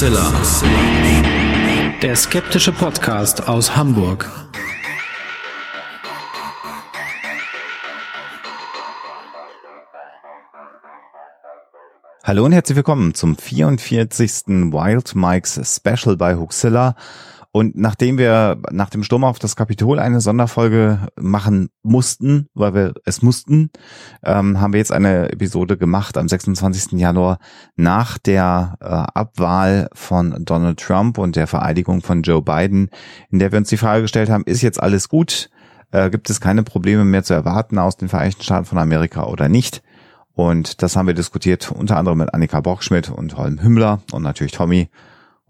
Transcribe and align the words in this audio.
Hoaxilla. 0.00 0.32
Der 2.00 2.16
skeptische 2.16 2.72
Podcast 2.72 3.46
aus 3.46 3.76
Hamburg. 3.76 4.30
Hallo 12.24 12.46
und 12.46 12.52
herzlich 12.52 12.76
willkommen 12.76 13.12
zum 13.12 13.36
44. 13.36 14.72
Wild 14.72 15.14
Mikes 15.14 15.60
Special 15.76 16.16
bei 16.16 16.34
Hoaxilla. 16.34 16.94
Und 17.52 17.76
nachdem 17.76 18.16
wir 18.16 18.58
nach 18.70 18.90
dem 18.90 19.02
Sturm 19.02 19.24
auf 19.24 19.40
das 19.40 19.56
Kapitol 19.56 19.98
eine 19.98 20.20
Sonderfolge 20.20 21.08
machen 21.20 21.70
mussten, 21.82 22.46
weil 22.54 22.74
wir 22.74 22.94
es 23.04 23.22
mussten, 23.22 23.70
ähm, 24.22 24.60
haben 24.60 24.72
wir 24.72 24.78
jetzt 24.78 24.92
eine 24.92 25.32
Episode 25.32 25.76
gemacht 25.76 26.16
am 26.16 26.28
26. 26.28 26.92
Januar 26.92 27.38
nach 27.74 28.18
der 28.18 28.76
äh, 28.80 28.84
Abwahl 28.86 29.88
von 29.94 30.44
Donald 30.44 30.78
Trump 30.78 31.18
und 31.18 31.34
der 31.34 31.48
Vereidigung 31.48 32.02
von 32.02 32.22
Joe 32.22 32.40
Biden, 32.40 32.88
in 33.30 33.40
der 33.40 33.50
wir 33.50 33.58
uns 33.58 33.68
die 33.68 33.76
Frage 33.76 34.02
gestellt 34.02 34.30
haben, 34.30 34.44
ist 34.44 34.62
jetzt 34.62 34.80
alles 34.80 35.08
gut? 35.08 35.50
Äh, 35.90 36.10
gibt 36.10 36.30
es 36.30 36.40
keine 36.40 36.62
Probleme 36.62 37.04
mehr 37.04 37.24
zu 37.24 37.34
erwarten 37.34 37.78
aus 37.78 37.96
den 37.96 38.08
Vereinigten 38.08 38.44
Staaten 38.44 38.66
von 38.66 38.78
Amerika 38.78 39.24
oder 39.24 39.48
nicht? 39.48 39.82
Und 40.34 40.82
das 40.82 40.94
haben 40.94 41.08
wir 41.08 41.14
diskutiert 41.14 41.72
unter 41.72 41.96
anderem 41.96 42.18
mit 42.18 42.32
Annika 42.32 42.60
Bockschmidt 42.60 43.10
und 43.10 43.36
Holm 43.36 43.60
Hümmler 43.60 44.02
und 44.12 44.22
natürlich 44.22 44.52
Tommy. 44.52 44.88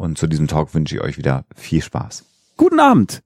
Und 0.00 0.16
zu 0.16 0.26
diesem 0.26 0.48
Talk 0.48 0.74
wünsche 0.74 0.96
ich 0.96 1.02
euch 1.02 1.18
wieder 1.18 1.44
viel 1.54 1.82
Spaß. 1.82 2.24
Guten 2.56 2.80
Abend. 2.80 3.22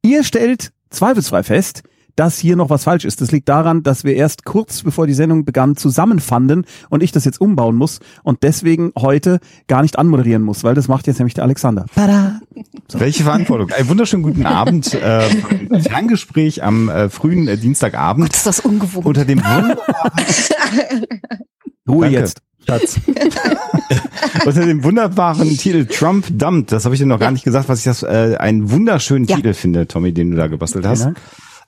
Ihr 0.00 0.24
stellt 0.24 0.72
zweifelsfrei 0.88 1.42
fest, 1.42 1.82
dass 2.14 2.38
hier 2.38 2.56
noch 2.56 2.70
was 2.70 2.84
falsch 2.84 3.04
ist. 3.04 3.20
Das 3.20 3.32
liegt 3.32 3.50
daran, 3.50 3.82
dass 3.82 4.02
wir 4.02 4.14
erst 4.14 4.46
kurz 4.46 4.82
bevor 4.82 5.06
die 5.06 5.12
Sendung 5.12 5.44
begann 5.44 5.76
zusammenfanden 5.76 6.64
und 6.88 7.02
ich 7.02 7.12
das 7.12 7.26
jetzt 7.26 7.38
umbauen 7.38 7.76
muss 7.76 8.00
und 8.22 8.44
deswegen 8.44 8.92
heute 8.98 9.40
gar 9.66 9.82
nicht 9.82 9.98
anmoderieren 9.98 10.42
muss, 10.42 10.64
weil 10.64 10.74
das 10.74 10.88
macht 10.88 11.06
jetzt 11.06 11.18
nämlich 11.18 11.34
der 11.34 11.44
Alexander. 11.44 11.84
Tada! 11.94 12.40
So. 12.90 12.98
Welche 12.98 13.24
Verantwortung? 13.24 13.70
Einen 13.72 13.90
wunderschönen 13.90 14.22
guten 14.22 14.46
Abend. 14.46 14.94
Äh, 14.94 15.28
Ferngespräch 15.82 16.62
am 16.62 16.88
äh, 16.88 17.10
frühen 17.10 17.46
äh, 17.46 17.58
Dienstagabend. 17.58 18.28
Gott, 18.28 18.36
ist 18.36 18.46
das 18.46 18.60
ungewohnt. 18.60 19.04
Unter 19.04 19.26
dem 19.26 19.40
Ruhe 21.86 22.06
Danke. 22.06 22.08
jetzt. 22.08 22.40
Schatz. 22.66 23.00
Unter 24.44 24.66
dem 24.66 24.84
wunderbaren 24.84 25.56
Titel 25.56 25.86
Trump 25.86 26.26
Dumped, 26.30 26.72
das 26.72 26.84
habe 26.84 26.94
ich 26.94 27.00
dir 27.00 27.06
noch 27.06 27.20
gar 27.20 27.30
nicht 27.30 27.44
gesagt, 27.44 27.68
was 27.68 27.80
ich 27.80 27.84
das 27.84 28.02
äh, 28.02 28.36
einen 28.38 28.70
wunderschönen 28.70 29.24
Ja. 29.26 29.36
Titel 29.36 29.54
finde, 29.54 29.86
Tommy, 29.86 30.12
den 30.12 30.30
du 30.30 30.36
da 30.36 30.46
gebastelt 30.46 30.86
hast. 30.86 31.08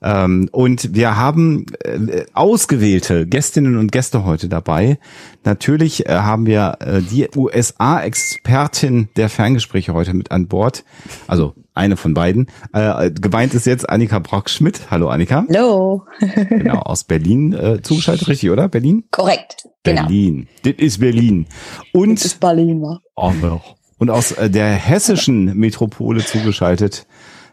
Ähm, 0.00 0.48
und 0.52 0.94
wir 0.94 1.16
haben 1.16 1.66
äh, 1.82 2.24
ausgewählte 2.32 3.27
Gästinnen 3.27 3.77
und 3.77 3.90
Gäste 3.90 4.24
heute 4.24 4.48
dabei. 4.48 4.98
Natürlich 5.44 6.06
äh, 6.06 6.12
haben 6.12 6.46
wir 6.46 6.77
äh, 6.80 7.02
die 7.02 7.28
USA-Expertin 7.34 9.08
der 9.16 9.28
Ferngespräche 9.28 9.94
heute 9.94 10.14
mit 10.14 10.30
an 10.30 10.46
Bord. 10.46 10.84
Also 11.27 11.55
eine 11.78 11.96
von 11.96 12.12
beiden. 12.12 12.48
Äh, 12.72 13.10
gemeint 13.10 13.54
ist 13.54 13.66
jetzt 13.66 13.88
Annika 13.88 14.18
Brock-Schmidt. 14.18 14.90
Hallo 14.90 15.08
Annika. 15.08 15.46
Hallo. 15.48 16.04
Genau, 16.48 16.80
aus 16.80 17.04
Berlin 17.04 17.52
äh, 17.52 17.80
zugeschaltet, 17.82 18.28
richtig, 18.28 18.50
oder? 18.50 18.68
Berlin? 18.68 19.04
Korrekt. 19.10 19.66
Genau. 19.84 20.02
Berlin. 20.02 20.48
Das 20.64 20.74
ist 20.76 20.98
Berlin. 20.98 21.46
Und 21.92 22.16
Das 22.16 22.26
ist 22.26 22.40
Berlin, 22.40 22.82
wa? 22.82 23.00
aber. 23.16 23.62
Und 23.98 24.10
aus 24.10 24.33
äh, 24.33 24.50
der 24.50 24.72
hessischen 24.72 25.56
Metropole 25.56 26.24
zugeschaltet, 26.24 27.06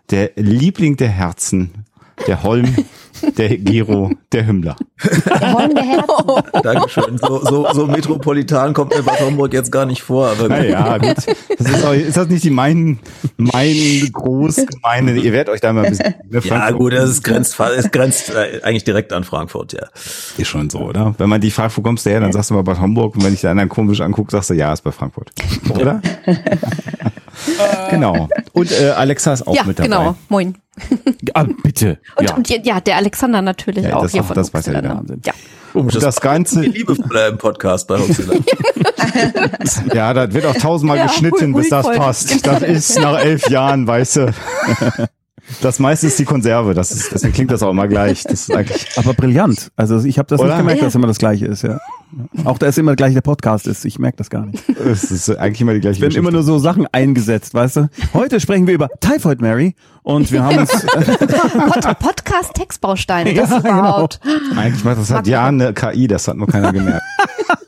der 0.10 0.32
Liebling 0.36 0.98
der 0.98 1.10
Herzen, 1.10 1.86
der 2.28 2.44
Holm, 2.44 2.76
der 3.38 3.58
Gero, 3.58 4.12
der 4.32 4.48
Hümmler. 4.48 4.76
Der 5.26 5.54
Holm 5.54 5.76
der 5.76 5.84
Herzen. 5.84 6.62
Dankeschön. 6.64 7.18
So, 7.18 7.44
so, 7.44 7.68
so 7.74 7.88
metropolitan 7.88 8.74
kommt 8.74 8.96
mir 8.96 9.04
Bad 9.04 9.20
Homburg 9.22 9.54
jetzt 9.54 9.72
gar 9.72 9.86
nicht 9.86 10.02
vor, 10.02 10.28
aber 10.28 10.44
gut. 10.44 10.50
Naja, 10.50 10.98
gut. 10.98 11.16
Das 11.58 11.70
ist, 11.70 11.86
auch, 11.86 11.94
ist 11.94 12.18
das 12.18 12.28
nicht 12.28 12.44
die 12.44 12.50
mein, 12.50 13.00
mein 13.38 14.10
Großgemeinde? 14.12 15.18
Ihr 15.18 15.34
werdet 15.34 15.54
euch 15.54 15.62
da 15.62 15.74
mal 15.74 15.86
ein 15.86 15.92
bisschen. 15.92 16.16
Ja, 16.46 16.70
gut, 16.72 16.94
das 16.94 17.10
ist 17.10 17.24
grenzt, 17.24 17.60
es 17.60 17.92
grenzt 17.92 18.30
äh, 18.30 18.62
eigentlich 18.62 18.84
direkt 18.84 19.14
an 19.14 19.24
Frankfurt, 19.24 19.74
ja. 19.74 19.88
Ist 20.38 20.48
schon 20.48 20.70
so, 20.70 20.80
oder? 20.80 21.16
Wenn 21.18 21.30
man 21.30 21.42
die 21.42 21.50
fragt, 21.50 21.78
wo 21.78 21.82
kommst 21.82 22.06
du 22.06 22.10
her, 22.10 22.20
dann 22.20 22.32
sagst 22.32 22.50
du 22.50 22.54
mal 22.54 22.64
Bad 22.64 22.80
Homburg. 22.80 23.16
Und 23.16 23.24
wenn 23.24 23.34
ich 23.34 23.42
den 23.42 23.52
anderen 23.52 23.70
komisch 23.70 24.02
angucke, 24.02 24.32
sagst 24.32 24.50
du, 24.50 24.54
ja, 24.54 24.74
ist 24.74 24.84
bei 24.84 24.92
Frankfurt. 24.92 25.32
Oder? 25.70 26.02
genau. 27.90 28.28
Und 28.54 28.72
äh, 28.72 28.90
Alexa 28.92 29.34
ist 29.34 29.48
auch 29.48 29.56
ja, 29.56 29.64
mit 29.64 29.80
dabei. 29.80 29.88
genau. 29.88 30.16
Moin. 30.30 30.56
Ah, 31.34 31.46
bitte. 31.64 32.00
Und 32.18 32.30
ja. 32.30 32.36
und 32.36 32.50
ja. 32.50 32.82
der 32.82 32.98
Alexander 32.98 33.42
natürlich 33.42 33.86
Ja, 33.86 33.96
auch 33.98 34.04
das- 34.04 34.12
hier 34.12 34.24
von 34.24 34.36
das 34.36 34.54
weiß 34.54 34.66
ja 34.68 34.74
jeder. 34.74 34.90
Wahnsinn. 34.90 35.22
Ja. 35.26 35.34
Komisch, 35.74 35.96
Und 35.96 36.04
das 36.04 36.22
Ganze, 36.22 36.62
die 36.62 36.70
liebevoller 36.70 37.28
im 37.28 37.38
Podcast 37.38 37.88
bei 37.88 38.00
Hoxilla. 38.00 38.34
ja, 39.94 40.14
das 40.14 40.34
wird 40.34 40.46
auch 40.46 40.56
tausendmal 40.56 40.98
Ja, 40.98 41.08
geschnitten, 41.08 41.54
bis 41.54 41.68
das 41.70 41.86
passt. 41.86 42.46
Das 42.48 42.62
ist 42.62 43.00
nach 43.00 43.20
elf 43.20 43.50
Jahren, 43.50 43.86
weißt 43.86 44.16
du. 44.18 44.34
Das 45.62 45.80
meiste 45.80 46.08
ist 46.08 46.18
die 46.18 46.26
Konserve, 46.26 46.74
das 46.74 46.92
ist, 46.92 47.12
deswegen 47.14 47.34
klingt 47.34 47.52
das 47.52 47.62
auch 47.62 47.72
immer 47.72 47.88
gleich. 47.88 48.24
Das 48.24 48.34
ist 48.34 48.52
eigentlich, 48.54 48.88
Aber 48.98 49.14
brillant. 49.14 49.72
Also 49.76 50.04
ich 50.04 50.18
habe 50.18 50.28
das 50.28 50.40
Oder? 50.40 50.50
nicht 50.50 50.58
gemerkt, 50.60 50.80
Ja. 50.82 50.86
dass 50.88 50.96
immer 50.96 51.08
das 51.08 51.18
Gleiche 51.20 51.46
ist, 51.46 51.62
ja. 51.62 51.80
Auch 52.46 52.58
da 52.58 52.68
ist 52.68 52.78
immer 52.78 52.96
gleich 52.96 53.14
der 53.14 53.22
Podcast 53.22 53.68
ist. 53.68 53.84
Ich 53.86 54.00
merke 54.00 54.18
das 54.18 54.30
gar 54.30 54.46
nicht. 54.46 54.64
es 54.70 55.12
ist 55.12 55.30
eigentlich 55.30 55.62
immer 55.62 55.74
die 55.74 55.82
gleiche 55.82 55.98
Es 55.98 56.02
werden 56.02 56.16
immer 56.16 56.32
nur 56.32 56.44
so 56.44 56.58
Sachen 56.60 56.88
eingesetzt, 56.92 57.54
weißt 57.54 57.76
du? 57.78 57.90
Heute 58.14 58.40
sprechen 58.40 58.68
wir 58.68 58.74
über 58.74 58.90
Typhoid 59.02 59.42
Mary 59.42 59.76
und 60.04 60.32
wir 60.32 60.44
haben 60.44 60.58
uns 60.60 60.72
Pod 60.86 62.00
Podcast 62.00 62.54
Textbausteine, 62.56 63.34
das 63.34 63.50
Ja, 63.50 63.58
ist 63.58 63.66
überhaupt. 63.66 64.20
Eigentlich 64.56 64.84
macht 64.84 64.98
das 64.98 65.08
seit 65.10 65.28
Jahren 65.28 65.62
eine 65.62 65.74
KI, 65.74 66.08
das 66.08 66.28
hat 66.28 66.38
nur 66.38 66.48
keiner 66.48 66.72
gemerkt. 66.74 67.04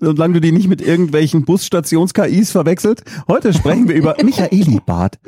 solange 0.00 0.34
du 0.34 0.40
die 0.40 0.52
nicht 0.52 0.68
mit 0.68 0.80
irgendwelchen 0.80 1.44
Busstations-KIs 1.44 2.50
verwechselt. 2.52 3.02
Heute 3.28 3.52
sprechen 3.52 3.88
wir 3.88 3.94
über 3.94 4.16
Michaeli-Bad. 4.22 5.18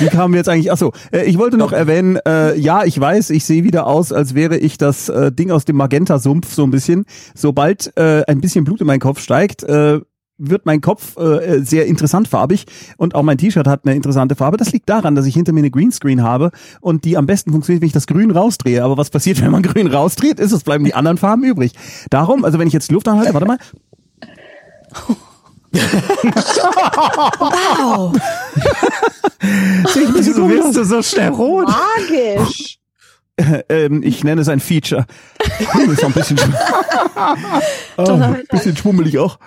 Wie 0.00 0.06
kamen 0.06 0.34
wir 0.34 0.38
jetzt 0.38 0.48
eigentlich? 0.48 0.72
Achso, 0.72 0.92
äh, 1.12 1.24
ich 1.24 1.38
wollte 1.38 1.56
noch 1.56 1.72
erwähnen, 1.72 2.18
äh, 2.26 2.56
ja, 2.56 2.84
ich 2.84 2.98
weiß, 2.98 3.30
ich 3.30 3.44
sehe 3.44 3.64
wieder 3.64 3.86
aus, 3.86 4.12
als 4.12 4.34
wäre 4.34 4.56
ich 4.56 4.78
das 4.78 5.08
äh, 5.08 5.32
Ding 5.32 5.50
aus 5.50 5.64
dem 5.64 5.76
Magenta-Sumpf 5.76 6.52
so 6.52 6.64
ein 6.64 6.70
bisschen. 6.70 7.04
Sobald 7.34 7.92
äh, 7.96 8.24
ein 8.26 8.40
bisschen 8.40 8.64
Blut 8.64 8.80
in 8.80 8.86
meinen 8.86 9.00
Kopf 9.00 9.20
steigt, 9.20 9.62
äh, 9.64 10.00
wird 10.38 10.66
mein 10.66 10.80
Kopf 10.80 11.16
äh, 11.16 11.60
sehr 11.62 11.86
interessant 11.86 12.28
farbig 12.28 12.64
und 12.96 13.14
auch 13.14 13.22
mein 13.22 13.38
T-Shirt 13.38 13.66
hat 13.66 13.84
eine 13.84 13.96
interessante 13.96 14.36
Farbe. 14.36 14.56
Das 14.56 14.72
liegt 14.72 14.88
daran, 14.88 15.14
dass 15.14 15.26
ich 15.26 15.34
hinter 15.34 15.52
mir 15.52 15.60
eine 15.60 15.70
Greenscreen 15.70 16.22
habe 16.22 16.50
und 16.80 17.04
die 17.04 17.16
am 17.16 17.26
besten 17.26 17.50
funktioniert, 17.50 17.82
wenn 17.82 17.88
ich 17.88 17.92
das 17.92 18.06
Grün 18.06 18.30
rausdrehe. 18.30 18.82
Aber 18.82 18.96
was 18.96 19.10
passiert, 19.10 19.40
wenn 19.42 19.50
man 19.50 19.62
Grün 19.62 19.88
rausdreht, 19.88 20.40
ist 20.40 20.52
es 20.52 20.62
bleiben 20.62 20.84
die 20.84 20.94
anderen 20.94 21.18
Farben 21.18 21.44
übrig. 21.44 21.72
Darum, 22.10 22.44
also 22.44 22.58
wenn 22.58 22.68
ich 22.68 22.74
jetzt 22.74 22.88
die 22.88 22.94
Luft 22.94 23.08
anhalte, 23.08 23.34
warte 23.34 23.46
mal, 23.46 23.58
Wow. 27.38 28.12
ich 29.42 30.14
Wieso 30.14 30.44
aus. 30.44 30.74
du 30.74 30.84
so 30.84 31.02
schnell 31.02 31.28
rot? 31.28 31.68
Magisch. 31.68 32.78
ähm, 33.68 34.02
ich 34.02 34.24
nenne 34.24 34.40
es 34.40 34.48
ein 34.48 34.60
Feature. 34.60 35.06
Hm, 35.70 35.90
ist 35.90 36.04
auch 36.04 36.08
ein 36.08 36.12
bisschen, 36.12 36.38
oh, 37.96 38.10
ein 38.10 38.44
bisschen 38.50 38.76
schwummelig 38.76 39.18
auch. 39.18 39.38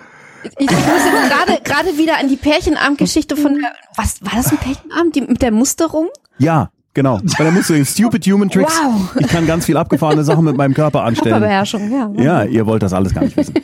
Ich 0.58 0.70
muss 0.70 0.70
jetzt 0.70 1.30
gerade 1.30 1.60
gerade 1.62 1.98
wieder 1.98 2.18
an 2.18 2.28
die 2.28 2.36
Pärchenabendgeschichte 2.36 3.36
von 3.36 3.54
der, 3.54 3.72
was 3.96 4.22
war 4.22 4.32
das 4.34 4.50
ein 4.50 4.58
Pärchenabend 4.58 5.16
die, 5.16 5.20
mit 5.22 5.42
der 5.42 5.52
Musterung? 5.52 6.08
Ja, 6.38 6.70
genau. 6.94 7.20
Bei 7.38 7.44
der 7.44 7.52
du 7.52 7.84
Stupid 7.84 8.26
Human 8.26 8.50
Tricks. 8.50 8.74
Wow. 8.82 9.16
Ich 9.18 9.28
kann 9.28 9.46
ganz 9.46 9.66
viel 9.66 9.76
abgefahrene 9.76 10.24
Sachen 10.24 10.44
mit 10.44 10.56
meinem 10.56 10.74
Körper 10.74 11.02
anstellen. 11.04 11.34
Körperbeherrschung, 11.34 11.90
ja. 11.90 12.10
Ja, 12.22 12.44
ihr 12.44 12.66
wollt 12.66 12.82
das 12.82 12.92
alles 12.92 13.14
gar 13.14 13.24
nicht 13.24 13.36
wissen. 13.36 13.54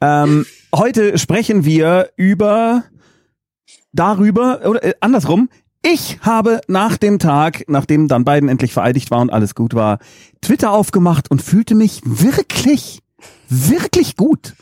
ähm, 0.00 0.46
heute 0.74 1.18
sprechen 1.18 1.64
wir 1.64 2.10
über 2.16 2.84
darüber 3.92 4.60
oder 4.66 4.84
äh, 4.84 4.94
andersrum. 5.00 5.48
Ich 5.86 6.18
habe 6.22 6.62
nach 6.66 6.96
dem 6.96 7.18
Tag, 7.18 7.64
nachdem 7.68 8.08
dann 8.08 8.24
beiden 8.24 8.48
endlich 8.48 8.72
vereidigt 8.72 9.10
war 9.10 9.20
und 9.20 9.30
alles 9.30 9.54
gut 9.54 9.74
war, 9.74 9.98
Twitter 10.40 10.70
aufgemacht 10.72 11.30
und 11.30 11.42
fühlte 11.42 11.74
mich 11.74 12.00
wirklich, 12.04 13.00
wirklich 13.48 14.16
gut. 14.16 14.54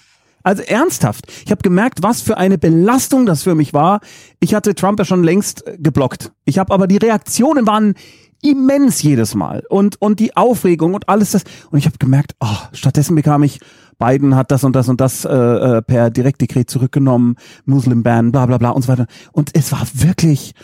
Also 0.43 0.63
ernsthaft. 0.63 1.27
Ich 1.45 1.51
habe 1.51 1.63
gemerkt, 1.63 2.03
was 2.03 2.21
für 2.21 2.37
eine 2.37 2.59
Belastung 2.59 3.27
das 3.27 3.43
für 3.43 3.55
mich 3.55 3.73
war. 3.73 4.01
Ich 4.41 4.55
hatte 4.55 4.75
Trump 4.75 4.99
ja 4.99 5.05
schon 5.05 5.23
längst 5.23 5.67
äh, 5.67 5.77
geblockt. 5.79 6.33
Ich 6.45 6.59
habe 6.59 6.73
aber 6.73 6.87
die 6.87 6.97
Reaktionen 6.99 7.67
waren 7.67 7.95
immens 8.43 9.03
jedes 9.03 9.37
Mal 9.37 9.63
und 9.69 10.03
und 10.03 10.19
die 10.19 10.37
Aufregung 10.37 10.95
und 10.95 11.09
alles 11.09 11.31
das 11.31 11.45
und 11.71 11.79
ich 11.79 11.87
habe 11.87 11.99
gemerkt, 11.99 12.35
oh, 12.41 12.57
stattdessen 12.73 13.15
bekam 13.15 13.45
ich 13.45 13.61
Biden 13.99 14.35
hat 14.35 14.51
das 14.51 14.65
und 14.65 14.75
das 14.75 14.89
und 14.89 15.01
das 15.01 15.25
äh, 15.25 15.31
äh, 15.33 15.83
per 15.83 16.11
Direktdekret 16.11 16.69
zurückgenommen, 16.69 17.37
Muslim 17.65 18.03
Ban, 18.03 18.33
bla 18.33 18.47
bla 18.47 18.59
bla 18.59 18.71
und 18.71 18.83
so 18.83 18.89
weiter. 18.89 19.07
Und 19.31 19.51
es 19.55 19.71
war 19.71 19.87
wirklich, 19.93 20.55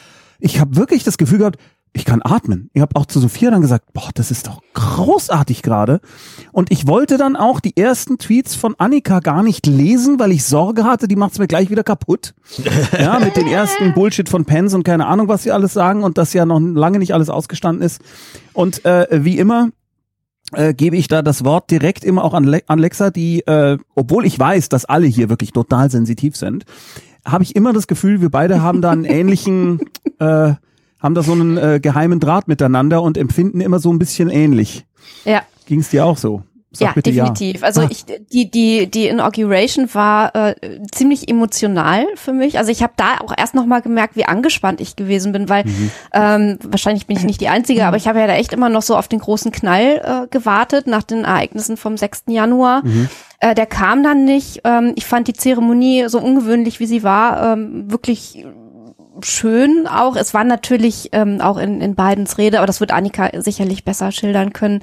ich 0.40 0.58
habe 0.58 0.76
wirklich 0.76 1.04
das 1.04 1.18
Gefühl 1.18 1.38
gehabt, 1.38 1.58
ich 1.92 2.04
kann 2.04 2.20
atmen. 2.22 2.70
Ich 2.72 2.80
habe 2.80 2.96
auch 2.96 3.06
zu 3.06 3.20
Sophia 3.20 3.50
dann 3.50 3.62
gesagt, 3.62 3.92
boah, 3.92 4.10
das 4.14 4.30
ist 4.30 4.46
doch 4.46 4.62
großartig 4.74 5.62
gerade. 5.62 6.00
Und 6.52 6.70
ich 6.70 6.86
wollte 6.86 7.16
dann 7.16 7.36
auch 7.36 7.60
die 7.60 7.76
ersten 7.76 8.18
Tweets 8.18 8.54
von 8.54 8.74
Annika 8.78 9.20
gar 9.20 9.42
nicht 9.42 9.66
lesen, 9.66 10.18
weil 10.18 10.32
ich 10.32 10.44
Sorge 10.44 10.84
hatte, 10.84 11.08
die 11.08 11.16
macht's 11.16 11.38
mir 11.38 11.48
gleich 11.48 11.70
wieder 11.70 11.84
kaputt. 11.84 12.34
Ja, 12.98 13.18
mit 13.18 13.36
den 13.36 13.46
ersten 13.46 13.94
Bullshit 13.94 14.28
von 14.28 14.44
Pence 14.44 14.74
und 14.74 14.82
keine 14.82 15.06
Ahnung, 15.06 15.28
was 15.28 15.42
sie 15.42 15.52
alles 15.52 15.72
sagen 15.72 16.02
und 16.02 16.18
das 16.18 16.32
ja 16.32 16.44
noch 16.44 16.60
lange 16.60 16.98
nicht 16.98 17.14
alles 17.14 17.28
ausgestanden 17.28 17.84
ist. 17.84 18.00
Und 18.52 18.84
äh, 18.84 19.06
wie 19.24 19.38
immer 19.38 19.68
äh, 20.52 20.74
gebe 20.74 20.96
ich 20.96 21.08
da 21.08 21.22
das 21.22 21.44
Wort 21.44 21.70
direkt 21.70 22.04
immer 22.04 22.24
auch 22.24 22.34
an 22.34 22.44
Le 22.44 22.62
Alexa, 22.66 23.10
die, 23.10 23.40
äh, 23.46 23.78
obwohl 23.94 24.24
ich 24.24 24.38
weiß, 24.38 24.68
dass 24.68 24.84
alle 24.84 25.06
hier 25.06 25.28
wirklich 25.28 25.52
total 25.52 25.90
sensitiv 25.90 26.36
sind, 26.36 26.64
habe 27.24 27.44
ich 27.44 27.54
immer 27.56 27.72
das 27.72 27.86
Gefühl, 27.86 28.20
wir 28.20 28.30
beide 28.30 28.62
haben 28.62 28.80
da 28.80 28.90
einen 28.90 29.04
ähnlichen, 29.04 29.80
äh, 30.18 30.54
haben 31.00 31.14
da 31.14 31.22
so 31.22 31.32
einen 31.32 31.56
äh, 31.56 31.80
geheimen 31.80 32.20
Draht 32.20 32.48
miteinander 32.48 33.02
und 33.02 33.16
empfinden 33.18 33.60
immer 33.60 33.78
so 33.78 33.92
ein 33.92 33.98
bisschen 33.98 34.30
ähnlich. 34.30 34.84
Ja. 35.24 35.42
Ging 35.66 35.80
es 35.80 35.90
dir 35.90 36.04
auch 36.04 36.16
so? 36.16 36.42
Sag 36.70 36.96
ja, 36.96 37.00
definitiv. 37.02 37.62
Also 37.64 37.80
Ah. 37.80 37.88
ich 37.90 38.04
die 38.04 38.50
die 38.50 38.90
die 38.90 39.06
Inauguration 39.08 39.88
war 39.94 40.36
äh, 40.36 40.54
ziemlich 40.92 41.26
emotional 41.30 42.04
für 42.14 42.34
mich. 42.34 42.58
Also 42.58 42.70
ich 42.70 42.82
habe 42.82 42.92
da 42.96 43.20
auch 43.24 43.32
erst 43.36 43.54
noch 43.54 43.64
mal 43.64 43.80
gemerkt, 43.80 44.16
wie 44.16 44.26
angespannt 44.26 44.82
ich 44.82 44.94
gewesen 44.94 45.32
bin, 45.32 45.48
weil 45.48 45.64
Mhm. 45.64 45.90
ähm, 46.12 46.58
wahrscheinlich 46.68 47.06
bin 47.06 47.16
ich 47.16 47.24
nicht 47.24 47.40
die 47.40 47.48
einzige, 47.48 47.86
aber 47.86 47.96
ich 47.96 48.06
habe 48.06 48.18
ja 48.20 48.26
da 48.26 48.34
echt 48.34 48.52
immer 48.52 48.68
noch 48.68 48.82
so 48.82 48.96
auf 48.98 49.08
den 49.08 49.18
großen 49.20 49.50
Knall 49.50 50.02
äh, 50.04 50.26
gewartet 50.30 50.86
nach 50.86 51.02
den 51.04 51.24
Ereignissen 51.24 51.78
vom 51.78 51.96
6. 51.96 52.24
Januar. 52.28 52.84
Mhm. 52.84 53.08
Äh, 53.40 53.54
der 53.54 53.66
kam 53.66 54.02
dann 54.02 54.26
nicht. 54.26 54.60
Ähm, 54.64 54.92
ich 54.96 55.06
fand 55.06 55.26
die 55.26 55.32
Zeremonie 55.32 56.04
so 56.08 56.20
ungewöhnlich, 56.20 56.80
wie 56.80 56.86
sie 56.86 57.02
war, 57.02 57.54
ähm, 57.54 57.90
wirklich 57.90 58.44
schön 59.22 59.86
auch. 59.86 60.16
Es 60.16 60.34
war 60.34 60.44
natürlich 60.44 61.10
ähm, 61.12 61.40
auch 61.40 61.56
in, 61.56 61.80
in 61.80 61.94
Bidens 61.94 62.38
Rede, 62.38 62.58
aber 62.58 62.66
das 62.66 62.80
wird 62.80 62.92
Annika 62.92 63.30
sicherlich 63.40 63.84
besser 63.84 64.12
schildern 64.12 64.52
können. 64.52 64.80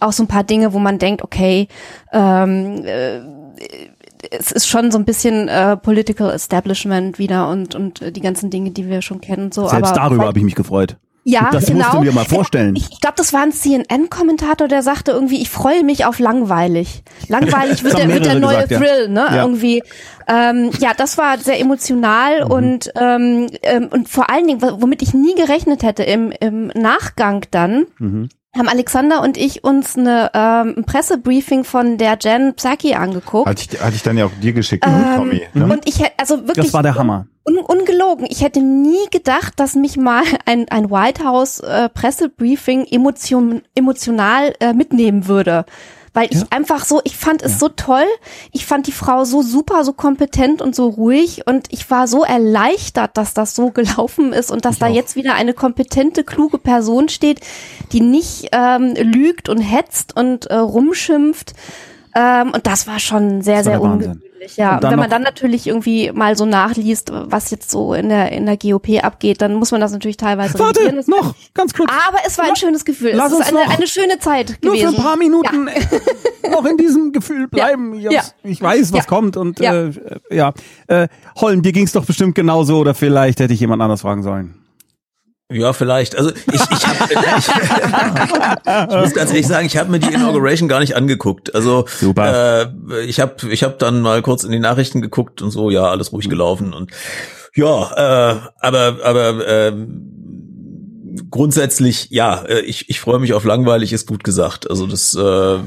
Auch 0.00 0.12
so 0.12 0.22
ein 0.22 0.28
paar 0.28 0.44
Dinge, 0.44 0.72
wo 0.72 0.78
man 0.78 0.98
denkt, 0.98 1.22
okay, 1.22 1.68
ähm, 2.12 2.84
äh, 2.84 3.20
es 4.30 4.52
ist 4.52 4.68
schon 4.68 4.90
so 4.90 4.98
ein 4.98 5.04
bisschen 5.04 5.48
äh, 5.48 5.76
Political 5.76 6.30
Establishment 6.30 7.18
wieder 7.18 7.48
und 7.48 7.74
und 7.74 8.02
äh, 8.02 8.12
die 8.12 8.20
ganzen 8.20 8.50
Dinge, 8.50 8.70
die 8.70 8.88
wir 8.88 9.02
schon 9.02 9.20
kennen. 9.20 9.52
So, 9.52 9.68
Selbst 9.68 9.92
aber 9.92 10.00
darüber 10.00 10.26
habe 10.26 10.38
ich 10.38 10.44
mich 10.44 10.54
gefreut. 10.54 10.96
Ja, 11.24 11.50
das 11.52 11.66
genau. 11.66 11.84
musst 11.84 11.94
du 11.94 12.02
dir 12.04 12.12
mal 12.12 12.24
vorstellen. 12.24 12.74
Ich, 12.76 12.90
ich 12.90 13.00
glaube, 13.00 13.14
das 13.16 13.32
war 13.32 13.42
ein 13.42 13.52
CNN-Kommentator, 13.52 14.68
der 14.68 14.82
sagte 14.82 15.12
irgendwie, 15.12 15.40
ich 15.40 15.50
freue 15.50 15.84
mich 15.84 16.04
auf 16.04 16.18
langweilig. 16.18 17.02
Langweilig 17.28 17.84
wird 17.84 17.98
der, 17.98 18.08
wird 18.08 18.24
der 18.26 18.38
neue 18.40 18.66
gesagt. 18.66 18.84
Thrill, 18.84 19.08
ne? 19.08 19.26
Ja. 19.28 19.42
Irgendwie. 19.42 19.82
Ähm, 20.28 20.70
ja, 20.80 20.92
das 20.96 21.18
war 21.18 21.38
sehr 21.38 21.60
emotional 21.60 22.44
Mhm. 22.44 22.50
und 22.50 22.92
ähm, 22.96 23.46
ähm, 23.62 23.88
und 23.90 24.08
vor 24.08 24.30
allen 24.30 24.46
Dingen, 24.46 24.62
wo- 24.62 24.82
womit 24.82 25.02
ich 25.02 25.14
nie 25.14 25.34
gerechnet 25.34 25.82
hätte, 25.82 26.02
im, 26.04 26.32
im 26.40 26.68
Nachgang 26.74 27.44
dann. 27.50 27.86
Mhm. 27.98 28.28
Haben 28.54 28.68
Alexander 28.68 29.22
und 29.22 29.38
ich 29.38 29.64
uns 29.64 29.96
eine, 29.96 30.30
ähm, 30.34 30.74
ein 30.76 30.84
Pressebriefing 30.84 31.64
von 31.64 31.96
der 31.96 32.18
Jen 32.20 32.52
Psaki 32.54 32.94
angeguckt. 32.94 33.48
Hatte 33.48 33.64
ich, 33.66 33.80
hatte 33.80 33.96
ich 33.96 34.02
dann 34.02 34.18
ja 34.18 34.26
auch 34.26 34.30
dir 34.42 34.52
geschickt, 34.52 34.84
Ähm, 34.86 35.16
Tommy. 35.16 35.42
Ne? 35.54 35.64
Und 35.64 35.88
ich 35.88 36.00
hätte, 36.00 36.12
also 36.18 36.46
wirklich. 36.46 36.66
Das 36.66 36.74
war 36.74 36.82
der 36.82 36.94
Hammer. 36.94 37.26
Un 37.48 37.56
ungelogen. 37.56 38.26
Ich 38.28 38.42
hätte 38.42 38.60
nie 38.60 39.08
gedacht, 39.10 39.58
dass 39.58 39.74
mich 39.74 39.96
mal 39.96 40.22
ein, 40.44 40.68
ein 40.68 40.90
White 40.90 41.24
House 41.24 41.60
äh, 41.60 41.88
Pressebriefing 41.88 42.84
emotion, 42.90 43.62
emotional 43.74 44.52
äh, 44.60 44.74
mitnehmen 44.74 45.26
würde. 45.26 45.64
Weil 46.14 46.28
ich 46.30 46.40
Ja. 46.40 46.46
einfach 46.50 46.84
so, 46.84 47.00
ich 47.04 47.16
fand 47.16 47.42
es 47.42 47.58
so 47.58 47.68
toll. 47.68 48.04
Ich 48.50 48.66
fand 48.66 48.86
die 48.86 48.92
Frau 48.92 49.24
so 49.24 49.40
super, 49.42 49.82
so 49.84 49.92
kompetent 49.94 50.60
und 50.60 50.74
so 50.74 50.88
ruhig 50.88 51.46
und 51.46 51.68
ich 51.70 51.90
war 51.90 52.06
so 52.06 52.22
erleichtert, 52.22 53.16
dass 53.16 53.32
das 53.32 53.54
so 53.54 53.70
gelaufen 53.70 54.32
ist 54.32 54.50
und 54.50 54.64
dass 54.64 54.78
da 54.78 54.86
auch. 54.88 54.94
jetzt 54.94 55.16
wieder 55.16 55.34
eine 55.34 55.54
kompetente, 55.54 56.22
kluge 56.24 56.58
Person 56.58 57.08
steht, 57.08 57.40
die 57.92 58.00
nicht 58.00 58.48
ähm, 58.52 58.94
lügt 58.94 59.48
und 59.48 59.58
hetzt 59.60 60.14
und 60.16 60.46
äh, 60.46 60.56
rumschimpft. 60.56 61.54
Ähm, 62.14 62.50
und 62.52 62.66
das 62.66 62.86
war 62.86 62.98
schon 62.98 63.40
sehr, 63.40 63.62
Das 63.62 63.66
war 63.72 63.98
sehr 63.98 63.98
der 63.98 64.16
Ungewöhnlich. 64.42 64.56
Ja, 64.56 64.76
Und 64.76 64.82
wenn 64.82 64.98
man 64.98 65.10
dann 65.10 65.22
natürlich 65.22 65.66
irgendwie 65.66 66.10
mal 66.12 66.36
so 66.36 66.44
nachliest, 66.44 67.12
was 67.12 67.50
jetzt 67.50 67.70
so 67.70 67.94
in 67.94 68.08
der 68.08 68.32
in 68.32 68.46
der 68.46 68.56
GOP 68.56 69.02
abgeht, 69.02 69.40
dann 69.40 69.54
muss 69.54 69.70
man 69.70 69.80
das 69.80 69.92
natürlich 69.92 70.16
teilweise 70.16 70.58
Warte, 70.58 70.92
noch, 71.06 71.34
ganz 71.54 71.72
kurz. 71.74 71.90
Aber 72.08 72.18
es 72.26 72.38
war 72.38 72.46
ein 72.46 72.56
schönes 72.56 72.84
Gefühl. 72.84 73.12
lass 73.14 73.32
es 73.32 73.38
uns 73.38 73.46
ist 73.48 73.56
eine, 73.56 73.70
eine 73.70 73.86
schöne 73.86 74.18
Zeit 74.18 74.58
Nur 74.62 74.74
gewesen. 74.74 74.94
für 74.94 74.98
ein 74.98 75.02
paar 75.04 75.16
Minuten 75.16 75.68
noch 76.50 76.64
in 76.64 76.76
diesem 76.76 77.12
Gefühl 77.12 77.48
bleiben. 77.48 77.94
Ich, 77.94 78.06
hab's- 78.06 78.34
Ja. 78.42 78.50
ich 78.50 78.60
weiß, 78.60 78.92
was 78.92 79.00
Ja. 79.00 79.04
kommt 79.04 79.36
und 79.36 79.60
Ja. 79.60 79.74
äh, 79.74 79.92
ja. 80.30 80.52
Äh, 80.88 81.08
Holm, 81.40 81.62
dir 81.62 81.72
ging's 81.72 81.92
doch 81.92 82.04
bestimmt 82.04 82.34
genauso 82.34 82.78
oder 82.78 82.94
vielleicht 82.94 83.40
hätte 83.40 83.54
ich 83.54 83.60
jemand 83.60 83.82
anders 83.82 84.02
fragen 84.02 84.22
sollen. 84.22 84.54
Ja, 85.52 85.72
vielleicht. 85.72 86.16
Also 86.16 86.30
ich, 86.30 86.54
ich, 86.54 86.86
hab, 86.86 87.10
ich, 87.10 87.16
ich 88.94 89.00
muss 89.00 89.14
ganz 89.14 89.30
ehrlich 89.30 89.46
sagen, 89.46 89.66
ich 89.66 89.76
habe 89.76 89.90
mir 89.90 89.98
die 89.98 90.12
Inauguration 90.12 90.68
gar 90.68 90.80
nicht 90.80 90.96
angegukt. 90.96 91.54
Also 91.54 91.86
Super. 92.00 92.62
Äh, 92.90 93.04
ich 93.04 93.20
habe 93.20 93.50
ich 93.50 93.62
hab 93.62 93.78
dann 93.78 94.00
mal 94.00 94.22
kurz 94.22 94.44
in 94.44 94.52
die 94.52 94.58
Nachrichten 94.58 95.02
geguckt 95.02 95.42
und 95.42 95.50
so, 95.50 95.70
ja, 95.70 95.84
alles 95.84 96.12
ruhig 96.12 96.28
gelaufen 96.28 96.72
und 96.72 96.90
ja, 97.54 98.32
äh, 98.34 98.40
aber 98.60 98.98
aber 99.04 99.46
ähm, 99.46 100.12
grundsätzlich 101.30 102.08
ja, 102.10 102.42
äh, 102.44 102.60
ich, 102.60 102.88
ich 102.88 103.00
freue 103.00 103.18
mich 103.18 103.34
auf 103.34 103.44
langweilig, 103.44 103.92
ist 103.92 104.06
gut 104.06 104.24
gesagt. 104.24 104.70
Also 104.70 104.86
das 104.86 105.14
äh, 105.14 105.58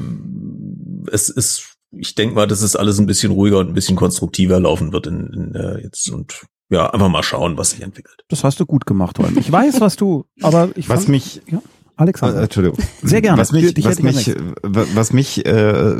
es 1.12 1.28
ist, 1.28 1.76
ich 1.92 2.14
denke 2.14 2.34
mal, 2.34 2.46
dass 2.46 2.62
es 2.62 2.76
alles 2.76 2.98
ein 2.98 3.06
bisschen 3.06 3.32
ruhiger 3.32 3.58
und 3.58 3.68
ein 3.68 3.74
bisschen 3.74 3.96
konstruktiver 3.96 4.58
laufen 4.60 4.92
wird 4.92 5.06
in, 5.06 5.32
in 5.32 5.54
äh, 5.54 5.82
jetzt 5.82 6.10
und 6.10 6.46
ja, 6.68 6.90
einfach 6.90 7.08
mal 7.08 7.22
schauen, 7.22 7.56
was 7.56 7.70
sich 7.70 7.82
entwickelt. 7.82 8.24
Das 8.28 8.44
hast 8.44 8.58
du 8.60 8.66
gut 8.66 8.86
gemacht, 8.86 9.18
Holm. 9.18 9.36
Ich 9.38 9.50
weiß, 9.50 9.80
was 9.80 9.96
du, 9.96 10.24
aber 10.42 10.70
ich 10.74 10.88
Was 10.88 11.00
fand, 11.00 11.08
mich, 11.10 11.42
ja, 11.50 11.58
äh, 11.58 11.60
Alexander. 11.96 12.42
Entschuldigung. 12.42 12.78
Sehr 13.02 13.22
gerne. 13.22 13.38
Was 13.40 13.52
mich, 13.52 13.72
was 13.84 14.00
mich, 14.02 14.34
wa- 14.62 14.86
was 14.94 15.12
mich 15.12 15.46
äh, 15.46 15.94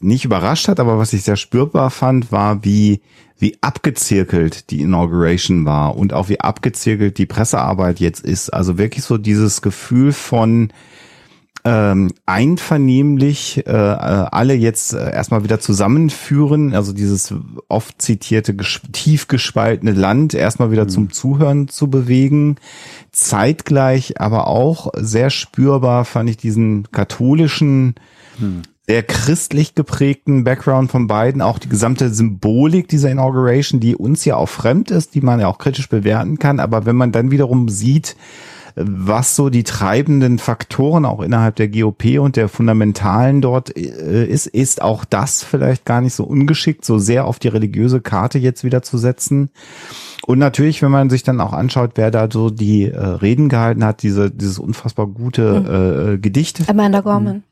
nicht 0.00 0.24
überrascht 0.24 0.68
hat, 0.68 0.80
aber 0.80 0.98
was 0.98 1.12
ich 1.12 1.22
sehr 1.22 1.36
spürbar 1.36 1.90
fand, 1.90 2.32
war, 2.32 2.64
wie 2.64 3.02
wie 3.38 3.58
abgezirkelt 3.60 4.70
die 4.70 4.80
Inauguration 4.80 5.66
war 5.66 5.94
und 5.96 6.14
auch 6.14 6.30
wie 6.30 6.40
abgezirkelt 6.40 7.18
die 7.18 7.26
Pressearbeit 7.26 8.00
jetzt 8.00 8.24
ist. 8.24 8.48
Also 8.48 8.78
wirklich 8.78 9.04
so 9.04 9.18
dieses 9.18 9.60
Gefühl 9.60 10.12
von 10.12 10.72
ähm, 11.66 12.12
einvernehmlich 12.26 13.66
äh, 13.66 13.70
äh, 13.70 13.72
alle 13.72 14.54
jetzt 14.54 14.92
äh, 14.92 15.10
erstmal 15.10 15.42
wieder 15.42 15.58
zusammenführen, 15.58 16.72
also 16.72 16.92
dieses 16.92 17.34
oft 17.68 18.00
zitierte 18.00 18.56
tief 18.92 19.26
gespaltene 19.26 19.90
Land 19.90 20.32
erstmal 20.34 20.70
wieder 20.70 20.86
zum 20.86 21.10
Zuhören 21.10 21.66
zu 21.66 21.90
bewegen. 21.90 22.54
Zeitgleich 23.10 24.20
aber 24.20 24.46
auch 24.46 24.92
sehr 24.96 25.30
spürbar 25.30 26.04
fand 26.04 26.30
ich 26.30 26.36
diesen 26.36 26.88
katholischen 26.92 27.96
sehr 28.86 29.02
christlich 29.02 29.74
geprägten 29.74 30.44
Background 30.44 30.92
von 30.92 31.08
beiden, 31.08 31.42
auch 31.42 31.58
die 31.58 31.68
gesamte 31.68 32.10
Symbolik 32.10 32.86
dieser 32.86 33.10
Inauguration, 33.10 33.80
die 33.80 33.96
uns 33.96 34.24
ja 34.24 34.36
auch 34.36 34.48
fremd 34.48 34.92
ist, 34.92 35.14
die 35.16 35.22
man 35.22 35.40
ja 35.40 35.48
auch 35.48 35.58
kritisch 35.58 35.88
bewerten 35.88 36.38
kann. 36.38 36.60
Aber 36.60 36.86
wenn 36.86 36.94
man 36.94 37.10
dann 37.10 37.32
wiederum 37.32 37.68
sieht, 37.68 38.14
was 38.76 39.34
so 39.34 39.48
die 39.48 39.64
treibenden 39.64 40.38
Faktoren 40.38 41.06
auch 41.06 41.22
innerhalb 41.22 41.56
der 41.56 41.68
GOP 41.68 42.18
und 42.18 42.36
der 42.36 42.48
Fundamentalen 42.48 43.40
dort 43.40 43.74
äh, 43.74 44.26
ist, 44.26 44.46
ist 44.46 44.82
auch 44.82 45.06
das 45.06 45.42
vielleicht 45.42 45.86
gar 45.86 46.02
nicht 46.02 46.14
so 46.14 46.24
ungeschickt, 46.24 46.84
so 46.84 46.98
sehr 46.98 47.24
auf 47.24 47.38
die 47.38 47.48
religiöse 47.48 48.02
Karte 48.02 48.38
jetzt 48.38 48.64
wieder 48.64 48.82
zu 48.82 48.98
setzen. 48.98 49.50
Und 50.26 50.38
natürlich, 50.38 50.82
wenn 50.82 50.90
man 50.90 51.08
sich 51.08 51.22
dann 51.22 51.40
auch 51.40 51.54
anschaut, 51.54 51.92
wer 51.94 52.10
da 52.10 52.28
so 52.30 52.50
die 52.50 52.84
äh, 52.84 52.98
Reden 52.98 53.48
gehalten 53.48 53.82
hat, 53.82 54.02
diese, 54.02 54.30
dieses 54.30 54.58
unfassbar 54.58 55.06
gute 55.06 56.14
äh, 56.14 56.18
Gedicht 56.18 56.68
Amanda 56.68 57.00
Gorman. 57.00 57.44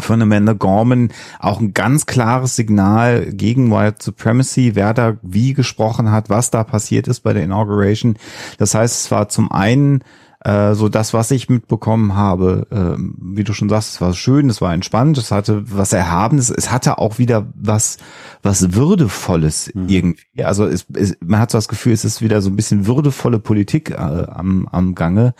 von 0.00 0.20
Amanda 0.20 0.52
Gorman 0.52 1.12
auch 1.38 1.60
ein 1.60 1.74
ganz 1.74 2.06
klares 2.06 2.56
Signal 2.56 3.26
gegen 3.26 3.70
White 3.70 3.98
Supremacy, 4.00 4.74
wer 4.74 4.94
da 4.94 5.18
wie 5.22 5.54
gesprochen 5.54 6.10
hat, 6.10 6.28
was 6.28 6.50
da 6.50 6.64
passiert 6.64 7.06
ist 7.06 7.20
bei 7.20 7.32
der 7.32 7.44
Inauguration. 7.44 8.16
Das 8.58 8.74
heißt, 8.74 9.04
es 9.04 9.10
war 9.12 9.28
zum 9.28 9.52
einen 9.52 10.02
äh, 10.44 10.74
so 10.74 10.88
das, 10.88 11.14
was 11.14 11.30
ich 11.30 11.48
mitbekommen 11.48 12.16
habe, 12.16 12.66
ähm, 12.72 13.14
wie 13.20 13.44
du 13.44 13.52
schon 13.52 13.68
sagst, 13.68 13.94
es 13.94 14.00
war 14.00 14.12
schön, 14.12 14.50
es 14.50 14.60
war 14.60 14.74
entspannt, 14.74 15.16
es 15.18 15.30
hatte 15.30 15.64
was 15.70 15.92
Erhabenes, 15.92 16.50
es 16.50 16.72
hatte 16.72 16.98
auch 16.98 17.18
wieder 17.18 17.46
was, 17.54 17.98
was 18.42 18.74
Würdevolles 18.74 19.70
irgendwie. 19.74 20.42
Also 20.42 20.66
es, 20.66 20.86
es, 20.94 21.16
man 21.20 21.38
hat 21.38 21.52
so 21.52 21.58
das 21.58 21.68
Gefühl, 21.68 21.92
es 21.92 22.04
ist 22.04 22.22
wieder 22.22 22.42
so 22.42 22.50
ein 22.50 22.56
bisschen 22.56 22.86
würdevolle 22.86 23.38
Politik 23.38 23.90
äh, 23.90 23.94
am, 23.94 24.68
am 24.72 24.94
Gange, 24.96 25.34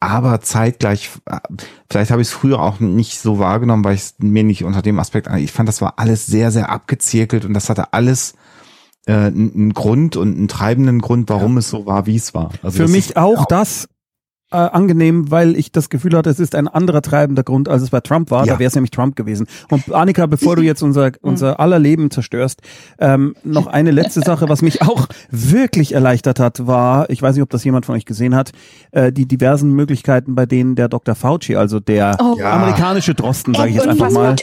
aber 0.00 0.40
zeitgleich, 0.42 1.10
äh, 1.26 1.38
vielleicht 1.88 2.10
habe 2.10 2.20
ich 2.20 2.28
es 2.28 2.34
früher 2.34 2.60
auch 2.60 2.78
nicht 2.78 3.20
so 3.20 3.38
wahrgenommen, 3.38 3.84
weil 3.84 3.94
ich 3.94 4.02
es 4.02 4.14
mir 4.18 4.44
nicht 4.44 4.64
unter 4.64 4.82
dem 4.82 4.98
Aspekt, 4.98 5.28
ich 5.34 5.52
fand, 5.52 5.68
das 5.68 5.80
war 5.80 5.94
alles 5.96 6.26
sehr, 6.26 6.50
sehr 6.50 6.68
abgezirkelt 6.70 7.46
und 7.46 7.54
das 7.54 7.70
hatte 7.70 7.94
alles 7.94 8.34
äh, 9.06 9.12
einen 9.12 9.72
Grund 9.72 10.16
und 10.16 10.36
einen 10.36 10.48
treibenden 10.48 11.00
Grund, 11.00 11.28
warum 11.28 11.56
es 11.56 11.70
so 11.70 11.86
war, 11.86 12.06
wie 12.06 12.16
es 12.16 12.34
war. 12.34 12.50
Also 12.62 12.76
Für 12.76 12.88
mich 12.88 13.16
auch 13.16 13.46
das 13.46 13.88
äh, 14.52 14.56
angenehm, 14.56 15.30
weil 15.30 15.56
ich 15.56 15.72
das 15.72 15.88
Gefühl 15.88 16.16
hatte, 16.16 16.30
es 16.30 16.38
ist 16.40 16.54
ein 16.54 16.68
anderer 16.68 17.02
treibender 17.02 17.42
Grund, 17.42 17.68
als 17.68 17.82
es 17.82 17.90
bei 17.90 18.00
Trump 18.00 18.30
war. 18.30 18.46
Ja. 18.46 18.54
Da 18.54 18.58
wäre 18.58 18.68
es 18.68 18.74
nämlich 18.74 18.90
Trump 18.90 19.16
gewesen. 19.16 19.46
Und 19.70 19.92
Annika, 19.92 20.26
bevor 20.26 20.56
du 20.56 20.62
jetzt 20.62 20.82
unser, 20.82 21.12
unser 21.22 21.58
aller 21.60 21.78
Leben 21.78 22.10
zerstörst, 22.10 22.60
ähm, 22.98 23.34
noch 23.44 23.66
eine 23.66 23.90
letzte 23.90 24.20
Sache, 24.20 24.48
was 24.48 24.62
mich 24.62 24.82
auch 24.82 25.06
wirklich 25.30 25.92
erleichtert 25.94 26.38
hat, 26.40 26.66
war, 26.66 27.08
ich 27.10 27.22
weiß 27.22 27.34
nicht, 27.34 27.42
ob 27.42 27.50
das 27.50 27.64
jemand 27.64 27.86
von 27.86 27.94
euch 27.96 28.04
gesehen 28.04 28.34
hat, 28.34 28.52
äh, 28.92 29.12
die 29.12 29.26
diversen 29.26 29.70
Möglichkeiten, 29.72 30.34
bei 30.34 30.46
denen 30.46 30.74
der 30.74 30.88
Dr. 30.88 31.14
Fauci, 31.14 31.56
also 31.56 31.80
der 31.80 32.16
Oh, 32.20 32.36
Ja. 32.38 32.52
amerikanische 32.52 33.14
Drosten, 33.14 33.54
sage 33.54 33.70
ich 33.70 33.76
jetzt 33.76 33.88
einfach 33.88 34.10
mal. 34.10 34.36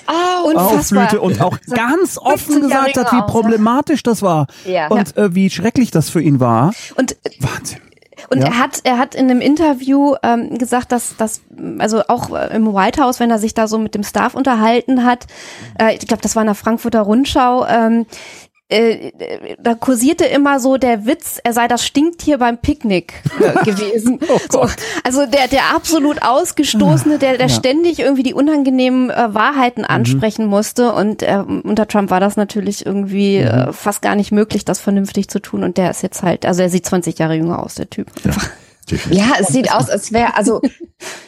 Unfassbar. 0.46 0.80
aufblühte 0.80 1.22
und 1.22 1.42
auch 1.42 1.58
ganz 1.76 2.18
offen 2.18 2.54
15 2.54 2.62
gesagt 2.62 2.98
hat, 2.98 3.12
Jahre 3.12 3.28
wie 3.28 3.32
problematisch 3.32 4.04
das 4.04 4.22
war 4.22 4.48
Ja. 4.66 4.88
und 4.88 5.16
äh, 5.18 5.36
wie 5.36 5.50
schrecklich 5.50 5.92
das 5.92 6.10
für 6.10 6.22
ihn 6.22 6.40
war. 6.40 6.72
Und 6.96 7.16
Wahnsinn. 7.40 7.80
Und 8.30 8.40
Ja. 8.42 8.48
er 8.48 8.60
hat, 8.60 8.80
er 8.84 8.98
hat 8.98 9.16
in 9.16 9.30
einem 9.30 9.42
Interview 9.42 10.16
ähm, 10.24 10.58
gesagt, 10.58 10.92
dass, 10.92 11.16
dass, 11.18 11.42
also 11.80 12.04
auch 12.08 12.30
äh, 12.36 12.56
im 12.56 12.74
White 12.74 13.02
House, 13.02 13.20
wenn 13.20 13.32
er 13.32 13.40
sich 13.40 13.54
da 13.54 13.68
so 13.68 13.78
mit 13.80 13.96
dem 13.96 14.04
Staff 14.04 14.36
unterhalten 14.36 15.04
hat, 15.04 15.26
äh, 15.80 15.96
ich 15.96 16.08
glaube, 16.08 16.22
das 16.22 16.36
war 16.36 16.44
in 16.44 16.48
der 16.48 16.56
Frankfurter 16.56 17.02
Rundschau, 17.02 17.66
ähm, 17.66 18.06
äh, 18.70 19.12
da 19.60 19.74
kursierte 19.74 20.26
immer 20.26 20.60
so 20.60 20.78
der 20.78 21.06
Witz, 21.06 21.40
er 21.44 21.54
sei 21.54 21.68
das 21.68 21.86
Stinktier 21.86 22.38
beim 22.38 22.58
Picknick 22.60 23.14
äh, 23.40 23.66
gewesen. 23.66 24.20
so, 24.50 24.68
also 25.04 25.26
der, 25.26 25.48
der 25.48 25.76
absolut 25.76 26.22
Ausgestoßene, 26.22 27.18
der, 27.18 27.38
der 27.38 27.48
Ja. 27.48 27.54
ständig 27.54 28.00
irgendwie 28.00 28.24
die 28.24 28.34
unangenehmen 28.34 29.10
äh, 29.10 29.34
Wahrheiten 29.34 29.86
ansprechen 29.86 30.46
musste. 30.46 30.94
Und 30.94 31.24
äh, 31.24 31.44
unter 31.64 31.88
Trump 31.88 32.12
war 32.12 32.20
das 32.20 32.38
natürlich 32.38 32.86
irgendwie 32.86 33.38
äh, 33.38 33.74
fast 33.74 34.02
gar 34.02 34.16
nicht 34.16 34.32
möglich, 34.32 34.66
das 34.66 34.80
vernünftig 34.80 35.30
zu 35.30 35.40
tun. 35.42 35.64
Und 35.64 35.78
der 35.78 35.90
ist 35.90 36.04
jetzt 36.04 36.22
halt, 36.22 36.46
also 36.46 36.62
er 36.62 36.70
sieht 36.70 36.86
20 36.86 37.18
Jahre 37.18 37.36
jünger 37.36 37.64
aus, 37.64 37.76
der 37.76 37.90
Typ. 37.90 38.08
Ja, 38.24 38.32
es 38.92 39.48
sieht 39.50 39.72
aus, 39.72 39.90
als 39.90 40.12
wäre, 40.12 40.36
also 40.36 40.62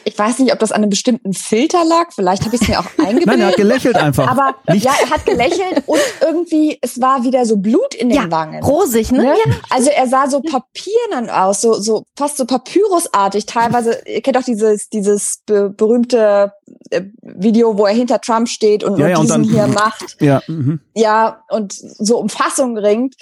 ich 0.04 0.18
weiß 0.18 0.38
nicht, 0.40 0.52
ob 0.52 0.58
das 0.58 0.72
an 0.72 0.82
einem 0.82 0.90
bestimmten 0.90 1.32
Filter 1.32 1.84
lag. 1.84 2.12
Vielleicht 2.14 2.44
habe 2.44 2.54
ich 2.56 2.62
es 2.62 2.68
mir 2.68 2.80
auch 2.80 2.86
eingebildet. 2.98 3.26
Nein, 3.26 3.40
er 3.40 3.46
hat 3.48 3.56
gelächelt 3.56 3.96
einfach. 3.96 4.28
aber 4.28 4.54
Nicht- 4.72 4.84
ja, 4.84 4.92
er 5.02 5.10
hat 5.10 5.24
gelächelt 5.24 5.82
und 5.86 6.00
irgendwie, 6.20 6.78
es 6.82 7.00
war 7.00 7.24
wieder 7.24 7.46
so 7.46 7.56
Blut 7.56 7.94
in 7.94 8.08
den 8.10 8.16
Ja, 8.16 8.30
Wangen. 8.30 8.62
rosig, 8.62 9.10
ne? 9.12 9.22
Ne? 9.22 9.34
Ja. 9.46 9.54
Also 9.70 9.90
er 9.90 10.06
sah 10.08 10.28
so 10.28 10.40
papiernen 10.40 11.30
aus, 11.30 11.60
so, 11.60 11.74
so 11.74 12.04
fast 12.16 12.36
so 12.36 12.44
papyrusartig. 12.44 13.46
Teilweise, 13.46 14.00
ihr 14.06 14.20
kennt 14.20 14.36
auch 14.36 14.42
dieses, 14.42 14.88
dieses 14.88 15.40
be 15.46 15.70
berühmte 15.70 16.52
äh, 16.90 17.02
Video, 17.22 17.78
wo 17.78 17.86
er 17.86 17.94
hinter 17.94 18.20
Trump 18.20 18.48
steht 18.48 18.82
und 18.84 18.98
Ja, 18.98 18.98
nur 18.98 19.08
ja, 19.08 19.16
und 19.18 19.22
diesen 19.24 19.42
dann- 19.44 19.52
hier 19.52 19.66
macht. 19.68 20.16
ja, 20.20 20.42
mhm. 20.48 20.80
Ja, 20.94 21.42
und 21.48 21.72
so 21.74 22.18
um 22.18 22.28
Fassung 22.28 22.76
ringt. 22.76 23.14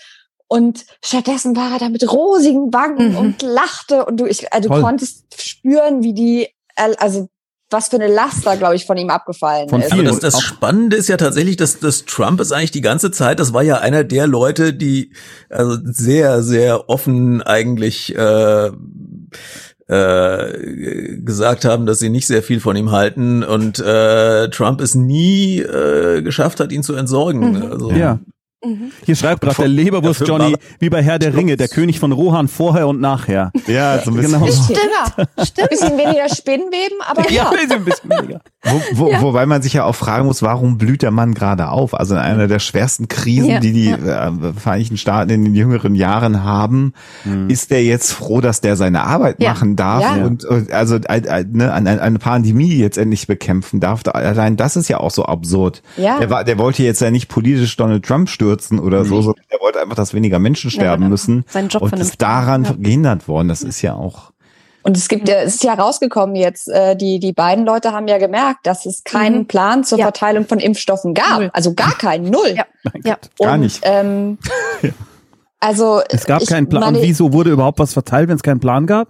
Und 0.53 0.85
stattdessen 1.01 1.55
war 1.55 1.75
er 1.75 1.79
da 1.79 1.89
mit 1.89 2.03
rosigen 2.11 2.75
Wangen 2.75 3.13
Mhm. 3.13 3.17
und 3.17 3.43
lachte 3.43 4.05
und 4.05 4.19
du, 4.19 4.27
ich, 4.27 4.53
also 4.53 4.69
du 4.69 4.81
konntest 4.81 5.25
spüren, 5.41 6.03
wie 6.03 6.13
die, 6.13 6.49
äh, 6.75 6.93
also 6.99 7.29
was 7.71 7.87
für 7.87 7.97
eine 7.97 8.09
Last 8.09 8.45
da, 8.45 8.57
glaube 8.57 8.75
ich, 8.75 8.85
von 8.85 8.97
ihm 8.97 9.11
abgefallen 9.11 9.69
Von 9.69 9.81
ist. 9.81 9.93
Aber 9.93 10.03
das, 10.03 10.19
das 10.19 10.41
Spannende 10.41 10.97
ist 10.97 11.09
ja 11.09 11.17
tatsächlich, 11.17 11.57
dass, 11.57 11.79
dass 11.79 12.05
Trump 12.05 12.41
ist 12.41 12.51
eigentlich 12.51 12.73
die 12.73 12.81
ganze 12.81 13.13
Zeit, 13.13 13.39
das 13.39 13.53
war 13.53 13.63
ja 13.63 13.77
einer 13.79 14.03
der 14.03 14.27
Leute, 14.27 14.75
die 14.75 15.13
also 15.51 15.79
sehr, 15.85 16.43
sehr 16.43 16.91
offen 16.91 17.43
eigentlich 17.43 18.17
äh, 18.17 18.71
äh, 19.87 21.17
gesagt 21.19 21.65
haben, 21.65 21.87
dass 21.87 22.01
sie 22.01 22.11
nicht 22.11 22.27
sehr 22.27 22.43
viel 22.43 22.59
von 22.59 22.75
ihm 22.75 22.91
halten 22.91 23.45
und 23.45 23.79
äh, 23.79 24.51
Trump 24.51 24.81
es 24.81 24.97
nie 24.97 25.61
äh, 25.61 26.23
geschafft 26.23 26.59
hat, 26.59 26.73
ihn 26.73 26.83
zu 26.83 26.97
entsorgen. 26.97 27.53
Mhm. 27.53 27.71
Also, 27.71 27.93
ja. 27.93 28.19
Mhm. 28.63 28.93
Hier 29.07 29.17
schreibt 29.17 29.41
gerade 29.41 29.57
der 29.57 29.69
Leberwurst 29.69 30.27
Johnny, 30.27 30.55
wie 30.81 30.91
bei 30.91 31.03
Herr 31.03 31.19
der 31.19 31.35
Ringe, 31.35 31.57
der 31.57 31.69
König 31.69 31.99
von 31.99 32.13
Rohan 32.13 32.47
vorher 32.47 32.89
und 32.89 33.01
nachher. 33.01 33.53
Ja, 33.67 33.99
so 34.01 34.11
ein 34.11 34.17
bisschen. 34.17 34.41
Genau. 34.41 34.51
Stimmt. 34.51 34.79
Stimmt. 35.47 35.71
Bisschen 35.71 35.97
weniger 35.97 36.29
Spinnenweben, 36.29 36.99
aber 37.07 37.31
ja. 37.31 37.51
Ja, 37.53 37.75
ein 37.77 37.85
bisschen 37.85 38.11
weniger. 38.11 38.41
Wo, 38.63 38.83
wo, 38.93 39.21
Wobei 39.23 39.47
man 39.47 39.63
sich 39.63 39.73
ja 39.73 39.85
auch 39.85 39.95
fragen 39.95 40.27
muss, 40.27 40.43
warum 40.43 40.77
blüht 40.77 41.01
der 41.01 41.11
Mann 41.11 41.33
gerade 41.33 41.71
auf? 41.71 41.95
Also 41.99 42.15
in 42.15 42.21
einer 42.21 42.47
der 42.47 42.59
schwersten 42.59 43.09
Krisen, 43.09 43.49
Ja, 43.49 43.59
die 43.59 43.73
die 43.73 43.89
äh, 43.89 44.31
Vereinigten 44.55 44.99
Staaten 44.99 45.31
in 45.31 45.45
den 45.45 45.55
jüngeren 45.55 45.95
Jahren 45.95 46.45
haben, 46.45 46.93
ist 47.49 47.71
der 47.71 47.83
jetzt 47.83 48.13
froh, 48.13 48.43
dass 48.43 48.61
der 48.61 48.77
seine 48.77 49.05
Arbeit 49.05 49.37
Ja. 49.43 49.51
machen 49.55 49.77
darf 49.77 50.03
Ja. 50.03 50.27
und 50.27 50.45
äh, 50.45 50.71
also 50.73 50.97
äh, 50.97 51.23
äh, 51.23 51.45
ne, 51.51 51.73
eine, 51.73 52.03
eine 52.03 52.19
Pandemie 52.19 52.75
jetzt 52.75 52.99
endlich 52.99 53.27
bekämpfen 53.27 53.81
darf. 53.81 54.03
Da- 54.03 54.11
Allein 54.11 54.59
das 54.59 54.77
ist 54.77 54.89
ja 54.89 54.99
auch 54.99 55.11
so 55.11 55.25
absurd. 55.25 55.83
Ja. 55.97 56.19
Der, 56.19 56.29
war, 56.29 56.45
der 56.45 56.59
wollte 56.59 56.83
jetzt 56.83 57.01
ja 57.01 57.11
nicht 57.11 57.29
politisch 57.29 57.75
Donald 57.79 58.05
Trump 58.05 58.29
stürzen 58.29 58.79
oder 58.79 59.07
so, 59.07 59.23
sondern 59.23 59.43
der 59.51 59.61
wollte 59.61 59.81
einfach, 59.81 59.97
dass 59.97 60.13
weniger 60.13 60.39
Menschen 60.39 60.71
sterben 60.71 61.05
Ja, 61.05 61.09
müssen. 61.09 61.45
seinen 61.49 61.69
Job 61.71 61.81
und 61.83 61.95
ist 61.99 62.21
daran 62.21 62.65
ja. 62.65 62.75
gehindert 62.79 63.27
worden. 63.27 63.49
Das 63.49 63.63
ist 63.63 63.81
ja 63.81 63.95
auch. 63.95 64.33
Und 64.83 64.97
es 64.97 65.09
gibt 65.09 65.29
ja, 65.29 65.37
es 65.43 65.57
ist 65.57 65.65
ja 65.65 65.75
rausgekommen 65.75 66.35
jetzt, 66.37 66.69
äh, 66.69 66.97
die, 66.97 67.19
die 67.19 67.33
beiden 67.33 67.67
Leute 67.67 67.93
haben 67.93 68.09
ja 68.09 68.17
gemerkt, 68.19 68.67
dass 68.67 68.87
es 68.87 69.05
keinen 69.05 69.41
Mhm. 69.41 69.47
Plan 69.47 69.85
zur 69.85 69.99
Ja. 69.99 70.07
verteilung 70.07 70.47
von 70.47 70.59
Impfstoffen 70.59 71.13
gab. 71.15 71.39
Null. 71.41 71.51
Also 71.53 71.75
gar 71.75 71.93
keinen, 71.99 72.31
null. 72.31 72.55
Ja. 72.57 72.65
Ja. 73.05 73.19
Gar 73.39 73.55
Und, 73.55 73.61
nicht. 73.61 73.81
Ähm, 73.83 74.39
also 75.61 76.01
Es 76.09 76.25
gab 76.25 76.43
ich 76.43 76.49
keinen 76.49 76.69
Plan. 76.69 76.83
meine- 76.83 76.99
Und 76.99 77.05
wieso 77.05 77.33
wurde 77.33 77.51
überhaupt 77.51 77.79
was 77.79 77.93
verteilt, 77.93 78.29
wenn 78.29 78.37
es 78.37 78.43
keinen 78.43 78.61
Plan 78.61 78.87
gab? 78.87 79.09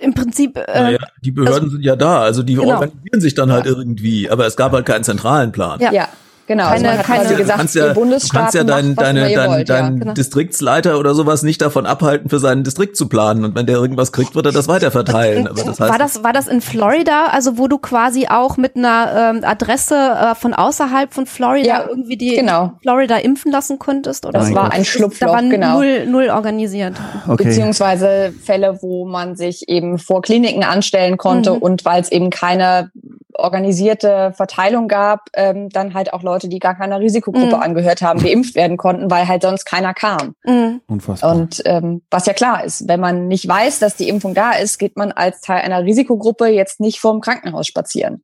Im 0.00 0.12
Prinzip, 0.14 0.58
äh, 0.58 0.80
Naja, 0.82 0.98
die 1.22 1.30
Behörden 1.32 1.70
sind 1.70 1.82
ja 1.82 1.96
da, 1.96 2.20
also 2.20 2.42
die 2.42 2.54
Genau. 2.54 2.74
organisieren 2.74 3.20
sich 3.20 3.34
dann 3.34 3.50
halt 3.50 3.64
irgendwie, 3.66 4.28
aber 4.28 4.46
es 4.46 4.54
gab 4.56 4.72
halt 4.72 4.84
keinen 4.84 5.04
zentralen 5.04 5.52
Plan. 5.52 5.80
Ja. 5.80 6.08
Genau. 6.46 6.68
Keine- 6.68 6.90
also 6.90 7.02
keine- 7.02 7.28
Du 7.28 7.36
gesagt, 7.36 7.58
kannst 7.58 7.74
ja, 7.74 7.92
Bundesstaaten 7.92 8.38
kannst 8.40 8.54
ja 8.54 8.64
dein, 8.64 8.86
macht, 8.88 8.96
was 8.98 9.04
deine, 9.04 9.30
ihr 9.30 9.36
dein, 9.36 9.50
wollt, 9.50 9.68
dein 9.68 9.84
ja. 9.94 9.98
genau. 10.00 10.12
Distriktsleiter 10.14 10.98
oder 10.98 11.14
sowas 11.14 11.42
nicht 11.42 11.60
davon 11.60 11.86
abhalten, 11.86 12.28
für 12.30 12.38
seinen 12.38 12.62
Distrikt 12.62 12.96
zu 12.96 13.08
planen. 13.08 13.44
Und 13.44 13.54
wenn 13.56 13.66
der 13.66 13.76
irgendwas 13.76 14.12
kriegt, 14.12 14.34
wird 14.34 14.46
er 14.46 14.52
das 14.52 14.68
weiterverteilen. 14.68 15.48
Aber 15.48 15.56
das 15.62 15.80
heißt, 15.80 15.90
war 15.90 15.98
das 15.98 16.22
war 16.22 16.32
das 16.32 16.46
in 16.46 16.60
Florida, 16.60 17.26
also 17.32 17.58
wo 17.58 17.66
du 17.68 17.78
quasi 17.78 18.28
auch 18.28 18.56
mit 18.56 18.76
einer 18.76 19.32
ähm, 19.36 19.40
Adresse 19.44 19.94
äh, 19.96 20.34
von 20.34 20.54
außerhalb 20.54 21.12
von 21.12 21.26
Florida 21.26 21.66
Ja, 21.68 21.84
irgendwie 21.88 22.16
die 22.16 22.36
genau. 22.36 22.72
Florida 22.82 23.16
impfen 23.16 23.50
lassen 23.50 23.78
konntest 23.78 24.24
oder 24.26 24.38
Das 24.38 24.48
so? 24.48 24.54
war 24.54 24.72
ein 24.72 24.80
da 24.80 24.84
Schlupfloch, 24.84 25.28
war 25.32 25.42
genau. 25.42 25.74
null 25.78 26.06
null 26.06 26.28
organisiert. 26.30 26.94
Okay. 27.28 27.44
Beziehungsweise 27.44 28.32
Fälle, 28.44 28.78
wo 28.82 29.06
man 29.06 29.36
sich 29.36 29.68
eben 29.68 29.98
vor 29.98 30.22
Kliniken 30.22 30.62
anstellen 30.64 31.16
konnte 31.16 31.50
Mhm. 31.52 31.58
und 31.58 31.84
weil 31.84 32.00
es 32.00 32.12
eben 32.12 32.30
keine 32.30 32.90
organisierte 33.38 34.32
Verteilung 34.36 34.88
gab, 34.88 35.28
ähm, 35.34 35.68
dann 35.70 35.94
halt 35.94 36.12
auch 36.12 36.22
Leute, 36.22 36.48
die 36.48 36.58
gar 36.58 36.74
keiner 36.74 37.00
Risikogruppe 37.00 37.56
Mhm. 37.56 37.62
angehört 37.62 38.02
haben, 38.02 38.20
geimpft 38.22 38.54
werden 38.54 38.76
konnten, 38.76 39.10
weil 39.10 39.28
halt 39.28 39.42
sonst 39.42 39.64
keiner 39.64 39.94
kam. 39.94 40.34
Mhm. 40.44 40.80
Unfassbar. 40.86 41.34
Und 41.34 41.62
ähm, 41.64 42.02
was 42.10 42.26
ja 42.26 42.32
klar 42.32 42.64
ist, 42.64 42.88
wenn 42.88 43.00
man 43.00 43.28
nicht 43.28 43.46
weiß, 43.48 43.78
dass 43.78 43.96
die 43.96 44.08
Impfung 44.08 44.34
da 44.34 44.52
ist, 44.52 44.78
geht 44.78 44.96
man 44.96 45.12
als 45.12 45.40
Teil 45.40 45.62
einer 45.62 45.84
Risikogruppe 45.84 46.46
jetzt 46.46 46.80
nicht 46.80 47.00
vorm 47.00 47.20
Krankenhaus 47.20 47.66
spazieren. 47.66 48.22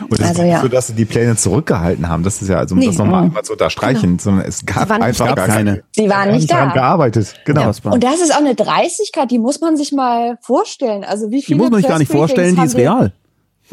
Und 0.00 0.12
es 0.14 0.20
ist 0.20 0.26
Also, 0.28 0.42
nicht 0.42 0.52
ja. 0.52 0.60
so, 0.62 0.68
dass 0.68 0.86
sie 0.86 0.94
die 0.94 1.04
Pläne 1.04 1.36
zurückgehalten 1.36 2.08
haben. 2.08 2.22
Das 2.22 2.40
ist 2.40 2.48
ja, 2.48 2.56
also 2.56 2.74
um 2.74 2.78
Nee. 2.78 2.86
das 2.86 2.96
nochmal 2.96 3.20
Mhm. 3.22 3.28
einmal 3.28 3.44
zu 3.44 3.52
unterstreichen, 3.52 4.18
sondern 4.18 4.46
es 4.46 4.64
gab 4.64 4.90
einfach 4.90 5.34
gar 5.36 5.46
keine. 5.46 5.84
Sie 5.94 6.08
waren 6.08 6.30
nicht 6.32 6.50
da. 6.50 6.72
gearbeitet. 6.72 7.34
Genau. 7.44 7.60
Unfassbar. 7.60 7.92
Und 7.92 8.02
das 8.02 8.20
ist 8.20 8.32
auch 8.34 8.38
eine 8.40 8.54
Dreistigkeit, 8.54 9.30
die 9.30 9.38
muss 9.38 9.60
man 9.60 9.76
sich 9.76 9.92
mal 9.92 10.38
vorstellen. 10.40 11.04
Also 11.04 11.30
wie 11.30 11.36
Die 11.36 11.42
viele 11.42 11.58
muss 11.58 11.70
man 11.70 11.80
sich 11.80 11.88
gar 11.88 11.98
nicht 11.98 12.10
vorstellen, 12.10 12.56
die 12.56 12.62
ist 12.64 12.76
real. 12.76 13.12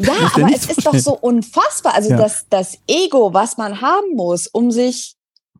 Ja, 0.00 0.12
aber 0.34 0.48
es 0.54 0.66
ist 0.66 0.86
doch 0.86 0.94
so 0.94 1.16
unfassbar. 1.16 1.94
Also 1.94 2.10
Ja. 2.10 2.16
das, 2.16 2.46
das 2.50 2.78
Ego, 2.88 3.32
was 3.34 3.56
man 3.56 3.80
haben 3.80 4.14
muss, 4.14 4.46
um 4.46 4.70
sich 4.70 5.16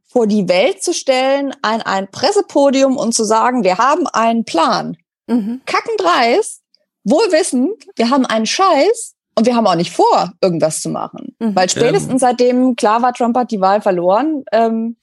vor 0.06 0.26
die 0.26 0.49
Welt 0.49 0.82
zu 0.82 0.92
stellen, 0.92 1.54
an 1.62 1.82
ein 1.82 2.11
Pressepodium 2.11 2.97
und 2.97 3.12
zu 3.14 3.25
sagen, 3.25 3.62
wir 3.64 3.78
haben 3.78 4.06
einen 4.09 4.44
Plan. 4.44 4.97
Mhm. 5.28 5.61
Kackendreist, 5.66 6.62
wohlwissend, 7.04 7.85
wir 7.97 8.11
haben 8.11 8.26
einen 8.26 8.47
Scheiß 8.47 9.14
und 9.37 9.47
wir 9.47 9.54
haben 9.54 9.66
auch 9.66 9.76
nicht 9.76 9.92
vor, 9.92 10.32
irgendwas 10.40 10.80
zu 10.82 10.88
machen. 10.88 11.37
Mhm. 11.38 11.54
Weil 11.54 11.70
spätestens 11.70 12.20
seitdem 12.23 12.75
klar 12.76 13.02
war, 13.02 13.12
Trump 13.12 13.37
hat 13.37 13.50
die 13.52 13.61
Wahl 13.61 13.80
verloren, 13.80 14.42
ähm, 14.52 14.97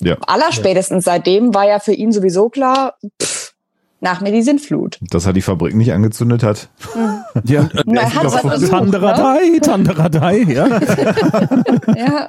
Ja. 0.00 0.16
aller 0.26 0.52
spätestens 0.52 1.04
seitdem 1.04 1.54
war 1.54 1.66
ja 1.66 1.78
für 1.78 1.92
ihn 1.92 2.12
sowieso 2.12 2.48
klar, 2.48 2.94
pff, 3.22 3.35
nach 4.00 4.20
mir 4.20 4.30
die 4.30 4.42
Sintflut. 4.42 4.98
Dass 5.00 5.26
er 5.26 5.32
die 5.32 5.42
Fabrik 5.42 5.74
nicht 5.74 5.92
angezündet 5.92 6.42
hat. 6.42 6.68
Ja. 7.44 7.68
Na, 7.84 8.00
er 8.00 8.14
hat's 8.14 8.32
doch 8.32 8.40
versucht, 8.40 8.72
ne? 8.72 8.78
Tanderadei, 8.78 9.58
Tanderadei, 9.60 10.38
ja. 10.48 10.80
Ja. 11.94 12.28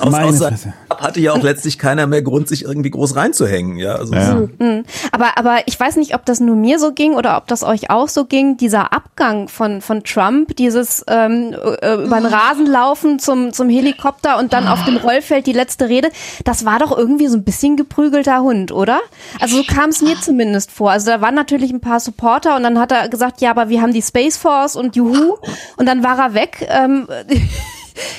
aus, 0.00 0.10
Meine 0.10 0.28
aus. 0.28 0.42
Ab 0.88 1.00
hatte 1.02 1.20
ja 1.20 1.32
auch 1.32 1.42
letztlich 1.42 1.78
keiner 1.78 2.06
mehr 2.06 2.22
Grund, 2.22 2.46
sich 2.48 2.64
irgendwie 2.64 2.90
groß 2.90 3.16
reinzuhängen. 3.16 3.76
Ja, 3.78 3.94
also 3.96 4.14
Ja. 4.14 4.46
Mhm. 4.58 4.84
Aber, 5.10 5.38
aber 5.38 5.60
ich 5.66 5.78
weiß 5.78 5.96
nicht, 5.96 6.14
ob 6.14 6.26
das 6.26 6.40
nur 6.40 6.54
mir 6.54 6.78
so 6.78 6.92
ging 6.92 7.14
oder 7.14 7.36
ob 7.38 7.46
das 7.46 7.62
euch 7.62 7.90
auch 7.90 8.08
so 8.08 8.26
ging. 8.26 8.56
Dieser 8.56 8.92
Abgang 8.92 9.48
von, 9.48 9.80
von 9.80 10.04
Trump, 10.04 10.54
dieses 10.56 11.04
ähm, 11.08 11.54
äh, 11.54 12.04
über 12.04 12.20
den 12.20 12.26
Rasen 12.26 12.66
laufen 12.66 13.18
zum, 13.18 13.52
zum 13.52 13.68
Helikopter 13.68 14.38
und 14.38 14.52
dann 14.52 14.68
auf 14.68 14.84
dem 14.84 14.96
Rollfeld 14.98 15.46
die 15.46 15.52
letzte 15.52 15.88
Rede, 15.88 16.10
das 16.44 16.64
war 16.64 16.78
doch 16.78 16.96
irgendwie 16.96 17.26
so 17.28 17.36
ein 17.36 17.44
bisschen 17.44 17.76
geprügelter 17.76 18.42
Hund, 18.42 18.70
oder? 18.70 19.00
Also 19.40 19.56
so 19.56 19.64
kam 19.64 19.90
es 19.90 20.02
mir 20.02 20.20
zumindest 20.20 20.69
vor. 20.70 20.90
Also 20.90 21.10
da 21.10 21.20
waren 21.20 21.34
natürlich 21.34 21.70
ein 21.72 21.80
paar 21.80 22.00
Supporter 22.00 22.56
und 22.56 22.62
dann 22.62 22.78
hat 22.78 22.92
er 22.92 23.08
gesagt, 23.08 23.40
ja, 23.40 23.50
aber 23.50 23.68
wir 23.68 23.82
haben 23.82 23.92
die 23.92 24.02
Space 24.02 24.36
Force 24.36 24.76
und 24.76 24.96
Juhu 24.96 25.36
und 25.76 25.86
dann 25.86 26.02
war 26.02 26.18
er 26.18 26.34
weg. 26.34 26.66
Ähm, 26.70 27.06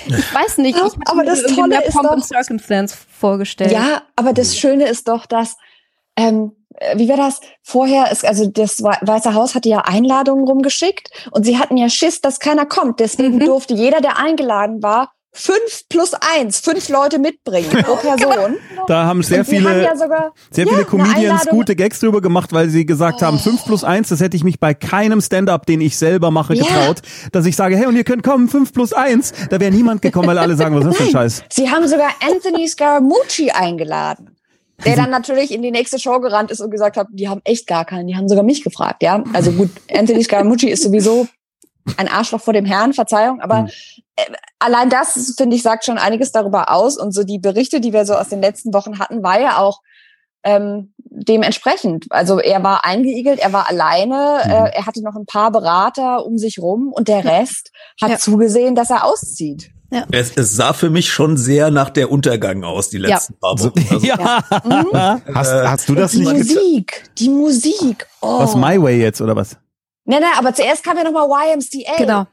ich 0.07 0.33
weiß 0.35 0.57
nicht, 0.59 0.77
ich 0.77 0.93
aber 1.07 1.23
das 1.23 1.43
Tolle 1.43 1.69
mehr 1.69 1.85
ist 1.85 1.93
Pomp 1.93 2.05
doch- 2.07 2.13
and 2.13 2.25
Circumstance 2.25 2.95
vorgestellt. 3.09 3.71
Ja, 3.71 4.03
aber 4.15 4.33
das 4.33 4.57
Schöne 4.57 4.85
ist 4.87 5.07
doch, 5.07 5.25
dass, 5.25 5.57
ähm, 6.15 6.51
äh, 6.75 6.97
wie 6.97 7.09
war 7.09 7.17
das? 7.17 7.41
Vorher 7.63 8.11
ist, 8.11 8.25
also 8.25 8.47
das 8.47 8.83
Wei- 8.83 8.97
Weiße 9.01 9.33
Haus 9.33 9.55
hatte 9.55 9.69
ja 9.69 9.79
Einladungen 9.79 10.45
rumgeschickt 10.47 11.09
und 11.31 11.45
sie 11.45 11.57
hatten 11.57 11.77
ja 11.77 11.89
Schiss, 11.89 12.21
dass 12.21 12.39
keiner 12.39 12.65
kommt. 12.65 12.99
Deswegen 12.99 13.35
Mhm. 13.35 13.45
durfte 13.45 13.73
jeder, 13.73 14.01
der 14.01 14.17
eingeladen 14.17 14.83
war, 14.83 15.11
fünf 15.33 15.83
plus 15.87 16.11
eins, 16.35 16.59
fünf 16.59 16.89
Leute 16.89 17.17
mitbringen 17.19 17.69
pro 17.83 17.95
Person. 18.01 18.57
Da 18.87 19.05
haben 19.05 19.23
sehr 19.23 19.45
sie 19.45 19.57
haben 19.57 19.65
viele, 19.65 19.83
ja 19.83 19.95
sogar 19.95 20.33
sehr 20.49 20.65
ja, 20.65 20.71
viele 20.73 20.85
Comedians 20.85 21.45
gute 21.47 21.75
Gags 21.75 21.99
drüber 21.99 22.21
gemacht, 22.21 22.51
weil 22.53 22.69
sie 22.69 22.85
gesagt 22.85 23.21
haben, 23.21 23.39
5 23.39 23.63
plus 23.65 23.83
1, 23.83 24.09
das 24.09 24.19
hätte 24.19 24.35
ich 24.35 24.43
mich 24.43 24.59
bei 24.59 24.73
keinem 24.73 25.21
Stand-up, 25.21 25.65
den 25.65 25.79
ich 25.81 25.97
selber 25.97 26.31
mache, 26.31 26.53
Ja. 26.55 26.63
getraut, 26.65 27.01
dass 27.31 27.45
ich 27.45 27.55
sage, 27.55 27.77
hey, 27.77 27.85
und 27.85 27.95
ihr 27.95 28.03
könnt 28.03 28.23
kommen, 28.23 28.49
5 28.49 28.73
plus 28.73 28.91
1. 28.93 29.33
Da 29.49 29.59
wäre 29.59 29.71
niemand 29.71 30.01
gekommen, 30.01 30.27
weil 30.27 30.37
alle 30.37 30.55
sagen, 30.55 30.75
was 30.75 30.83
ist 30.85 30.89
das 30.89 30.97
für 30.97 31.03
ein 31.03 31.11
Scheiß? 31.11 31.43
Sie 31.49 31.69
haben 31.69 31.87
sogar 31.87 32.09
Anthony 32.21 32.67
Scaramucci 32.67 33.51
eingeladen. 33.51 34.35
der 34.83 34.95
dann 34.95 35.11
natürlich 35.11 35.51
in 35.53 35.61
die 35.61 35.71
nächste 35.71 35.99
Show 35.99 36.19
gerannt 36.19 36.49
ist 36.51 36.59
und 36.59 36.71
gesagt 36.71 36.97
hat, 36.97 37.07
die 37.11 37.29
haben 37.29 37.39
echt 37.43 37.67
gar 37.67 37.85
keinen, 37.85 38.07
die 38.07 38.15
haben 38.15 38.27
sogar 38.27 38.43
mich 38.43 38.63
gefragt, 38.63 39.03
ja. 39.03 39.23
Also 39.31 39.51
gut, 39.51 39.69
Anthony 39.93 40.23
Scaramucci 40.23 40.67
ist 40.69 40.83
sowieso 40.83 41.27
ein 41.97 42.07
Arschloch 42.07 42.41
vor 42.41 42.53
dem 42.53 42.65
Herrn, 42.65 42.91
Verzeihung, 42.93 43.41
aber 43.41 43.67
äh, 43.67 44.10
allein 44.59 44.89
das, 44.89 45.35
finde 45.37 45.55
ich, 45.55 45.63
sagt 45.63 45.85
schon 45.85 45.97
einiges 45.97 46.31
darüber 46.31 46.71
aus 46.71 46.97
und 46.97 47.13
so 47.13 47.23
die 47.23 47.39
Berichte, 47.39 47.79
die 47.81 47.93
wir 47.93 48.05
so 48.05 48.13
aus 48.15 48.29
den 48.29 48.41
letzten 48.41 48.73
Wochen 48.73 48.99
hatten, 48.99 49.23
war 49.23 49.39
ja 49.39 49.57
auch 49.57 49.79
ähm, 50.43 50.93
dementsprechend. 51.03 52.05
Also 52.09 52.39
er 52.39 52.63
war 52.63 52.83
eingeigelt, 52.85 53.39
er 53.39 53.53
war 53.53 53.69
alleine, 53.69 54.41
Mhm. 54.45 54.51
äh, 54.51 54.69
er 54.75 54.85
hatte 54.87 55.03
noch 55.03 55.15
ein 55.15 55.25
paar 55.25 55.51
Berater 55.51 56.25
um 56.25 56.37
sich 56.37 56.59
rum 56.59 56.91
und 56.91 57.07
der 57.07 57.23
Rest 57.23 57.71
hat 58.01 58.09
Ja. 58.09 58.17
zugesehen, 58.17 58.73
dass 58.75 58.89
er 58.89 59.05
auszieht. 59.05 59.69
Es, 60.11 60.31
es 60.37 60.55
sah 60.55 60.71
für 60.71 60.89
mich 60.89 61.11
schon 61.11 61.35
sehr 61.35 61.69
nach 61.69 61.89
der 61.89 62.09
Untergang 62.09 62.63
aus, 62.63 62.89
die 62.89 62.97
letzten 62.97 63.37
paar 63.39 63.59
Wochen. 63.59 63.73
Also, 63.91 63.97
ja. 64.07 64.41
Mhm. 64.63 65.35
Hast, 65.35 65.51
Äh, 65.51 65.67
hast 65.67 65.89
du 65.89 65.95
das 65.95 66.11
die 66.11 66.19
nicht? 66.19 66.31
Musik, 66.55 67.03
die 67.17 67.29
Musik. 67.29 68.07
Oh. 68.21 68.39
Was 68.39 68.55
My 68.55 68.81
Way 68.81 69.01
jetzt 69.01 69.19
oder 69.21 69.35
was? 69.35 69.57
Nein, 70.05 70.21
nein, 70.21 70.31
aber 70.37 70.53
zuerst 70.53 70.81
kam 70.83 70.97
ja 70.97 71.03
nochmal 71.03 71.27
YMCA. 71.27 71.97
Genau. 71.97 72.25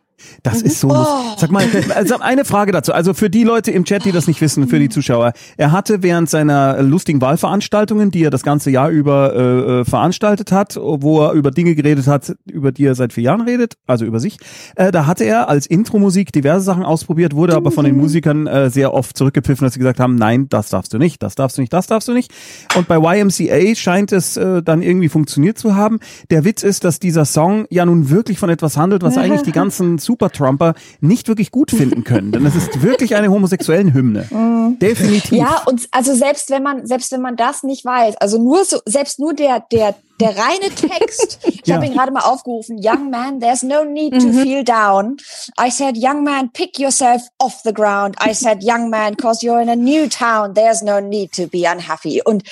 Das 0.43 0.63
ist 0.63 0.81
so 0.81 0.89
Oh. 0.89 0.93
lustig. 0.95 1.39
Sag 1.39 1.51
mal, 1.51 1.65
also 1.95 2.19
eine 2.21 2.45
Frage 2.45 2.73
dazu. 2.73 2.93
Also 2.93 3.15
für 3.15 3.31
die 3.31 3.45
Leute 3.45 3.71
im 3.71 3.85
Chat, 3.85 4.05
die 4.05 4.13
das 4.13 4.27
nicht 4.27 4.41
wissen, 4.41 4.69
für 4.69 4.79
die 4.79 4.89
Zuschauer. 4.89 5.33
Er 5.57 5.73
hatte 5.73 6.03
während 6.03 6.29
seiner 6.31 6.83
lustigen 6.83 7.21
Wahlveranstaltungen, 7.21 8.11
die 8.11 8.23
er 8.25 8.31
das 8.31 8.43
ganze 8.43 8.71
Jahr 8.71 8.89
über 8.91 9.35
äh, 9.35 9.81
äh, 9.81 9.85
veranstaltet 9.85 10.53
hat, 10.53 10.77
wo 10.81 11.23
er 11.25 11.33
über 11.33 11.51
Dinge 11.51 11.75
geredet 11.75 12.07
hat, 12.07 12.35
über 12.51 12.73
die 12.73 12.85
er 12.85 12.95
seit 12.95 13.13
vier 13.13 13.25
Jahren 13.25 13.43
redet, 13.43 13.75
also 13.87 14.05
über 14.05 14.21
sich, 14.21 14.39
äh, 14.77 14.91
da 14.91 15.07
hatte 15.07 15.25
er 15.25 15.49
als 15.49 15.67
Intro-Musik 15.67 16.33
diverse 16.33 16.65
Sachen 16.65 16.85
ausprobiert, 16.85 17.35
wurde 17.35 17.55
aber 17.57 17.71
von 17.71 17.85
den 17.85 17.97
Musikern 17.97 18.47
äh, 18.47 18.71
sehr 18.71 18.95
oft 18.95 19.17
zurückgepfiffen, 19.17 19.65
dass 19.65 19.75
sie 19.75 19.79
gesagt 19.81 20.01
haben, 20.01 20.15
nein, 20.17 20.49
das 20.49 20.71
darfst 20.71 20.93
du 20.95 20.99
nicht, 20.99 21.23
das 21.23 21.35
darfst 21.35 21.57
du 21.59 21.63
nicht, 21.63 21.73
das 21.73 21.87
darfst 21.87 22.09
du 22.09 22.13
nicht. 22.13 22.33
Und 22.77 22.89
bei 22.89 22.97
YMCA 22.97 23.75
scheint 23.75 24.13
es 24.13 24.37
äh, 24.37 24.63
dann 24.63 24.83
irgendwie 24.83 25.09
funktioniert 25.09 25.59
zu 25.59 25.75
haben. 25.77 26.01
Der 26.31 26.45
Witz 26.45 26.63
ist, 26.63 26.85
dass 26.85 26.99
dieser 26.99 27.25
Song 27.25 27.67
ja 27.71 27.85
nun 27.87 28.11
wirklich 28.11 28.39
von 28.39 28.51
etwas 28.51 28.77
handelt, 28.77 29.03
was 29.03 29.17
eigentlich 29.19 29.43
die 29.43 29.53
ganzen 29.53 29.99
Super-Trumper 30.09 30.73
nicht 31.01 31.29
wirklich 31.29 31.51
gut 31.51 31.71
finden 31.71 32.03
können. 32.03 32.33
Denn 32.33 32.47
es 32.47 32.55
ist 32.57 32.83
wirklich 32.83 33.15
eine 33.15 33.29
homosexuellen 33.31 33.93
Hymne. 33.93 34.27
Definitiv. 34.81 35.33
Ja, 35.39 35.63
und 35.67 35.87
also 35.91 36.15
selbst 36.15 36.49
wenn 36.51 36.63
man 36.63 36.87
selbst 36.87 37.13
wenn 37.13 37.21
man 37.21 37.37
das 37.37 37.63
nicht 37.63 37.85
weiß, 37.85 38.17
also 38.17 38.39
nur 38.43 38.65
so 38.65 38.79
selbst 38.87 39.19
nur 39.19 39.35
der 39.35 39.61
der 39.71 39.95
der 40.21 40.31
reine 40.31 40.71
Text. 40.75 41.39
Ich 41.49 41.67
Ja. 41.67 41.75
habe 41.77 41.87
ihn 41.87 41.93
gerade 41.93 42.11
mal 42.13 42.23
aufgerufen. 42.23 42.79
Young 42.83 43.11
man, 43.11 43.41
there's 43.41 43.63
no 43.63 43.85
need 43.85 44.15
to 44.15 44.33
feel 44.33 44.65
down. 44.65 45.17
I 45.61 45.71
said, 45.71 45.97
young 45.99 46.25
man, 46.25 46.51
pick 46.53 46.79
yourself 46.79 47.23
off 47.39 47.61
the 47.65 47.73
ground. 47.75 48.17
I 48.25 48.33
said, 48.33 48.63
young 48.65 48.89
man, 48.91 49.17
cause 49.17 49.45
you're 49.47 49.61
in 49.61 49.69
a 49.69 49.77
new 49.77 50.09
town. 50.09 50.55
There's 50.55 50.83
no 50.83 50.99
need 51.01 51.33
to 51.33 51.47
be 51.47 51.65
unhappy. 51.71 52.23
Und 52.25 52.43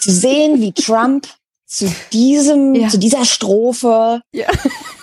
zu 0.00 0.10
sehen, 0.10 0.60
wie 0.60 0.72
Trump 0.72 1.28
zu 1.72 1.90
diesem, 2.12 2.74
Ja. 2.74 2.88
zu 2.88 2.98
dieser 2.98 3.24
Strophe 3.24 4.20
Ja. 4.32 4.46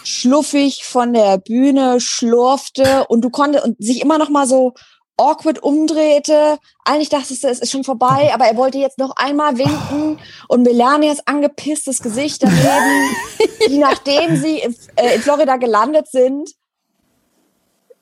schluffig 0.04 0.84
von 0.84 1.14
der 1.14 1.38
Bühne 1.40 2.00
schlurfte 2.00 3.06
und 3.08 3.22
du 3.22 3.30
konnte 3.30 3.62
und 3.64 3.76
sich 3.84 4.02
immer 4.02 4.18
noch 4.18 4.30
mal 4.30 4.48
so 4.48 4.74
awkward 5.18 5.62
umdrehte. 5.64 6.58
Eigentlich 6.86 7.10
dachtest 7.10 7.44
du, 7.44 7.48
es 7.48 7.60
ist 7.60 7.72
schon 7.72 7.84
vorbei, 7.84 8.32
aber 8.34 8.46
er 8.46 8.56
wollte 8.56 8.78
jetzt 8.78 9.00
noch 9.00 9.16
einmal 9.18 9.58
winken 9.58 10.20
und 10.48 10.62
Melanias 10.64 11.20
angepisstes 11.26 12.02
Gesicht 12.02 12.44
daneben, 12.44 13.16
die 13.70 13.78
nachdem 13.80 14.38
sie 14.38 14.60
in, 14.60 14.76
äh, 14.96 15.16
in 15.16 15.22
Florida 15.22 15.58
gelandet 15.58 16.08
sind, 16.10 16.52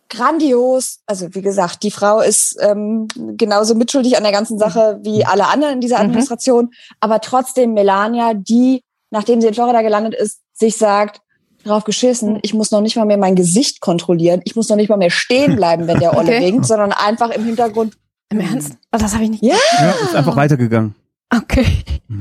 grandios. 0.09 0.99
Also 1.05 1.27
wie 1.33 1.41
gesagt, 1.41 1.83
die 1.83 1.91
Frau 1.91 2.19
ist 2.21 2.57
ähm, 2.61 3.07
genauso 3.37 3.75
mitschuldig 3.75 4.17
an 4.17 4.23
der 4.23 4.31
ganzen 4.31 4.57
Sache 4.59 4.99
wie 5.03 5.25
alle 5.25 5.47
anderen 5.47 5.75
in 5.75 5.81
dieser 5.81 5.97
Mhm. 5.99 6.05
Administration, 6.05 6.71
aber 6.99 7.21
trotzdem 7.21 7.73
Melania, 7.73 8.33
die, 8.33 8.83
nachdem 9.11 9.41
sie 9.41 9.47
in 9.47 9.53
Florida 9.53 9.81
gelandet 9.81 10.13
ist, 10.15 10.39
sich 10.53 10.77
sagt, 10.77 11.21
drauf 11.63 11.83
geschissen, 11.83 12.39
ich 12.43 12.53
muss 12.53 12.71
noch 12.71 12.81
nicht 12.81 12.95
mal 12.95 13.05
mehr 13.05 13.17
mein 13.17 13.35
Gesicht 13.35 13.81
kontrollieren, 13.81 14.41
ich 14.45 14.55
muss 14.55 14.69
noch 14.69 14.77
nicht 14.77 14.89
mal 14.89 14.97
mehr 14.97 15.09
stehen 15.09 15.55
bleiben, 15.55 15.87
wenn 15.87 15.99
der 15.99 16.13
Olle 16.17 16.29
Okay. 16.35 16.45
winkt, 16.45 16.65
sondern 16.65 16.93
einfach 16.93 17.29
im 17.31 17.43
Hintergrund. 17.43 17.95
Im 18.29 18.39
Ernst? 18.39 18.73
Oh, 18.93 18.97
das 18.97 19.13
habe 19.13 19.23
ich 19.23 19.29
nicht. 19.31 19.43
Ja. 19.43 19.55
Ja, 19.79 19.91
ist 20.03 20.15
einfach 20.15 20.35
weitergegangen. 20.35 20.95
Okay. 21.35 21.65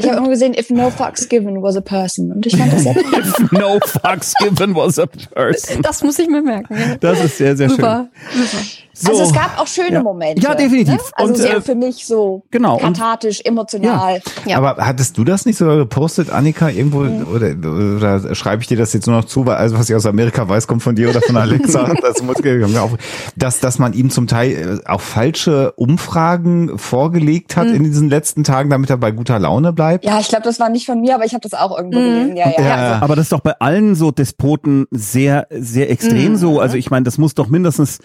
Ich 0.00 0.08
habe 0.08 0.18
immer 0.18 0.28
gesehen, 0.30 0.54
if 0.54 0.70
no 0.70 0.90
fucks 0.90 1.28
given 1.28 1.62
was 1.62 1.76
a 1.76 1.80
person. 1.80 2.32
Und 2.32 2.46
ich 2.46 2.56
fand 2.56 2.72
das 2.72 2.82
sehr 2.82 2.96
cool. 2.96 3.48
No 3.52 3.78
fucks 3.80 4.34
given 4.40 4.74
was 4.74 4.98
a 4.98 5.06
person. 5.06 5.82
Das 5.82 6.02
muss 6.02 6.18
ich 6.18 6.28
mir 6.28 6.42
merken. 6.42 6.74
Ja. 6.76 6.96
Das 6.96 7.22
ist 7.22 7.38
sehr, 7.38 7.56
sehr 7.56 7.68
Super. 7.68 8.08
Super. 8.32 8.58
Schön. 9.06 9.14
So. 9.14 9.20
Also 9.20 9.22
es 9.30 9.32
gab 9.32 9.58
auch 9.58 9.66
schöne 9.66 9.92
Ja. 9.94 10.02
Momente. 10.02 10.42
Ja, 10.42 10.54
definitiv. 10.54 10.94
Ne? 10.94 11.00
Also 11.14 11.32
Und, 11.32 11.38
sehr 11.38 11.56
äh, 11.56 11.60
für 11.60 11.74
mich 11.74 12.06
so 12.06 12.42
genau. 12.50 12.76
Kathartisch, 12.78 13.40
emotional. 13.44 14.20
Ja. 14.46 14.56
Aber 14.58 14.76
hattest 14.84 15.16
du 15.18 15.24
das 15.24 15.46
nicht 15.46 15.56
sogar 15.58 15.76
gepostet, 15.76 16.30
Annika, 16.30 16.68
irgendwo, 16.68 17.00
oder, 17.00 17.54
oder 17.96 18.34
schreibe 18.34 18.62
ich 18.62 18.68
dir 18.68 18.76
das 18.76 18.92
jetzt 18.92 19.06
nur 19.06 19.16
noch 19.16 19.24
zu, 19.24 19.46
weil 19.46 19.56
alles, 19.56 19.74
was 19.74 19.88
ich 19.88 19.96
aus 19.96 20.06
Amerika 20.06 20.48
weiß, 20.48 20.66
kommt 20.66 20.82
von 20.82 20.94
dir 20.94 21.10
oder 21.10 21.20
von 21.20 21.36
Alexa, 21.36 21.92
das 22.02 22.22
muss 22.22 22.36
auch, 22.78 22.90
dass, 23.36 23.60
dass 23.60 23.78
man 23.78 23.92
ihm 23.92 24.10
zum 24.10 24.26
Teil 24.26 24.80
äh, 24.84 24.88
auch 24.88 25.00
falsche 25.00 25.72
Umfragen 25.72 26.78
vorgelegt 26.78 27.56
hat 27.56 27.66
in 27.68 27.84
diesen 27.84 28.08
letzten 28.08 28.44
Tagen, 28.44 28.70
damit 28.70 28.90
er 28.90 28.96
bei 28.96 29.10
guter 29.10 29.38
Laune 29.38 29.72
bleibt? 29.72 30.04
Ja, 30.04 30.18
ich 30.20 30.28
glaube, 30.28 30.44
das 30.44 30.58
war 30.60 30.68
nicht 30.68 30.86
von 30.86 31.00
mir, 31.00 31.14
aber 31.14 31.24
ich 31.24 31.32
habe 31.34 31.42
das 31.48 31.54
auch 31.58 31.76
irgendwo 31.76 31.98
Mhm. 31.98 32.04
gelesen. 32.04 32.36
Ja, 32.36 32.50
ja. 32.50 32.62
Ja. 32.64 32.74
Also, 32.74 33.04
Aber 33.04 33.16
das 33.16 33.24
ist 33.26 33.32
doch 33.32 33.40
bei 33.40 33.54
allen 33.60 33.94
so 33.94 34.10
Despoten 34.10 34.86
sehr, 34.90 35.46
sehr 35.50 35.90
extrem 35.90 36.32
Mhm. 36.32 36.36
so. 36.36 36.60
Also 36.60 36.76
ich 36.76 36.90
meine, 36.90 37.04
das 37.04 37.18
muss 37.18 37.34
doch 37.34 37.48
mindestens, 37.48 37.98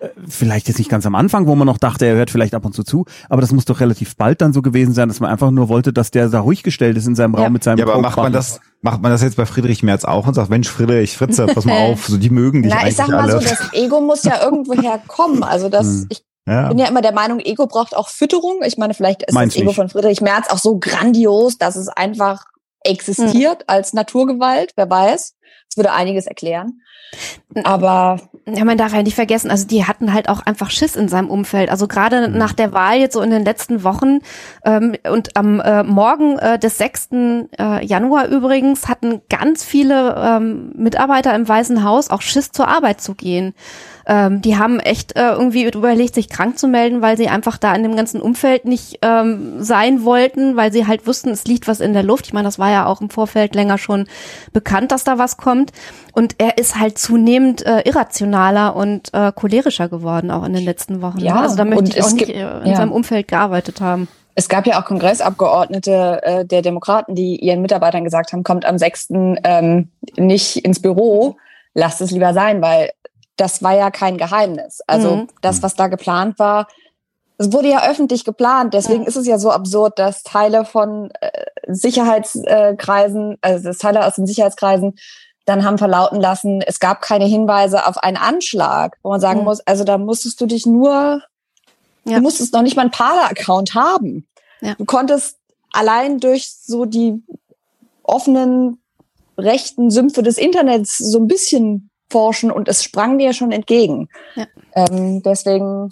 äh, 0.00 0.08
vielleicht 0.42 0.66
jetzt 0.66 0.78
nicht 0.78 0.90
ganz 0.90 1.06
am 1.06 1.14
Anfang, 1.14 1.46
wo 1.46 1.54
man 1.54 1.66
noch 1.66 1.78
dachte, 1.78 2.04
er 2.04 2.16
hört 2.16 2.28
vielleicht 2.30 2.52
ab 2.54 2.64
und 2.64 2.74
zu 2.74 2.82
zu, 2.82 3.04
aber 3.28 3.40
das 3.40 3.52
muss 3.52 3.64
doch 3.64 3.78
relativ 3.78 4.16
bald 4.16 4.40
dann 4.42 4.52
so 4.52 4.60
gewesen 4.60 4.92
sein, 4.92 5.06
dass 5.08 5.20
man 5.20 5.30
einfach 5.30 5.52
nur 5.52 5.68
wollte, 5.68 5.92
dass 5.92 6.10
der 6.10 6.28
da 6.28 6.40
ruhig 6.40 6.64
gestellt 6.64 6.96
ist 6.96 7.06
in 7.06 7.14
seinem 7.14 7.34
Raum 7.36 7.44
Ja. 7.44 7.50
mit 7.50 7.62
seinem 7.62 7.78
Ja, 7.78 7.84
aber 7.86 8.00
macht 8.00 8.16
man 8.16 8.32
das, 8.32 8.60
macht 8.80 9.00
man 9.02 9.12
das 9.12 9.22
jetzt 9.22 9.36
bei 9.36 9.46
Friedrich 9.46 9.84
Merz 9.84 10.04
auch 10.04 10.26
und 10.26 10.34
sagt, 10.34 10.50
Mensch, 10.50 10.68
Friedrich, 10.68 11.16
Fritze, 11.16 11.46
pass 11.46 11.64
mal 11.64 11.78
auf, 11.92 12.06
so 12.08 12.16
die 12.16 12.30
mögen 12.30 12.62
dich 12.64 12.72
na, 12.72 12.78
ich 12.78 12.82
eigentlich 12.84 12.96
sag 12.96 13.08
mal 13.08 13.20
alle. 13.20 13.32
so, 13.32 13.38
das 13.38 13.72
Ego 13.72 14.00
muss 14.00 14.24
ja 14.24 14.42
irgendwoher 14.44 14.98
kommen. 15.06 15.44
Also 15.44 15.68
das, 15.68 15.86
Mhm. 15.86 16.06
ich 16.10 16.22
ja. 16.48 16.68
bin 16.68 16.78
ja 16.78 16.86
immer 16.88 17.02
der 17.02 17.12
Meinung, 17.12 17.38
Ego 17.38 17.66
braucht 17.68 17.94
auch 17.96 18.08
Fütterung. 18.08 18.62
Ich 18.64 18.76
meine, 18.76 18.94
vielleicht 18.94 19.22
ist 19.22 19.32
Meins 19.34 19.54
das 19.54 19.60
Ego 19.60 19.68
nicht. 19.70 19.76
von 19.76 19.88
Friedrich 19.88 20.20
Merz 20.22 20.48
auch 20.50 20.58
so 20.58 20.76
grandios, 20.80 21.56
dass 21.56 21.76
es 21.76 21.88
einfach 21.88 22.46
existiert 22.84 23.64
als 23.68 23.92
Naturgewalt. 23.92 24.72
Wer 24.76 24.90
weiß. 24.90 25.34
Das 25.68 25.76
würde 25.76 25.92
einiges 25.92 26.26
erklären. 26.26 26.80
Aber 27.64 28.18
Ja, 28.46 28.64
man 28.64 28.78
darf 28.78 28.92
ja 28.92 29.02
nicht 29.02 29.14
vergessen, 29.14 29.50
also 29.50 29.66
die 29.66 29.84
hatten 29.84 30.12
halt 30.12 30.28
auch 30.28 30.40
einfach 30.40 30.70
Schiss 30.70 30.96
in 30.96 31.08
seinem 31.08 31.30
Umfeld. 31.30 31.70
Also 31.70 31.86
gerade 31.86 32.28
nach 32.28 32.52
der 32.52 32.72
Wahl 32.72 32.98
jetzt 32.98 33.12
so 33.14 33.20
in 33.20 33.30
den 33.30 33.44
letzten 33.44 33.84
Wochen 33.84 34.18
ähm, 34.64 34.96
und 35.08 35.36
am 35.36 35.60
äh, 35.60 35.84
Morgen 35.84 36.38
äh, 36.38 36.58
des 36.58 36.78
6. 36.78 37.08
Äh, 37.12 37.84
Januar 37.84 38.26
übrigens 38.28 38.88
hatten 38.88 39.20
ganz 39.28 39.64
viele 39.64 40.16
ähm, 40.18 40.72
Mitarbeiter 40.74 41.34
im 41.34 41.48
Weißen 41.48 41.84
Haus 41.84 42.10
auch 42.10 42.22
Schiss 42.22 42.50
zur 42.50 42.68
Arbeit 42.68 43.00
zu 43.00 43.14
gehen. 43.14 43.54
Ähm, 44.06 44.42
die 44.42 44.56
haben 44.58 44.80
echt 44.80 45.16
äh, 45.16 45.32
irgendwie 45.32 45.64
überlegt, 45.64 46.14
sich 46.14 46.28
krank 46.28 46.58
zu 46.58 46.68
melden, 46.68 47.02
weil 47.02 47.16
sie 47.16 47.28
einfach 47.28 47.58
da 47.58 47.74
in 47.74 47.82
dem 47.82 47.96
ganzen 47.96 48.20
Umfeld 48.20 48.64
nicht 48.64 48.98
ähm, 49.02 49.62
sein 49.62 50.04
wollten, 50.04 50.56
weil 50.56 50.72
sie 50.72 50.86
halt 50.86 51.06
wussten, 51.06 51.30
es 51.30 51.44
liegt 51.44 51.68
was 51.68 51.80
in 51.80 51.92
der 51.92 52.02
Luft. 52.02 52.26
Ich 52.26 52.32
meine, 52.32 52.46
das 52.46 52.58
war 52.58 52.70
ja 52.70 52.86
auch 52.86 53.00
im 53.00 53.10
Vorfeld 53.10 53.54
länger 53.54 53.78
schon 53.78 54.06
bekannt, 54.52 54.92
dass 54.92 55.04
da 55.04 55.18
was 55.18 55.36
kommt. 55.36 55.72
Und 56.12 56.34
er 56.38 56.58
ist 56.58 56.78
halt 56.78 56.98
zunehmend 56.98 57.64
äh, 57.64 57.80
irrationaler 57.80 58.76
und 58.76 59.12
äh, 59.14 59.32
cholerischer 59.32 59.88
geworden, 59.88 60.30
auch 60.30 60.44
in 60.44 60.52
den 60.52 60.64
letzten 60.64 61.00
Wochen. 61.02 61.18
Ja, 61.18 61.34
ne? 61.34 61.40
also 61.42 61.56
da 61.56 61.64
möchte 61.64 61.96
ich 61.96 62.02
auch 62.02 62.12
nicht 62.12 62.26
gibt- 62.26 62.36
äh, 62.36 62.60
in 62.60 62.70
ja. 62.70 62.76
seinem 62.76 62.92
Umfeld 62.92 63.28
gearbeitet 63.28 63.80
haben. 63.80 64.08
es 64.34 64.48
gab 64.48 64.66
ja 64.66 64.80
auch 64.80 64.84
Kongressabgeordnete 64.84 66.20
äh, 66.22 66.44
der 66.44 66.62
Demokraten, 66.62 67.14
die 67.14 67.36
ihren 67.36 67.62
Mitarbeitern 67.62 68.04
gesagt 68.04 68.32
haben, 68.32 68.42
kommt 68.42 68.64
am 68.64 68.78
6. 68.78 69.08
Ähm, 69.44 69.88
nicht 70.16 70.64
ins 70.64 70.80
Büro, 70.80 71.36
lasst 71.74 72.00
es 72.00 72.10
lieber 72.10 72.34
sein, 72.34 72.60
weil 72.62 72.90
das 73.36 73.62
war 73.62 73.74
ja 73.74 73.90
kein 73.90 74.18
Geheimnis. 74.18 74.80
Also 74.86 75.16
Mhm. 75.16 75.28
das, 75.40 75.62
was 75.62 75.74
da 75.74 75.88
geplant 75.88 76.38
war, 76.38 76.68
es 77.38 77.52
wurde 77.52 77.68
ja 77.70 77.88
öffentlich 77.90 78.24
geplant. 78.24 78.72
Deswegen 78.74 79.02
Ja. 79.02 79.08
ist 79.08 79.16
es 79.16 79.26
ja 79.26 79.38
so 79.38 79.50
absurd, 79.50 79.98
dass 79.98 80.22
Teile 80.22 80.64
von 80.64 81.10
äh, 81.20 81.30
Sicherheitskreisen, 81.66 83.38
also 83.40 83.64
dass 83.64 83.78
Teile 83.78 84.06
aus 84.06 84.16
den 84.16 84.26
Sicherheitskreisen 84.26 84.98
dann 85.44 85.64
haben 85.64 85.78
verlauten 85.78 86.20
lassen, 86.20 86.62
es 86.62 86.78
gab 86.78 87.02
keine 87.02 87.24
Hinweise 87.24 87.86
auf 87.86 87.98
einen 87.98 88.16
Anschlag, 88.16 88.96
wo 89.02 89.10
man 89.10 89.20
sagen 89.20 89.40
Mhm. 89.40 89.44
muss, 89.46 89.60
also 89.66 89.82
da 89.82 89.98
musstest 89.98 90.40
du 90.40 90.46
dich 90.46 90.66
nur, 90.66 91.22
Ja. 92.04 92.16
du 92.16 92.20
musstest 92.20 92.52
noch 92.54 92.62
nicht 92.62 92.76
mal 92.76 92.82
einen 92.82 92.90
Parler-Account 92.92 93.74
haben. 93.74 94.28
Ja. 94.60 94.74
Du 94.76 94.84
konntest 94.84 95.38
allein 95.72 96.20
durch 96.20 96.48
so 96.48 96.84
die 96.84 97.20
offenen 98.04 98.80
rechten 99.36 99.90
Sümpfe 99.90 100.22
des 100.22 100.38
Internets 100.38 100.98
so 100.98 101.18
ein 101.18 101.26
bisschen 101.26 101.90
forschen 102.12 102.50
und 102.52 102.68
es 102.68 102.84
sprang 102.84 103.18
dir 103.18 103.32
schon 103.32 103.50
entgegen. 103.50 104.08
Ja. 104.36 104.46
Ähm, 104.74 105.22
deswegen, 105.22 105.88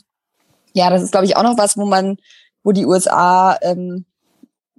ja, 0.72 0.88
das 0.90 1.02
ist, 1.02 1.11
glaube 1.11 1.26
ich, 1.26 1.37
auch 1.37 1.42
noch 1.42 1.59
was, 1.59 1.76
wo 1.76 1.85
man, 1.85 2.16
wo 2.62 2.70
die 2.72 2.87
USA, 2.87 3.59
ähm, 3.62 4.04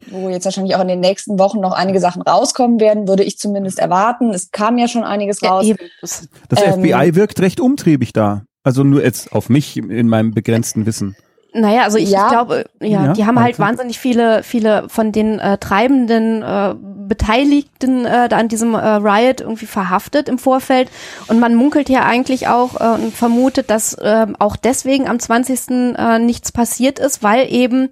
wo 0.10 0.30
jetzt 0.30 0.46
wahrscheinlich 0.46 0.76
auch 0.76 0.82
in 0.82 0.88
den 0.88 1.00
nächsten 1.00 1.38
Wochen 1.38 1.60
noch 1.60 1.74
einige 1.74 2.00
Sachen 2.00 2.22
rauskommen 2.22 2.80
werden, 2.80 3.08
würde 3.08 3.24
ich 3.24 3.38
zumindest 3.38 3.78
erwarten. 3.80 4.34
Es 4.34 4.50
kam 4.52 4.78
ja 4.78 4.88
schon 4.88 5.04
einiges 5.04 5.44
raus. 5.44 5.68
Das- 6.02 6.28
Das 6.50 6.62
Ähm, 6.64 6.80
FBI 6.84 7.16
wirkt 7.16 7.40
recht 7.42 7.60
umtriebig 7.60 8.14
da. 8.14 8.44
Also 8.64 8.84
nur 8.84 9.04
jetzt 9.04 9.32
auf 9.34 9.50
mich 9.50 9.78
in 9.78 10.08
meinem 10.08 10.32
begrenzten 10.34 10.86
Wissen. 10.86 11.16
Naja, 11.54 11.84
also 11.84 11.98
ich, 11.98 12.10
Ja. 12.10 12.26
ich 12.26 12.32
glaube, 12.32 12.66
ja, 12.80 13.06
Ja, 13.08 13.14
die 13.14 13.26
haben 13.26 13.40
halt 13.40 13.60
wahnsinnig 13.60 14.00
viele, 14.00 14.42
viele 14.44 14.88
von 14.88 15.12
den 15.12 15.40
äh, 15.40 15.58
treibenden 15.58 16.42
äh, 16.42 16.76
Beteiligten 16.80 18.06
äh, 18.06 18.30
da 18.30 18.38
an 18.38 18.48
diesem 18.48 18.74
äh, 18.74 18.78
Riot 18.78 19.42
irgendwie 19.42 19.66
verhaftet 19.66 20.30
im 20.30 20.38
Vorfeld. 20.40 20.90
Und 21.28 21.42
man 21.42 21.56
munkelt 21.56 21.90
ja 21.90 22.04
eigentlich 22.04 22.48
auch 22.48 22.80
äh, 22.80 23.02
und 23.04 23.14
vermutet, 23.14 23.70
dass 23.70 23.94
äh, 23.96 24.28
auch 24.40 24.56
deswegen 24.56 25.10
am 25.10 25.20
20. 25.20 25.96
Äh, 25.98 26.20
nichts 26.20 26.54
passiert 26.54 27.00
ist, 27.00 27.22
weil 27.22 27.52
eben 27.52 27.90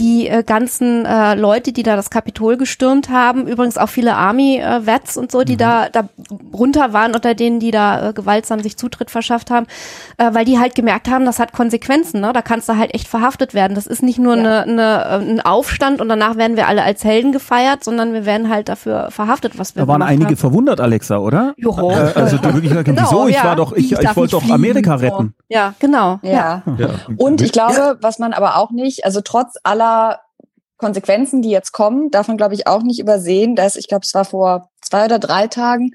die 0.00 0.26
äh, 0.28 0.42
ganzen 0.42 1.04
äh, 1.04 1.34
Leute, 1.34 1.72
die 1.72 1.82
da 1.82 1.94
das 1.94 2.10
Kapitol 2.10 2.56
gestürmt 2.56 3.10
haben, 3.10 3.46
übrigens 3.46 3.76
auch 3.78 3.88
viele 3.90 4.14
Army-Vets 4.16 5.16
und 5.18 5.30
so, 5.30 5.44
die 5.44 5.56
da, 5.58 5.88
da 5.90 6.08
runter 6.52 6.92
waren 6.92 7.14
unter 7.14 7.34
denen, 7.34 7.60
die 7.60 7.70
da 7.70 8.08
äh, 8.08 8.12
gewaltsam 8.14 8.60
sich 8.60 8.76
Zutritt 8.78 9.10
verschafft 9.10 9.50
haben, 9.50 9.66
äh, 10.16 10.30
weil 10.32 10.44
die 10.46 10.58
halt 10.58 10.74
gemerkt 10.74 11.08
haben, 11.10 11.26
das 11.26 11.38
hat 11.38 11.52
Konsequenzen, 11.52 12.20
ne? 12.20 12.32
Da 12.32 12.40
kannst 12.42 12.68
du 12.68 12.76
halt 12.76 12.94
echt 12.94 13.08
verhaftet 13.08 13.52
werden. 13.52 13.74
Das 13.74 13.86
ist 13.86 14.02
nicht 14.02 14.18
nur 14.18 14.32
eine, 14.32 14.62
eine, 14.62 15.04
äh, 15.04 15.30
ein 15.30 15.40
Aufstand 15.40 16.00
und 16.00 16.08
danach 16.08 16.36
werden 16.36 16.56
wir 16.56 16.66
alle 16.66 16.82
als 16.82 17.04
Helden 17.04 17.32
gefeiert, 17.32 17.84
sondern 17.84 18.14
wir 18.14 18.24
werden 18.24 18.48
halt 18.48 18.70
dafür 18.70 19.10
verhaftet, 19.10 19.58
was 19.58 19.76
wir 19.76 19.82
Da 19.82 19.88
waren 19.88 20.02
einige 20.02 20.28
haben. 20.30 20.36
verwundert, 20.36 20.80
Alexa, 20.80 21.18
oder? 21.18 21.52
Joho. 21.58 21.90
Äh, 21.90 22.12
also 22.14 22.38
die 22.38 22.44
wirklich 22.44 22.70
gesagt, 22.70 22.86
Genau, 22.86 23.02
wieso? 23.02 23.28
Ich 23.28 23.36
ja. 23.36 23.44
war 23.44 23.56
doch, 23.56 23.72
ich, 23.74 23.92
Ich 23.92 23.98
ich 23.98 24.16
wollte 24.16 24.32
doch 24.32 24.50
Amerika 24.50 24.94
retten. 24.94 25.34
Ja, 25.48 25.74
genau. 25.78 26.18
Ja. 26.22 26.62
Ja. 26.78 26.90
Und 27.18 27.42
ich 27.42 27.52
glaube, 27.52 27.98
was 28.00 28.18
man 28.18 28.32
aber 28.32 28.56
auch 28.56 28.70
nicht, 28.70 29.04
also 29.04 29.20
trotz 29.20 29.56
aller 29.62 29.89
Konsequenzen, 30.76 31.42
die 31.42 31.50
jetzt 31.50 31.72
kommen, 31.72 32.10
darf 32.10 32.28
man, 32.28 32.36
glaube 32.36 32.54
ich, 32.54 32.66
auch 32.66 32.82
nicht 32.82 33.00
übersehen, 33.00 33.54
dass, 33.54 33.76
ich 33.76 33.86
glaube, 33.86 34.02
es 34.04 34.14
war 34.14 34.24
vor 34.24 34.70
zwei 34.80 35.04
oder 35.04 35.18
drei 35.18 35.46
Tagen, 35.46 35.90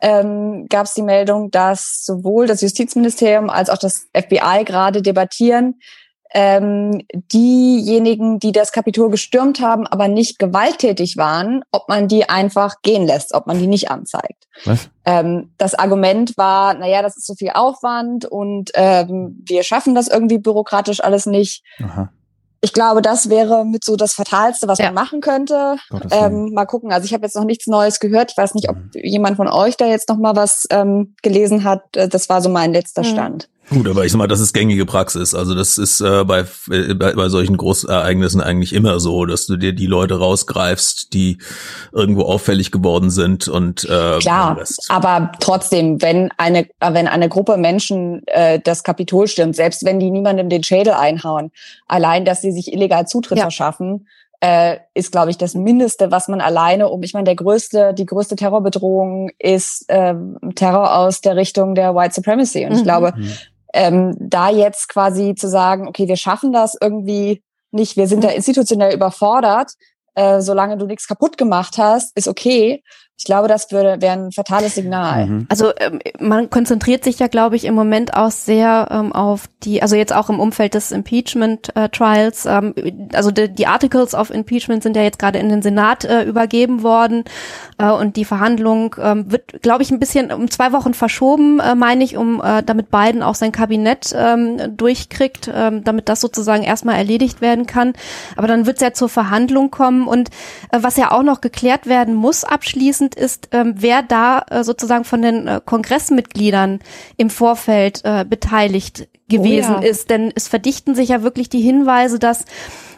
ähm, 0.00 0.66
gab 0.68 0.86
es 0.86 0.94
die 0.94 1.02
Meldung, 1.02 1.50
dass 1.50 2.04
sowohl 2.04 2.46
das 2.46 2.60
Justizministerium 2.60 3.48
als 3.48 3.70
auch 3.70 3.78
das 3.78 4.08
FBI 4.14 4.64
gerade 4.64 5.00
debattieren, 5.00 5.80
ähm, 6.34 7.02
diejenigen, 7.32 8.38
die 8.38 8.52
das 8.52 8.72
Kapitol 8.72 9.10
gestürmt 9.10 9.60
haben, 9.60 9.86
aber 9.86 10.08
nicht 10.08 10.38
gewalttätig 10.38 11.16
waren, 11.16 11.62
ob 11.70 11.88
man 11.88 12.08
die 12.08 12.28
einfach 12.28 12.82
gehen 12.82 13.06
lässt, 13.06 13.32
ob 13.32 13.46
man 13.46 13.58
die 13.58 13.68
nicht 13.68 13.90
anzeigt. 13.90 14.46
Was? 14.64 14.90
Ähm, 15.04 15.52
das 15.56 15.74
Argument 15.74 16.36
war, 16.36 16.74
naja, 16.74 17.00
das 17.00 17.16
ist 17.16 17.26
so 17.26 17.34
viel 17.34 17.50
Aufwand 17.54 18.24
und 18.26 18.70
ähm, 18.74 19.42
wir 19.46 19.62
schaffen 19.62 19.94
das 19.94 20.08
irgendwie 20.08 20.38
bürokratisch 20.38 21.02
alles 21.02 21.26
nicht. 21.26 21.62
Aha. 21.82 22.10
Ich 22.62 22.72
glaube, 22.72 23.02
das 23.02 23.28
wäre 23.28 23.64
mit 23.64 23.84
so 23.84 23.96
das 23.96 24.14
Fatalste, 24.14 24.66
was 24.66 24.78
Ja. 24.78 24.86
man 24.86 24.94
machen 24.94 25.20
könnte. 25.20 25.76
Ähm, 26.10 26.52
mal 26.54 26.64
gucken. 26.64 26.90
Also 26.92 27.04
ich 27.04 27.12
habe 27.12 27.24
jetzt 27.24 27.36
noch 27.36 27.44
nichts 27.44 27.66
Neues 27.66 28.00
gehört. 28.00 28.32
Ich 28.32 28.36
weiß 28.36 28.54
nicht, 28.54 28.68
ob 28.70 28.76
Mhm. 28.76 28.90
jemand 28.94 29.36
von 29.36 29.46
euch 29.48 29.76
da 29.76 29.86
jetzt 29.86 30.08
noch 30.08 30.16
mal 30.16 30.34
was 30.36 30.66
ähm, 30.70 31.14
gelesen 31.22 31.64
hat. 31.64 31.96
Äh, 31.96 32.08
Das 32.08 32.28
war 32.28 32.40
so 32.40 32.48
mein 32.48 32.72
letzter 32.72 33.02
Mhm. 33.02 33.06
Stand. 33.06 33.48
Gut, 33.68 33.88
aber 33.88 34.04
ich 34.04 34.12
sag 34.12 34.18
mal, 34.18 34.28
das 34.28 34.38
ist 34.38 34.52
gängige 34.52 34.86
Praxis. 34.86 35.34
Also 35.34 35.54
das 35.56 35.76
ist 35.76 36.00
äh, 36.00 36.24
bei, 36.24 36.44
äh, 36.70 36.94
bei 36.94 37.14
bei 37.14 37.28
solchen 37.28 37.56
Großereignissen 37.56 38.40
eigentlich 38.40 38.72
immer 38.72 39.00
so, 39.00 39.26
dass 39.26 39.46
du 39.46 39.56
dir 39.56 39.72
die 39.72 39.86
Leute 39.86 40.18
rausgreifst, 40.18 41.12
die 41.12 41.38
irgendwo 41.92 42.22
auffällig 42.22 42.70
geworden 42.70 43.10
sind 43.10 43.48
und 43.48 43.82
äh, 43.84 44.18
Klar, 44.20 44.62
aber 44.88 45.32
trotzdem, 45.40 46.00
wenn 46.00 46.30
eine, 46.36 46.60
äh, 46.80 46.92
wenn 46.92 47.08
eine 47.08 47.28
Gruppe 47.28 47.56
Menschen 47.56 48.22
äh, 48.26 48.60
das 48.62 48.84
Kapitol 48.84 49.26
stürmt, 49.26 49.56
selbst 49.56 49.84
wenn 49.84 49.98
die 49.98 50.10
niemandem 50.12 50.48
den 50.48 50.62
Schädel 50.62 50.92
einhauen, 50.92 51.50
allein, 51.88 52.24
dass 52.24 52.42
sie 52.42 52.52
sich 52.52 52.72
illegal 52.72 53.08
Zutritt 53.08 53.38
Ja. 53.38 53.44
verschaffen, 53.44 54.06
äh, 54.40 54.76
ist, 54.94 55.10
glaube 55.10 55.30
ich, 55.30 55.38
das 55.38 55.54
Mindeste, 55.54 56.10
was 56.12 56.28
man 56.28 56.40
alleine 56.40 56.88
um, 56.88 57.02
ich 57.02 57.14
meine, 57.14 57.24
der 57.24 57.34
größte, 57.36 57.94
die 57.94 58.06
größte 58.06 58.36
Terrorbedrohung 58.36 59.30
ist 59.40 59.86
ähm, 59.88 60.38
Terror 60.54 60.94
aus 60.96 61.20
der 61.20 61.34
Richtung 61.36 61.74
der 61.74 61.94
White 61.96 62.14
Supremacy. 62.14 62.64
Und 62.66 62.72
ich 62.72 62.80
Mhm. 62.80 62.84
glaube, 62.84 63.14
Mhm. 63.16 63.32
Ähm, 63.76 64.16
da 64.18 64.48
jetzt 64.50 64.88
quasi 64.88 65.34
zu 65.34 65.48
sagen, 65.48 65.86
okay, 65.86 66.08
wir 66.08 66.16
schaffen 66.16 66.50
das 66.52 66.76
irgendwie 66.80 67.42
nicht, 67.70 67.96
wir 67.96 68.06
sind 68.08 68.18
Mhm. 68.20 68.22
da 68.22 68.28
institutionell 68.30 68.94
überfordert, 68.94 69.72
äh, 70.14 70.40
solange 70.40 70.78
du 70.78 70.86
nichts 70.86 71.06
kaputt 71.06 71.36
gemacht 71.36 71.76
hast, 71.78 72.16
ist 72.16 72.26
okay. 72.26 72.82
Ich 73.18 73.24
glaube, 73.24 73.48
das 73.48 73.72
würde 73.72 74.02
wäre 74.02 74.12
ein 74.12 74.32
fatales 74.32 74.74
Signal. 74.74 75.26
Mhm. 75.26 75.46
Also 75.48 75.72
ähm, 75.78 76.00
man 76.20 76.50
konzentriert 76.50 77.02
sich 77.02 77.18
ja, 77.18 77.28
glaube 77.28 77.56
ich, 77.56 77.64
im 77.64 77.74
Moment 77.74 78.14
auch 78.14 78.30
sehr 78.30 78.88
ähm, 78.90 79.12
auf 79.12 79.48
die, 79.62 79.80
also 79.80 79.96
jetzt 79.96 80.14
auch 80.14 80.28
im 80.28 80.38
Umfeld 80.38 80.74
des 80.74 80.92
Impeachment-Trials. 80.92 82.44
ähm, 82.44 82.74
also 83.14 83.30
die, 83.30 83.48
die 83.48 83.66
Articles 83.66 84.14
of 84.14 84.30
Impeachment 84.30 84.82
sind 84.82 84.96
ja 84.96 85.02
jetzt 85.02 85.18
gerade 85.18 85.38
in 85.38 85.48
den 85.48 85.62
Senat 85.62 86.04
äh, 86.04 86.24
übergeben 86.24 86.82
worden 86.82 87.24
äh, 87.78 87.90
und 87.90 88.16
die 88.16 88.26
Verhandlung 88.26 88.94
ähm, 89.00 89.32
wird, 89.32 89.62
glaube 89.62 89.82
ich, 89.82 89.90
ein 89.90 89.98
bisschen 89.98 90.30
um 90.30 90.50
zwei 90.50 90.72
Wochen 90.72 90.92
verschoben, 90.92 91.58
äh, 91.60 91.74
meine 91.74 92.04
ich, 92.04 92.18
um 92.18 92.42
äh, 92.42 92.62
damit 92.62 92.90
Biden 92.90 93.22
auch 93.22 93.34
sein 93.34 93.50
Kabinett 93.50 94.14
ähm, 94.14 94.76
durchkriegt, 94.76 95.46
damit 95.46 96.08
das 96.08 96.20
sozusagen 96.20 96.62
erstmal 96.62 96.96
erledigt 96.96 97.40
werden 97.40 97.66
kann. 97.66 97.94
Aber 98.36 98.46
dann 98.46 98.66
wird 98.66 98.76
es 98.76 98.82
ja 98.82 98.92
zur 98.92 99.08
Verhandlung 99.08 99.70
kommen 99.70 100.06
und 100.06 100.28
äh, 100.70 100.78
was 100.80 100.96
ja 100.96 101.12
auch 101.12 101.22
noch 101.22 101.40
geklärt 101.40 101.86
werden 101.86 102.14
muss 102.14 102.44
abschließend 102.44 103.05
ist, 103.14 103.48
ähm, 103.52 103.74
wer 103.76 104.02
da 104.02 104.44
äh, 104.50 104.64
sozusagen 104.64 105.04
von 105.04 105.22
den 105.22 105.46
äh, 105.46 105.60
Kongressmitgliedern 105.64 106.80
im 107.16 107.30
Vorfeld 107.30 108.00
äh, 108.04 108.24
beteiligt 108.28 109.08
gewesen 109.28 109.76
Oh 109.78 109.82
ja. 109.82 109.88
ist. 109.88 110.10
Denn 110.10 110.32
es 110.34 110.48
verdichten 110.48 110.94
sich 110.94 111.10
ja 111.10 111.22
wirklich 111.22 111.48
die 111.48 111.60
Hinweise, 111.60 112.18
dass 112.18 112.44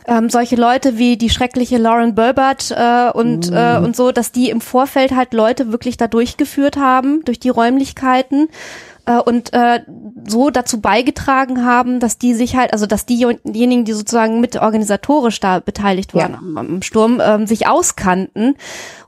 ähm, 0.06 0.30
solche 0.30 0.56
Leute 0.56 0.98
wie 0.98 1.16
die 1.16 1.30
schreckliche 1.30 1.78
Lauren 1.78 2.14
Burbert 2.14 2.70
äh, 2.70 3.10
und, 3.10 3.50
äh, 3.52 3.78
und 3.78 3.94
so, 3.94 4.10
dass 4.10 4.32
die 4.32 4.50
im 4.50 4.60
Vorfeld 4.60 5.14
halt 5.14 5.34
Leute 5.34 5.70
wirklich 5.70 5.96
da 5.96 6.06
durchgeführt 6.06 6.76
haben, 6.76 7.24
durch 7.24 7.38
die 7.38 7.50
Räumlichkeiten 7.50 8.48
äh, 9.08 9.18
und 9.18 9.52
äh, 9.54 9.80
so 10.26 10.50
dazu 10.50 10.80
beigetragen 10.80 11.64
haben, 11.64 11.98
dass 12.00 12.18
die 12.18 12.34
sich 12.34 12.54
halt, 12.56 12.72
also 12.72 12.86
dass 12.86 13.06
die, 13.06 13.26
diejenigen, 13.44 13.84
die 13.84 13.92
sozusagen 13.94 14.40
mit 14.40 14.56
organisatorisch 14.60 15.40
da 15.40 15.60
beteiligt 15.60 16.14
waren 16.14 16.32
Ja. 16.32 16.38
am, 16.38 16.58
am 16.58 16.82
Sturm, 16.82 17.20
ähm, 17.24 17.46
sich 17.46 17.66
auskannten 17.66 18.54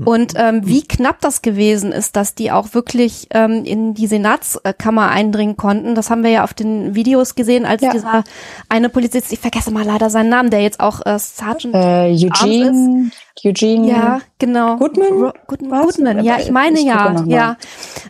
und 0.04 0.32
ähm, 0.36 0.62
wie 0.64 0.82
knapp 0.82 1.20
das 1.20 1.42
gewesen 1.42 1.92
ist, 1.92 2.16
dass 2.16 2.34
die 2.34 2.50
auch 2.50 2.72
wirklich 2.74 3.28
ähm, 3.32 3.64
in 3.64 3.92
die 3.94 4.06
Senatskammer 4.06 5.10
eindringen 5.10 5.56
konnten. 5.56 5.94
Das 5.94 6.08
haben 6.10 6.22
wir 6.24 6.30
ja 6.30 6.44
auf 6.44 6.54
den 6.54 6.94
Videos 6.94 7.34
gesehen, 7.34 7.66
als 7.66 7.82
Ja. 7.82 7.90
dieser 7.92 8.24
eine 8.68 8.88
Polizist, 8.88 9.32
ich 9.32 9.38
vergesse 9.40 9.70
mal 9.70 9.84
leider 9.84 10.08
seinen 10.08 10.30
Namen, 10.30 10.50
der 10.50 10.62
jetzt 10.62 10.80
auch 10.80 11.04
äh, 11.04 11.18
Sergeant 11.18 11.74
Äh, 11.74 12.12
Eugene, 12.12 13.10
Eugene, 13.44 13.88
ja, 13.88 14.20
genau. 14.38 14.76
Goodman? 14.76 15.12
Ro 15.12 15.32
Good 15.46 15.60
Was? 15.70 15.96
Goodman, 15.96 16.24
ja, 16.24 16.38
ich 16.38 16.50
meine 16.50 16.78
Ich 16.78 16.84
ja, 16.84 17.14
ja. 17.26 17.56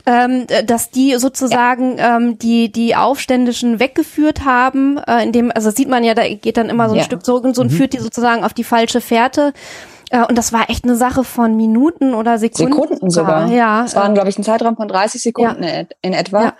Ähm, 0.06 0.46
äh, 0.48 0.64
dass 0.64 0.90
die 0.90 1.16
sozusagen 1.16 1.96
ähm, 1.98 2.38
die 2.38 2.72
die 2.72 2.96
Aufständischen 2.96 3.80
weggeführt 3.80 4.44
haben, 4.44 4.98
äh, 4.98 5.22
indem, 5.22 5.52
also 5.54 5.70
sieht 5.70 5.88
man 5.88 6.04
ja, 6.04 6.14
da 6.14 6.26
geht 6.28 6.56
dann 6.56 6.68
immer 6.68 6.88
so 6.88 6.94
ein 6.94 6.98
Ja. 6.98 7.04
Stück 7.04 7.24
zurück 7.24 7.44
und 7.44 7.54
so 7.54 7.62
und 7.62 7.70
führt 7.70 7.92
die 7.92 7.98
sozusagen 7.98 8.44
auf 8.44 8.54
die 8.54 8.64
falsche 8.64 9.00
Fährte. 9.00 9.52
Äh, 10.10 10.24
und 10.26 10.36
das 10.36 10.52
war 10.52 10.68
echt 10.68 10.84
eine 10.84 10.96
Sache 10.96 11.24
von 11.24 11.56
Minuten 11.56 12.14
oder 12.14 12.38
Sekunden. 12.38 12.72
Sekunden 12.72 13.10
sogar. 13.10 13.48
Ja. 13.48 13.84
Es 13.84 13.94
waren, 13.94 14.14
glaube 14.14 14.28
ich, 14.28 14.38
ein 14.38 14.44
Zeitraum 14.44 14.76
von 14.76 14.88
30 14.88 15.22
Sekunden 15.22 15.62
in, 15.62 15.86
in 16.02 16.12
etwa. 16.12 16.54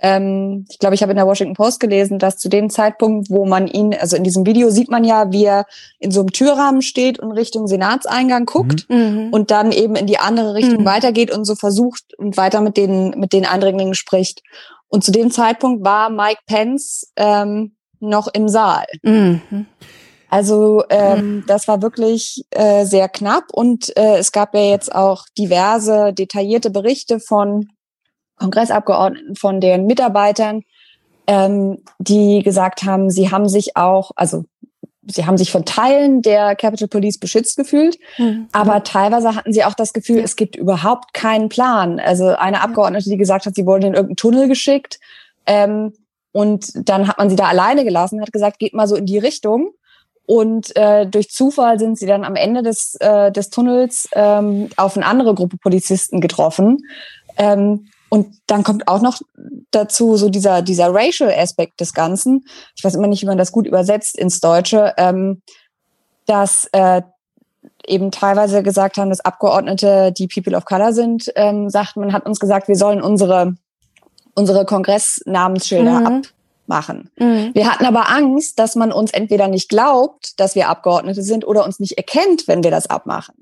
Ähm, 0.00 0.66
ich 0.68 0.78
glaube, 0.78 0.94
ich 0.94 1.02
habe 1.02 1.12
in 1.12 1.16
der 1.16 1.26
Washington 1.26 1.54
Post 1.54 1.80
gelesen, 1.80 2.18
dass 2.18 2.36
zu 2.36 2.48
dem 2.48 2.68
Zeitpunkt, 2.68 3.30
wo 3.30 3.46
man 3.46 3.66
ihn, 3.66 3.94
also 3.94 4.16
in 4.16 4.24
diesem 4.24 4.44
Video 4.44 4.68
sieht 4.70 4.90
man 4.90 5.04
ja, 5.04 5.32
wie 5.32 5.44
er 5.44 5.64
in 5.98 6.10
so 6.10 6.20
einem 6.20 6.32
Türrahmen 6.32 6.82
steht 6.82 7.18
und 7.18 7.32
Richtung 7.32 7.66
Senatseingang 7.66 8.44
guckt 8.44 8.86
Mhm. 8.90 9.28
und 9.30 9.50
dann 9.50 9.72
eben 9.72 9.96
in 9.96 10.06
die 10.06 10.18
andere 10.18 10.54
Richtung 10.54 10.82
Mhm. 10.82 10.86
weitergeht 10.86 11.30
und 11.30 11.44
so 11.46 11.54
versucht 11.54 12.14
und 12.18 12.36
weiter 12.36 12.60
mit 12.60 12.76
den, 12.76 13.10
mit 13.18 13.32
den 13.32 13.46
Eindringlingen 13.46 13.94
spricht. 13.94 14.42
Und 14.88 15.02
zu 15.02 15.12
dem 15.12 15.30
Zeitpunkt 15.30 15.84
war 15.84 16.10
Mike 16.10 16.40
Pence 16.46 17.10
ähm, 17.16 17.74
noch 17.98 18.28
im 18.28 18.48
Saal. 18.48 18.84
Mhm. 19.02 19.66
Also 20.28 20.84
ähm, 20.90 21.44
das 21.46 21.68
war 21.68 21.80
wirklich 21.82 22.44
äh, 22.50 22.84
sehr 22.84 23.08
knapp 23.08 23.44
und 23.52 23.96
äh, 23.96 24.18
es 24.18 24.32
gab 24.32 24.54
ja 24.54 24.60
jetzt 24.60 24.94
auch 24.94 25.24
diverse 25.38 26.12
detaillierte 26.12 26.70
Berichte 26.70 27.20
von 27.20 27.68
Kongressabgeordneten, 28.38 29.36
von 29.36 29.60
deren 29.60 29.86
Mitarbeitern, 29.86 30.62
ähm, 31.26 31.78
die 31.98 32.42
gesagt 32.42 32.82
haben, 32.84 33.10
sie 33.10 33.30
haben 33.30 33.48
sich 33.48 33.76
auch, 33.76 34.12
also 34.16 34.44
sie 35.08 35.24
haben 35.26 35.38
sich 35.38 35.50
von 35.52 35.64
Teilen 35.64 36.20
der 36.22 36.56
Capitol 36.56 36.88
Police 36.88 37.18
beschützt 37.18 37.56
gefühlt, 37.56 37.98
Mhm. 38.18 38.48
aber 38.52 38.82
teilweise 38.82 39.34
hatten 39.34 39.52
sie 39.52 39.64
auch 39.64 39.74
das 39.74 39.92
Gefühl, 39.92 40.18
Ja. 40.18 40.24
es 40.24 40.36
gibt 40.36 40.56
überhaupt 40.56 41.14
keinen 41.14 41.48
Plan. 41.48 42.00
Also 42.00 42.26
eine 42.28 42.60
Abgeordnete, 42.60 43.08
die 43.08 43.16
gesagt 43.16 43.46
hat, 43.46 43.54
sie 43.54 43.66
wurden 43.66 43.84
in 43.86 43.94
irgendeinen 43.94 44.16
Tunnel 44.16 44.48
geschickt 44.48 44.98
ähm, 45.46 45.92
und 46.32 46.88
dann 46.88 47.06
hat 47.08 47.18
man 47.18 47.30
sie 47.30 47.36
da 47.36 47.44
alleine 47.44 47.84
gelassen, 47.84 48.20
hat 48.20 48.32
gesagt, 48.32 48.58
geht 48.58 48.74
mal 48.74 48.88
so 48.88 48.96
in 48.96 49.06
die 49.06 49.18
Richtung. 49.18 49.70
Und 50.28 50.74
äh, 50.76 51.06
durch 51.06 51.30
Zufall 51.30 51.78
sind 51.78 51.96
sie 51.98 52.06
dann 52.06 52.24
am 52.24 52.34
Ende 52.34 52.64
des, 52.64 52.96
äh, 52.98 53.30
des 53.30 53.48
Tunnels 53.48 54.08
ähm, 54.12 54.70
auf 54.76 54.96
eine 54.96 55.06
andere 55.06 55.34
Gruppe 55.36 55.56
Polizisten 55.56 56.20
getroffen. 56.20 56.78
Ähm, 57.38 57.86
und 58.16 58.38
dann 58.46 58.62
kommt 58.62 58.88
auch 58.88 59.02
noch 59.02 59.20
dazu 59.70 60.16
so 60.16 60.30
dieser, 60.30 60.62
dieser 60.62 60.92
Racial-Aspekt 60.92 61.80
des 61.80 61.92
Ganzen. 61.92 62.46
Ich 62.74 62.82
weiß 62.82 62.94
immer 62.94 63.08
nicht, 63.08 63.20
wie 63.22 63.26
man 63.26 63.36
das 63.36 63.52
gut 63.52 63.66
übersetzt 63.66 64.16
ins 64.16 64.40
Deutsche, 64.40 64.94
ähm, 64.96 65.42
dass 66.24 66.66
äh, 66.72 67.02
eben 67.86 68.10
teilweise 68.10 68.62
gesagt 68.62 68.96
haben, 68.96 69.10
dass 69.10 69.20
Abgeordnete, 69.20 70.12
die 70.12 70.28
People 70.28 70.56
of 70.56 70.64
Color 70.64 70.94
sind, 70.94 71.30
ähm, 71.36 71.68
sagt, 71.68 71.96
man 71.96 72.14
hat 72.14 72.24
uns 72.24 72.40
gesagt, 72.40 72.68
wir 72.68 72.76
sollen 72.76 73.02
unsere, 73.02 73.54
unsere 74.34 74.64
Kongressnamensschilder 74.64 76.00
Mhm. 76.00 76.22
machen. 76.66 77.10
Mhm. 77.18 77.50
Wir 77.52 77.70
hatten 77.70 77.84
aber 77.84 78.08
Angst, 78.08 78.58
dass 78.58 78.76
man 78.76 78.92
uns 78.92 79.10
entweder 79.10 79.46
nicht 79.48 79.68
glaubt, 79.68 80.40
dass 80.40 80.54
wir 80.54 80.68
Abgeordnete 80.68 81.22
sind 81.22 81.46
oder 81.46 81.64
uns 81.66 81.80
nicht 81.80 81.98
erkennt, 81.98 82.48
wenn 82.48 82.64
wir 82.64 82.70
das 82.70 82.88
abmachen. 82.88 83.34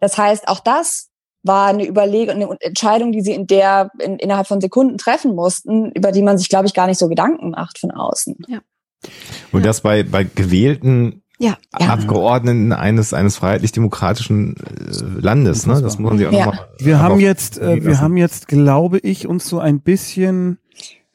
Das 0.00 0.18
heißt, 0.18 0.48
auch 0.48 0.60
das 0.60 1.10
war 1.46 1.66
eine 1.68 1.86
Überlegung, 1.86 2.34
eine 2.36 2.48
Entscheidung, 2.60 3.12
die 3.12 3.22
sie 3.22 3.32
in 3.32 3.46
der 3.46 3.90
in, 3.98 4.18
innerhalb 4.18 4.46
von 4.46 4.60
Sekunden 4.60 4.98
treffen 4.98 5.34
mussten, 5.34 5.90
über 5.92 6.12
die 6.12 6.22
man 6.22 6.38
sich, 6.38 6.48
glaube 6.48 6.66
ich, 6.66 6.74
gar 6.74 6.86
nicht 6.86 6.98
so 6.98 7.08
Gedanken 7.08 7.50
macht 7.50 7.78
von 7.78 7.90
außen. 7.90 8.36
Und 9.52 9.64
das 9.64 9.80
bei, 9.80 10.02
bei 10.02 10.24
gewählten 10.24 11.22
Ja. 11.38 11.56
Ja. 11.78 11.88
Abgeordneten 11.88 12.72
eines, 12.72 13.12
eines 13.12 13.36
freiheitlich-demokratischen 13.36 14.56
äh, 14.56 15.20
Landes, 15.20 15.66
ne? 15.66 15.80
Das 15.82 15.98
muss 15.98 16.10
man 16.10 16.18
sich 16.18 16.26
auch 16.26 16.32
Ja. 16.32 16.46
nochmal. 16.46 16.68
Wir 16.78 16.98
haben 16.98 17.20
jetzt, 17.20 17.58
äh, 17.58 17.84
wir 17.84 18.00
haben 18.00 18.16
jetzt, 18.16 18.48
glaube 18.48 18.98
ich, 18.98 19.26
uns 19.26 19.46
so 19.46 19.58
ein 19.58 19.80
bisschen 19.80 20.58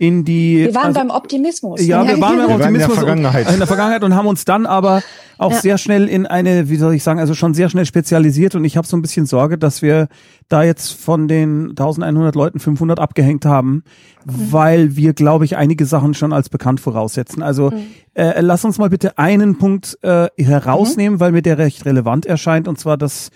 in 0.02 0.26
die. 0.26 0.58
Wir 0.66 0.74
waren 0.74 0.88
also, 0.88 1.00
beim 1.00 1.10
Optimismus. 1.12 1.86
Ja, 1.86 2.04
wir 2.04 2.20
waren 2.20 2.20
beim 2.20 2.32
Wir 2.38 2.38
waren 2.38 2.42
in 2.42 2.48
der 2.48 2.56
Optimismus 2.66 2.98
Vergangenheit. 2.98 3.46
Und, 3.46 3.54
in 3.54 3.60
der 3.60 3.68
Vergangenheit 3.68 4.04
und 4.04 4.16
haben 4.16 4.26
uns 4.26 4.46
dann 4.46 4.66
aber 4.66 5.04
auch 5.38 5.52
Ja. 5.52 5.60
sehr 5.60 5.78
schnell 5.78 6.08
in 6.08 6.26
eine, 6.26 6.70
wie 6.70 6.78
soll 6.78 6.96
ich 6.96 7.04
sagen, 7.04 7.20
also 7.20 7.36
schon 7.36 7.54
sehr 7.54 7.70
schnell 7.70 7.86
spezialisiert 7.86 8.56
und 8.56 8.66
ich 8.66 8.78
habe 8.78 8.88
so 8.88 8.98
ein 8.98 9.04
bisschen 9.04 9.28
Sorge, 9.28 9.60
dass 9.60 9.84
wir 9.84 10.08
da 10.50 10.64
jetzt 10.64 10.90
von 11.00 11.28
den 11.28 11.76
1100 11.76 12.34
Leuten 12.34 12.60
500 12.60 13.00
abgehängt 13.00 13.46
haben, 13.46 13.84
weil 14.26 14.96
wir, 14.96 15.14
glaube 15.14 15.46
ich, 15.46 15.56
einige 15.56 15.86
Sachen 15.86 16.16
schon 16.16 16.34
als 16.34 16.50
bekannt 16.50 16.80
voraussetzen. 16.80 17.44
Also 17.44 17.72
äh, 18.16 18.42
lass 18.42 18.66
uns 18.66 18.80
mal 18.80 18.90
bitte 18.90 19.20
einen 19.20 19.60
Punkt 19.60 20.00
äh, 20.02 20.30
herausnehmen, 20.36 21.20
weil 21.20 21.32
mir 21.32 21.44
der 21.44 21.60
recht 21.60 21.86
relevant 21.86 22.26
erscheint 22.26 22.68
und 22.68 22.80
zwar 22.80 22.98
das 22.98 23.30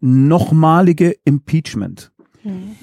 nochmalige 0.00 1.14
Impeachment. 1.26 2.10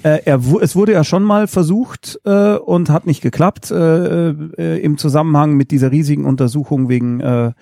Äh, 0.02 0.20
er, 0.24 0.40
es 0.60 0.76
wurde 0.76 0.92
ja 0.92 1.04
schon 1.04 1.22
mal 1.22 1.46
versucht 1.46 2.20
äh, 2.24 2.54
und 2.56 2.90
hat 2.90 3.06
nicht 3.06 3.20
geklappt 3.22 3.70
äh, 3.70 4.30
äh, 4.30 4.80
im 4.82 4.98
Zusammenhang 4.98 5.54
mit 5.54 5.70
dieser 5.70 5.90
riesigen 5.90 6.24
Untersuchung 6.24 6.88
wegen, 6.88 7.20
äh, 7.20 7.52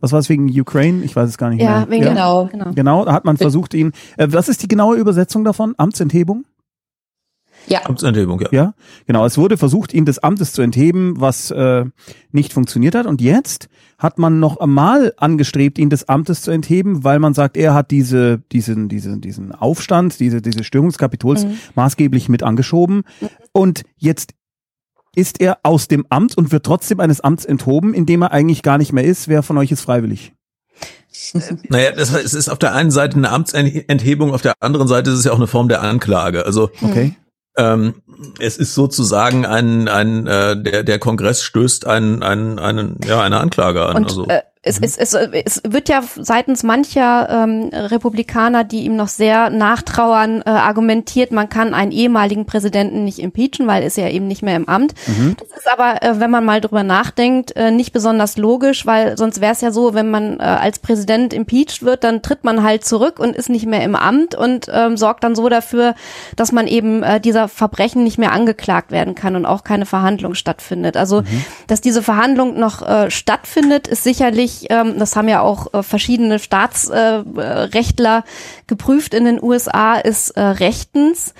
was 0.00 0.12
war 0.12 0.18
es, 0.20 0.28
wegen 0.28 0.48
Ukraine? 0.60 1.04
Ich 1.04 1.14
weiß 1.14 1.28
es 1.28 1.38
gar 1.38 1.50
nicht 1.50 1.62
Ja, 1.62 1.80
mehr. 1.80 1.90
wegen 1.90 2.04
Genau. 2.04 2.46
genau. 2.50 2.72
Genau, 2.74 3.04
da 3.04 3.12
hat 3.12 3.24
man 3.24 3.36
versucht, 3.36 3.74
ihn. 3.74 3.92
Äh, 4.16 4.28
was 4.30 4.48
ist 4.48 4.62
die 4.62 4.68
genaue 4.68 4.96
Übersetzung 4.96 5.44
davon? 5.44 5.74
Amtsenthebung? 5.76 6.44
Ja. 7.66 7.84
Amtsenthebung, 7.84 8.40
ja. 8.40 8.48
Ja, 8.50 8.74
genau. 9.06 9.24
Es 9.24 9.38
wurde 9.38 9.56
versucht, 9.56 9.92
ihn 9.92 10.04
des 10.04 10.18
Amtes 10.18 10.52
zu 10.52 10.62
entheben, 10.62 11.20
was 11.20 11.50
äh, 11.50 11.84
nicht 12.32 12.52
funktioniert 12.52 12.94
hat. 12.94 13.06
Und 13.06 13.20
jetzt 13.20 13.68
hat 13.98 14.18
man 14.18 14.40
noch 14.40 14.58
einmal 14.58 15.12
angestrebt, 15.16 15.78
ihn 15.78 15.90
des 15.90 16.08
Amtes 16.08 16.42
zu 16.42 16.50
entheben, 16.50 17.04
weil 17.04 17.18
man 17.18 17.34
sagt, 17.34 17.56
er 17.56 17.74
hat 17.74 17.90
diese, 17.90 18.38
diesen, 18.50 18.88
diesen, 18.88 19.20
diesen 19.20 19.52
Aufstand, 19.52 20.18
diese, 20.20 20.40
diese 20.42 20.64
Störung 20.64 20.88
des 20.88 20.98
Kapitols 20.98 21.46
maßgeblich 21.74 22.28
mit 22.28 22.42
angeschoben. 22.42 23.02
Und 23.52 23.82
jetzt 23.96 24.32
ist 25.14 25.40
er 25.40 25.58
aus 25.62 25.88
dem 25.88 26.06
Amt 26.08 26.36
und 26.36 26.52
wird 26.52 26.64
trotzdem 26.64 27.00
eines 27.00 27.20
Amts 27.20 27.44
enthoben, 27.44 27.94
in 27.94 28.06
dem 28.06 28.22
er 28.22 28.32
eigentlich 28.32 28.62
gar 28.62 28.78
nicht 28.78 28.92
mehr 28.92 29.04
ist. 29.04 29.28
Wer 29.28 29.42
von 29.42 29.58
euch 29.58 29.70
ist 29.70 29.82
freiwillig? 29.82 30.32
Naja, 31.68 31.92
das 31.92 32.12
heißt, 32.12 32.24
es 32.24 32.34
ist 32.34 32.48
auf 32.48 32.58
der 32.58 32.74
einen 32.74 32.90
Seite 32.90 33.16
eine 33.16 33.30
Amtsenthebung, 33.30 34.32
auf 34.32 34.42
der 34.42 34.54
anderen 34.60 34.88
Seite 34.88 35.10
ist 35.10 35.18
es 35.18 35.24
ja 35.24 35.32
auch 35.32 35.36
eine 35.36 35.46
Form 35.46 35.68
der 35.68 35.82
Anklage. 35.82 36.46
Also 36.46 36.70
Okay. 36.80 37.14
Ähm, 37.60 37.94
es 38.38 38.56
ist 38.56 38.74
sozusagen 38.74 39.46
ein, 39.46 39.88
ein 39.88 40.26
äh, 40.26 40.60
der, 40.60 40.82
der 40.82 40.98
Kongress 40.98 41.42
stößt 41.42 41.86
einen, 41.86 42.22
einen, 42.22 42.58
einen, 42.58 42.98
ja, 43.04 43.20
eine 43.20 43.38
Anklage 43.38 43.86
an. 43.86 43.96
Und 43.96 44.04
also, 44.04 44.26
äh, 44.26 44.42
es, 44.62 44.78
es, 44.78 44.98
es, 44.98 45.14
es 45.14 45.62
wird 45.66 45.88
ja 45.88 46.02
seitens 46.16 46.62
mancher 46.62 47.28
ähm, 47.30 47.70
Republikaner, 47.72 48.62
die 48.62 48.84
ihm 48.84 48.94
noch 48.94 49.08
sehr 49.08 49.48
nachtrauern, 49.48 50.42
äh, 50.42 50.50
argumentiert, 50.50 51.32
man 51.32 51.48
kann 51.48 51.72
einen 51.72 51.92
ehemaligen 51.92 52.44
Präsidenten 52.44 53.04
nicht 53.04 53.20
impeachen, 53.20 53.66
weil 53.66 53.82
ist 53.82 53.96
ja 53.96 54.08
eben 54.08 54.28
nicht 54.28 54.42
mehr 54.42 54.56
im 54.56 54.68
Amt. 54.68 54.92
Das 55.38 55.58
ist 55.58 55.66
aber, 55.66 56.02
äh, 56.02 56.20
wenn 56.20 56.30
man 56.30 56.44
mal 56.44 56.60
drüber 56.60 56.82
nachdenkt, 56.82 57.56
äh, 57.56 57.70
nicht 57.70 57.94
besonders 57.94 58.36
logisch, 58.36 58.84
weil 58.84 59.16
sonst 59.16 59.40
wäre 59.40 59.52
es 59.52 59.62
ja 59.62 59.70
so, 59.70 59.94
wenn 59.94 60.10
man 60.10 60.38
äh, 60.38 60.42
als 60.42 60.78
Präsident 60.78 61.32
impeached 61.32 61.82
wird, 61.82 62.04
dann 62.04 62.20
tritt 62.20 62.44
man 62.44 62.62
halt 62.62 62.84
zurück 62.84 63.18
und 63.18 63.36
ist 63.36 63.48
nicht 63.48 63.64
mehr 63.64 63.82
im 63.82 63.96
Amt 63.96 64.34
und 64.34 64.66
ähm, 64.70 64.98
sorgt 64.98 65.24
dann 65.24 65.34
so 65.34 65.48
dafür, 65.48 65.94
dass 66.36 66.52
man 66.52 66.66
eben 66.66 67.02
äh, 67.02 67.18
dieser 67.18 67.48
Verbrechen 67.48 68.04
nicht 68.04 68.18
mehr 68.18 68.32
angeklagt 68.32 68.90
werden 68.90 69.14
kann 69.14 69.36
und 69.36 69.46
auch 69.46 69.64
keine 69.64 69.86
Verhandlung 69.86 70.34
stattfindet. 70.34 70.98
Also, 70.98 71.22
dass 71.66 71.80
diese 71.80 72.02
Verhandlung 72.02 72.58
noch 72.60 72.86
äh, 72.86 73.10
stattfindet, 73.10 73.88
ist 73.88 74.04
sicherlich, 74.04 74.49
ähm, 74.70 74.98
das 74.98 75.16
haben 75.16 75.28
ja 75.28 75.40
auch 75.40 75.72
äh, 75.74 75.82
verschiedene 75.82 76.38
Staatsrechtler 76.38 77.42
äh, 77.42 77.60
Rechtler 77.62 78.24
geprüft 78.66 79.14
in 79.14 79.24
den 79.24 79.42
USA, 79.42 79.94
ist 79.94 80.30
äh, 80.30 80.40
rechtens. 80.40 81.34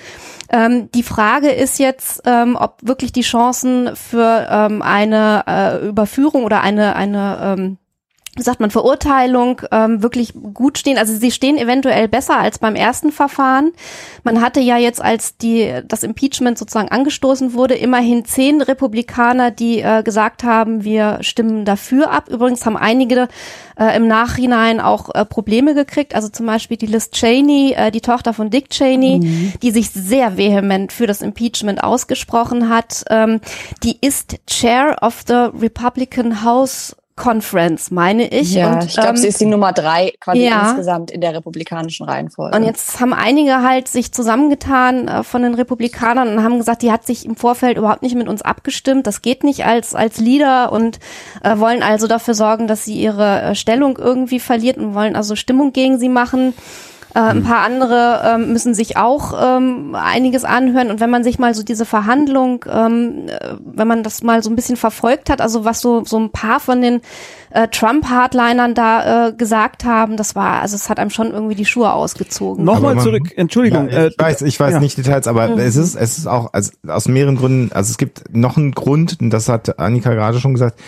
Ähm, 0.49 0.89
die 0.91 1.03
Frage 1.03 1.49
ist 1.49 1.79
jetzt, 1.79 2.23
ähm, 2.25 2.57
ob 2.59 2.77
wirklich 2.81 3.11
die 3.11 3.21
Chancen 3.21 3.95
für 3.95 4.47
ähm, 4.49 4.81
eine 4.81 5.43
äh, 5.47 5.87
Überführung 5.87 6.43
oder 6.43 6.61
eine, 6.61 6.95
eine 6.95 7.55
ähm, 7.57 7.77
sagt 8.37 8.61
man, 8.61 8.71
Verurteilung 8.71 9.61
ähm, 9.71 10.01
wirklich 10.01 10.33
gut 10.53 10.77
stehen. 10.77 10.97
Also 10.97 11.13
sie 11.13 11.31
stehen 11.31 11.57
eventuell 11.57 12.07
besser 12.07 12.39
als 12.39 12.59
beim 12.59 12.75
ersten 12.75 13.11
Verfahren. 13.11 13.73
Man 14.23 14.41
hatte 14.41 14.61
ja 14.61 14.77
jetzt, 14.77 15.01
als 15.01 15.35
die 15.35 15.81
das 15.85 16.03
Impeachment 16.03 16.57
sozusagen 16.57 16.87
angestoßen 16.87 17.53
wurde, 17.53 17.75
immerhin 17.75 18.23
zehn 18.23 18.61
Republikaner, 18.61 19.51
die 19.51 19.81
äh, 19.81 20.01
gesagt 20.03 20.45
haben, 20.45 20.85
wir 20.85 21.17
stimmen 21.21 21.65
dafür 21.65 22.11
ab. 22.11 22.29
Übrigens 22.29 22.65
haben 22.65 22.77
einige 22.77 23.27
äh, 23.77 23.97
im 23.97 24.07
Nachhinein 24.07 24.79
auch 24.79 25.13
äh, 25.13 25.25
Probleme 25.25 25.75
gekriegt. 25.75 26.15
Also 26.15 26.29
zum 26.29 26.45
Beispiel 26.45 26.77
die 26.77 26.85
Liz 26.85 27.11
Cheney, 27.11 27.73
äh, 27.73 27.91
die 27.91 28.01
Tochter 28.01 28.33
von 28.33 28.49
Dick 28.49 28.69
Cheney, 28.69 29.51
die 29.61 29.71
sich 29.71 29.89
sehr 29.89 30.37
vehement 30.37 30.93
für 30.93 31.05
das 31.05 31.21
Impeachment 31.21 31.83
ausgesprochen 31.83 32.69
hat. 32.69 33.03
Ähm, 33.09 33.41
die 33.83 33.97
ist 33.99 34.39
Chair 34.47 34.97
of 35.01 35.23
the 35.27 35.49
Republican 35.53 36.45
House 36.45 36.95
Conference, 37.15 37.91
meine 37.91 38.27
ich. 38.27 38.53
Ja, 38.53 38.73
und, 38.73 38.85
ich 38.85 38.93
glaube, 38.93 39.09
ähm, 39.09 39.17
sie 39.17 39.27
ist 39.27 39.39
die 39.41 39.45
Nummer 39.45 39.73
drei 39.73 40.13
quasi 40.19 40.45
ja. 40.45 40.69
insgesamt 40.69 41.11
in 41.11 41.21
der 41.21 41.33
republikanischen 41.33 42.07
Reihenfolge. 42.07 42.55
und 42.55 42.63
jetzt 42.63 42.99
haben 42.99 43.13
einige 43.13 43.61
halt 43.61 43.87
sich 43.87 44.11
zusammengetan 44.13 45.07
äh, 45.07 45.23
von 45.23 45.41
den 45.41 45.53
Republikanern 45.53 46.29
und 46.29 46.43
haben 46.43 46.57
gesagt, 46.57 46.81
die 46.81 46.91
hat 46.91 47.05
sich 47.05 47.25
im 47.25 47.35
Vorfeld 47.35 47.77
überhaupt 47.77 48.01
nicht 48.01 48.15
mit 48.15 48.27
uns 48.27 48.41
abgestimmt. 48.41 49.07
Das 49.07 49.21
geht 49.21 49.43
nicht 49.43 49.65
als 49.65 49.95
als 49.95 50.19
Leader 50.19 50.71
und 50.71 50.99
äh, 51.43 51.57
wollen 51.57 51.83
also 51.83 52.07
dafür 52.07 52.33
sorgen, 52.33 52.67
dass 52.67 52.85
sie 52.85 52.95
ihre 52.95 53.41
äh, 53.41 53.55
Stellung 53.55 53.97
irgendwie 53.97 54.39
verliert 54.39 54.77
und 54.77 54.93
wollen 54.93 55.15
also 55.15 55.35
Stimmung 55.35 55.73
gegen 55.73 55.99
sie 55.99 56.09
machen. 56.09 56.53
Äh, 57.13 57.19
ein 57.19 57.43
paar 57.43 57.59
andere 57.65 58.21
ähm, 58.25 58.53
müssen 58.53 58.73
sich 58.73 58.95
auch 58.97 59.33
ähm, 59.57 59.95
einiges 59.95 60.45
anhören. 60.45 60.89
Und 60.89 60.99
wenn 61.01 61.09
man 61.09 61.23
sich 61.23 61.39
mal 61.39 61.53
so 61.53 61.61
diese 61.63 61.85
Verhandlung, 61.85 62.63
ähm, 62.71 63.27
äh, 63.27 63.55
wenn 63.59 63.87
man 63.87 64.01
das 64.03 64.23
mal 64.23 64.41
so 64.43 64.49
ein 64.49 64.55
bisschen 64.55 64.77
verfolgt 64.77 65.29
hat, 65.29 65.41
also 65.41 65.65
was 65.65 65.81
so, 65.81 66.05
so 66.05 66.17
ein 66.17 66.31
paar 66.31 66.59
von 66.61 66.81
den 66.81 67.01
äh, 67.49 67.67
Trump-Hardlinern 67.67 68.73
da 68.73 69.27
äh, 69.27 69.33
gesagt 69.33 69.83
haben, 69.83 70.15
das 70.15 70.35
war, 70.35 70.61
also 70.61 70.75
es 70.77 70.89
hat 70.89 70.99
einem 70.99 71.09
schon 71.09 71.31
irgendwie 71.31 71.55
die 71.55 71.65
Schuhe 71.65 71.91
ausgezogen. 71.91 72.63
Nochmal 72.63 72.95
man- 72.95 73.03
zurück, 73.03 73.33
Entschuldigung. 73.35 73.89
Ja, 73.89 74.03
äh, 74.03 74.07
ich 74.07 74.15
weiß, 74.17 74.41
ich 74.43 74.57
weiß 74.59 74.73
ja. 74.75 74.79
nicht 74.79 74.97
Details, 74.97 75.27
aber 75.27 75.49
Mhm. 75.49 75.59
es 75.59 75.75
ist, 75.75 75.95
es 75.95 76.17
ist 76.17 76.27
auch 76.27 76.53
also 76.53 76.71
aus 76.87 77.09
mehreren 77.09 77.35
Gründen, 77.35 77.73
also 77.73 77.91
es 77.91 77.97
gibt 77.97 78.23
noch 78.33 78.55
einen 78.55 78.71
Grund, 78.71 79.17
und 79.19 79.31
das 79.31 79.49
hat 79.49 79.79
Annika 79.79 80.13
gerade 80.13 80.39
schon 80.39 80.53
gesagt, 80.53 80.79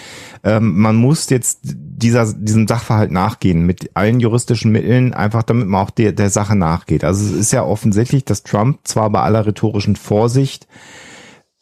ähm, 0.44 0.78
man 0.78 0.96
muss 0.96 1.30
jetzt 1.30 1.60
dieser, 1.64 2.34
diesem 2.34 2.68
Sachverhalt 2.68 3.12
nachgehen 3.12 3.66
mit 3.66 3.92
allen 3.96 4.20
juristischen 4.20 4.72
Mitteln, 4.72 5.14
einfach 5.14 5.44
damit 5.44 5.68
man 5.68 5.82
auch 5.82 5.90
der, 5.90 6.12
der 6.12 6.30
Sache 6.30 6.56
nachgeht. 6.56 7.04
Also 7.04 7.26
es 7.26 7.32
ist 7.32 7.54
ja 7.54 7.64
offensichtlich, 7.64 8.26
dass 8.26 8.44
Trump 8.44 8.80
zwar 8.84 9.10
bei 9.10 9.22
aller 9.22 9.46
rhetorischen 9.46 9.96
Vorsicht 9.96 10.68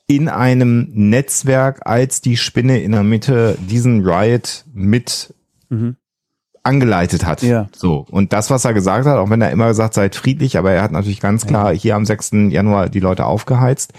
in 0.08 0.28
einem 0.28 0.90
Netzwerk 0.94 1.86
als 1.86 2.22
die 2.22 2.38
Spinne 2.38 2.82
in 2.82 2.92
der 2.92 3.04
Mitte 3.04 3.58
diesen 3.70 4.06
Riot 4.06 4.66
mit 4.74 5.34
angeleitet 6.64 7.26
hat. 7.26 7.42
Ja. 7.42 7.68
So. 7.76 8.06
Und 8.12 8.34
das, 8.34 8.50
was 8.52 8.66
er 8.66 8.74
gesagt 8.74 9.06
hat, 9.08 9.18
auch 9.18 9.30
wenn 9.30 9.42
er 9.42 9.50
immer 9.52 9.68
gesagt, 9.68 9.94
seid 9.96 10.16
friedlich, 10.16 10.58
aber 10.58 10.72
er 10.72 10.84
hat 10.84 10.92
natürlich 10.92 11.20
ganz 11.20 11.46
klar 11.48 11.74
hier 11.74 11.96
am 11.96 12.06
6. 12.06 12.32
Januar 12.50 12.90
die 12.90 13.00
Leute 13.00 13.26
aufgeheizt. 13.26 13.94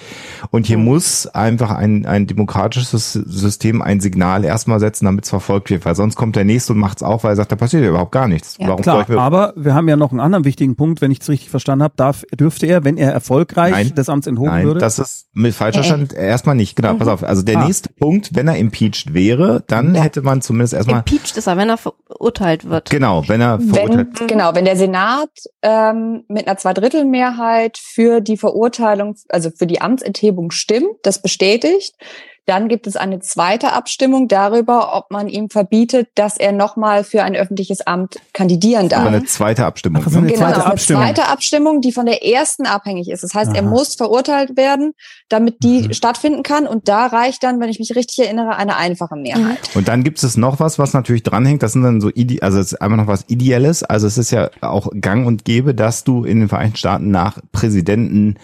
Und 0.51 0.66
hier 0.66 0.79
muss 0.79 1.27
einfach 1.27 1.70
ein, 1.72 2.07
ein 2.07 2.27
demokratisches 2.27 3.12
System 3.12 3.83
ein 3.83 4.01
Signal 4.01 4.44
erstmal 4.44 4.79
setzen, 4.81 5.07
damit 5.07 5.25
es 5.25 5.31
verfolgt 5.31 5.70
wird, 5.70 5.85
weil 5.85 5.94
sonst 5.96 6.14
kommt 6.16 6.37
der 6.37 6.44
Nächste 6.44 6.72
und 6.72 6.79
macht 6.79 6.98
es 6.98 7.03
auch, 7.03 7.25
weil 7.25 7.33
er 7.33 7.37
sagt, 7.37 7.51
da 7.53 7.57
passiert 7.57 7.83
ja 7.83 7.88
überhaupt 7.90 8.12
gar 8.12 8.29
nichts. 8.29 8.57
Ja, 8.59 8.68
Warum 8.68 8.83
Klar, 8.83 8.94
soll 8.96 9.03
ich 9.03 9.09
mir- 9.09 9.18
aber 9.20 9.53
wir 9.57 9.75
haben 9.75 9.88
ja 9.88 9.96
noch 9.96 10.11
einen 10.12 10.20
anderen 10.20 10.44
wichtigen 10.44 10.77
Punkt, 10.77 11.01
wenn 11.01 11.11
ich 11.11 11.20
es 11.20 11.29
richtig 11.29 11.51
verstanden 11.51 11.83
habe, 11.83 11.94
darf, 11.96 12.25
dürfte 12.38 12.66
er, 12.66 12.85
wenn 12.85 12.96
er 12.96 13.12
erfolgreich 13.12 13.72
Nein. 13.72 13.94
des 13.94 14.09
Amts 14.09 14.27
enthoben 14.27 14.51
Nein, 14.51 14.64
würde? 14.66 14.81
das 14.81 14.98
ist 14.98 15.27
mit 15.33 15.55
falscher 15.55 15.83
Stand 15.83 16.12
erstmal 16.12 16.55
nicht. 16.55 16.77
Genau, 16.77 16.94
pass 16.94 17.09
auf. 17.09 17.25
Also 17.25 17.42
der 17.42 17.59
Ah. 17.59 17.64
nächste 17.66 17.88
Punkt, 17.92 18.31
wenn 18.35 18.46
er 18.48 18.57
impeached 18.57 19.14
wäre, 19.14 19.64
dann 19.66 19.94
hätte 19.94 20.22
man 20.22 20.42
zumindest 20.42 20.75
erstmal, 20.75 20.98
Impeached 20.98 21.37
ist 21.37 21.46
er, 21.46 21.57
wenn 21.57 21.68
er 21.70 21.77
verurteilt 21.79 22.52
wird. 22.69 22.91
genau, 22.91 23.29
wenn 23.29 23.41
er 23.41 23.59
verurteilt 23.59 24.21
wenn, 24.21 24.27
genau, 24.27 24.55
wenn 24.55 24.65
der 24.65 24.77
Senat 24.77 25.31
ähm, 25.62 26.25
mit 26.29 26.47
einer 26.47 26.57
Zweidrittelmehrheit 26.57 27.79
für 27.79 28.21
die 28.21 28.37
Verurteilung, 28.37 29.17
also 29.29 29.51
für 29.51 29.67
die 29.67 29.81
Amtsenthebung 29.81 30.51
stimmt, 30.51 30.97
das 31.03 31.21
bestätigt, 31.21 31.95
Dann 32.47 32.69
gibt 32.69 32.89
es 32.89 32.97
eine 32.97 33.21
zweite 33.21 33.73
Abstimmung 33.73 34.27
darüber, 34.27 34.97
ob 34.97 35.11
man 35.13 35.29
ihm 35.29 35.49
verbietet, 35.49 36.09
dass 36.17 36.37
er 36.37 36.51
nochmal 36.51 37.05
für 37.05 37.23
ein 37.23 37.37
öffentliches 37.37 37.87
Amt 37.87 38.17
kandidieren 38.33 38.89
darf. 38.89 39.03
Aber 39.03 39.11
eine 39.11 39.25
zweite 39.25 39.65
Abstimmung. 39.65 40.03
Ach, 40.05 40.11
so 40.11 40.19
eine 40.19 40.27
ne? 40.27 40.33
Genau, 40.33 40.47
zweite 40.47 40.63
eine 40.65 40.73
Abstimmung. 40.73 41.03
zweite 41.03 41.29
Abstimmung, 41.29 41.81
die 41.81 41.93
von 41.93 42.07
der 42.07 42.27
ersten 42.27 42.67
abhängig 42.67 43.09
ist. 43.09 43.23
Das 43.23 43.33
heißt, 43.35 43.55
er 43.55 43.63
Aha. 43.63 43.71
muss 43.71 43.95
verurteilt 43.95 44.57
werden, 44.57 44.93
damit 45.29 45.63
die 45.63 45.83
Mhm. 45.83 45.93
stattfinden 45.93 46.43
kann. 46.43 46.67
Und 46.67 46.89
da 46.89 47.07
reicht 47.07 47.45
dann, 47.45 47.61
wenn 47.61 47.69
ich 47.69 47.79
mich 47.79 47.95
richtig 47.95 48.25
erinnere, 48.25 48.57
eine 48.57 48.77
einfache 48.77 49.15
Mehrheit. 49.15 49.59
Und 49.75 49.87
dann 49.87 50.03
gibt 50.03 50.23
es 50.23 50.37
noch 50.37 50.59
was, 50.59 50.81
was 50.81 50.95
natürlich 50.95 51.23
dranhängt. 51.23 51.63
Das 51.63 51.73
sind 51.75 51.83
dann 51.85 52.01
so, 52.01 52.11
ide 52.11 52.43
also 52.43 52.59
es 52.59 52.73
ist 52.73 52.83
einfach 52.83 52.97
noch 52.97 53.07
was 53.07 53.25
Ideelles. 53.29 53.85
Also 53.85 54.09
es 54.09 54.19
ist 54.19 54.33
ja 54.33 54.51
auch 54.61 54.89
gang 55.01 55.27
und 55.27 55.45
gäbe, 55.45 55.75
dass 55.77 56.03
du 56.03 56.25
in 56.25 56.41
den 56.41 56.49
Vereinigten 56.49 56.79
Staaten 56.79 57.11
nach 57.13 57.39
Präsidenten, 57.53 58.37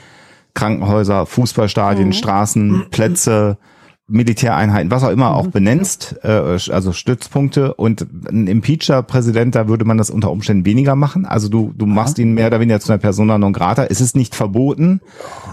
Krankenhäuser, 0.54 1.26
Fußballstadien, 1.26 2.12
Straßen, 2.12 2.86
Plätze, 2.90 3.58
Militäreinheiten, 4.10 4.90
was 4.90 5.04
auch 5.04 5.10
immer 5.10 5.34
auch 5.36 5.48
benennst, 5.48 6.16
äh, 6.22 6.28
also 6.28 6.92
Stützpunkte 6.92 7.74
und 7.74 8.06
ein 8.30 8.46
Impeacher-Präsident, 8.46 9.54
da 9.54 9.68
würde 9.68 9.84
man 9.84 9.98
das 9.98 10.08
unter 10.08 10.30
Umständen 10.30 10.64
weniger 10.64 10.96
machen. 10.96 11.26
Also 11.26 11.48
du, 11.50 11.72
du 11.76 11.84
machst 11.84 12.18
ihn 12.18 12.32
mehr 12.32 12.46
oder 12.46 12.58
weniger 12.58 12.80
zu 12.80 12.90
einer 12.90 12.98
Persona 12.98 13.36
non 13.36 13.52
grata. 13.52 13.84
Es 13.84 14.00
ist 14.00 14.16
nicht 14.16 14.34
verboten, 14.34 15.00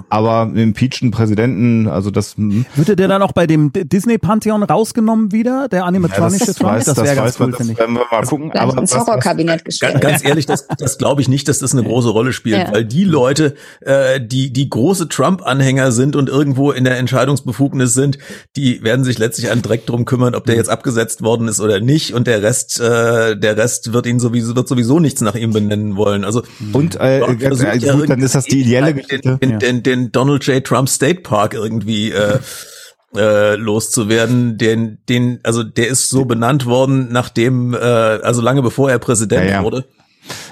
aber 0.10 0.44
einen 0.44 0.56
impeachten 0.58 1.12
Präsidenten, 1.12 1.88
also 1.90 2.12
das 2.12 2.38
hm, 2.38 2.66
Würde 2.76 2.96
der 2.96 3.10
dann 3.10 3.22
auch 3.22 3.34
bei 3.34 3.46
dem 3.46 3.72
Disney-Pantheon 3.74 4.64
rausgenommen 4.64 5.34
wieder, 5.34 5.68
der 5.68 5.84
animatronische 5.86 6.46
das, 6.46 6.56
Trump? 6.56 6.72
weiß, 6.72 6.86
das 6.86 6.96
das 6.96 7.04
wäre 7.06 7.16
ganz 7.18 7.40
cool, 7.40 7.48
das 7.52 7.58
finde 7.58 7.74
ich. 7.74 7.80
werden 7.80 7.96
wir 7.96 8.06
mal 8.10 8.24
gucken. 8.26 8.52
Vielleicht 8.52 8.64
Aber 8.72 8.82
ins 8.82 8.96
Horrorkabinett 8.96 9.56
Ganz, 9.60 9.64
gestellt. 9.66 10.02
ganz 10.02 10.24
ehrlich, 10.24 10.46
das, 10.46 10.68
das 10.78 10.98
glaube 10.98 11.22
ich 11.22 11.28
nicht, 11.28 11.48
dass 11.50 11.60
das 11.60 11.74
eine 11.74 11.84
große 11.84 12.10
Rolle 12.10 12.32
spielt, 12.32 12.68
Ja. 12.68 12.74
weil 12.74 12.86
die 12.86 13.04
Leute, 13.04 13.56
äh, 13.82 14.22
die 14.22 14.54
die 14.54 14.70
große 14.70 15.10
Trump-Anhänger 15.10 15.92
sind 15.92 16.16
und 16.16 16.30
irgendwo 16.30 16.72
in 16.72 16.86
der 16.86 16.98
Entscheidungsbefugnis 16.98 17.94
sind, 17.94 18.18
die 18.56 18.84
werden 18.84 19.04
sich 19.04 19.18
letztlich 19.18 19.50
einen 19.52 19.62
Dreck 19.62 19.86
drum 19.86 20.06
kümmern, 20.06 20.36
ob 20.36 20.46
der 20.46 20.56
jetzt 20.56 20.70
abgesetzt 20.70 21.22
worden 21.24 21.48
ist 21.48 21.60
oder 21.60 21.80
nicht, 21.80 22.14
und 22.14 22.28
der 22.28 22.42
Rest, 22.42 22.80
äh, 22.80 23.38
der 23.38 23.58
Rest 23.58 23.94
wird 23.94 24.06
ihn 24.06 24.20
sowieso 24.20 24.56
wird 24.56 24.68
sowieso 24.68 25.00
nichts 25.00 25.22
nach 25.22 25.36
ihm 25.36 25.52
benennen 25.52 25.96
wollen. 25.98 26.24
Also 26.24 26.44
und 26.74 27.00
äh, 27.00 27.20
äh, 27.20 27.34
äh, 27.34 27.78
ja 27.78 27.94
gut, 27.96 28.10
dann 28.10 28.22
ist 28.22 28.36
das 28.36 28.46
die 28.46 28.62
ideelle 28.62 28.94
Geschichte. 28.94 29.38
den, 29.42 29.52
Ja. 29.52 29.58
den, 29.58 29.84
den 29.84 30.12
Donald 30.12 30.46
J. 30.46 30.64
Trump 30.64 30.90
State 30.90 31.22
Park 31.22 31.54
irgendwie 31.54 32.12
äh, 32.12 32.40
äh, 33.16 33.56
loszuwerden, 33.56 34.58
den, 34.58 34.98
den, 35.10 35.40
also 35.44 35.64
der 35.64 35.88
ist 35.88 36.10
so 36.10 36.26
benannt 36.26 36.66
worden, 36.66 37.08
nachdem, 37.12 37.74
äh, 37.74 37.78
also 37.78 38.42
lange 38.42 38.62
bevor 38.62 38.90
er 38.92 39.00
Präsident 39.00 39.46
Ja, 39.46 39.52
ja. 39.52 39.64
wurde. 39.64 39.86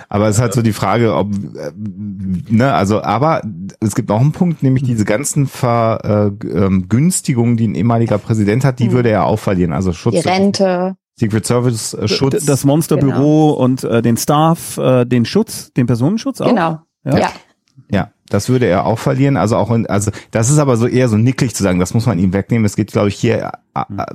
Aber 0.10 0.28
es 0.28 0.36
ist 0.36 0.42
halt 0.42 0.54
so 0.54 0.62
die 0.62 0.74
Frage, 0.74 1.16
ob, 1.16 1.34
äh, 1.34 1.72
ne, 1.76 2.74
also, 2.74 3.02
aber 3.02 3.42
es 3.80 3.96
gibt 3.96 4.10
noch 4.10 4.22
einen 4.22 4.32
Punkt, 4.32 4.64
nämlich 4.64 4.84
diese 4.84 5.06
ganzen 5.06 5.48
Vergünstigungen, 5.48 7.58
die 7.58 7.68
ein 7.68 7.76
ehemaliger 7.76 8.18
Präsident 8.18 8.66
hat, 8.66 8.80
die 8.80 8.92
würde 8.92 9.10
er 9.10 9.26
auch 9.26 9.40
verlieren. 9.40 9.74
Also 9.74 9.94
Schutz, 9.94 10.16
Die 10.16 10.28
Rente. 10.28 10.96
Secret 11.16 11.46
Service 11.46 11.94
äh, 11.94 12.08
Schutz. 12.08 12.46
Das 12.46 12.66
Monsterbüro 12.66 13.52
und 13.52 13.84
äh, 13.84 14.02
den 14.02 14.18
Staff, 14.18 14.78
äh, 14.78 15.06
den 15.06 15.26
Schutz, 15.26 15.72
den 15.74 15.86
Personenschutz 15.86 16.42
auch? 16.42 16.48
Genau. 16.48 16.80
Ja. 17.06 17.18
Ja. 17.18 17.32
Ja, 17.92 18.12
das 18.34 18.50
würde 18.50 18.65
er 18.65 18.86
auch 18.86 19.00
verlieren. 19.00 19.38
Also 19.38 19.56
auch, 19.58 19.69
in, 19.72 19.86
also 19.88 20.12
das 20.32 20.50
ist 20.50 20.58
aber 20.58 20.76
so 20.78 20.88
eher 20.88 21.08
so 21.10 21.17
nicklig 21.17 21.54
zu 21.56 21.63
sagen, 21.63 21.80
das 21.80 21.93
muss 21.93 22.06
man 22.06 22.17
ihm 22.19 22.34
wegnehmen. 22.34 22.65
Es 22.65 22.76
geht, 22.76 22.91
glaube 22.91 23.10
ich, 23.10 23.15
hier 23.15 23.52
äh, 23.76 23.80
äh, 23.80 24.06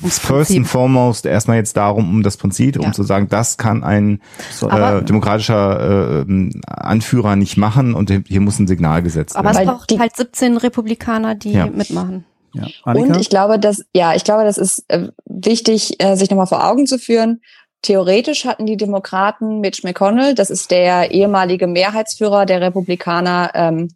first 0.00 0.22
Prinzip. 0.22 0.56
and 0.58 0.66
foremost 0.66 1.26
erstmal 1.26 1.56
jetzt 1.58 1.76
darum, 1.76 2.08
um 2.10 2.22
das 2.22 2.36
Prinzip, 2.36 2.76
um 2.78 2.86
Ja. 2.86 2.92
zu 2.92 3.02
sagen, 3.02 3.28
das 3.28 3.58
kann 3.58 3.84
ein 3.84 4.20
äh, 4.62 4.66
Aber- 4.66 5.02
demokratischer 5.02 6.24
äh, 6.26 6.50
Anführer 6.66 7.36
nicht 7.36 7.56
machen 7.56 7.94
und 7.94 8.10
hier 8.26 8.40
muss 8.40 8.58
ein 8.58 8.66
Signal 8.66 9.02
gesetzt 9.02 9.36
Aber 9.36 9.50
es 9.50 9.56
werden. 9.58 9.68
Braucht 9.68 9.90
die- 9.90 9.98
halt 9.98 10.16
17 10.16 10.56
Republikaner, 10.56 11.34
die 11.34 11.52
Ja. 11.52 11.66
mitmachen. 11.66 12.24
Ja. 12.54 12.66
Und 12.84 13.16
ich 13.20 13.28
glaube, 13.28 13.58
dass, 13.58 13.84
ja, 13.94 14.14
ich 14.14 14.24
glaube, 14.24 14.44
das 14.44 14.56
ist 14.56 14.84
äh, 14.88 15.08
wichtig, 15.26 16.02
äh, 16.02 16.16
sich 16.16 16.30
nochmal 16.30 16.46
vor 16.46 16.66
Augen 16.66 16.86
zu 16.86 16.98
führen. 16.98 17.42
Theoretisch 17.86 18.46
hatten 18.46 18.66
die 18.66 18.76
Demokraten 18.76 19.60
Mitch 19.60 19.86
McConnell, 19.86 20.34
das 20.34 20.50
ist 20.50 20.72
der 20.72 21.12
ehemalige 21.12 21.68
Mehrheitsführer 21.68 22.44
der 22.44 22.60
Republikaner 22.60 23.52
ähm, 23.54 23.94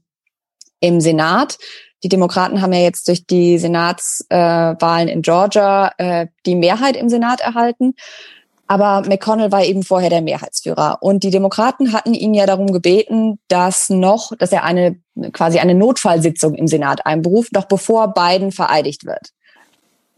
im 0.79 1.01
Senat. 1.01 1.59
Die 2.05 2.09
Demokraten 2.09 2.63
haben 2.63 2.73
ja 2.73 2.83
jetzt 2.83 3.09
durch 3.09 3.27
die 3.27 3.59
Senatswahlen 3.59 5.09
äh, 5.09 5.13
in 5.13 5.23
Georgia 5.23 5.91
äh, 5.99 6.29
die 6.47 6.55
Mehrheit 6.55 6.95
im 6.95 7.09
Senat 7.09 7.41
erhalten. 7.41 7.95
Aber 8.69 9.03
McConnell 9.09 9.51
war 9.51 9.65
eben 9.65 9.83
vorher 9.83 10.09
der 10.09 10.23
Mehrheitsführer. 10.23 10.99
Und 11.01 11.25
die 11.25 11.31
Demokraten 11.31 11.93
hatten 11.93 12.15
ihn 12.15 12.33
ja 12.33 12.47
darum 12.47 12.73
gebeten, 12.73 13.41
dass 13.49 13.91
noch, 13.91 14.31
dass 14.39 14.53
er 14.53 14.63
eine, 14.63 15.01
quasi 15.33 15.59
eine 15.59 15.75
Notfallsitzung 15.75 16.55
im 16.55 16.69
Senat 16.69 17.07
einberuft, 17.07 17.55
noch 17.55 17.65
bevor 17.65 18.15
Biden 18.15 18.53
vereidigt 18.53 19.05
wird. 19.05 19.31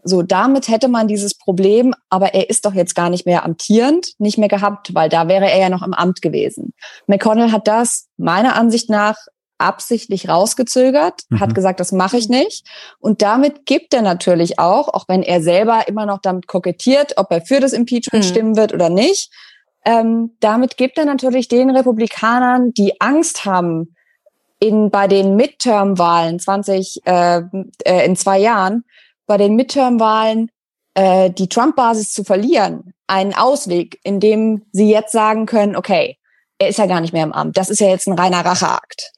So, 0.03 0.21
damit 0.21 0.67
hätte 0.67 0.87
man 0.87 1.07
dieses 1.07 1.33
Problem, 1.37 1.93
aber 2.09 2.33
er 2.33 2.49
ist 2.49 2.65
doch 2.65 2.73
jetzt 2.73 2.95
gar 2.95 3.09
nicht 3.09 3.25
mehr 3.25 3.43
amtierend, 3.45 4.13
nicht 4.19 4.37
mehr 4.37 4.49
gehabt, 4.49 4.93
weil 4.93 5.09
da 5.09 5.27
wäre 5.27 5.49
er 5.49 5.59
ja 5.59 5.69
noch 5.69 5.81
im 5.83 5.93
Amt 5.93 6.21
gewesen. 6.21 6.73
McConnell 7.07 7.51
hat 7.51 7.67
das 7.67 8.07
meiner 8.17 8.55
Ansicht 8.55 8.89
nach 8.89 9.15
absichtlich 9.57 10.27
rausgezögert, 10.27 11.21
Mhm. 11.29 11.39
hat 11.39 11.55
gesagt, 11.55 11.79
das 11.79 11.91
mache 11.91 12.17
ich 12.17 12.27
nicht. 12.27 12.65
Und 12.99 13.21
damit 13.21 13.65
gibt 13.65 13.93
er 13.93 14.01
natürlich 14.01 14.59
auch, 14.59 14.89
auch 14.89 15.05
wenn 15.07 15.23
er 15.23 15.41
selber 15.41 15.87
immer 15.87 16.05
noch 16.05 16.19
damit 16.21 16.47
kokettiert, 16.47 17.13
ob 17.17 17.31
er 17.31 17.41
für 17.41 17.59
das 17.59 17.71
Impeachment 17.71 18.25
Mhm. 18.25 18.27
stimmen 18.29 18.57
wird 18.57 18.73
oder 18.73 18.89
nicht, 18.89 19.31
ähm, 19.85 20.31
damit 20.39 20.75
gibt 20.77 20.97
er 20.97 21.05
natürlich 21.05 21.47
den 21.47 21.69
Republikanern, 21.69 22.73
die 22.73 22.99
Angst 22.99 23.45
haben, 23.45 23.95
in, 24.59 24.89
bei 24.91 25.07
den 25.07 25.35
Midterm-Wahlen 25.35 26.39
20, 26.39 27.01
äh, 27.05 27.41
äh, 27.83 28.05
in 28.05 28.15
zwei 28.15 28.39
Jahren, 28.39 28.85
bei 29.25 29.37
den 29.37 29.55
Midterm-Wahlen 29.55 30.49
äh, 30.95 31.29
die 31.29 31.49
Trump-Basis 31.49 32.13
zu 32.13 32.23
verlieren, 32.23 32.93
einen 33.07 33.33
Ausweg, 33.33 33.99
in 34.03 34.19
dem 34.19 34.65
sie 34.71 34.89
jetzt 34.89 35.11
sagen 35.11 35.45
können, 35.45 35.75
okay, 35.75 36.17
er 36.59 36.69
ist 36.69 36.77
ja 36.79 36.85
gar 36.85 37.01
nicht 37.01 37.13
mehr 37.13 37.23
im 37.23 37.33
Amt. 37.33 37.57
Das 37.57 37.69
ist 37.69 37.79
ja 37.79 37.87
jetzt 37.87 38.07
ein 38.07 38.17
reiner 38.17 38.45
Racheakt. 38.45 39.11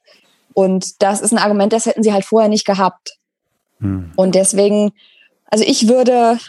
Und 0.53 1.01
das 1.01 1.21
ist 1.21 1.31
ein 1.31 1.37
Argument, 1.37 1.73
das 1.73 1.85
hätten 1.85 2.01
sie 2.03 2.13
halt 2.13 2.25
vorher 2.25 2.49
nicht 2.49 2.65
gehabt. 2.65 3.17
Hm. 3.79 4.13
Und 4.15 4.35
deswegen, 4.35 4.93
also 5.51 5.63
ich 5.67 5.87
würde 5.87 6.39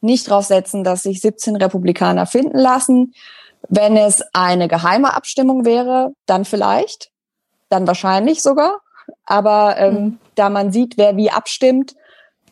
nicht 0.00 0.28
drauf 0.28 0.44
setzen, 0.44 0.84
dass 0.84 1.04
sich 1.04 1.20
17 1.20 1.56
Republikaner 1.56 2.26
finden 2.26 2.58
lassen. 2.58 3.14
Wenn 3.68 3.96
es 3.96 4.22
eine 4.32 4.68
geheime 4.68 5.14
Abstimmung 5.14 5.64
wäre, 5.64 6.12
dann 6.26 6.44
vielleicht, 6.44 7.10
dann 7.68 7.86
wahrscheinlich 7.86 8.42
sogar. 8.42 8.80
Aber 9.24 9.76
ähm, 9.78 9.94
Mhm. 9.94 10.18
da 10.34 10.50
man 10.50 10.72
sieht, 10.72 10.98
wer 10.98 11.16
wie 11.16 11.30
abstimmt, 11.30 11.94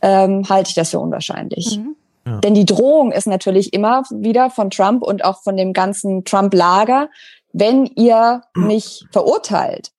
ähm, 0.02 0.48
halte 0.48 0.68
ich 0.70 0.74
das 0.74 0.90
für 0.90 0.98
unwahrscheinlich. 0.98 1.78
Mhm. 1.78 2.40
Denn 2.42 2.54
die 2.54 2.64
Drohung 2.64 3.12
ist 3.12 3.26
natürlich 3.28 3.72
immer 3.72 4.02
wieder 4.11 4.50
von 4.50 4.70
Trump 4.70 5.02
und 5.04 5.24
auch 5.24 5.42
von 5.42 5.56
dem 5.56 5.72
ganzen 5.72 6.24
Trump-Lager, 6.24 7.09
wenn 7.52 7.87
ihr 7.87 8.42
mich 8.56 9.04
verurteilt, 9.12 9.92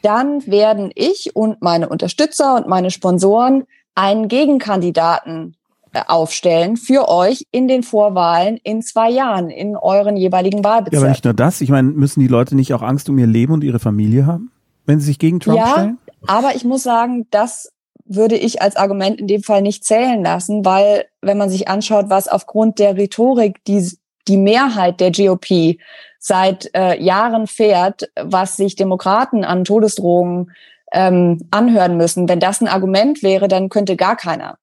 dann 0.00 0.46
werden 0.46 0.90
ich 0.94 1.36
und 1.36 1.60
meine 1.60 1.88
Unterstützer 1.90 2.56
und 2.56 2.68
meine 2.68 2.90
Sponsoren 2.90 3.64
einen 3.94 4.28
Gegenkandidaten 4.28 5.56
äh, 5.92 6.00
aufstellen 6.08 6.76
für 6.76 7.08
euch 7.08 7.44
in 7.52 7.68
den 7.68 7.82
Vorwahlen 7.82 8.58
in 8.64 8.82
zwei 8.82 9.10
Jahren 9.10 9.50
in 9.50 9.76
euren 9.76 10.16
jeweiligen 10.16 10.58
Ja, 10.58 10.60
aber 10.62 10.70
Wahlbezirken. 10.76 11.08
nicht 11.10 11.24
nur 11.24 11.34
das. 11.34 11.60
Ich 11.60 11.68
meine, 11.70 11.90
müssen 11.90 12.20
die 12.20 12.28
Leute 12.28 12.56
nicht 12.56 12.72
auch 12.74 12.82
Angst 12.82 13.08
um 13.10 13.18
ihr 13.18 13.26
Leben 13.26 13.52
und 13.52 13.62
ihre 13.62 13.78
Familie 13.78 14.26
haben, 14.26 14.50
wenn 14.86 15.00
sie 15.00 15.06
sich 15.06 15.18
gegen 15.18 15.38
Trump 15.38 15.58
Ja. 15.58 15.68
stellen? 15.68 15.98
Aber 16.26 16.56
ich 16.56 16.64
muss 16.64 16.82
sagen, 16.82 17.26
das 17.30 17.70
würde 18.04 18.36
ich 18.36 18.60
als 18.60 18.76
Argument 18.76 19.18
in 19.18 19.26
dem 19.26 19.42
Fall 19.42 19.62
nicht 19.62 19.84
zählen 19.84 20.22
lassen, 20.22 20.64
weil 20.64 21.06
wenn 21.22 21.38
man 21.38 21.50
sich 21.50 21.68
anschaut, 21.68 22.06
was 22.08 22.28
aufgrund 22.28 22.78
der 22.78 22.96
Rhetorik 22.96 23.64
die, 23.64 23.90
die 24.28 24.36
Mehrheit 24.36 25.00
der 25.00 25.10
GOP 25.10 25.78
seit 26.18 26.70
äh, 26.74 27.00
Jahren 27.02 27.46
fährt, 27.46 28.10
was 28.20 28.56
sich 28.56 28.76
Demokraten 28.76 29.44
an 29.44 29.64
Todesdrohungen 29.64 30.52
ähm, 30.92 31.48
anhören 31.50 31.96
müssen, 31.96 32.28
wenn 32.28 32.40
das 32.40 32.60
ein 32.60 32.68
Argument 32.68 33.22
wäre, 33.22 33.48
dann 33.48 33.68
könnte 33.68 33.96
gar 33.96 34.16
keiner 34.16 34.58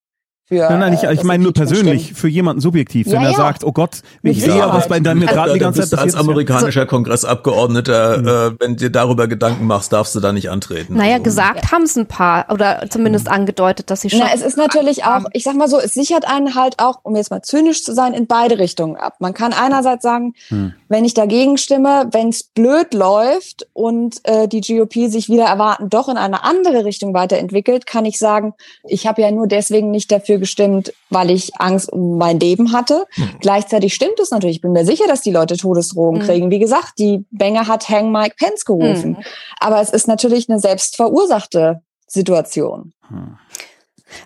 für. 0.51 0.69
Nein, 0.69 0.79
nein, 0.79 0.93
ich, 0.93 1.03
äh, 1.03 1.13
ich 1.13 1.23
meine 1.23 1.43
nur 1.43 1.53
persönlich, 1.53 2.03
stimmen. 2.03 2.15
für 2.17 2.27
jemanden 2.27 2.61
subjektiv, 2.61 3.07
wenn 3.07 3.13
Ja, 3.21 3.23
er 3.23 3.31
ja. 3.31 3.37
sagt, 3.37 3.63
oh 3.63 3.71
Gott, 3.71 4.01
ich 4.21 4.21
Mit 4.21 4.35
sehe 4.41 4.57
ja, 4.57 4.73
was 4.73 4.87
bei 4.87 4.99
deinen 4.99 5.21
Ja, 5.21 5.27
Demokraten 5.27 5.53
die 5.53 5.59
ganze 5.59 5.89
Zeit 5.89 5.99
als 5.99 6.13
ja. 6.13 6.19
amerikanischer 6.19 6.85
Kongressabgeordneter, 6.85 8.47
äh, 8.47 8.51
wenn 8.59 8.75
dir 8.77 8.89
darüber 8.89 9.27
Gedanken 9.27 9.65
machst, 9.65 9.93
darfst 9.93 10.15
du 10.15 10.19
da 10.19 10.31
nicht 10.33 10.49
antreten. 10.49 10.95
Naja, 10.95 11.13
Also, 11.13 11.23
gesagt 11.23 11.71
haben 11.71 11.83
es 11.83 11.95
ein 11.95 12.05
paar 12.07 12.45
oder 12.49 12.85
zumindest 12.89 13.29
angedeutet, 13.29 13.89
dass 13.89 14.01
sie 14.01 14.09
schon. 14.09 14.19
Na, 14.19 14.27
es 14.33 14.41
ist 14.41 14.57
natürlich 14.57 15.03
auch, 15.05 15.25
ich 15.33 15.43
sag 15.43 15.55
mal 15.55 15.67
so, 15.67 15.79
es 15.79 15.93
sichert 15.93 16.27
einen 16.27 16.55
halt 16.55 16.75
auch, 16.79 16.99
um 17.03 17.15
jetzt 17.15 17.31
mal 17.31 17.41
zynisch 17.41 17.83
zu 17.83 17.93
sein, 17.93 18.13
in 18.13 18.27
beide 18.27 18.59
Richtungen 18.59 18.95
ab. 18.97 19.15
Man 19.19 19.33
kann 19.33 19.53
einerseits 19.53 20.03
sagen, 20.03 20.33
Hm. 20.49 20.73
Wenn 20.91 21.05
ich 21.05 21.13
dagegen 21.13 21.57
stimme, 21.57 22.09
wenn 22.11 22.27
es 22.29 22.43
blöd 22.43 22.93
läuft 22.93 23.65
und 23.71 24.19
äh, 24.23 24.49
die 24.49 24.59
GOP 24.59 25.09
sich 25.09 25.29
wieder 25.29 25.45
erwarten 25.45 25.89
doch 25.89 26.09
in 26.09 26.17
eine 26.17 26.43
andere 26.43 26.83
Richtung 26.83 27.13
weiterentwickelt, 27.13 27.85
kann 27.85 28.03
ich 28.03 28.19
sagen, 28.19 28.53
ich 28.83 29.07
habe 29.07 29.21
ja 29.21 29.31
nur 29.31 29.47
deswegen 29.47 29.89
nicht 29.89 30.11
dafür 30.11 30.37
gestimmt, 30.37 30.93
weil 31.09 31.31
ich 31.31 31.55
Angst 31.55 31.91
um 31.91 32.17
mein 32.17 32.41
Leben 32.41 32.73
hatte. 32.73 33.05
Gleichzeitig 33.39 33.93
stimmt 33.93 34.19
es 34.19 34.31
natürlich. 34.31 34.57
Ich 34.57 34.61
bin 34.61 34.73
mir 34.73 34.85
sicher, 34.85 35.07
dass 35.07 35.21
die 35.21 35.31
Leute 35.31 35.55
Todesdrohungen 35.55 36.21
Mhm. 36.21 36.25
kriegen. 36.25 36.51
Wie 36.51 36.59
gesagt, 36.59 36.99
die 36.99 37.23
Benge 37.31 37.67
hat 37.69 37.87
Hang 37.87 38.11
Mike 38.11 38.35
Pence 38.37 38.65
gerufen. 38.65 39.11
Mhm. 39.11 39.23
Aber 39.61 39.79
es 39.79 39.91
ist 39.91 40.09
natürlich 40.09 40.49
eine 40.49 40.59
selbst 40.59 40.97
verursachte 40.97 41.81
Situation. 42.05 42.91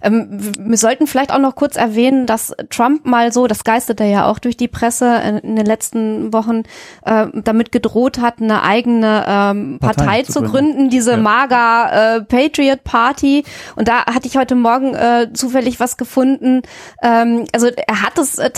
Hm. 0.02 0.30
Ähm, 0.30 0.70
wir 0.70 0.78
sollten 0.78 1.08
vielleicht 1.08 1.32
auch 1.32 1.40
noch 1.40 1.56
kurz 1.56 1.76
erwähnen, 1.76 2.26
dass 2.26 2.54
Trump 2.70 3.06
mal 3.06 3.32
so, 3.32 3.48
das 3.48 3.64
geisterte 3.64 4.04
ja 4.04 4.30
auch 4.30 4.40
durch 4.40 4.58
die 4.58 4.68
Presse 4.68 5.22
in 5.44 5.56
den 5.56 5.66
letzten 5.66 6.34
Wochen, 6.34 6.64
äh, 7.06 7.28
damit 7.34 7.72
gedroht 7.72 8.20
hat, 8.20 8.42
eine 8.42 8.64
eigene 8.64 9.26
ähm, 9.28 9.78
Partei, 9.80 10.06
Partei, 10.06 10.24
zu 10.24 10.42
gründen, 10.42 10.52
gründen 10.52 10.90
diese 10.90 11.12
ja. 11.12 11.18
MAGA 11.18 12.16
äh, 12.16 12.22
Patriot 12.22 12.84
Party. 12.84 13.44
Und 13.76 13.88
da 13.88 14.06
hatte 14.06 14.28
ich 14.28 14.38
heute 14.38 14.56
Morgen 14.56 14.94
äh, 14.94 15.30
zufällig 15.34 15.80
was 15.80 15.98
gefunden. 15.98 16.62
Ähm, 17.02 17.46
also 17.54 17.68
er 17.68 18.02
hat 18.02 18.18
es 18.18 18.38
äh, 18.38 18.52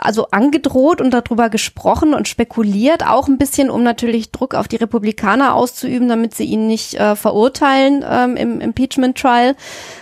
also 0.00 0.28
angedroht 0.30 1.00
und 1.00 1.12
darüber 1.12 1.48
gesprochen 1.48 2.14
und 2.14 2.28
spekuliert, 2.28 3.06
auch 3.06 3.28
ein 3.28 3.38
bisschen, 3.38 3.70
um 3.70 3.82
natürlich 3.82 4.30
Druck 4.32 4.54
auf 4.54 4.68
die 4.68 4.76
Republikaner 4.76 5.54
auszuüben, 5.54 6.08
damit 6.08 6.34
sie 6.34 6.44
ihn 6.44 6.66
nicht 6.66 6.94
äh, 6.94 7.16
verurteilen 7.16 8.04
ähm, 8.08 8.36
im 8.36 8.60
Impeachment 8.60 9.18
Trial. 9.18 9.56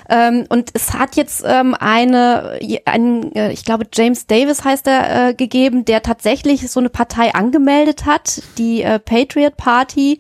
Ähm, 0.09 0.47
und 0.49 0.66
es 0.75 0.93
hat 0.93 1.17
jetzt 1.17 1.45
ähm, 1.47 1.75
eine, 1.79 2.59
ein, 2.85 3.35
äh, 3.35 3.53
ich 3.53 3.65
glaube 3.65 3.87
James 3.93 4.27
Davis 4.27 4.65
heißt 4.65 4.87
er, 4.87 5.29
äh, 5.29 5.35
gegeben, 5.35 5.85
der 5.85 6.03
tatsächlich 6.03 6.71
so 6.71 6.81
eine 6.81 6.89
Partei 6.89 7.35
angemeldet 7.35 8.07
hat, 8.07 8.43
die 8.59 8.83
äh, 8.83 8.99
Patriot 8.99 9.57
Party. 9.57 10.19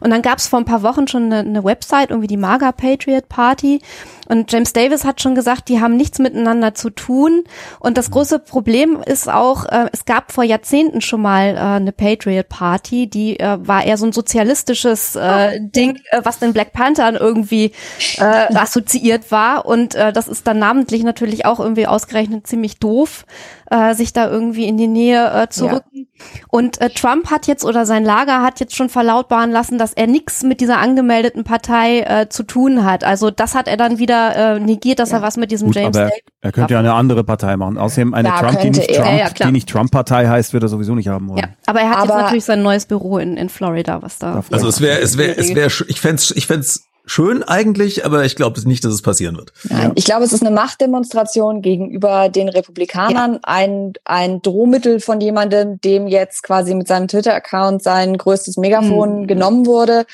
Und 0.00 0.10
dann 0.10 0.22
gab 0.22 0.38
es 0.38 0.48
vor 0.48 0.58
ein 0.58 0.64
paar 0.64 0.82
Wochen 0.82 1.08
schon 1.08 1.24
eine, 1.24 1.40
eine 1.40 1.64
Website, 1.64 2.10
irgendwie 2.10 2.28
die 2.28 2.36
MAGA 2.36 2.72
Patriot 2.72 3.28
Party. 3.28 3.80
Und 4.28 4.52
James 4.52 4.72
Davis 4.72 5.04
hat 5.04 5.20
schon 5.20 5.34
gesagt, 5.34 5.68
die 5.68 5.80
haben 5.80 5.96
nichts 5.96 6.18
miteinander 6.18 6.74
zu 6.74 6.90
tun. 6.90 7.44
Und 7.80 7.96
das 7.96 8.10
große 8.10 8.38
Problem 8.38 9.02
ist 9.04 9.28
auch, 9.28 9.64
äh, 9.64 9.88
es 9.92 10.04
gab 10.04 10.32
vor 10.32 10.44
Jahrzehnten 10.44 11.00
schon 11.00 11.22
mal 11.22 11.56
äh, 11.56 11.58
eine 11.58 11.92
Patriot 11.92 12.48
Party, 12.48 13.08
die 13.08 13.40
äh, 13.40 13.58
war 13.60 13.84
eher 13.84 13.96
so 13.96 14.06
ein 14.06 14.12
sozialistisches 14.12 15.16
äh, 15.16 15.52
oh. 15.54 15.68
Ding, 15.74 15.98
äh, 16.10 16.20
was 16.24 16.38
den 16.38 16.52
Black 16.52 16.72
Panthern 16.72 17.16
irgendwie 17.16 17.72
äh, 18.18 18.54
assoziiert 18.54 19.30
war. 19.30 19.64
Und 19.64 19.94
äh, 19.94 20.12
das 20.12 20.28
ist 20.28 20.46
dann 20.46 20.58
namentlich 20.58 21.02
natürlich 21.02 21.46
auch 21.46 21.60
irgendwie 21.60 21.86
ausgerechnet 21.86 22.46
ziemlich 22.46 22.78
doof, 22.78 23.24
äh, 23.70 23.94
sich 23.94 24.12
da 24.12 24.30
irgendwie 24.30 24.66
in 24.66 24.76
die 24.76 24.86
Nähe 24.86 25.30
äh, 25.30 25.48
zu 25.48 25.66
ja. 25.66 25.74
rücken. 25.74 26.08
Und 26.48 26.80
äh, 26.80 26.90
Trump 26.90 27.30
hat 27.30 27.46
jetzt 27.46 27.64
oder 27.64 27.86
sein 27.86 28.04
Lager 28.04 28.42
hat 28.42 28.60
jetzt 28.60 28.74
schon 28.74 28.88
verlautbaren 28.88 29.50
lassen, 29.50 29.78
dass 29.78 29.92
er 29.92 30.06
nichts 30.06 30.42
mit 30.42 30.60
dieser 30.60 30.78
angemeldeten 30.78 31.44
Partei 31.44 32.00
äh, 32.00 32.28
zu 32.28 32.42
tun 32.42 32.84
hat. 32.84 33.04
Also 33.04 33.30
das 33.30 33.54
hat 33.54 33.68
er 33.68 33.76
dann 33.76 33.98
wieder 33.98 34.56
äh, 34.56 34.60
negiert, 34.60 34.98
dass 34.98 35.10
ja. 35.10 35.18
er 35.18 35.22
was 35.22 35.36
mit 35.36 35.50
diesem 35.50 35.68
Gut, 35.68 35.76
James 35.76 35.96
aber 35.96 36.06
er, 36.06 36.20
er 36.40 36.52
könnte 36.52 36.74
ja 36.74 36.80
eine 36.80 36.94
andere 36.94 37.24
Partei 37.24 37.56
machen. 37.56 37.78
Außerdem 37.78 38.14
eine 38.14 38.28
ja, 38.28 38.40
Trump, 38.40 38.60
die 38.60 38.70
nicht 38.70 38.94
Trump, 38.94 39.18
ja, 39.18 39.28
die 39.28 39.52
nicht 39.52 39.68
Trump-Partei 39.68 40.26
heißt, 40.26 40.52
wird 40.52 40.62
er 40.62 40.68
sowieso 40.68 40.94
nicht 40.94 41.08
haben 41.08 41.28
wollen. 41.28 41.38
Ja, 41.38 41.48
aber 41.66 41.80
er 41.80 41.90
hat 41.90 41.96
aber 41.98 42.06
jetzt 42.06 42.22
natürlich 42.22 42.44
sein 42.44 42.62
neues 42.62 42.86
Büro 42.86 43.18
in, 43.18 43.36
in 43.36 43.48
Florida, 43.48 44.02
was 44.02 44.18
da. 44.18 44.42
Also 44.50 44.68
es 44.68 44.80
wäre, 44.80 45.00
es 45.00 45.18
wäre, 45.18 45.36
es 45.36 45.54
wäre, 45.54 45.70
ich 45.88 46.00
fände 46.00 46.22
ich 46.34 46.46
fände 46.46 46.66
schön 47.08 47.42
eigentlich, 47.42 48.04
aber 48.04 48.24
ich 48.24 48.36
glaube 48.36 48.60
nicht, 48.68 48.84
dass 48.84 48.92
es 48.92 49.02
passieren 49.02 49.36
wird. 49.36 49.52
Nein, 49.64 49.92
ich 49.94 50.04
glaube, 50.04 50.24
es 50.24 50.32
ist 50.32 50.44
eine 50.44 50.54
Machtdemonstration 50.54 51.62
gegenüber 51.62 52.28
den 52.28 52.48
Republikanern, 52.48 53.34
ja. 53.34 53.40
ein, 53.42 53.92
ein 54.04 54.42
Drohmittel 54.42 55.00
von 55.00 55.20
jemandem, 55.20 55.80
dem 55.80 56.06
jetzt 56.06 56.42
quasi 56.42 56.74
mit 56.74 56.88
seinem 56.88 57.08
Twitter-Account 57.08 57.82
sein 57.82 58.16
größtes 58.16 58.56
Megafon 58.56 59.22
mhm. 59.22 59.26
genommen 59.26 59.66
wurde, 59.66 60.06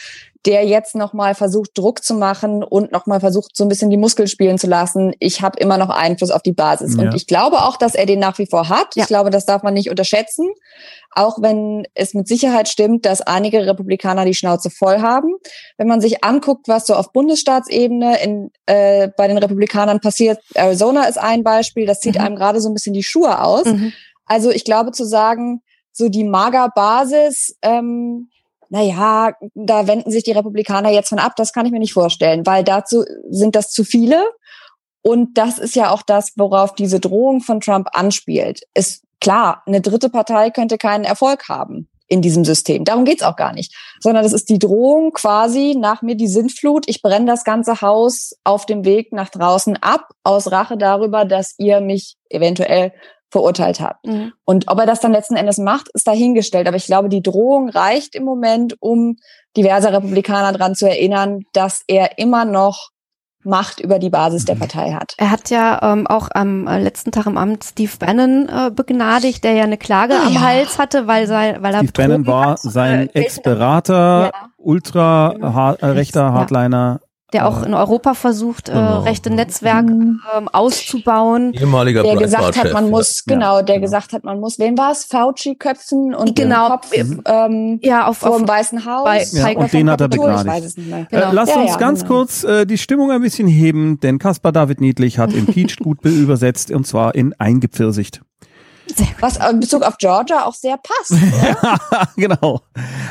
der 0.46 0.66
jetzt 0.66 0.94
nochmal 0.94 1.34
versucht, 1.34 1.70
Druck 1.74 2.04
zu 2.04 2.14
machen 2.14 2.62
und 2.62 2.92
nochmal 2.92 3.20
versucht, 3.20 3.56
so 3.56 3.64
ein 3.64 3.68
bisschen 3.68 3.90
die 3.90 3.96
Muskeln 3.96 4.28
spielen 4.28 4.58
zu 4.58 4.66
lassen. 4.66 5.14
Ich 5.18 5.40
habe 5.40 5.58
immer 5.58 5.78
noch 5.78 5.88
Einfluss 5.88 6.30
auf 6.30 6.42
die 6.42 6.52
Basis. 6.52 6.96
Ja. 6.96 7.02
Und 7.02 7.14
ich 7.14 7.26
glaube 7.26 7.62
auch, 7.62 7.76
dass 7.76 7.94
er 7.94 8.04
den 8.04 8.18
nach 8.18 8.38
wie 8.38 8.46
vor 8.46 8.68
hat. 8.68 8.94
Ja. 8.94 9.02
Ich 9.02 9.08
glaube, 9.08 9.30
das 9.30 9.46
darf 9.46 9.62
man 9.62 9.74
nicht 9.74 9.88
unterschätzen. 9.88 10.50
Auch 11.14 11.40
wenn 11.40 11.86
es 11.94 12.14
mit 12.14 12.26
Sicherheit 12.26 12.68
stimmt, 12.68 13.06
dass 13.06 13.20
einige 13.20 13.66
Republikaner 13.66 14.24
die 14.24 14.34
Schnauze 14.34 14.70
voll 14.70 15.00
haben. 15.00 15.34
Wenn 15.76 15.86
man 15.86 16.00
sich 16.00 16.24
anguckt, 16.24 16.68
was 16.68 16.86
so 16.86 16.94
auf 16.94 17.12
Bundesstaatsebene 17.12 18.22
in, 18.22 18.50
äh, 18.66 19.08
bei 19.16 19.28
den 19.28 19.38
Republikanern 19.38 20.00
passiert, 20.00 20.40
Arizona 20.54 21.04
ist 21.04 21.18
ein 21.18 21.44
Beispiel, 21.44 21.86
das 21.86 22.00
zieht 22.00 22.16
mhm. 22.16 22.20
einem 22.20 22.36
gerade 22.36 22.60
so 22.60 22.68
ein 22.68 22.74
bisschen 22.74 22.94
die 22.94 23.02
Schuhe 23.02 23.40
aus. 23.40 23.64
Mhm. 23.64 23.92
Also 24.26 24.50
ich 24.50 24.64
glaube 24.64 24.92
zu 24.92 25.04
sagen, 25.04 25.62
so 25.92 26.08
die 26.08 26.24
Mager-Basis, 26.24 27.56
ähm, 27.62 28.30
naja, 28.68 29.34
da 29.54 29.86
wenden 29.86 30.10
sich 30.10 30.24
die 30.24 30.32
Republikaner 30.32 30.90
jetzt 30.90 31.10
von 31.10 31.20
ab, 31.20 31.34
das 31.36 31.52
kann 31.52 31.66
ich 31.66 31.72
mir 31.72 31.78
nicht 31.78 31.92
vorstellen, 31.92 32.44
weil 32.44 32.64
dazu 32.64 33.04
sind 33.30 33.54
das 33.54 33.70
zu 33.70 33.84
viele. 33.84 34.24
Und 35.02 35.36
das 35.36 35.58
ist 35.58 35.76
ja 35.76 35.90
auch 35.90 36.02
das, 36.02 36.32
worauf 36.36 36.74
diese 36.74 36.98
Drohung 36.98 37.40
von 37.40 37.60
Trump 37.60 37.88
anspielt. 37.92 38.62
Es 38.72 39.03
Klar, 39.24 39.62
eine 39.64 39.80
dritte 39.80 40.10
Partei 40.10 40.50
könnte 40.50 40.76
keinen 40.76 41.04
Erfolg 41.04 41.48
haben 41.48 41.88
in 42.08 42.20
diesem 42.20 42.44
System. 42.44 42.84
Darum 42.84 43.06
geht's 43.06 43.22
auch 43.22 43.36
gar 43.36 43.54
nicht. 43.54 43.74
Sondern 44.00 44.22
das 44.22 44.34
ist 44.34 44.50
die 44.50 44.58
Drohung 44.58 45.12
quasi 45.14 45.74
nach 45.78 46.02
mir 46.02 46.14
die 46.14 46.26
Sintflut. 46.26 46.84
Ich 46.88 47.00
brenne 47.00 47.24
das 47.24 47.42
ganze 47.42 47.80
Haus 47.80 48.34
auf 48.44 48.66
dem 48.66 48.84
Weg 48.84 49.14
nach 49.14 49.30
draußen 49.30 49.78
ab, 49.78 50.10
aus 50.24 50.52
Rache 50.52 50.76
darüber, 50.76 51.24
dass 51.24 51.54
ihr 51.56 51.80
mich 51.80 52.16
eventuell 52.28 52.92
verurteilt 53.30 53.80
habt. 53.80 54.04
Mhm. 54.06 54.34
Und 54.44 54.68
ob 54.68 54.78
er 54.78 54.84
das 54.84 55.00
dann 55.00 55.12
letzten 55.12 55.36
Endes 55.36 55.56
macht, 55.56 55.88
ist 55.94 56.06
dahingestellt. 56.06 56.68
Aber 56.68 56.76
ich 56.76 56.84
glaube, 56.84 57.08
die 57.08 57.22
Drohung 57.22 57.70
reicht 57.70 58.14
im 58.14 58.24
Moment, 58.24 58.76
um 58.78 59.16
diverse 59.56 59.90
Republikaner 59.90 60.52
daran 60.52 60.74
zu 60.74 60.86
erinnern, 60.86 61.44
dass 61.54 61.82
er 61.88 62.18
immer 62.18 62.44
noch 62.44 62.90
Macht 63.44 63.80
über 63.80 63.98
die 63.98 64.10
Basis 64.10 64.44
der 64.44 64.54
Partei 64.54 64.92
hat. 64.92 65.14
Er 65.18 65.30
hat 65.30 65.50
ja 65.50 65.80
ähm, 65.82 66.06
auch 66.06 66.28
am 66.32 66.66
äh, 66.66 66.78
letzten 66.78 67.12
Tag 67.12 67.26
im 67.26 67.36
Amt 67.36 67.64
Steve 67.64 67.92
Bannon 67.98 68.48
äh, 68.48 68.70
begnadigt, 68.70 69.44
der 69.44 69.52
ja 69.52 69.64
eine 69.64 69.76
Klage 69.76 70.14
ah, 70.14 70.26
am 70.26 70.32
ja. 70.34 70.40
Hals 70.40 70.78
hatte, 70.78 71.06
weil, 71.06 71.26
sei, 71.26 71.56
weil 71.60 71.74
er 71.74 71.80
Steve 71.80 71.92
Bannon 71.92 72.26
war 72.26 72.50
hat, 72.52 72.60
sein 72.60 73.08
äh, 73.10 73.20
Ex-Berater, 73.20 74.30
ja. 74.32 74.48
ultra 74.56 75.34
hard, 75.42 75.82
äh, 75.82 75.86
rechter 75.86 76.32
Hardliner 76.32 77.00
der 77.34 77.48
auch 77.48 77.62
in 77.64 77.74
Europa 77.74 78.14
versucht, 78.14 78.68
äh, 78.68 78.72
genau. 78.72 79.00
rechte 79.00 79.28
Netzwerke 79.28 79.92
mhm. 79.92 80.20
ähm, 80.36 80.48
auszubauen. 80.48 81.52
Ehemaliger 81.52 82.02
der 82.02 82.16
gesagt 82.16 82.56
hat, 82.56 82.72
man 82.72 82.88
muss, 82.88 83.24
ja. 83.26 83.34
genau, 83.34 83.56
der 83.56 83.76
genau. 83.76 83.80
gesagt 83.80 84.12
hat, 84.12 84.24
man 84.24 84.40
muss, 84.40 84.58
wen 84.58 84.78
war 84.78 84.92
es? 84.92 85.04
Fauci 85.04 85.56
köpfen 85.56 86.14
und 86.14 86.36
genau. 86.36 86.68
Kopf 86.68 86.90
ähm, 86.94 87.80
ja, 87.82 88.06
auf, 88.06 88.18
vor 88.18 88.38
dem 88.38 88.48
Weißen 88.48 88.86
Haus. 88.86 89.04
Bei, 89.04 89.24
ja, 89.32 89.58
und 89.58 89.72
den 89.72 89.90
hat 89.90 90.00
er 90.00 90.08
begnadigt. 90.08 90.78
Äh, 90.78 91.06
genau. 91.10 91.30
Äh, 91.30 91.32
lasst 91.32 91.54
ja, 91.54 91.60
uns 91.60 91.72
ja, 91.72 91.76
ganz 91.76 92.02
genau. 92.02 92.14
kurz 92.14 92.44
äh, 92.44 92.64
die 92.66 92.78
Stimmung 92.78 93.10
ein 93.10 93.20
bisschen 93.20 93.48
heben, 93.48 93.98
denn 93.98 94.18
Caspar 94.18 94.52
David 94.52 94.80
Niedlich 94.80 95.18
hat 95.18 95.32
impeached 95.32 95.80
gut 95.82 96.04
übersetzt 96.04 96.70
und 96.70 96.86
zwar 96.86 97.14
in 97.14 97.34
eingepfirsicht. 97.38 98.22
Was 99.20 99.36
in 99.36 99.60
Bezug 99.60 99.82
auf 99.82 99.96
Georgia 99.98 100.44
auch 100.44 100.54
sehr 100.54 100.76
passt. 100.76 101.12
ja, 101.42 101.78
genau. 102.16 102.60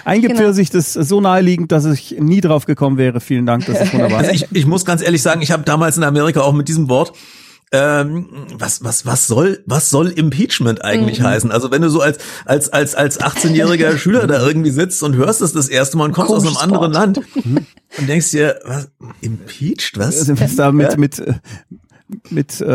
Eingepfirsicht 0.06 0.72
genau. 0.72 0.80
ist 0.82 0.94
so 0.94 1.20
naheliegend, 1.20 1.72
dass 1.72 1.86
ich 1.86 2.16
nie 2.20 2.42
drauf 2.42 2.66
gekommen 2.66 2.98
wäre. 2.98 3.20
Vielen 3.20 3.46
Dank, 3.46 3.66
das 3.66 3.82
ist 3.82 3.94
wunderbar. 3.94 4.20
Also 4.20 4.32
ich, 4.32 4.48
ich 4.52 4.66
muss 4.66 4.86
ganz 4.86 5.02
ehrlich 5.02 5.22
sagen, 5.22 5.42
ich 5.42 5.52
habe 5.52 5.64
damals 5.64 5.98
in 5.98 6.04
Amerika 6.04 6.42
auch 6.42 6.54
mit 6.54 6.68
diesem 6.68 6.90
Wort 6.90 7.14
ähm, 7.74 8.28
was 8.54 8.84
was 8.84 9.06
was 9.08 9.26
soll 9.28 9.64
was 9.66 9.90
soll 9.90 10.10
Impeachment 10.10 10.86
eigentlich 10.86 11.20
mhm. 11.20 11.24
heißen? 11.24 11.52
Also 11.52 11.72
wenn 11.72 11.82
du 11.82 11.90
so 11.90 12.02
als 12.02 12.20
als 12.46 12.70
als 12.72 12.94
als 12.94 13.20
18-jähriger 13.20 13.98
Schüler 13.98 14.28
da 14.28 14.46
irgendwie 14.46 14.70
sitzt 14.70 15.02
und 15.02 15.16
hörst 15.16 15.42
es 15.42 15.54
das 15.54 15.70
erste 15.70 15.98
Mal 15.98 16.06
und 16.06 16.12
kommst 16.14 16.32
Komisch 16.32 16.52
aus 16.52 16.62
einem 16.62 16.74
anderen 16.74 16.92
Land 16.92 17.22
und 17.98 18.08
denkst 18.08 18.30
dir, 18.30 18.60
was 18.64 18.90
impeached 19.22 19.98
was? 19.98 20.20
Sind 20.22 20.40
wir 20.40 20.48
da 20.56 20.72
mit 20.72 20.92
ja? 20.92 20.98
mit 20.98 21.24
mit 22.30 22.62
äh, 22.62 22.66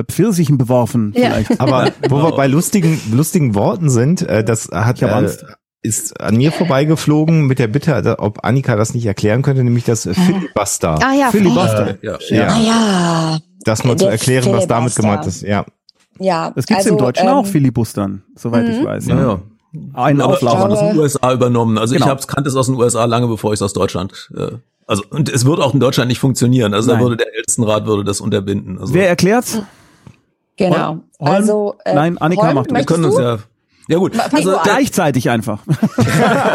äh, 0.00 0.04
Pfirsichen 0.04 0.58
beworfen 0.58 1.12
ja. 1.16 1.30
vielleicht. 1.30 1.60
Aber 1.60 1.92
wo 2.08 2.22
wir 2.22 2.32
bei 2.36 2.46
lustigen 2.46 3.00
lustigen 3.12 3.54
Worten 3.54 3.90
sind, 3.90 4.22
äh, 4.22 4.44
das 4.44 4.68
hat 4.72 5.02
äh, 5.02 5.28
ist 5.82 6.20
an 6.20 6.36
mir 6.36 6.52
vorbeigeflogen 6.52 7.46
mit 7.46 7.58
der 7.58 7.68
Bitte, 7.68 8.16
ob 8.18 8.44
Annika 8.44 8.76
das 8.76 8.92
nicht 8.94 9.06
erklären 9.06 9.42
könnte, 9.42 9.62
nämlich 9.62 9.84
das 9.84 10.02
Filibuster. 10.02 10.98
Ah 11.02 11.14
ja, 11.14 11.30
Filibuster. 11.30 11.96
Ja. 12.02 12.18
ja. 12.28 12.48
Ah, 12.48 12.60
ja. 12.60 13.38
Das 13.64 13.84
mal 13.84 13.96
zu 13.96 14.06
erklären, 14.06 14.52
was 14.52 14.66
damit 14.66 14.94
gemeint 14.94 15.26
ist. 15.26 15.42
Ja. 15.42 15.64
Ja. 16.18 16.50
Das 16.54 16.66
gibt's 16.66 16.84
also, 16.84 16.96
im 16.96 16.98
Deutschen 16.98 17.26
ähm, 17.26 17.34
auch 17.34 17.46
Filibustern, 17.46 18.22
soweit 18.34 18.68
ich 18.68 18.80
mhm. 18.80 18.84
weiß. 18.84 19.06
Ja, 19.06 19.20
ja. 19.20 19.42
Einen 19.92 20.22
Auflauf. 20.22 20.58
aus 20.58 20.80
den 20.80 20.98
USA 20.98 21.32
übernommen. 21.32 21.78
Also 21.78 21.94
genau. 21.94 22.06
ich 22.06 22.10
hab's, 22.10 22.26
kannte 22.26 22.48
es 22.48 22.56
aus 22.56 22.66
den 22.66 22.76
USA 22.76 23.04
lange, 23.04 23.26
bevor 23.28 23.52
ich 23.52 23.58
es 23.58 23.62
aus 23.62 23.72
Deutschland 23.72 24.30
äh, 24.36 24.52
also 24.86 25.02
und 25.10 25.28
es 25.28 25.44
wird 25.44 25.60
auch 25.60 25.74
in 25.74 25.80
Deutschland 25.80 26.08
nicht 26.08 26.20
funktionieren. 26.20 26.74
Also 26.74 26.90
Nein. 26.90 26.98
da 26.98 27.04
würde 27.04 27.16
der 27.16 27.34
Ältestenrat 27.34 27.86
würde 27.86 28.04
das 28.04 28.20
unterbinden. 28.20 28.78
Also, 28.78 28.94
Wer 28.94 29.08
erklärt's? 29.08 29.58
Genau. 30.56 30.76
Holm? 30.86 31.04
Also 31.18 31.76
äh, 31.84 31.94
Nein, 31.94 32.18
Annika 32.18 32.46
Holm, 32.46 32.54
macht. 32.54 32.72
Wir 32.72 32.84
können 32.84 33.04
uns 33.04 33.18
ja 33.18 33.38
ja 33.88 33.98
gut, 33.98 34.18
also 34.18 34.58
gleichzeitig 34.64 35.30
einfach. 35.30 35.62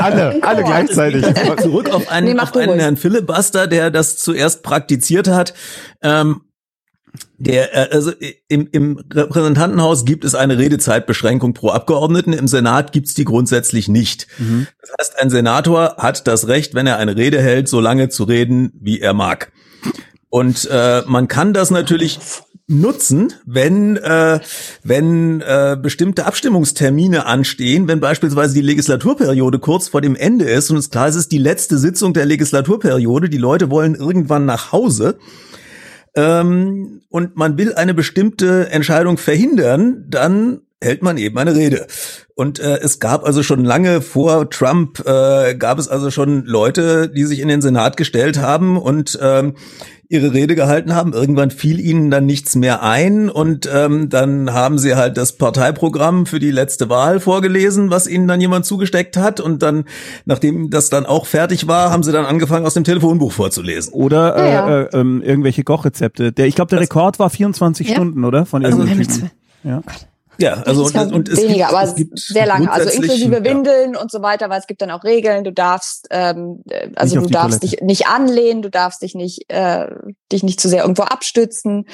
alle, 0.01 0.43
alle 0.43 0.63
gleichzeitig. 0.63 1.25
Zurück 1.61 1.89
auf 1.89 2.09
einen, 2.09 2.36
nee, 2.36 2.39
auf 2.39 2.53
einen 2.55 2.77
Herrn 2.77 2.97
Filibuster, 2.97 3.67
der 3.67 3.89
das 3.89 4.17
zuerst 4.17 4.63
praktiziert 4.63 5.29
hat. 5.29 5.53
Ähm, 6.01 6.41
der, 7.38 7.76
äh, 7.76 7.93
also 7.93 8.12
im, 8.47 8.68
im 8.72 9.03
Repräsentantenhaus 9.12 10.05
gibt 10.05 10.26
es 10.26 10.36
eine 10.36 10.57
Redezeitbeschränkung 10.57 11.53
pro 11.53 11.70
Abgeordneten, 11.70 12.34
im 12.34 12.47
Senat 12.47 12.91
gibt's 12.91 13.14
die 13.14 13.26
grundsätzlich 13.26 13.88
nicht. 13.88 14.28
Mhm. 14.38 14.68
Das 14.80 14.91
heißt, 14.99 15.22
ein 15.22 15.30
Senator 15.30 15.95
hat 15.97 16.28
das 16.28 16.47
Recht, 16.47 16.76
wenn 16.76 16.88
er 16.88 16.97
eine 16.97 17.16
Rede 17.16 17.41
hält, 17.41 17.68
so 17.68 17.80
lange 17.80 18.09
zu 18.09 18.24
reden, 18.24 18.72
wie 18.80 18.99
er 18.99 19.14
mag. 19.14 19.51
Und 20.30 20.70
äh, 20.72 21.01
man 21.07 21.28
kann 21.28 21.53
das 21.53 21.72
natürlich 21.72 22.20
nutzen, 22.68 23.34
wenn 23.45 23.97
äh, 23.97 24.39
wenn 24.84 25.41
äh, 25.41 25.78
bestimmte 25.82 26.26
Abstimmungstermine 26.26 27.26
anstehen, 27.26 27.89
wenn 27.89 27.99
beispielsweise 27.99 28.53
die 28.53 28.62
Legislaturperiode 28.62 29.59
kurz 29.59 29.89
vor 29.89 29.99
dem 29.99 30.16
Ende 30.16 30.45
ist 30.45 30.72
und 30.72 30.78
es 30.78 30.89
klar 30.89 31.09
ist, 31.09 31.16
es 31.16 31.24
ist 31.24 31.32
die 31.34 31.38
letzte 31.38 31.78
Sitzung 31.78 32.14
der 32.14 32.26
Legislaturperiode, 32.26 33.30
die 33.30 33.38
Leute 33.38 33.70
wollen 33.70 33.95
irgendwann 33.95 34.45
nach 34.45 34.72
Hause 34.72 35.18
ähm, 36.16 37.01
und 37.09 37.36
man 37.36 37.57
will 37.57 37.74
eine 37.74 37.93
bestimmte 37.93 38.70
Entscheidung 38.70 39.18
verhindern, 39.18 40.05
dann 40.09 40.62
hält 40.82 41.03
man 41.03 41.17
eben 41.17 41.38
eine 41.38 41.55
Rede. 41.55 41.86
Und 42.36 42.59
äh, 42.59 42.79
es 42.82 42.99
gab 42.99 43.23
also 43.23 43.43
schon 43.43 43.63
lange 43.63 44.01
vor 44.01 44.49
Trump, 44.49 45.03
äh, 45.05 45.53
gab 45.55 45.77
es 45.77 45.88
also 45.88 46.09
schon 46.09 46.43
Leute, 46.45 47.07
die 47.09 47.25
sich 47.25 47.39
in 47.39 47.47
den 47.49 47.61
Senat 47.61 47.97
gestellt 47.97 48.39
haben 48.41 48.77
und 48.77 49.17
ähm, 49.21 49.53
ihre 50.09 50.34
Rede 50.34 50.55
gehalten 50.55 50.95
haben. 50.95 51.13
Irgendwann 51.13 51.51
fiel 51.51 51.79
ihnen 51.79 52.09
dann 52.09 52.25
nichts 52.25 52.55
mehr 52.55 52.82
ein 52.82 53.29
und 53.29 53.69
ähm, 53.71 54.09
dann 54.09 54.53
haben 54.53 54.79
sie 54.79 54.95
halt 54.95 55.17
das 55.17 55.34
Parteiprogramm 55.38 56.25
für 56.25 56.39
die 56.39 56.51
letzte 56.51 56.89
Wahl 56.89 57.19
vorgelesen, 57.19 57.91
was 57.91 58.07
ihnen 58.07 58.27
dann 58.27 58.41
jemand 58.41 58.65
zugesteckt 58.65 59.17
hat. 59.17 59.39
Und 59.39 59.61
dann, 59.61 59.86
nachdem 60.25 60.71
das 60.71 60.89
dann 60.89 61.05
auch 61.05 61.27
fertig 61.27 61.67
war, 61.67 61.91
haben 61.91 62.01
sie 62.03 62.11
dann 62.11 62.25
angefangen, 62.25 62.65
aus 62.65 62.73
dem 62.73 62.84
Telefonbuch 62.84 63.32
vorzulesen. 63.32 63.93
Oder 63.93 64.38
Ja, 64.38 64.47
ja. 64.47 64.79
Äh, 64.82 64.97
äh, 64.97 64.97
irgendwelche 65.23 65.63
Kochrezepte. 65.63 66.32
Der, 66.32 66.47
ich 66.47 66.55
glaube, 66.55 66.69
der 66.69 66.79
Rekord 66.79 67.19
war 67.19 67.29
24 67.29 67.88
Ja. 67.88 67.93
Stunden, 67.93 68.25
oder? 68.25 68.45
Von 68.47 68.65
Also, 68.65 68.79
irgendwelchen 68.79 69.13
Typen. 69.13 69.32
Ja. 69.63 69.82
Ja, 70.42 70.62
also 70.64 70.86
und, 70.86 71.14
und 71.14 71.30
es 71.30 71.38
weniger, 71.38 71.68
gibt, 71.68 71.70
aber 71.70 71.84
es 71.84 71.96
gibt 71.96 72.20
sehr 72.20 72.46
lange. 72.46 72.72
Also 72.72 72.89
inklusive 72.89 73.36
ja. 73.36 73.44
Windeln 73.44 73.96
und 73.96 74.12
so 74.12 74.22
weiter, 74.22 74.50
weil 74.50 74.60
es 74.60 74.68
gibt 74.68 74.82
dann 74.82 74.92
auch 74.92 75.04
Regeln. 75.04 75.44
Du 75.44 75.52
darfst, 75.54 76.08
ähm, 76.10 76.64
äh, 76.70 76.89
also 76.96 77.20
du 77.20 77.28
darfst 77.28 77.62
Toilette. 77.62 77.78
dich 77.78 77.82
nicht 77.82 78.08
anlehnen, 78.08 78.62
du 78.62 78.70
darfst 78.70 79.02
dich 79.02 79.16
nicht, 79.16 79.46
äh, 79.50 79.88
dich 80.32 80.44
nicht 80.44 80.60
zu 80.60 80.68
sehr 80.68 80.82
irgendwo 80.82 81.04
abstützen. 81.04 81.86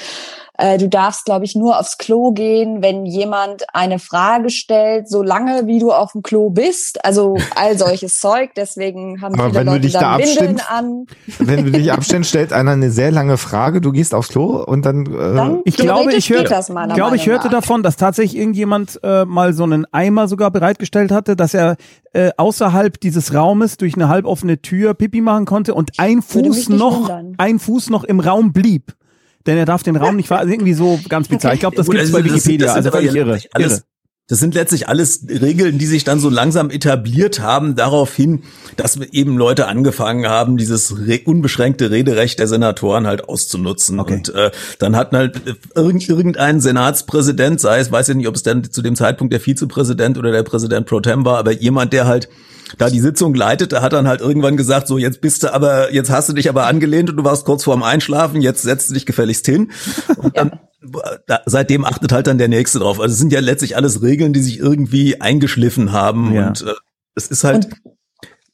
Äh, 0.60 0.76
du 0.76 0.88
darfst, 0.88 1.24
glaube 1.24 1.44
ich, 1.44 1.54
nur 1.54 1.78
aufs 1.78 1.98
Klo 1.98 2.32
gehen, 2.32 2.82
wenn 2.82 3.06
jemand 3.06 3.62
eine 3.72 4.00
Frage 4.00 4.50
stellt, 4.50 5.08
solange 5.08 5.66
wie 5.68 5.78
du 5.78 5.92
auf 5.92 6.10
dem 6.12 6.22
Klo 6.22 6.50
bist. 6.50 7.04
Also 7.04 7.36
all 7.54 7.78
solches 7.78 8.18
Zeug. 8.20 8.50
Deswegen 8.56 9.22
haben 9.22 9.34
Aber 9.34 9.44
viele 9.50 9.54
wenn 9.60 9.66
du 9.66 9.72
Leute 9.74 9.82
dich 9.82 9.92
dann 9.92 10.02
da 10.02 10.18
Windeln 10.18 10.56
abstimmst- 10.58 10.68
an. 10.68 11.06
Wenn 11.38 11.64
du 11.64 11.70
dich 11.70 11.92
abstellst, 11.92 12.28
stellt 12.30 12.52
einer 12.52 12.72
eine 12.72 12.90
sehr 12.90 13.12
lange 13.12 13.36
Frage, 13.36 13.80
du 13.80 13.92
gehst 13.92 14.14
aufs 14.14 14.28
Klo 14.28 14.62
und 14.64 14.84
dann, 14.84 15.06
äh, 15.06 15.34
Dann 15.36 15.60
Ich 15.64 15.76
glaube, 15.76 16.12
ich, 16.12 16.28
hör, 16.30 16.42
das 16.42 16.68
ich 16.68 16.94
glaube, 16.94 17.14
ich 17.16 17.26
hörte 17.28 17.46
nach. 17.46 17.52
davon, 17.52 17.84
dass 17.84 17.96
tatsächlich 17.96 18.36
irgendjemand 18.38 18.98
äh, 19.04 19.24
mal 19.24 19.52
so 19.52 19.62
einen 19.62 19.86
Eimer 19.92 20.26
sogar 20.26 20.50
bereitgestellt 20.50 21.12
hatte, 21.12 21.36
dass 21.36 21.54
er 21.54 21.76
äh, 22.12 22.30
außerhalb 22.36 22.98
dieses 23.00 23.32
Raumes 23.32 23.76
durch 23.76 23.94
eine 23.94 24.08
halboffene 24.08 24.60
Tür 24.60 24.94
Pipi 24.94 25.20
machen 25.20 25.44
konnte 25.44 25.72
und 25.74 25.92
ein 25.98 26.20
Fuß 26.20 26.68
noch, 26.70 27.00
wundern. 27.02 27.34
ein 27.38 27.60
Fuß 27.60 27.90
noch 27.90 28.02
im 28.02 28.18
Raum 28.18 28.52
blieb. 28.52 28.94
Denn 29.46 29.56
er 29.56 29.64
darf 29.66 29.82
den 29.82 29.96
Raum 29.96 30.16
nicht 30.16 30.28
ver 30.28 30.38
also 30.40 30.52
irgendwie 30.52 30.74
so 30.74 30.98
ganz 31.08 31.28
bizarr. 31.28 31.54
Ich 31.54 31.60
glaube, 31.60 31.76
das 31.76 31.88
gibt's 31.88 32.10
bei 32.12 32.18
also 32.18 32.28
das 32.28 32.42
sind- 32.42 32.52
Wikipedia. 32.52 32.66
das 32.66 32.76
also 32.76 32.90
völlig 32.90 33.14
irre. 33.14 33.32
letztlich 33.32 33.54
Alles, 33.54 33.72
irre. 33.72 33.82
Das 34.30 34.40
sind 34.40 34.52
letztlich 34.54 34.88
alles 34.88 35.24
Regeln, 35.26 35.78
die 35.78 35.86
sich 35.86 36.04
dann 36.04 36.20
so 36.20 36.28
langsam 36.28 36.68
etabliert 36.68 37.40
haben, 37.40 37.76
darauf 37.76 38.14
hin, 38.14 38.42
dass 38.76 38.98
eben 39.00 39.38
Leute 39.38 39.66
angefangen 39.68 40.28
haben, 40.28 40.58
dieses 40.58 40.98
re 41.06 41.20
unbeschränkte 41.24 41.90
Rederecht 41.90 42.38
der 42.38 42.46
Senatoren 42.46 43.06
halt 43.06 43.26
auszunutzen. 43.26 43.98
Okay. 43.98 44.16
Und 44.16 44.34
äh, 44.34 44.50
dann 44.80 44.96
hat 44.96 45.12
halt 45.12 45.36
äh, 45.46 45.54
irgend, 45.74 46.06
irgendein 46.10 46.60
Senatspräsident, 46.60 47.58
sei 47.58 47.78
es, 47.78 47.90
weiß 47.90 48.10
ich 48.10 48.16
nicht, 48.16 48.28
ob 48.28 48.34
es 48.34 48.42
dann 48.42 48.70
zu 48.70 48.82
dem 48.82 48.96
Zeitpunkt 48.96 49.32
der 49.32 49.40
Vizepräsident 49.40 50.18
oder 50.18 50.30
der 50.30 50.42
Präsident 50.42 50.86
pro 50.86 51.00
tem 51.00 51.24
war, 51.24 51.38
aber 51.38 51.52
jemand, 51.52 51.94
der 51.94 52.06
halt 52.06 52.28
da 52.76 52.90
die 52.90 53.00
Sitzung 53.00 53.34
leitete, 53.34 53.80
hat 53.80 53.92
dann 53.92 54.06
halt 54.08 54.20
irgendwann 54.20 54.56
gesagt, 54.56 54.86
so 54.88 54.98
jetzt 54.98 55.20
bist 55.20 55.42
du 55.42 55.52
aber, 55.54 55.92
jetzt 55.92 56.10
hast 56.10 56.28
du 56.28 56.32
dich 56.34 56.48
aber 56.48 56.66
angelehnt 56.66 57.08
und 57.10 57.16
du 57.16 57.24
warst 57.24 57.44
kurz 57.44 57.64
vorm 57.64 57.82
Einschlafen, 57.82 58.40
jetzt 58.42 58.62
setzt 58.62 58.90
du 58.90 58.94
dich 58.94 59.06
gefälligst 59.06 59.46
hin. 59.46 59.70
Und 60.16 60.36
dann, 60.36 60.60
da, 61.26 61.40
seitdem 61.46 61.84
achtet 61.84 62.12
halt 62.12 62.26
dann 62.26 62.38
der 62.38 62.48
Nächste 62.48 62.78
drauf. 62.80 63.00
Also 63.00 63.12
es 63.12 63.18
sind 63.18 63.32
ja 63.32 63.40
letztlich 63.40 63.76
alles 63.76 64.02
Regeln, 64.02 64.32
die 64.32 64.40
sich 64.40 64.58
irgendwie 64.58 65.20
eingeschliffen 65.20 65.92
haben 65.92 66.34
Ja. 66.34 66.48
und 66.48 66.62
äh, 66.62 66.72
es 67.14 67.28
ist 67.28 67.44
halt, 67.44 67.66
äh, 67.66 67.90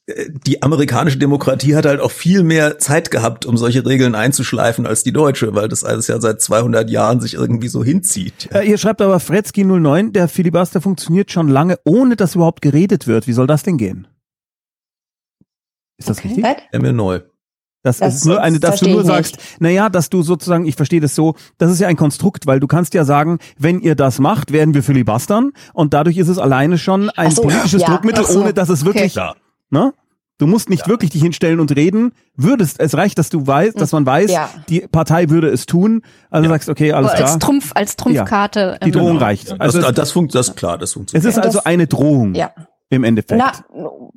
die 0.07 0.61
amerikanische 0.61 1.17
Demokratie 1.17 1.75
hat 1.75 1.85
halt 1.87 1.99
auch 1.99 2.11
viel 2.11 2.43
mehr 2.43 2.77
Zeit 2.77 3.09
gehabt, 3.09 3.45
um 3.47 3.57
solche 3.57 3.83
Regeln 3.85 4.13
einzuschleifen 4.13 4.85
als 4.85 5.01
die 5.03 5.11
deutsche, 5.11 5.55
weil 5.55 5.67
das 5.67 5.83
alles 5.83 6.07
ja 6.07 6.21
seit 6.21 6.41
200 6.41 6.89
Jahren 6.91 7.21
sich 7.21 7.33
irgendwie 7.33 7.69
so 7.69 7.83
hinzieht. 7.83 8.49
Äh, 8.53 8.69
ihr 8.69 8.77
schreibt 8.77 9.01
aber 9.01 9.17
Fretzky09, 9.17 10.11
der 10.11 10.27
Filibuster 10.27 10.79
funktioniert 10.79 11.31
schon 11.31 11.47
lange, 11.47 11.79
ohne 11.85 12.15
dass 12.15 12.35
überhaupt 12.35 12.61
geredet 12.61 13.07
wird. 13.07 13.25
Wie 13.27 13.33
soll 13.33 13.47
das 13.47 13.63
denn 13.63 13.77
gehen? 13.77 14.07
Ist 15.97 16.09
das 16.09 16.19
Okay. 16.19 16.27
richtig? 16.27 16.45
Ja, 16.71 16.79
mir 16.79 16.93
neu. 16.93 17.21
Das, 17.81 17.99
Das 17.99 18.15
ist 18.15 18.25
nur 18.25 18.41
eine, 18.41 18.59
dass 18.59 18.79
du 18.79 18.89
nur 18.89 19.05
sagst, 19.05 19.37
naja, 19.59 19.89
dass 19.89 20.09
du 20.09 20.23
sozusagen, 20.23 20.65
ich 20.65 20.75
verstehe 20.75 20.99
das 21.01 21.13
so, 21.13 21.35
das 21.59 21.71
ist 21.71 21.79
ja 21.79 21.87
ein 21.87 21.95
Konstrukt, 21.95 22.47
weil 22.47 22.59
du 22.59 22.65
kannst 22.65 22.95
ja 22.95 23.05
sagen, 23.05 23.37
wenn 23.59 23.79
ihr 23.79 23.93
das 23.95 24.17
macht, 24.19 24.51
werden 24.51 24.73
wir 24.73 24.81
filibustern 24.81 25.51
und 25.73 25.93
dadurch 25.93 26.17
ist 26.17 26.27
es 26.27 26.39
alleine 26.39 26.79
schon 26.79 27.11
ein 27.11 27.29
so, 27.29 27.43
politisches 27.43 27.83
ja. 27.83 27.89
Druckmittel, 27.89 28.25
so, 28.25 28.41
ohne 28.41 28.53
dass 28.55 28.69
es 28.69 28.85
wirklich, 28.85 29.13
Ja. 29.13 29.35
Ne? 29.75 29.93
Du 30.37 30.47
musst 30.47 30.69
nicht 30.69 30.89
wirklich 30.89 31.11
dich 31.11 31.21
hinstellen 31.21 31.61
und 31.61 31.73
reden, 31.77 32.11
würdest, 32.35 32.79
es 32.81 32.93
reicht, 32.97 33.17
dass 33.17 33.29
du 33.29 33.47
weißt, 33.47 33.79
dass 33.79 33.93
man 33.93 34.05
weiß, 34.05 34.31
Ja. 34.31 34.49
die 34.67 34.81
Partei 34.81 35.29
würde 35.29 35.47
es 35.47 35.65
tun, 35.65 36.01
also 36.29 36.49
sagst, 36.49 36.67
okay, 36.67 36.91
alles 36.91 37.11
Aber 37.11 37.19
als 37.21 37.29
klar, 37.29 37.39
Trumpf, 37.39 37.71
als 37.73 37.95
Trumpfkarte. 37.95 38.77
die 38.83 38.87
ähm, 38.87 38.91
Drohung 38.91 39.17
reicht. 39.17 39.51
Das, 39.51 39.59
Also 39.61 39.79
es, 39.79 39.93
das, 39.93 40.11
funkt, 40.11 40.35
das 40.35 40.49
ist 40.49 40.57
klar, 40.57 40.77
das 40.77 40.89
es 40.89 40.93
funktioniert. 40.93 41.25
ist 41.29 41.37
Und 41.37 41.43
also 41.45 41.57
das- 41.59 41.65
eine 41.65 41.87
Drohung 41.87 42.35
Ja. 42.35 42.51
im 42.89 43.05
Endeffekt. 43.05 43.41
Na, 43.41 43.53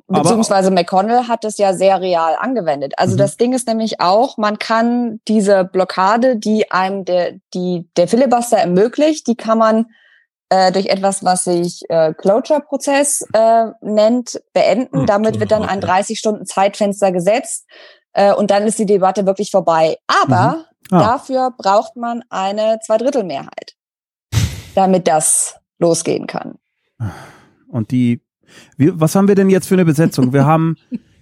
beziehungsweise 0.07 0.71
McConnell 0.71 1.29
hat 1.29 1.45
es 1.45 1.57
ja 1.57 1.73
sehr 1.73 2.01
real 2.01 2.35
angewendet. 2.39 2.93
Also 2.97 3.13
Mhm. 3.13 3.17
das 3.19 3.37
Ding 3.37 3.53
ist 3.53 3.67
nämlich 3.67 4.01
auch, 4.01 4.37
man 4.37 4.59
kann 4.59 5.21
diese 5.27 5.63
Blockade, 5.63 6.35
die 6.35 6.69
einem 6.71 7.05
der, 7.05 7.33
die, 7.53 7.87
der 7.95 8.09
Filibuster 8.09 8.57
ermöglicht, 8.57 9.25
die 9.27 9.35
kann 9.35 9.57
man 9.57 9.85
äh, 10.49 10.71
durch 10.71 10.87
etwas, 10.87 11.23
was 11.23 11.43
sich 11.45 11.81
äh, 11.89 12.13
Closure-Prozess 12.13 13.23
äh, 13.33 13.65
nennt, 13.81 14.41
beenden. 14.53 14.99
Hm, 14.99 15.05
Damit 15.05 15.39
wird 15.39 15.51
dann 15.51 15.63
ein 15.63 15.83
okay. 15.83 15.91
30-Stunden-Zeitfenster 15.91 17.11
gesetzt 17.11 17.65
äh, 18.13 18.33
und 18.33 18.51
dann 18.51 18.63
ist 18.67 18.79
die 18.79 18.85
Debatte 18.85 19.25
wirklich 19.25 19.51
vorbei. 19.51 19.97
Aber 20.07 20.65
Ah. 20.91 20.99
dafür 20.99 21.51
braucht 21.55 21.95
man 21.95 22.23
eine 22.29 22.79
Zweidrittelmehrheit, 22.83 23.75
damit 24.75 25.07
das 25.07 25.55
losgehen 25.77 26.25
kann. 26.25 26.55
Und 27.67 27.91
die, 27.91 28.21
wir, 28.77 28.99
was 28.99 29.15
haben 29.15 29.27
wir 29.27 29.35
denn 29.35 29.49
jetzt 29.49 29.67
für 29.67 29.75
eine 29.75 29.85
Besetzung? 29.85 30.33
Wir 30.33 30.45
haben, 30.45 30.77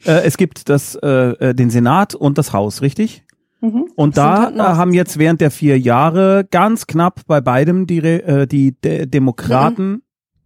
äh, 0.06 0.24
es 0.24 0.38
gibt 0.38 0.70
das, 0.70 0.96
äh, 0.96 1.08
äh, 1.08 1.54
den 1.54 1.70
Senat 1.70 2.16
und 2.16 2.38
das 2.38 2.54
Haus, 2.54 2.82
richtig? 2.82 3.26
Mhm. 3.60 3.90
Und 3.96 4.18
da 4.18 4.44
halt 4.44 4.56
äh, 4.56 4.60
haben 4.60 4.94
jetzt 4.94 5.18
während 5.18 5.42
der 5.42 5.50
vier 5.52 5.80
Jahre 5.80 6.46
ganz 6.50 6.86
knapp 6.88 7.22
bei 7.28 7.42
beidem 7.42 7.88
die, 7.88 8.00
Re- 8.00 8.24
äh, 8.24 8.48
die 8.48 8.80
De 8.80 9.06
Demokraten, 9.08 10.04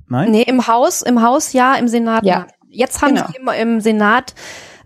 nein? 0.08 0.32
Nee, 0.32 0.44
im 0.44 0.68
Haus, 0.68 1.02
im 1.02 1.22
Haus 1.22 1.54
ja, 1.54 1.76
im 1.76 1.88
Senat. 1.88 2.24
Ja. 2.26 2.48
Jetzt 2.70 3.02
haben 3.02 3.16
Genau. 3.16 3.28
sie 3.28 3.38
immer 3.38 3.56
im 3.58 3.82
Senat 3.82 4.34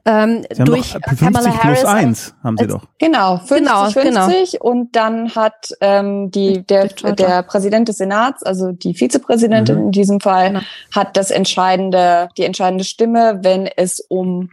ähm, 0.08 0.44
Sie 0.52 0.60
haben 0.62 0.66
durch 0.66 0.94
doch 0.94 1.02
äh, 1.02 1.16
50 1.16 1.20
Kamala 1.20 1.50
plus 1.50 1.64
Harris 1.64 1.86
1 1.86 2.36
haben 2.44 2.58
sie 2.60 2.68
doch. 2.68 2.86
Genau, 3.00 3.38
50, 3.38 3.58
Genau, 3.58 3.90
50 4.30 4.62
und 4.62 4.96
dann 4.96 5.34
hat 5.34 5.70
ähm, 5.82 6.30
die 6.30 6.62
der 6.66 6.88
der 6.90 7.42
Präsident 7.42 7.88
des 7.88 7.98
Senats, 7.98 8.44
also 8.44 8.72
die 8.72 8.94
Vizepräsidentin 8.94 9.78
Mhm. 9.80 9.86
in 9.86 9.92
diesem 9.92 10.20
Fall, 10.20 10.50
Genau. 10.50 10.60
hat 10.94 11.18
das 11.18 11.32
entscheidende 11.32 12.30
die 12.38 12.44
entscheidende 12.44 12.84
Stimme, 12.84 13.40
wenn 13.42 13.66
es 13.66 14.00
um 14.00 14.52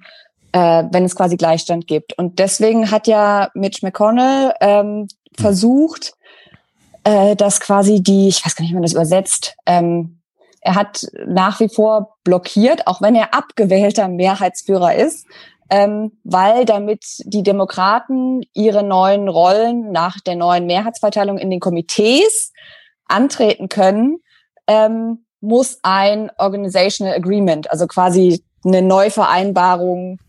äh, 0.53 0.85
wenn 0.91 1.05
es 1.05 1.17
quasi 1.17 1.37
Gleichstand 1.37 1.87
gibt. 1.87 2.17
Und 2.19 2.39
deswegen 2.39 2.91
hat 2.91 3.07
ja 3.07 3.51
Mitch 3.55 3.81
McConnell 3.83 4.55
ähm, 4.61 5.09
versucht, 5.37 6.15
äh, 7.05 7.35
dass 7.37 7.61
quasi 7.61 8.03
die, 8.03 8.29
ich 8.29 8.45
weiß 8.45 8.55
gar 8.55 8.63
nicht, 8.63 8.71
wie 8.71 8.77
man 8.77 8.83
das 8.83 8.93
übersetzt, 8.93 9.57
ähm, 9.67 10.19
er 10.65 10.77
hat 10.77 11.07
nach 11.27 11.59
wie 11.59 11.69
vor 11.69 12.17
blockiert, 12.23 12.87
auch 12.87 13.03
wenn 13.03 13.17
er 13.17 13.35
abgewählter 13.35 14.07
Mehrheitsführer 14.07 14.95
ist, 14.95 15.27
ähm, 15.71 16.13
weil 16.23 16.65
damit 16.65 17.05
die 17.25 17.43
Demokraten 17.43 18.43
ihre 18.53 18.85
neuen 18.85 19.29
Rollen 19.29 19.91
nach 19.91 20.21
der 20.21 20.37
neuen 20.37 20.67
Mehrheitsverteilung 20.67 21.39
in 21.39 21.51
den 21.51 21.59
Komitees 21.59 22.53
antreten 23.07 23.69
können, 23.69 24.19
ähm, 24.69 25.25
muss 25.41 25.79
ein 25.83 26.31
Organizational 26.39 27.17
Agreement, 27.17 27.69
also 27.71 27.89
quasi 27.89 28.45
eine 28.65 28.83
Neuvereinbarung 28.83 30.21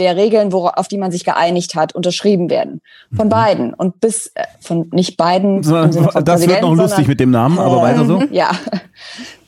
der 0.00 0.16
Regeln, 0.16 0.50
wora- 0.52 0.74
auf 0.76 0.88
die 0.88 0.98
man 0.98 1.12
sich 1.12 1.24
geeinigt 1.24 1.76
hat, 1.76 1.94
unterschrieben 1.94 2.50
werden. 2.50 2.80
Von 3.14 3.28
beiden. 3.28 3.72
Und 3.74 4.00
bis, 4.00 4.32
äh, 4.34 4.44
von 4.60 4.88
nicht 4.92 5.16
beiden. 5.16 5.62
So, 5.62 5.86
das 5.86 6.48
wird 6.48 6.62
noch 6.62 6.74
lustig 6.74 7.06
mit 7.06 7.20
dem 7.20 7.30
Namen, 7.30 7.58
aber 7.58 7.76
Äh, 7.78 7.82
weiter 7.82 8.04
so. 8.06 8.22
ja. 8.32 8.50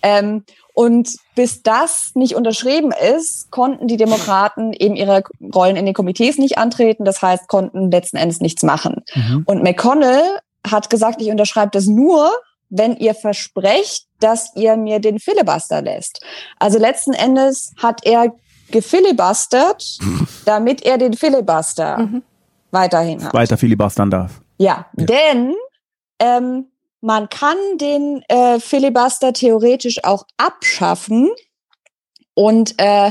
Ähm, 0.03 0.45
und 0.75 1.11
bis 1.35 1.63
das 1.63 2.13
nicht 2.15 2.35
unterschrieben 2.35 2.93
ist, 3.17 3.51
konnten 3.51 3.89
die 3.89 3.97
Demokraten 3.99 4.73
eben 4.73 4.97
ihre 4.97 5.23
Rollen 5.55 5.77
in 5.77 5.85
den 5.85 5.95
Komitees 5.95 6.39
nicht 6.39 6.57
antreten. 6.59 7.05
Das 7.05 7.21
heißt, 7.21 7.47
konnten 7.49 7.91
letzten 7.91 8.17
Endes 8.17 8.41
nichts 8.41 8.63
machen. 8.63 9.03
Mhm. 9.15 9.43
Und 9.47 9.63
McConnell 9.63 10.23
hat 10.69 10.89
gesagt, 10.91 11.21
ich 11.21 11.31
unterschreibe 11.31 11.71
das 11.73 11.87
nur, 11.87 12.31
wenn 12.71 12.97
ihr 12.97 13.15
versprecht, 13.15 14.07
dass 14.19 14.57
ihr 14.57 14.77
mir 14.79 14.99
den 14.99 15.19
Filibuster 15.19 15.83
lässt. 15.83 16.23
Also 16.59 16.79
letzten 16.79 17.13
Endes 17.13 17.75
hat 17.77 18.07
er 18.07 18.33
gefilibustert, 18.73 19.99
damit 20.45 20.83
er 20.85 20.99
den 20.99 21.13
Filibuster 21.15 21.99
Mhm. 21.99 22.23
weiterhin 22.73 23.23
hat. 23.25 23.33
Weiter 23.35 23.57
filibustern 23.57 24.11
darf. 24.11 24.41
Ja, 24.59 24.87
denn 24.95 25.55
ähm, 26.19 26.67
man 27.01 27.29
kann 27.29 27.57
den 27.77 28.23
äh, 28.29 28.59
Filibuster 28.61 29.33
theoretisch 29.33 30.03
auch 30.05 30.25
abschaffen 30.37 31.31
und 32.35 32.75
äh, 32.79 33.11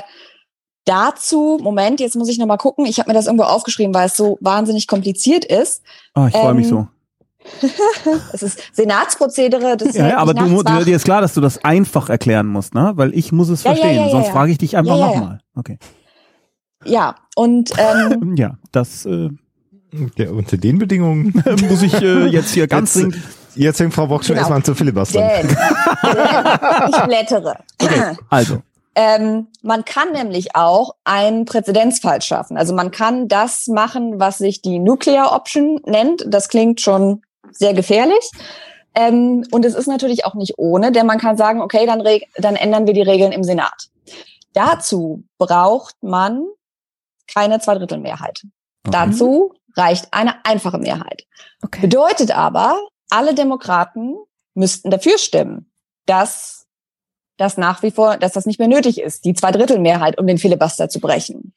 dazu, 0.86 1.59
Moment, 1.62 1.99
jetzt 1.99 2.16
muss 2.16 2.30
ich 2.30 2.38
nochmal 2.39 2.57
gucken. 2.57 2.86
Ich 2.86 2.99
habe 2.99 3.09
mir 3.09 3.14
das 3.14 3.28
irgendwo 3.28 3.43
aufgeschrieben, 3.45 3.93
weil 3.93 4.07
es 4.07 4.18
so 4.18 4.38
wahnsinnig 4.41 4.88
kompliziert 4.88 5.45
ist. 5.45 5.84
Oh, 6.16 6.26
ich 6.28 6.34
freue 6.36 6.53
mich 6.53 6.66
Ähm, 6.68 6.70
so. 6.72 6.88
Es 8.34 8.44
ist 8.44 8.60
Senatsprozedere. 8.74 9.78
Das 9.78 9.96
Ja, 9.96 10.08
ja, 10.10 10.18
aber 10.18 10.34
du, 10.34 10.42
wach. 10.80 10.84
dir 10.86 10.96
ist 10.96 11.06
klar, 11.06 11.22
dass 11.22 11.34
du 11.34 11.42
das 11.42 11.64
einfach 11.64 12.10
erklären 12.10 12.48
musst, 12.48 12.74
ne? 12.74 12.92
Weil 12.96 13.14
ich 13.16 13.32
muss 13.32 13.50
es 13.50 13.64
Ja, 13.64 13.72
verstehen. 13.72 13.96
ja, 13.96 14.04
ja, 14.06 14.10
Sonst 14.10 14.28
ja. 14.28 14.32
frage 14.34 14.52
ich 14.52 14.58
dich 14.58 14.78
einfach 14.78 14.96
Ja, 14.96 15.00
ja, 15.08 15.12
ja. 15.14 15.20
nochmal. 15.20 15.39
Okay. 15.56 15.78
Ja, 16.86 17.16
und 17.36 17.72
ähm, 17.78 18.36
Ja, 18.38 18.58
das 18.72 19.06
äh, 19.06 19.30
Ja, 20.18 20.30
unter 20.32 20.58
den 20.58 20.78
Bedingungen. 20.80 21.34
muss 21.70 21.82
ich 21.84 21.94
äh, 22.02 22.26
jetzt 22.28 22.54
hier 22.54 22.68
ganz 22.68 22.96
Jetzt, 22.96 23.18
jetzt 23.56 23.78
fängt 23.78 23.94
Frau 23.94 24.08
Bock 24.08 24.24
schon 24.24 24.36
Genau. 24.36 24.39
erstmal 24.48 24.60
an 24.60 24.64
zu 24.64 24.76
denn 25.39 25.50
ich 26.89 26.98
blättere. 27.04 27.58
Also, 28.30 28.62
Ähm, 28.96 29.48
man 29.62 29.86
kann 29.86 30.12
nämlich 30.12 30.56
auch 30.56 30.96
einen 31.06 31.46
Präzedenzfall 31.46 32.22
schaffen. 32.22 32.58
Also 32.58 32.74
man 32.76 32.92
kann 32.92 33.28
das 33.30 33.68
machen, 33.68 34.20
was 34.20 34.38
sich 34.38 34.62
die 34.62 34.80
Nuclear 34.80 35.32
Option 35.34 35.80
nennt. 35.86 36.26
Das 36.28 36.50
klingt 36.50 36.82
schon 36.82 37.22
sehr 37.54 37.74
gefährlich. 37.74 38.30
Ähm, 38.93 39.45
und 39.52 39.66
es 39.66 39.74
ist 39.74 39.88
natürlich 39.88 40.26
auch 40.26 40.34
nicht 40.34 40.58
ohne, 40.58 40.91
denn 40.91 41.06
man 41.06 41.18
kann 41.18 41.38
sagen, 41.38 41.62
okay, 41.62 41.86
dann, 41.86 42.02
reg 42.02 42.28
dann 42.36 42.56
ändern 42.56 42.88
wir 42.88 42.93
die 42.93 43.02
Regeln 43.02 43.32
im 43.32 43.43
Senat. 43.43 43.89
Dazu 44.54 45.24
braucht 45.38 45.95
man 46.02 46.45
keine 47.34 47.60
Zweidrittelmehrheit. 47.60 48.41
okay. 48.86 48.91
Dazu 48.91 49.54
reicht 49.78 50.10
eine 50.12 50.43
einfache 50.45 50.78
Mehrheit. 50.78 51.24
Okay. 51.64 51.82
Bedeutet 51.82 52.32
aber, 52.32 52.78
alle 53.10 53.34
Demokraten 53.34 54.16
müssten 54.54 54.91
dafür 54.91 55.18
stimmen, 55.18 55.72
dass 56.06 56.68
das 57.38 57.58
nach 57.58 57.82
wie 57.82 57.91
vor, 57.91 58.18
dass 58.18 58.34
das 58.34 58.45
nicht 58.45 58.60
mehr 58.60 58.68
nötig 58.68 58.99
ist, 58.99 59.26
die 59.26 59.34
Zweidrittelmehrheit, 59.34 60.20
um 60.20 60.28
den 60.28 60.38
Filibuster 60.38 60.89
zu 60.89 60.99
brechen. 60.99 61.54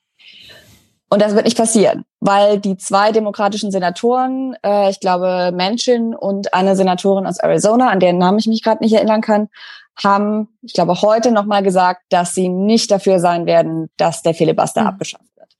Und 1.14 1.22
das 1.22 1.36
wird 1.36 1.44
nicht 1.44 1.56
passieren, 1.56 2.04
weil 2.18 2.58
die 2.58 2.76
zwei 2.76 3.12
demokratischen 3.12 3.70
Senatoren, 3.70 4.56
äh, 4.66 4.90
ich 4.90 4.98
glaube 4.98 5.52
Manchin 5.56 6.12
und 6.12 6.52
eine 6.52 6.74
Senatorin 6.74 7.24
aus 7.24 7.38
Arizona, 7.38 7.90
an 7.90 8.00
deren 8.00 8.18
Namen 8.18 8.40
ich 8.40 8.48
mich 8.48 8.64
gerade 8.64 8.82
nicht 8.82 8.94
erinnern 8.94 9.20
kann, 9.20 9.48
haben, 10.02 10.48
ich 10.62 10.72
glaube, 10.72 11.00
heute 11.02 11.30
nochmal 11.30 11.62
gesagt, 11.62 12.02
dass 12.08 12.34
sie 12.34 12.48
nicht 12.48 12.90
dafür 12.90 13.20
sein 13.20 13.46
werden, 13.46 13.90
dass 13.96 14.22
der 14.22 14.34
Filibuster 14.34 14.80
Hm. 14.80 14.88
abgeschafft 14.88 15.30
wird. 15.36 15.52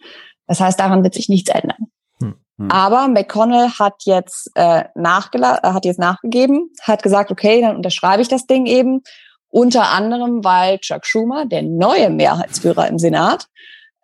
Das 0.49 0.59
heißt, 0.59 0.81
daran 0.81 1.05
wird 1.05 1.15
sich 1.15 1.29
nichts 1.29 1.51
ändern. 1.51 1.87
Hm. 2.21 2.35
Hm. 2.59 2.71
Aber 2.73 3.07
McConnell 3.07 3.69
hat 3.79 4.03
jetzt 4.07 4.51
äh, 4.57 4.87
nachgela 4.97 5.61
äh, 5.63 5.69
hat 5.69 5.85
jetzt 5.85 6.01
nachgegeben, 6.01 6.73
hat 6.83 7.05
gesagt, 7.05 7.31
okay, 7.31 7.61
dann 7.61 7.77
unterschreibe 7.77 8.23
ich 8.23 8.29
das 8.29 8.49
Ding 8.49 8.67
eben. 8.67 9.03
Unter 9.51 9.93
anderem, 9.93 10.43
weil 10.43 10.81
Chuck 10.81 11.07
Schumer, 11.07 11.47
der 11.47 11.63
neue 11.63 12.11
Mehrheitsführer 12.11 12.89
im 12.89 12.99
Senat, 12.99 13.47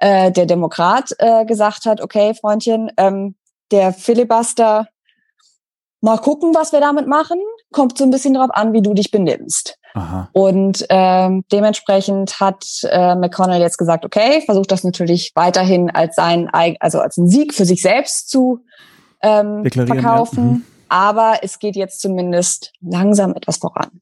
äh, 0.00 0.32
der 0.32 0.46
Demokrat, 0.46 1.10
äh, 1.18 1.44
gesagt 1.44 1.86
hat, 1.86 2.00
okay, 2.00 2.34
Freundchen, 2.34 2.90
ähm, 2.96 3.36
der 3.70 3.92
Filibuster, 3.92 4.88
mal 6.00 6.18
gucken, 6.18 6.54
was 6.54 6.72
wir 6.72 6.80
damit 6.80 7.06
machen. 7.06 7.38
Kommt 7.72 7.96
so 7.96 8.04
ein 8.04 8.10
bisschen 8.10 8.34
drauf 8.34 8.50
an, 8.52 8.72
wie 8.72 8.82
du 8.82 8.94
dich 8.94 9.10
benimmst. 9.10 9.78
Aha. 9.94 10.28
Und 10.32 10.86
ähm, 10.88 11.44
dementsprechend 11.52 12.40
hat 12.40 12.64
äh, 12.84 13.14
McConnell 13.14 13.60
jetzt 13.60 13.76
gesagt, 13.76 14.04
okay, 14.04 14.42
versucht 14.44 14.72
das 14.72 14.84
natürlich 14.84 15.32
weiterhin 15.34 15.90
als 15.90 16.16
sein, 16.16 16.48
also 16.80 17.00
als 17.00 17.18
einen 17.18 17.28
Sieg 17.28 17.54
für 17.54 17.64
sich 17.64 17.82
selbst 17.82 18.28
zu 18.30 18.60
ähm, 19.22 19.62
Deklarieren, 19.62 19.96
ja. 19.96 20.02
verkaufen. 20.02 20.44
Mhm. 20.44 20.64
Aber 20.88 21.38
es 21.42 21.58
geht 21.58 21.76
jetzt 21.76 22.00
zumindest 22.00 22.72
langsam 22.80 23.34
etwas 23.34 23.58
voran. 23.58 24.00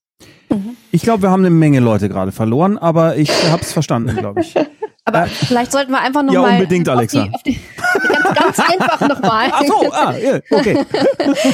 Ich 0.90 1.02
glaube, 1.02 1.22
wir 1.22 1.30
haben 1.30 1.40
eine 1.42 1.50
Menge 1.50 1.80
Leute 1.80 2.08
gerade 2.08 2.32
verloren, 2.32 2.78
aber 2.78 3.16
ich 3.16 3.30
hab's 3.50 3.72
verstanden, 3.72 4.16
glaube 4.16 4.40
ich. 4.40 4.54
Aber 5.08 5.24
Äh, 5.24 5.28
vielleicht 5.28 5.72
sollten 5.72 5.90
wir 5.90 6.00
einfach 6.00 6.22
noch 6.22 6.34
ja, 6.34 6.42
mal 6.42 6.52
unbedingt, 6.52 6.86
auf 6.86 6.96
Alexa. 6.96 7.22
Die, 7.22 7.34
auf 7.34 7.42
die, 7.42 7.58
ganz, 8.34 8.34
ganz 8.58 8.60
einfach 8.60 9.08
nochmal. 9.08 9.48
Ach 9.50 9.62
so, 9.66 9.90
ah, 9.90 10.14
okay. 10.50 10.84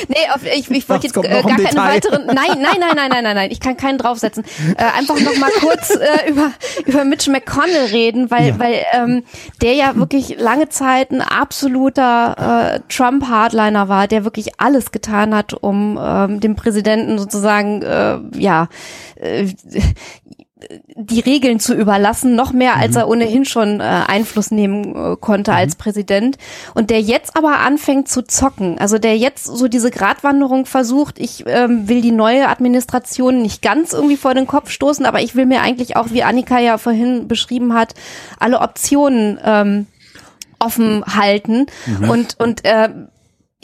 Nee, 0.09 0.17
auf, 0.35 0.41
ich, 0.45 0.69
ich 0.69 0.89
wollte 0.89 1.07
jetzt 1.07 1.17
äh, 1.17 1.21
gar 1.23 1.47
ein 1.47 1.57
keinen 1.63 1.77
weiteren. 1.77 2.27
Nein, 2.27 2.37
nein, 2.37 2.79
nein, 2.81 2.97
nein, 2.97 3.11
nein, 3.11 3.23
nein, 3.23 3.37
nein. 3.37 3.51
Ich 3.53 3.61
kann 3.61 3.77
keinen 3.77 3.99
draufsetzen. 3.99 4.43
Äh, 4.77 4.99
einfach 4.99 5.21
noch 5.21 5.37
mal 5.39 5.51
kurz 5.61 5.91
äh, 5.91 6.29
über 6.31 6.51
über 6.85 7.05
Mitch 7.05 7.31
McConnell 7.31 7.87
reden, 7.93 8.29
weil 8.33 8.49
Ja. 8.49 8.59
weil 8.59 8.75
ähm, 8.93 9.23
der 9.63 9.75
ja 9.75 9.95
wirklich 9.95 10.41
lange 10.41 10.69
Zeit 10.69 11.13
ein 11.13 11.21
absoluter 11.21 12.75
äh, 12.75 12.81
Trump-Hardliner 12.93 13.89
war, 13.89 14.09
der 14.09 14.25
wirklich 14.25 14.59
alles 14.59 14.91
getan 14.91 15.33
hat, 15.33 15.55
um 15.55 15.97
ähm, 16.03 16.41
dem 16.41 16.57
Präsidenten 16.57 17.21
sozusagen 17.21 17.83
äh, 17.83 18.19
ja 18.37 18.67
äh, 19.17 19.47
die 20.97 21.21
Regeln 21.21 21.61
zu 21.61 21.75
überlassen, 21.75 22.35
noch 22.35 22.53
mehr 22.53 22.77
als 22.77 22.97
er 22.97 23.09
ohnehin 23.09 23.45
schon 23.45 23.81
äh, 23.81 23.83
Einfluss 23.83 24.51
nehmen 24.51 24.95
äh, 24.95 25.17
konnte 25.17 25.53
als 25.53 25.77
Präsident. 25.77 26.39
Und 26.75 26.91
der 26.91 27.01
jetzt 27.01 27.37
aber 27.37 27.61
anfängt 27.61 28.09
zu 28.09 28.23
zocken, 28.23 28.79
also 28.79 28.99
der 28.99 29.17
jetzt 29.17 29.45
so 29.45 29.69
diese 29.69 29.91
Gratwanderung 29.91 30.67
versucht, 30.67 31.19
ich 31.19 31.45
ähm, 31.47 31.89
will 31.89 32.01
die 32.01 32.13
neue 32.13 32.49
Administration 32.49 33.43
nicht 33.43 33.63
ganz 33.63 33.93
irgendwie 33.93 34.17
vor 34.17 34.35
den 34.35 34.47
Kopf 34.47 34.71
stoßen, 34.71 35.07
aber 35.07 35.21
ich 35.21 35.35
will 35.35 35.47
mir 35.47 35.61
eigentlich 35.61 35.97
auch, 35.97 36.11
wie 36.11 36.23
Annika 36.23 36.59
ja 36.59 36.79
vorhin 36.79 37.29
beschrieben 37.29 37.75
hat, 37.75 37.95
alle 38.39 38.61
Optionen 38.61 39.39
ähm, 39.45 39.87
offen 40.59 41.05
halten. 41.05 41.67
Und, 42.09 42.37
und 42.39 42.65
äh, 42.65 42.89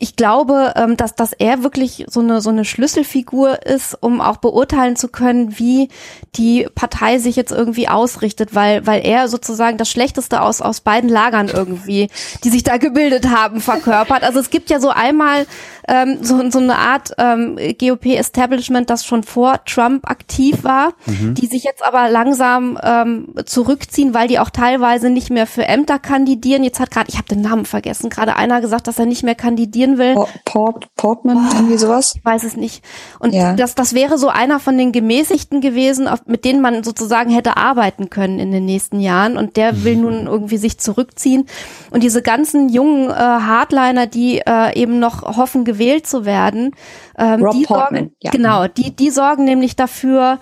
ich 0.03 0.16
glaube, 0.16 0.72
ähm, 0.76 0.96
dass, 0.96 1.14
dass 1.14 1.34
er 1.34 1.62
wirklich 1.62 2.07
so 2.09 2.20
eine, 2.20 2.40
so 2.40 2.48
eine 2.48 2.64
Schlüsselfigur 2.64 3.66
ist, 3.66 3.94
um 4.01 4.22
auch 4.22 4.38
beurteilen 4.38 4.96
zu 4.96 5.09
können, 5.09 5.59
wie 5.59 5.90
die 6.36 6.66
Partei 6.74 7.18
sich 7.18 7.36
jetzt 7.36 7.53
irgendwie 7.53 7.86
ausrichtet, 7.86 8.55
weil, 8.55 8.86
weil 8.86 9.05
er 9.05 9.28
sozusagen 9.28 9.76
das 9.76 9.90
Schlechteste 9.90 10.40
aus, 10.40 10.62
aus 10.62 10.80
beiden 10.80 11.11
Lagern 11.11 11.48
irgendwie, 11.48 12.09
die 12.42 12.48
sich 12.48 12.62
da 12.62 12.78
gebildet 12.78 13.28
haben, 13.28 13.61
verkörpert. 13.61 14.22
Also 14.22 14.40
es 14.40 14.48
gibt 14.48 14.70
ja 14.70 14.80
so 14.80 14.88
einmal 14.88 15.46
ähm, 15.86 16.18
so, 16.22 16.51
so 16.51 16.61
eine 16.61 16.78
Art 16.78 17.12
ähm, 17.18 17.59
GOP-Establishment, 17.78 18.88
das 18.88 19.05
schon 19.05 19.22
vor 19.22 19.64
Trump 19.66 20.09
aktiv 20.09 20.62
war, 20.62 20.94
die 21.07 21.46
sich 21.46 21.64
jetzt 21.64 21.84
aber 21.84 22.09
langsam 22.09 22.78
ähm, 22.82 23.34
zurückziehen, 23.44 24.14
weil 24.14 24.28
die 24.28 24.38
auch 24.38 24.51
teilweise 24.51 25.11
nicht 25.11 25.30
mehr 25.30 25.46
für 25.46 25.66
Ämter 25.66 25.98
kandidieren. 25.98 26.62
Jetzt 26.62 26.80
hat 26.80 26.90
gerade, 26.90 27.09
ich 27.09 27.16
habe 27.16 27.28
den 27.28 27.40
Namen 27.40 27.64
vergessen, 27.64 28.09
gerade 28.09 28.36
einer 28.36 28.61
gesagt, 28.61 28.86
dass 28.86 28.98
er 28.98 29.07
nicht 29.07 29.24
mehr 29.24 29.34
kandidieren 29.34 29.89
will. 29.99 30.14
Port, 30.14 30.45
Port, 30.45 30.95
Portman, 30.97 31.49
irgendwie 31.55 31.76
sowas. 31.76 32.14
Ich 32.16 32.24
weiß 32.24 32.45
es 32.45 32.57
nicht. 32.57 32.84
Und 33.18 33.34
Ja. 33.34 33.55
das, 33.55 33.74
das 33.74 33.95
wäre 33.95 34.18
so 34.18 34.28
einer 34.28 34.61
von 34.61 34.76
den 34.76 34.93
Gemäßigten 34.93 35.61
gewesen, 35.61 36.09
auf, 36.09 36.26
mit 36.26 36.45
denen 36.45 36.61
man 36.61 36.82
sozusagen 36.82 37.30
hätte 37.30 37.57
arbeiten 37.57 38.11
können 38.11 38.38
in 38.38 38.53
den 38.53 38.64
nächsten 38.64 39.01
Jahren. 39.01 39.36
Und 39.36 39.57
der 39.57 39.84
will 39.84 39.97
nun 39.97 40.26
irgendwie 40.26 40.57
sich 40.59 40.78
zurückziehen. 40.78 41.47
Und 41.91 42.03
diese 42.03 42.22
ganzen 42.22 42.68
jungen 42.68 43.11
äh, 43.11 43.14
Hardliner, 43.14 44.07
die 44.07 44.38
äh, 44.38 44.78
eben 44.78 44.99
noch 44.99 45.36
hoffen, 45.36 45.64
gewählt 45.64 46.07
zu 46.07 46.24
werden, 46.24 46.72
ähm, 47.18 47.43
Rob 47.43 47.55
die 47.55 47.64
Portman, 47.64 48.01
sorgen, 48.05 48.16
ja. 48.20 48.30
genau, 48.30 48.66
die, 48.66 48.95
die 48.95 49.11
sorgen 49.11 49.45
nämlich 49.45 49.76
dafür, 49.76 50.38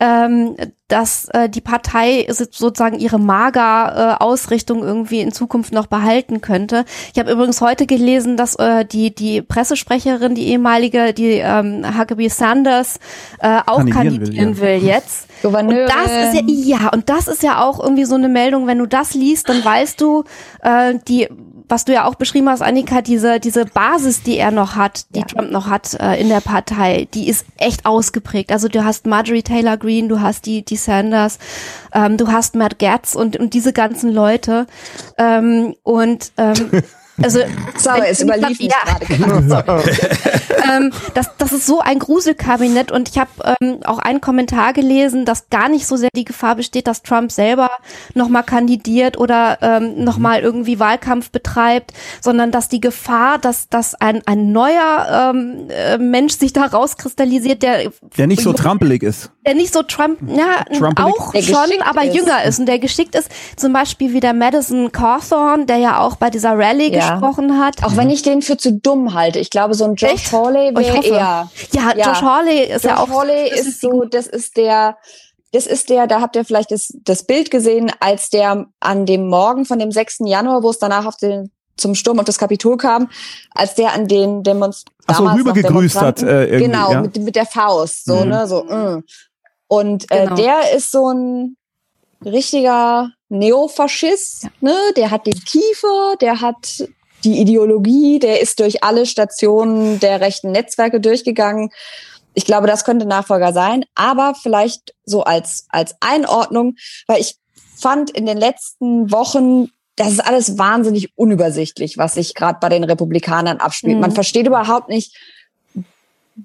ähm, 0.00 0.56
dass 0.88 1.28
äh, 1.28 1.48
die 1.48 1.60
Partei 1.60 2.26
so- 2.30 2.46
sozusagen 2.50 2.98
ihre 2.98 3.18
Mager-Ausrichtung 3.20 4.82
irgendwie 4.82 5.20
in 5.20 5.32
Zukunft 5.32 5.72
noch 5.72 5.86
behalten 5.86 6.40
könnte. 6.40 6.84
Ich 7.12 7.18
habe 7.18 7.30
übrigens 7.30 7.60
heute 7.60 7.86
gelesen, 7.86 8.36
dass 8.36 8.56
äh, 8.56 8.84
die 8.84 9.14
die 9.14 9.42
Pressesprecherin, 9.42 10.34
die 10.34 10.48
ehemalige, 10.48 11.12
die 11.12 11.34
ähm, 11.34 11.84
Huckabee 11.98 12.28
Sanders, 12.28 12.98
äh, 13.40 13.60
auch 13.66 13.78
Kandidieren 13.78 13.94
will, 13.94 14.18
kandidieren 14.18 14.60
will, 14.60 14.76
ja. 14.82 14.96
jetzt. 14.96 15.26
Gouverneur. 15.42 15.84
Und 15.84 15.88
das 15.88 16.34
ist 16.34 16.34
ja, 16.34 16.78
ja, 16.80 16.88
und 16.92 17.08
das 17.08 17.28
ist 17.28 17.42
ja 17.42 17.62
auch 17.62 17.80
irgendwie 17.82 18.04
so 18.04 18.14
eine 18.14 18.28
Meldung, 18.28 18.66
wenn 18.66 18.78
du 18.78 18.86
das 18.86 19.14
liest, 19.14 19.48
dann 19.48 19.64
weißt 19.64 20.00
du, 20.00 20.24
äh, 20.62 20.94
die, 21.08 21.28
was 21.70 21.84
du 21.84 21.92
ja 21.92 22.04
auch 22.04 22.16
beschrieben 22.16 22.48
hast, 22.48 22.62
Annika, 22.62 23.00
diese, 23.00 23.40
diese 23.40 23.64
Basis, 23.64 24.22
die 24.22 24.36
er 24.38 24.50
noch 24.50 24.76
hat, 24.76 25.06
die 25.14 25.20
Ja. 25.20 25.26
Trump 25.26 25.50
noch 25.50 25.68
hat 25.68 25.94
äh, 26.00 26.20
in 26.20 26.28
der 26.28 26.40
Partei, 26.40 27.08
die 27.14 27.28
ist 27.28 27.46
echt 27.56 27.86
ausgeprägt. 27.86 28.52
Also 28.52 28.68
du 28.68 28.84
hast 28.84 29.06
Marjorie 29.06 29.42
Taylor 29.42 29.76
Greene, 29.76 30.08
du 30.08 30.20
hast 30.20 30.46
die, 30.46 30.64
die 30.64 30.76
Sanders, 30.76 31.38
ähm, 31.94 32.16
du 32.16 32.28
hast 32.28 32.54
Matt 32.56 32.78
Gaetz 32.78 33.14
und, 33.14 33.36
und 33.36 33.54
diese 33.54 33.72
ganzen 33.72 34.12
Leute. 34.12 34.66
Ähm, 35.18 35.74
und 35.82 36.32
ähm, 36.36 36.82
also 37.22 37.40
Sorry, 37.76 38.08
es 38.08 38.22
überlief 38.22 38.58
mich 38.58 38.70
ja, 38.70 38.96
gerade. 39.08 39.70
ähm, 40.76 40.92
das, 41.14 41.30
das 41.38 41.52
ist 41.52 41.66
so 41.66 41.80
ein 41.80 41.98
Gruselkabinett 41.98 42.92
und 42.92 43.08
ich 43.08 43.18
habe 43.18 43.30
ähm, 43.60 43.78
auch 43.84 43.98
einen 43.98 44.20
Kommentar 44.20 44.72
gelesen, 44.72 45.24
dass 45.24 45.48
gar 45.50 45.68
nicht 45.68 45.86
so 45.86 45.96
sehr 45.96 46.10
die 46.14 46.24
Gefahr 46.24 46.56
besteht, 46.56 46.86
dass 46.86 47.02
Trump 47.02 47.32
selber 47.32 47.70
nochmal 48.14 48.42
kandidiert 48.42 49.18
oder 49.18 49.58
ähm, 49.62 50.04
nochmal 50.04 50.40
irgendwie 50.40 50.78
Wahlkampf 50.78 51.30
betreibt, 51.30 51.92
sondern 52.20 52.50
dass 52.50 52.68
die 52.68 52.80
Gefahr, 52.80 53.38
dass, 53.38 53.68
dass 53.68 53.94
ein, 53.94 54.22
ein 54.26 54.52
neuer 54.52 55.32
ähm, 55.34 55.68
äh, 55.70 55.98
Mensch 55.98 56.34
sich 56.34 56.52
da 56.52 56.66
rauskristallisiert, 56.66 57.62
der, 57.62 57.90
Der 58.16 58.26
nicht 58.26 58.42
so 58.42 58.52
trampelig 58.52 59.02
ist. 59.02 59.30
Der 59.46 59.54
nicht 59.54 59.72
so 59.72 59.82
Trump, 59.82 60.18
ja, 60.26 60.64
Trumpelig. 60.76 60.98
auch 61.00 61.34
schon, 61.66 61.80
aber 61.82 62.04
ist. 62.04 62.14
jünger 62.14 62.44
ist 62.44 62.58
und 62.58 62.66
der 62.66 62.78
geschickt 62.78 63.14
ist, 63.14 63.30
zum 63.56 63.72
Beispiel 63.72 64.12
wie 64.12 64.20
der 64.20 64.34
Madison 64.34 64.92
Cawthorn, 64.92 65.66
der 65.66 65.78
ja 65.78 66.00
auch 66.00 66.16
bei 66.16 66.28
dieser 66.30 66.58
Rallye 66.58 66.92
Ja. 66.92 67.14
gesprochen 67.14 67.58
hat. 67.58 67.82
Auch 67.82 67.96
wenn 67.96 68.10
ich 68.10 68.22
den 68.22 68.42
für 68.42 68.56
zu 68.56 68.72
dumm 68.72 69.14
halte. 69.14 69.38
Ich 69.38 69.50
glaube, 69.50 69.74
so 69.74 69.84
ein 69.84 69.94
Josh 69.94 70.12
Echt? 70.12 70.32
Hawley 70.32 70.72
Oh, 70.76 70.80
ich 70.80 70.86
wäre 70.88 70.96
hoffe. 70.98 71.08
eher. 71.08 71.50
Ja, 71.72 71.92
Ja. 71.96 72.08
Josh 72.08 72.22
Hawley 72.22 72.64
ist 72.64 72.84
Josh 72.84 72.92
ja 72.92 72.98
auch 72.98 73.08
Hawley 73.08 73.48
ist 73.50 73.80
so, 73.80 74.04
das 74.04 74.26
ist 74.26 74.56
der, 74.56 74.96
das 75.52 75.66
ist 75.66 75.88
der, 75.88 76.06
da 76.06 76.20
habt 76.20 76.36
ihr 76.36 76.44
vielleicht 76.44 76.70
das, 76.70 76.92
das 77.04 77.24
Bild 77.24 77.50
gesehen, 77.50 77.90
als 78.00 78.30
der 78.30 78.66
an 78.80 79.06
dem 79.06 79.26
Morgen 79.28 79.64
von 79.64 79.78
dem 79.78 79.90
6. 79.90 80.18
Januar, 80.26 80.62
wo 80.62 80.70
es 80.70 80.78
danach 80.78 81.06
auf 81.06 81.16
den 81.16 81.50
zum 81.76 81.94
Sturm 81.94 82.18
auf 82.18 82.26
das 82.26 82.36
Kapitol 82.38 82.76
kam, 82.76 83.08
als 83.54 83.74
der 83.74 83.94
an 83.94 84.06
den 84.06 84.42
Demonstranten 84.42 84.94
Ach 85.06 85.16
so, 85.16 85.26
rüber 85.28 85.54
gegrüßt 85.54 85.98
hat, 86.02 86.22
äh, 86.22 86.58
genau, 86.58 86.92
ja. 86.92 87.00
mit, 87.00 87.16
mit 87.16 87.34
der 87.34 87.46
Faust, 87.46 88.04
so, 88.04 88.16
Mhm. 88.16 88.28
ne, 88.28 88.46
so, 88.46 88.64
mm. 88.64 89.02
Und 89.70 90.10
äh, 90.10 90.24
Genau. 90.24 90.34
der 90.34 90.72
ist 90.74 90.90
so 90.90 91.12
ein 91.12 91.56
richtiger 92.24 93.12
Neofaschist, 93.28 94.48
ne, 94.60 94.74
der 94.96 95.12
hat 95.12 95.26
den 95.26 95.38
Kiefer, 95.44 96.16
der 96.20 96.40
hat 96.40 96.88
die 97.22 97.38
Ideologie, 97.40 98.18
der 98.18 98.40
ist 98.40 98.58
durch 98.58 98.82
alle 98.82 99.06
Stationen 99.06 100.00
der 100.00 100.20
rechten 100.20 100.50
Netzwerke 100.50 101.00
durchgegangen. 101.00 101.70
Ich 102.34 102.44
glaube, 102.46 102.66
das 102.66 102.84
könnte 102.84 103.06
Nachfolger 103.06 103.52
sein, 103.52 103.84
aber 103.94 104.34
vielleicht 104.34 104.92
so 105.04 105.22
als, 105.22 105.66
als 105.68 105.94
Einordnung, 106.00 106.74
weil 107.06 107.20
ich 107.20 107.36
fand 107.76 108.10
in 108.10 108.26
den 108.26 108.38
letzten 108.38 109.12
Wochen, 109.12 109.68
das 109.94 110.10
ist 110.10 110.20
alles 110.20 110.58
wahnsinnig 110.58 111.16
unübersichtlich, 111.16 111.96
was 111.96 112.14
sich 112.14 112.34
gerade 112.34 112.58
bei 112.60 112.70
den 112.70 112.82
Republikanern 112.82 113.58
abspielt. 113.58 113.94
Mhm. 113.94 114.00
Man 114.00 114.12
versteht 114.12 114.48
überhaupt 114.48 114.88
nicht, 114.88 115.16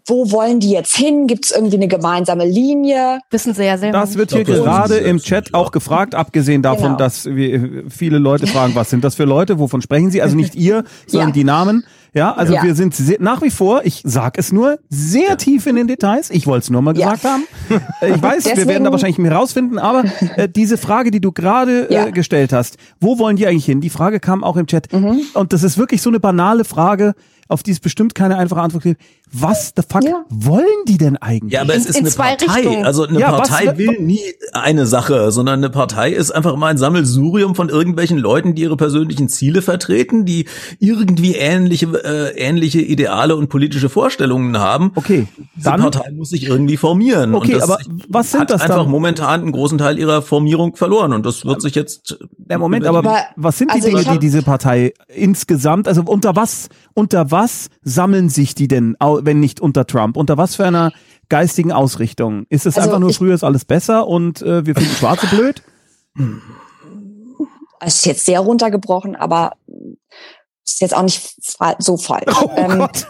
wo 0.08 0.32
wollen 0.32 0.60
die 0.60 0.72
jetzt 0.72 0.96
hin? 0.96 1.28
Gibt 1.28 1.46
es 1.46 1.52
irgendwie 1.52 1.76
eine 1.78 1.88
gemeinsame 1.88 2.46
Linie? 2.46 3.20
Wissen 3.32 3.54
sie 3.54 3.64
ja 3.66 3.78
selber. 3.78 4.00
Das 4.00 4.16
wird 4.18 4.32
hier 4.32 4.44
das 4.44 4.58
gerade 4.60 4.96
im 4.98 5.20
Chat 5.20 5.54
auch 5.54 5.66
ja. 5.66 5.72
gefragt, 5.72 6.16
abgesehen 6.16 6.62
davon, 6.62 6.86
Genau. 6.86 6.98
dass 6.98 7.26
wir, 7.26 7.84
viele 7.90 8.18
Leute 8.18 8.48
fragen, 8.48 8.76
was 8.76 8.90
sind 8.90 9.04
das 9.04 9.16
für 9.16 9.26
Leute, 9.26 9.60
wovon 9.60 9.82
sprechen 9.82 10.12
sie? 10.12 10.22
Also 10.22 10.36
nicht 10.36 10.56
ihr, 10.56 10.84
sondern 11.08 11.30
Ja. 11.30 11.34
die 11.34 11.44
Namen. 11.44 11.86
Ja, 12.14 12.34
also 12.34 12.54
Ja. 12.54 12.64
wir 12.64 12.76
sind 12.76 12.96
nach 13.20 13.42
wie 13.42 13.50
vor, 13.50 13.82
ich 13.84 14.02
sag 14.06 14.38
es 14.38 14.54
nur, 14.54 14.80
sehr 14.90 15.38
tief 15.38 15.68
in 15.68 15.76
den 15.76 15.88
Details. 15.88 16.30
Ich 16.30 16.48
wollte 16.48 16.64
es 16.64 16.70
nur 16.70 16.82
mal 16.82 16.98
Ja. 16.98 17.12
gesagt 17.12 17.26
haben. 17.26 17.44
Äh, 18.02 18.12
Ich 18.16 18.22
weiß, 18.22 18.46
wir 18.46 18.52
Deswegen- 18.54 18.70
werden 18.70 18.84
da 18.86 18.92
wahrscheinlich 18.92 19.18
mehr 19.18 19.34
rausfinden, 19.34 19.78
aber 19.80 20.06
äh, 20.38 20.48
diese 20.48 20.78
Frage, 20.78 21.12
die 21.12 21.20
du 21.20 21.34
gerade 21.34 21.88
Ja. 21.90 22.06
äh, 22.08 22.12
gestellt 22.14 22.54
hast, 22.54 22.78
wo 23.02 23.20
wollen 23.20 23.36
die 23.36 23.46
eigentlich 23.48 23.66
hin? 23.66 23.82
Die 23.82 23.90
Frage 23.90 24.22
kam 24.22 24.46
auch 24.46 24.56
im 24.56 24.66
Chat. 24.68 24.94
Mhm. 24.94 25.22
Und 25.34 25.52
das 25.52 25.64
ist 25.64 25.78
wirklich 25.78 26.02
so 26.02 26.10
eine 26.10 26.22
banale 26.22 26.64
Frage, 26.64 27.16
auf 27.48 27.62
die 27.64 27.72
es 27.72 27.80
bestimmt 27.80 28.16
keine 28.16 28.38
einfache 28.38 28.62
Antwort 28.62 28.84
gibt. 28.84 29.02
Was 29.32 29.74
the 29.76 29.82
fuck 29.88 30.04
Ja. 30.04 30.24
wollen 30.30 30.66
die 30.88 30.98
denn 30.98 31.18
eigentlich? 31.18 31.54
Ja, 31.54 31.62
aber 31.62 31.76
es 31.76 31.86
In- 31.86 31.90
ist 31.90 31.98
in 32.00 32.06
eine 32.06 32.16
Partei. 32.38 32.54
Richtungen. 32.62 32.86
Also 32.86 33.06
eine 33.06 33.20
Ja, 33.20 33.32
was 33.38 33.50
Partei 33.50 33.66
wird- 33.66 33.78
will 33.78 34.00
nie 34.02 34.22
eine 34.54 34.86
Sache, 34.86 35.32
sondern 35.32 35.60
eine 35.60 35.70
Partei 35.70 36.12
ist 36.12 36.32
einfach 36.32 36.54
immer 36.54 36.68
ein 36.68 36.78
Sammelsurium 36.78 37.54
von 37.56 37.70
irgendwelchen 37.70 38.18
Leuten, 38.18 38.56
die 38.56 38.62
ihre 38.64 38.78
persönlichen 38.78 39.28
Ziele 39.30 39.62
vertreten, 39.62 40.26
die 40.26 40.46
irgendwie 40.80 41.36
ähnliche 41.36 41.86
äh, 42.04 42.38
ähnliche 42.40 42.82
Ideale 42.82 43.36
und 43.36 43.50
politische 43.50 43.90
Vorstellungen 43.90 44.58
haben. 44.60 44.92
Okay, 44.96 45.28
Diese 45.56 45.70
dann 45.70 45.82
Partei 45.82 46.12
muss 46.12 46.30
sich 46.30 46.48
irgendwie 46.48 46.78
formieren. 46.78 47.34
Okay, 47.36 47.54
und 47.56 47.62
das 47.62 47.70
aber 47.70 47.80
was 48.10 48.32
sind 48.32 48.42
hat 48.42 48.52
das 48.52 48.62
einfach 48.62 48.78
dann? 48.84 48.90
momentan 48.92 49.42
einen 49.42 49.52
großen 49.52 49.78
Teil 49.78 50.00
ihrer 50.00 50.22
Formierung 50.22 50.76
verloren 50.76 51.14
und 51.14 51.26
das 51.26 51.46
wird 51.46 51.62
sich 51.62 51.76
jetzt. 51.76 52.18
Ja, 52.50 52.58
Moment, 52.58 52.86
aber 52.88 53.18
was 53.36 53.58
sind 53.58 53.72
die 53.72 53.76
also 53.76 53.88
Dinge, 53.90 54.04
die 54.04 54.20
diese 54.20 54.42
Partei 54.44 54.94
insgesamt, 55.14 55.88
also 55.88 56.04
unter 56.06 56.36
was, 56.36 56.70
unter 56.94 57.32
was 57.32 57.35
sammeln 57.84 58.30
sich 58.30 58.56
die 58.56 58.68
denn, 58.68 58.96
wenn 59.00 59.40
nicht 59.40 59.60
unter 59.60 59.86
Trump? 59.86 60.18
Unter 60.18 60.38
was 60.38 60.56
für 60.56 60.66
einer 60.66 60.92
geistigen 61.30 61.72
Ausrichtung? 61.72 62.46
Ist 62.50 62.66
es 62.66 62.78
Also 62.78 62.90
einfach 62.90 63.00
nur 63.00 63.10
ich- 63.10 63.18
früher 63.18 63.34
ist 63.36 63.44
alles 63.44 63.66
besser 63.66 64.08
und 64.08 64.42
äh, 64.42 64.66
wir 64.66 64.76
finden 64.76 64.94
Schwarze 64.96 65.28
blöd? 65.28 65.62
Es 67.82 67.96
ist 67.98 68.06
jetzt 68.06 68.26
sehr 68.26 68.40
runtergebrochen, 68.40 69.16
aber 69.16 69.54
ist 70.66 70.82
jetzt 70.82 70.96
auch 70.96 71.04
nicht 71.04 71.36
so 71.80 71.96
falsch. 71.98 72.34
Oh 72.42 72.50
Ähm, 72.56 72.80
Gott. 72.80 73.06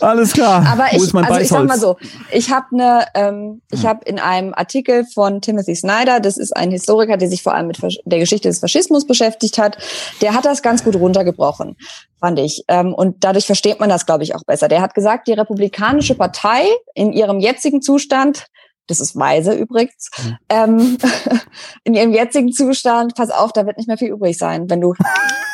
Alles 0.00 0.32
klar. 0.32 0.66
Aber 0.66 0.92
ich, 0.92 1.14
also 1.14 1.40
ich 1.40 1.48
sag 1.48 1.64
mal 1.66 1.78
so, 1.78 1.96
ich 2.30 2.50
habe 2.50 2.76
ne, 2.76 3.06
ähm, 3.14 3.62
ich 3.70 3.86
habe 3.86 4.04
in 4.04 4.18
einem 4.18 4.52
Artikel 4.54 5.04
von 5.06 5.40
Timothy 5.40 5.74
Snyder, 5.74 6.20
das 6.20 6.36
ist 6.36 6.54
ein 6.56 6.70
Historiker, 6.70 7.16
der 7.16 7.28
sich 7.28 7.42
vor 7.42 7.54
allem 7.54 7.68
mit 7.68 7.78
der 8.04 8.18
Geschichte 8.18 8.48
des 8.48 8.58
Faschismus 8.58 9.06
beschäftigt 9.06 9.58
hat, 9.58 9.78
der 10.20 10.34
hat 10.34 10.44
das 10.44 10.62
ganz 10.62 10.84
gut 10.84 10.96
runtergebrochen, 10.96 11.76
fand 12.20 12.38
ich. 12.38 12.64
Ähm, 12.68 12.92
und 12.92 13.24
dadurch 13.24 13.46
versteht 13.46 13.80
man 13.80 13.88
das, 13.88 14.04
glaube 14.04 14.24
ich, 14.24 14.34
auch 14.34 14.44
besser. 14.44 14.68
Der 14.68 14.82
hat 14.82 14.94
gesagt, 14.94 15.26
die 15.26 15.32
Republikanische 15.32 16.14
Partei 16.14 16.64
in 16.94 17.12
ihrem 17.12 17.40
jetzigen 17.40 17.80
Zustand 17.80 18.46
das 18.88 19.00
ist 19.00 19.16
weise 19.16 19.54
übrigens, 19.54 20.10
ähm, 20.48 20.98
in 21.84 21.94
ihrem 21.94 22.12
jetzigen 22.12 22.52
Zustand, 22.52 23.14
pass 23.14 23.30
auf, 23.30 23.52
da 23.52 23.66
wird 23.66 23.76
nicht 23.76 23.86
mehr 23.86 23.98
viel 23.98 24.08
übrig 24.08 24.36
sein, 24.36 24.68
wenn 24.68 24.80
du, 24.80 24.94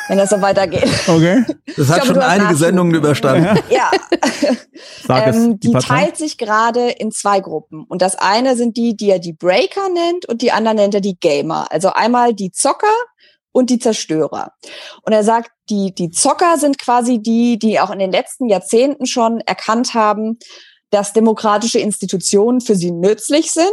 wenn 0.07 0.17
das 0.17 0.29
so 0.31 0.41
weitergeht. 0.41 0.89
Okay. 1.07 1.45
Das 1.77 1.89
hat 1.89 2.03
glaube, 2.03 2.21
schon 2.21 2.23
einige. 2.23 2.55
Sendungen 2.55 2.95
überstanden. 2.95 3.59
Ja, 3.69 3.91
Sag 5.05 5.27
es, 5.27 5.35
ähm, 5.35 5.59
die 5.59 5.71
die 5.71 5.77
teilt 5.77 6.17
sich 6.17 6.37
gerade 6.37 6.89
in 6.89 7.11
zwei 7.11 7.39
Gruppen. 7.39 7.83
Und 7.83 8.01
das 8.01 8.15
eine 8.15 8.55
sind 8.55 8.77
die, 8.77 8.95
die 8.95 9.09
er 9.09 9.19
die 9.19 9.33
Breaker 9.33 9.89
nennt 9.89 10.25
und 10.25 10.41
die 10.41 10.51
anderen 10.51 10.77
nennt 10.77 10.95
er 10.95 11.01
die 11.01 11.17
Gamer. 11.19 11.67
Also 11.71 11.89
einmal 11.89 12.33
die 12.33 12.51
Zocker 12.51 12.87
und 13.51 13.69
die 13.69 13.79
Zerstörer. 13.79 14.51
Und 15.03 15.13
er 15.13 15.23
sagt, 15.23 15.51
die, 15.69 15.93
die 15.93 16.11
Zocker 16.11 16.57
sind 16.57 16.77
quasi 16.77 17.21
die, 17.21 17.57
die 17.57 17.79
auch 17.79 17.91
in 17.91 17.99
den 17.99 18.11
letzten 18.11 18.49
Jahrzehnten 18.49 19.05
schon 19.05 19.39
erkannt 19.41 19.93
haben, 19.93 20.37
dass 20.91 21.13
demokratische 21.13 21.79
Institutionen 21.79 22.61
für 22.61 22.75
sie 22.75 22.91
nützlich 22.91 23.51
sind, 23.51 23.65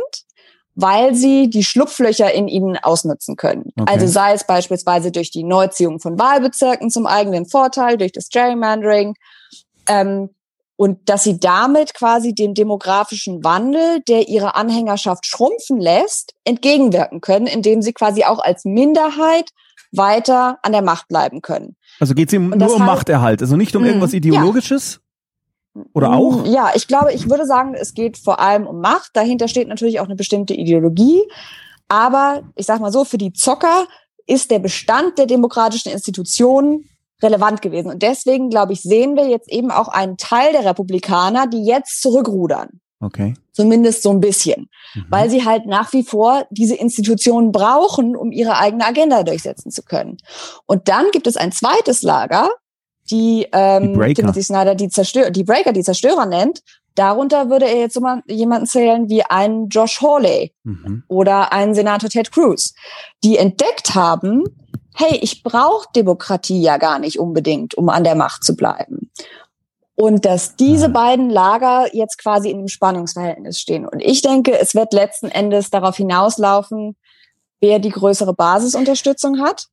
weil 0.74 1.14
sie 1.14 1.50
die 1.50 1.64
Schlupflöcher 1.64 2.32
in 2.32 2.48
ihnen 2.48 2.78
ausnutzen 2.78 3.36
können. 3.36 3.72
Okay. 3.78 3.92
Also 3.92 4.06
sei 4.06 4.32
es 4.32 4.44
beispielsweise 4.44 5.12
durch 5.12 5.30
die 5.30 5.44
Neuziehung 5.44 6.00
von 6.00 6.18
Wahlbezirken 6.18 6.90
zum 6.90 7.06
eigenen 7.06 7.46
Vorteil, 7.46 7.98
durch 7.98 8.12
das 8.12 8.28
Gerrymandering, 8.30 9.14
ähm, 9.88 10.30
und 10.76 11.08
dass 11.08 11.22
sie 11.22 11.38
damit 11.38 11.94
quasi 11.94 12.34
dem 12.34 12.54
demografischen 12.54 13.44
Wandel, 13.44 14.00
der 14.08 14.28
ihre 14.28 14.54
Anhängerschaft 14.56 15.26
schrumpfen 15.26 15.78
lässt, 15.80 16.32
entgegenwirken 16.44 17.20
können, 17.20 17.46
indem 17.46 17.82
sie 17.82 17.92
quasi 17.92 18.24
auch 18.24 18.38
als 18.40 18.64
Minderheit 18.64 19.50
weiter 19.92 20.58
an 20.62 20.72
der 20.72 20.82
Macht 20.82 21.06
bleiben 21.08 21.42
können. 21.42 21.76
Also 22.00 22.14
geht 22.14 22.28
es 22.28 22.32
ihm 22.32 22.48
nur 22.48 22.74
um 22.74 22.82
heißt- 22.82 22.86
Machterhalt, 22.86 23.42
also 23.42 23.56
nicht 23.56 23.76
um 23.76 23.82
Mhm. 23.82 23.88
irgendwas 23.88 24.14
Ideologisches? 24.14 25.00
Oder 25.94 26.12
auch? 26.12 26.44
Ja, 26.46 26.70
ich 26.74 26.86
glaube, 26.86 27.12
ich 27.12 27.30
würde 27.30 27.46
sagen, 27.46 27.74
es 27.74 27.94
geht 27.94 28.18
vor 28.18 28.40
allem 28.40 28.66
um 28.66 28.80
Macht. 28.80 29.10
Dahinter 29.14 29.48
steht 29.48 29.68
natürlich 29.68 30.00
auch 30.00 30.04
eine 30.04 30.16
bestimmte 30.16 30.54
Ideologie. 30.54 31.22
Aber 31.88 32.42
ich 32.56 32.66
sag 32.66 32.80
mal 32.80 32.92
so, 32.92 33.04
für 33.04 33.18
die 33.18 33.32
Zocker 33.32 33.86
ist 34.26 34.50
der 34.50 34.58
Bestand 34.58 35.18
der 35.18 35.26
demokratischen 35.26 35.92
Institutionen 35.92 36.88
relevant 37.22 37.62
gewesen. 37.62 37.90
Und 37.90 38.02
deswegen, 38.02 38.50
glaube 38.50 38.72
ich, 38.72 38.82
sehen 38.82 39.16
wir 39.16 39.28
jetzt 39.28 39.50
eben 39.50 39.70
auch 39.70 39.88
einen 39.88 40.16
Teil 40.16 40.52
der 40.52 40.64
Republikaner, 40.64 41.46
die 41.46 41.64
jetzt 41.64 42.02
zurückrudern. 42.02 42.80
Okay. 43.00 43.34
Zumindest 43.52 44.02
so 44.02 44.10
ein 44.10 44.20
bisschen. 44.20 44.68
Mhm. 44.94 45.06
Weil 45.08 45.30
sie 45.30 45.44
halt 45.44 45.66
nach 45.66 45.92
wie 45.92 46.04
vor 46.04 46.46
diese 46.50 46.76
Institutionen 46.76 47.50
brauchen, 47.50 48.16
um 48.16 48.30
ihre 48.32 48.58
eigene 48.58 48.86
Agenda 48.86 49.22
durchsetzen 49.22 49.70
zu 49.70 49.82
können. 49.82 50.18
Und 50.66 50.88
dann 50.88 51.06
gibt 51.12 51.26
es 51.26 51.36
ein 51.36 51.52
zweites 51.52 52.02
Lager, 52.02 52.48
die, 53.12 53.46
ähm, 53.52 53.98
Die. 54.00 54.14
Timothy 54.14 54.42
Snyder 54.42 54.74
die, 54.74 54.88
Zerstör 54.88 55.30
die 55.30 55.44
Breaker, 55.44 55.72
die 55.72 55.82
Zerstörer 55.82 56.26
nennt. 56.26 56.62
Darunter 56.94 57.48
würde 57.48 57.66
er 57.66 57.78
jetzt 57.78 57.94
jemand- 57.94 58.24
jemanden 58.30 58.66
zählen 58.66 59.08
wie 59.08 59.22
einen 59.22 59.68
Josh 59.68 60.00
Hawley 60.02 60.52
Mhm. 60.64 61.04
oder 61.08 61.52
einen 61.52 61.74
Senator 61.74 62.10
Ted 62.10 62.32
Cruz, 62.32 62.74
die 63.22 63.38
entdeckt 63.38 63.94
haben, 63.94 64.44
hey, 64.94 65.18
ich 65.22 65.42
brauche 65.42 65.86
Demokratie 65.94 66.60
ja 66.60 66.76
gar 66.76 66.98
nicht 66.98 67.18
unbedingt, 67.18 67.74
um 67.74 67.88
an 67.88 68.04
der 68.04 68.14
Macht 68.14 68.44
zu 68.44 68.56
bleiben. 68.56 69.10
Und 69.94 70.24
dass 70.24 70.56
diese 70.56 70.88
beiden 70.88 71.30
Lager 71.30 71.94
jetzt 71.94 72.18
quasi 72.18 72.50
in 72.50 72.58
einem 72.58 72.68
Spannungsverhältnis 72.68 73.58
stehen. 73.58 73.86
Und 73.86 74.00
ich 74.00 74.20
denke, 74.22 74.58
es 74.58 74.74
wird 74.74 74.92
letzten 74.92 75.28
Endes 75.28 75.70
darauf 75.70 75.96
hinauslaufen, 75.96 76.96
wer 77.60 77.78
die 77.78 77.90
größere 77.90 78.34
Basisunterstützung 78.34 79.40
hat. 79.40 79.66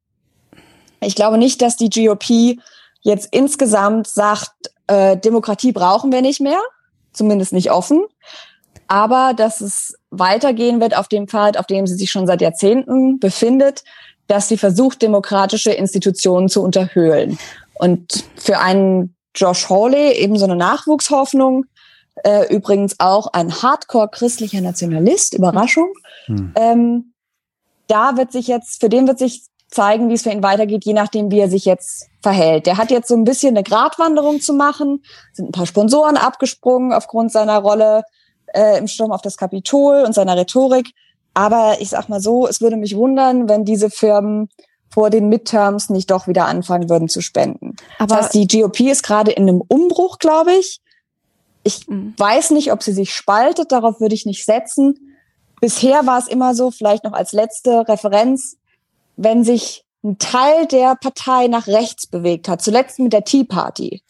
Ich 1.02 1.16
glaube 1.16 1.38
nicht, 1.38 1.62
dass 1.62 1.78
die 1.78 1.90
GOP 1.90 2.58
jetzt 3.02 3.30
insgesamt 3.32 4.08
sagt, 4.08 4.52
äh, 4.88 5.18
Demokratie 5.18 5.72
brauchen 5.72 6.12
wir 6.12 6.22
nicht 6.22 6.42
mehr, 6.42 6.60
zumindest 7.14 7.54
nicht 7.54 7.72
offen, 7.72 8.04
aber 8.88 9.34
dass 9.36 9.62
es 9.62 9.96
weitergehen 10.10 10.82
wird 10.82 10.98
auf 10.98 11.08
dem 11.08 11.28
Pfad, 11.28 11.58
auf 11.58 11.68
dem 11.68 11.88
sie 11.88 11.96
sich 11.96 12.12
schon 12.12 12.28
seit 12.28 12.42
Jahrzehnten 12.42 13.20
befindet, 13.20 13.84
dass 14.28 14.48
sie 14.48 14.58
versucht, 14.58 15.02
demokratische 15.02 15.72
Institutionen 15.72 16.50
zu 16.50 16.62
unterhöhlen. 16.62 17.38
Und 17.76 18.26
für 18.36 18.60
einen 18.60 19.16
Josh 19.36 19.70
Hawley 19.70 20.14
eben 20.14 20.38
so 20.38 20.46
eine 20.46 20.56
Nachwuchshoffnung, 20.56 21.66
äh, 22.24 22.54
übrigens 22.54 23.00
auch 23.00 23.28
ein 23.34 23.62
Hardcore-christlicher 23.62 24.62
Nationalist, 24.62 25.34
Überraschung, 25.34 25.94
Hm. 26.26 26.54
ähm, 26.56 27.14
da 27.88 28.18
wird 28.18 28.32
sich 28.32 28.48
jetzt, 28.48 28.82
für 28.82 28.90
den 28.90 29.08
wird 29.08 29.20
sich 29.20 29.44
zeigen, 29.70 30.10
wie 30.10 30.14
es 30.14 30.24
für 30.24 30.32
ihn 30.32 30.44
weitergeht, 30.44 30.86
je 30.86 30.94
nachdem, 30.94 31.32
wie 31.32 31.40
er 31.40 31.50
sich 31.50 31.66
jetzt 31.66 32.09
verhält. 32.22 32.66
Der 32.66 32.78
hat 32.78 32.92
jetzt 32.92 33.08
so 33.08 33.16
ein 33.16 33.24
bisschen 33.24 33.56
eine 33.56 33.64
Gratwanderung 33.64 34.42
zu 34.42 34.54
machen, 34.54 35.04
sind 35.34 35.50
ein 35.50 35.52
paar 35.52 35.66
Sponsoren 35.66 36.18
abgesprungen 36.18 36.94
aufgrund 36.94 37.32
seiner 37.32 37.60
Rolle 37.60 38.04
äh, 38.54 38.78
im 38.78 38.88
Sturm 38.88 39.12
auf 39.12 39.22
das 39.22 39.38
Kapitol 39.38 40.04
und 40.06 40.14
seiner 40.14 40.36
Rhetorik. 40.36 40.92
Aber 41.34 41.78
ich 41.80 41.90
sag 41.90 42.10
mal 42.10 42.20
so, 42.20 42.48
es 42.48 42.60
würde 42.62 42.76
mich 42.76 42.96
wundern, 42.96 43.48
wenn 43.48 43.64
diese 43.64 43.90
Firmen 43.90 44.50
vor 44.92 45.10
den 45.12 45.30
Midterms 45.30 45.90
nicht 45.90 46.10
doch 46.10 46.28
wieder 46.28 46.46
anfangen 46.46 46.90
würden 46.90 47.08
zu 47.10 47.22
spenden. 47.22 47.76
Aber 48.00 48.16
das 48.16 48.26
heißt, 48.26 48.34
die 48.34 48.48
GOP 48.48 48.80
ist 48.82 49.04
gerade 49.04 49.32
in 49.32 49.44
einem 49.48 49.62
Umbruch, 49.68 50.18
glaube 50.18 50.52
ich. 50.54 50.82
Ich 51.64 51.88
Mhm. 51.88 52.16
weiß 52.18 52.50
nicht, 52.52 52.72
ob 52.72 52.82
sie 52.82 52.94
sich 52.94 53.14
spaltet, 53.14 53.72
darauf 53.72 54.00
würde 54.02 54.16
ich 54.16 54.26
nicht 54.26 54.46
setzen. 54.46 55.16
bisher 55.62 56.08
war 56.08 56.18
es 56.18 56.28
immer 56.28 56.56
so, 56.56 56.72
vielleicht 56.72 57.04
noch 57.04 57.12
als 57.12 57.34
letzte 57.34 57.86
Referenz, 57.88 58.56
wenn 59.18 59.44
sich 59.44 59.84
ein 60.04 60.18
Teil 60.18 60.66
der 60.68 60.96
Partei 60.96 61.48
nach 61.48 61.68
rechts 61.68 62.08
bewegt 62.08 62.48
hat, 62.48 62.62
zuletzt 62.62 63.00
mit 63.00 63.14
der 63.14 63.26
Tea 63.26 63.44
Party, 63.44 64.02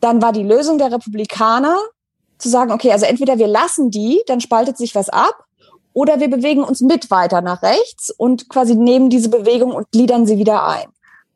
dann 0.00 0.20
war 0.20 0.32
die 0.32 0.42
Lösung 0.42 0.78
der 0.78 0.92
Republikaner 0.92 1.78
zu 2.38 2.48
sagen, 2.48 2.72
okay, 2.72 2.92
also 2.92 3.06
entweder 3.06 3.38
wir 3.38 3.46
lassen 3.46 3.90
die, 3.90 4.22
dann 4.26 4.40
spaltet 4.40 4.76
sich 4.76 4.94
was 4.94 5.08
ab, 5.08 5.44
oder 5.94 6.20
wir 6.20 6.28
bewegen 6.28 6.64
uns 6.64 6.80
mit 6.80 7.10
weiter 7.10 7.40
nach 7.40 7.62
rechts 7.62 8.10
und 8.10 8.48
quasi 8.48 8.74
nehmen 8.74 9.08
diese 9.08 9.30
Bewegung 9.30 9.72
und 9.72 9.90
gliedern 9.92 10.26
sie 10.26 10.38
wieder 10.38 10.66
ein. 10.66 10.86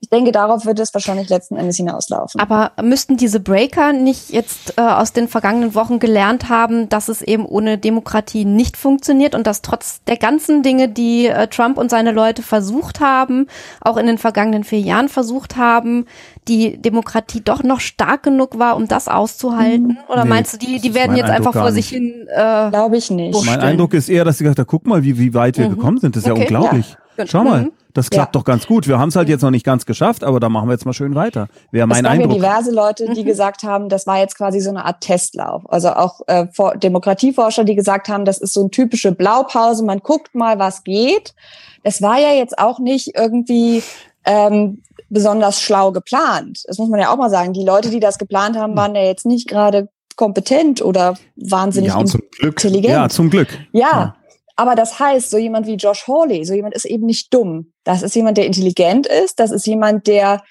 Ich 0.00 0.10
denke, 0.10 0.30
darauf 0.30 0.64
wird 0.64 0.78
es 0.78 0.94
wahrscheinlich 0.94 1.28
letzten 1.28 1.56
Endes 1.56 1.76
hinauslaufen. 1.76 2.40
Aber 2.40 2.70
müssten 2.80 3.16
diese 3.16 3.40
Breaker 3.40 3.92
nicht 3.92 4.30
jetzt 4.30 4.74
äh, 4.78 4.80
aus 4.80 5.12
den 5.12 5.26
vergangenen 5.26 5.74
Wochen 5.74 5.98
gelernt 5.98 6.48
haben, 6.48 6.88
dass 6.88 7.08
es 7.08 7.20
eben 7.20 7.44
ohne 7.44 7.78
Demokratie 7.78 8.44
nicht 8.44 8.76
funktioniert 8.76 9.34
und 9.34 9.46
dass 9.46 9.60
trotz 9.60 10.00
der 10.04 10.16
ganzen 10.16 10.62
Dinge, 10.62 10.88
die 10.88 11.26
äh, 11.26 11.48
Trump 11.48 11.78
und 11.78 11.90
seine 11.90 12.12
Leute 12.12 12.42
versucht 12.42 13.00
haben, 13.00 13.48
auch 13.80 13.96
in 13.96 14.06
den 14.06 14.18
vergangenen 14.18 14.62
vier 14.62 14.80
Jahren 14.80 15.08
versucht 15.08 15.56
haben, 15.56 16.06
die 16.46 16.80
Demokratie 16.80 17.40
doch 17.40 17.64
noch 17.64 17.80
stark 17.80 18.22
genug 18.22 18.58
war, 18.58 18.76
um 18.76 18.86
das 18.86 19.08
auszuhalten? 19.08 19.98
Oder 20.08 20.22
Nee, 20.24 20.30
meinst 20.30 20.52
du, 20.54 20.58
die, 20.58 20.78
die 20.80 20.94
werden 20.94 21.16
jetzt 21.16 21.28
Eindruck 21.28 21.48
einfach 21.56 21.60
vor 21.62 21.72
sich 21.72 21.88
hin 21.88 22.26
äh, 22.28 22.70
Glaube 22.70 22.96
ich 22.96 23.10
nicht. 23.10 23.44
Mein. 23.44 23.60
Eindruck 23.60 23.94
ist 23.94 24.08
eher, 24.08 24.24
dass 24.24 24.38
sie 24.38 24.44
gesagt 24.44 24.60
haben, 24.60 24.66
guck 24.68 24.86
mal, 24.86 25.02
wie, 25.02 25.18
wie 25.18 25.34
weit 25.34 25.58
wir 25.58 25.68
Mhm. 25.68 25.74
gekommen 25.74 25.98
sind. 25.98 26.14
Das 26.14 26.22
ist 26.24 26.30
Okay, 26.30 26.40
ja 26.40 26.44
unglaublich. 26.58 26.90
ja. 26.92 26.98
Schau 27.26 27.44
mal, 27.44 27.62
Mhm. 27.62 27.72
das 27.94 28.10
klappt 28.10 28.34
Ja. 28.34 28.38
doch 28.40 28.44
ganz 28.44 28.66
gut. 28.66 28.86
Wir 28.86 28.98
haben 28.98 29.08
es 29.08 29.16
halt 29.16 29.28
jetzt 29.28 29.42
noch 29.42 29.50
nicht 29.50 29.64
ganz 29.64 29.86
geschafft, 29.86 30.22
aber 30.24 30.40
da 30.40 30.48
machen 30.48 30.68
wir 30.68 30.72
jetzt 30.72 30.84
mal 30.86 30.92
schön 30.92 31.14
weiter. 31.14 31.48
Wäre 31.72 31.86
es 31.86 31.90
mein 31.90 32.04
gab 32.04 32.12
Eindruck. 32.12 32.30
ja 32.32 32.36
diverse 32.36 32.70
Leute, 32.70 33.12
die 33.14 33.22
Mhm. 33.22 33.26
gesagt 33.26 33.62
haben, 33.64 33.88
das 33.88 34.06
war 34.06 34.18
jetzt 34.18 34.36
quasi 34.36 34.60
so 34.60 34.70
eine 34.70 34.84
Art 34.84 35.00
Testlauf. 35.00 35.62
Also 35.70 35.90
auch 35.90 36.20
äh, 36.26 36.46
Demokratieforscher, 36.82 37.64
die 37.64 37.74
gesagt 37.74 38.08
haben, 38.08 38.24
das 38.24 38.38
ist 38.38 38.54
so 38.54 38.60
eine 38.60 38.70
typische 38.70 39.12
Blaupause, 39.12 39.84
man 39.84 39.98
guckt 39.98 40.34
mal, 40.34 40.58
was 40.58 40.84
geht. 40.84 41.34
Es 41.82 42.00
war 42.02 42.18
ja 42.18 42.32
jetzt 42.34 42.58
auch 42.58 42.78
nicht 42.78 43.16
irgendwie 43.16 43.82
ähm, 44.24 44.82
besonders 45.10 45.60
schlau 45.62 45.90
geplant. 45.92 46.62
Das 46.66 46.76
muss 46.78 46.88
man 46.90 47.00
ja 47.00 47.10
auch 47.12 47.16
mal 47.16 47.30
sagen. 47.30 47.52
Die 47.54 47.64
Leute, 47.64 47.88
die 47.90 48.00
das 48.00 48.18
geplant 48.18 48.56
haben, 48.58 48.76
waren 48.76 48.94
ja 48.94 49.02
jetzt 49.02 49.24
nicht 49.24 49.48
gerade 49.48 49.88
kompetent 50.16 50.82
oder 50.82 51.14
wahnsinnig 51.36 51.90
Ja, 51.90 51.96
und 51.98 52.08
zum 52.08 52.20
Glück. 52.38 52.54
intelligent. 52.62 52.92
ja, 52.92 53.08
zum 53.08 53.30
Glück. 53.30 53.48
Ja, 53.72 54.16
aber 54.58 54.74
das 54.74 54.98
heißt, 54.98 55.30
so 55.30 55.38
jemand 55.38 55.68
wie 55.68 55.76
Josh 55.76 56.08
Hawley, 56.08 56.44
so 56.44 56.52
jemand 56.52 56.74
ist 56.74 56.84
eben 56.84 57.06
nicht 57.06 57.32
dumm. 57.32 57.72
Das 57.84 58.02
ist 58.02 58.16
jemand, 58.16 58.38
der 58.38 58.46
intelligent 58.46 59.06
ist. 59.06 59.38
Das 59.38 59.52
ist 59.52 59.64
jemand, 59.68 60.08
der 60.08 60.42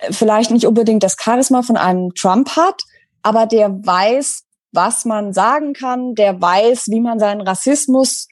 äh, 0.00 0.12
vielleicht 0.12 0.52
nicht 0.52 0.68
unbedingt 0.68 1.02
das 1.02 1.16
Charisma 1.20 1.62
von 1.62 1.76
einem 1.76 2.14
Trump 2.14 2.54
hat, 2.54 2.80
aber 3.24 3.46
der 3.46 3.70
weiß, 3.70 4.44
was 4.70 5.04
man 5.04 5.32
sagen 5.32 5.72
kann, 5.72 6.14
der 6.14 6.40
weiß, 6.40 6.90
wie 6.90 7.00
man 7.00 7.18
seinen 7.18 7.40
Rassismus 7.40 8.28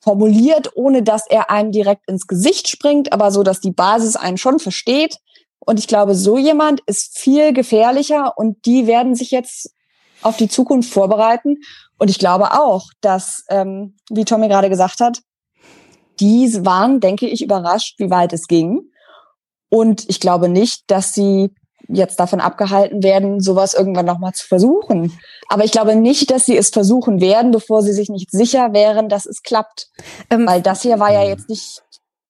formuliert, 0.00 0.70
ohne 0.76 1.02
dass 1.02 1.26
er 1.28 1.50
einem 1.50 1.72
direkt 1.72 2.08
ins 2.08 2.28
Gesicht 2.28 2.68
springt, 2.68 3.12
aber 3.12 3.32
so, 3.32 3.42
dass 3.42 3.58
die 3.58 3.72
Basis 3.72 4.14
einen 4.14 4.38
schon 4.38 4.60
versteht. 4.60 5.16
Und 5.58 5.80
ich 5.80 5.88
glaube, 5.88 6.14
so 6.14 6.38
jemand 6.38 6.80
ist 6.86 7.18
viel 7.18 7.52
gefährlicher 7.52 8.38
und 8.38 8.64
die 8.66 8.86
werden 8.86 9.16
sich 9.16 9.32
jetzt 9.32 9.74
auf 10.22 10.36
die 10.36 10.48
Zukunft 10.48 10.92
vorbereiten. 10.92 11.56
Und 12.00 12.08
ich 12.08 12.18
glaube 12.18 12.52
auch, 12.58 12.86
dass, 13.02 13.44
ähm, 13.50 13.94
wie 14.08 14.24
Tommy 14.24 14.48
gerade 14.48 14.70
gesagt 14.70 15.00
hat, 15.00 15.20
die 16.18 16.64
waren, 16.64 17.00
denke 17.00 17.28
ich, 17.28 17.42
überrascht, 17.42 17.98
wie 17.98 18.10
weit 18.10 18.32
es 18.32 18.46
ging. 18.46 18.80
Und 19.68 20.08
ich 20.08 20.18
glaube 20.18 20.48
nicht, 20.48 20.90
dass 20.90 21.12
sie 21.12 21.54
jetzt 21.88 22.18
davon 22.18 22.40
abgehalten 22.40 23.02
werden, 23.02 23.40
sowas 23.40 23.74
irgendwann 23.74 24.06
nochmal 24.06 24.32
zu 24.32 24.46
versuchen. 24.46 25.18
Aber 25.48 25.64
ich 25.64 25.72
glaube 25.72 25.94
nicht, 25.94 26.30
dass 26.30 26.46
sie 26.46 26.56
es 26.56 26.70
versuchen 26.70 27.20
werden, 27.20 27.50
bevor 27.50 27.82
sie 27.82 27.92
sich 27.92 28.08
nicht 28.08 28.30
sicher 28.30 28.72
wären, 28.72 29.10
dass 29.10 29.26
es 29.26 29.42
klappt. 29.42 29.88
ähm, 30.30 30.46
Weil 30.46 30.62
das 30.62 30.80
hier 30.80 30.98
war 31.00 31.12
ja 31.12 31.22
jetzt 31.22 31.50
nicht 31.50 31.82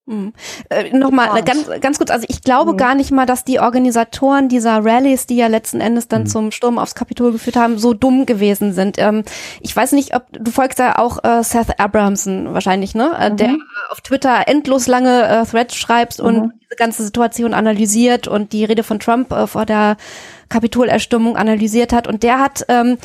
Mhm. 0.06 0.32
Äh, 0.70 0.90
Nochmal 0.96 1.42
ganz, 1.44 1.68
ganz 1.80 1.98
kurz, 1.98 2.10
also 2.10 2.26
ich 2.28 2.42
glaube 2.42 2.72
Mhm. 2.72 2.76
gar 2.78 2.94
nicht 2.94 3.10
mal, 3.12 3.26
dass 3.26 3.44
die 3.44 3.60
Organisatoren 3.60 4.48
dieser 4.48 4.84
Rallyes, 4.84 5.26
die 5.26 5.36
ja 5.36 5.46
letzten 5.46 5.80
Endes 5.80 6.08
dann 6.08 6.22
Mhm. 6.22 6.26
zum 6.26 6.50
Sturm 6.52 6.78
aufs 6.78 6.94
Kapitol 6.94 7.30
geführt 7.32 7.56
haben, 7.56 7.78
so 7.78 7.92
dumm 7.94 8.26
gewesen 8.26 8.72
sind. 8.72 8.96
Ähm, 8.98 9.22
ich 9.60 9.76
weiß 9.76 9.92
nicht, 9.92 10.14
ob 10.16 10.24
du 10.32 10.50
folgst 10.50 10.78
ja 10.80 10.98
auch 10.98 11.22
äh, 11.22 11.44
Seth 11.44 11.78
Abrahamson 11.78 12.52
wahrscheinlich, 12.54 12.94
ne? 12.94 13.12
Äh, 13.18 13.34
Der 13.36 13.48
Mhm. 13.48 13.54
äh, 13.60 13.92
auf 13.92 14.00
Twitter 14.00 14.48
endlos 14.48 14.86
lange 14.88 15.22
äh, 15.28 15.44
Threads 15.46 15.76
schreibt 15.76 16.18
und 16.18 16.36
Mhm. 16.36 16.52
diese 16.62 16.76
ganze 16.76 17.04
Situation 17.04 17.54
analysiert 17.54 18.26
und 18.26 18.52
die 18.52 18.64
Rede 18.64 18.82
von 18.82 18.98
Trump 18.98 19.30
äh, 19.32 19.46
vor 19.46 19.64
der 19.66 19.96
Kapitolerstürmung 20.48 21.36
analysiert 21.36 21.92
hat. 21.92 22.08
Und 22.08 22.22
der 22.24 22.40
hat 22.40 22.64
ähm, 22.68 22.98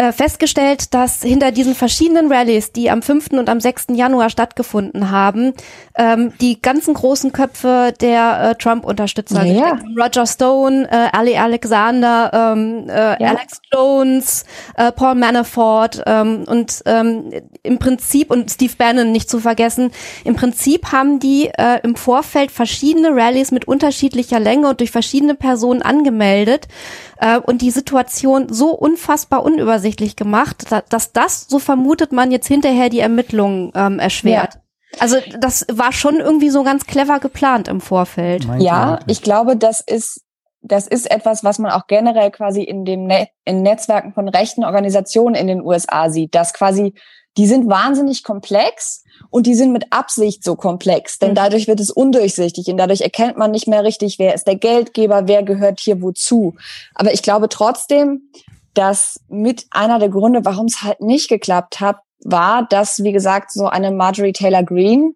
äh, 0.00 0.12
festgestellt, 0.12 0.94
dass 0.94 1.22
hinter 1.22 1.52
diesen 1.52 1.74
verschiedenen 1.74 2.32
Rallyes, 2.32 2.72
die 2.72 2.90
am 2.90 3.02
5. 3.02 3.32
und 3.32 3.50
am 3.50 3.60
6. 3.60 3.88
Januar 3.90 4.30
stattgefunden 4.30 5.10
haben, 5.10 5.52
ähm, 5.94 6.32
die 6.40 6.62
ganzen 6.62 6.94
großen 6.94 7.32
Köpfe 7.32 7.92
der 8.00 8.52
äh, 8.52 8.54
Trump-Unterstützer, 8.54 9.44
Ja, 9.44 9.76
ja. 9.76 9.78
Roger 10.02 10.26
Stone, 10.26 10.88
äh, 10.90 11.14
Ali 11.14 11.36
Alexander, 11.36 12.30
ähm, 12.32 12.88
äh, 12.88 13.22
Ja. 13.22 13.28
Alex 13.28 13.60
Jones, 13.70 14.44
äh, 14.76 14.90
Paul 14.90 15.16
Manafort 15.16 16.02
ähm, 16.06 16.44
und 16.46 16.80
ähm, 16.86 17.30
im 17.62 17.78
Prinzip, 17.78 18.30
und 18.30 18.50
Steve 18.50 18.72
Bannon 18.78 19.12
nicht 19.12 19.28
zu 19.28 19.38
vergessen, 19.38 19.90
im 20.24 20.34
Prinzip 20.34 20.92
haben 20.92 21.20
die 21.20 21.50
äh, 21.58 21.80
im 21.82 21.94
Vorfeld 21.94 22.50
verschiedene 22.50 23.10
Rallyes 23.14 23.50
mit 23.50 23.68
unterschiedlicher 23.68 24.40
Länge 24.40 24.66
und 24.66 24.80
durch 24.80 24.92
verschiedene 24.92 25.34
Personen 25.34 25.82
angemeldet 25.82 26.68
äh, 27.20 27.38
und 27.38 27.62
die 27.62 27.70
Situation 27.70 28.52
so 28.52 28.70
unfassbar 28.70 29.44
unübersichtlich 29.44 30.16
gemacht, 30.16 30.66
da, 30.70 30.82
dass 30.88 31.12
das, 31.12 31.46
so 31.48 31.58
vermutet 31.58 32.12
man, 32.12 32.30
jetzt 32.30 32.48
hinterher 32.48 32.88
die 32.88 33.00
Ermittlungen 33.00 33.70
ähm, 33.74 33.98
erschwert. 33.98 34.58
Also 34.98 35.18
das 35.38 35.66
war 35.70 35.92
schon 35.92 36.16
irgendwie 36.16 36.50
so 36.50 36.64
ganz 36.64 36.86
clever 36.86 37.20
geplant 37.20 37.68
im 37.68 37.80
Vorfeld. 37.80 38.46
Mein 38.46 38.60
Ja, 38.60 38.96
Gott. 38.96 39.04
ich 39.06 39.22
glaube, 39.22 39.56
das 39.56 39.80
ist, 39.80 40.24
das 40.62 40.86
ist 40.86 41.10
etwas, 41.10 41.44
was 41.44 41.58
man 41.58 41.70
auch 41.70 41.86
generell 41.86 42.30
quasi 42.30 42.62
in 42.62 42.84
dem 42.84 43.04
Net, 43.04 43.28
in 43.44 43.62
Netzwerken 43.62 44.12
von 44.12 44.28
rechten 44.28 44.64
Organisationen 44.64 45.34
in 45.34 45.46
den 45.46 45.62
USA 45.62 46.10
sieht, 46.10 46.34
dass 46.34 46.54
quasi, 46.54 46.94
die 47.36 47.46
sind 47.46 47.68
wahnsinnig 47.68 48.24
komplex 48.24 49.04
und 49.30 49.46
die 49.46 49.54
sind 49.54 49.72
mit 49.72 49.84
Absicht 49.90 50.42
so 50.44 50.56
komplex, 50.56 51.18
denn 51.18 51.30
Mhm. 51.30 51.34
dadurch 51.36 51.68
wird 51.68 51.80
es 51.80 51.90
undurchsichtig 51.90 52.66
und 52.68 52.76
dadurch 52.76 53.00
erkennt 53.00 53.36
man 53.36 53.50
nicht 53.52 53.68
mehr 53.68 53.84
richtig, 53.84 54.18
wer 54.18 54.34
ist 54.34 54.46
der 54.46 54.56
Geldgeber, 54.56 55.26
wer 55.28 55.42
gehört 55.42 55.80
hier 55.80 56.02
wozu. 56.02 56.54
Aber 56.94 57.12
ich 57.14 57.22
glaube 57.22 57.48
trotzdem, 57.48 58.30
dass 58.74 59.20
mit 59.28 59.66
einer 59.70 59.98
der 59.98 60.08
Gründe, 60.08 60.44
warum 60.44 60.66
es 60.66 60.82
halt 60.82 61.00
nicht 61.00 61.28
geklappt 61.28 61.80
hat, 61.80 61.98
war, 62.22 62.66
dass, 62.68 63.02
wie 63.02 63.12
gesagt, 63.12 63.50
so 63.52 63.66
eine 63.66 63.90
Marjorie 63.90 64.32
Taylor 64.32 64.62
Greene, 64.62 65.12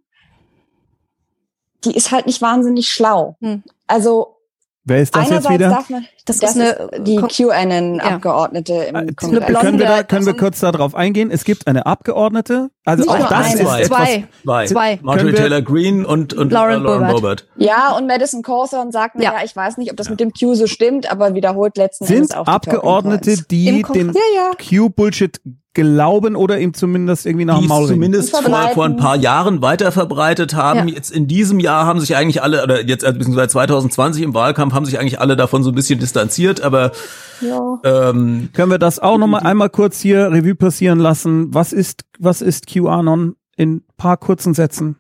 die 1.85 1.95
ist 1.95 2.11
halt 2.11 2.27
nicht 2.27 2.41
wahnsinnig 2.41 2.89
schlau. 2.89 3.37
Hm. 3.41 3.63
Also 3.87 4.37
Wer 4.85 5.01
ist 5.03 5.15
das 5.15 5.23
jetzt 5.25 5.31
einerseits 5.33 5.55
wieder? 5.55 5.69
darf 5.71 5.91
man, 5.91 6.07
Das, 6.27 6.39
das, 6.39 6.51
ist 6.51 6.57
eine 6.61 6.71
ist 6.71 7.07
die 7.07 7.17
QAnon-Abgeordnete 7.17 8.73
im 8.73 8.97
Äh, 8.97 9.13
Kongress. 9.13 9.47
Blonde, 9.47 9.53
können 9.61 9.79
wir 9.79 9.87
da, 9.87 10.03
können 10.03 10.27
wir 10.27 10.35
kurz 10.37 10.61
darauf 10.61 10.95
eingehen? 10.95 11.31
Es 11.31 11.45
gibt 11.45 11.67
eine 11.67 11.85
Abgeordnete, 11.87 12.71
also 12.85 13.03
Nicht 13.03 13.11
auch 13.13 13.29
das 13.29 13.33
eine. 13.33 13.55
ist 13.55 13.61
Zwei. 13.61 13.81
etwas, 13.83 13.89
Zwei. 13.89 14.27
Zwei. 14.45 14.67
Zwei. 14.67 14.99
Marjorie 15.03 15.33
Taylor 15.35 15.63
Greene 15.63 16.07
und, 16.07 16.33
und 16.33 16.51
Lauren 16.51 16.81
äh, 16.81 16.85
Lauren. 16.85 17.09
Boebert. 17.13 17.47
Ja, 17.57 17.95
und 17.97 18.07
Madison 18.07 18.43
Cawthorn 18.43 18.91
sagt, 18.91 19.17
Ja. 19.17 19.35
ja. 19.35 19.45
ich 19.45 19.55
weiß 19.55 19.77
nicht, 19.77 19.91
ob 19.91 19.97
das 19.97 20.09
mit 20.09 20.21
dem 20.21 20.33
Q 20.33 20.55
so 20.55 20.67
stimmt, 20.67 21.11
aber 21.11 21.35
wiederholt 21.35 21.77
letzten 21.77 22.05
Endes 22.05 22.29
sind 22.29 22.37
auch 22.39 22.45
die 22.45 22.51
Abgeordnete, 22.51 23.37
die. 23.51 23.83
Ja, 23.83 24.11
ja. 24.35 24.51
Q-Bullshit 24.59 25.41
glauben 25.75 26.37
oder 26.37 26.59
ihm 26.61 26.73
zumindest 26.73 27.27
irgendwie 27.27 27.45
nach 27.45 27.57
die 27.59 27.65
dem 27.65 27.69
Maul 27.69 27.89
zumindest 27.89 28.31
vor, 28.31 28.43
vor 28.43 28.85
ein 28.85 28.97
paar 28.97 29.17
Jahren 29.17 29.61
weiter 29.61 29.91
verbreitet 29.91 30.55
haben. 30.55 30.89
Ja. 30.89 30.95
Jetzt 30.95 31.11
in 31.11 31.27
diesem 31.27 31.59
Jahr 31.59 31.85
haben 31.85 31.99
sich 31.99 32.15
eigentlich 32.15 32.43
alle, 32.43 32.63
oder 32.63 32.85
jetzt 32.87 33.05
also 33.05 33.19
beziehungsweise 33.19 33.49
2020 33.49 34.23
im 34.23 34.35
Wahlkampf 34.35 34.73
haben 34.73 34.87
sich 34.87 35.01
eigentlich 35.01 35.21
alle 35.21 35.35
davon 35.37 35.65
so 35.65 35.71
ein 35.71 35.75
bisschen 35.75 35.99
distanziert, 36.15 36.61
aber 36.61 36.93
Ja. 37.41 37.79
ähm, 37.85 38.51
Können 38.53 38.71
wir 38.71 38.79
das 38.79 38.99
auch 39.01 39.19
nochmal 39.19 39.43
einmal 39.43 39.69
kurz 39.71 40.01
hier 40.01 40.31
Revue 40.31 40.55
passieren 40.55 40.99
lassen? 41.01 41.53
Was 41.53 41.73
ist, 41.73 42.03
was 42.19 42.41
ist 42.41 42.67
QAnon 42.69 43.37
in 43.57 43.85
paar 43.97 44.17
kurzen 44.17 44.55
Sätzen? 44.55 44.97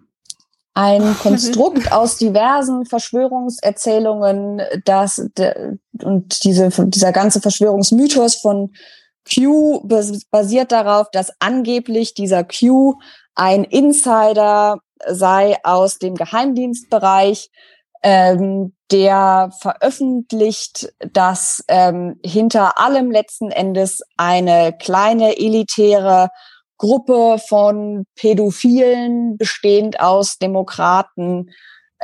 ein 0.77 1.17
Konstrukt 1.23 1.93
aus 1.93 2.17
diversen 2.19 2.85
Verschwörungserzählungen, 2.85 4.61
das 4.85 5.25
de, 5.39 5.79
und 6.03 6.43
diese 6.43 6.69
dieser 6.89 7.13
ganze 7.13 7.41
Verschwörungsmythos 7.41 8.35
von 8.37 8.73
Q 9.33 9.83
bas- 9.87 10.25
basiert 10.33 10.73
darauf, 10.73 11.07
dass 11.13 11.31
angeblich 11.39 12.15
dieser 12.15 12.43
Q 12.43 12.97
ein 13.37 13.63
Insider 13.63 14.81
sei 15.09 15.57
aus 15.63 15.99
dem 15.99 16.17
Geheimdienstbereich, 16.17 17.51
ähm, 18.03 18.74
der 18.91 19.51
veröffentlicht, 19.61 20.93
dass 21.13 21.65
ähm, 21.69 22.21
hinter 22.25 22.79
allem 22.81 23.11
letzten 23.11 23.51
Endes 23.51 24.01
eine 24.17 24.73
kleine 24.79 25.39
elitäre 25.39 26.29
Gruppe 26.77 27.39
von 27.47 28.05
Pädophilen 28.15 29.37
bestehend 29.37 30.01
aus 30.01 30.39
Demokraten 30.39 31.51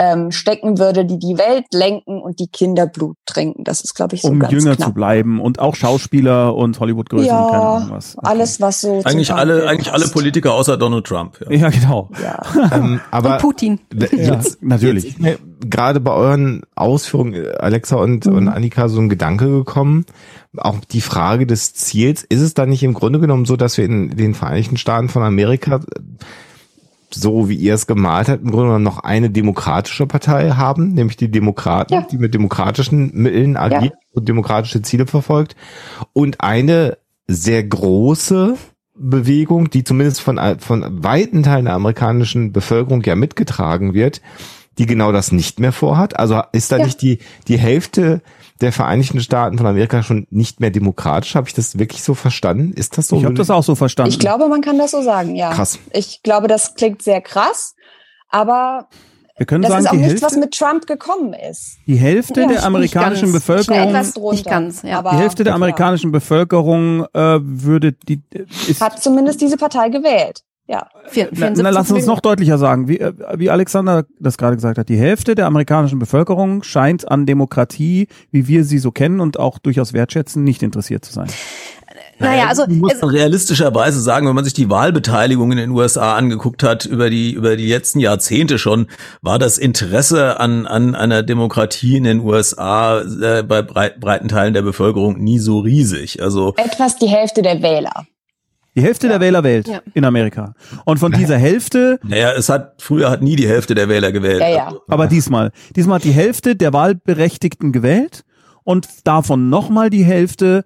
ähm, 0.01 0.31
stecken 0.31 0.79
würde, 0.79 1.05
die 1.05 1.19
die 1.19 1.37
Welt 1.37 1.67
lenken 1.75 2.23
und 2.23 2.41
die 2.41 2.49
Kinderblut 2.49 3.17
trinken. 3.27 3.65
Das 3.65 3.83
ist, 3.83 3.95
glaube 3.95 4.15
ich, 4.15 4.23
so 4.23 4.29
um 4.29 4.39
ganz 4.41 4.51
jünger 4.51 4.75
knapp. 4.75 4.89
zu 4.89 4.95
bleiben 4.95 5.41
und 5.43 5.59
auch 5.59 5.75
Schauspieler 5.75 6.57
und 6.57 6.81
Hollywood-Größen, 6.81 7.27
Ja, 7.27 7.49
keine 7.51 7.63
Ahnung 7.63 7.91
was. 7.91 8.17
Okay. 8.17 8.27
Alles, 8.27 8.61
was 8.63 8.81
so 8.81 9.03
Eigentlich 9.05 9.35
alle, 9.35 9.69
eigentlich 9.69 9.93
alle. 9.93 10.09
Politiker 10.09 10.55
außer 10.55 10.79
Donald 10.79 11.07
Trump. 11.07 11.39
Ja. 11.51 11.55
Ja, 11.55 11.69
genau. 11.69 12.09
Ja. 12.23 12.41
ähm, 12.73 13.01
aber 13.11 13.35
Und 13.35 13.41
Putin. 13.43 13.81
jetzt, 13.93 14.63
natürlich. 14.63 15.05
Jetzt 15.05 15.13
ist 15.13 15.21
mir 15.21 15.39
gerade 15.69 16.01
bei 16.01 16.13
euren 16.13 16.63
Ausführungen, 16.75 17.47
Alexa 17.59 17.97
und, 17.97 18.27
und 18.27 18.49
Annika, 18.49 18.89
so 18.89 19.01
ein 19.01 19.11
Gedanke 19.11 19.51
gekommen. 19.51 20.07
Auch 20.57 20.79
die 20.91 21.03
Frage 21.03 21.47
des 21.47 21.75
Ziels. 21.75 22.25
Ist 22.27 22.41
es 22.41 22.55
dann 22.55 22.71
nicht 22.71 22.83
im 22.83 22.95
Grunde 22.95 23.21
genommen 23.21 23.45
so, 23.45 23.57
dass 23.57 23.77
wir 23.77 23.85
in 23.85 24.17
den 24.17 24.35
Vereinigten 24.35 24.79
Staaten 24.79 25.11
von 25.11 25.23
Amerika, 25.23 25.77
äh, 25.77 25.81
so 27.13 27.49
wie 27.49 27.55
ihr 27.57 27.75
es 27.75 27.87
gemalt 27.87 28.29
habt, 28.29 28.43
im 28.43 28.51
Grunde 28.51 28.67
genommen 28.67 28.85
noch 28.85 28.99
eine 29.01 29.31
demokratische 29.31 30.07
Partei 30.07 30.51
haben, 30.51 30.93
nämlich 30.95 31.17
die 31.17 31.31
Demokraten, 31.31 31.95
Ja. 31.95 32.07
die 32.11 32.19
mit 32.19 32.35
demokratischen 32.35 33.11
Mitteln 33.15 33.57
agiert 33.57 33.95
und 34.13 34.29
demokratische 34.29 34.83
Ziele 34.83 35.07
verfolgt 35.07 35.57
und 36.13 36.41
eine 36.41 36.99
sehr 37.27 37.63
große 37.65 38.57
Bewegung, 38.95 39.71
die 39.71 39.85
zumindest 39.85 40.21
von, 40.21 40.39
von 40.59 41.03
weiten 41.03 41.43
Teilen 41.43 41.65
der 41.67 41.75
amerikanischen 41.75 42.53
Bevölkerung 42.53 43.03
ja 43.03 43.17
mitgetragen 43.17 43.95
wird, 43.95 44.21
die 44.79 44.87
genau 44.87 45.11
das 45.13 45.33
nicht 45.33 45.59
mehr 45.61 45.73
vorhat? 45.73 46.19
Also 46.19 46.43
ist 46.53 46.71
da 46.73 46.79
Ja. 46.79 46.85
nicht 46.85 47.01
die, 47.03 47.19
die 47.49 47.59
Hälfte 47.59 48.21
der 48.61 48.73
Vereinigten 48.73 49.21
Staaten 49.21 49.57
von 49.59 49.67
Amerika 49.67 50.03
schon 50.03 50.27
nicht 50.31 50.61
mehr 50.61 50.71
demokratisch? 50.71 51.35
Habe 51.35 51.49
ich 51.49 51.55
das 51.55 51.79
wirklich 51.79 52.03
so 52.03 52.15
verstanden? 52.15 52.73
Ist 52.73 52.99
das 52.99 53.09
so? 53.09 53.17
Ich 53.17 53.25
habe 53.25 53.35
das 53.35 53.51
auch 53.51 53.63
so 53.63 53.75
verstanden. 53.75 54.11
Ich 54.11 54.19
glaube, 54.19 54.49
man 54.49 54.61
kann 54.61 54.79
das 54.79 54.91
so 54.91 55.03
sagen, 55.03 55.35
ja. 55.37 55.53
Krass. 55.53 55.79
Ich 55.93 56.23
glaube, 56.23 56.49
das 56.49 56.75
klingt 56.75 57.03
sehr 57.03 57.21
krass, 57.21 57.75
aber 58.29 58.89
Wir 59.39 59.47
können 59.47 59.63
das 59.63 59.71
sagen, 59.71 59.85
ist 59.85 59.91
auch 59.91 59.95
nichts, 59.97 60.23
was 60.23 60.37
mit 60.37 60.53
Trump 60.53 60.87
gekommen 60.87 61.33
ist. 61.33 61.79
die 61.87 61.97
Hälfte 61.97 62.41
Ja, 62.41 62.47
der 62.47 62.57
nicht 62.57 62.67
amerikanischen 62.67 63.33
ganz. 63.33 63.45
Bevölkerung, 63.45 63.89
Etwas 63.89 64.13
drunter. 64.13 64.33
Nicht 64.33 64.47
ganz, 64.47 64.83
ja. 64.83 64.99
aber 64.99 65.11
die 65.11 65.17
Hälfte 65.17 65.45
der 65.45 65.53
ja, 65.53 65.57
amerikanischen 65.57 66.13
Bevölkerung 66.13 67.07
äh, 67.15 67.39
würde 67.43 67.93
die 67.93 68.23
ist 68.69 68.81
hat 68.81 69.03
zumindest 69.03 69.41
diese 69.41 69.57
Partei 69.57 69.89
gewählt. 69.89 70.43
Ja. 70.71 70.87
Vier- 71.09 71.29
Na, 71.33 71.37
74 71.49 71.63
na, 71.65 71.71
lass 71.71 71.91
uns 71.91 72.07
noch 72.07 72.21
deutlicher 72.21 72.57
sagen, 72.57 72.87
wie, 72.87 73.01
äh, 73.01 73.13
wie 73.37 73.51
Alexander 73.51 74.05
das 74.21 74.39
gerade 74.39 74.55
gesagt 74.55 74.79
hat. 74.79 74.89
Die 74.89 74.97
Hälfte 74.97 75.35
der 75.35 75.47
amerikanischen 75.47 75.99
Bevölkerung 75.99 76.63
scheint 76.63 77.11
an 77.11 77.27
Demokratie, 77.27 78.07
wie 78.31 78.47
wir 78.47 78.63
sie 78.63 78.79
so 78.79 78.93
kennen 78.93 79.19
und 79.19 79.37
auch 79.41 79.59
durchaus 79.59 79.93
wertschätzen, 79.95 80.45
nicht 80.45 80.63
interessiert 80.63 81.05
zu 81.05 81.13
sein. 81.13 81.27
Naja, 82.21 82.47
also 82.47 82.67
man 82.69 82.79
muss 82.79 83.01
man 83.01 83.11
realistischerweise 83.11 83.99
sagen, 84.01 84.29
wenn 84.29 84.35
man 84.35 84.45
sich 84.45 84.53
die 84.53 84.71
Wahlbeteiligung 84.71 85.51
in 85.51 85.59
den 85.59 85.71
USA 85.71 86.17
angeguckt 86.17 86.63
hat 86.63 86.85
über 86.85 87.11
die 87.11 87.33
über 87.33 87.57
die 87.57 87.67
letzten 87.69 87.99
Jahrzehnte 87.99 88.59
schon, 88.59 88.87
war 89.23 89.39
das 89.41 89.59
Interesse 89.59 90.39
an 90.39 90.67
an 90.69 90.95
einer 90.95 91.25
Demokratie 91.25 91.97
in 91.97 92.05
den 92.05 92.21
USA 92.21 93.01
äh, 93.01 93.43
bei 93.43 93.63
breit, 93.63 93.99
breiten 93.99 94.29
Teilen 94.29 94.55
der 94.55 94.63
Bevölkerung 94.63 95.19
nie 95.19 95.39
so 95.41 95.59
riesig. 95.61 96.23
Also 96.23 96.55
Etwas 96.59 96.97
die 96.97 97.09
Hälfte 97.09 97.43
der 97.43 97.61
Wähler. 97.63 98.07
Die 98.77 98.83
Hälfte 98.83 99.09
der 99.09 99.21
Wähler 99.21 99.43
wählt 99.43 99.67
Ja. 99.69 99.81
in 99.95 100.05
Amerika. 100.05 100.55
Und 100.85 100.99
von 100.99 101.11
dieser 101.13 101.37
Hälfte, 101.37 101.99
naja, 102.05 102.33
es 102.33 102.49
hat 102.49 102.75
früher 102.79 103.11
hat 103.11 103.21
nie 103.23 103.35
die 103.37 103.49
Hälfte 103.49 103.75
der 103.75 103.89
Wähler 103.89 104.13
gewählt. 104.13 104.41
Ja, 104.41 104.49
ja. 104.49 104.67
Also, 104.67 104.83
aber 104.89 105.07
diesmal, 105.09 105.51
diesmal 105.75 105.97
hat 105.97 106.05
die 106.05 106.13
Hälfte 106.13 106.55
der 106.55 106.73
Wahlberechtigten 106.73 107.73
gewählt 107.73 108.25
und 108.63 108.87
davon 109.05 109.49
nochmal 109.51 109.91
die 109.91 110.05
Hälfte 110.05 110.65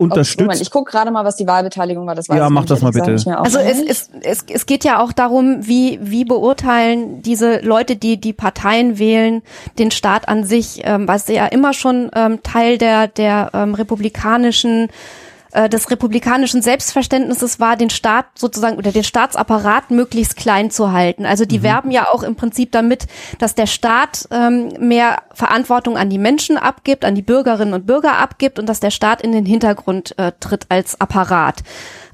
Oh, 0.00 0.04
Moment, 0.04 0.12
unterstützt. 0.12 0.62
ich 0.62 0.70
gucke 0.70 0.92
gerade 0.92 1.10
mal, 1.10 1.24
was 1.24 1.34
die 1.34 1.46
Wahlbeteiligung 1.48 2.06
war. 2.06 2.14
Das 2.14 2.28
weiß 2.28 2.38
Ja, 2.38 2.44
ich 2.46 2.52
mach 2.52 2.64
das 2.66 2.82
mal 2.82 2.92
bitte. 2.92 3.10
gesagt 3.10 3.16
Nicht 3.16 3.26
mehr 3.26 3.40
also 3.40 3.58
es, 3.58 3.80
es, 3.82 4.10
es, 4.22 4.44
es 4.48 4.66
geht 4.66 4.84
ja 4.84 5.02
auch 5.02 5.10
darum, 5.12 5.66
wie, 5.66 5.98
wie 6.00 6.24
beurteilen 6.24 7.20
diese 7.22 7.58
Leute, 7.62 7.96
die 7.96 8.16
die 8.20 8.32
Parteien 8.32 9.00
wählen, 9.00 9.42
den 9.80 9.90
Staat 9.90 10.28
an 10.28 10.44
sich, 10.44 10.82
ähm, 10.84 11.08
was 11.08 11.26
ja 11.26 11.46
immer 11.46 11.72
schon 11.72 12.12
ähm, 12.14 12.44
Teil 12.44 12.78
der, 12.78 13.08
der 13.08 13.50
ähm, 13.54 13.74
republikanischen 13.74 14.86
äh, 15.52 15.68
des 15.68 15.90
republikanischen 15.90 16.62
Selbstverständnisses 16.62 17.60
war, 17.60 17.76
den 17.76 17.90
Staat 17.90 18.26
sozusagen 18.36 18.76
oder 18.76 18.92
den 18.92 19.04
Staatsapparat 19.04 19.90
möglichst 19.90 20.36
klein 20.36 20.70
zu 20.70 20.92
halten. 20.92 21.26
Also 21.26 21.44
die 21.44 21.62
werben 21.62 21.90
ja 21.90 22.08
auch 22.08 22.22
im 22.22 22.36
Prinzip 22.36 22.72
damit, 22.72 23.06
dass 23.38 23.54
der 23.54 23.66
Staat 23.66 24.28
ähm, 24.30 24.68
mehr 24.78 25.22
Verantwortung 25.32 25.96
an 25.96 26.10
die 26.10 26.18
Menschen 26.18 26.56
abgibt, 26.56 27.04
an 27.04 27.14
die 27.14 27.22
Bürgerinnen 27.22 27.74
und 27.74 27.86
Bürger 27.86 28.18
abgibt 28.18 28.58
und 28.58 28.66
dass 28.66 28.80
der 28.80 28.90
Staat 28.90 29.22
in 29.22 29.32
den 29.32 29.46
Hintergrund 29.46 30.18
äh, 30.18 30.32
tritt 30.40 30.66
als 30.68 31.00
Apparat. 31.00 31.62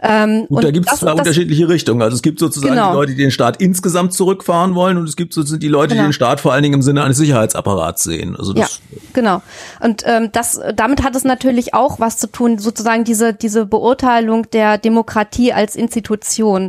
Ähm, 0.06 0.40
Gut, 0.48 0.58
und 0.58 0.64
da 0.64 0.70
gibt 0.70 0.92
es 0.92 0.98
zwei 1.00 1.12
das- 1.12 1.18
unterschiedliche 1.20 1.66
Richtungen. 1.68 2.02
Also 2.02 2.14
es 2.14 2.20
gibt 2.22 2.38
sozusagen 2.38 2.74
Genau. 2.74 2.90
die 2.90 2.94
Leute, 2.96 3.12
die 3.12 3.18
den 3.18 3.30
Staat 3.30 3.62
insgesamt 3.62 4.12
zurückfahren 4.12 4.74
wollen 4.74 4.98
und 4.98 5.08
es 5.08 5.16
gibt 5.16 5.32
sozusagen 5.32 5.60
die 5.60 5.68
Leute, 5.68 5.94
Genau. 5.94 6.02
die 6.02 6.08
den 6.08 6.12
Staat 6.12 6.40
vor 6.40 6.52
allen 6.52 6.62
Dingen 6.62 6.74
im 6.74 6.82
Sinne 6.82 7.02
eines 7.04 7.16
Sicherheitsapparats 7.16 8.04
sehen. 8.04 8.36
Also 8.36 8.52
Ja, 8.54 8.62
das 8.64 8.80
genau. 9.14 9.40
Und 9.80 10.02
ähm, 10.06 10.28
das, 10.32 10.60
damit 10.76 11.02
hat 11.02 11.16
es 11.16 11.24
natürlich 11.24 11.72
auch 11.72 12.00
was 12.00 12.18
zu 12.18 12.26
tun, 12.26 12.58
sozusagen 12.58 13.04
diese 13.04 13.32
diese 13.32 13.64
Beurteilung 13.64 14.50
der 14.50 14.76
Demokratie 14.78 15.52
als 15.54 15.74
Institution, 15.74 16.68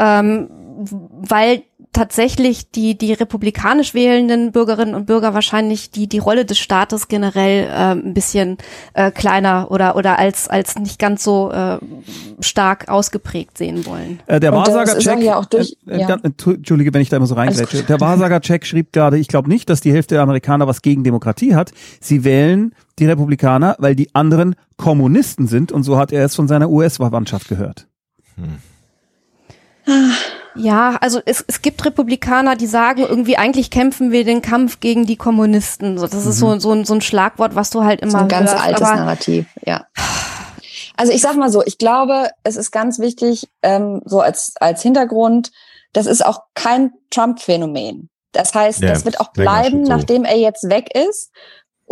ähm, 0.00 0.48
weil 1.20 1.62
tatsächlich 1.92 2.70
die 2.70 2.96
die 2.96 3.12
republikanisch 3.12 3.92
wählenden 3.92 4.50
Bürgerinnen 4.52 4.94
und 4.94 5.06
Bürger 5.06 5.34
wahrscheinlich 5.34 5.90
die 5.90 6.08
die 6.08 6.18
Rolle 6.18 6.44
des 6.44 6.58
Staates 6.58 7.08
generell 7.08 7.64
äh, 7.64 7.92
ein 7.92 8.14
bisschen 8.14 8.56
äh, 8.94 9.10
kleiner 9.10 9.70
oder 9.70 9.94
oder 9.96 10.18
als 10.18 10.48
als 10.48 10.78
nicht 10.78 10.98
ganz 10.98 11.22
so 11.22 11.52
äh, 11.52 11.78
stark 12.40 12.88
ausgeprägt 12.88 13.58
sehen 13.58 13.84
wollen. 13.84 14.20
Äh, 14.26 14.40
der 14.40 14.52
das 14.52 14.68
Wahrsager-Check, 14.68 15.20
ja 15.20 15.40
äh, 15.52 15.64
äh, 15.86 16.00
ja. 16.00 16.14
äh, 16.14 16.18
Entschuldige, 16.22 16.94
wenn 16.94 17.02
ich 17.02 17.10
da 17.10 17.18
immer 17.18 17.26
so 17.26 17.34
reingrätsche. 17.34 17.82
Der 17.82 18.00
Wahrsager-Check 18.00 18.64
schrieb 18.64 18.92
gerade, 18.92 19.18
ich 19.18 19.28
glaube 19.28 19.48
nicht, 19.48 19.68
dass 19.68 19.80
die 19.80 19.92
Hälfte 19.92 20.14
der 20.14 20.22
Amerikaner 20.22 20.66
was 20.66 20.80
gegen 20.82 21.04
Demokratie 21.04 21.54
hat. 21.54 21.72
Sie 22.00 22.24
wählen 22.24 22.74
die 22.98 23.06
Republikaner, 23.06 23.76
weil 23.78 23.94
die 23.94 24.14
anderen 24.14 24.54
Kommunisten 24.76 25.46
sind 25.46 25.72
und 25.72 25.82
so 25.82 25.98
hat 25.98 26.12
er 26.12 26.24
es 26.24 26.34
von 26.34 26.48
seiner 26.48 26.70
US-Verwandtschaft 26.70 27.48
gehört. 27.48 27.86
Ja, 30.54 30.96
also 31.00 31.20
es, 31.24 31.44
es 31.46 31.62
gibt 31.62 31.84
Republikaner, 31.84 32.56
die 32.56 32.66
sagen, 32.66 33.00
irgendwie 33.00 33.36
eigentlich 33.38 33.70
kämpfen 33.70 34.12
wir 34.12 34.24
den 34.24 34.42
Kampf 34.42 34.80
gegen 34.80 35.06
die 35.06 35.16
Kommunisten. 35.16 35.98
So, 35.98 36.06
das 36.06 36.26
ist 36.26 36.38
so, 36.38 36.58
so, 36.58 36.72
ein, 36.72 36.84
so 36.84 36.94
ein 36.94 37.00
Schlagwort, 37.00 37.54
was 37.54 37.70
du 37.70 37.84
halt 37.84 38.00
immer 38.00 38.12
so 38.12 38.18
ein 38.18 38.28
ganz 38.28 38.50
hörst. 38.50 38.64
altes 38.64 38.88
Narrativ, 38.88 39.46
ja. 39.64 39.86
Also 40.96 41.12
ich 41.12 41.22
sag 41.22 41.36
mal 41.36 41.50
so, 41.50 41.64
ich 41.64 41.78
glaube, 41.78 42.28
es 42.44 42.56
ist 42.56 42.70
ganz 42.70 42.98
wichtig, 42.98 43.48
ähm, 43.62 44.02
so 44.04 44.20
als, 44.20 44.54
als 44.60 44.82
Hintergrund, 44.82 45.50
das 45.92 46.06
ist 46.06 46.24
auch 46.24 46.40
kein 46.54 46.92
Trump-Phänomen. 47.10 48.10
Das 48.32 48.54
heißt, 48.54 48.80
Ja, 48.80 48.88
das 48.88 49.04
wird 49.04 49.20
auch 49.20 49.32
bleiben, 49.32 49.84
so. 49.84 49.92
nachdem 49.92 50.24
er 50.24 50.38
jetzt 50.38 50.68
weg 50.68 50.94
ist. 50.94 51.30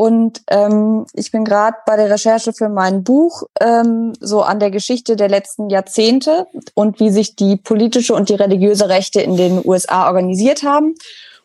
Und 0.01 0.41
ähm, 0.49 1.05
ich 1.13 1.31
bin 1.31 1.45
gerade 1.45 1.77
bei 1.85 1.95
der 1.95 2.09
Recherche 2.09 2.55
für 2.55 2.71
mein 2.71 3.05
Buch 3.05 3.43
ähm, 3.61 4.15
so 4.19 4.41
an 4.41 4.59
der 4.59 4.71
Geschichte 4.71 5.15
der 5.15 5.29
letzten 5.29 5.69
Jahrzehnte 5.69 6.47
und 6.73 7.01
wie 7.01 7.11
sich 7.11 7.37
die 7.37 7.59
politische 7.59 8.15
und 8.15 8.31
die 8.31 8.35
religiöse 8.35 8.89
Rechte 8.89 9.21
in 9.21 9.37
den 9.37 9.61
USA 9.63 10.07
organisiert 10.07 10.63
haben 10.63 10.95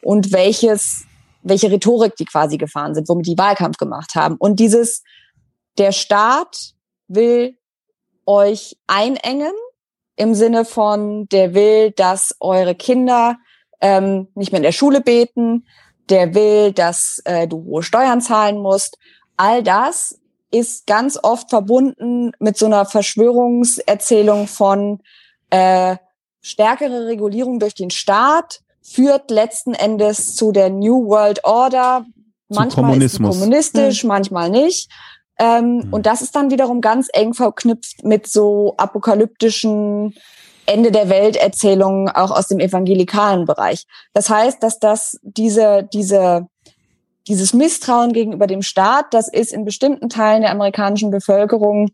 und 0.02 0.32
welches, 0.32 1.04
welche 1.42 1.70
Rhetorik 1.70 2.16
die 2.16 2.24
quasi 2.24 2.56
gefahren 2.56 2.96
sind, 2.96 3.10
womit 3.10 3.28
die 3.28 3.38
Wahlkampf 3.38 3.76
gemacht 3.76 4.16
haben. 4.16 4.38
Und 4.38 4.62
dieses, 4.62 5.04
der 5.78 5.92
Staat 5.92 6.76
will 7.10 7.58
euch 8.26 8.78
einengen 8.88 9.52
im 10.16 10.34
Sinne 10.34 10.64
von, 10.64 11.28
der 11.28 11.54
will, 11.54 11.92
dass 11.92 12.34
eure 12.40 12.74
Kinder 12.74 13.36
ähm, 13.82 14.30
nicht 14.34 14.54
mehr 14.54 14.60
in 14.60 14.64
der 14.64 14.72
Schule 14.72 15.02
beten, 15.02 15.66
der 16.10 16.34
will, 16.34 16.72
dass 16.72 17.22
äh, 17.26 17.48
du 17.48 17.64
hohe 17.64 17.84
Steuern 17.84 18.22
zahlen 18.22 18.60
musst. 18.60 18.98
All 19.38 19.64
das 19.64 20.20
ist 20.52 20.88
ganz 20.88 21.20
oft 21.22 21.50
verbunden 21.50 22.32
mit 22.40 22.58
so 22.58 22.66
einer 22.68 22.86
Verschwörungserzählung 22.86 24.48
von 24.48 25.02
äh, 25.50 25.98
stärkere 26.42 27.08
Regulierung 27.08 27.60
durch 27.60 27.76
den 27.76 27.90
Staat 27.90 28.62
führt 28.82 29.32
letzten 29.32 29.74
Endes 29.74 30.36
zu 30.36 30.52
der 30.52 30.70
New 30.70 31.08
World 31.08 31.44
Order. 31.44 32.06
Manchmal 32.50 33.02
ist 33.02 33.22
kommunistisch, 33.22 34.04
manchmal 34.04 34.50
nicht. 34.50 34.90
Ähm, 35.40 35.82
Hm. 35.84 35.94
Und 35.94 36.06
das 36.06 36.22
ist 36.22 36.36
dann 36.36 36.52
wiederum 36.52 36.82
ganz 36.82 37.08
eng 37.12 37.34
verknüpft 37.34 38.04
mit 38.04 38.28
so 38.28 38.76
apokalyptischen 38.78 40.16
Ende 40.66 40.92
der 40.92 41.10
Welt 41.10 41.36
Erzählungen 41.36 42.10
auch 42.10 42.32
aus 42.32 42.48
dem 42.48 42.60
evangelikalen 42.60 43.46
Bereich. 43.46 43.86
Das 44.14 44.30
heißt, 44.30 44.62
dass 44.64 44.80
das 44.80 45.18
diese 45.22 45.88
diese 45.94 46.48
dieses 47.28 47.54
Misstrauen 47.54 48.14
gegenüber 48.14 48.46
dem 48.48 48.62
Staat, 48.62 49.14
das 49.14 49.28
ist 49.28 49.52
in 49.52 49.66
bestimmten 49.66 50.10
Teilen 50.10 50.42
der 50.42 50.52
amerikanischen 50.52 51.10
Bevölkerung 51.10 51.90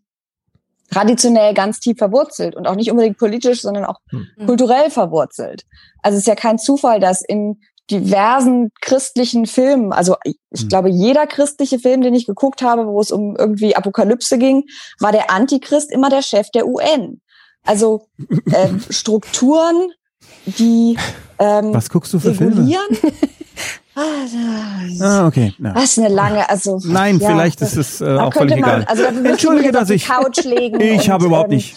traditionell 0.89 1.53
ganz 1.53 1.80
tief 1.80 1.97
verwurzelt 1.97 2.55
und 2.55 2.67
auch 2.67 2.76
nicht 2.76 2.91
unbedingt 2.91 3.17
politisch, 3.17 3.61
sondern 3.61 3.86
auch 3.86 3.99
Hm. 4.09 4.28
kulturell 4.45 4.89
verwurzelt. 4.89 5.63
Also 6.01 6.15
es 6.17 6.24
ist 6.24 6.28
ja 6.28 6.36
kein 6.36 6.59
Zufall, 6.59 6.99
dass 6.99 7.22
in 7.22 7.61
diversen 7.89 8.72
christlichen 8.82 9.45
Filmen, 9.45 9.93
also 9.93 10.15
ich 10.24 10.38
Hm. 10.57 10.67
glaube, 10.67 10.89
jeder 10.89 11.28
christliche 11.28 11.80
Film, 11.80 12.01
den 12.01 12.13
ich 12.13 12.26
geguckt 12.26 12.61
habe, 12.61 12.86
wo 12.88 12.99
es 12.99 13.11
um 13.11 13.36
irgendwie 13.38 13.76
Apokalypse 13.76 14.38
ging, 14.38 14.65
war 14.99 15.13
der 15.13 15.32
Antichrist 15.32 15.91
immer 15.91 16.09
der 16.09 16.22
Chef 16.22 16.49
der 16.51 16.67
UN. 16.67 17.22
Also 17.66 18.07
ähm, 18.53 18.82
Strukturen, 18.89 19.91
die 20.45 20.97
ähm, 21.39 21.74
Was 21.74 21.89
guckst 21.89 22.14
du 22.14 22.20
für 22.20 22.34
Filme? 22.34 22.53
regulieren. 22.57 22.97
Ah, 25.01 25.28
okay. 25.28 25.53
Ja. 25.59 25.76
Was 25.76 25.97
eine 25.97 26.07
lange, 26.07 26.49
also. 26.49 26.80
Nein, 26.86 27.20
ja, 27.20 27.28
vielleicht 27.30 27.62
das- 27.62 27.76
ist 27.76 27.99
es 27.99 28.01
äh, 28.01 28.18
auch 28.18 28.34
völlig 28.34 28.51
man, 28.59 28.82
egal. 28.82 28.86
Also 28.88 29.03
Entschuldige, 29.03 29.72
dass 29.74 29.84
auf 29.84 29.88
die 29.89 29.93
ich. 29.95 30.07
Couch 30.07 30.43
legen. 30.43 30.80
Ich 30.82 31.01
und, 31.07 31.09
habe 31.09 31.26
überhaupt 31.26 31.51
ähm, 31.51 31.57
nicht. 31.57 31.76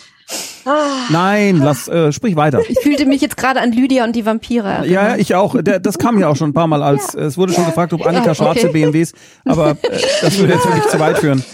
Ah, 0.65 0.71
Nein, 1.11 1.59
lass, 1.59 1.89
äh, 1.89 2.13
sprich 2.13 2.37
weiter. 2.37 2.61
Ich 2.69 2.79
fühlte 2.81 3.05
mich 3.05 3.21
jetzt 3.21 3.37
gerade 3.37 3.61
an 3.61 3.73
Lydia 3.73 4.05
und 4.05 4.15
die 4.17 4.25
Vampire. 4.25 4.67
erinnert. 4.69 4.89
Ja, 4.91 5.17
ich 5.17 5.35
auch. 5.35 5.61
Der, 5.61 5.81
das 5.81 5.99
kam 5.99 6.19
ja 6.19 6.29
auch 6.29 6.37
schon 6.37 6.51
ein 6.51 6.55
paar 6.55 6.67
Mal 6.69 6.83
als, 6.83 7.15
es 7.15 7.37
wurde 7.37 7.53
schon 7.53 7.67
gefragt, 7.67 7.93
ob 7.93 8.07
Annika 8.07 8.27
Ja, 8.29 8.35
schwarze 8.35 8.69
okay. 8.71 8.85
BMWs, 8.91 9.13
aber 9.45 9.71
äh, 9.73 9.77
das 10.23 10.39
würde 10.39 10.55
jetzt 10.55 10.65
wirklich 10.67 10.87
zu 10.87 10.99
weit 11.01 11.19
führen. 11.19 11.45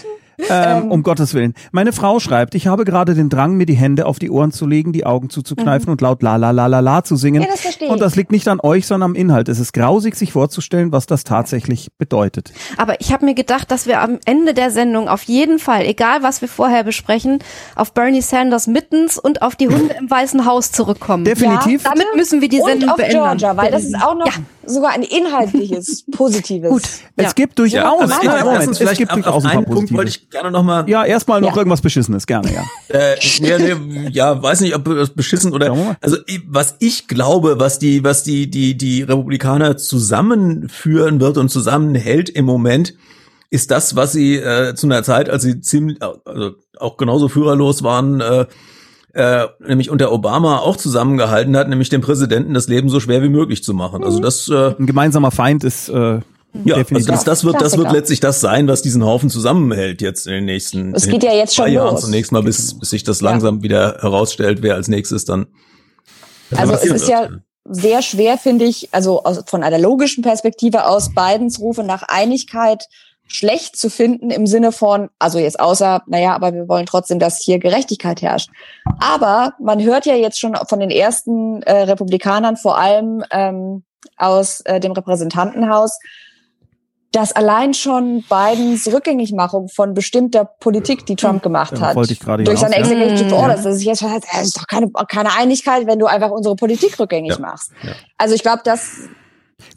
Ähm, 0.49 0.91
um 0.91 1.03
Gottes 1.03 1.33
Willen. 1.33 1.53
Meine 1.71 1.93
Frau 1.93 2.19
schreibt, 2.19 2.55
ich 2.55 2.67
habe 2.67 2.83
gerade 2.85 3.13
den 3.13 3.29
Drang, 3.29 3.55
mir 3.55 3.65
die 3.65 3.75
Hände 3.75 4.05
auf 4.05 4.19
die 4.19 4.29
Ohren 4.31 4.51
zu 4.51 4.65
legen, 4.65 4.91
die 4.93 5.05
Augen 5.05 5.29
zuzukneifen 5.29 5.89
und 5.89 6.01
laut 6.01 6.21
la 6.23 6.35
la 6.35 6.51
la 6.51 6.67
la 6.67 6.79
la 6.79 7.03
zu 7.03 7.15
singen. 7.15 7.41
Ja, 7.43 7.47
das 7.49 7.61
verstehe 7.61 7.87
ich. 7.87 7.93
und 7.93 8.01
das 8.01 8.15
liegt 8.15 8.31
nicht 8.31 8.47
an 8.47 8.59
euch, 8.61 8.87
sondern 8.87 9.11
am 9.11 9.15
Inhalt. 9.15 9.49
Es 9.49 9.59
ist 9.59 9.73
grausig, 9.73 10.15
sich 10.15 10.31
vorzustellen, 10.33 10.91
was 10.91 11.05
das 11.05 11.23
tatsächlich 11.23 11.89
bedeutet. 11.97 12.51
Aber 12.77 12.99
ich 13.01 13.13
habe 13.13 13.25
mir 13.25 13.35
gedacht, 13.35 13.71
dass 13.71 13.85
wir 13.87 14.01
am 14.01 14.19
Ende 14.25 14.53
der 14.53 14.71
Sendung 14.71 15.07
auf 15.07 15.23
jeden 15.23 15.59
Fall, 15.59 15.85
egal 15.85 16.23
was 16.23 16.41
wir 16.41 16.47
vorher 16.47 16.83
besprechen, 16.83 17.39
auf 17.75 17.93
Bernie 17.93 18.21
Sanders 18.21 18.67
mittens 18.67 19.17
und 19.17 19.41
auf 19.41 19.55
die 19.55 19.67
Hunde 19.67 19.95
im 19.99 20.09
Weißen 20.09 20.45
Haus 20.45 20.71
zurückkommen. 20.71 21.23
Definitiv. 21.23 21.83
Damit 21.83 22.07
müssen 22.15 22.41
wir 22.41 22.49
die 22.49 22.59
und 22.59 22.67
Sendung 22.69 22.89
auf 22.89 22.95
beenden. 22.97 23.17
Georgia, 23.17 23.57
weil 23.57 23.71
das 23.71 23.83
ist 23.83 23.95
auch 23.95 24.15
noch 24.15 24.25
Ja. 24.27 24.33
Sogar 24.71 24.91
ein 24.93 25.03
inhaltliches, 25.03 26.05
positives. 26.11 26.69
Gut. 26.69 26.83
Es 27.15 27.25
Ja. 27.25 27.31
gibt 27.33 27.59
durchaus, 27.59 28.09
aber 28.11 28.23
nein, 28.23 28.45
Moment, 28.45 28.71
es 28.71 28.77
vielleicht 28.77 28.97
gibt 28.97 29.11
auf, 29.11 29.15
durchaus 29.15 29.33
auf 29.35 29.43
ein 29.43 29.49
paar 29.49 29.57
einen 29.57 29.65
Punkt 29.65 29.91
wollte 29.91 30.05
positive. 30.05 30.25
ich 30.25 30.29
gerne 30.29 30.51
noch 30.51 30.63
mal 30.63 30.89
Ja, 30.89 31.05
erstmal 31.05 31.41
noch 31.41 31.51
Ja. 31.51 31.57
irgendwas 31.57 31.81
Beschissenes, 31.81 32.25
gerne, 32.25 32.53
ja. 32.53 32.63
Äh, 32.89 33.15
nee, 33.39 33.75
nee, 33.75 34.09
ja, 34.11 34.41
weiß 34.41 34.61
nicht, 34.61 34.75
ob 34.75 34.85
das 34.85 35.11
beschissen 35.11 35.53
oder 35.53 35.97
also 36.01 36.17
was 36.47 36.75
ich 36.79 37.07
glaube, 37.07 37.59
was 37.59 37.79
die 37.79 38.03
was 38.03 38.23
die 38.23 38.49
die 38.49 38.75
die 38.77 39.03
Republikaner 39.03 39.77
zusammenführen 39.77 41.19
wird 41.19 41.37
und 41.37 41.49
zusammenhält 41.49 42.29
im 42.29 42.45
Moment, 42.45 42.93
ist 43.49 43.71
das, 43.71 43.95
was 43.95 44.13
sie 44.13 44.35
äh, 44.37 44.75
zu 44.75 44.87
einer 44.87 45.03
Zeit, 45.03 45.29
als 45.29 45.43
sie 45.43 45.59
ziemlich 45.61 45.97
also 46.01 46.51
auch 46.79 46.97
genauso 46.97 47.27
führerlos 47.27 47.83
waren, 47.83 48.21
äh, 48.21 48.45
äh, 49.13 49.47
nämlich 49.59 49.89
unter 49.89 50.11
Obama 50.11 50.59
auch 50.59 50.77
zusammengehalten 50.77 51.57
hat, 51.57 51.67
nämlich 51.67 51.89
dem 51.89 52.01
Präsidenten 52.01 52.53
das 52.53 52.67
Leben 52.67 52.89
so 52.89 52.99
schwer 52.99 53.21
wie 53.23 53.29
möglich 53.29 53.63
zu 53.63 53.73
machen. 53.73 54.03
Also 54.03 54.19
das 54.19 54.47
äh, 54.47 54.73
Ein 54.77 54.85
gemeinsamer 54.85 55.31
Feind 55.31 55.63
ist 55.63 55.89
äh, 55.89 56.19
ja, 56.65 56.75
definitiv. 56.75 57.09
also 57.09 57.11
das, 57.11 57.23
das 57.23 57.43
wird 57.43 57.61
das 57.61 57.77
wird 57.77 57.91
letztlich 57.91 58.19
das 58.19 58.41
sein, 58.41 58.67
was 58.67 58.81
diesen 58.81 59.05
Haufen 59.05 59.29
zusammenhält 59.29 60.01
jetzt 60.01 60.27
in 60.27 60.33
den 60.33 60.45
nächsten 60.45 60.93
Es 60.93 61.07
geht 61.07 61.23
ja 61.23 61.33
jetzt 61.33 61.55
schon 61.55 61.65
zwei 61.65 61.71
Jahren 61.71 61.93
los. 61.93 62.01
zunächst 62.01 62.31
mal, 62.31 62.43
bis, 62.43 62.77
bis 62.77 62.89
sich 62.89 63.03
das 63.03 63.21
langsam 63.21 63.63
wieder 63.63 63.97
herausstellt, 64.01 64.61
wer 64.61 64.75
als 64.75 64.87
nächstes 64.87 65.25
dann 65.25 65.47
Also 66.55 66.73
es 66.73 66.83
ist 66.83 67.07
ja 67.07 67.29
wird. 67.29 67.41
sehr 67.65 68.01
schwer, 68.01 68.37
finde 68.37 68.65
ich, 68.65 68.89
also 68.91 69.23
aus, 69.23 69.43
von 69.47 69.63
einer 69.63 69.79
logischen 69.79 70.23
Perspektive 70.23 70.85
aus, 70.85 71.13
Bidens 71.13 71.59
Rufe 71.59 71.83
nach 71.83 72.03
Einigkeit 72.03 72.85
schlecht 73.31 73.77
zu 73.77 73.89
finden 73.89 74.29
im 74.29 74.45
Sinne 74.45 74.71
von, 74.71 75.09
also 75.19 75.39
jetzt 75.39 75.59
außer, 75.59 76.03
naja, 76.07 76.35
aber 76.35 76.53
wir 76.53 76.67
wollen 76.67 76.85
trotzdem, 76.85 77.19
dass 77.19 77.39
hier 77.41 77.59
Gerechtigkeit 77.59 78.21
herrscht. 78.21 78.49
Aber 78.99 79.53
man 79.59 79.81
hört 79.81 80.05
ja 80.05 80.15
jetzt 80.15 80.39
schon 80.39 80.55
von 80.67 80.79
den 80.79 80.91
ersten 80.91 81.61
äh, 81.63 81.83
Republikanern, 81.83 82.57
vor 82.57 82.77
allem 82.77 83.23
ähm, 83.31 83.83
aus 84.17 84.61
äh, 84.61 84.79
dem 84.79 84.91
Repräsentantenhaus, 84.91 85.97
dass 87.11 87.33
allein 87.33 87.73
schon 87.73 88.23
Bidens 88.29 88.87
Rückgängigmachung 88.91 89.67
von 89.67 89.93
bestimmter 89.93 90.45
Politik, 90.45 91.05
die 91.05 91.17
Trump 91.17 91.43
gemacht 91.43 91.79
hat, 91.79 91.95
wollte 91.95 92.13
ich 92.13 92.19
gerade 92.21 92.43
durch 92.43 92.59
seine 92.59 92.75
ja. 92.75 92.81
Executive 92.81 93.25
Mhm. 93.25 93.33
Orders, 93.33 93.63
dass 93.63 93.79
ich 93.79 93.85
jetzt 93.85 93.99
schon, 93.99 94.11
das 94.11 94.47
ist 94.47 94.57
doch 94.57 94.67
keine, 94.67 94.89
keine 95.09 95.33
Einigkeit, 95.37 95.87
wenn 95.87 95.99
du 95.99 96.05
einfach 96.05 96.31
unsere 96.31 96.55
Politik 96.55 96.97
rückgängig 96.99 97.33
Ja. 97.33 97.39
machst. 97.39 97.71
Ja. 97.83 97.91
Also 98.17 98.33
ich 98.33 98.43
glaube, 98.43 98.61
das 98.63 99.09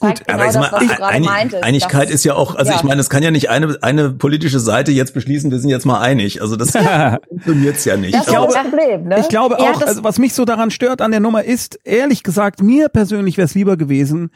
zeigt 0.00 0.26
genau 0.26 0.38
aber 0.38 0.46
ich 0.48 0.54
das, 0.56 0.70
mal, 1.00 1.06
Einig- 1.10 1.28
meintest. 1.28 1.62
Einigkeit 1.64 2.10
ist 2.10 2.24
ja 2.24 2.34
auch, 2.34 2.54
also 2.56 2.70
ja. 2.72 2.76
ich 2.76 2.82
meine, 2.84 3.00
es 3.00 3.10
kann 3.10 3.22
ja 3.22 3.30
nicht 3.30 3.50
eine, 3.50 3.76
eine 3.82 4.10
politische 4.10 4.60
Seite 4.60 4.92
jetzt 4.92 5.14
beschließen, 5.14 5.50
wir 5.50 5.58
sind 5.58 5.70
jetzt 5.70 5.86
mal 5.86 6.00
einig. 6.00 6.40
Also 6.42 6.56
das 6.56 6.72
funktioniert's 7.28 7.84
ja 7.84 7.96
nicht. 7.96 8.14
das 8.14 8.28
Also, 8.28 8.46
das 8.52 8.62
Problem, 8.64 9.04
ne? 9.04 9.20
Ich 9.20 9.28
glaube 9.28 9.56
Ja, 9.58 9.72
auch, 9.72 9.80
also 9.82 10.04
was 10.04 10.18
mich 10.18 10.34
so 10.34 10.44
daran 10.44 10.70
stört 10.70 11.00
an 11.02 11.10
der 11.10 11.20
Nummer 11.20 11.44
ist, 11.44 11.78
ehrlich 11.84 12.22
gesagt, 12.22 12.62
mir 12.62 12.88
persönlich 12.88 13.36
wäre 13.36 13.46
es 13.46 13.54
lieber 13.54 13.76
gewesen, 13.76 14.30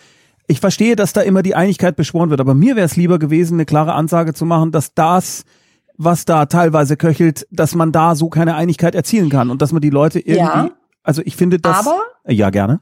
ich 0.46 0.60
verstehe, 0.60 0.96
dass 0.96 1.12
da 1.12 1.20
immer 1.20 1.42
die 1.42 1.54
Einigkeit 1.54 1.94
beschworen 1.96 2.30
wird, 2.30 2.40
aber 2.40 2.54
mir 2.54 2.74
wäre 2.74 2.86
es 2.86 2.96
lieber 2.96 3.18
gewesen, 3.18 3.54
eine 3.54 3.66
klare 3.66 3.92
Ansage 3.92 4.32
zu 4.32 4.46
machen, 4.46 4.72
dass 4.72 4.94
das, 4.94 5.44
was 5.98 6.24
da 6.24 6.46
teilweise 6.46 6.96
köchelt, 6.96 7.46
dass 7.50 7.74
man 7.74 7.92
da 7.92 8.14
so 8.14 8.28
keine 8.30 8.54
Einigkeit 8.54 8.94
erzielen 8.94 9.28
kann 9.28 9.50
und 9.50 9.60
dass 9.60 9.72
man 9.72 9.82
die 9.82 9.90
Leute 9.90 10.20
irgendwie, 10.20 10.38
Ja. 10.38 10.70
also 11.02 11.20
ich 11.24 11.36
finde 11.36 11.58
das, 11.58 11.86
Aber, 11.86 12.00
ja 12.26 12.48
gerne, 12.50 12.80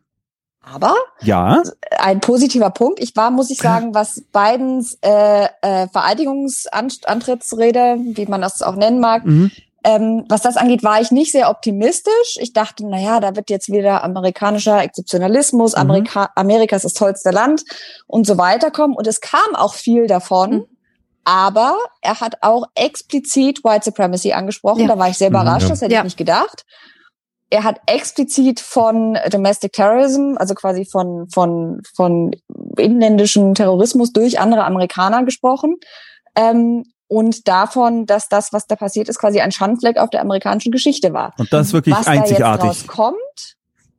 aber 0.70 0.94
ja, 1.22 1.62
ein 1.98 2.20
positiver 2.20 2.70
Punkt. 2.70 3.00
Ich 3.00 3.14
war, 3.16 3.30
muss 3.30 3.50
ich 3.50 3.58
sagen, 3.58 3.94
was 3.94 4.22
Bidens 4.32 4.98
äh, 5.02 5.46
äh, 5.62 5.88
Vereidigungsantrittsrede, 5.88 7.96
wie 8.00 8.26
man 8.26 8.40
das 8.40 8.62
auch 8.62 8.76
nennen 8.76 9.00
mag, 9.00 9.24
mhm. 9.24 9.50
Ähm, 9.88 10.24
was 10.28 10.40
das 10.42 10.56
angeht, 10.56 10.82
war 10.82 11.00
ich 11.00 11.12
nicht 11.12 11.30
sehr 11.30 11.48
optimistisch. 11.48 12.38
Ich 12.40 12.52
dachte, 12.52 12.84
na 12.84 12.98
ja, 12.98 13.20
da 13.20 13.36
wird 13.36 13.50
jetzt 13.50 13.70
wieder 13.70 14.02
amerikanischer 14.02 14.82
Exzeptionalismus, 14.82 15.74
Mhm. 15.76 15.80
Amerika, 15.80 16.30
Amerika 16.34 16.74
ist 16.74 16.84
das 16.84 16.94
tollste 16.94 17.30
Land 17.30 17.62
und 18.08 18.26
so 18.26 18.36
weiter 18.36 18.72
kommen. 18.72 18.96
Und 18.96 19.06
es 19.06 19.20
kam 19.20 19.54
auch 19.54 19.74
viel 19.74 20.08
davon. 20.08 20.50
Mhm. 20.50 20.64
Aber 21.22 21.76
er 22.00 22.18
hat 22.18 22.38
auch 22.42 22.64
explizit 22.74 23.62
White 23.62 23.84
Supremacy 23.84 24.32
angesprochen. 24.32 24.80
Ja. 24.80 24.88
Da 24.88 24.98
war 24.98 25.08
ich 25.08 25.18
sehr 25.18 25.30
Mhm, 25.30 25.36
überrascht, 25.36 25.62
ja. 25.62 25.68
das 25.68 25.80
hätte 25.80 25.94
Ja. 25.94 26.00
ich 26.00 26.04
nicht 26.06 26.16
gedacht. 26.16 26.64
Er 27.50 27.62
hat 27.64 27.80
explizit 27.86 28.58
von 28.60 29.16
Domestic 29.30 29.72
Terrorism, 29.72 30.34
also 30.36 30.54
quasi 30.54 30.84
von, 30.84 31.28
von, 31.28 31.80
von 31.94 32.32
inländischen 32.76 33.54
Terrorismus 33.54 34.12
durch 34.12 34.40
andere 34.40 34.64
Amerikaner 34.64 35.24
gesprochen. 35.24 35.76
Ähm, 36.34 36.84
und 37.08 37.46
davon, 37.46 38.04
dass 38.06 38.28
das, 38.28 38.52
was 38.52 38.66
da 38.66 38.74
passiert 38.74 39.08
ist, 39.08 39.18
quasi 39.20 39.40
ein 39.40 39.52
Schandfleck 39.52 39.96
auf 39.96 40.10
der 40.10 40.22
amerikanischen 40.22 40.72
Geschichte 40.72 41.12
war. 41.12 41.32
und 41.38 41.52
das 41.52 41.68
ist 41.68 41.72
wirklich 41.72 41.94
was 41.94 42.04
da 42.06 42.14
jetzt 42.14 42.22
einzigartig. 42.30 42.68
rauskommt, 42.68 43.56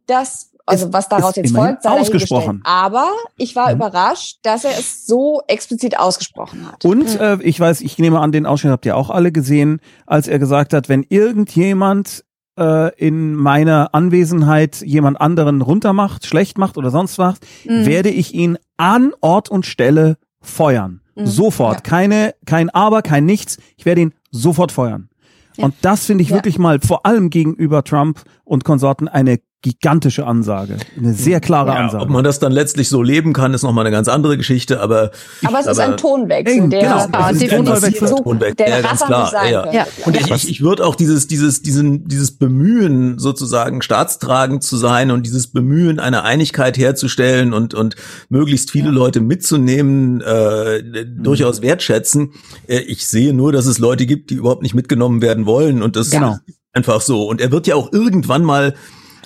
das, 0.08 0.52
also 0.66 0.88
Ist- 0.88 0.94
was 0.94 1.08
daraus 1.08 1.38
jetzt 1.38 1.56
folgt, 1.56 1.84
sei 1.84 1.90
ausgesprochen. 2.02 2.62
Aber 2.66 3.10
ich 3.38 3.56
war 3.56 3.70
Mhm. 3.70 3.76
überrascht, 3.78 4.40
dass 4.44 4.66
er 4.66 4.72
es 4.72 5.06
so 5.06 5.42
explizit 5.48 5.98
ausgesprochen 5.98 6.70
hat. 6.70 6.84
Und 6.84 7.18
äh, 7.18 7.38
ich 7.44 7.58
weiß, 7.58 7.80
ich 7.80 7.98
nehme 7.98 8.20
an, 8.20 8.34
den 8.34 8.46
Ausschnitt 8.46 8.74
habt 8.74 8.86
ihr 8.86 8.98
auch 8.98 9.10
alle 9.10 9.32
gesehen, 9.32 9.80
als 10.06 10.28
er 10.28 10.38
gesagt 10.38 10.74
hat, 10.74 10.90
wenn 10.90 11.04
irgendjemand 11.08 12.26
äh, 12.58 12.96
in 12.98 13.36
meiner 13.36 13.94
Anwesenheit 13.94 14.82
jemand 14.82 15.20
anderen 15.22 15.62
runtermacht, 15.62 16.26
schlecht 16.26 16.58
macht 16.58 16.78
oder 16.78 16.90
sonst 16.90 17.18
was, 17.18 17.36
Mhm. 17.66 17.86
werde 17.86 18.10
ich 18.10 18.34
ihn 18.34 18.58
an 18.78 19.14
Ort 19.22 19.50
und 19.50 19.66
Stelle 19.66 20.18
feuern. 20.42 21.02
Mhm. 21.16 21.26
Sofort. 21.28 21.76
Ja. 21.76 21.82
Keine, 21.82 22.36
kein 22.46 22.70
Aber, 22.70 23.02
kein 23.02 23.26
Nichts. 23.26 23.58
Ich 23.76 23.86
werde 23.86 24.02
ihn 24.02 24.14
sofort 24.32 24.72
feuern. 24.72 25.10
Ja. 25.56 25.66
Und 25.66 25.76
das 25.82 26.06
finde 26.06 26.22
ich 26.24 26.30
Ja. 26.30 26.36
wirklich 26.36 26.60
mal 26.60 26.80
vor 26.80 27.06
allem 27.06 27.30
gegenüber 27.30 27.84
Trump 27.84 28.22
und 28.48 28.64
Konsorten 28.64 29.08
eine 29.08 29.40
gigantische 29.64 30.26
Ansage. 30.26 30.78
Eine 30.98 31.14
sehr 31.14 31.42
klare 31.42 31.70
ja, 31.70 31.76
Ansage. 31.78 32.04
ob 32.04 32.10
man 32.10 32.24
das 32.24 32.40
dann 32.40 32.52
letztlich 32.52 32.90
so 32.90 33.02
leben 33.02 33.34
kann, 33.34 33.56
ist 33.56 33.64
nochmal 33.64 33.86
eine 33.86 33.94
ganz 33.94 34.08
andere 34.08 34.38
Geschichte, 34.38 34.80
aber 34.80 35.12
aber 35.44 35.60
es 35.60 35.66
ist 35.66 35.80
ein 35.80 35.98
Tonwechsel, 35.98 36.70
der, 36.70 36.82
genau. 36.82 37.08
Ja, 37.12 37.30
ist 37.30 37.42
definitiv. 37.42 38.08
so, 38.08 38.18
Tonwechsel. 38.18 38.56
der 38.56 38.70
ja, 38.70 38.82
ganz 38.82 39.04
klar. 39.04 39.34
ja, 39.34 39.50
ja. 39.50 39.74
Ja. 39.74 39.88
Und 40.06 40.16
ich, 40.16 40.30
ich, 40.30 40.50
ich 40.50 40.62
würde 40.62 40.86
auch 40.86 40.96
dieses, 40.96 41.28
dieses, 41.28 41.64
diesen, 41.64 42.08
dieses 42.08 42.38
Bemühen, 42.38 43.18
sozusagen 43.18 43.82
staatstragend 43.82 44.64
zu 44.64 44.78
sein 44.78 45.10
und 45.10 45.26
dieses 45.26 45.48
Bemühen, 45.48 46.00
eine 46.00 46.24
Einigkeit 46.24 46.78
herzustellen 46.78 47.52
und, 47.52 47.74
und 47.74 47.96
möglichst 48.30 48.70
viele 48.70 48.92
Leute 48.92 49.22
mitzunehmen, 49.22 50.22
äh, 50.22 51.06
durchaus 51.06 51.64
wertschätzen. 51.64 52.34
Äh, 52.68 52.80
ich 52.82 53.08
sehe 53.08 53.34
nur, 53.34 53.52
dass 53.52 53.66
es 53.66 53.80
Leute 53.80 54.06
gibt, 54.06 54.30
die 54.30 54.36
überhaupt 54.36 54.62
nicht 54.62 54.76
mitgenommen 54.76 55.24
werden 55.24 55.48
wollen 55.48 55.82
und 55.82 55.96
das 55.96 56.12
Genau. 56.12 56.38
Einfach 56.78 57.02
so. 57.02 57.28
Und 57.28 57.42
er 57.42 57.52
wird 57.52 57.68
ja 57.68 57.76
auch 57.76 57.92
irgendwann 57.92 58.44
mal 58.44 58.74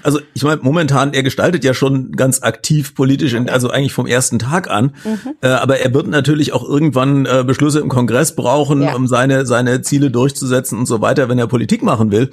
also 0.03 0.19
ich 0.33 0.43
meine, 0.43 0.59
momentan, 0.63 1.13
er 1.13 1.21
gestaltet 1.21 1.63
ja 1.63 1.75
schon 1.75 2.13
ganz 2.13 2.41
aktiv 2.41 2.95
politisch, 2.95 3.35
also 3.35 3.69
eigentlich 3.69 3.93
vom 3.93 4.07
ersten 4.07 4.39
Tag 4.39 4.67
an. 4.67 4.95
Äh, 5.41 5.49
aber 5.49 5.77
er 5.79 5.93
wird 5.93 6.07
natürlich 6.07 6.53
auch 6.53 6.67
irgendwann 6.67 7.27
äh, 7.27 7.43
Beschlüsse 7.45 7.79
im 7.81 7.89
Kongress 7.89 8.35
brauchen, 8.35 8.81
Ja. 8.81 8.95
um 8.95 9.07
seine, 9.07 9.45
seine 9.45 9.83
Ziele 9.83 10.09
durchzusetzen 10.09 10.79
und 10.79 10.87
so 10.87 11.01
weiter, 11.01 11.29
wenn 11.29 11.37
er 11.37 11.45
Politik 11.45 11.83
machen 11.83 12.11
will. 12.11 12.31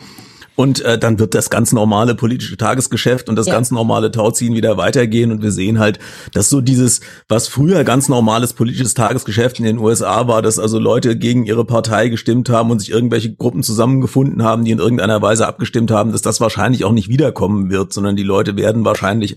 Und 0.58 0.80
äh, 0.80 0.98
dann 0.98 1.20
wird 1.20 1.36
das 1.36 1.50
ganz 1.50 1.72
normale 1.72 2.16
politische 2.16 2.56
Tagesgeschäft 2.56 3.28
und 3.28 3.36
das 3.36 3.46
Ja. 3.46 3.52
ganz 3.52 3.70
normale 3.70 4.10
Tauziehen 4.10 4.56
wieder 4.56 4.76
weitergehen. 4.76 5.30
Und 5.30 5.40
wir 5.40 5.52
sehen 5.52 5.78
halt, 5.78 6.00
dass 6.32 6.50
so 6.50 6.60
dieses, 6.60 7.00
was 7.28 7.46
früher 7.46 7.84
ganz 7.84 8.08
normales 8.08 8.54
politisches 8.54 8.94
Tagesgeschäft 8.94 9.60
in 9.60 9.64
den 9.66 9.78
USA 9.78 10.26
war, 10.26 10.42
dass 10.42 10.58
also 10.58 10.80
Leute 10.80 11.16
gegen 11.16 11.46
ihre 11.46 11.64
Partei 11.64 12.08
gestimmt 12.08 12.50
haben 12.50 12.72
und 12.72 12.80
sich 12.80 12.90
irgendwelche 12.90 13.32
Gruppen 13.32 13.62
zusammengefunden 13.62 14.42
haben, 14.42 14.64
die 14.64 14.72
in 14.72 14.80
irgendeiner 14.80 15.22
Weise 15.22 15.46
abgestimmt 15.46 15.92
haben, 15.92 16.10
dass 16.10 16.22
das 16.22 16.40
wahrscheinlich 16.40 16.84
auch 16.84 16.90
nicht 16.90 17.08
wiederkommen 17.08 17.70
wird, 17.70 17.92
sondern 17.92 18.16
die 18.16 18.24
Leute 18.24 18.56
werden 18.56 18.84
wahrscheinlich 18.84 19.36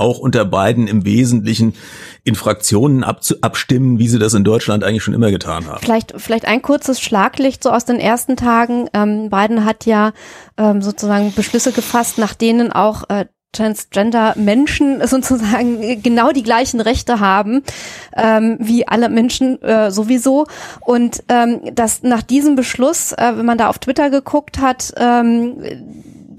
auch 0.00 0.18
unter 0.18 0.44
beiden 0.44 0.86
im 0.86 1.04
Wesentlichen 1.04 1.74
in 2.24 2.34
Fraktionen 2.34 3.04
abstimmen, 3.04 3.98
wie 3.98 4.08
sie 4.08 4.18
das 4.18 4.34
in 4.34 4.44
Deutschland 4.44 4.84
eigentlich 4.84 5.02
schon 5.02 5.14
immer 5.14 5.30
getan 5.30 5.66
haben. 5.66 5.80
Vielleicht, 5.80 6.14
vielleicht 6.16 6.44
ein 6.44 6.62
kurzes 6.62 7.00
Schlaglicht 7.00 7.62
so 7.62 7.70
aus 7.70 7.84
den 7.84 7.98
ersten 7.98 8.36
Tagen. 8.36 8.88
Ähm, 8.92 9.30
Biden 9.30 9.64
hat 9.64 9.86
ja 9.86 10.12
ähm, 10.56 10.82
sozusagen 10.82 11.32
Beschlüsse 11.34 11.72
gefasst, 11.72 12.18
nach 12.18 12.34
denen 12.34 12.72
auch 12.72 13.08
äh, 13.08 13.26
Transgender-Menschen 13.52 15.00
sozusagen 15.06 16.02
genau 16.02 16.30
die 16.30 16.42
gleichen 16.42 16.80
Rechte 16.80 17.20
haben 17.20 17.62
ähm, 18.16 18.56
wie 18.60 18.86
alle 18.86 19.08
Menschen 19.08 19.60
äh, 19.62 19.90
sowieso. 19.90 20.46
Und 20.80 21.22
ähm, 21.28 21.60
dass 21.74 22.02
nach 22.02 22.22
diesem 22.22 22.54
Beschluss, 22.54 23.12
äh, 23.12 23.32
wenn 23.36 23.46
man 23.46 23.58
da 23.58 23.68
auf 23.68 23.78
Twitter 23.78 24.10
geguckt 24.10 24.58
hat, 24.58 24.92
ähm, 24.96 25.56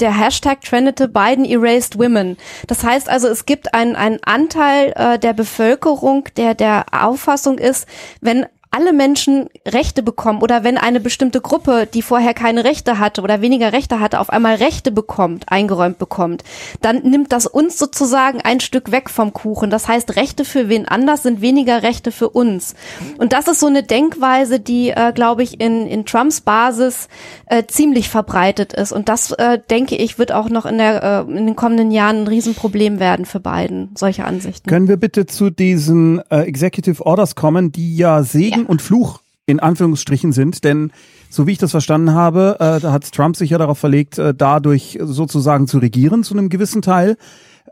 der 0.02 0.18
Hashtag 0.18 0.61
trendete 0.61 1.07
Biden 1.07 1.45
erased 1.45 1.98
women. 1.98 2.38
Das 2.68 2.84
heißt 2.84 3.10
also, 3.10 3.28
es 3.28 3.45
gibt 3.45 3.73
einen, 3.73 3.95
einen 3.95 4.19
Anteil 4.23 4.94
äh, 4.95 5.19
der 5.19 5.34
Bevölkerung, 5.34 6.28
der 6.38 6.56
der 6.56 6.86
Auffassung 6.91 7.57
ist, 7.57 7.88
wenn 8.19 8.45
alle 8.72 8.93
Menschen 8.93 9.49
Rechte 9.68 10.02
bekommen 10.02 10.41
oder 10.41 10.64
wenn 10.64 10.77
eine 10.77 11.02
bestimmte 11.02 11.41
Gruppe, 11.41 11.88
die 11.93 12.02
vorher 12.02 12.34
keine 12.34 12.64
Rechte 12.64 12.99
hatte 12.99 13.22
oder 13.22 13.41
weniger 13.41 13.73
Rechte 13.73 13.99
hatte, 13.99 14.19
auf 14.22 14.30
einmal 14.30 14.56
Rechte 14.56 14.91
bekommt, 14.91 15.52
eingeräumt 15.52 15.98
bekommt, 15.98 16.45
dann 16.80 17.03
nimmt 17.03 17.34
das 17.34 17.45
uns 17.45 17.77
sozusagen 17.77 18.39
ein 18.39 18.61
Stück 18.61 18.91
weg 18.91 19.10
vom 19.10 19.34
Kuchen. 19.34 19.69
Das 19.69 19.89
heißt, 19.89 20.15
Rechte 20.15 20.45
für 20.45 20.69
wen 20.69 20.88
anders 20.88 21.23
sind 21.23 21.41
weniger 21.41 21.84
Rechte 21.84 22.14
für 22.14 22.30
uns. 22.30 22.73
Und 23.18 23.34
das 23.34 23.49
ist 23.49 23.60
so 23.60 23.68
eine 23.68 23.84
Denkweise, 23.84 24.61
die, 24.61 24.91
äh, 24.91 25.11
glaube 25.14 25.43
ich, 25.43 25.60
in, 25.60 25.85
in 25.85 26.06
Trumps 26.06 26.39
Basis 26.39 27.10
äh, 27.48 27.65
ziemlich 27.65 28.07
verbreitet 28.07 28.72
ist. 28.72 28.93
Und 28.93 29.10
das, 29.10 29.31
äh, 29.34 29.60
denke 29.69 29.98
ich, 29.98 30.18
wird 30.18 30.31
auch 30.31 30.49
noch 30.49 30.65
in, 30.65 30.77
der, 30.77 31.26
äh, 31.27 31.38
in 31.38 31.45
den 31.45 31.56
kommenden 31.57 31.91
Jahren 31.91 32.23
ein 32.23 32.27
Riesenproblem 32.27 33.02
werden 33.02 33.26
für 33.26 33.41
Biden, 33.41 33.89
solche 33.95 34.23
Ansichten. 34.23 34.69
Können 34.69 34.88
wir 34.88 34.98
bitte 34.98 35.26
zu 35.26 35.49
diesen 35.49 36.22
äh, 36.30 36.43
Executive 36.43 37.06
Orders 37.06 37.35
kommen, 37.35 37.73
die 37.73 37.98
ja 37.98 38.23
Segen 38.23 38.60
und 38.65 38.81
Fluch 38.81 39.21
in 39.45 39.59
Anführungsstrichen 39.59 40.31
sind? 40.31 40.63
Denn 40.63 40.91
so 41.29 41.47
wie 41.47 41.53
ich 41.53 41.57
das 41.57 41.71
verstanden 41.71 42.13
habe, 42.13 42.57
äh, 42.59 42.79
da 42.79 42.91
hat 42.91 43.11
Trump 43.11 43.35
sich 43.35 43.51
ja 43.51 43.57
darauf 43.57 43.77
verlegt, 43.77 44.17
äh, 44.17 44.33
dadurch 44.33 44.99
sozusagen 45.01 45.67
zu 45.67 45.79
regieren 45.79 46.23
zu 46.23 46.33
einem 46.33 46.49
gewissen 46.49 46.81
Teil. 46.81 47.17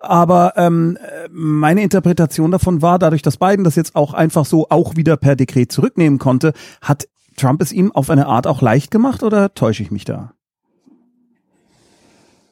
Aber 0.01 0.53
ähm, 0.55 0.97
meine 1.29 1.81
Interpretation 1.81 2.51
davon 2.51 2.81
war, 2.81 2.99
dadurch, 2.99 3.21
dass 3.21 3.37
Biden 3.37 3.65
das 3.65 3.75
jetzt 3.75 3.95
auch 3.95 4.13
einfach 4.13 4.45
so 4.45 4.67
auch 4.69 4.95
wieder 4.95 5.17
per 5.17 5.35
Dekret 5.35 5.71
zurücknehmen 5.71 6.19
konnte, 6.19 6.53
hat 6.81 7.07
Trump 7.35 7.61
es 7.61 7.71
ihm 7.71 7.91
auf 7.91 8.09
eine 8.09 8.27
Art 8.27 8.47
auch 8.47 8.61
leicht 8.61 8.91
gemacht 8.91 9.23
oder 9.23 9.53
täusche 9.53 9.83
ich 9.83 9.91
mich 9.91 10.05
da? 10.05 10.33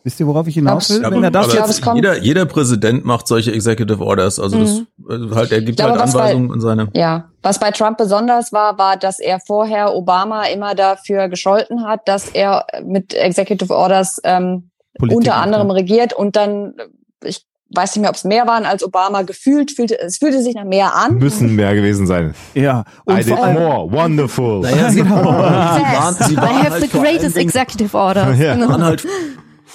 Wisst 0.07 0.21
ihr, 0.21 0.27
worauf 0.27 0.47
ich 0.47 0.53
hinaus 0.53 0.89
will? 0.89 1.01
Ja, 1.01 1.11
Wenn 1.11 1.21
er 1.21 1.31
das 1.31 1.43
aber 1.47 1.53
glaub, 1.55 1.67
jetzt, 1.67 1.81
kommt- 1.81 1.95
jeder, 1.97 2.17
jeder 2.19 2.45
Präsident 2.45 3.03
macht 3.03 3.27
solche 3.27 3.51
Executive 3.51 4.01
Orders. 4.01 4.39
Also 4.39 4.57
das 4.61 4.77
äh, 5.09 5.35
halt, 5.35 5.51
er 5.51 5.59
gibt 5.61 5.79
glaube, 5.79 5.99
halt 5.99 6.13
bei- 6.13 6.19
Anweisungen 6.21 6.53
in 6.53 6.61
seine. 6.61 6.87
Ja, 6.93 7.25
was 7.43 7.59
bei 7.59 7.71
Trump 7.71 7.97
besonders 7.97 8.53
war, 8.53 8.77
war, 8.77 8.95
dass 8.95 9.19
er 9.19 9.41
vorher 9.45 9.93
Obama 9.93 10.45
immer 10.45 10.75
dafür 10.75 11.27
gescholten 11.27 11.85
hat, 11.85 12.07
dass 12.07 12.29
er 12.29 12.65
mit 12.85 13.13
Executive 13.15 13.75
Orders 13.75 14.21
ähm, 14.23 14.69
Politik 14.97 15.17
unter 15.17 15.35
anderem 15.35 15.67
ja. 15.67 15.73
regiert 15.73 16.13
und 16.13 16.37
dann, 16.37 16.75
ich 17.21 17.45
weiß 17.75 17.93
nicht 17.97 18.01
mehr, 18.03 18.09
ob 18.09 18.15
es 18.15 18.23
mehr 18.23 18.47
waren 18.47 18.65
als 18.65 18.81
Obama 18.85 19.23
gefühlt, 19.23 19.71
fühlte, 19.71 19.99
es 19.99 20.19
fühlte 20.19 20.41
sich 20.41 20.55
nach 20.55 20.63
mehr 20.63 20.95
an. 20.95 21.15
Müssen 21.15 21.53
mehr 21.53 21.75
gewesen 21.75 22.07
sein. 22.07 22.33
ja, 22.53 22.85
I 23.09 23.11
und 23.11 23.17
did 23.17 23.27
vor 23.27 23.43
allem, 23.43 23.55
more. 23.61 23.91
Wonderful. 23.91 24.61
Naja, 24.61 24.89
sie, 24.89 24.99
Genau. 25.01 25.19
sie 25.19 25.25
waren, 25.27 26.15
sie 26.15 26.33
I 26.33 26.37
waren 26.37 26.59
have 26.63 26.69
halt 26.71 26.83
the 26.83 26.97
greatest 26.97 27.35
executive 27.35 27.97
order. 27.97 28.33
Ja. 28.35 28.53
Genau. 28.55 28.69
waren 28.69 28.85
halt 28.85 29.05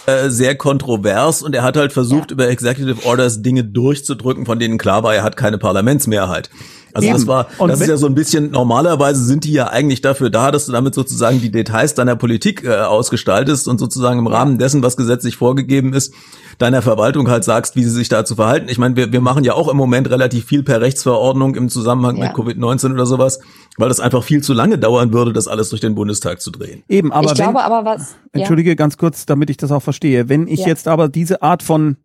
äh, 0.07 0.31
sehr 0.31 0.57
kontrovers 0.57 1.43
und 1.43 1.55
er 1.55 1.63
hat 1.63 1.77
halt 1.77 1.93
versucht, 1.93 2.31
über 2.31 2.49
Executive 2.49 3.07
Orders 3.07 3.43
Dinge 3.43 3.65
durchzudrücken, 3.65 4.47
von 4.47 4.59
denen 4.59 4.79
klar 4.79 5.03
war, 5.03 5.15
er 5.15 5.23
hat 5.23 5.37
keine 5.37 5.59
Parlamentsmehrheit. 5.59 6.51
Also 6.93 7.09
Eben. 7.09 7.17
das 7.17 7.27
war, 7.27 7.47
Und 7.59 7.71
das 7.71 7.81
ist 7.81 7.89
ja 7.89 7.97
so 7.97 8.07
ein 8.07 8.15
bisschen, 8.15 8.51
normalerweise 8.51 9.25
sind 9.25 9.45
die 9.45 9.53
ja 9.53 9.69
eigentlich 9.69 10.03
dafür 10.03 10.29
da, 10.29 10.51
dass 10.51 10.67
du 10.67 10.73
damit 10.73 10.95
sozusagen 10.95 11.41
die 11.41 11.51
Details 11.51 11.95
deiner 11.95 12.17
Politik 12.17 12.65
äh, 12.65 12.75
ausgestaltest 12.75 13.67
und 13.69 13.79
sozusagen 13.79 14.19
im 14.19 14.27
Rahmen 14.27 14.59
dessen, 14.59 14.83
was 14.83 14.97
gesetzlich 14.97 15.37
vorgegeben 15.37 15.95
ist, 15.95 16.13
deiner 16.59 16.83
Verwaltung 16.83 17.29
halt 17.29 17.45
sagst, 17.45 17.77
wie 17.77 17.85
sie 17.85 17.91
sich 17.91 18.09
da 18.09 18.25
zu 18.25 18.35
verhalten. 18.37 18.69
Ich 18.69 18.79
meine, 18.79 18.97
wir, 18.97 19.13
wir 19.13 19.21
machen 19.21 19.45
ja 19.45 19.55
auch 19.55 19.69
im 19.69 19.77
Moment 19.77 20.11
relativ 20.11 20.45
viel 20.47 20.63
per 20.63 20.81
Rechtsverordnung 20.81 21.55
im 21.55 21.69
Zusammenhang 21.69 22.17
Ja. 22.17 22.27
mit 22.27 22.33
Covid-19 22.37 22.93
oder 22.93 23.07
sowas, 23.07 23.41
weil 23.79 23.89
das 23.89 24.01
einfach 24.01 24.23
viel 24.23 24.43
zu 24.43 24.53
lange 24.53 24.79
dauern 24.79 25.13
würde, 25.13 25.33
das 25.33 25.49
alles 25.49 25.71
durch 25.71 25.81
den 25.81 25.95
Bundestag 25.95 26.41
zu 26.41 26.51
drehen. 26.51 26.83
eben, 26.89 27.13
aber 27.13 27.25
ich 27.33 27.39
wenn, 27.39 27.51
glaube 27.53 27.65
aber, 27.65 27.85
was. 27.85 28.13
Ja. 28.35 28.41
Entschuldige 28.41 28.77
ganz 28.77 28.97
kurz, 28.97 29.27
damit 29.27 29.51
ich 29.51 29.57
das 29.57 29.73
auch 29.73 29.83
verstehe. 29.83 30.29
Wenn 30.29 30.47
ich 30.47 30.61
Ja. 30.61 30.67
jetzt 30.69 30.89
aber 30.89 31.09
diese 31.09 31.43
Art 31.43 31.63
von 31.63 31.97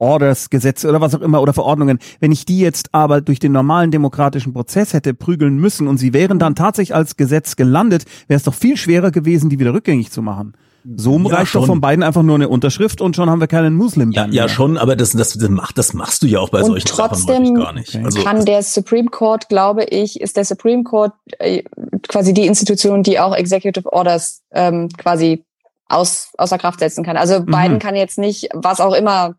Orders, 0.00 0.48
Gesetze 0.50 0.88
oder 0.88 1.00
was 1.00 1.14
auch 1.16 1.20
immer 1.22 1.42
oder 1.42 1.52
Verordnungen, 1.52 1.98
wenn 2.20 2.30
ich 2.30 2.44
die 2.46 2.60
jetzt 2.60 2.94
aber 2.94 3.20
durch 3.20 3.40
den 3.40 3.50
normalen 3.50 3.90
demokratischen 3.90 4.52
Prozess 4.52 4.92
hätte 4.92 5.12
prügeln 5.12 5.56
müssen 5.56 5.88
und 5.88 5.98
sie 5.98 6.12
wären 6.12 6.38
dann 6.38 6.54
tatsächlich 6.54 6.94
als 6.94 7.16
Gesetz 7.16 7.56
gelandet, 7.56 8.04
wäre 8.28 8.36
es 8.36 8.44
doch 8.44 8.54
viel 8.54 8.76
schwerer 8.76 9.10
gewesen, 9.10 9.50
die 9.50 9.58
wieder 9.58 9.74
rückgängig 9.74 10.12
zu 10.12 10.22
machen. 10.22 10.52
So 10.96 11.18
Ja, 11.18 11.36
reicht 11.36 11.54
doch 11.54 11.60
schon. 11.60 11.66
von 11.66 11.80
beiden 11.80 12.02
einfach 12.02 12.22
nur 12.22 12.36
eine 12.36 12.48
Unterschrift 12.48 13.00
und 13.00 13.16
schon 13.16 13.28
haben 13.28 13.40
wir 13.40 13.46
keinen 13.46 13.74
muslim 13.74 14.12
Ja, 14.12 14.26
ja 14.26 14.48
schon, 14.48 14.78
aber 14.78 14.96
das, 14.96 15.12
das, 15.12 15.34
das, 15.34 15.48
macht, 15.48 15.76
das 15.76 15.92
machst 15.92 16.22
du 16.22 16.26
ja 16.26 16.40
auch 16.40 16.50
bei 16.50 16.60
Und 16.60 16.66
solchen 16.66 16.88
Sachen 16.88 17.08
trotzdem 17.08 17.42
häufig 17.42 17.54
gar 17.54 17.72
nicht. 17.72 17.94
Okay. 17.94 18.04
Also, 18.04 18.22
kann 18.22 18.44
der 18.44 18.62
Supreme 18.62 19.08
Court, 19.08 19.48
glaube 19.48 19.84
ich, 19.84 20.20
ist 20.20 20.36
der 20.36 20.44
Supreme 20.44 20.84
Court 20.84 21.12
äh, 21.38 21.62
quasi 22.08 22.32
die 22.32 22.46
Institution, 22.46 23.02
die 23.02 23.18
auch 23.18 23.34
Executive 23.34 23.92
Orders 23.92 24.42
ähm, 24.52 24.88
quasi 24.96 25.44
aus, 25.88 26.30
außer 26.38 26.58
Kraft 26.58 26.80
setzen 26.80 27.04
kann. 27.04 27.16
Also 27.16 27.40
Biden 27.40 27.78
kann 27.78 27.96
jetzt 27.96 28.18
nicht 28.18 28.48
was 28.52 28.80
auch 28.80 28.94
immer 28.94 29.36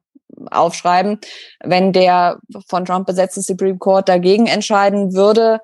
aufschreiben. 0.51 1.19
Wenn 1.63 1.93
der 1.93 2.39
von 2.67 2.85
Trump 2.85 3.07
besetzte 3.07 3.41
Supreme 3.41 3.77
Court 3.77 4.09
dagegen 4.09 4.47
entscheiden 4.47 5.13
würde, 5.13 5.59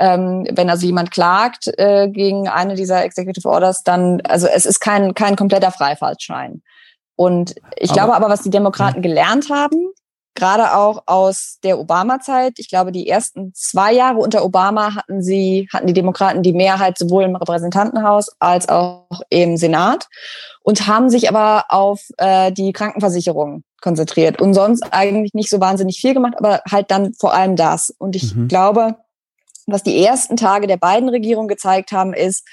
ähm, 0.00 0.46
wenn 0.52 0.70
also 0.70 0.86
jemand 0.86 1.10
klagt 1.10 1.68
äh, 1.78 2.08
gegen 2.08 2.48
eine 2.48 2.74
dieser 2.74 3.04
Executive 3.04 3.48
Orders, 3.48 3.82
dann, 3.82 4.20
also 4.22 4.46
es 4.46 4.66
ist 4.66 4.80
kein, 4.80 5.14
kein 5.14 5.36
kompletter 5.36 5.70
Freifahrtschein. 5.70 6.62
Und 7.16 7.54
ich 7.76 7.90
Aber- 7.90 7.94
glaube 7.98 8.14
aber, 8.14 8.28
was 8.28 8.42
die 8.42 8.50
Demokraten 8.50 9.02
gelernt 9.02 9.50
haben, 9.50 9.90
gerade 10.34 10.74
auch 10.74 11.02
aus 11.04 11.58
der 11.62 11.78
Obama-Zeit. 11.78 12.54
Ich 12.56 12.70
glaube, 12.70 12.90
die 12.90 13.06
ersten 13.06 13.52
zwei 13.54 13.92
Jahre 13.92 14.16
unter 14.16 14.42
Obama 14.46 14.94
hatten 14.94 15.22
sie, 15.22 15.68
hatten 15.70 15.86
die 15.86 15.92
Demokraten 15.92 16.42
die 16.42 16.54
Mehrheit 16.54 16.96
sowohl 16.96 17.24
im 17.24 17.36
Repräsentantenhaus 17.36 18.28
als 18.38 18.66
auch 18.70 19.06
im 19.28 19.58
Senat 19.58 20.08
und 20.62 20.86
haben 20.86 21.10
sich 21.10 21.28
aber 21.28 21.66
auf 21.68 22.00
äh, 22.16 22.50
die 22.50 22.72
Krankenversicherung 22.72 23.62
konzentriert 23.82 24.40
und 24.40 24.54
sonst 24.54 24.82
eigentlich 24.90 25.34
nicht 25.34 25.50
so 25.50 25.60
wahnsinnig 25.60 26.00
viel 26.00 26.14
gemacht, 26.14 26.34
aber 26.38 26.62
halt 26.70 26.90
dann 26.90 27.12
vor 27.12 27.34
allem 27.34 27.54
das. 27.56 27.90
Und 27.98 28.16
ich 28.16 28.34
Mhm. 28.34 28.48
glaube, 28.48 28.96
was 29.66 29.82
die 29.82 30.02
ersten 30.04 30.36
Tage 30.36 30.66
der 30.66 30.76
beiden 30.76 31.08
Regierungen 31.08 31.48
gezeigt 31.48 31.92
haben, 31.92 32.12
ist, 32.12 32.44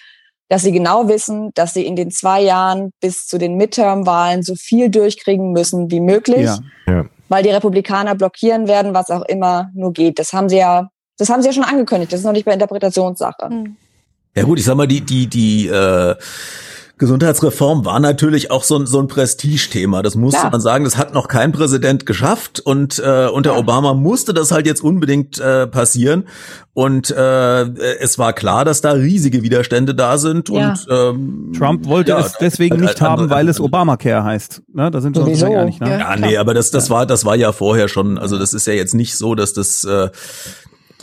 dass 0.49 0.63
sie 0.63 0.71
genau 0.71 1.07
wissen, 1.07 1.51
dass 1.53 1.73
sie 1.73 1.85
in 1.85 1.95
den 1.95 2.09
zwei 2.11 2.41
Jahren 2.41 2.91
bis 3.01 3.27
zu 3.27 3.37
den 3.37 3.55
Midterm-Wahlen 3.55 4.41
so 4.41 4.55
viel 4.55 4.89
durchkriegen 4.89 5.51
müssen 5.51 5.91
wie 5.91 5.99
möglich 5.99 6.49
Ja. 6.87 7.05
weil 7.29 7.43
die 7.43 7.49
Republikaner 7.49 8.15
blockieren 8.15 8.67
werden, 8.67 8.95
was 8.95 9.11
auch 9.11 9.21
immer 9.25 9.69
nur 9.75 9.93
geht. 9.93 10.17
Das 10.17 10.33
haben 10.33 10.49
sie 10.49 10.57
ja, 10.57 10.89
das 11.17 11.29
haben 11.29 11.41
sie 11.43 11.49
ja 11.49 11.53
schon 11.53 11.63
angekündigt. 11.63 12.11
Das 12.11 12.21
ist 12.21 12.25
noch 12.25 12.33
nicht 12.33 12.45
bei 12.45 12.53
Interpretationssache. 12.53 13.47
Hm. 13.47 13.75
ja 14.35 14.43
gut, 14.43 14.57
ich 14.57 14.65
sag 14.65 14.75
mal, 14.75 14.87
die, 14.87 15.01
die, 15.01 15.27
die 15.27 15.67
äh, 15.67 16.15
Gesundheitsreform 16.99 17.85
war 17.85 17.99
natürlich 17.99 18.51
auch 18.51 18.63
so 18.63 18.77
ein, 18.77 18.85
so 18.85 18.99
ein 18.99 19.07
Prestigethema. 19.07 20.03
Das 20.03 20.15
musste 20.15 20.43
Ja. 20.43 20.49
man 20.49 20.61
sagen, 20.61 20.83
das 20.83 20.97
hat 20.97 21.13
noch 21.13 21.27
kein 21.29 21.51
Präsident 21.53 22.05
geschafft 22.05 22.59
und 22.59 22.99
äh, 22.99 23.27
unter 23.27 23.53
Ja. 23.53 23.57
Obama 23.57 23.93
musste 23.93 24.33
das 24.33 24.51
halt 24.51 24.67
jetzt 24.67 24.83
unbedingt 24.83 25.39
äh, 25.39 25.65
passieren. 25.65 26.25
Und 26.73 27.09
äh, 27.09 27.63
es 27.99 28.19
war 28.19 28.33
klar, 28.33 28.63
dass 28.65 28.81
da 28.81 28.91
riesige 28.91 29.41
Widerstände 29.43 29.95
da 29.95 30.17
sind. 30.17 30.49
Ja. 30.49 30.69
Und 30.71 30.87
ähm, 30.89 31.53
Trump 31.57 31.85
wollte 31.87 32.11
ja, 32.11 32.19
es 32.19 32.33
deswegen 32.39 32.75
äh, 32.75 32.81
nicht 32.81 33.01
äh, 33.01 33.03
haben, 33.05 33.27
äh, 33.27 33.29
weil 33.29 33.47
es 33.49 33.59
Obamacare 33.59 34.23
heißt. 34.23 34.61
Ne? 34.73 34.91
Da 34.91 35.01
sind 35.01 35.15
wir 35.15 35.23
uns 35.25 35.41
wahrscheinlich 35.41 35.57
einig. 35.57 35.79
Ne? 35.79 35.89
Ja. 35.89 35.99
Ja, 35.99 36.15
nee, 36.17 36.37
aber 36.37 36.53
das, 36.53 36.69
das 36.71 36.89
war, 36.89 37.05
das 37.05 37.25
war 37.25 37.35
ja 37.35 37.51
vorher 37.53 37.87
schon. 37.87 38.17
Also 38.17 38.37
das 38.37 38.53
ist 38.53 38.67
ja 38.67 38.73
jetzt 38.73 38.93
nicht 38.93 39.15
so, 39.17 39.35
dass 39.35 39.53
das 39.53 39.83
äh, 39.85 40.09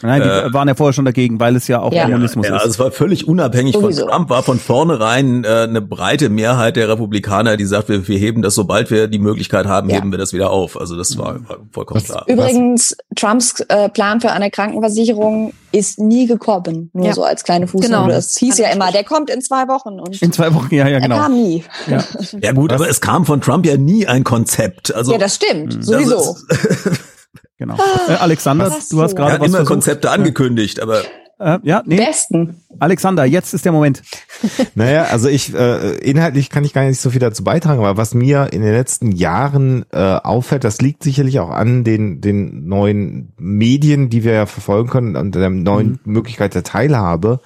Nein, 0.02 0.22
die 0.22 0.28
Äh, 0.28 0.52
waren 0.52 0.68
ja 0.68 0.74
vorher 0.74 0.92
schon 0.92 1.06
dagegen, 1.06 1.40
weil 1.40 1.56
es 1.56 1.68
ja 1.68 1.80
auch 1.80 1.92
Ja. 1.92 2.04
Kommunismus 2.04 2.46
Ja, 2.46 2.56
ist. 2.56 2.62
also 2.62 2.70
es 2.72 2.78
war 2.78 2.90
völlig 2.90 3.26
unabhängig 3.26 3.74
Sowieso. 3.74 4.02
von 4.02 4.10
Trump, 4.10 4.28
war 4.30 4.42
von 4.42 4.58
vornherein 4.58 5.44
äh, 5.44 5.48
eine 5.48 5.80
breite 5.80 6.28
Mehrheit 6.28 6.76
der 6.76 6.88
Republikaner, 6.90 7.56
die 7.56 7.64
sagt, 7.64 7.88
wir, 7.88 8.06
wir 8.06 8.18
heben 8.18 8.42
das, 8.42 8.54
sobald 8.54 8.90
wir 8.90 9.08
die 9.08 9.18
Möglichkeit 9.18 9.66
haben, 9.66 9.88
Ja. 9.88 9.96
heben 9.96 10.10
wir 10.10 10.18
das 10.18 10.32
wieder 10.34 10.50
auf. 10.50 10.78
Also 10.78 10.96
das 10.96 11.16
war, 11.16 11.36
war 11.48 11.56
vollkommen 11.72 12.02
klar. 12.04 12.24
Übrigens, 12.26 12.94
Trumps 13.14 13.60
äh, 13.68 13.88
Plan 13.88 14.20
für 14.20 14.32
eine 14.32 14.50
Krankenversicherung 14.50 15.54
ist 15.72 15.98
nie 15.98 16.26
gekommen. 16.26 16.90
Nur 16.92 17.06
Ja. 17.06 17.12
so 17.14 17.24
als 17.24 17.42
kleine 17.44 17.66
Fußnote. 17.66 18.04
Genau. 18.06 18.08
Es 18.10 18.36
hieß 18.36 18.58
ja 18.58 18.68
immer, 18.68 18.92
der 18.92 19.04
kommt 19.04 19.30
in 19.30 19.40
zwei 19.40 19.66
Wochen 19.68 19.98
und 20.00 20.20
In 20.22 20.30
zwei 20.32 20.52
Wochen, 20.54 20.74
ja, 20.74 20.86
ja, 20.88 20.94
er 20.96 21.00
genau. 21.00 21.16
kam 21.16 21.32
nie. 21.32 21.64
Ja. 21.86 22.04
Ja 22.40 22.52
gut, 22.52 22.72
aber 22.72 22.88
es 22.88 23.00
kam 23.00 23.24
von 23.26 23.40
Trump 23.40 23.64
ja 23.66 23.76
nie 23.76 24.06
ein 24.06 24.24
Konzept. 24.24 24.94
Also 24.94 25.12
Ja, 25.12 25.18
das 25.18 25.36
stimmt. 25.36 25.76
das 25.78 25.86
Sowieso. 25.86 26.36
ist- 26.48 27.00
genau. 27.58 27.76
Äh, 28.08 28.12
Alexander, 28.14 28.66
Was 28.70 28.88
du 28.88 29.02
hast 29.02 29.10
so? 29.12 29.16
er 29.16 29.22
gerade 29.22 29.40
was 29.40 29.48
immer 29.48 29.56
versucht. 29.58 29.68
Konzepte 29.72 30.10
angekündigt, 30.10 30.80
aber 30.80 31.02
Äh, 31.38 31.58
ja, 31.64 31.82
nee. 31.84 31.96
Besten. 31.96 32.62
Alexander, 32.78 33.24
jetzt 33.26 33.52
ist 33.54 33.64
der 33.66 33.72
Moment. 33.72 34.02
Naja, 34.74 35.04
also 35.04 35.28
ich, 35.28 35.54
äh, 35.54 35.96
inhaltlich 35.98 36.50
kann 36.50 36.64
ich 36.64 36.74
gar 36.74 36.84
nicht 36.84 37.00
so 37.00 37.08
viel 37.10 37.20
dazu 37.20 37.42
beitragen, 37.44 37.78
aber 37.80 37.96
was 37.96 38.12
mir 38.14 38.52
in 38.52 38.60
den 38.62 38.72
letzten 38.72 39.12
Jahren 39.12 39.84
äh, 39.92 39.98
auffällt, 39.98 40.64
das 40.64 40.80
liegt 40.82 41.02
sicherlich 41.02 41.40
auch 41.40 41.48
an 41.50 41.84
den, 41.84 42.20
den 42.20 42.66
neuen 42.66 43.32
Medien, 43.38 44.10
die 44.10 44.24
wir 44.24 44.32
ja 44.34 44.46
verfolgen 44.46 44.88
können 44.90 45.16
und 45.16 45.34
der 45.34 45.48
neuen 45.48 45.98
Möglichkeit 46.04 46.54
der 46.54 46.62
Teilhabe, 46.64 47.40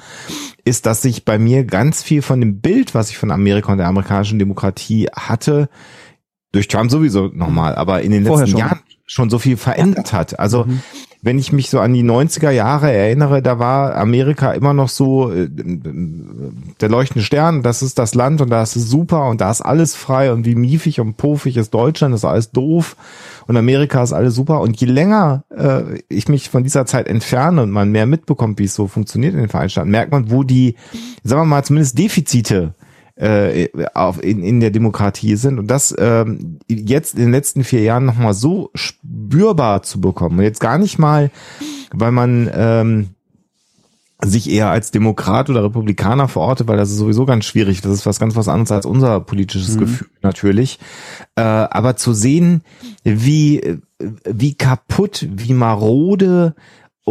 ist, 0.65 0.87
dass 0.87 1.03
sich 1.03 1.25
bei 1.25 1.39
mir 1.39 1.65
ganz 1.65 2.03
viel 2.03 2.23
von 2.23 2.41
dem 2.41 2.61
Bild, 2.61 2.95
was 2.95 3.11
ich 3.11 3.19
von 3.19 3.31
Amerika 3.31 3.71
und 3.73 3.79
der 3.79 3.87
amerikanischen 3.89 4.39
Demokratie 4.41 5.09
hatte, 5.13 5.69
durch 6.53 6.67
Trump 6.67 6.91
sowieso 6.91 7.29
nochmal, 7.29 7.77
aber 7.77 8.03
in 8.03 8.11
den 8.11 8.25
Vorher 8.27 8.47
letzten 8.47 8.59
schon. 8.59 8.69
Jahren 8.69 8.81
schon 9.11 9.29
so 9.29 9.41
viel 9.41 9.57
verändert 9.57 10.13
hat. 10.13 10.39
Also 10.39 10.67
wenn 11.23 11.39
ich 11.39 11.53
mich 11.53 11.69
so 11.69 11.81
an 11.81 11.93
die 11.93 12.05
90er 12.05 12.51
Jahre 12.51 12.93
erinnere, 12.93 13.43
da 13.43 13.59
war 13.59 13.97
Amerika 13.97 14.53
immer 14.53 14.73
noch 14.73 14.89
so 14.89 15.31
äh, 15.33 15.49
der 15.51 16.89
leuchtende 16.89 17.25
Stern, 17.25 17.63
das 17.63 17.83
ist 17.83 17.99
das 17.99 18.15
Land 18.15 18.41
und 18.41 18.51
da 18.51 18.63
ist 18.63 18.77
es 18.77 18.89
super 18.89 19.29
und 19.29 19.41
da 19.41 19.51
ist 19.51 19.61
alles 19.61 19.97
frei 19.97 20.33
und 20.33 20.47
wie 20.47 20.55
miefig 20.55 21.01
und 21.01 21.17
pofig 21.17 21.57
ist 21.57 21.75
Deutschland, 21.75 22.15
das 22.15 22.21
ist 22.21 22.25
alles 22.25 22.53
doof 22.53 22.97
und 23.49 23.57
Amerika 23.57 24.03
ist 24.03 24.13
alles 24.13 24.35
super. 24.35 24.61
Und 24.61 24.81
je 24.81 24.87
länger 24.87 25.43
äh, 25.51 25.99
ich 26.09 26.29
mich 26.29 26.49
von 26.49 26.63
dieser 26.63 26.87
Zeit 26.87 27.09
entferne 27.09 27.65
und 27.65 27.71
man 27.71 27.91
mehr 27.91 28.07
mitbekommt, 28.07 28.61
wie 28.61 28.65
es 28.65 28.75
so 28.75 28.87
funktioniert 28.87 29.35
in 29.35 29.41
den 29.41 29.49
Vereinigten 29.49 29.73
Staaten, 29.73 29.91
merkt 29.91 30.13
man, 30.13 30.31
wo 30.31 30.45
die, 30.45 30.77
sagen 31.25 31.43
wir 31.43 31.47
mal, 31.47 31.65
zumindest 31.65 31.99
Defizite 31.99 32.75
äh, 33.21 33.69
auf, 33.95 34.23
in, 34.23 34.43
in 34.43 34.61
der 34.61 34.71
Demokratie 34.71 35.37
sind 35.37 35.59
und 35.59 35.67
das 35.67 35.95
ähm, 35.99 36.59
jetzt 36.69 37.15
in 37.15 37.21
den 37.21 37.33
letzten 37.33 37.65
vier 37.65 37.83
Jahren 37.83 38.07
nochmal 38.07 38.33
so 38.35 38.71
spürbar 38.75 39.83
zu 39.83 40.01
bekommen 40.01 40.39
und 40.39 40.45
jetzt 40.45 40.61
gar 40.61 40.79
nicht 40.79 40.99
mal, 40.99 41.31
weil 41.93 42.13
man 42.13 42.51
ähm, 42.55 43.09
sich 44.23 44.51
eher 44.51 44.71
als 44.71 44.91
Demokrat 44.91 45.51
oder 45.51 45.65
Republikaner 45.65 46.29
verortet, 46.29 46.69
weil 46.69 46.77
das 46.77 46.91
ist 46.91 46.99
sowieso 46.99 47.27
ganz 47.27 47.45
schwierig. 47.45 47.81
Das 47.81 47.93
ist 47.93 48.07
was 48.07 48.21
ganz 48.21 48.37
was 48.37 48.49
anderes 48.49 48.73
als 48.73 48.87
unser 48.87 49.21
politisches 49.21 49.79
Gefühl 49.79 50.09
natürlich. 50.23 50.79
Äh, 51.37 51.43
aber 51.43 51.97
zu 51.97 52.13
sehen, 52.13 52.63
wie 53.05 53.79
wie 54.25 54.55
kaputt, 54.55 55.27
wie 55.31 55.53
marode 55.53 56.55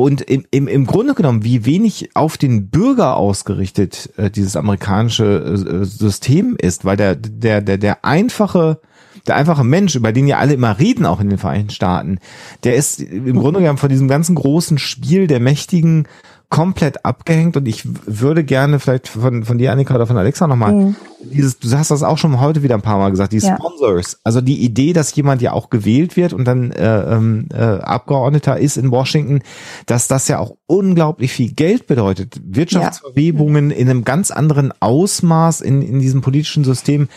und 0.03 0.21
im, 0.21 0.45
im, 0.51 0.67
im 0.67 0.85
Grunde 0.85 1.13
genommen, 1.13 1.43
wie 1.43 1.65
wenig 1.65 2.11
auf 2.13 2.37
den 2.37 2.69
Bürger 2.69 3.17
ausgerichtet 3.17 4.09
äh, 4.15 4.29
dieses 4.31 4.55
amerikanische 4.55 5.25
äh, 5.25 5.85
System 5.85 6.55
ist, 6.57 6.85
weil 6.85 6.95
der, 6.95 7.15
der, 7.15 7.59
der, 7.61 7.77
der 7.77 8.05
einfache, 8.05 8.79
der 9.27 9.35
einfache 9.35 9.65
Mensch, 9.65 9.95
über 9.95 10.13
den 10.13 10.27
ja 10.27 10.37
alle 10.37 10.53
immer 10.53 10.79
reden, 10.79 11.05
auch 11.05 11.19
in 11.19 11.29
den 11.29 11.37
Vereinigten 11.37 11.71
Staaten, 11.71 12.19
der 12.63 12.75
ist 12.75 13.01
im 13.01 13.39
Grunde 13.39 13.59
genommen 13.59 13.77
von 13.77 13.89
diesem 13.89 14.07
ganzen 14.07 14.35
großen 14.35 14.77
Spiel 14.77 15.27
der 15.27 15.41
Mächtigen 15.41 16.07
komplett 16.49 17.05
abgehängt 17.05 17.57
und 17.57 17.67
ich 17.67 17.83
würde 18.07 18.43
gerne 18.43 18.79
vielleicht 18.79 19.07
von, 19.07 19.43
von 19.43 19.59
dir, 19.59 19.71
Annika, 19.71 19.93
oder 19.93 20.07
von 20.07 20.17
Alexa 20.17 20.47
nochmal, 20.47 20.95
dieses, 21.21 21.59
du 21.59 21.69
hast 21.77 21.91
das 21.91 22.01
auch 22.01 22.17
schon 22.17 22.39
heute 22.39 22.63
wieder 22.63 22.73
ein 22.73 22.81
paar 22.81 22.97
Mal 22.97 23.11
gesagt, 23.11 23.33
die 23.33 23.37
Ja. 23.37 23.55
Sponsors, 23.55 24.19
also 24.23 24.41
die 24.41 24.57
Idee, 24.63 24.93
dass 24.93 25.13
jemand 25.15 25.43
ja 25.43 25.51
auch 25.53 25.69
gewählt 25.69 26.17
wird 26.17 26.33
und 26.33 26.45
dann 26.45 26.71
äh, 26.71 27.13
ähm, 27.15 27.49
äh, 27.53 27.57
Abgeordneter 27.61 28.57
ist 28.57 28.77
in 28.77 28.89
Washington, 28.89 29.41
dass 29.85 30.07
das 30.07 30.27
ja 30.27 30.39
auch 30.39 30.55
unglaublich 30.65 31.31
viel 31.31 31.51
Geld 31.51 31.85
bedeutet. 31.85 32.39
Wirtschaftsverwebungen 32.43 33.69
in 33.69 33.87
einem 33.87 34.03
ganz 34.03 34.31
anderen 34.31 34.73
Ausmaß 34.79 35.61
in, 35.61 35.83
in 35.83 35.99
diesem 35.99 36.21
politischen 36.21 36.63
System 36.63 37.09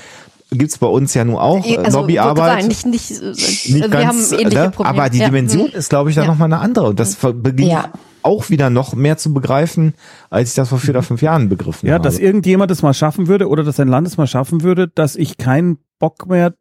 gibt's 0.50 0.76
bei 0.76 0.86
uns 0.86 1.14
ja 1.14 1.24
nur 1.24 1.42
auch 1.42 1.64
Also, 1.78 2.00
Lobbyarbeit. 2.00 2.66
Nicht, 2.68 2.84
nicht, 2.84 3.10
Nicht 3.22 3.74
wir 3.74 3.88
ganz, 3.88 4.30
haben 4.30 4.38
ähnliche 4.40 4.62
ne? 4.64 4.70
Probleme. 4.70 4.98
aber 5.00 5.08
die 5.08 5.18
Ja. 5.20 5.26
Dimension 5.26 5.68
Mhm. 5.68 5.78
ist, 5.78 5.88
glaube 5.88 6.10
ich, 6.10 6.16
dann 6.16 6.24
Ja. 6.24 6.30
noch 6.32 6.34
nochmal 6.38 6.52
eine 6.52 6.62
andere. 6.62 6.88
Und 6.90 7.00
das 7.00 7.14
beginnt 7.16 7.70
Ja. 7.70 7.90
Auch 8.22 8.50
wieder 8.50 8.70
noch 8.70 8.94
mehr 8.94 9.16
zu 9.16 9.32
begreifen, 9.34 9.94
als 10.30 10.50
ich 10.50 10.54
das 10.54 10.68
vor 10.68 10.78
vier 10.78 10.90
oder 10.90 11.02
fünf 11.02 11.22
Jahren 11.22 11.48
begriffen 11.48 11.86
Ja, 11.88 11.94
habe. 11.94 12.04
dass 12.04 12.18
irgendjemand 12.18 12.70
es 12.70 12.82
mal 12.82 12.94
schaffen 12.94 13.26
würde 13.28 13.48
oder 13.48 13.64
dass 13.64 13.80
ein 13.80 13.88
Land 13.88 14.06
es 14.06 14.16
mal 14.16 14.26
schaffen 14.26 14.62
würde, 14.62 14.88
dass 14.88 15.16
ich 15.16 15.36
keinen 15.38 15.78
Bock 15.98 16.26
mehr 16.28 16.54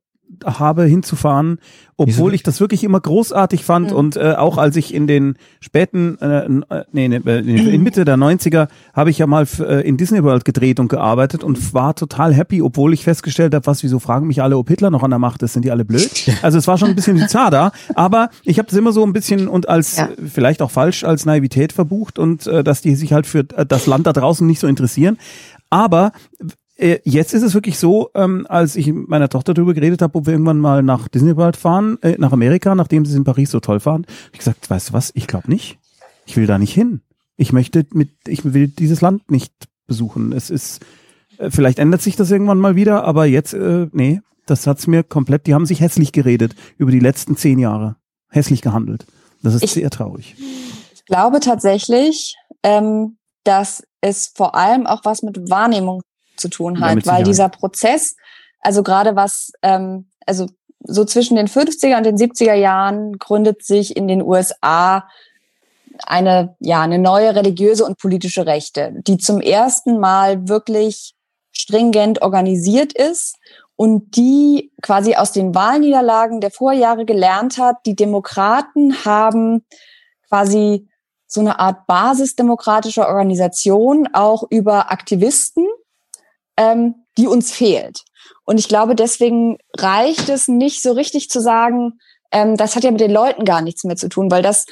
habe 0.45 0.83
hinzufahren, 0.85 1.59
obwohl 1.97 2.33
ich 2.33 2.41
das 2.41 2.59
wirklich 2.59 2.83
immer 2.83 2.99
großartig 2.99 3.63
fand 3.63 3.91
Mhm. 3.91 3.95
und 3.97 4.15
äh, 4.17 4.33
auch 4.37 4.57
als 4.57 4.75
ich 4.75 4.93
in 4.93 5.05
den 5.05 5.35
späten, 5.59 6.17
äh, 6.19 6.45
äh, 6.45 6.83
nee, 6.91 7.07
nee, 7.07 7.17
äh, 7.25 7.39
in 7.39 7.83
Mitte 7.83 8.05
der 8.05 8.17
90er 8.17 8.67
habe 8.93 9.09
ich 9.11 9.19
ja 9.19 9.27
mal 9.27 9.45
äh, 9.59 9.87
in 9.87 9.97
Disney 9.97 10.23
World 10.23 10.43
gedreht 10.45 10.79
und 10.79 10.87
gearbeitet 10.87 11.43
und 11.43 11.73
war 11.73 11.93
total 11.95 12.33
happy, 12.33 12.61
obwohl 12.61 12.93
ich 12.93 13.03
festgestellt 13.03 13.53
habe, 13.53 13.65
was, 13.67 13.83
wieso 13.83 13.99
fragen 13.99 14.25
mich 14.27 14.41
alle, 14.41 14.57
ob 14.57 14.67
Hitler 14.69 14.89
noch 14.89 15.03
an 15.03 15.11
der 15.11 15.19
Macht 15.19 15.43
ist, 15.43 15.53
sind 15.53 15.63
die 15.65 15.71
alle 15.71 15.85
blöd? 15.85 16.09
Also 16.41 16.57
es 16.57 16.67
war 16.67 16.77
schon 16.77 16.89
ein 16.89 16.95
bisschen 16.95 17.17
bizarr 17.17 17.51
da, 17.51 17.71
aber 17.93 18.29
ich 18.43 18.57
habe 18.57 18.67
das 18.67 18.77
immer 18.77 18.91
so 18.93 19.03
ein 19.03 19.13
bisschen 19.13 19.47
und 19.47 19.69
als 19.69 19.97
Ja. 19.97 20.09
vielleicht 20.27 20.61
auch 20.61 20.71
falsch 20.71 21.03
als 21.03 21.25
Naivität 21.25 21.71
verbucht 21.73 22.17
und 22.17 22.47
äh, 22.47 22.63
dass 22.63 22.81
die 22.81 22.95
sich 22.95 23.13
halt 23.13 23.27
für 23.27 23.43
das 23.43 23.85
Land 23.85 24.07
da 24.07 24.13
draußen 24.13 24.45
nicht 24.47 24.59
so 24.59 24.67
interessieren. 24.67 25.17
Aber 25.69 26.11
äh, 26.81 26.99
jetzt 27.03 27.33
ist 27.33 27.43
es 27.43 27.53
wirklich 27.53 27.77
so, 27.77 28.09
ähm, 28.15 28.45
als 28.49 28.75
ich 28.75 28.87
mit 28.87 29.07
meiner 29.07 29.29
Tochter 29.29 29.53
darüber 29.53 29.73
geredet 29.73 30.01
habe, 30.01 30.17
ob 30.17 30.25
wir 30.25 30.33
irgendwann 30.33 30.59
mal 30.59 30.83
nach 30.83 31.07
Disney 31.07 31.35
World 31.37 31.55
fahren, 31.57 31.97
äh, 32.01 32.15
nach 32.17 32.31
Amerika, 32.31 32.75
nachdem 32.75 33.05
sie 33.05 33.11
es 33.11 33.17
in 33.17 33.23
Paris 33.23 33.51
so 33.51 33.59
toll 33.59 33.79
fahren, 33.79 34.05
hab 34.07 34.33
ich 34.33 34.39
gesagt, 34.39 34.69
weißt 34.69 34.89
du 34.89 34.93
was, 34.93 35.11
ich 35.15 35.27
glaube 35.27 35.49
nicht. 35.49 35.77
Ich 36.25 36.37
will 36.37 36.47
da 36.47 36.57
nicht 36.57 36.73
hin. 36.73 37.01
Ich 37.37 37.53
möchte 37.53 37.85
mit, 37.93 38.09
ich 38.27 38.43
will 38.53 38.67
dieses 38.67 39.01
Land 39.01 39.31
nicht 39.31 39.53
besuchen. 39.87 40.31
Es 40.33 40.49
ist, 40.49 40.81
äh, 41.37 41.49
vielleicht 41.49 41.79
ändert 41.79 42.01
sich 42.01 42.15
das 42.15 42.29
irgendwann 42.31 42.59
mal 42.59 42.75
wieder, 42.75 43.03
aber 43.03 43.25
jetzt, 43.25 43.53
äh, 43.53 43.87
nee, 43.91 44.21
das 44.45 44.67
hat's 44.67 44.87
mir 44.87 45.03
komplett, 45.03 45.47
die 45.47 45.53
haben 45.53 45.65
sich 45.65 45.81
hässlich 45.81 46.11
geredet 46.11 46.55
über 46.77 46.91
die 46.91 46.99
letzten 46.99 47.37
zehn 47.37 47.59
Jahre. 47.59 47.95
Hässlich 48.29 48.61
gehandelt. 48.61 49.05
Das 49.43 49.53
ist 49.55 49.63
Ich- 49.63 49.71
sehr 49.73 49.89
traurig. 49.89 50.35
Ich 50.93 51.05
glaube 51.05 51.39
tatsächlich, 51.39 52.35
ähm, 52.63 53.17
dass 53.43 53.83
es 54.01 54.31
vor 54.35 54.55
allem 54.55 54.87
auch 54.87 55.01
was 55.03 55.23
mit 55.23 55.49
Wahrnehmung 55.49 56.01
zu 56.41 56.49
tun 56.49 56.75
Ja, 56.75 56.87
hat, 56.87 56.95
mit 56.95 57.05
weil 57.05 57.13
Sicherheit. 57.17 57.27
dieser 57.27 57.49
Prozess, 57.49 58.15
also 58.59 58.83
gerade 58.83 59.15
was, 59.15 59.53
ähm, 59.61 60.09
also 60.25 60.47
so 60.83 61.05
zwischen 61.05 61.35
den 61.35 61.47
50er 61.47 61.97
und 61.97 62.05
den 62.05 62.17
70er 62.17 62.55
Jahren 62.55 63.17
gründet 63.19 63.63
sich 63.63 63.95
in 63.95 64.07
den 64.07 64.21
USA 64.21 65.07
eine, 66.05 66.55
ja, 66.59 66.81
eine 66.81 66.97
neue 66.99 67.35
religiöse 67.35 67.85
und 67.85 67.97
politische 67.99 68.45
Rechte, 68.45 68.93
die 69.07 69.17
zum 69.17 69.39
ersten 69.39 69.99
Mal 69.99 70.47
wirklich 70.47 71.13
stringent 71.51 72.21
organisiert 72.21 72.93
ist 72.93 73.37
und 73.75 74.15
die 74.15 74.71
quasi 74.81 75.15
aus 75.15 75.31
den 75.31 75.53
Wahlniederlagen 75.53 76.41
der 76.41 76.51
Vorjahre 76.51 77.05
gelernt 77.05 77.57
hat, 77.57 77.77
die 77.85 77.95
Demokraten 77.95 79.05
haben 79.05 79.65
quasi 80.27 80.87
so 81.27 81.41
eine 81.41 81.59
Art 81.59 81.87
basisdemokratischer 81.87 83.07
Organisation 83.07 84.07
auch 84.13 84.43
über 84.49 84.91
Aktivisten, 84.91 85.65
ähm, 86.57 86.95
die 87.17 87.27
uns 87.27 87.51
fehlt. 87.51 88.03
Und 88.45 88.59
ich 88.59 88.67
glaube, 88.67 88.95
deswegen 88.95 89.57
reicht 89.77 90.29
es 90.29 90.47
nicht 90.47 90.81
so 90.81 90.91
richtig 90.91 91.29
zu 91.29 91.39
sagen, 91.41 91.99
ähm, 92.31 92.57
das 92.57 92.75
hat 92.75 92.83
ja 92.83 92.91
mit 92.91 93.01
den 93.01 93.11
Leuten 93.11 93.45
gar 93.45 93.61
nichts 93.61 93.83
mehr 93.83 93.95
zu 93.97 94.09
tun, 94.09 94.31
weil 94.31 94.41
das 94.41 94.65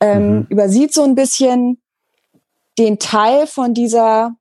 ähm, 0.00 0.38
Mhm. 0.38 0.46
übersieht 0.48 0.94
so 0.94 1.02
ein 1.02 1.14
bisschen 1.14 1.82
den 2.78 2.98
Teil 2.98 3.46
von 3.46 3.74
dieser, 3.74 4.34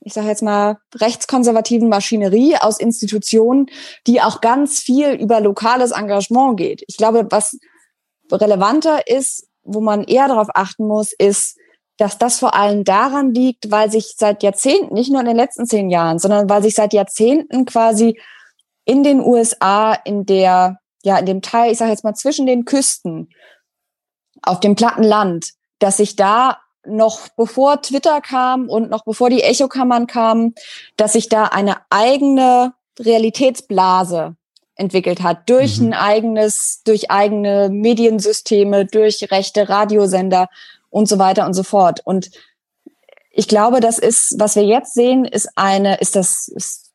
ich 0.00 0.12
sage 0.12 0.28
jetzt 0.28 0.42
mal, 0.42 0.78
rechtskonservativen 0.94 1.88
Maschinerie 1.88 2.56
aus 2.56 2.78
Institutionen, 2.78 3.66
die 4.06 4.20
auch 4.20 4.40
ganz 4.40 4.80
viel 4.80 5.12
über 5.12 5.40
lokales 5.40 5.92
Engagement 5.92 6.56
geht. 6.58 6.84
Ich 6.88 6.96
glaube, 6.96 7.26
was 7.30 7.58
relevanter 8.30 9.06
ist, 9.06 9.46
wo 9.62 9.80
man 9.80 10.04
eher 10.04 10.28
darauf 10.28 10.48
achten 10.54 10.86
muss, 10.86 11.12
ist, 11.12 11.56
dass 11.96 12.18
das 12.18 12.38
vor 12.38 12.54
allem 12.54 12.84
daran 12.84 13.32
liegt, 13.32 13.70
weil 13.70 13.90
sich 13.90 14.14
seit 14.16 14.42
Jahrzehnten, 14.42 14.94
nicht 14.94 15.10
nur 15.10 15.20
in 15.20 15.26
den 15.26 15.36
letzten 15.36 15.66
zehn 15.66 15.90
Jahren, 15.90 16.18
sondern 16.18 16.48
weil 16.48 16.62
sich 16.62 16.74
seit 16.74 16.92
Jahrzehnten 16.92 17.64
quasi 17.64 18.20
in 18.84 19.02
den 19.02 19.20
USA, 19.20 19.92
in 19.92 20.26
der, 20.26 20.78
ja, 21.02 21.18
in 21.18 21.26
dem 21.26 21.42
Teil, 21.42 21.72
ich 21.72 21.78
sage 21.78 21.90
jetzt 21.90 22.04
mal 22.04 22.14
zwischen 22.14 22.46
den 22.46 22.64
Küsten, 22.64 23.30
auf 24.42 24.60
dem 24.60 24.76
platten 24.76 25.02
Land, 25.02 25.52
dass 25.78 25.96
sich 25.96 26.16
da 26.16 26.58
noch 26.86 27.28
bevor 27.36 27.82
Twitter 27.82 28.20
kam 28.20 28.68
und 28.68 28.90
noch 28.90 29.04
bevor 29.04 29.28
die 29.28 29.42
Echokammern 29.42 30.06
kamen, 30.06 30.54
dass 30.96 31.14
sich 31.14 31.28
da 31.28 31.44
eine 31.46 31.78
eigene 31.90 32.74
Realitätsblase 32.98 34.36
entwickelt 34.76 35.22
hat 35.22 35.48
durch 35.48 35.80
Mhm. 35.80 35.86
ein 35.88 35.94
eigenes, 35.94 36.82
durch 36.84 37.10
eigene 37.10 37.70
Mediensysteme, 37.70 38.84
durch 38.84 39.30
rechte 39.30 39.68
Radiosender 39.68 40.48
und 40.90 41.08
so 41.08 41.18
weiter 41.18 41.46
und 41.46 41.54
so 41.54 41.62
fort. 41.62 42.00
Und 42.04 42.30
ich 43.30 43.48
glaube, 43.48 43.80
das 43.80 43.98
ist, 43.98 44.34
was 44.38 44.56
wir 44.56 44.64
jetzt 44.64 44.94
sehen, 44.94 45.24
ist 45.24 45.50
eine, 45.56 45.98
ist 45.98 46.16
das, 46.16 46.48
ist 46.48 46.92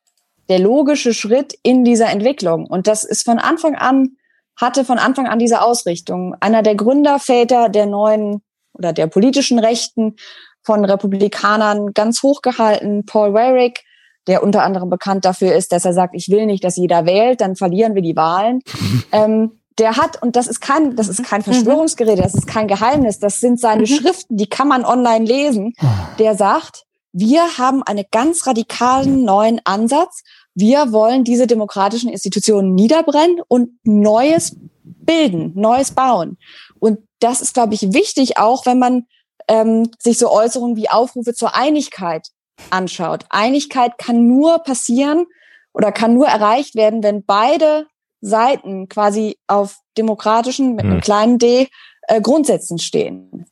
der 0.49 0.59
logische 0.59 1.13
Schritt 1.13 1.53
in 1.63 1.83
dieser 1.83 2.09
Entwicklung. 2.09 2.65
Und 2.65 2.87
das 2.87 3.03
ist 3.03 3.23
von 3.23 3.39
Anfang 3.39 3.75
an, 3.75 4.17
hatte 4.59 4.83
von 4.83 4.97
Anfang 4.97 5.27
an 5.27 5.39
diese 5.39 5.61
Ausrichtung. 5.61 6.35
Einer 6.39 6.63
der 6.63 6.75
Gründerväter 6.75 7.69
der 7.69 7.85
neuen 7.85 8.41
oder 8.73 8.93
der 8.93 9.07
politischen 9.07 9.59
Rechten 9.59 10.15
von 10.63 10.85
Republikanern 10.85 11.93
ganz 11.93 12.23
hochgehalten, 12.23 13.05
Paul 13.05 13.33
Warwick, 13.33 13.83
der 14.27 14.43
unter 14.43 14.63
anderem 14.63 14.89
bekannt 14.89 15.25
dafür 15.25 15.55
ist, 15.55 15.71
dass 15.71 15.85
er 15.85 15.93
sagt, 15.93 16.15
ich 16.15 16.29
will 16.29 16.45
nicht, 16.45 16.63
dass 16.63 16.75
jeder 16.75 17.05
wählt, 17.05 17.41
dann 17.41 17.55
verlieren 17.55 17.95
wir 17.95 18.01
die 18.01 18.15
Wahlen. 18.15 18.61
ähm, 19.11 19.60
der 19.79 19.97
hat, 19.97 20.21
und 20.21 20.35
das 20.35 20.47
ist 20.47 20.61
kein, 20.61 20.95
das 20.95 21.07
ist 21.07 21.23
kein 21.23 21.41
Verschwörungsgerede, 21.41 22.21
das 22.21 22.33
ist 22.35 22.47
kein 22.47 22.67
Geheimnis, 22.67 23.19
das 23.19 23.39
sind 23.39 23.59
seine 23.59 23.83
Mhm. 23.83 23.87
Schriften, 23.87 24.37
die 24.37 24.47
kann 24.47 24.67
man 24.67 24.85
online 24.85 25.25
lesen. 25.25 25.73
Der 26.19 26.35
sagt, 26.35 26.83
wir 27.13 27.57
haben 27.57 27.83
einen 27.83 28.05
ganz 28.11 28.47
radikalen 28.47 29.23
neuen 29.23 29.61
Ansatz. 29.65 30.23
Wir 30.53 30.91
wollen 30.91 31.23
diese 31.23 31.47
demokratischen 31.47 32.09
Institutionen 32.09 32.73
niederbrennen 32.75 33.41
und 33.47 33.71
Neues 33.83 34.55
bilden, 34.83 35.53
Neues 35.55 35.91
bauen. 35.91 36.37
Und 36.79 36.99
das 37.19 37.41
ist, 37.41 37.53
glaube 37.53 37.73
ich, 37.73 37.93
wichtig, 37.93 38.37
auch 38.37 38.65
wenn 38.65 38.79
man 38.79 39.05
ähm, 39.47 39.89
sich 39.99 40.17
so 40.17 40.29
Äußerungen 40.31 40.75
wie 40.75 40.89
Aufrufe 40.89 41.33
zur 41.33 41.55
Einigkeit 41.55 42.27
anschaut. 42.69 43.25
Einigkeit 43.29 43.97
kann 43.97 44.27
nur 44.27 44.59
passieren 44.59 45.25
oder 45.73 45.91
kann 45.91 46.13
nur 46.13 46.27
erreicht 46.27 46.75
werden, 46.75 47.03
wenn 47.03 47.23
beide 47.25 47.87
Seiten 48.21 48.87
quasi 48.87 49.37
auf 49.47 49.77
demokratischen, 49.97 50.75
mit 50.75 50.85
einem 50.85 50.95
Hm. 50.95 51.01
kleinen 51.01 51.39
d, 51.39 51.67
äh, 52.07 52.21
Grundsätzen 52.21 52.79
stehen. 52.79 53.45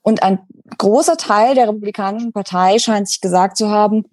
Und 0.00 0.22
ein 0.22 0.40
großer 0.78 1.16
Teil 1.16 1.54
der 1.54 1.68
Republikanischen 1.68 2.32
Partei 2.32 2.78
scheint 2.78 3.08
sich 3.08 3.20
gesagt 3.20 3.56
zu 3.56 3.70
haben, 3.70 4.04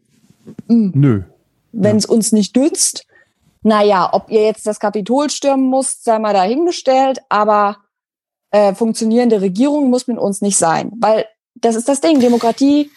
Nö. 0.68 1.24
wenn 1.72 1.98
es 1.98 2.06
uns 2.06 2.32
nicht 2.32 2.56
nützt, 2.56 3.06
naja, 3.62 4.10
ob 4.14 4.30
ihr 4.30 4.44
jetzt 4.44 4.66
das 4.66 4.80
Kapitol 4.80 5.30
stürmen 5.30 5.70
müsst, 5.70 6.04
sei 6.04 6.18
mal 6.20 6.34
dahingestellt, 6.34 7.20
aber 7.30 7.78
äh, 8.52 8.74
funktionierende 8.74 9.42
Regierung 9.42 9.90
muss 9.90 10.08
mit 10.08 10.18
uns 10.18 10.42
nicht 10.42 10.58
sein. 10.58 10.92
Weil 11.00 11.26
das 11.56 11.76
ist 11.76 11.90
das 11.90 12.02
Ding, 12.02 12.20
Demokratie 12.20 12.90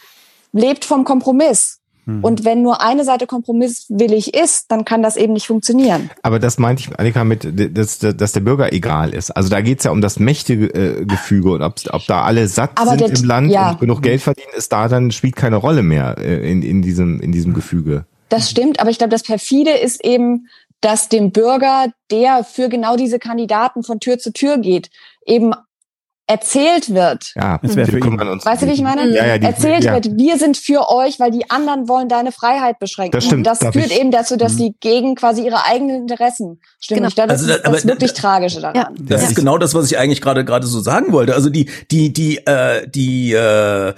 lebt 0.52 0.84
vom 0.84 1.05
Kompromiss. 1.05 1.80
Hm. 2.07 2.24
Und 2.24 2.45
wenn 2.45 2.62
nur 2.62 2.81
eine 2.83 3.05
Seite 3.05 3.27
kompromisswillig 3.27 4.35
ist, 4.35 4.70
dann 4.70 4.85
kann 4.85 5.03
das 5.03 5.16
eben 5.16 5.33
nicht 5.33 5.47
funktionieren. 5.47 6.11
Aber 6.23 6.39
das 6.39 6.59
meinte 6.59 6.83
ich, 6.83 6.99
Annika, 6.99 7.24
mit, 7.24 7.77
dass, 7.77 7.99
dass 7.99 8.33
der 8.33 8.41
Bürger 8.41 8.73
egal 8.73 9.15
ist. 9.15 9.31
Also 9.31 9.49
da 9.49 9.61
geht's 9.61 9.85
ja 9.85 9.91
um 9.93 10.01
das 10.01 10.19
Mächtegefüge 10.19 11.53
und 11.53 11.62
ob, 11.62 11.74
ob 11.91 12.07
da 12.07 12.23
alle 12.23 12.49
satt 12.49 12.73
Aber 12.74 12.91
sind 12.91 13.01
der- 13.01 13.16
im 13.16 13.24
Land 13.24 13.51
ja. 13.51 13.70
und 13.70 13.81
genug 13.81 14.03
Geld 14.03 14.20
verdienen, 14.20 14.53
ist 14.57 14.73
da 14.73 14.89
dann 14.89 15.11
spielt 15.11 15.37
keine 15.37 15.57
Rolle 15.57 15.83
mehr 15.83 16.16
äh, 16.19 16.51
in, 16.51 16.62
in 16.62 16.83
diesem 16.83 17.20
in 17.20 17.33
diesem 17.33 17.55
Gefüge. 17.55 18.05
Das 18.29 18.51
stimmt, 18.51 18.81
aber 18.81 18.91
ich 18.91 18.99
glaube, 18.99 19.11
das 19.11 19.23
perfide 19.23 19.73
ist 19.73 20.05
eben, 20.05 20.49
dass 20.81 21.09
dem 21.09 21.31
Bürger, 21.31 21.87
der 22.11 22.45
für 22.45 22.69
genau 22.69 22.97
diese 22.97 23.19
Kandidaten 23.19 23.83
von 23.83 24.01
Tür 24.01 24.19
zu 24.19 24.33
Tür 24.33 24.59
geht, 24.59 24.91
eben 25.27 25.53
erzählt 26.27 26.94
wird. 26.94 27.32
Ja, 27.35 27.59
Es 27.62 27.74
wär 27.77 27.86
wir 27.89 28.01
kümmern 28.01 28.28
uns. 28.28 28.47
Weißt 28.47 28.62
du, 28.62 28.66
wie 28.66 28.73
ich 28.73 28.81
meine? 28.82 29.09
Ja, 29.15 29.27
ja, 29.27 29.39
die, 29.39 29.44
erzählt 29.47 29.85
ja. 29.85 29.93
wird, 29.94 30.16
wir 30.16 30.39
sind 30.39 30.57
für 30.57 30.89
euch, 30.89 31.19
weil 31.20 31.31
die 31.31 31.51
anderen 31.51 31.89
wollen 31.89 32.09
deine 32.09 32.32
Freiheit 32.32 32.78
beschränken. 32.78 33.12
Das 33.12 33.24
stimmt, 33.24 33.40
Und 33.40 33.44
das 33.47 33.59
führt 33.59 33.86
ich- 33.90 34.01
eben 34.01 34.11
dazu, 34.11 34.36
dass 34.36 34.55
Mhm. 34.55 34.59
sie 34.59 34.74
gegen 34.81 35.15
quasi 35.16 35.44
ihre 35.44 35.65
eigenen 35.66 36.03
Interessen 36.03 36.61
stimmen. 36.81 36.99
Genau. 37.01 37.09
Ich 37.09 37.15
glaube, 37.16 37.28
das 37.31 37.40
Also, 37.43 37.53
ist 37.55 37.65
aber- 37.66 37.74
das 37.74 37.86
wirklich 37.86 38.12
Tragische 38.15 38.61
daran. 38.61 38.77
Ja. 38.77 38.90
Das 39.01 39.23
Ja. 39.23 39.28
ist 39.28 39.35
genau 39.35 39.59
das, 39.59 39.74
was 39.74 39.90
ich 39.90 39.99
eigentlich 39.99 40.20
gerade 40.20 40.44
gerade 40.44 40.66
so 40.66 40.81
sagen 40.81 41.12
wollte. 41.12 41.35
Also 41.35 41.51
die 41.51 41.69
die 41.90 42.12
die 42.12 42.39
äh, 42.47 42.89
die 42.89 43.32
äh, 43.32 43.93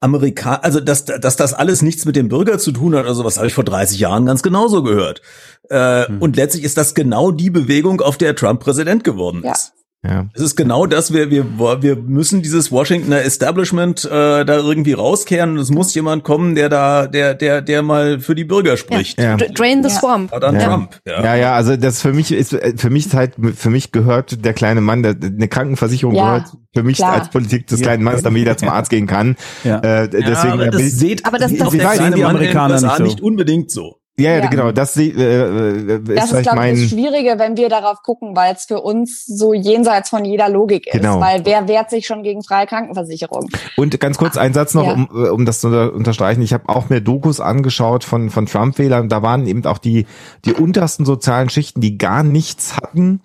Amerika 0.00 0.56
also 0.56 0.80
dass 0.80 1.06
dass 1.06 1.36
das 1.36 1.54
alles 1.54 1.80
nichts 1.80 2.04
mit 2.04 2.14
dem 2.16 2.28
Bürger 2.28 2.58
zu 2.58 2.72
tun 2.72 2.94
hat, 2.94 3.06
also 3.06 3.24
was 3.24 3.38
habe 3.38 3.46
ich 3.46 3.54
vor 3.54 3.64
30 3.64 3.98
Jahren 3.98 4.26
ganz 4.26 4.42
genauso 4.42 4.82
gehört. 4.82 5.22
Äh, 5.70 6.04
Und 6.20 6.36
letztlich 6.36 6.62
ist 6.64 6.76
das 6.76 6.94
genau 6.94 7.30
die 7.30 7.48
Bewegung, 7.50 8.02
auf 8.02 8.18
der 8.18 8.36
Trump 8.36 8.60
Präsident 8.60 9.02
geworden 9.04 9.40
Ja. 9.44 9.52
ist. 9.52 9.72
Ja. 10.06 10.26
Es 10.34 10.42
ist 10.42 10.56
genau 10.56 10.84
das, 10.86 11.12
wir, 11.14 11.30
wir, 11.30 11.46
wir 11.82 11.96
müssen 11.96 12.42
dieses 12.42 12.70
Washingtoner 12.70 13.22
Establishment 13.22 14.04
äh, 14.04 14.44
da 14.44 14.56
irgendwie 14.58 14.92
rauskehren 14.92 15.52
und 15.52 15.58
es 15.58 15.70
muss 15.70 15.94
jemand 15.94 16.24
kommen, 16.24 16.54
der 16.54 16.68
da, 16.68 17.06
der, 17.06 17.34
der, 17.34 17.62
der 17.62 17.82
mal 17.82 18.20
für 18.20 18.34
die 18.34 18.44
Bürger 18.44 18.76
spricht. 18.76 19.18
Ja. 19.18 19.36
Dra- 19.36 19.52
Drain 19.54 19.82
the 19.82 19.88
Ja. 19.88 19.94
swamp. 19.94 20.30
War 20.32 20.40
dann 20.40 20.56
Ja. 20.56 20.68
Trump. 20.68 21.00
Ja. 21.06 21.22
Ja, 21.24 21.34
ja, 21.36 21.54
also 21.54 21.76
das 21.76 22.02
für 22.02 22.12
mich 22.12 22.32
ist 22.32 22.52
äh, 22.52 22.74
für 22.76 22.90
mich 22.90 23.06
ist 23.06 23.14
halt 23.14 23.32
für 23.56 23.70
mich 23.70 23.92
gehört 23.92 24.44
der 24.44 24.52
kleine 24.52 24.80
Mann, 24.82 25.02
der, 25.02 25.16
eine 25.20 25.48
Krankenversicherung 25.48 26.14
Ja, 26.14 26.36
gehört 26.38 26.52
für 26.74 26.82
mich 26.82 26.96
klar. 26.98 27.14
als 27.14 27.30
Politik 27.30 27.66
des 27.68 27.80
Ja. 27.80 27.84
kleinen 27.86 28.02
Mannes, 28.04 28.22
damit 28.22 28.40
jeder 28.40 28.56
zum 28.58 28.68
Arzt 28.68 28.90
gehen 28.90 29.06
kann. 29.06 29.36
Ja. 29.64 29.78
Äh, 29.78 30.08
deswegen 30.10 30.52
aber 30.52 30.66
das 30.68 30.82
seht 30.92 31.24
Aber 31.24 31.38
das- 31.38 31.50
das- 31.52 31.66
auch 31.66 31.70
der 31.72 31.82
das 31.84 31.92
kleine 31.94 32.10
sehen 32.10 32.16
die 32.16 32.22
Mann 32.22 32.36
in 32.36 32.42
den 32.42 32.56
Amerikaner 32.56 32.74
USA 32.74 32.86
nicht 32.88 32.96
so. 32.98 33.04
nicht 33.04 33.20
unbedingt 33.22 33.70
so. 33.70 33.96
Ja, 34.16 34.36
ja, 34.38 34.46
genau, 34.46 34.70
das 34.72 34.94
sie- 34.94 35.10
äh, 35.10 35.22
äh, 35.22 35.96
ist 35.98 36.08
Das 36.08 36.24
ist, 36.26 36.30
glaube 36.30 36.38
ich, 36.40 36.44
das 36.44 36.54
mein 36.54 36.76
Schwierige, 36.76 37.38
wenn 37.38 37.56
wir 37.56 37.68
darauf 37.68 38.02
gucken, 38.02 38.36
weil 38.36 38.54
es 38.54 38.64
für 38.64 38.80
uns 38.80 39.24
so 39.26 39.52
jenseits 39.54 40.10
von 40.10 40.24
jeder 40.24 40.48
Logik 40.48 40.86
ist. 40.86 40.92
Genau. 40.92 41.20
Weil 41.20 41.44
wer 41.44 41.66
wehrt 41.68 41.90
sich 41.90 42.06
schon 42.06 42.22
gegen 42.22 42.42
freie 42.42 42.66
Krankenversicherung? 42.66 43.48
Und 43.76 43.98
ganz 43.98 44.16
kurz 44.18 44.36
ein 44.36 44.52
Satz 44.54 44.74
noch, 44.74 44.86
Ja. 44.86 44.92
um, 44.94 45.08
äh, 45.14 45.28
um 45.30 45.44
das 45.46 45.60
zu 45.60 45.66
unter- 45.68 45.92
unterstreichen. 45.92 46.42
Ich 46.42 46.52
habe 46.52 46.68
auch 46.68 46.88
mir 46.90 47.00
Dokus 47.00 47.40
angeschaut 47.40 48.04
von, 48.04 48.30
von 48.30 48.46
Trump-Wählern. 48.46 49.08
Da 49.08 49.22
waren 49.22 49.46
eben 49.46 49.64
auch 49.66 49.78
die, 49.78 50.06
die 50.44 50.52
untersten 50.54 51.04
sozialen 51.04 51.48
Schichten, 51.50 51.80
die 51.80 51.98
gar 51.98 52.22
nichts 52.22 52.76
hatten, 52.76 53.20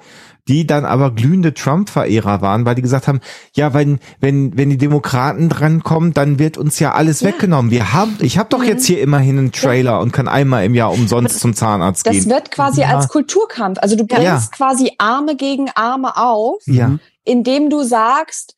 die 0.48 0.66
dann 0.66 0.86
aber 0.86 1.12
glühende 1.12 1.54
Trump-Verehrer 1.54 2.42
waren, 2.42 2.66
weil 2.66 2.76
die 2.76 2.82
gesagt 2.82 3.08
haben, 3.08 3.20
ja, 3.56 3.74
wenn, 3.74 4.00
wenn, 4.20 4.58
wenn 4.58 4.70
die 4.70 4.78
Demokraten 4.78 5.50
drankommen, 5.50 6.14
dann 6.14 6.40
wird 6.40 6.58
uns 6.58 6.80
ja 6.80 6.94
alles 6.94 7.24
weggenommen. 7.24 7.70
Wir 7.72 7.94
haben, 7.94 8.18
ich 8.22 8.38
habe 8.38 8.50
doch 8.50 8.64
jetzt 8.64 8.86
hier 8.86 9.02
immerhin 9.02 9.38
einen 9.38 9.52
Trailer 9.52 10.00
und 10.00 10.12
kann 10.12 10.28
einmal 10.28 10.66
im 10.66 10.74
Jahr 10.74 10.92
umsonst 10.92 11.40
zum 11.40 11.54
Zahnarzt 11.54 12.06
Das 12.08 12.14
gehen. 12.14 12.30
wird 12.30 12.52
quasi 12.52 12.82
Ja. 12.82 12.96
als 12.98 13.10
Kulturkampf. 13.10 13.78
Also 13.82 13.96
du 13.96 14.06
bringst 14.08 14.24
Ja. 14.24 14.42
quasi 14.52 14.92
Arme 14.98 15.36
gegen 15.36 15.70
Arme 15.76 16.18
auf, 16.18 16.62
Ja, 16.66 16.98
indem 17.26 17.70
du 17.70 17.84
sagst, 17.84 18.56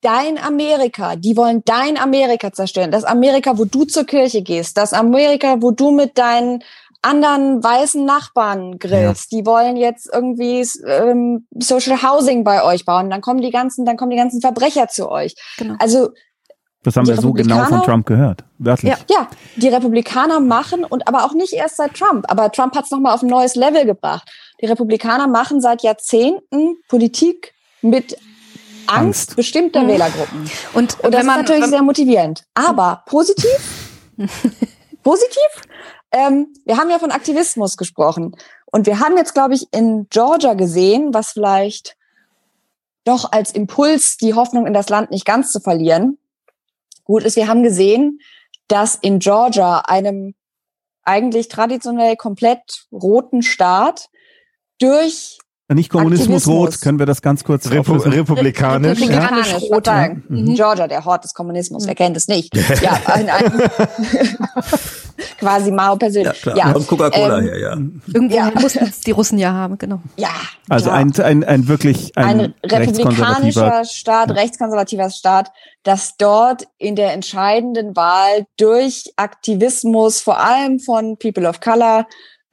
dein 0.00 0.36
Amerika, 0.38 1.16
die 1.16 1.34
wollen 1.36 1.62
dein 1.64 1.96
Amerika 1.98 2.52
zerstören. 2.52 2.90
Das 2.90 3.04
Amerika, 3.04 3.56
wo 3.56 3.64
du 3.64 3.84
zur 3.84 4.04
Kirche 4.04 4.42
gehst, 4.42 4.76
das 4.76 4.92
Amerika, 4.92 5.56
wo 5.60 5.70
du 5.70 5.90
mit 5.92 6.18
deinen 6.18 6.62
anderen 7.04 7.62
weißen 7.62 8.04
Nachbarn 8.04 8.78
grillst, 8.78 9.32
die 9.32 9.46
wollen 9.46 9.76
jetzt 9.76 10.08
irgendwie 10.12 10.66
ähm, 10.86 11.46
Social 11.58 12.02
Housing 12.02 12.44
bei 12.44 12.64
euch 12.64 12.84
bauen. 12.84 13.10
Dann 13.10 13.20
kommen 13.20 13.40
die 13.42 13.50
ganzen, 13.50 13.84
dann 13.84 13.96
kommen 13.96 14.10
die 14.10 14.16
ganzen 14.16 14.40
Verbrecher 14.40 14.88
zu 14.88 15.10
euch. 15.10 15.34
Genau. 15.58 15.74
Also 15.78 16.10
Das 16.82 16.96
haben 16.96 17.06
wir 17.06 17.16
so 17.16 17.32
genau 17.32 17.64
von 17.64 17.82
Trump 17.82 18.06
gehört. 18.06 18.44
Wörtlich. 18.58 18.92
Ja. 18.92 18.98
Ja, 19.10 19.28
die 19.56 19.68
Republikaner 19.68 20.40
machen 20.40 20.84
und 20.84 21.06
aber 21.06 21.24
auch 21.24 21.34
nicht 21.34 21.52
erst 21.52 21.76
seit 21.76 21.94
Trump, 21.94 22.24
aber 22.28 22.50
Trump 22.50 22.74
hat 22.76 22.84
es 22.84 22.90
nochmal 22.90 23.14
auf 23.14 23.22
ein 23.22 23.28
neues 23.28 23.54
Level 23.54 23.84
gebracht. 23.84 24.28
Die 24.60 24.66
Republikaner 24.66 25.28
machen 25.28 25.60
seit 25.60 25.82
Jahrzehnten 25.82 26.76
Politik 26.88 27.54
mit 27.82 28.16
Angst, 28.86 29.30
Angst. 29.30 29.36
bestimmter 29.36 29.82
Mhm. 29.82 29.88
Wählergruppen. 29.88 30.50
Und, 30.74 31.00
Und 31.00 31.12
das 31.12 31.20
wenn 31.20 31.26
man, 31.26 31.36
ist 31.36 31.42
natürlich 31.42 31.62
wenn, 31.62 31.70
sehr 31.70 31.82
motivierend. 31.82 32.44
Aber 32.54 33.02
positiv, 33.06 33.90
positiv, 35.02 35.62
ähm, 36.14 36.54
wir 36.64 36.78
haben 36.78 36.90
ja 36.90 37.00
von 37.00 37.10
Aktivismus 37.10 37.76
gesprochen. 37.76 38.36
Und 38.66 38.86
wir 38.86 39.00
haben 39.00 39.16
jetzt, 39.16 39.34
glaube 39.34 39.54
ich, 39.54 39.66
in 39.72 40.06
Georgia 40.10 40.54
gesehen, 40.54 41.12
was 41.12 41.32
vielleicht 41.32 41.96
doch 43.04 43.32
als 43.32 43.50
Impuls 43.50 44.16
die 44.16 44.34
Hoffnung 44.34 44.66
in 44.66 44.72
das 44.72 44.88
Land 44.88 45.10
nicht 45.10 45.26
ganz 45.26 45.50
zu 45.50 45.60
verlieren. 45.60 46.18
Gut 47.02 47.24
ist, 47.24 47.36
wir 47.36 47.48
haben 47.48 47.64
gesehen, 47.64 48.20
dass 48.68 48.94
in 48.94 49.18
Georgia, 49.18 49.80
einem 49.80 50.34
eigentlich 51.02 51.48
traditionell 51.48 52.16
komplett 52.16 52.86
roten 52.92 53.42
Staat, 53.42 54.08
durch 54.78 55.38
Nicht 55.74 55.90
Kommunismus 55.90 56.42
Aktivismus. 56.42 56.74
rot, 56.74 56.80
können 56.80 56.98
wir 56.98 57.06
das 57.06 57.22
ganz 57.22 57.44
kurz 57.44 57.70
Repu 57.70 57.92
auflösen? 57.96 58.12
republikanisch. 58.12 58.98
Republik- 59.00 59.10
Ja. 59.12 59.20
Republikanisch. 59.26 59.54
Republikanisch, 59.54 60.10
rot. 60.26 60.30
Mhm. 60.30 60.54
Georgia, 60.54 60.88
der 60.88 61.04
Hort 61.04 61.24
des 61.24 61.34
Kommunismus, 61.34 61.86
wer 61.86 61.94
kennt 61.94 62.16
es 62.16 62.28
nicht? 62.28 62.54
Ja, 62.82 62.98
ein, 63.06 63.28
ein 63.30 63.52
quasi 65.38 65.70
Mao 65.70 65.96
persönlich. 65.96 66.44
Ja. 66.44 66.56
Ja, 66.56 66.72
Coca-Cola 66.72 67.38
ähm, 67.38 67.44
her, 67.44 67.58
ja. 67.58 67.70
irgendwo 68.12 68.34
Ja. 68.36 68.50
mussten 68.60 68.84
es 68.84 69.00
die 69.00 69.10
Russen 69.12 69.38
ja 69.38 69.52
haben, 69.52 69.78
genau. 69.78 70.00
ja. 70.16 70.28
Also 70.68 70.86
klar. 70.86 70.96
ein, 70.98 71.12
ein, 71.20 71.44
ein 71.44 71.68
wirklich 71.68 72.16
ein, 72.16 72.40
ein 72.40 72.54
republikanischer 72.64 73.84
Staat, 73.84 74.30
rechtskonservativer 74.30 75.10
Staat, 75.10 75.52
dass 75.82 76.16
dort 76.16 76.66
in 76.78 76.96
der 76.96 77.12
entscheidenden 77.12 77.94
Wahl 77.96 78.46
durch 78.58 79.12
Aktivismus, 79.16 80.20
vor 80.20 80.38
allem 80.40 80.80
von 80.80 81.16
People 81.18 81.48
of 81.48 81.60
Color, 81.60 82.06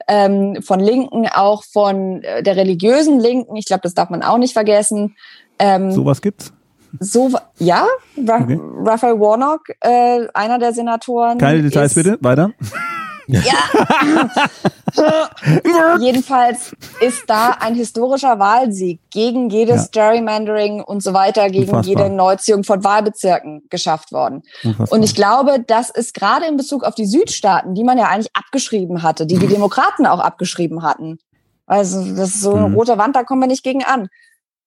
ähm, 0.08 0.62
von 0.62 0.80
Linken, 0.80 1.26
auch 1.28 1.64
von 1.64 2.22
äh, 2.22 2.42
der 2.42 2.56
religiösen 2.56 3.20
Linken, 3.20 3.56
ich 3.56 3.66
glaube, 3.66 3.82
das 3.82 3.94
darf 3.94 4.10
man 4.10 4.22
auch 4.22 4.38
nicht 4.38 4.52
vergessen, 4.52 5.16
ähm, 5.58 5.92
Sowas 5.92 6.20
gibt's? 6.22 6.52
so, 7.00 7.30
ja, 7.58 7.86
Ra 8.26 8.40
Okay. 8.42 8.58
Raphael 8.84 9.18
Warnock, 9.18 9.68
äh, 9.80 10.26
einer 10.34 10.58
der 10.58 10.72
Senatoren. 10.72 11.38
Keine 11.38 11.62
Details 11.62 11.96
ist, 11.96 12.02
bitte, 12.02 12.18
weiter. 12.20 12.52
Jedenfalls 16.00 16.74
ist 17.00 17.24
da 17.28 17.50
ein 17.60 17.74
historischer 17.74 18.38
Wahlsieg 18.38 19.00
gegen 19.10 19.50
jedes 19.50 19.90
Gerrymandering 19.90 20.82
und 20.82 21.02
so 21.02 21.12
weiter, 21.14 21.48
gegen 21.50 21.70
Unfassbar. 21.70 21.84
jede 22.04 22.10
Neuziehung 22.14 22.64
von 22.64 22.84
Wahlbezirken 22.84 23.62
geschafft 23.70 24.12
worden. 24.12 24.42
Unfassbar. 24.62 24.98
Und 24.98 25.04
ich 25.04 25.14
glaube, 25.14 25.60
das 25.66 25.90
ist 25.90 26.14
gerade 26.14 26.46
in 26.46 26.56
Bezug 26.56 26.84
auf 26.84 26.94
die 26.94 27.06
Südstaaten, 27.06 27.74
die 27.74 27.84
man 27.84 27.98
ja 27.98 28.08
eigentlich 28.08 28.34
abgeschrieben 28.34 29.02
hatte, 29.02 29.26
die 29.26 29.38
die 29.38 29.48
Demokraten 29.48 30.06
auch 30.06 30.20
abgeschrieben 30.20 30.82
hatten. 30.82 31.18
Also 31.66 32.04
das 32.14 32.30
ist 32.30 32.40
so 32.42 32.54
eine 32.54 32.68
Mhm. 32.68 32.74
rote 32.74 32.98
Wand, 32.98 33.16
da 33.16 33.24
kommen 33.24 33.40
wir 33.40 33.48
nicht 33.48 33.64
gegen 33.64 33.84
an. 33.84 34.08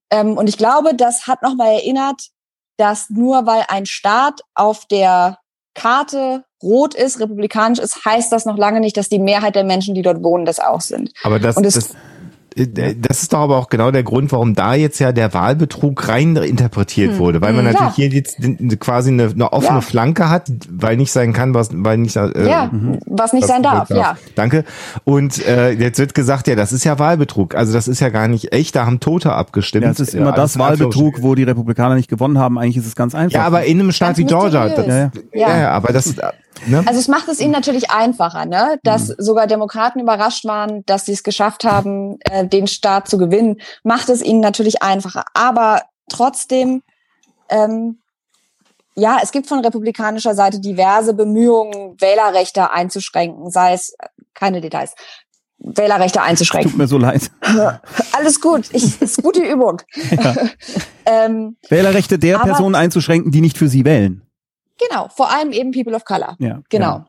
Ähm, 0.09 0.37
und 0.37 0.47
ich 0.47 0.57
glaube, 0.57 0.95
das 0.95 1.27
hat 1.27 1.41
nochmal 1.41 1.73
erinnert, 1.73 2.29
dass 2.77 3.09
nur 3.09 3.45
weil 3.45 3.63
ein 3.69 3.85
Staat 3.85 4.41
auf 4.53 4.85
der 4.85 5.37
Karte 5.75 6.43
rot 6.63 6.93
ist, 6.95 7.19
republikanisch 7.19 7.79
ist, 7.79 8.05
heißt 8.05 8.31
das 8.31 8.45
noch 8.45 8.57
lange 8.57 8.79
nicht, 8.79 8.97
dass 8.97 9.09
die 9.09 9.19
Mehrheit 9.19 9.55
der 9.55 9.63
Menschen, 9.63 9.93
die 9.95 10.01
dort 10.01 10.23
wohnen, 10.23 10.45
das 10.45 10.59
auch 10.59 10.81
sind. 10.81 11.11
Aber 11.23 11.39
das, 11.39 11.57
Und 11.57 11.65
es- 11.65 11.73
das, 11.75 11.89
äh, 12.55 12.95
das 12.97 13.21
ist 13.23 13.33
doch 13.33 13.39
aber 13.39 13.57
auch 13.57 13.67
genau 13.67 13.91
der 13.91 14.03
Grund, 14.03 14.31
warum 14.31 14.55
da 14.55 14.73
jetzt 14.75 14.97
ja 14.99 15.11
der 15.11 15.33
Wahlbetrug 15.33 16.07
rein 16.07 16.37
interpretiert 16.37 17.11
Hm. 17.11 17.19
wurde, 17.19 17.41
weil 17.41 17.51
man 17.51 17.65
Hm. 17.67 17.73
natürlich 17.73 17.97
Ja. 17.97 18.03
hier 18.05 18.07
jetzt 18.07 18.79
quasi 18.79 19.09
eine, 19.11 19.23
eine 19.25 19.51
offene 19.51 19.79
Ja. 19.79 19.81
Flanke 19.81 20.29
hat, 20.29 20.49
weil 20.69 20.95
nicht 20.95 21.11
sein 21.11 21.33
kann, 21.33 21.53
was, 21.53 21.69
weil 21.73 21.97
nicht, 21.97 22.15
äh, 22.15 22.47
ja, 22.49 22.71
was 23.05 23.33
nicht 23.33 23.43
was 23.43 23.49
sein 23.49 23.61
darf, 23.61 23.89
gewollt 23.89 24.05
ja. 24.05 24.17
Danke. 24.35 24.63
Und 25.03 25.45
äh, 25.45 25.71
jetzt 25.71 25.99
wird 25.99 26.13
gesagt, 26.15 26.47
ja, 26.47 26.55
das 26.55 26.71
ist 26.71 26.85
ja 26.85 26.97
Wahlbetrug. 26.97 27.55
Also 27.55 27.73
das 27.73 27.89
ist 27.89 27.99
ja 27.99 28.07
gar 28.07 28.29
nicht 28.29 28.53
echt, 28.53 28.77
da 28.77 28.85
haben 28.85 29.01
Tote 29.01 29.33
abgestimmt. 29.33 29.83
ja, 29.83 29.91
es 29.91 29.99
ist 29.99 30.15
immer 30.15 30.29
Ja, 30.29 30.35
das. 30.37 30.57
Wahlbetrug, 30.57 31.21
wo 31.21 31.35
die 31.35 31.43
Republikaner 31.43 31.95
nicht 31.95 32.09
gewonnen 32.09 32.39
haben. 32.39 32.57
Eigentlich 32.57 32.77
ist 32.77 32.87
es 32.87 32.95
ganz 32.95 33.13
einfach. 33.13 33.33
Ja, 33.39 33.45
aber 33.45 33.65
in 33.65 33.81
einem 33.81 33.91
Staat 33.91 34.17
wie 34.17 34.23
Georgia, 34.23 34.69
das, 34.69 34.87
ja, 34.87 35.11
Ja. 35.33 35.57
ja. 35.59 35.71
aber 35.71 35.91
das, 35.91 36.15
Ne? 36.67 36.83
Also 36.85 36.99
es 36.99 37.07
macht 37.07 37.27
es 37.27 37.39
ihnen 37.39 37.51
natürlich 37.51 37.91
einfacher, 37.91 38.45
ne? 38.45 38.79
dass 38.83 39.09
Mhm. 39.09 39.15
sogar 39.19 39.47
Demokraten 39.47 39.99
überrascht 39.99 40.45
waren, 40.45 40.85
dass 40.85 41.05
sie 41.05 41.13
es 41.13 41.23
geschafft 41.23 41.63
haben, 41.63 42.17
äh, 42.21 42.47
den 42.47 42.67
Staat 42.67 43.07
zu 43.09 43.17
gewinnen, 43.17 43.59
macht 43.83 44.09
es 44.09 44.21
ihnen 44.21 44.39
natürlich 44.39 44.81
einfacher. 44.81 45.25
Aber 45.33 45.81
trotzdem, 46.09 46.81
ähm, 47.49 47.99
ja, 48.95 49.19
es 49.21 49.31
gibt 49.31 49.47
von 49.47 49.59
republikanischer 49.59 50.33
Seite 50.35 50.59
diverse 50.59 51.13
Bemühungen, 51.13 51.95
Wählerrechte 51.99 52.71
einzuschränken, 52.71 53.51
sei 53.51 53.73
es 53.73 53.89
äh, 53.99 54.07
keine 54.33 54.61
Details. 54.61 54.95
Wählerrechte 55.57 56.19
Tut 56.19 56.27
einzuschränken. 56.27 56.77
mir 56.77 56.87
so 56.87 56.97
leid. 56.97 57.31
Alles 58.13 58.39
gut, 58.41 58.69
ich, 58.71 59.01
ist 59.01 59.21
gute 59.23 59.41
Übung. 59.43 59.81
ähm, 61.05 61.57
Wählerrechte 61.69 62.19
der 62.19 62.35
Aber- 62.37 62.45
Personen 62.45 62.75
einzuschränken, 62.75 63.31
die 63.31 63.41
nicht 63.41 63.57
für 63.57 63.67
sie 63.67 63.85
wählen. 63.85 64.21
Genau, 64.79 65.07
vor 65.15 65.31
allem 65.31 65.51
eben 65.51 65.71
People 65.71 65.95
of 65.95 66.05
Color. 66.05 66.35
Ja, 66.39 66.61
Genau. 66.69 67.05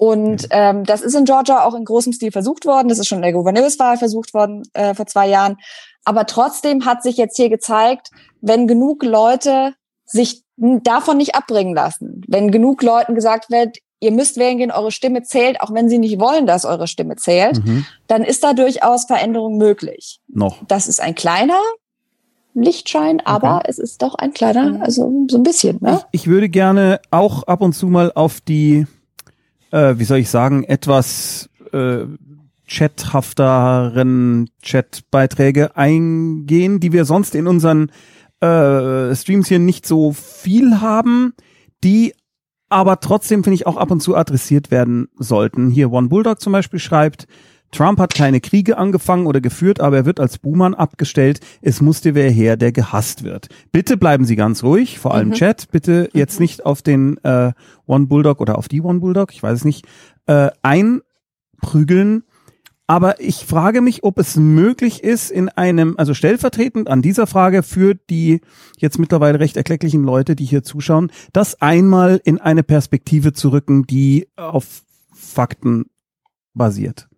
Und 0.00 0.46
ähm, 0.50 0.84
das 0.84 1.00
ist 1.00 1.14
in 1.16 1.24
Georgia 1.24 1.64
auch 1.64 1.74
in 1.74 1.84
großem 1.84 2.12
Stil 2.12 2.30
versucht 2.30 2.66
worden. 2.66 2.86
Das 2.88 3.00
ist 3.00 3.08
schon 3.08 3.18
in 3.18 3.22
der 3.22 3.32
Gouverneurswahl 3.32 3.96
versucht 3.96 4.32
worden 4.32 4.62
äh, 4.72 4.94
vor 4.94 5.06
zwei 5.06 5.26
Jahren. 5.28 5.56
Aber 6.04 6.24
trotzdem 6.26 6.84
hat 6.84 7.02
sich 7.02 7.16
jetzt 7.16 7.36
hier 7.36 7.48
gezeigt, 7.48 8.10
wenn 8.40 8.68
genug 8.68 9.02
Leute 9.02 9.74
sich 10.06 10.44
davon 10.56 11.16
nicht 11.16 11.34
abbringen 11.34 11.74
lassen, 11.74 12.22
wenn 12.28 12.52
genug 12.52 12.82
Leuten 12.84 13.16
gesagt 13.16 13.50
wird, 13.50 13.78
ihr 13.98 14.12
müsst 14.12 14.36
wählen 14.36 14.58
gehen, 14.58 14.70
eure 14.70 14.92
Stimme 14.92 15.24
zählt, 15.24 15.60
auch 15.60 15.74
wenn 15.74 15.88
sie 15.88 15.98
nicht 15.98 16.20
wollen, 16.20 16.46
dass 16.46 16.64
eure 16.64 16.86
Stimme 16.86 17.16
zählt, 17.16 17.64
Mhm. 17.64 17.84
dann 18.06 18.22
ist 18.22 18.44
da 18.44 18.52
durchaus 18.52 19.06
Veränderung 19.06 19.56
möglich. 19.58 20.20
Noch. 20.28 20.58
Das 20.68 20.86
ist 20.86 21.00
ein 21.00 21.16
kleiner 21.16 21.58
Lichtschein, 22.62 23.20
aber 23.24 23.62
es 23.66 23.78
ist 23.78 24.02
doch 24.02 24.14
ein 24.14 24.32
kleiner, 24.32 24.80
also 24.82 25.26
so 25.28 25.36
ein 25.36 25.42
bisschen. 25.42 25.78
Ne? 25.80 26.00
Ich, 26.12 26.22
ich 26.22 26.26
würde 26.26 26.48
gerne 26.48 27.00
auch 27.10 27.44
ab 27.44 27.60
und 27.60 27.72
zu 27.72 27.86
mal 27.86 28.12
auf 28.14 28.40
die, 28.40 28.86
äh, 29.70 29.94
wie 29.96 30.04
soll 30.04 30.18
ich 30.18 30.30
sagen, 30.30 30.64
etwas 30.64 31.48
äh, 31.72 32.04
chathafteren 32.66 34.50
Chatbeiträge 34.62 35.76
eingehen, 35.76 36.80
die 36.80 36.92
wir 36.92 37.04
sonst 37.04 37.34
in 37.34 37.46
unseren 37.46 37.90
äh, 38.40 39.14
Streams 39.14 39.48
hier 39.48 39.58
nicht 39.58 39.86
so 39.86 40.12
viel 40.12 40.80
haben, 40.80 41.34
die 41.82 42.12
aber 42.68 43.00
trotzdem, 43.00 43.42
finde 43.42 43.54
ich, 43.54 43.66
auch 43.66 43.76
ab 43.76 43.90
und 43.90 44.02
zu 44.02 44.14
adressiert 44.14 44.70
werden 44.70 45.08
sollten. 45.16 45.70
Hier 45.70 45.90
One 45.90 46.08
Bulldog 46.08 46.40
zum 46.40 46.52
Beispiel 46.52 46.78
schreibt, 46.78 47.26
Trump 47.70 47.98
hat 47.98 48.14
keine 48.14 48.40
Kriege 48.40 48.78
angefangen 48.78 49.26
oder 49.26 49.40
geführt, 49.40 49.80
aber 49.80 49.96
er 49.98 50.06
wird 50.06 50.20
als 50.20 50.38
Buhmann 50.38 50.74
abgestellt. 50.74 51.40
Es 51.60 51.80
musste 51.80 52.14
wer 52.14 52.30
her, 52.30 52.56
der 52.56 52.72
gehasst 52.72 53.24
wird. 53.24 53.48
Bitte 53.72 53.96
bleiben 53.96 54.24
Sie 54.24 54.36
ganz 54.36 54.62
ruhig, 54.62 54.98
vor 54.98 55.14
allem 55.14 55.28
Mhm. 55.28 55.34
Chat. 55.34 55.70
Bitte 55.70 56.08
jetzt 56.14 56.40
nicht 56.40 56.64
auf 56.64 56.80
den 56.82 57.18
äh, 57.24 57.52
One 57.86 58.06
Bulldog 58.06 58.40
oder 58.40 58.56
auf 58.56 58.68
die 58.68 58.80
One 58.80 59.00
Bulldog, 59.00 59.32
ich 59.32 59.42
weiß 59.42 59.58
es 59.58 59.64
nicht, 59.64 59.86
äh, 60.26 60.48
einprügeln. 60.62 62.22
Aber 62.90 63.20
ich 63.20 63.44
frage 63.44 63.82
mich, 63.82 64.02
ob 64.02 64.18
es 64.18 64.36
möglich 64.36 65.04
ist, 65.04 65.30
in 65.30 65.50
einem, 65.50 65.94
also 65.98 66.14
stellvertretend 66.14 66.88
an 66.88 67.02
dieser 67.02 67.26
Frage 67.26 67.62
für 67.62 67.94
die 67.94 68.40
jetzt 68.78 68.98
mittlerweile 68.98 69.40
recht 69.40 69.58
erklecklichen 69.58 70.04
Leute, 70.04 70.34
die 70.34 70.46
hier 70.46 70.62
zuschauen, 70.62 71.12
das 71.34 71.60
einmal 71.60 72.18
in 72.24 72.38
eine 72.38 72.62
Perspektive 72.62 73.34
zu 73.34 73.50
rücken, 73.50 73.86
die 73.86 74.26
auf 74.36 74.84
Fakten 75.12 75.90
basiert. 76.54 77.08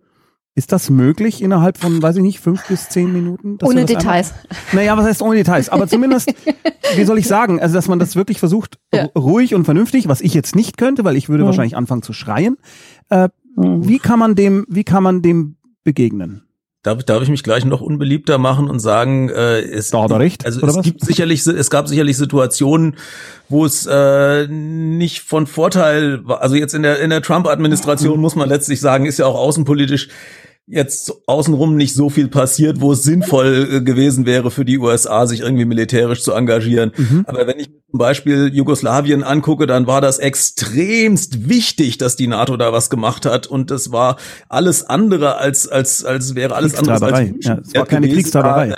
Ist 0.56 0.72
das 0.72 0.90
möglich 0.90 1.43
innerhalb 1.43 1.78
von, 1.78 2.02
weiß 2.02 2.16
ich 2.16 2.22
nicht, 2.22 2.40
fünf 2.40 2.66
bis 2.66 2.89
zehn 2.89 3.12
Minuten? 3.12 3.56
Ohne 3.62 3.85
das 3.86 3.97
einmal- 3.97 4.18
Details. 4.22 4.35
naja, 4.72 4.97
was 4.97 5.06
heißt 5.06 5.22
ohne 5.22 5.36
Details? 5.36 5.68
Aber 5.68 5.86
zumindest, 5.86 6.28
wie 6.97 7.05
soll 7.05 7.18
ich 7.18 7.28
sagen, 7.28 7.60
also 7.60 7.74
dass 7.74 7.86
man 7.89 7.98
das 8.01 8.16
wirklich 8.16 8.40
versucht, 8.40 8.78
Ja. 8.93 9.05
ru- 9.05 9.18
ruhig 9.20 9.55
und 9.55 9.64
vernünftig, 9.64 10.09
was 10.09 10.20
ich 10.20 10.35
jetzt 10.35 10.56
nicht 10.56 10.77
könnte, 10.77 11.05
weil 11.05 11.16
ich 11.16 11.28
würde 11.28 11.44
Mhm. 11.44 11.47
wahrscheinlich 11.47 11.77
anfangen 11.77 12.02
zu 12.02 12.12
schreien. 12.12 12.56
Äh, 13.10 13.28
Mhm. 13.56 13.89
wie 13.89 13.98
kann 13.98 14.18
man 14.18 14.35
dem, 14.35 14.66
wie 14.68 14.85
kann 14.85 15.02
man 15.05 15.22
dem 15.22 15.56
begegnen? 15.85 16.43
Darf, 16.82 17.05
darf 17.05 17.23
ich 17.23 17.28
mich 17.28 17.43
gleich 17.43 17.66
noch 17.66 17.82
unbeliebter 17.82 18.39
machen 18.39 18.70
und 18.70 18.78
sagen, 18.81 19.28
äh, 19.28 19.61
es, 19.61 19.90
Da 19.90 20.02
hat 20.02 20.11
er 20.12 20.19
recht, 20.19 20.47
also 20.47 20.66
es 20.66 20.77
was? 20.77 20.82
gibt 20.82 21.05
sicherlich, 21.05 21.47
es 21.47 21.69
gab 21.69 21.86
sicherlich 21.89 22.16
Situationen, 22.16 22.97
wo 23.51 23.66
es 23.66 23.85
äh, 23.85 24.47
nicht 24.48 25.20
von 25.20 25.47
Vorteil 25.47 26.27
war. 26.27 26.40
Also 26.40 26.57
jetzt 26.57 26.73
in 26.73 26.82
der 26.82 26.98
in 27.01 27.11
der 27.11 27.20
Trump-Administration 27.20 28.19
muss 28.23 28.35
man 28.35 28.48
letztlich 28.48 28.81
sagen, 28.81 29.05
ist 29.05 29.19
ja 29.19 29.27
auch 29.27 29.35
außenpolitisch 29.35 30.09
jetzt 30.66 31.12
außenrum 31.26 31.76
nicht 31.76 31.94
so 31.94 32.10
viel 32.10 32.28
passiert, 32.28 32.80
wo 32.80 32.92
es 32.92 33.02
sinnvoll 33.02 33.68
äh, 33.70 33.80
gewesen 33.80 34.24
wäre 34.24 34.50
für 34.50 34.64
die 34.64 34.78
USA, 34.78 35.26
sich 35.26 35.40
irgendwie 35.40 35.64
militärisch 35.64 36.22
zu 36.22 36.32
engagieren. 36.32 36.92
Mhm. 36.96 37.24
Aber 37.26 37.46
wenn 37.46 37.58
ich 37.58 37.68
mir 37.68 37.80
zum 37.90 37.98
Beispiel 37.98 38.50
Jugoslawien 38.54 39.24
angucke, 39.24 39.66
dann 39.66 39.86
war 39.86 40.00
das 40.00 40.18
extremst 40.18 41.48
wichtig, 41.48 41.98
dass 41.98 42.16
die 42.16 42.28
NATO 42.28 42.56
da 42.56 42.72
was 42.72 42.88
gemacht 42.88 43.26
hat 43.26 43.46
und 43.46 43.70
das 43.70 43.90
war 43.90 44.16
alles 44.48 44.84
andere 44.84 45.38
als 45.38 45.66
als 45.66 46.04
als 46.04 46.34
wäre 46.34 46.54
alles 46.54 46.76
andere 46.76 47.12
als. 47.12 47.30
Ja, 47.40 47.58
es 47.58 47.74
war 47.74 47.86
keine 47.86 48.08
Kriegstreiberei. 48.08 48.74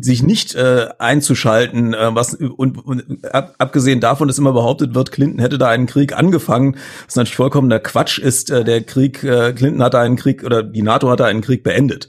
Sich 0.00 0.22
nicht 0.22 0.54
äh, 0.54 0.88
einzuschalten, 0.98 1.94
äh, 1.94 2.14
was 2.14 2.34
und, 2.34 2.78
und 2.84 3.24
ab, 3.34 3.54
abgesehen 3.58 4.00
davon, 4.00 4.28
dass 4.28 4.38
immer 4.38 4.52
behauptet 4.52 4.94
wird, 4.94 5.10
Clinton 5.10 5.40
hätte 5.40 5.56
da 5.58 5.68
einen 5.68 5.86
Krieg 5.86 6.12
angefangen, 6.16 6.76
was 7.06 7.16
natürlich 7.16 7.36
vollkommener 7.36 7.78
Quatsch 7.80 8.18
ist. 8.18 8.50
Äh, 8.50 8.64
der 8.64 8.82
Krieg, 8.82 9.22
äh, 9.24 9.52
Clinton 9.54 9.82
hat 9.82 9.94
da 9.94 10.00
einen 10.02 10.16
Krieg 10.16 10.44
oder 10.44 10.62
die 10.62 10.82
NATO 10.82 11.08
hat 11.10 11.20
da 11.20 11.24
einen 11.26 11.40
Krieg 11.40 11.62
beendet. 11.62 12.08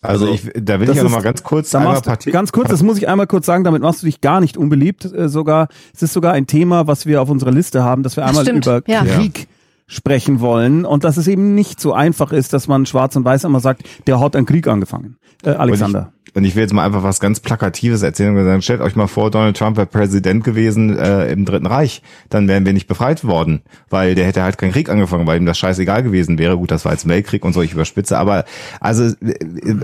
Also, 0.00 0.26
Also, 0.26 0.34
ich, 0.34 0.64
da 0.64 0.80
will 0.80 0.88
ich 0.90 0.96
ja 0.96 1.02
noch 1.02 1.10
ist- 1.10 1.16
mal 1.16 1.22
ganz 1.22 1.42
kurz 1.42 1.70
Da 1.70 1.78
einmal 1.78 2.00
Partie- 2.00 2.30
ganz 2.30 2.50
kurz, 2.52 2.70
das 2.70 2.82
muss 2.82 2.98
ich 2.98 3.08
einmal 3.08 3.26
kurz 3.26 3.46
sagen, 3.46 3.62
damit 3.64 3.82
machst 3.82 4.02
du 4.02 4.06
dich 4.06 4.20
gar 4.20 4.40
nicht 4.40 4.56
unbeliebt. 4.56 5.04
Äh, 5.04 5.28
sogar, 5.28 5.68
es 5.94 6.02
ist 6.02 6.12
sogar 6.12 6.32
ein 6.32 6.46
Thema, 6.46 6.86
was 6.86 7.06
wir 7.06 7.20
auf 7.22 7.30
unserer 7.30 7.52
Liste 7.52 7.82
haben, 7.84 8.02
dass 8.04 8.16
wir 8.16 8.24
einmal 8.26 8.44
stimmt, 8.44 8.66
über 8.66 8.82
ja. 8.86 9.04
Krieg 9.04 9.48
sprechen 9.88 10.40
wollen 10.40 10.84
und 10.84 11.04
dass 11.04 11.16
es 11.18 11.26
eben 11.28 11.54
nicht 11.54 11.80
so 11.80 11.92
einfach 11.92 12.32
ist, 12.32 12.52
dass 12.52 12.66
man 12.68 12.86
schwarz 12.86 13.14
und 13.16 13.24
weiß 13.24 13.44
immer 13.44 13.60
sagt, 13.60 13.82
der 14.06 14.20
hat 14.20 14.34
einen 14.36 14.46
Krieg 14.46 14.66
angefangen. 14.66 15.16
Äh, 15.44 15.50
Alexander. 15.50 16.12
Und 16.34 16.44
ich 16.44 16.54
will 16.56 16.62
jetzt 16.62 16.72
mal 16.72 16.84
einfach 16.84 17.02
was 17.02 17.20
ganz 17.20 17.40
Plakatives 17.40 18.02
erzählen 18.02 18.34
und 18.34 18.44
sagen, 18.44 18.62
stellt 18.62 18.80
euch 18.80 18.96
mal 18.96 19.06
vor, 19.06 19.30
Donald 19.30 19.56
Trump 19.56 19.76
wäre 19.76 19.86
Präsident 19.86 20.44
gewesen 20.44 20.96
äh, 20.96 21.30
im 21.30 21.44
Dritten 21.44 21.66
Reich. 21.66 22.02
Dann 22.30 22.48
wären 22.48 22.64
wir 22.64 22.72
nicht 22.72 22.86
befreit 22.86 23.24
worden, 23.24 23.60
weil 23.90 24.14
der 24.14 24.26
hätte 24.26 24.42
halt 24.42 24.56
keinen 24.56 24.72
Krieg 24.72 24.88
angefangen, 24.88 25.26
weil 25.26 25.38
ihm 25.38 25.44
das 25.44 25.58
scheißegal 25.58 26.02
gewesen 26.02 26.38
wäre. 26.38 26.56
Gut, 26.56 26.70
das 26.70 26.86
war 26.86 26.92
jetzt 26.92 27.06
Weltkrieg 27.06 27.44
und 27.44 27.52
so, 27.52 27.60
ich 27.60 27.74
überspitze. 27.74 28.16
Aber 28.16 28.44
also 28.80 29.04
äh, 29.04 29.14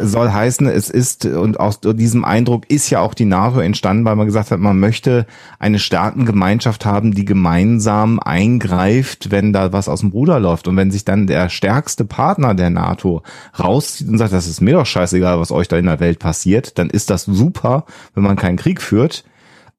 soll 0.03 0.31
heißen, 0.33 0.67
es 0.69 0.89
ist, 0.89 1.27
und 1.27 1.61
aus 1.61 1.81
diesem 1.81 2.25
Eindruck 2.25 2.71
ist 2.71 2.89
ja 2.89 3.01
auch 3.01 3.13
die 3.13 3.27
NATO 3.27 3.61
entstanden, 3.61 4.07
weil 4.07 4.17
man 4.17 4.27
gesagt 4.27 4.51
hat, 4.51 4.59
man 4.59 4.81
möchte 4.81 5.27
eine 5.59 5.79
Staatengemeinschaft 5.79 6.87
haben, 6.87 7.13
die 7.13 7.27
gemeinsam 7.27 8.21
eingreift, 8.21 9.31
wenn 9.31 9.53
da 9.53 9.75
was 9.75 9.89
aus 9.89 10.01
dem 10.01 10.11
Ruder 10.11 10.41
läuft. 10.41 10.67
Und 10.67 10.79
wenn 10.79 10.91
sich 10.91 11.05
dann 11.05 11.27
der 11.27 11.51
stärkste 11.51 12.07
Partner 12.07 12.55
der 12.55 12.71
NATO 12.71 13.23
rauszieht 13.59 14.09
und 14.09 14.17
sagt, 14.17 14.33
das 14.33 14.47
ist 14.47 14.63
mir 14.63 14.75
doch 14.75 14.87
scheißegal, 14.87 15.39
was 15.39 15.53
euch 15.53 15.69
da 15.69 15.77
in 15.77 15.85
der 15.85 16.01
Welt 16.01 16.19
passiert, 16.19 16.38
dann 16.79 16.91
ist 16.91 17.11
das 17.11 17.25
super, 17.25 17.85
wenn 18.15 18.23
man 18.23 18.37
keinen 18.37 18.57
Krieg 18.57 18.81
führt. 18.83 19.25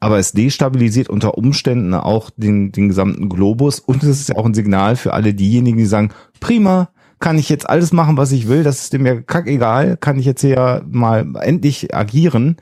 Aber 0.01 0.17
es 0.17 0.31
destabilisiert 0.31 1.09
unter 1.09 1.37
Umständen 1.37 1.93
auch 1.93 2.29
den, 2.37 2.71
den 2.71 2.87
gesamten 2.87 3.27
Globus 3.27 3.79
und 3.79 4.01
es 4.03 4.21
ist 4.21 4.29
ja 4.29 4.35
auch 4.35 4.45
ein 4.45 4.53
Signal 4.53 4.95
für 4.95 5.13
alle 5.13 5.33
diejenigen, 5.33 5.77
die 5.77 5.85
sagen, 5.85 6.11
prima, 6.39 6.89
kann 7.19 7.37
ich 7.37 7.49
jetzt 7.49 7.69
alles 7.69 7.91
machen, 7.91 8.15
was 8.15 8.31
ich 8.31 8.47
will, 8.47 8.63
das 8.63 8.83
ist 8.83 8.93
dem 8.93 9.05
ja 9.05 9.19
kackegal, 9.21 9.97
kann 9.97 10.17
ich 10.17 10.25
jetzt 10.25 10.41
hier 10.41 10.85
mal 10.89 11.27
endlich 11.41 11.93
agieren. 11.93 12.55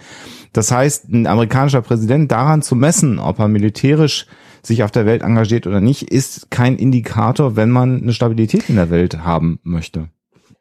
Das 0.51 0.71
heißt, 0.71 1.09
ein 1.09 1.27
amerikanischer 1.27 1.83
Präsident 1.83 2.31
daran 2.31 2.63
zu 2.63 2.75
messen, 2.75 3.19
ob 3.19 3.37
er 3.37 3.47
militärisch 3.47 4.25
sich 4.63 4.83
auf 4.83 4.91
der 4.91 5.05
Welt 5.05 5.21
engagiert 5.21 5.67
oder 5.67 5.79
nicht, 5.79 6.11
ist 6.11 6.49
kein 6.49 6.75
Indikator, 6.75 7.55
wenn 7.55 7.69
man 7.69 8.01
eine 8.01 8.13
Stabilität 8.13 8.67
in 8.69 8.75
der 8.75 8.89
Welt 8.89 9.19
haben 9.19 9.59
möchte. 9.63 10.09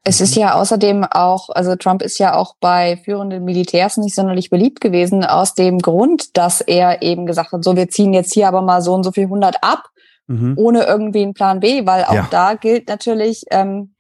Es 0.09 0.21
ist 0.21 0.37
ja 0.37 0.55
außerdem 0.55 1.03
auch, 1.03 1.49
also 1.51 1.75
Trump 1.75 2.01
ist 2.01 2.19
ja 2.19 2.37
auch 2.37 2.55
bei 2.61 2.97
führenden 3.05 3.45
Militärs 3.45 3.97
nicht 3.97 4.15
sonderlich 4.15 4.51
beliebt 4.51 4.81
gewesen, 4.81 5.25
aus 5.25 5.55
dem 5.55 5.81
Grund, 5.81 6.37
dass 6.37 6.61
er 6.61 7.03
eben 7.03 7.27
gesagt 7.27 7.51
hat, 7.51 7.65
so, 7.65 7.75
wir 7.75 7.89
ziehen 7.89 8.15
jetzt 8.15 8.33
hier 8.33 8.47
aber 8.47 8.63
mal 8.63 8.83
so 8.83 8.95
und 8.95 9.03
so 9.03 9.11
viel 9.11 9.25
100 9.25 9.57
ab, 9.65 9.83
Mhm. 10.29 10.55
ohne 10.57 10.85
irgendwie 10.85 11.23
einen 11.23 11.35
Plan 11.35 11.59
B, 11.59 11.87
weil 11.87 12.05
auch 12.05 12.15
Ja. 12.15 12.29
da 12.31 12.55
gilt 12.55 12.89
natürlich 12.89 13.45
ähm, 13.51 13.95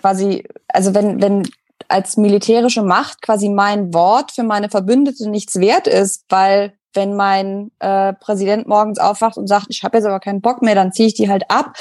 quasi, 0.00 0.44
also 0.68 0.94
wenn, 0.94 1.20
wenn 1.20 1.46
als 1.88 2.16
militärische 2.16 2.82
Macht 2.82 3.20
quasi 3.20 3.50
mein 3.50 3.92
Wort 3.92 4.32
für 4.32 4.44
meine 4.44 4.70
Verbündete 4.70 5.28
nichts 5.28 5.56
wert 5.56 5.86
ist, 5.86 6.24
weil 6.30 6.72
wenn 6.94 7.16
mein 7.16 7.70
äh, 7.80 8.14
Präsident 8.14 8.66
morgens 8.66 8.98
aufwacht 8.98 9.36
und 9.36 9.46
sagt, 9.46 9.66
ich 9.68 9.82
habe 9.84 9.98
jetzt 9.98 10.06
aber 10.06 10.20
keinen 10.20 10.40
Bock 10.40 10.62
mehr, 10.62 10.74
dann 10.74 10.92
ziehe 10.92 11.08
ich 11.08 11.14
die 11.14 11.28
halt 11.28 11.44
ab, 11.50 11.74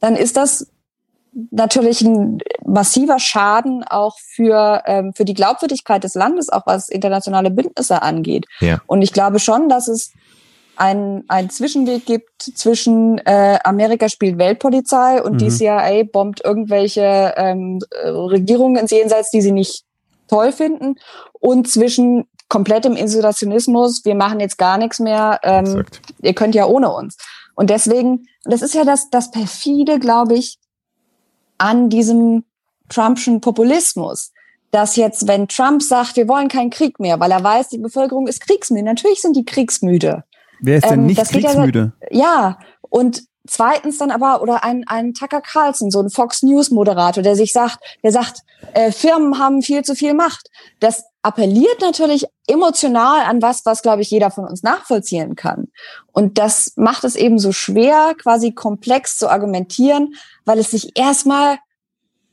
dann 0.00 0.16
ist 0.16 0.36
das 0.36 0.66
natürlich 1.50 2.00
ein 2.02 2.38
massiver 2.64 3.18
Schaden 3.18 3.84
auch 3.84 4.18
für, 4.18 4.82
ähm, 4.86 5.12
für 5.14 5.24
die 5.24 5.34
Glaubwürdigkeit 5.34 6.04
des 6.04 6.14
Landes, 6.14 6.48
auch 6.48 6.66
was 6.66 6.88
internationale 6.88 7.50
Bündnisse 7.50 8.02
angeht. 8.02 8.46
Ja. 8.60 8.80
Und 8.86 9.02
ich 9.02 9.12
glaube 9.12 9.38
schon, 9.38 9.68
dass 9.68 9.88
es 9.88 10.12
einen, 10.76 11.24
einen 11.28 11.50
Zwischenweg 11.50 12.04
gibt 12.04 12.42
zwischen 12.42 13.18
äh, 13.18 13.58
Amerika 13.62 14.08
spielt 14.08 14.38
Weltpolizei 14.38 15.22
und 15.22 15.40
die 15.40 15.46
Mhm. 15.46 15.50
CIA 15.50 16.02
bombt 16.12 16.44
irgendwelche 16.44 17.34
ähm, 17.36 17.80
äh, 18.02 18.08
Regierungen 18.08 18.76
ins 18.76 18.90
Jenseits, 18.90 19.30
die 19.30 19.40
sie 19.40 19.52
nicht 19.52 19.84
toll 20.28 20.52
finden, 20.52 20.96
und 21.40 21.70
zwischen 21.70 22.24
komplettem 22.48 22.96
Isolationismus, 22.96 24.04
wir 24.04 24.14
machen 24.14 24.40
jetzt 24.40 24.58
gar 24.58 24.78
nichts 24.78 24.98
mehr, 24.98 25.40
ähm, 25.42 25.64
Exakt. 25.64 26.00
ihr 26.22 26.34
könnt 26.34 26.54
ja 26.54 26.66
ohne 26.66 26.90
uns. 26.90 27.16
Und 27.54 27.70
deswegen 27.70 28.26
Und 28.44 28.52
das 28.52 28.62
ist 28.62 28.74
ja 28.74 28.84
das, 28.84 29.10
das 29.10 29.30
perfide, 29.30 29.98
glaube 29.98 30.34
ich, 30.34 30.58
an 31.58 31.88
diesem 31.90 32.44
Trumpschen 32.88 33.40
Populismus. 33.40 34.32
Dass 34.70 34.96
jetzt, 34.96 35.28
wenn 35.28 35.46
Trump 35.46 35.82
sagt, 35.82 36.16
wir 36.16 36.26
wollen 36.26 36.48
keinen 36.48 36.70
Krieg 36.70 36.98
mehr, 36.98 37.20
weil 37.20 37.30
er 37.30 37.44
weiß, 37.44 37.68
die 37.68 37.78
Bevölkerung 37.78 38.26
ist 38.26 38.40
kriegsmüde. 38.40 38.84
Natürlich 38.84 39.20
sind 39.20 39.36
die 39.36 39.44
kriegsmüde. 39.44 40.24
Wer 40.60 40.78
ist 40.78 40.84
denn 40.84 41.00
Ähm, 41.00 41.06
nicht 41.06 41.18
geht 41.30 41.42
ja 41.42 41.50
kriegsmüde? 41.50 41.92
Ja, 42.10 42.58
und 42.80 43.22
zweitens 43.46 43.98
dann 43.98 44.10
aber, 44.10 44.42
oder 44.42 44.64
ein, 44.64 44.84
ein 44.88 45.14
Tucker 45.14 45.40
Carlson, 45.40 45.90
so 45.90 46.00
ein 46.00 46.10
Fox 46.10 46.42
News 46.42 46.70
Moderator, 46.70 47.22
der 47.22 47.36
sich 47.36 47.52
sagt, 47.52 47.78
der 48.02 48.10
sagt, 48.10 48.40
äh, 48.72 48.90
Firmen 48.90 49.38
haben 49.38 49.62
viel 49.62 49.82
zu 49.82 49.94
viel 49.94 50.14
Macht. 50.14 50.50
Das 50.80 51.04
appelliert 51.24 51.80
natürlich 51.80 52.26
emotional 52.46 53.22
an 53.22 53.40
was, 53.40 53.64
was, 53.64 53.80
glaube 53.80 54.02
ich, 54.02 54.10
jeder 54.10 54.30
von 54.30 54.44
uns 54.44 54.62
nachvollziehen 54.62 55.36
kann. 55.36 55.68
Und 56.12 56.36
das 56.36 56.74
macht 56.76 57.02
es 57.04 57.16
eben 57.16 57.38
so 57.38 57.50
schwer, 57.50 58.14
quasi 58.20 58.52
komplex 58.52 59.16
zu 59.16 59.30
argumentieren, 59.30 60.14
weil 60.44 60.58
es 60.58 60.70
sich 60.70 60.98
erstmal 60.98 61.58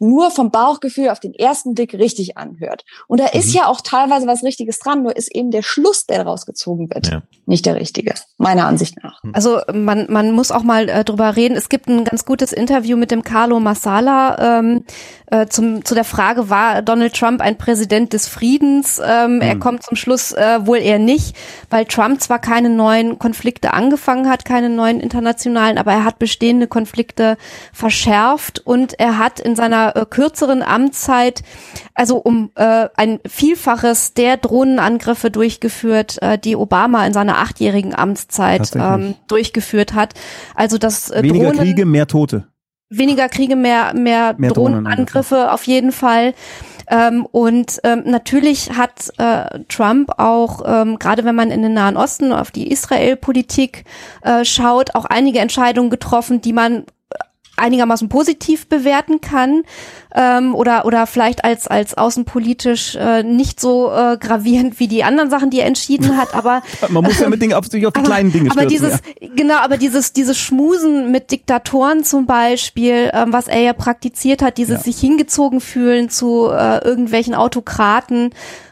nur 0.01 0.31
vom 0.31 0.51
Bauchgefühl 0.51 1.09
auf 1.09 1.19
den 1.19 1.33
ersten 1.33 1.75
Blick 1.75 1.93
richtig 1.93 2.37
anhört. 2.37 2.83
Und 3.07 3.19
da 3.19 3.27
ist 3.27 3.53
ja 3.53 3.67
auch 3.67 3.81
teilweise 3.81 4.27
was 4.27 4.43
Richtiges 4.43 4.79
dran, 4.79 5.03
nur 5.03 5.15
ist 5.15 5.33
eben 5.33 5.51
der 5.51 5.61
Schluss, 5.61 6.05
der 6.07 6.17
daraus 6.23 6.45
gezogen 6.45 6.89
wird, 6.93 7.07
Ja. 7.11 7.21
nicht 7.45 7.65
der 7.65 7.75
richtige, 7.75 8.13
meiner 8.37 8.65
Ansicht 8.65 8.95
nach. 9.03 9.19
Also 9.33 9.59
man, 9.73 10.07
man 10.09 10.31
muss 10.31 10.51
auch 10.51 10.63
mal 10.63 10.89
äh, 10.89 11.03
drüber 11.03 11.35
reden. 11.35 11.55
Es 11.55 11.69
gibt 11.69 11.87
ein 11.87 12.03
ganz 12.03 12.25
gutes 12.25 12.51
Interview 12.51 12.97
mit 12.97 13.11
dem 13.11 13.23
Carlo 13.23 13.59
Massala 13.59 14.59
ähm, 14.59 14.83
äh, 15.27 15.45
zum, 15.47 15.85
zu 15.85 15.93
der 15.95 16.03
Frage, 16.03 16.49
war 16.49 16.81
Donald 16.81 17.13
Trump 17.15 17.39
ein 17.39 17.57
Präsident 17.57 18.11
des 18.13 18.27
Friedens? 18.27 18.99
Ähm, 19.03 19.39
Er 19.41 19.57
kommt 19.59 19.83
zum 19.83 19.95
Schluss 19.95 20.31
äh, 20.33 20.65
wohl 20.65 20.77
eher 20.79 20.99
nicht, 20.99 21.35
weil 21.69 21.85
Trump 21.85 22.19
zwar 22.21 22.39
keine 22.39 22.69
neuen 22.69 23.19
Konflikte 23.19 23.73
angefangen 23.73 24.29
hat, 24.29 24.45
keine 24.45 24.69
neuen 24.69 24.99
internationalen, 24.99 25.77
aber 25.77 25.91
er 25.91 26.03
hat 26.03 26.19
bestehende 26.19 26.67
Konflikte 26.67 27.37
verschärft 27.71 28.59
und 28.65 28.99
er 28.99 29.17
hat 29.17 29.39
in 29.39 29.55
seiner 29.55 29.90
äh, 29.95 30.05
kürzeren 30.05 30.61
Amtszeit 30.63 31.43
also 31.93 32.17
um 32.17 32.51
äh, 32.55 32.87
ein 32.95 33.19
Vielfaches 33.27 34.13
der 34.13 34.37
Drohnenangriffe 34.37 35.29
durchgeführt, 35.29 36.21
äh, 36.21 36.37
die 36.37 36.55
Obama 36.55 37.05
in 37.05 37.13
seiner 37.13 37.37
achtjährigen 37.37 37.93
Amtszeit 37.93 38.71
ähm, 38.75 39.15
durchgeführt 39.27 39.93
hat. 39.93 40.13
Also 40.55 40.77
das 40.77 41.11
äh, 41.11 41.21
Weniger 41.21 41.51
Drohnen, 41.51 41.59
Kriege, 41.59 41.85
mehr 41.85 42.07
Tote. 42.07 42.47
weniger 42.89 43.29
Kriege, 43.29 43.55
mehr, 43.55 43.93
mehr, 43.93 44.35
Mehr 44.37 44.51
Drohnenangriffe 44.51 45.51
auf 45.51 45.67
jeden 45.67 45.91
Fall. 45.91 46.33
Ähm, 46.87 47.25
und 47.31 47.79
ähm, 47.83 48.03
natürlich 48.05 48.71
hat 48.71 49.11
äh, 49.17 49.59
Trump 49.69 50.11
auch, 50.17 50.61
ähm, 50.65 50.99
gerade 50.99 51.23
wenn 51.23 51.35
man 51.35 51.51
in 51.51 51.61
den 51.61 51.73
Nahen 51.73 51.97
Osten 51.97 52.33
auf 52.33 52.51
die 52.51 52.69
Israel-Politik 52.71 53.85
äh, 54.23 54.43
schaut, 54.43 54.95
auch 54.95 55.05
einige 55.05 55.39
Entscheidungen 55.39 55.89
getroffen, 55.89 56.41
die 56.41 56.53
man 56.53 56.85
einigermaßen 57.61 58.09
positiv 58.09 58.67
bewerten 58.67 59.21
kann 59.21 59.63
ähm, 60.13 60.53
oder 60.55 60.85
oder 60.85 61.07
vielleicht 61.07 61.43
als 61.45 61.67
als 61.67 61.97
außenpolitisch 61.97 62.95
äh, 62.95 63.23
nicht 63.23 63.59
so 63.61 63.91
äh, 63.91 64.17
gravierend 64.17 64.79
wie 64.79 64.87
die 64.87 65.03
anderen 65.03 65.29
Sachen, 65.29 65.49
die 65.49 65.59
er 65.59 65.67
entschieden 65.67 66.17
hat, 66.17 66.33
aber 66.35 66.61
Man 66.89 67.03
muss 67.03 67.19
ja 67.19 67.29
mit 67.29 67.41
Dingen 67.41 67.53
auf, 67.53 67.65
sich 67.67 67.85
auf 67.87 67.93
die 67.93 68.01
kleinen 68.03 68.31
Dinge 68.33 68.51
aber 68.51 68.63
stürzen. 68.69 68.99
dieses, 69.19 69.35
genau, 69.35 69.55
aber 69.55 69.77
dieses, 69.77 70.11
dieses 70.13 70.37
Schmusen 70.37 71.11
mit 71.11 71.31
Diktatoren 71.31 72.03
zum 72.03 72.25
Beispiel, 72.25 73.09
ähm, 73.13 73.31
was 73.31 73.47
er 73.47 73.61
ja 73.61 73.73
praktiziert 73.73 74.41
hat, 74.41 74.57
dieses 74.57 74.79
Ja. 74.79 74.83
sich 74.83 74.99
hingezogen 74.99 75.61
fühlen 75.61 76.09
zu 76.09 76.49
äh, 76.51 76.83
irgendwelchen 76.83 77.35
Autokraten, 77.35 78.31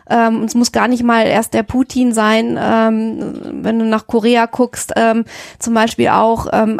ähm, 0.09 0.41
und 0.41 0.45
es 0.45 0.55
muss 0.55 0.71
gar 0.71 0.87
nicht 0.87 1.03
mal 1.03 1.25
erst 1.25 1.53
der 1.53 1.63
Putin 1.63 2.13
sein, 2.13 2.57
ähm, 2.61 3.33
wenn 3.63 3.79
du 3.79 3.85
nach 3.85 4.07
Korea 4.07 4.45
guckst, 4.45 4.93
ähm, 4.95 5.25
zum 5.59 5.73
Beispiel 5.73 6.09
auch. 6.09 6.47
Ähm, 6.51 6.79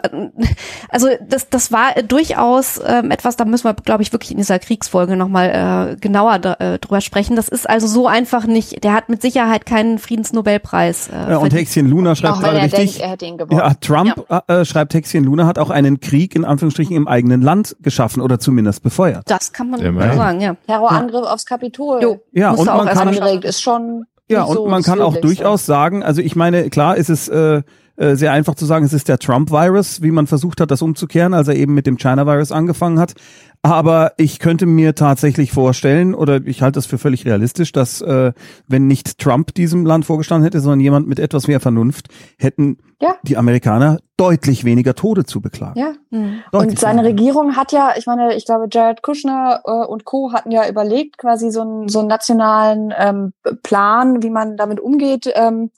also 0.89 1.07
das, 1.27 1.49
das 1.49 1.71
war 1.71 1.93
durchaus 2.07 2.79
ähm, 2.85 3.11
etwas, 3.11 3.35
da 3.35 3.45
müssen 3.45 3.65
wir, 3.65 3.73
glaube 3.73 4.03
ich, 4.03 4.11
wirklich 4.11 4.31
in 4.31 4.37
dieser 4.37 4.59
Kriegsfolge 4.59 5.15
nochmal 5.15 5.93
äh, 5.93 5.95
genauer 5.97 6.35
äh, 6.59 6.79
drüber 6.79 7.01
sprechen. 7.01 7.35
Das 7.35 7.49
ist 7.49 7.69
also 7.69 7.87
so 7.87 8.07
einfach 8.07 8.45
nicht, 8.45 8.83
der 8.83 8.93
hat 8.93 9.09
mit 9.09 9.21
Sicherheit 9.21 9.65
keinen 9.65 9.99
Friedensnobelpreis. 9.99 11.09
Äh, 11.09 11.31
ja, 11.31 11.37
und. 11.37 11.53
Häkchen 11.53 11.89
Luna 11.89 12.15
schreibt 12.15 12.35
Auch 12.35 12.41
gerade 12.41 12.57
er 12.57 12.63
richtig. 12.65 12.93
denkt, 12.93 13.01
er 13.01 13.09
hätte 13.09 13.25
ihn 13.25 13.37
gewonnen. 13.37 13.59
Ja, 13.59 13.73
Trump 13.73 14.25
Äh, 14.47 14.65
schreibt 14.65 14.93
Häkchen 14.93 15.23
Luna 15.23 15.45
hat 15.45 15.57
auch 15.59 15.69
einen 15.69 15.99
Krieg 15.99 16.35
in 16.35 16.45
Anführungsstrichen 16.45 16.95
im 16.95 17.07
eigenen 17.07 17.41
Land 17.41 17.75
geschaffen 17.81 18.21
oder 18.21 18.39
zumindest 18.39 18.83
befeuert. 18.83 19.23
Das 19.27 19.51
kann 19.51 19.69
man 19.69 19.79
so 19.79 20.15
sagen, 20.15 20.41
ja. 20.41 20.55
Terrorangriff 20.67 21.25
aufs 21.25 21.45
Kapitol. 21.45 22.01
Jo. 22.01 22.19
Ja, 22.31 22.51
und 22.51 22.69
auch 22.69 22.85
man 22.85 22.93
kann 22.93 23.18
angeregt 23.21 23.45
ist 23.45 23.61
schon. 23.61 24.05
Ja, 24.29 24.43
und 24.43 24.55
so 24.55 24.67
man 24.67 24.83
kann 24.83 25.01
auch 25.01 25.17
durchaus 25.17 25.65
sagen, 25.65 26.03
also 26.03 26.21
ich 26.21 26.35
meine, 26.35 26.69
klar 26.69 26.97
ist 26.97 27.09
es 27.09 27.27
äh, 27.27 27.63
äh, 27.99 28.15
sehr 28.15 28.31
einfach 28.31 28.55
zu 28.55 28.65
sagen, 28.65 28.85
es 28.85 28.93
ist 28.93 29.09
der 29.09 29.19
Trump-Virus, 29.19 30.01
wie 30.01 30.11
man 30.11 30.25
versucht 30.25 30.61
hat, 30.61 30.71
das 30.71 30.81
umzukehren, 30.81 31.33
als 31.33 31.49
er 31.49 31.55
eben 31.55 31.73
mit 31.73 31.85
dem 31.85 31.97
China-Virus 31.97 32.51
angefangen 32.53 32.97
hat. 32.97 33.13
Aber 33.61 34.13
ich 34.15 34.39
könnte 34.39 34.65
mir 34.65 34.95
tatsächlich 34.95 35.51
vorstellen, 35.51 36.15
oder 36.15 36.39
ich 36.45 36.61
halte 36.61 36.77
das 36.77 36.85
für 36.85 36.97
völlig 36.97 37.25
realistisch, 37.25 37.73
dass 37.73 37.99
äh, 37.99 38.31
wenn 38.67 38.87
nicht 38.87 39.17
Trump 39.17 39.53
diesem 39.53 39.85
Land 39.85 40.05
vorgestanden 40.05 40.45
hätte, 40.45 40.61
sondern 40.61 40.79
jemand 40.79 41.09
mit 41.09 41.19
etwas 41.19 41.47
mehr 41.47 41.59
Vernunft, 41.59 42.07
hätten 42.37 42.77
Ja. 43.01 43.15
die 43.23 43.35
Amerikaner 43.35 43.99
deutlich 44.15 44.63
weniger 44.63 44.95
Tode 44.95 45.25
zu 45.25 45.41
beklagen. 45.41 45.77
Ja. 45.77 45.91
Mhm. 46.09 46.39
Und 46.53 46.79
seine 46.79 47.03
weniger. 47.03 47.19
Regierung 47.19 47.57
hat 47.57 47.73
ja, 47.73 47.95
ich 47.97 48.05
meine, 48.05 48.33
ich 48.35 48.45
glaube, 48.45 48.67
Jared 48.71 49.01
Kushner 49.01 49.61
äh, 49.65 49.71
und 49.71 50.05
Co. 50.05 50.31
hatten 50.31 50.51
ja 50.51 50.69
überlegt, 50.69 51.17
quasi 51.17 51.51
so 51.51 51.61
einen, 51.61 51.89
so 51.89 51.99
einen 51.99 52.07
nationalen 52.07 52.93
ähm, 52.97 53.33
Plan, 53.63 54.23
wie 54.23 54.29
man 54.29 54.55
damit 54.55 54.79
umgeht, 54.79 55.29
ähm, 55.35 55.69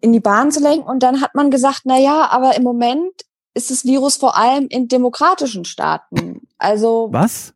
in 0.00 0.12
die 0.12 0.20
Bahn 0.20 0.52
zu 0.52 0.62
lenken. 0.62 0.88
Und 0.88 1.02
dann 1.02 1.20
hat 1.20 1.34
man 1.34 1.50
gesagt, 1.50 1.80
na 1.86 1.98
ja, 1.98 2.28
aber 2.30 2.56
im 2.56 2.62
Moment 2.62 3.10
ist 3.54 3.70
das 3.70 3.84
Virus 3.84 4.16
vor 4.16 4.36
allem 4.36 4.66
in 4.68 4.88
demokratischen 4.88 5.64
Staaten. 5.64 6.48
Also 6.58 7.08
Was? 7.12 7.54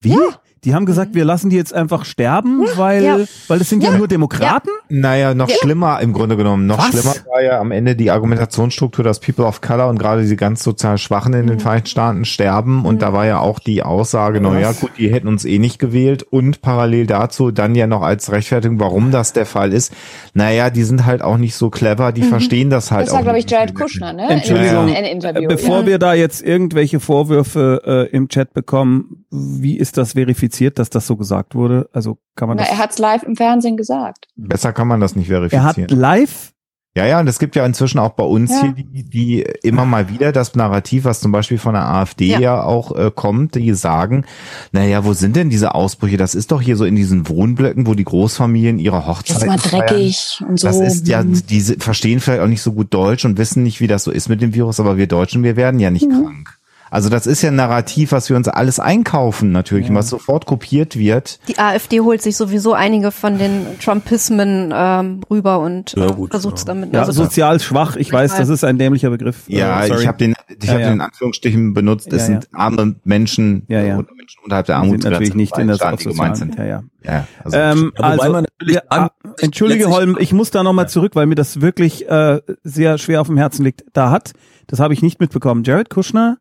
Wie? 0.00 0.18
Die 0.64 0.76
haben 0.76 0.86
gesagt, 0.86 1.14
wir 1.14 1.24
lassen 1.24 1.50
die 1.50 1.56
jetzt 1.56 1.74
einfach 1.74 2.04
sterben, 2.04 2.64
weil, 2.76 3.02
Ja. 3.02 3.18
weil 3.48 3.58
das 3.58 3.68
sind 3.68 3.82
ja, 3.82 3.96
nur 3.96 4.06
Demokraten? 4.06 4.68
Naja, 4.88 5.34
noch 5.34 5.50
schlimmer 5.50 5.98
im 6.00 6.12
Grunde 6.12 6.36
genommen. 6.36 6.66
Noch 6.66 6.78
Was? 6.78 6.90
schlimmer 6.90 7.14
war 7.32 7.42
ja 7.42 7.58
am 7.58 7.72
Ende 7.72 7.96
die 7.96 8.12
Argumentationsstruktur, 8.12 9.04
dass 9.04 9.18
People 9.18 9.44
of 9.44 9.60
Color 9.60 9.88
und 9.88 9.98
gerade 9.98 10.24
die 10.24 10.36
ganz 10.36 10.62
sozial 10.62 10.98
Schwachen 10.98 11.34
in 11.34 11.48
den 11.48 11.58
Vereinigten 11.58 11.88
Staaten 11.88 12.24
sterben. 12.24 12.84
Und 12.84 13.02
da 13.02 13.12
war 13.12 13.26
ja 13.26 13.40
auch 13.40 13.58
die 13.58 13.82
Aussage, 13.82 14.40
na 14.40 14.56
ja, 14.60 14.68
Was? 14.68 14.80
gut, 14.80 14.92
die 14.98 15.12
hätten 15.12 15.26
uns 15.26 15.44
eh 15.44 15.58
nicht 15.58 15.80
gewählt. 15.80 16.22
Und 16.22 16.62
parallel 16.62 17.06
dazu 17.06 17.50
dann 17.50 17.74
ja 17.74 17.88
noch 17.88 18.02
als 18.02 18.30
Rechtfertigung, 18.30 18.78
warum 18.78 19.10
das 19.10 19.32
der 19.32 19.46
Fall 19.46 19.72
ist. 19.72 19.92
Naja, 20.32 20.70
die 20.70 20.84
sind 20.84 21.06
halt 21.06 21.22
auch 21.22 21.38
nicht 21.38 21.56
so 21.56 21.70
clever, 21.70 22.12
die 22.12 22.22
verstehen 22.22 22.70
das 22.70 22.92
halt 22.92 23.06
das 23.08 23.10
auch 23.10 23.16
war, 23.16 23.22
glaube 23.24 23.40
ich. 23.40 23.50
Jared 23.50 23.74
Kushner, 23.74 24.12
ne? 24.12 24.28
Entschuldigung, 24.28 24.82
In 24.82 24.86
dem 24.86 24.94
CNN-Interview. 24.94 25.42
Äh, 25.42 25.46
Bevor 25.48 25.80
ja. 25.80 25.86
wir 25.86 25.98
da 25.98 26.14
jetzt 26.14 26.40
irgendwelche 26.40 27.00
Vorwürfe 27.00 28.08
äh, 28.12 28.14
im 28.16 28.28
Chat 28.28 28.54
bekommen, 28.54 29.24
wie 29.32 29.76
ist 29.76 29.96
das 29.98 30.12
verifiziert, 30.12 30.51
dass 30.78 30.90
das 30.90 31.06
so 31.06 31.16
gesagt 31.16 31.54
wurde? 31.54 31.88
Also 31.92 32.18
kann 32.36 32.48
man 32.48 32.56
Na, 32.56 32.62
das? 32.64 32.72
er 32.72 32.78
hat's 32.78 32.98
live 32.98 33.22
im 33.22 33.36
Fernsehen 33.36 33.76
gesagt. 33.76 34.26
Besser 34.36 34.72
kann 34.72 34.88
man 34.88 35.00
das 35.00 35.16
nicht 35.16 35.30
er 35.30 35.42
hat 35.42 35.50
verifizieren. 35.50 36.00
live. 36.00 36.52
Ja, 36.94 37.06
ja, 37.06 37.20
und 37.20 37.26
es 37.26 37.38
gibt 37.38 37.56
ja 37.56 37.64
inzwischen 37.64 37.98
auch 37.98 38.10
bei 38.10 38.22
uns 38.24 38.50
Ja. 38.50 38.60
hier 38.64 38.72
die, 38.84 39.02
die 39.08 39.40
immer 39.62 39.86
mal 39.86 40.10
wieder 40.10 40.30
das 40.30 40.54
Narrativ, 40.54 41.06
was 41.06 41.20
zum 41.20 41.32
Beispiel 41.32 41.56
von 41.56 41.72
der 41.72 41.88
AfD 41.88 42.26
ja, 42.26 42.38
Ja. 42.38 42.62
auch 42.64 42.94
äh, 42.94 43.10
kommt, 43.14 43.54
die 43.54 43.72
sagen, 43.72 44.26
naja, 44.72 45.02
wo 45.02 45.14
sind 45.14 45.34
denn 45.36 45.48
diese 45.48 45.74
Ausbrüche? 45.74 46.18
Das 46.18 46.34
ist 46.34 46.52
doch 46.52 46.60
hier 46.60 46.76
so 46.76 46.84
in 46.84 46.94
diesen 46.94 47.30
Wohnblöcken, 47.30 47.86
wo 47.86 47.94
die 47.94 48.04
Großfamilien 48.04 48.78
ihre 48.78 48.96
Das 48.96 49.04
ist 49.04 49.08
Hochzeiten 49.08 49.46
mal 49.46 49.56
feiern. 49.58 49.86
dreckig 49.86 50.42
und 50.46 50.60
so. 50.60 50.66
Das 50.66 50.80
ist 50.80 51.08
ja, 51.08 51.22
Mhm. 51.24 51.46
die 51.46 51.60
verstehen 51.62 52.20
vielleicht 52.20 52.42
auch 52.42 52.46
nicht 52.46 52.60
so 52.60 52.74
gut 52.74 52.92
Deutsch 52.92 53.24
und 53.24 53.38
wissen 53.38 53.62
nicht, 53.62 53.80
wie 53.80 53.86
das 53.86 54.04
so 54.04 54.10
ist 54.10 54.28
mit 54.28 54.42
dem 54.42 54.52
Virus, 54.52 54.78
aber 54.78 54.98
wir 54.98 55.06
Deutschen, 55.06 55.42
wir 55.44 55.56
werden 55.56 55.80
ja 55.80 55.90
nicht 55.90 56.06
Mhm. 56.10 56.22
krank. 56.22 56.58
Also 56.92 57.08
das 57.08 57.26
ist 57.26 57.40
ja 57.40 57.48
ein 57.50 57.56
Narrativ, 57.56 58.12
was 58.12 58.28
wir 58.28 58.36
uns 58.36 58.48
alles 58.48 58.78
einkaufen 58.78 59.50
natürlich, 59.50 59.88
und 59.88 59.94
was 59.96 60.10
sofort 60.10 60.44
kopiert 60.44 60.98
wird. 60.98 61.38
Die 61.48 61.58
AfD 61.58 62.00
holt 62.00 62.20
sich 62.20 62.36
sowieso 62.36 62.74
einige 62.74 63.10
von 63.10 63.38
den 63.38 63.66
Trumpismen 63.82 64.72
ähm, 64.74 65.20
rüber 65.30 65.60
und 65.60 65.94
Ja, 65.96 66.10
äh, 66.10 66.26
versucht 66.28 66.56
es 66.58 66.62
ja. 66.62 66.66
damit. 66.66 66.92
Ja, 66.92 67.00
also, 67.00 67.12
sozial 67.12 67.60
schwach. 67.60 67.96
Ich 67.96 68.12
weiß, 68.12 68.36
das 68.36 68.50
ist 68.50 68.62
ein 68.62 68.76
dämlicher 68.76 69.08
Begriff. 69.08 69.44
Ja, 69.48 69.82
Äh, 69.84 69.88
sorry. 69.88 70.02
ich 70.02 70.06
habe 70.06 70.18
den, 70.18 70.34
ich 70.48 70.64
Ja, 70.64 70.72
habe 70.72 70.80
ja. 70.82 70.88
den 70.88 70.94
in 70.96 71.00
Anführungsstrichen 71.00 71.72
benutzt. 71.72 72.12
Es 72.12 72.28
Ja, 72.28 72.34
ja. 72.34 72.40
sind 72.40 72.48
arme 72.52 72.94
Menschen 73.04 73.64
Ja, 73.68 73.80
ja. 73.80 73.96
oder 73.96 74.08
Menschen 74.14 74.40
unterhalb 74.44 74.66
der 74.66 74.76
Die 74.76 74.80
sind 74.82 74.88
Armutsgrenze. 74.90 75.10
natürlich 75.14 75.34
nicht 75.34 75.56
in 75.58 75.68
der 75.68 75.74
Staaten, 75.76 75.96
die 75.96 76.04
gemeint 76.10 76.36
sozialen. 76.36 76.52
sind. 76.56 76.58
Ja, 76.58 76.66
ja. 76.66 76.82
Ja, 77.04 77.26
also 77.42 77.56
Ähm, 77.56 77.92
Ja, 77.98 78.04
also, 78.04 78.32
man 78.32 78.44
natürlich 78.58 78.74
ja, 78.76 78.82
ah, 78.90 79.08
Entschuldige, 79.38 79.86
Holm, 79.88 80.18
ich 80.20 80.34
muss 80.34 80.50
da 80.50 80.62
nochmal 80.62 80.90
zurück, 80.90 81.12
weil 81.14 81.24
mir 81.24 81.36
das 81.36 81.62
wirklich 81.62 82.06
äh, 82.08 82.40
sehr 82.64 82.98
schwer 82.98 83.22
auf 83.22 83.28
dem 83.28 83.38
Herzen 83.38 83.64
liegt. 83.64 83.84
Da 83.94 84.10
hat, 84.10 84.32
das 84.66 84.78
habe 84.78 84.92
ich 84.92 85.00
nicht 85.00 85.20
mitbekommen, 85.20 85.64
Jared 85.64 85.88
Kushner 85.88 86.36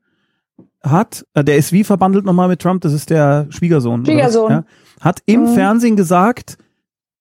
hat, 0.83 1.25
äh, 1.33 1.43
der 1.43 1.57
ist 1.57 1.71
wie 1.71 1.83
verbandelt 1.83 2.25
nochmal 2.25 2.47
mit 2.47 2.61
Trump, 2.61 2.81
das 2.81 2.93
ist 2.93 3.09
der 3.09 3.47
Schwiegersohn. 3.49 4.05
Schwiegersohn. 4.05 4.51
Ja, 4.51 4.63
hat 4.99 5.21
im 5.25 5.43
Mhm. 5.43 5.53
Fernsehen 5.53 5.95
gesagt, 5.95 6.57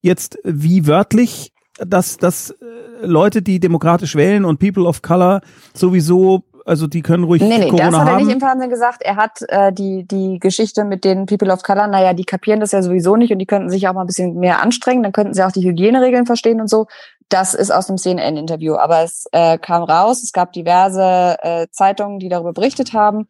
jetzt 0.02 0.38
wie 0.44 0.86
wörtlich, 0.86 1.52
dass, 1.78 2.16
dass 2.16 2.50
äh, 2.50 3.06
Leute, 3.06 3.42
die 3.42 3.60
demokratisch 3.60 4.14
wählen 4.14 4.44
und 4.44 4.58
People 4.58 4.84
of 4.84 5.02
Color 5.02 5.40
sowieso 5.74 6.44
also 6.64 6.86
die 6.86 7.02
können 7.02 7.24
ruhig 7.24 7.42
Nee, 7.42 7.58
nee, 7.58 7.68
Corona 7.68 7.90
das 7.90 7.98
hat 8.00 8.06
er 8.06 8.12
haben. 8.14 8.24
nicht 8.24 8.32
im 8.32 8.40
Fernsehen 8.40 8.70
gesagt. 8.70 9.02
Er 9.02 9.16
hat 9.16 9.42
äh, 9.48 9.72
die, 9.72 10.06
die 10.06 10.38
Geschichte 10.38 10.84
mit 10.84 11.04
den 11.04 11.26
People 11.26 11.52
of 11.52 11.62
Color, 11.62 11.86
naja, 11.86 12.12
die 12.12 12.24
kapieren 12.24 12.60
das 12.60 12.72
ja 12.72 12.82
sowieso 12.82 13.16
nicht 13.16 13.32
und 13.32 13.38
die 13.38 13.46
könnten 13.46 13.70
sich 13.70 13.88
auch 13.88 13.92
mal 13.94 14.02
ein 14.02 14.06
bisschen 14.06 14.38
mehr 14.38 14.62
anstrengen, 14.62 15.02
dann 15.02 15.12
könnten 15.12 15.34
sie 15.34 15.42
auch 15.42 15.52
die 15.52 15.66
Hygieneregeln 15.66 16.26
verstehen 16.26 16.60
und 16.60 16.68
so. 16.68 16.86
Das 17.28 17.54
ist 17.54 17.70
aus 17.70 17.86
dem 17.86 17.96
CNN-Interview. 17.96 18.74
Aber 18.74 19.02
es 19.02 19.26
äh, 19.32 19.58
kam 19.58 19.82
raus, 19.84 20.22
es 20.22 20.32
gab 20.32 20.52
diverse 20.52 21.36
äh, 21.42 21.66
Zeitungen, 21.70 22.18
die 22.18 22.28
darüber 22.28 22.52
berichtet 22.52 22.92
haben, 22.92 23.26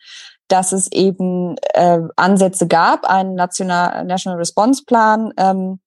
dass 0.48 0.72
es 0.72 0.90
eben 0.90 1.56
äh, 1.74 1.98
Ansätze 2.16 2.66
gab, 2.66 3.04
einen 3.04 3.34
National, 3.34 4.04
National 4.04 4.38
Response 4.38 4.84
Plan 4.86 5.32
ähm, 5.36 5.80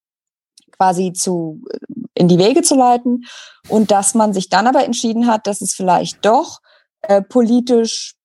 quasi 0.78 1.14
zu 1.14 1.62
in 2.16 2.28
die 2.28 2.38
Wege 2.38 2.62
zu 2.62 2.76
leiten 2.76 3.24
und 3.70 3.92
dass 3.92 4.14
man 4.14 4.34
sich 4.34 4.50
dann 4.50 4.68
aber 4.68 4.84
entschieden 4.86 5.28
hat, 5.28 5.48
dass 5.48 5.62
es 5.62 5.74
vielleicht 5.74 6.24
doch 6.26 6.60
äh, 7.04 7.22
politisch 7.22 8.16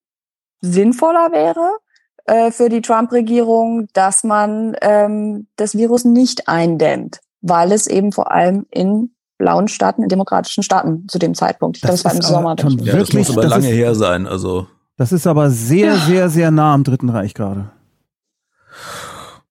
sinnvoller 0.61 1.31
wäre 1.33 1.79
äh, 2.25 2.51
für 2.51 2.69
die 2.69 2.81
Trump-Regierung, 2.83 3.87
dass 3.93 4.25
man 4.25 4.77
ähm, 4.83 5.47
das 5.57 5.77
Virus 5.77 6.05
nicht 6.05 6.49
eindämmt, 6.49 7.21
weil 7.41 7.71
es 7.73 7.87
eben 7.87 8.13
vor 8.13 8.33
allem 8.33 8.67
in 8.71 9.13
blauen 9.39 9.69
Staaten, 9.69 10.03
in 10.03 10.09
demokratischen 10.09 10.65
Staaten 10.65 11.07
zu 11.09 11.19
dem 11.21 11.35
Zeitpunkt, 11.35 11.77
ich 11.77 11.83
glaube, 11.83 11.93
Das 11.93 12.01
es 12.01 12.05
war 12.05 12.15
im 12.15 12.23
Sommer. 12.23 12.57
schon 12.61 12.73
Ja, 12.79 12.87
das 12.87 12.95
Wirklich? 12.95 13.29
muss 13.29 13.31
aber 13.31 13.43
Das 13.43 13.51
lange 13.53 13.69
ist- 13.71 13.77
her 13.77 13.95
sein. 13.95 14.27
Also 14.27 14.67
Das 14.97 15.13
ist 15.13 15.27
aber 15.29 15.51
sehr, 15.51 15.97
sehr, 15.97 16.29
sehr 16.29 16.51
nah 16.51 16.75
am 16.75 16.83
Dritten 16.83 17.09
Reich 17.09 17.35
gerade. 17.35 17.71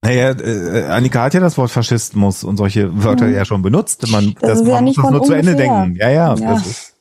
Naja, 0.03 0.29
äh, 0.31 0.83
Annika 0.89 1.23
hat 1.23 1.33
ja 1.33 1.39
das 1.39 1.57
Wort 1.57 1.71
Faschismus 1.71 2.43
und 2.43 2.57
solche 2.57 3.03
Wörter 3.03 3.25
Mhm. 3.25 3.33
ja 3.35 3.45
schon 3.45 3.61
benutzt. 3.61 4.09
Man, 4.11 4.35
Das 4.39 4.59
das, 4.59 4.67
ja 4.67 4.75
man 4.75 4.83
nicht 4.83 4.97
muss 4.97 5.05
das 5.05 5.11
nur 5.11 5.23
zu 5.23 5.33
Ende 5.33 5.51
ungefähr. 5.53 5.73
denken. 5.83 5.95
Ja, 5.99 6.09
ja. 6.09 6.35
Ja. 6.35 6.51
Das 6.53 6.65
ist, 6.67 6.93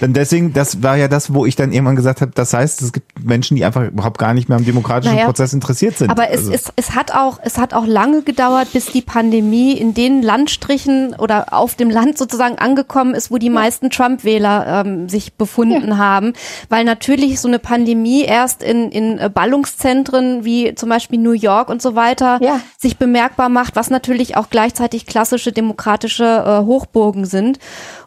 denn 0.00 0.12
deswegen, 0.12 0.52
das 0.52 0.82
war 0.82 0.96
ja 0.96 1.08
das, 1.08 1.32
wo 1.34 1.46
ich 1.46 1.56
dann 1.56 1.72
irgendwann 1.72 1.96
gesagt 1.96 2.20
habe, 2.20 2.32
das 2.34 2.52
heißt, 2.54 2.82
es 2.82 2.92
gibt 2.92 3.24
Menschen, 3.24 3.56
die 3.56 3.64
einfach 3.64 3.84
überhaupt 3.84 4.18
gar 4.18 4.34
nicht 4.34 4.48
mehr 4.48 4.58
am 4.58 4.64
demokratischen 4.64 5.14
Naja, 5.14 5.26
Prozess 5.26 5.52
interessiert 5.52 5.98
sind. 5.98 6.10
Aber 6.10 6.30
es, 6.30 6.40
Also, 6.40 6.52
es, 6.52 6.72
es, 6.76 6.94
hat 6.94 7.12
auch, 7.14 7.38
es 7.42 7.58
hat 7.58 7.74
auch 7.74 7.86
lange 7.86 8.22
gedauert, 8.22 8.72
bis 8.72 8.86
die 8.86 9.02
Pandemie 9.02 9.72
in 9.72 9.94
den 9.94 10.22
Landstrichen 10.22 11.14
oder 11.14 11.52
auf 11.52 11.74
dem 11.74 11.90
Land 11.90 12.18
sozusagen 12.18 12.58
angekommen 12.58 13.14
ist, 13.14 13.30
wo 13.30 13.38
die 13.38 13.50
meisten 13.50 13.90
Trump-Wähler 13.90 14.84
ähm, 14.86 15.08
sich 15.08 15.34
befunden 15.34 15.98
haben. 15.98 16.32
Weil 16.68 16.84
natürlich 16.84 17.40
so 17.40 17.48
eine 17.48 17.58
Pandemie 17.58 18.22
erst 18.22 18.62
in, 18.62 18.90
in 18.90 19.18
äh, 19.18 19.30
Ballungszentren 19.32 20.44
wie 20.44 20.74
zum 20.74 20.88
Beispiel 20.88 21.18
New 21.18 21.32
York 21.32 21.68
und 21.68 21.82
so 21.82 21.94
weiter 21.94 22.38
Ja. 22.40 22.60
sich 22.78 22.96
bemerkbar 22.98 23.48
macht, 23.48 23.76
was 23.76 23.90
natürlich 23.90 24.36
auch 24.36 24.50
gleichzeitig 24.50 25.06
klassische 25.06 25.52
demokratische 25.52 26.24
äh, 26.24 26.66
Hochburgen 26.66 27.24
sind. 27.24 27.58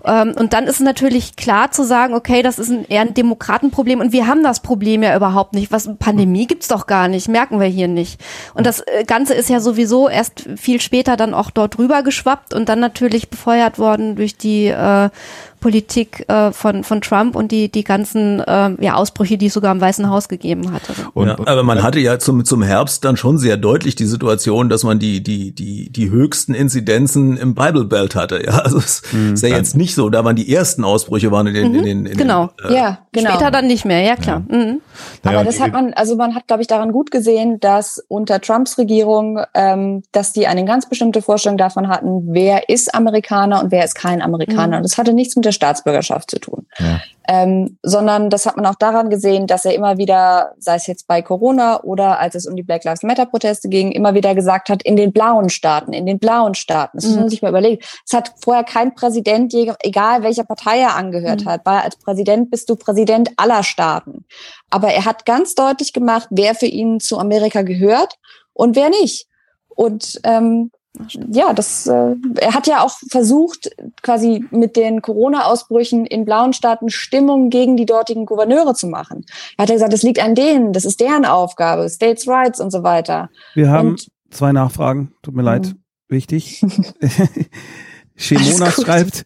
Ähm, 0.05 0.33
und 0.37 0.53
dann 0.53 0.65
ist 0.65 0.75
es 0.75 0.79
natürlich 0.81 1.35
klar 1.35 1.71
zu 1.71 1.80
sagen, 1.83 2.13
okay, 2.13 2.41
das 2.41 2.59
ist 2.59 2.69
ein, 2.69 2.85
eher 2.87 3.01
ein 3.01 3.13
Demokratenproblem 3.13 3.99
und 3.99 4.11
wir 4.11 4.27
haben 4.27 4.43
das 4.43 4.61
Problem 4.61 5.03
ja 5.03 5.15
überhaupt 5.15 5.53
nicht. 5.53 5.71
Was 5.71 5.89
Pandemie 5.97 6.47
gibt's 6.47 6.67
doch 6.67 6.87
gar 6.87 7.07
nicht, 7.07 7.27
merken 7.27 7.59
wir 7.59 7.67
hier 7.67 7.87
nicht. 7.87 8.21
Und 8.53 8.65
das 8.65 8.81
äh, 8.81 9.03
Ganze 9.05 9.33
ist 9.33 9.49
ja 9.49 9.59
sowieso 9.59 10.09
erst 10.09 10.47
viel 10.55 10.81
später 10.81 11.17
dann 11.17 11.33
auch 11.33 11.51
dort 11.51 11.77
rüber 11.77 12.03
geschwappt 12.03 12.53
und 12.53 12.69
dann 12.69 12.79
natürlich 12.79 13.29
befeuert 13.29 13.79
worden 13.79 14.15
durch 14.15 14.37
die 14.37 14.67
äh, 14.67 15.09
Politik 15.61 16.25
äh, 16.27 16.51
von 16.51 16.83
von 16.83 16.99
Trump 17.01 17.35
und 17.35 17.51
die 17.51 17.71
die 17.71 17.83
ganzen 17.83 18.41
äh, 18.41 18.71
ja, 18.83 18.95
Ausbrüche, 18.95 19.37
die 19.37 19.45
es 19.45 19.53
sogar 19.53 19.71
im 19.71 19.79
Weißen 19.79 20.09
Haus 20.09 20.27
gegeben 20.27 20.73
hat. 20.73 20.81
Also, 20.89 21.03
und, 21.13 21.27
ja, 21.27 21.37
aber 21.39 21.63
man 21.63 21.83
hatte 21.83 21.99
ja 21.99 22.19
zum, 22.19 22.43
zum 22.43 22.63
Herbst 22.63 23.05
dann 23.05 23.15
schon 23.15 23.37
sehr 23.37 23.57
deutlich 23.57 23.95
die 23.95 24.05
Situation, 24.05 24.67
dass 24.69 24.83
man 24.83 24.99
die, 24.99 25.21
die, 25.23 25.53
die, 25.53 25.91
die 25.91 26.09
höchsten 26.09 26.53
Inzidenzen 26.53 27.37
im 27.37 27.55
Bible 27.55 27.85
Belt 27.85 28.15
hatte. 28.15 28.41
Ja, 28.43 28.57
also 28.59 28.79
es 28.79 29.03
ist 29.33 29.43
ja 29.43 29.49
jetzt 29.49 29.75
nicht 29.75 29.93
so, 29.93 30.09
da 30.09 30.25
waren 30.25 30.35
die 30.35 30.51
ersten 30.51 30.83
Ausbrüche 30.83 31.31
waren 31.31 31.45
in 31.47 31.53
den, 31.53 31.75
in 31.75 31.83
den, 31.83 32.05
in 32.07 32.17
genau. 32.17 32.49
den, 32.63 32.71
äh, 32.71 32.75
Ja, 32.75 32.97
genau. 33.11 33.29
Später 33.29 33.51
dann 33.51 33.67
nicht 33.67 33.85
mehr, 33.85 34.01
ja 34.01 34.15
klar. 34.15 34.39
Mhm. 34.39 34.81
naja, 35.23 35.39
Aber 35.39 35.43
das 35.45 35.59
hat 35.59 35.73
man, 35.73 35.93
also 35.93 36.15
man 36.15 36.33
hat, 36.33 36.47
glaube 36.47 36.63
ich, 36.63 36.67
daran 36.67 36.91
gut 36.91 37.11
gesehen, 37.11 37.59
dass 37.59 38.03
unter 38.07 38.41
Trumps 38.41 38.77
Regierung, 38.77 39.39
ähm, 39.53 40.01
dass 40.11 40.33
die 40.33 40.47
eine 40.47 40.65
ganz 40.65 40.89
bestimmte 40.89 41.21
Vorstellung 41.21 41.57
davon 41.57 41.87
hatten, 41.87 42.33
wer 42.33 42.67
ist 42.69 42.95
Amerikaner 42.95 43.63
und 43.63 43.71
wer 43.71 43.85
ist 43.85 43.93
kein 43.93 44.21
Amerikaner. 44.21 44.77
Und 44.77 44.83
das 44.83 44.97
hatte 44.97 45.13
nichts 45.13 45.35
mit 45.35 45.45
der 45.45 45.50
Staatsbürgerschaft 45.51 46.29
zu 46.31 46.39
tun. 46.39 46.65
Ja. 46.79 46.99
Ähm, 47.27 47.77
sondern 47.83 48.29
das 48.29 48.45
hat 48.45 48.57
man 48.57 48.65
auch 48.65 48.75
daran 48.75 49.09
gesehen, 49.09 49.47
dass 49.47 49.63
er 49.63 49.73
immer 49.75 49.97
wieder, 49.97 50.53
sei 50.57 50.75
es 50.75 50.87
jetzt 50.87 51.07
bei 51.07 51.21
Corona 51.21 51.81
oder 51.83 52.19
als 52.19 52.35
es 52.35 52.47
um 52.47 52.55
die 52.55 52.63
Black 52.63 52.83
Lives 52.83 53.03
Matter 53.03 53.25
Proteste 53.25 53.69
ging, 53.69 53.91
immer 53.91 54.13
wieder 54.15 54.33
gesagt 54.35 54.69
hat, 54.69 54.81
in 54.83 54.95
den 54.95 55.13
blauen 55.13 55.49
Staaten, 55.49 55.93
in 55.93 56.05
den 56.05 56.19
blauen 56.19 56.55
Staaten. 56.55 56.97
Das 56.97 57.05
muss 57.05 57.15
man 57.15 57.25
Mhm. 57.25 57.29
sich 57.29 57.41
mal 57.41 57.49
überlegen. 57.49 57.81
Es 58.05 58.13
hat 58.13 58.33
vorher 58.43 58.63
kein 58.63 58.95
Präsident, 58.95 59.53
egal 59.53 60.23
welcher 60.23 60.43
Partei 60.43 60.79
er 60.79 60.95
angehört 60.95 61.45
Mhm. 61.45 61.49
hat, 61.49 61.61
weil 61.65 61.79
als 61.81 61.95
Präsident 61.97 62.49
bist 62.51 62.69
du 62.69 62.75
Präsident 62.75 63.31
aller 63.37 63.63
Staaten. 63.63 64.25
Aber 64.69 64.89
er 64.91 65.05
hat 65.05 65.25
ganz 65.25 65.53
deutlich 65.55 65.93
gemacht, 65.93 66.27
wer 66.31 66.55
für 66.55 66.65
ihn 66.65 66.99
zu 66.99 67.19
Amerika 67.19 67.61
gehört 67.61 68.15
und 68.53 68.75
wer 68.75 68.89
nicht. 68.89 69.27
Und 69.69 70.19
ähm, 70.23 70.71
ja, 71.31 71.53
das, 71.53 71.87
äh, 71.87 72.15
er 72.35 72.53
hat 72.53 72.67
ja 72.67 72.83
auch 72.83 72.97
versucht, 73.09 73.69
quasi 74.01 74.45
mit 74.51 74.75
den 74.75 75.01
Corona-Ausbrüchen 75.01 76.05
in 76.05 76.25
blauen 76.25 76.53
Staaten 76.53 76.89
Stimmung 76.89 77.49
gegen 77.49 77.77
die 77.77 77.85
dortigen 77.85 78.25
Gouverneure 78.25 78.73
zu 78.75 78.87
machen. 78.87 79.25
Er 79.57 79.63
hat 79.63 79.69
ja 79.69 79.75
gesagt, 79.75 79.93
das 79.93 80.03
liegt 80.03 80.21
an 80.21 80.35
denen, 80.35 80.73
das 80.73 80.85
ist 80.85 80.99
deren 80.99 81.25
Aufgabe, 81.25 81.89
States 81.89 82.27
Rights 82.27 82.59
und 82.59 82.71
so 82.71 82.83
weiter. 82.83 83.29
Wir 83.53 83.69
haben 83.69 83.89
Und- 83.91 84.07
zwei 84.29 84.51
Nachfragen. 84.51 85.13
Tut 85.21 85.35
mir 85.35 85.43
leid. 85.43 85.67
Mhm. 85.67 85.83
Wichtig. 86.09 86.61
Gut. 88.29 88.73
schreibt 88.73 89.25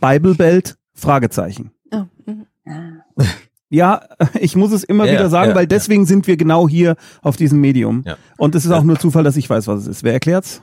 Bible 0.00 0.34
Belt 0.34 0.76
Fragezeichen. 0.94 1.70
Oh, 1.92 2.02
mhm. 2.24 2.46
Ja, 3.68 4.02
ich 4.40 4.54
muss 4.56 4.72
es 4.72 4.84
immer 4.84 5.06
Ja, 5.06 5.12
wieder 5.12 5.28
sagen, 5.28 5.50
ja, 5.50 5.54
weil 5.56 5.64
ja. 5.64 5.68
deswegen 5.68 6.06
sind 6.06 6.26
wir 6.26 6.36
genau 6.36 6.68
hier 6.68 6.96
auf 7.22 7.36
diesem 7.36 7.60
Medium. 7.60 8.02
Ja. 8.06 8.16
Und 8.38 8.54
es 8.54 8.64
ist 8.64 8.70
auch 8.70 8.82
nur 8.84 8.98
Zufall, 8.98 9.24
dass 9.24 9.36
ich 9.36 9.48
weiß, 9.50 9.66
was 9.66 9.80
es 9.82 9.86
ist. 9.86 10.02
Wer 10.04 10.12
erklärt's? 10.12 10.62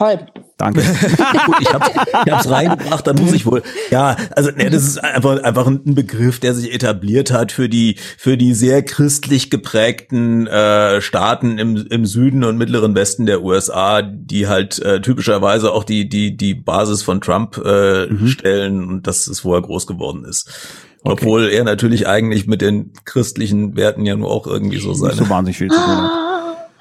Toll. 0.00 0.18
Danke. 0.56 0.80
Gut, 1.46 1.56
ich 1.60 1.72
hab's, 1.74 1.90
ich 2.26 2.32
hab's 2.32 2.50
reingebracht, 2.50 3.06
dann 3.06 3.16
muss 3.16 3.32
ich 3.34 3.44
wohl. 3.44 3.62
Ja, 3.90 4.16
also 4.34 4.50
ne, 4.50 4.70
das 4.70 4.82
ist 4.84 4.98
einfach 4.98 5.42
einfach 5.42 5.66
ein 5.66 5.94
Begriff, 5.94 6.40
der 6.40 6.54
sich 6.54 6.72
etabliert 6.74 7.30
hat 7.30 7.52
für 7.52 7.68
die 7.68 7.96
für 8.16 8.38
die 8.38 8.54
sehr 8.54 8.82
christlich 8.82 9.50
geprägten 9.50 10.46
äh, 10.46 11.02
Staaten 11.02 11.58
im 11.58 11.76
im 11.90 12.06
Süden 12.06 12.44
und 12.44 12.56
mittleren 12.56 12.94
Westen 12.94 13.26
der 13.26 13.42
USA, 13.42 14.00
die 14.02 14.48
halt 14.48 14.78
äh, 14.80 15.02
typischerweise 15.02 15.70
auch 15.72 15.84
die 15.84 16.08
die 16.08 16.34
die 16.36 16.54
Basis 16.54 17.02
von 17.02 17.20
Trump 17.20 17.58
äh, 17.62 18.06
Mhm. 18.06 18.26
stellen 18.28 18.84
und 18.88 19.06
das 19.06 19.28
ist, 19.28 19.44
wo 19.44 19.54
er 19.54 19.60
groß 19.62 19.86
geworden 19.86 20.24
ist. 20.24 20.48
Obwohl 21.02 21.48
er 21.48 21.64
natürlich 21.64 22.06
eigentlich 22.08 22.46
mit 22.46 22.60
den 22.62 22.92
christlichen 23.04 23.76
Werten 23.76 24.04
ja 24.06 24.16
nur 24.16 24.30
auch 24.30 24.46
irgendwie 24.46 24.78
so 24.80 24.90
Nicht 24.90 25.00
seine. 25.00 25.14
so 25.14 25.28
wahnsinnig 25.30 25.58
viel 25.58 25.70
zu 25.70 25.76
tun 25.78 25.86
hat. 25.86 26.10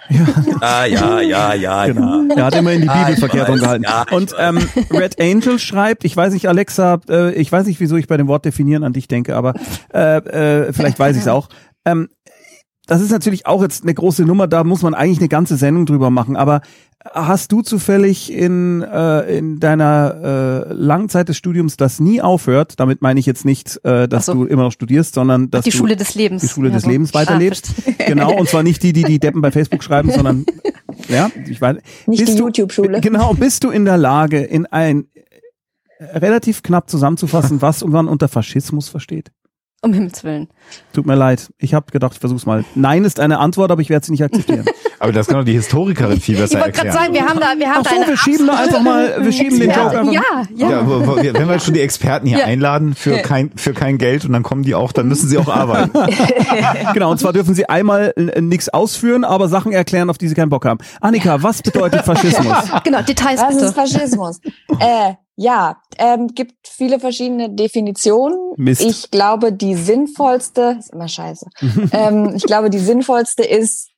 Ah, 0.61 0.85
ja, 0.85 1.21
ja, 1.21 1.53
ja, 1.53 1.85
Genau. 1.85 2.23
ja. 2.29 2.35
Er 2.35 2.45
hat 2.45 2.55
immer 2.55 2.71
in 2.73 2.81
die 2.81 2.89
Ah, 2.89 3.05
Bibel 3.05 3.17
verkehrt 3.19 3.49
umgehalten. 3.49 3.83
Ja, 3.83 4.05
und 4.11 4.33
ähm, 4.39 4.57
Red 4.91 5.21
Angel 5.21 5.59
schreibt, 5.59 6.03
ich 6.03 6.15
weiß 6.17 6.33
nicht, 6.33 6.47
Alexa, 6.47 6.99
äh, 7.09 7.33
ich 7.33 7.51
weiß 7.51 7.65
nicht, 7.67 7.79
wieso 7.79 7.95
ich 7.95 8.07
bei 8.07 8.17
dem 8.17 8.27
Wort 8.27 8.45
definieren 8.45 8.83
an 8.83 8.93
dich 8.93 9.07
denke, 9.07 9.35
aber 9.35 9.53
äh, 9.93 10.17
äh, 10.67 10.73
vielleicht 10.73 10.99
weiß 10.99 11.15
ich 11.15 11.21
es 11.23 11.27
auch. 11.27 11.49
Ähm, 11.85 12.09
das 12.87 13.01
ist 13.01 13.11
natürlich 13.11 13.45
auch 13.45 13.61
jetzt 13.61 13.83
eine 13.83 13.93
große 13.93 14.23
Nummer, 14.25 14.47
da 14.47 14.63
muss 14.63 14.81
man 14.81 14.95
eigentlich 14.95 15.19
eine 15.19 15.29
ganze 15.29 15.57
Sendung 15.57 15.85
drüber 15.85 16.09
machen. 16.09 16.35
Aber 16.35 16.61
hast 17.13 17.51
du 17.51 17.61
zufällig 17.61 18.31
in, 18.31 18.81
äh, 18.81 19.37
in 19.37 19.59
deiner 19.59 20.65
äh, 20.69 20.73
langen 20.73 21.07
Zeit 21.09 21.29
des 21.29 21.37
Studiums, 21.37 21.77
das 21.77 21.99
nie 21.99 22.21
aufhört, 22.21 22.79
damit 22.79 23.01
meine 23.01 23.19
ich 23.19 23.25
jetzt 23.25 23.45
nicht, 23.45 23.79
äh, 23.85 24.07
dass 24.07 24.25
so. 24.25 24.33
du 24.33 24.45
immer 24.45 24.63
noch 24.63 24.71
studierst, 24.71 25.13
sondern 25.15 25.49
dass 25.49 25.63
die 25.63 25.71
du 25.71 25.77
Schule 25.77 25.95
des 25.95 26.15
Lebens. 26.15 26.41
die 26.41 26.47
Schule 26.49 26.69
Ja, 26.69 26.75
des 26.75 26.83
so. 26.83 26.89
Lebens 26.89 27.11
Ah, 27.13 27.19
weiterlebst. 27.19 27.67
verstehe. 27.67 28.05
genau, 28.07 28.33
und 28.37 28.49
zwar 28.49 28.63
nicht 28.63 28.83
die, 28.83 28.91
die 28.93 29.03
die 29.03 29.19
Deppen 29.19 29.41
bei 29.41 29.51
Facebook 29.51 29.83
schreiben, 29.83 30.11
sondern 30.11 30.45
ja, 31.07 31.29
ich 31.47 31.61
weiß. 31.61 31.77
Nicht 32.07 32.27
die 32.27 32.33
YouTube-Schule. 32.33 32.99
Genau, 33.01 33.33
bist 33.33 33.63
du 33.63 33.69
in 33.69 33.85
der 33.85 33.97
Lage, 33.97 34.41
in 34.43 34.65
ein 34.65 35.05
relativ 35.99 36.63
knapp 36.63 36.89
zusammenzufassen, 36.89 37.61
was 37.61 37.83
man 37.85 38.07
unter 38.07 38.27
Faschismus 38.27 38.89
versteht? 38.89 39.31
Um 39.81 39.93
Himmels 39.93 40.25
Willen. 40.25 40.49
Tut 40.93 41.05
mir 41.05 41.15
leid. 41.15 41.53
Ich 41.57 41.73
habe 41.73 41.89
gedacht, 41.91 42.11
ich 42.13 42.19
versuch's 42.19 42.45
mal. 42.45 42.65
Nein 42.75 43.05
ist 43.05 43.19
eine 43.19 43.39
Antwort, 43.39 43.71
aber 43.71 43.81
ich 43.81 43.89
werde 43.89 44.05
sie 44.05 44.11
nicht 44.11 44.23
akzeptieren. 44.23 44.65
aber 44.99 45.13
das 45.13 45.27
kann 45.27 45.37
doch 45.37 45.45
die 45.45 45.53
Historikerin 45.53 46.19
viel 46.19 46.35
Ich 46.35 46.41
besser 46.41 46.59
wollte 46.59 46.71
gerade 46.73 46.87
erklären. 46.89 47.05
sagen, 47.05 47.13
wir 47.13 47.25
haben 47.25 47.39
da, 47.39 47.53
wir 47.57 47.69
haben 47.69 47.77
Ach 47.79 47.83
da 47.83 47.89
so, 47.91 47.95
eine 47.95 48.07
wir 48.07 48.17
schieben 48.17 48.47
da 48.47 48.53
einfach 48.57 48.81
mal, 48.81 49.23
wir 49.23 49.31
schieben 49.31 49.57
den 49.57 49.69
ja, 49.69 49.83
Joke 49.83 49.99
einfach. 49.99 50.13
ja, 50.13 50.21
ja. 50.53 50.69
Ja, 50.69 50.87
wo, 50.87 51.07
wo, 51.07 51.15
wenn 51.15 51.33
wir 51.47 51.53
jetzt 51.53 51.63
schon 51.65 51.73
die 51.73 51.79
Experten 51.79 52.27
hier 52.27 52.39
Ja. 52.39 52.45
einladen 52.45 52.93
für 52.93 53.19
kein, 53.19 53.51
für 53.55 53.71
kein 53.73 53.97
Geld 53.97 54.25
und 54.25 54.33
dann 54.33 54.43
kommen 54.43 54.63
die 54.63 54.75
auch, 54.75 54.91
dann 54.91 55.07
müssen 55.07 55.29
sie 55.29 55.37
auch 55.37 55.47
arbeiten. 55.47 55.91
Genau, 56.93 57.11
und 57.11 57.19
zwar 57.19 57.31
dürfen 57.33 57.53
sie 57.55 57.69
einmal 57.69 58.13
nichts 58.39 58.69
ausführen, 58.69 59.23
aber 59.23 59.47
Sachen 59.47 59.71
erklären, 59.71 60.09
auf 60.09 60.17
die 60.17 60.27
sie 60.27 60.35
keinen 60.35 60.49
Bock 60.49 60.65
haben. 60.65 60.79
Annika, 61.01 61.41
was 61.43 61.61
bedeutet 61.61 62.01
Faschismus? 62.05 62.55
Genau, 62.83 63.01
Details 63.01 63.39
Was 63.41 63.53
bitte. 63.53 63.65
ist 63.65 63.75
Faschismus? 63.75 64.39
äh, 64.79 65.13
ja, 65.41 65.81
ähm, 65.97 66.27
gibt 66.35 66.67
viele 66.67 66.99
verschiedene 66.99 67.49
Definitionen. 67.49 68.37
Mist. 68.57 68.81
Ich 68.81 69.09
glaube, 69.09 69.53
die 69.53 69.73
sinnvollste, 69.75 70.75
ist 70.79 70.91
immer 70.91 71.07
scheiße. 71.07 71.45
ähm, 71.93 72.33
ich 72.35 72.43
glaube, 72.43 72.69
die 72.69 72.79
sinnvollste 72.79 73.43
ist, 73.43 73.89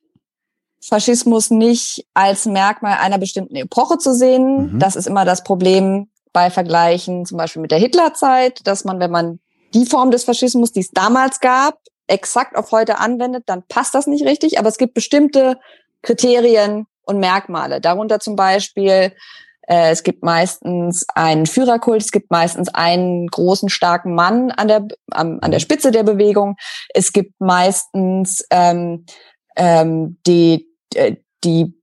Faschismus 0.84 1.50
nicht 1.50 2.06
als 2.14 2.46
Merkmal 2.46 2.98
einer 2.98 3.18
bestimmten 3.18 3.56
Epoche 3.56 3.98
zu 3.98 4.14
sehen. 4.14 4.74
Mhm. 4.74 4.78
Das 4.78 4.94
ist 4.94 5.08
immer 5.08 5.24
das 5.24 5.42
Problem 5.42 6.08
bei 6.32 6.48
Vergleichen, 6.48 7.26
zum 7.26 7.38
Beispiel 7.38 7.62
mit 7.62 7.72
der 7.72 7.78
Hitlerzeit, 7.80 8.64
dass 8.64 8.84
man, 8.84 9.00
wenn 9.00 9.10
man 9.10 9.40
die 9.74 9.86
Form 9.86 10.12
des 10.12 10.22
Faschismus, 10.22 10.70
die 10.70 10.80
es 10.80 10.90
damals 10.92 11.40
gab, 11.40 11.76
exakt 12.06 12.56
auf 12.56 12.70
heute 12.70 12.98
anwendet, 12.98 13.44
dann 13.46 13.64
passt 13.66 13.96
das 13.96 14.06
nicht 14.06 14.24
richtig. 14.24 14.60
Aber 14.60 14.68
es 14.68 14.78
gibt 14.78 14.94
bestimmte 14.94 15.58
Kriterien 16.02 16.86
und 17.02 17.18
Merkmale. 17.18 17.80
Darunter 17.80 18.20
zum 18.20 18.36
Beispiel, 18.36 19.12
es 19.66 20.02
gibt 20.02 20.22
meistens 20.22 21.06
einen 21.14 21.46
Führerkult, 21.46 22.02
es 22.02 22.10
gibt 22.10 22.30
meistens 22.30 22.68
einen 22.74 23.28
großen, 23.28 23.68
starken 23.68 24.14
Mann 24.14 24.50
an 24.50 24.68
der, 24.68 24.86
am, 25.12 25.38
an 25.40 25.50
der 25.50 25.60
Spitze 25.60 25.90
der 25.92 26.02
Bewegung. 26.02 26.56
Es 26.92 27.12
gibt 27.12 27.34
meistens 27.40 28.44
ähm, 28.50 29.06
ähm, 29.56 30.18
die, 30.26 30.68
äh, 30.94 31.16
die, 31.44 31.78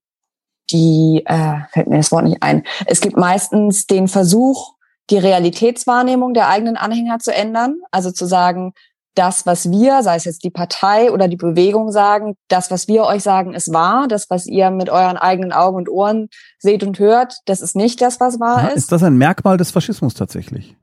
die, 0.71 1.23
äh, 1.25 1.61
fällt 1.71 1.87
mir 1.87 1.97
das 1.97 2.11
Wort 2.11 2.25
nicht 2.25 2.43
ein. 2.43 2.63
Es 2.85 3.01
gibt 3.01 3.17
meistens 3.17 3.87
den 3.87 4.07
Versuch, 4.07 4.75
die 5.09 5.17
Realitätswahrnehmung 5.17 6.33
der 6.33 6.49
eigenen 6.49 6.77
Anhänger 6.77 7.19
zu 7.19 7.33
ändern. 7.33 7.79
Also 7.91 8.11
zu 8.11 8.25
sagen, 8.25 8.73
das, 9.19 9.45
was 9.45 9.69
wir, 9.69 10.01
sei 10.01 10.15
es 10.15 10.23
jetzt 10.25 10.43
die 10.43 10.49
Partei 10.49 11.11
oder 11.11 11.27
die 11.27 11.35
Bewegung 11.35 11.91
sagen, 11.91 12.35
das, 12.47 12.71
was 12.71 12.87
wir 12.87 13.03
euch 13.03 13.21
sagen, 13.21 13.53
ist 13.53 13.73
wahr. 13.73 14.07
Das, 14.07 14.29
was 14.29 14.47
ihr 14.47 14.71
mit 14.71 14.89
euren 14.89 15.17
eigenen 15.17 15.51
Augen 15.51 15.75
und 15.77 15.89
Ohren 15.89 16.29
seht 16.57 16.83
und 16.83 16.97
hört, 16.99 17.35
das 17.45 17.59
ist 17.61 17.75
nicht 17.75 18.01
das, 18.01 18.19
was 18.19 18.39
wahr 18.39 18.57
Aha, 18.59 18.67
ist. 18.69 18.77
ist 18.77 18.91
das 18.91 19.03
ein 19.03 19.17
Merkmal 19.17 19.57
des 19.57 19.71
Faschismus 19.71 20.13
tatsächlich? 20.13 20.75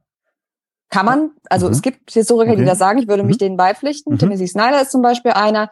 Kann 0.90 1.06
man, 1.06 1.30
also 1.50 1.66
Mhm. 1.66 1.72
es 1.72 1.82
gibt 1.82 2.12
Historiker, 2.12 2.52
die 2.54 2.62
Okay. 2.62 2.70
das 2.70 2.78
sagen, 2.78 2.98
ich 2.98 3.08
würde 3.08 3.24
mich 3.24 3.36
Mhm. 3.36 3.40
denen 3.40 3.56
beipflichten. 3.56 4.12
Mhm. 4.14 4.18
Timothy 4.18 4.46
Snyder 4.46 4.82
ist 4.82 4.92
zum 4.92 5.02
Beispiel 5.02 5.32
einer. 5.32 5.70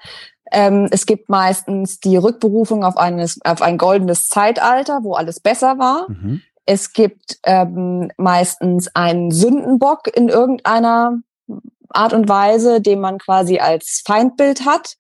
Ähm, 0.51 0.89
es 0.91 1.07
gibt 1.07 1.29
meistens 1.29 2.01
die 2.01 2.17
Rückberufung 2.17 2.83
auf, 2.85 2.97
eines, 2.97 3.39
auf 3.45 3.63
ein 3.63 3.79
goldenes 3.79 4.29
Zeitalter, 4.29 5.01
wo 5.03 5.15
alles 5.15 5.39
besser 5.41 5.79
war. 5.79 6.07
Mhm. 6.09 6.41
Es 6.67 6.93
gibt 6.93 7.39
ähm, 7.45 8.11
meistens 8.17 8.89
einen 8.95 9.31
Sündenbock 9.31 10.09
in 10.17 10.29
irgendeiner 10.29 11.19
Art 11.95 12.13
und 12.13 12.29
Weise, 12.29 12.81
den 12.81 13.01
man 13.01 13.19
quasi 13.19 13.59
als 13.59 14.03
Feindbild 14.07 14.65
hat. 14.67 14.95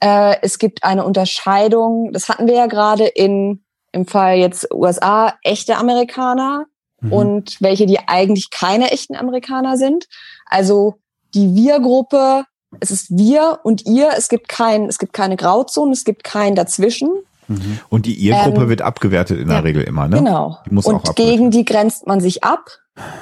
Äh, 0.00 0.36
es 0.42 0.58
gibt 0.58 0.84
eine 0.84 1.04
Unterscheidung, 1.04 2.12
das 2.12 2.28
hatten 2.28 2.46
wir 2.46 2.54
ja 2.54 2.66
gerade 2.66 3.06
in 3.06 3.62
im 3.90 4.06
Fall 4.06 4.36
jetzt 4.36 4.72
USA, 4.72 5.34
echte 5.42 5.76
Amerikaner 5.76 6.66
Mhm. 7.00 7.12
und 7.12 7.56
welche, 7.60 7.86
die 7.86 7.98
eigentlich 8.06 8.50
keine 8.50 8.90
echten 8.90 9.14
Amerikaner 9.14 9.76
sind. 9.76 10.06
Also 10.46 10.96
die 11.34 11.54
Wir-Gruppe, 11.54 12.44
es 12.80 12.90
ist 12.90 13.16
wir 13.16 13.60
und 13.62 13.86
ihr, 13.86 14.10
es 14.16 14.28
gibt 14.28 14.48
kein, 14.48 14.86
es 14.86 14.98
gibt 14.98 15.12
keine 15.12 15.36
Grauzone, 15.36 15.92
es 15.92 16.04
gibt 16.04 16.24
kein 16.24 16.54
dazwischen. 16.54 17.10
Mhm. 17.46 17.80
Und 17.88 18.06
die 18.06 18.14
Ihr-Gruppe 18.14 18.62
Ähm, 18.62 18.68
wird 18.68 18.82
abgewertet 18.82 19.38
in 19.38 19.48
der 19.48 19.58
ja, 19.58 19.62
Regel 19.62 19.82
immer, 19.84 20.08
ne? 20.08 20.18
Genau. 20.18 20.58
Und 20.70 21.16
gegen 21.16 21.50
die 21.50 21.64
grenzt 21.64 22.06
man 22.06 22.20
sich 22.20 22.44
ab. 22.44 22.68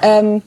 Ähm, 0.03 0.43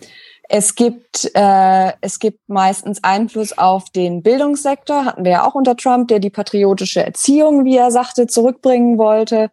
es 0.51 0.73
gibt 0.73 1.29
äh, 1.35 1.93
es 2.01 2.17
gibt 2.17 2.49
meistens 2.49 3.03
Einfluss 3.03 3.55
auf 3.55 3.91
den 3.91 4.23
Bildungssektor, 4.23 5.05
hatten 5.05 5.23
wir 5.23 5.31
ja 5.31 5.47
auch 5.47 5.53
unter 5.53 5.77
Trump, 5.77 6.07
der 6.07 6.17
die 6.17 6.31
patriotische 6.31 7.05
Erziehung, 7.05 7.65
wie 7.65 7.77
er 7.77 7.91
sagte, 7.91 8.25
zurückbringen 8.25 8.97
wollte 8.97 9.51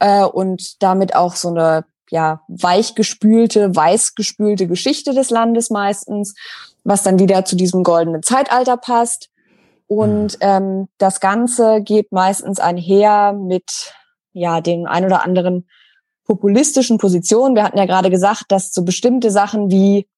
äh, 0.00 0.24
und 0.24 0.82
damit 0.82 1.14
auch 1.14 1.36
so 1.36 1.48
eine 1.48 1.84
ja 2.10 2.42
weichgespülte, 2.48 3.76
weißgespülte 3.76 4.66
Geschichte 4.66 5.14
des 5.14 5.30
Landes 5.30 5.70
meistens, 5.70 6.34
was 6.82 7.04
dann 7.04 7.20
wieder 7.20 7.44
zu 7.44 7.54
diesem 7.54 7.84
goldenen 7.84 8.24
Zeitalter 8.24 8.76
passt. 8.76 9.30
Und 9.86 10.36
ähm, 10.40 10.88
das 10.98 11.20
Ganze 11.20 11.80
geht 11.80 12.10
meistens 12.10 12.58
einher 12.58 13.32
mit 13.34 13.94
ja 14.32 14.60
den 14.60 14.88
ein 14.88 15.04
oder 15.04 15.22
anderen 15.24 15.68
populistischen 16.24 16.98
Positionen. 16.98 17.54
Wir 17.54 17.62
hatten 17.62 17.78
ja 17.78 17.86
gerade 17.86 18.10
gesagt, 18.10 18.46
dass 18.48 18.72
so 18.72 18.84
bestimmte 18.84 19.30
Sachen 19.30 19.70
wie 19.70 20.08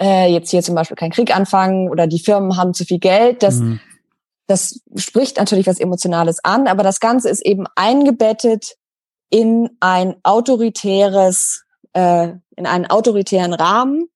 äh, 0.00 0.30
jetzt 0.32 0.50
hier 0.50 0.62
zum 0.62 0.74
Beispiel 0.74 0.96
kein 0.96 1.10
Krieg 1.10 1.34
anfangen 1.34 1.88
oder 1.90 2.06
die 2.06 2.20
Firmen 2.20 2.56
haben 2.56 2.74
zu 2.74 2.84
viel 2.84 2.98
Geld, 2.98 3.42
das, 3.42 3.56
Mhm. 3.56 3.80
das 4.46 4.80
spricht 4.96 5.38
natürlich 5.38 5.66
was 5.66 5.80
Emotionales 5.80 6.42
an, 6.44 6.66
aber 6.68 6.82
das 6.82 7.00
Ganze 7.00 7.28
ist 7.28 7.44
eben 7.44 7.66
eingebettet 7.74 8.76
in 9.30 9.70
ein 9.80 10.16
autoritäres, 10.22 11.64
äh, 11.92 12.28
in 12.56 12.66
einen 12.66 12.86
autoritären 12.86 13.52
Rahmen, 13.54 14.06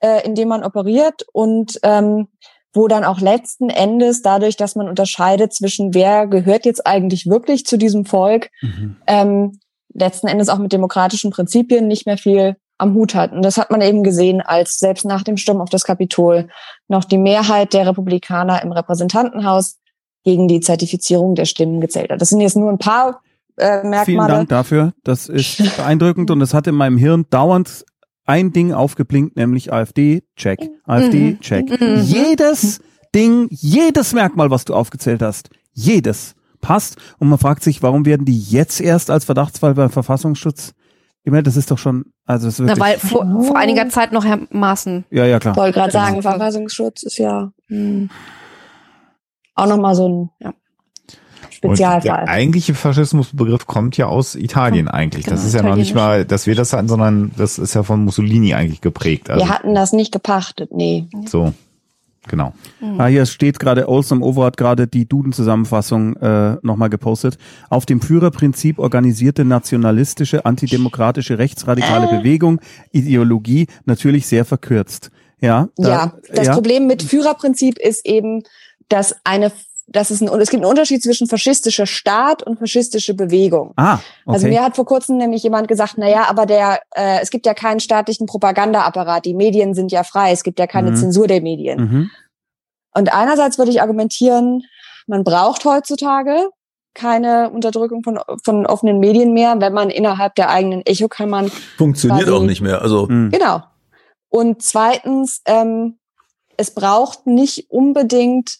äh, 0.00 0.24
in 0.26 0.34
dem 0.34 0.48
man 0.48 0.64
operiert 0.64 1.24
und 1.32 1.78
ähm, 1.82 2.28
wo 2.74 2.88
dann 2.88 3.04
auch 3.04 3.20
letzten 3.20 3.68
Endes 3.68 4.22
dadurch, 4.22 4.56
dass 4.56 4.76
man 4.76 4.88
unterscheidet 4.88 5.52
zwischen 5.52 5.92
wer 5.94 6.26
gehört 6.26 6.64
jetzt 6.64 6.86
eigentlich 6.86 7.26
wirklich 7.26 7.66
zu 7.66 7.76
diesem 7.76 8.04
Volk, 8.06 8.50
Mhm. 8.62 8.96
ähm, 9.06 9.60
letzten 9.94 10.26
Endes 10.26 10.48
auch 10.48 10.58
mit 10.58 10.72
demokratischen 10.72 11.30
Prinzipien 11.30 11.86
nicht 11.86 12.06
mehr 12.06 12.16
viel 12.16 12.56
am 12.82 12.94
Hut 12.94 13.14
hat. 13.14 13.32
Und 13.32 13.42
das 13.42 13.56
hat 13.56 13.70
man 13.70 13.80
eben 13.80 14.02
gesehen, 14.02 14.40
als 14.40 14.78
selbst 14.78 15.04
nach 15.04 15.22
dem 15.22 15.36
Sturm 15.36 15.60
auf 15.60 15.70
das 15.70 15.84
Kapitol 15.84 16.48
noch 16.88 17.04
die 17.04 17.18
Mehrheit 17.18 17.72
der 17.72 17.86
Republikaner 17.86 18.62
im 18.62 18.72
Repräsentantenhaus 18.72 19.78
gegen 20.24 20.48
die 20.48 20.60
Zertifizierung 20.60 21.34
der 21.34 21.44
Stimmen 21.46 21.80
gezählt 21.80 22.10
hat. 22.10 22.20
Das 22.20 22.28
sind 22.28 22.40
jetzt 22.40 22.56
nur 22.56 22.70
ein 22.70 22.78
paar 22.78 23.22
äh, 23.56 23.82
Merkmale. 23.82 24.04
Vielen 24.04 24.28
Dank 24.28 24.48
dafür. 24.48 24.92
Das 25.04 25.28
ist 25.28 25.58
beeindruckend 25.76 26.30
und 26.30 26.40
es 26.40 26.54
hat 26.54 26.66
in 26.66 26.74
meinem 26.74 26.96
Hirn 26.96 27.26
dauernd 27.30 27.84
ein 28.24 28.52
Ding 28.52 28.72
aufgeblinkt, 28.72 29.36
nämlich 29.36 29.72
AfD, 29.72 30.22
check. 30.36 30.60
AfD, 30.84 31.32
Mhm. 31.32 31.40
check. 31.40 31.80
Mhm. 31.80 32.02
Jedes 32.02 32.80
Ding, 33.14 33.48
jedes 33.50 34.12
Merkmal, 34.12 34.50
was 34.50 34.64
du 34.64 34.74
aufgezählt 34.74 35.22
hast, 35.22 35.50
jedes 35.72 36.34
passt. 36.60 36.96
Und 37.18 37.28
man 37.28 37.38
fragt 37.38 37.62
sich, 37.62 37.82
warum 37.82 38.06
werden 38.06 38.24
die 38.24 38.38
jetzt 38.38 38.80
erst 38.80 39.10
als 39.10 39.24
Verdachtsfall 39.24 39.74
beim 39.74 39.90
Verfassungsschutz 39.90 40.72
gemeldet? 41.24 41.46
Das 41.48 41.56
ist 41.56 41.70
doch 41.70 41.78
schon, 41.78 42.06
also 42.26 42.46
das 42.46 42.58
ist 42.58 42.66
Na, 42.66 42.76
wirklich, 42.76 42.84
weil 42.84 42.98
vor, 42.98 43.44
vor 43.44 43.56
einiger 43.56 43.88
Zeit 43.88 44.12
noch 44.12 44.24
Herr 44.24 44.40
Maaßen. 44.50 45.04
ja, 45.10 45.24
ja, 45.26 45.38
klar. 45.38 45.56
wollte 45.56 45.72
gerade 45.78 45.92
Genau. 45.92 46.04
sagen, 46.04 46.22
Verfassungsschutz 46.22 47.02
ist 47.02 47.18
ja 47.18 47.52
hm, 47.68 48.10
auch 49.54 49.66
nochmal 49.66 49.94
so 49.94 50.08
ein 50.08 50.30
Ja. 50.40 50.52
Und 51.64 51.78
der 51.78 52.00
Spezialfall. 52.00 52.24
eigentliche 52.28 52.74
Faschismusbegriff 52.74 53.68
kommt 53.68 53.96
ja 53.96 54.06
aus 54.06 54.34
Italien 54.34 54.88
eigentlich. 54.88 55.26
Das 55.26 55.34
genau, 55.40 55.46
ist 55.46 55.54
ja 55.54 55.62
noch 55.62 55.76
nicht 55.76 55.94
mal, 55.94 56.24
dass 56.24 56.48
wir 56.48 56.56
das 56.56 56.72
hatten, 56.72 56.88
sondern 56.88 57.30
das 57.36 57.56
ist 57.58 57.74
ja 57.74 57.84
von 57.84 58.04
Mussolini 58.04 58.54
eigentlich 58.54 58.80
geprägt. 58.80 59.30
Also 59.30 59.44
Wir 59.44 59.48
hatten 59.52 59.72
das 59.72 59.92
nicht 59.92 60.10
gepachtet, 60.10 60.70
nee. 60.72 61.06
so, 61.26 61.52
genau. 62.28 62.52
Ah, 62.98 63.06
hier 63.06 63.26
steht 63.26 63.58
gerade, 63.58 63.88
Olsam 63.88 64.22
Over 64.22 64.44
hat 64.46 64.56
gerade 64.56 64.86
die 64.86 65.08
Duden-Zusammenfassung 65.08 66.16
äh, 66.16 66.56
nochmal 66.62 66.90
gepostet. 66.90 67.38
Auf 67.70 67.86
dem 67.86 68.00
Führerprinzip 68.00 68.78
organisierte 68.78 69.44
nationalistische, 69.44 70.44
antidemokratische, 70.46 71.38
rechtsradikale 71.38 72.08
Äh. 72.10 72.18
Bewegung, 72.18 72.60
Ideologie, 72.92 73.66
natürlich 73.84 74.26
sehr 74.26 74.44
verkürzt. 74.44 75.10
Ja, 75.40 75.68
da- 75.76 75.88
ja, 75.88 76.12
das 76.32 76.46
ja. 76.46 76.54
Problem 76.54 76.86
mit 76.86 77.02
Führerprinzip 77.02 77.78
ist 77.78 78.06
eben, 78.06 78.42
dass 78.88 79.16
eine, 79.24 79.50
dass 79.86 80.10
es 80.10 80.20
ein, 80.20 80.28
und 80.28 80.40
es 80.40 80.50
gibt 80.50 80.62
einen 80.62 80.70
Unterschied 80.70 81.02
zwischen 81.02 81.26
faschistischer 81.26 81.86
Staat 81.86 82.42
und 82.42 82.58
faschistische 82.58 83.14
Bewegung. 83.14 83.72
Ah, 83.76 83.94
okay. 83.94 84.34
Also 84.34 84.46
mir 84.48 84.62
hat 84.62 84.76
vor 84.76 84.86
kurzem 84.86 85.16
nämlich 85.16 85.42
jemand 85.42 85.68
gesagt, 85.68 85.94
na 85.96 86.08
ja, 86.08 86.28
aber 86.28 86.46
der, 86.46 86.80
äh, 86.94 87.20
es 87.20 87.30
gibt 87.30 87.46
ja 87.46 87.54
keinen 87.54 87.80
staatlichen 87.80 88.26
Propagandaapparat, 88.26 89.24
die 89.24 89.34
Medien 89.34 89.74
sind 89.74 89.92
ja 89.92 90.02
frei, 90.04 90.32
es 90.32 90.42
gibt 90.44 90.58
ja 90.58 90.66
keine 90.66 90.92
Mhm. 90.92 90.96
Zensur 90.96 91.26
der 91.26 91.40
Medien. 91.42 91.80
mhm. 91.80 92.10
Und 92.94 93.12
einerseits 93.14 93.58
würde 93.58 93.70
ich 93.70 93.80
argumentieren, 93.80 94.62
man 95.06 95.24
braucht 95.24 95.64
heutzutage 95.64 96.48
keine 96.94 97.48
Unterdrückung 97.50 98.02
von, 98.02 98.20
von 98.44 98.66
offenen 98.66 98.98
Medien 98.98 99.32
mehr, 99.32 99.56
wenn 99.58 99.72
man 99.72 99.88
innerhalb 99.88 100.34
der 100.34 100.50
eigenen 100.50 100.84
Echokammern 100.84 101.50
Funktioniert 101.78 102.26
Quasi- 102.26 102.36
auch 102.38 102.42
nicht 102.42 102.60
mehr. 102.60 102.82
Also 102.82 103.06
Mhm. 103.08 103.30
Genau. 103.30 103.62
Und 104.28 104.62
zweitens, 104.62 105.40
ähm, 105.46 105.98
es 106.58 106.70
braucht 106.72 107.26
nicht 107.26 107.70
unbedingt 107.70 108.58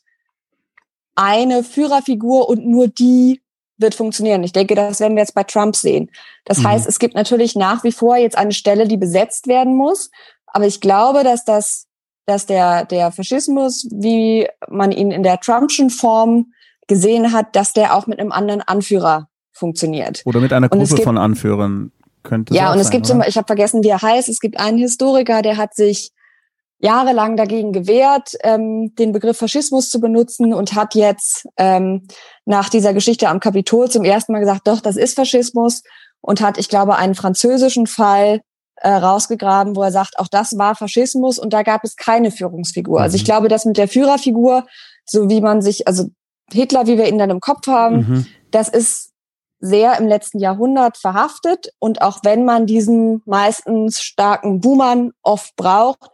eine 1.14 1.62
Führerfigur 1.62 2.48
und 2.48 2.66
nur 2.66 2.88
die 2.88 3.40
wird 3.78 3.94
funktionieren. 3.94 4.42
Ich 4.44 4.52
denke, 4.52 4.74
das 4.74 5.00
werden 5.00 5.14
wir 5.16 5.22
jetzt 5.22 5.34
bei 5.34 5.42
Trump 5.42 5.74
sehen. 5.76 6.10
Das 6.44 6.58
Mhm. 6.58 6.68
heißt, 6.68 6.86
es 6.86 6.98
gibt 6.98 7.14
natürlich 7.14 7.56
nach 7.56 7.82
wie 7.84 7.92
vor 7.92 8.16
jetzt 8.16 8.36
eine 8.38 8.52
Stelle, 8.52 8.86
die 8.86 8.96
besetzt 8.96 9.46
werden 9.48 9.76
muss. 9.76 10.10
Aber 10.46 10.66
ich 10.66 10.80
glaube, 10.80 11.24
dass 11.24 11.44
das, 11.44 11.86
dass 12.26 12.46
der, 12.46 12.84
der 12.84 13.10
Faschismus, 13.10 13.88
wie 13.90 14.46
man 14.68 14.92
ihn 14.92 15.10
in 15.10 15.22
der 15.22 15.40
Trumpschen 15.40 15.90
Form 15.90 16.52
gesehen 16.86 17.32
hat, 17.32 17.56
dass 17.56 17.72
der 17.72 17.96
auch 17.96 18.06
mit 18.06 18.20
einem 18.20 18.30
anderen 18.32 18.60
Anführer 18.60 19.28
funktioniert. 19.52 20.22
Oder 20.24 20.40
mit 20.40 20.52
einer 20.52 20.68
Gruppe 20.68 20.86
gibt- 20.86 21.02
von 21.02 21.18
Anführern 21.18 21.92
könnte 22.22 22.54
Ja, 22.54 22.68
auch 22.70 22.74
und 22.74 22.80
es 22.80 22.88
sein, 22.88 23.02
gibt 23.02 23.10
oder? 23.10 23.26
ich 23.26 23.36
habe 23.36 23.46
vergessen, 23.46 23.82
wie 23.82 23.88
er 23.88 24.00
heißt. 24.02 24.28
Es 24.28 24.40
gibt 24.40 24.58
einen 24.60 24.78
Historiker, 24.78 25.42
der 25.42 25.56
hat 25.56 25.74
sich 25.74 26.12
jahrelang 26.82 27.36
dagegen 27.36 27.72
gewehrt, 27.72 28.32
ähm, 28.42 28.94
den 28.96 29.12
Begriff 29.12 29.38
Faschismus 29.38 29.88
zu 29.88 30.00
benutzen 30.00 30.52
und 30.52 30.74
hat 30.74 30.94
jetzt 30.94 31.46
ähm, 31.56 32.06
nach 32.44 32.68
dieser 32.68 32.92
Geschichte 32.92 33.28
am 33.28 33.38
Kapitol 33.40 33.88
zum 33.90 34.04
ersten 34.04 34.32
Mal 34.32 34.40
gesagt, 34.40 34.66
doch, 34.66 34.80
das 34.80 34.96
ist 34.96 35.14
Faschismus 35.14 35.82
und 36.20 36.40
hat, 36.40 36.58
ich 36.58 36.68
glaube, 36.68 36.96
einen 36.96 37.14
französischen 37.14 37.86
Fall 37.86 38.40
äh, 38.76 38.90
rausgegraben, 38.90 39.76
wo 39.76 39.82
er 39.82 39.92
sagt, 39.92 40.18
auch 40.18 40.26
das 40.28 40.58
war 40.58 40.74
Faschismus 40.74 41.38
und 41.38 41.52
da 41.52 41.62
gab 41.62 41.84
es 41.84 41.94
keine 41.94 42.32
Führungsfigur. 42.32 43.00
Also 43.00 43.14
ich 43.14 43.22
Mhm. 43.22 43.26
glaube, 43.26 43.48
dass 43.48 43.64
mit 43.64 43.76
der 43.76 43.86
Führerfigur, 43.86 44.66
so 45.06 45.28
wie 45.28 45.40
man 45.40 45.62
sich, 45.62 45.86
also 45.86 46.06
Hitler, 46.52 46.88
wie 46.88 46.98
wir 46.98 47.06
ihn 47.08 47.18
dann 47.18 47.30
im 47.30 47.40
Kopf 47.40 47.68
haben, 47.68 47.96
Mhm. 47.98 48.26
das 48.50 48.68
ist 48.68 49.10
sehr 49.60 49.96
im 49.98 50.08
letzten 50.08 50.40
Jahrhundert 50.40 50.96
verhaftet. 50.98 51.68
Und 51.78 52.02
auch 52.02 52.18
wenn 52.24 52.44
man 52.44 52.66
diesen 52.66 53.22
meistens 53.24 54.00
starken 54.00 54.60
Buhmann 54.60 55.12
oft 55.22 55.54
braucht, 55.54 56.10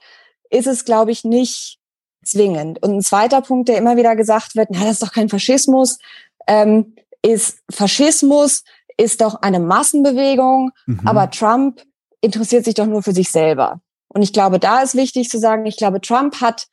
ist 0.50 0.66
es, 0.66 0.84
glaube 0.84 1.10
ich, 1.10 1.24
nicht 1.24 1.78
zwingend. 2.24 2.82
Und 2.82 2.96
ein 2.96 3.02
zweiter 3.02 3.40
Punkt, 3.42 3.68
der 3.68 3.78
immer 3.78 3.96
wieder 3.96 4.16
gesagt 4.16 4.56
wird, 4.56 4.68
na, 4.70 4.80
das 4.80 4.92
ist 4.92 5.02
doch 5.02 5.12
kein 5.12 5.28
Faschismus, 5.28 5.98
ähm, 6.46 6.94
ist 7.22 7.58
Faschismus 7.70 8.64
ist 8.96 9.20
doch 9.20 9.42
eine 9.42 9.60
Massenbewegung, 9.60 10.72
Mhm. 10.86 11.00
aber 11.06 11.30
Trump 11.30 11.82
interessiert 12.20 12.64
sich 12.64 12.74
doch 12.74 12.86
nur 12.86 13.02
für 13.02 13.12
sich 13.12 13.30
selber. 13.30 13.80
Und 14.08 14.22
ich 14.22 14.32
glaube, 14.32 14.58
da 14.58 14.80
ist 14.82 14.94
wichtig 14.96 15.28
zu 15.28 15.38
sagen, 15.38 15.66
ich 15.66 15.76
glaube, 15.76 16.00
Trump 16.00 16.40
hat 16.40 16.66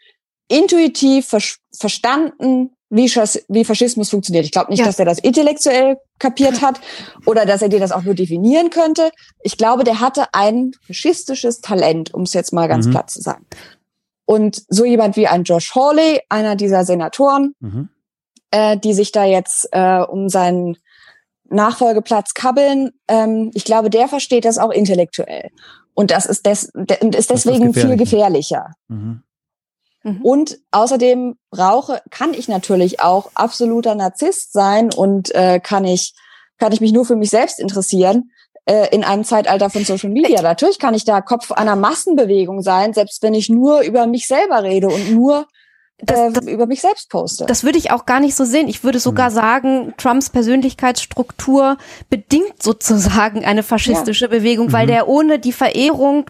intuitiv 0.48 1.28
ver 1.28 1.42
verstanden, 1.78 2.75
wie, 2.96 3.10
Schas 3.10 3.44
wie 3.50 3.66
Faschismus 3.66 4.10
funktioniert. 4.10 4.46
Ich 4.46 4.52
glaube 4.52 4.72
nicht, 4.72 4.80
Ja. 4.80 4.86
dass 4.86 4.98
er 5.00 5.06
das 5.06 5.20
intellektuell 5.20 5.98
kapiert 6.20 6.62
hat 6.62 6.80
oder 7.26 7.46
dass 7.46 7.62
er 7.62 7.70
dir 7.70 7.80
das 7.80 7.92
auch 7.92 8.04
nur 8.04 8.16
definieren 8.16 8.70
könnte. 8.70 9.12
Ich 9.42 9.58
glaube, 9.58 9.84
der 9.84 10.00
hatte 10.00 10.34
ein 10.34 10.72
faschistisches 10.88 11.62
Talent, 11.62 12.14
um 12.14 12.24
es 12.24 12.34
jetzt 12.34 12.54
mal 12.54 12.68
ganz 12.68 12.86
Mhm. 12.88 12.92
platt 12.92 13.10
zu 13.10 13.22
sagen. 13.22 13.46
Und 14.26 14.64
so 14.70 14.86
jemand 14.86 15.18
wie 15.18 15.28
ein 15.28 15.44
Josh 15.44 15.76
Hawley, 15.76 16.22
einer 16.30 16.56
dieser 16.56 16.84
Senatoren, 16.86 17.54
Mhm. 17.60 17.90
äh, 18.52 18.78
die 18.78 18.94
sich 18.94 19.12
da 19.12 19.24
jetzt 19.26 19.68
äh, 19.72 20.00
um 20.02 20.30
seinen 20.30 20.78
Nachfolgeplatz 21.50 22.34
kabbeln. 22.34 22.92
Ähm, 23.08 23.52
ich 23.54 23.66
glaube, 23.66 23.90
der 23.90 24.08
versteht 24.08 24.46
das 24.46 24.58
auch 24.58 24.72
intellektuell. 24.72 25.50
Und 25.94 26.12
das 26.12 26.26
ist, 26.26 26.46
des, 26.46 26.72
de, 26.74 26.98
und 27.02 27.16
ist 27.16 27.30
Das 27.30 27.38
ist 27.40 27.46
das 27.46 27.54
deswegen 27.54 27.74
viel 27.74 27.96
Gefährliche. 27.98 27.98
gefährlicher. 28.04 28.72
Mhm. 28.88 29.22
Und 30.24 30.60
außerdem 30.72 31.36
brauche, 31.50 32.02
kann 32.12 32.34
ich 32.34 32.48
natürlich 32.48 33.02
auch 33.02 33.32
absoluter 33.34 33.96
Narzisst 33.96 34.54
sein 34.54 34.94
und 34.94 35.34
äh, 35.34 35.60
kann 35.60 35.84
ich, 35.86 36.14
kann 36.58 36.72
ich 36.72 36.82
mich 36.82 36.92
nur 36.92 37.06
für 37.06 37.16
mich 37.16 37.32
selbst 37.32 37.60
interessieren 37.60 38.32
äh, 38.66 38.88
in 38.94 39.04
einem 39.04 39.24
Zeitalter 39.24 39.70
von 39.70 39.84
Social 39.84 40.10
Media. 40.10 40.42
Natürlich 40.42 40.80
kann 40.80 40.94
ich 40.94 41.06
da 41.06 41.22
Kopf 41.22 41.52
einer 41.52 41.76
Massenbewegung 41.76 42.62
sein, 42.62 42.94
selbst 42.94 43.24
wenn 43.24 43.34
ich 43.34 43.50
nur 43.50 43.82
über 43.82 44.06
mich 44.08 44.28
selber 44.28 44.64
rede 44.64 44.88
und 44.88 45.12
nur 45.12 45.48
Das- 46.02 46.20
äh, 46.20 46.32
das- 46.32 46.46
über 46.48 46.66
mich 46.66 46.82
selbst 46.82 47.10
poste. 47.10 47.46
Das 47.46 47.64
würde 47.64 47.78
ich 47.78 47.92
auch 47.92 48.06
gar 48.06 48.20
nicht 48.20 48.36
so 48.36 48.44
sehen. 48.44 48.68
Ich 48.68 48.84
würde 48.84 48.98
Hm. 48.98 49.02
sogar 49.04 49.32
sagen, 49.32 49.94
Trumps 49.98 50.30
Persönlichkeitsstruktur 50.30 51.78
bedingt 52.10 52.62
sozusagen 52.62 53.46
eine 53.46 53.64
faschistische 53.64 54.28
Bewegung, 54.28 54.68
Mhm. 54.68 54.74
weil 54.74 54.88
der 54.88 55.08
ohne 55.08 55.40
die 55.40 55.54
Verehrung 55.54 56.30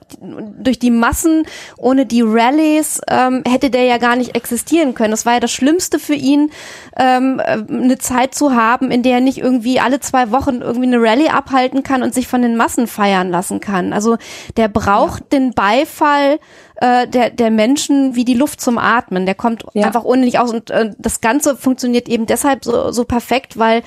durch 0.59 0.77
die 0.79 0.91
Massen, 0.91 1.45
ohne 1.77 2.05
die 2.05 2.21
Rallyes, 2.21 3.01
ähm, 3.09 3.43
hätte 3.47 3.69
der 3.69 3.83
ja 3.85 3.97
gar 3.97 4.15
nicht 4.15 4.35
existieren 4.35 4.93
können. 4.93 5.11
Das 5.11 5.25
war 5.25 5.33
ja 5.33 5.39
das 5.39 5.51
Schlimmste 5.51 5.97
für 5.99 6.13
ihn, 6.15 6.51
ähm, 6.97 7.39
äh, 7.43 7.63
eine 7.67 7.97
Zeit 7.97 8.35
zu 8.35 8.55
haben, 8.55 8.91
in 8.91 9.01
der 9.03 9.15
er 9.15 9.21
nicht 9.21 9.39
irgendwie 9.39 9.79
alle 9.79 9.99
zwei 9.99 10.31
Wochen 10.31 10.61
irgendwie 10.61 10.87
eine 10.87 11.01
Rallye 11.01 11.29
abhalten 11.29 11.81
kann 11.83 12.03
und 12.03 12.13
sich 12.13 12.27
von 12.27 12.41
den 12.41 12.55
Massen 12.55 12.87
feiern 12.87 13.29
lassen 13.31 13.59
kann. 13.61 13.93
Also 13.93 14.17
der 14.57 14.67
braucht 14.67 15.31
den 15.33 15.53
Beifall 15.53 16.39
äh, 16.77 17.07
der, 17.07 17.29
der 17.29 17.51
Menschen 17.51 18.15
wie 18.15 18.25
die 18.25 18.33
Luft 18.33 18.61
zum 18.61 18.77
Atmen. 18.77 19.25
Der 19.25 19.35
kommt 19.35 19.63
Ja. 19.73 19.87
einfach 19.87 20.03
ohne 20.03 20.21
nicht 20.21 20.39
aus. 20.39 20.51
Und 20.51 20.69
äh, 20.71 20.91
das 20.97 21.21
Ganze 21.21 21.55
funktioniert 21.55 22.07
eben 22.09 22.25
deshalb 22.25 22.63
so, 22.65 22.91
so 22.91 23.03
perfekt, 23.05 23.57
weil 23.57 23.81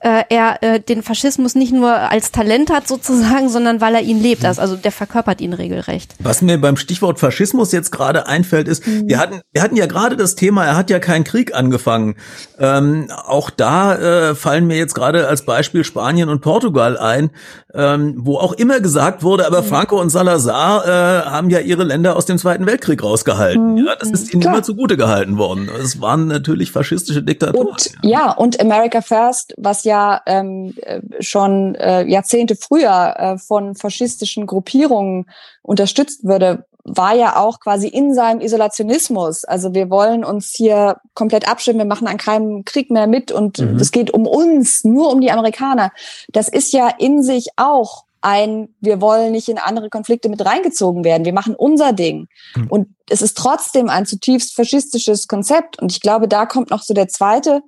äh, 0.00 0.22
er 0.28 0.62
äh, 0.62 0.80
den 0.80 1.02
Faschismus 1.02 1.54
nicht 1.54 1.72
nur 1.72 1.92
als 1.94 2.32
Talent 2.32 2.70
hat 2.72 2.86
sozusagen, 2.88 3.48
sondern 3.50 3.80
weil 3.80 3.94
er 3.94 4.02
ihn 4.02 4.20
lebt. 4.22 4.44
Also, 4.44 4.60
also 4.60 4.76
der 4.76 4.92
verkörpert 4.92 5.40
ihn 5.40 5.52
regelrecht. 5.52 6.14
Was 6.20 6.42
mir 6.42 6.60
beim 6.60 6.76
Stichwort 6.76 7.18
Faschismus 7.18 7.72
jetzt 7.72 7.90
gerade 7.92 8.26
einfällt, 8.26 8.68
ist, 8.68 8.86
Mhm. 8.86 9.08
wir 9.08 9.18
hatten, 9.18 9.40
wir 9.52 9.62
hatten 9.62 9.76
ja 9.76 9.86
gerade 9.86 10.16
das 10.16 10.34
Thema, 10.34 10.64
er 10.64 10.76
hat 10.76 10.90
ja 10.90 10.98
keinen 10.98 11.24
Krieg 11.24 11.54
angefangen. 11.54 12.16
Ähm, 12.58 13.08
auch 13.26 13.50
da 13.50 13.94
äh, 14.30 14.34
fallen 14.34 14.66
mir 14.66 14.76
jetzt 14.76 14.94
gerade 14.94 15.26
als 15.28 15.44
Beispiel 15.44 15.84
Spanien 15.84 16.28
und 16.28 16.40
Portugal 16.40 16.96
ein, 16.98 17.30
ähm, 17.74 18.14
wo 18.18 18.36
auch 18.38 18.52
immer 18.52 18.80
gesagt 18.80 19.22
wurde, 19.22 19.42
Mhm. 19.44 19.46
aber 19.48 19.62
Franco 19.62 20.00
und 20.00 20.10
Salazar 20.10 20.84
äh, 20.86 21.26
haben 21.30 21.50
ja 21.50 21.60
ihre 21.60 21.84
Länder 21.84 22.16
aus 22.16 22.26
dem 22.26 22.33
Zweiten 22.38 22.66
Weltkrieg 22.66 23.02
rausgehalten. 23.02 23.72
Mhm. 23.72 23.86
Ja, 23.86 23.96
das 23.96 24.10
ist 24.10 24.32
ihnen 24.32 24.42
Klar. 24.42 24.54
immer 24.54 24.62
zugute 24.62 24.96
gehalten 24.96 25.38
worden. 25.38 25.68
Es 25.82 26.00
waren 26.00 26.26
natürlich 26.26 26.72
faschistische 26.72 27.22
Diktaturen. 27.22 27.68
Und 27.68 27.92
ja, 28.02 28.32
und 28.32 28.60
America 28.60 29.00
First, 29.00 29.54
was 29.56 29.84
ja 29.84 30.20
ähm, 30.26 30.74
äh, 30.82 31.00
schon 31.20 31.74
äh, 31.76 32.04
Jahrzehnte 32.06 32.56
früher 32.56 33.14
äh, 33.16 33.38
von 33.38 33.74
faschistischen 33.74 34.46
Gruppierungen 34.46 35.26
unterstützt 35.62 36.24
würde, 36.24 36.64
war 36.84 37.14
ja 37.14 37.36
auch 37.36 37.60
quasi 37.60 37.88
in 37.88 38.12
seinem 38.14 38.40
Isolationismus. 38.42 39.44
Also 39.44 39.72
wir 39.72 39.88
wollen 39.88 40.22
uns 40.22 40.52
hier 40.54 40.98
komplett 41.14 41.48
abstimmen, 41.48 41.78
wir 41.78 41.86
machen 41.86 42.06
an 42.06 42.18
keinem 42.18 42.64
Krieg 42.66 42.90
mehr 42.90 43.06
mit 43.06 43.32
und 43.32 43.58
Mhm. 43.58 43.76
es 43.76 43.90
geht 43.90 44.10
um 44.10 44.26
uns, 44.26 44.84
nur 44.84 45.10
um 45.10 45.20
die 45.22 45.30
Amerikaner. 45.30 45.92
Das 46.28 46.48
ist 46.48 46.74
ja 46.74 46.90
in 46.98 47.22
sich 47.22 47.48
auch 47.56 48.03
ein, 48.24 48.74
wir 48.80 49.00
wollen 49.00 49.32
nicht 49.32 49.48
in 49.48 49.58
andere 49.58 49.90
Konflikte 49.90 50.28
mit 50.28 50.44
reingezogen 50.44 51.04
werden, 51.04 51.24
wir 51.24 51.32
machen 51.34 51.54
unser 51.54 51.92
Ding. 51.92 52.26
Mhm. 52.56 52.66
Und 52.68 52.88
es 53.10 53.22
ist 53.22 53.36
trotzdem 53.36 53.88
ein 53.88 54.06
zutiefst 54.06 54.54
faschistisches 54.54 55.28
Konzept. 55.28 55.80
Und 55.80 55.92
ich 55.92 56.00
glaube, 56.00 56.26
da 56.26 56.46
kommt 56.46 56.70
noch 56.70 56.82
so 56.82 56.94
der 56.94 57.08
zweite 57.08 57.60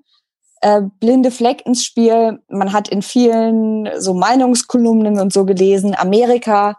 äh, 0.63 0.81
blinde 1.01 1.31
Fleck 1.31 1.65
ins 1.67 1.85
Spiel. 1.85 2.39
Man 2.49 2.73
hat 2.73 2.89
in 2.89 3.03
vielen 3.03 3.89
so 3.99 4.15
Meinungskolumnen 4.15 5.21
und 5.21 5.33
so 5.33 5.45
gelesen, 5.45 5.95
Amerika, 5.97 6.77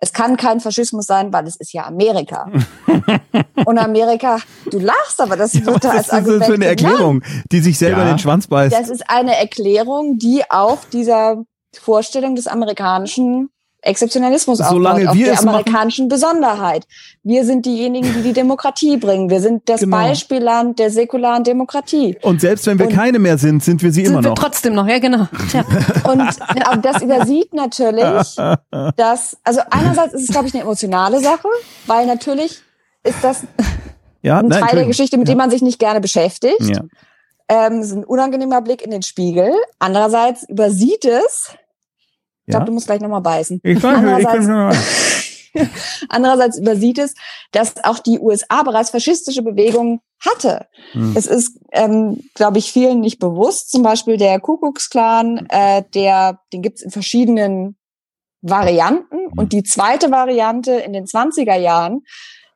es 0.00 0.12
kann 0.12 0.36
kein 0.36 0.58
Faschismus 0.58 1.06
sein, 1.06 1.32
weil 1.32 1.46
es 1.46 1.54
ist 1.54 1.72
ja 1.72 1.84
Amerika. 1.84 2.50
und 3.66 3.78
Amerika, 3.78 4.38
du 4.68 4.80
lachst, 4.80 5.20
aber 5.20 5.36
das 5.36 5.52
Ja, 5.52 5.64
wird 5.66 5.84
da 5.84 5.90
was 5.90 5.94
als 5.94 6.00
ist 6.06 6.12
das 6.12 6.18
Argument 6.18 6.44
für 6.46 6.54
eine 6.54 6.64
genannt. 6.74 6.82
Erklärung, 6.82 7.22
die 7.52 7.60
sich 7.60 7.78
selber 7.78 7.98
Ja. 7.98 8.02
in 8.02 8.08
den 8.14 8.18
Schwanz 8.18 8.48
beißt? 8.48 8.74
Das 8.74 8.88
ist 8.88 9.08
eine 9.08 9.36
Erklärung, 9.36 10.18
die 10.18 10.42
auf 10.50 10.86
dieser 10.86 11.44
Vorstellung 11.80 12.34
des 12.34 12.46
amerikanischen 12.46 13.48
Exzeptionalismus 13.84 14.58
Solange 14.58 15.00
aufbaut, 15.00 15.08
auf 15.08 15.16
wir 15.16 15.24
der 15.24 15.34
es 15.34 15.42
machen- 15.42 15.54
amerikanischen 15.56 16.06
Besonderheit. 16.08 16.86
Wir 17.24 17.44
sind 17.44 17.66
diejenigen, 17.66 18.12
die 18.14 18.22
die 18.22 18.32
Demokratie 18.32 18.96
bringen. 18.96 19.28
Wir 19.28 19.40
sind 19.40 19.68
das 19.68 19.80
Genau. 19.80 19.96
Beispielland 19.96 20.78
der 20.78 20.88
säkularen 20.90 21.42
Demokratie. 21.42 22.16
Und 22.22 22.40
selbst 22.40 22.64
wenn 22.66 22.78
wir 22.78 22.86
Und- 22.86 22.92
keine 22.94 23.18
mehr 23.18 23.38
sind, 23.38 23.64
sind 23.64 23.82
wir 23.82 23.90
sie 23.90 24.04
Sind 24.04 24.14
immer 24.14 24.22
wir 24.22 24.28
noch. 24.30 24.38
trotzdem 24.38 24.74
noch, 24.74 24.86
ja 24.86 25.00
genau. 25.00 25.26
Tja. 25.50 25.64
Und 26.04 26.20
aber 26.64 26.76
das 26.76 27.02
übersieht 27.02 27.52
natürlich, 27.54 28.36
dass, 28.96 29.36
also 29.42 29.60
einerseits 29.70 30.14
ist 30.14 30.22
es, 30.22 30.28
glaube 30.28 30.46
ich, 30.46 30.54
eine 30.54 30.62
emotionale 30.62 31.18
Sache, 31.20 31.48
weil 31.88 32.06
natürlich 32.06 32.60
ist 33.02 33.18
das 33.22 33.42
Ja, 34.22 34.38
ein 34.38 34.46
nein, 34.46 34.60
Teil 34.62 34.76
der. 34.76 34.86
Geschichte, 34.86 35.18
mit 35.18 35.26
dem 35.26 35.38
man 35.38 35.50
sich 35.50 35.60
nicht 35.62 35.80
gerne 35.80 36.00
beschäftigt. 36.00 36.60
Ja. 36.60 36.82
Ähm, 37.48 37.80
ist 37.80 37.90
ein 37.90 38.04
unangenehmer 38.04 38.62
Blick 38.62 38.80
in 38.82 38.92
den 38.92 39.02
Spiegel. 39.02 39.52
Andererseits 39.80 40.48
übersieht 40.48 41.04
es, 41.04 41.50
ich 42.46 42.52
Ja. 42.52 42.58
glaube, 42.58 42.66
du 42.66 42.72
musst 42.72 42.86
gleich 42.86 43.00
nochmal 43.00 43.20
beißen. 43.20 43.60
Ich 43.62 43.82
weiß 43.82 44.00
nicht, 44.00 44.18
ich 44.20 44.28
Andererseits- 44.28 44.46
kann 44.46 44.76
Andererseits 46.08 46.58
übersieht 46.58 46.98
es, 46.98 47.14
dass 47.50 47.74
auch 47.84 47.98
die 47.98 48.18
USA 48.18 48.62
bereits 48.62 48.90
faschistische 48.90 49.42
Bewegungen 49.42 50.00
hatte. 50.18 50.66
Hm. 50.92 51.12
Es 51.14 51.26
ist, 51.26 51.58
ähm, 51.72 52.22
glaube 52.34 52.58
ich, 52.58 52.72
vielen 52.72 53.00
nicht 53.00 53.18
bewusst. 53.18 53.70
Zum 53.70 53.82
Beispiel 53.82 54.16
der 54.16 54.40
Ku 54.40 54.56
Klux 54.56 54.88
Klan, 54.88 55.46
äh, 55.50 55.82
der, 55.94 56.40
den 56.52 56.62
gibt's 56.62 56.80
in 56.82 56.90
verschiedenen 56.90 57.76
Varianten. 58.40 59.26
Hm. 59.30 59.32
Und 59.36 59.52
die 59.52 59.62
zweite 59.62 60.10
Variante 60.10 60.72
in 60.72 60.92
den 60.94 61.04
20er 61.04 61.56
Jahren, 61.56 62.02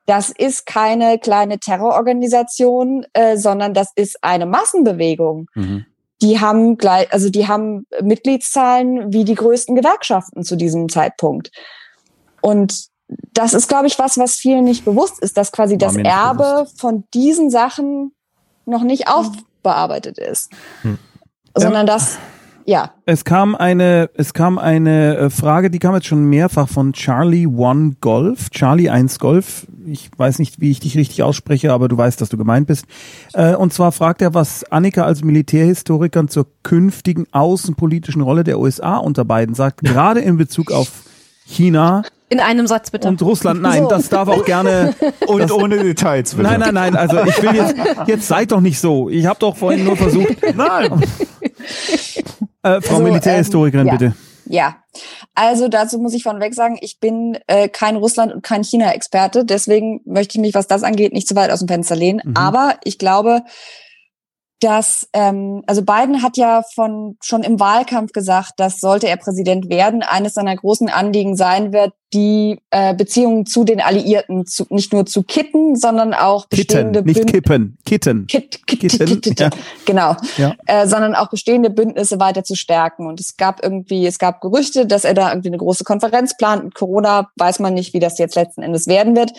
das 0.07 0.29
ist 0.31 0.65
keine 0.65 1.19
kleine 1.19 1.59
Terrororganisation, 1.59 3.05
äh, 3.13 3.37
sondern 3.37 3.73
das 3.73 3.91
ist 3.95 4.23
eine 4.23 4.45
Massenbewegung. 4.45 5.49
Mhm. 5.53 5.85
Die 6.21 6.39
haben 6.39 6.77
gleich, 6.77 7.11
also 7.13 7.29
die 7.29 7.47
haben 7.47 7.85
Mitgliedszahlen 8.01 9.13
wie 9.13 9.23
die 9.23 9.35
größten 9.35 9.75
Gewerkschaften 9.75 10.43
zu 10.43 10.55
diesem 10.55 10.89
Zeitpunkt. 10.89 11.51
Und 12.41 12.87
das 13.33 13.53
ist, 13.53 13.69
glaube 13.69 13.87
ich, 13.87 13.99
was, 13.99 14.17
was 14.17 14.35
vielen 14.35 14.65
nicht 14.65 14.83
bewusst 14.83 15.19
ist, 15.19 15.37
dass 15.37 15.51
quasi 15.51 15.77
das 15.77 15.95
Erbe 15.95 16.67
von 16.75 17.03
diesen 17.13 17.49
Sachen 17.49 18.13
noch 18.65 18.83
nicht 18.83 19.07
aufbearbeitet 19.07 20.17
ist. 20.17 20.51
Hm. 20.81 20.97
Sondern 21.55 21.87
das, 21.87 22.17
ja. 22.67 22.91
Es 23.05 23.23
kam 23.23 23.55
eine, 23.55 24.09
es 24.15 24.33
kam 24.33 24.59
eine 24.59 25.15
äh, 25.17 25.29
Frage, 25.29 25.71
die 25.71 25.79
kam 25.79 25.95
jetzt 25.95 26.05
schon 26.07 26.25
mehrfach 26.25 26.67
von 26.67 26.91
Charlie 26.93 27.47
One 27.47 27.95
Golf, 28.01 28.49
Charlie 28.51 28.89
1 28.89 29.17
Golf. 29.19 29.65
Ich 29.85 30.09
weiß 30.17 30.39
nicht, 30.39 30.59
wie 30.59 30.69
ich 30.69 30.81
dich 30.81 30.97
richtig 30.97 31.23
ausspreche, 31.23 31.71
aber 31.71 31.87
du 31.87 31.97
weißt, 31.97 32.19
dass 32.19 32.27
du 32.27 32.37
gemeint 32.37 32.67
bist. 32.67 32.85
Äh, 33.33 33.55
und 33.55 33.73
zwar 33.73 33.93
fragt 33.93 34.21
er, 34.21 34.33
was 34.33 34.69
Annika 34.69 35.03
als 35.05 35.23
Militärhistorikerin 35.23 36.27
zur 36.27 36.47
künftigen 36.63 37.25
außenpolitischen 37.31 38.21
Rolle 38.21 38.43
der 38.43 38.59
USA 38.59 38.97
unter 38.97 39.23
beiden 39.23 39.55
sagt, 39.55 39.81
gerade 39.81 40.19
in 40.19 40.35
Bezug 40.37 40.71
auf 40.73 40.89
China 41.45 42.03
In 42.27 42.41
einem 42.41 42.67
Satz 42.67 42.91
bitte. 42.91 43.07
und 43.07 43.21
Russland. 43.21 43.61
Nein, 43.61 43.83
So. 43.83 43.87
das 43.89 44.09
darf 44.09 44.27
auch 44.27 44.43
gerne. 44.43 44.93
Und 45.27 45.49
ohne 45.49 45.77
Details, 45.77 46.35
bitte. 46.35 46.49
Nein, 46.49 46.59
nein, 46.59 46.73
nein. 46.73 46.95
Also 46.97 47.19
ich 47.25 47.41
will 47.41 47.55
jetzt, 47.55 47.75
jetzt 48.07 48.27
seid 48.27 48.51
doch 48.51 48.59
nicht 48.59 48.81
so. 48.81 49.09
Ich 49.09 49.25
habe 49.25 49.39
doch 49.39 49.55
vorhin 49.55 49.85
nur 49.85 49.95
versucht. 49.95 50.35
Nein. 50.53 51.01
Äh, 52.63 52.81
Frau 52.81 52.95
Also, 52.95 53.03
Militärhistorikerin, 53.03 53.87
ähm, 53.87 53.93
ja. 53.93 53.97
bitte. 53.97 54.15
Ja, 54.49 54.77
also 55.35 55.67
dazu 55.67 55.99
muss 55.99 56.13
ich 56.13 56.23
vorneweg 56.23 56.53
sagen, 56.53 56.77
ich 56.79 56.99
bin 56.99 57.37
äh, 57.47 57.67
kein 57.67 57.97
Russland- 57.97 58.33
und 58.33 58.43
kein 58.43 58.63
China-Experte, 58.63 59.43
deswegen 59.43 60.01
möchte 60.05 60.37
ich 60.37 60.41
mich, 60.41 60.53
was 60.53 60.67
das 60.67 60.83
angeht, 60.83 61.13
nicht 61.13 61.27
zu 61.27 61.35
weit 61.35 61.51
aus 61.51 61.59
dem 61.59 61.67
Fenster 61.67 61.95
lehnen. 61.95 62.21
Mhm. 62.23 62.37
Aber 62.37 62.75
ich 62.83 62.97
glaube, 62.97 63.43
dass, 64.59 65.07
ähm, 65.13 65.63
also 65.67 65.83
Biden 65.83 66.23
hat 66.23 66.35
ja 66.35 66.63
von 66.73 67.17
schon 67.21 67.43
im 67.43 67.59
Wahlkampf 67.59 68.11
gesagt, 68.11 68.53
dass 68.57 68.79
sollte 68.79 69.07
er 69.07 69.17
Präsident 69.17 69.69
werden, 69.69 70.01
eines 70.01 70.33
seiner 70.33 70.55
großen 70.55 70.89
Anliegen 70.89 71.35
sein 71.35 71.73
wird, 71.73 71.93
die 72.13 72.59
äh, 72.71 72.95
Beziehungen 72.95 73.45
zu 73.45 73.65
den 73.65 73.81
Alliierten 73.81 74.45
zu, 74.45 74.65
nicht 74.69 74.93
nur 74.93 75.05
zu 75.05 75.23
kitten, 75.23 75.75
sondern 75.75 76.13
auch 76.13 76.47
bestehende 76.47 77.03
Kitten, 77.03 77.07
nicht 77.07 77.19
Bünd- 77.19 77.31
kippen, 77.31 77.77
Kitten. 77.85 78.27
Kit, 78.27 78.65
kit, 78.65 78.79
Kitten, 78.79 79.05
kit, 79.05 79.21
kit, 79.21 79.39
ja. 79.39 79.49
Genau. 79.85 80.15
Ja. 80.37 80.55
Äh, 80.65 80.87
sondern 80.87 81.13
auch 81.15 81.29
bestehende 81.29 81.69
Bündnisse 81.69 82.19
weiter 82.19 82.43
zu 82.43 82.55
stärken. 82.55 83.05
Und 83.05 83.19
es 83.19 83.37
gab 83.37 83.61
irgendwie, 83.63 84.07
es 84.07 84.17
gab 84.17 84.41
Gerüchte, 84.41 84.87
dass 84.87 85.03
er 85.03 85.13
da 85.13 85.29
irgendwie 85.29 85.49
eine 85.49 85.57
große 85.57 85.83
Konferenz 85.83 86.35
plant. 86.37 86.63
Mit 86.63 86.75
Corona 86.75 87.29
weiß 87.35 87.59
man 87.59 87.73
nicht, 87.73 87.93
wie 87.93 87.99
das 87.99 88.17
jetzt 88.17 88.35
letzten 88.35 88.63
Endes 88.63 88.87
werden 88.87 89.15
wird. 89.15 89.33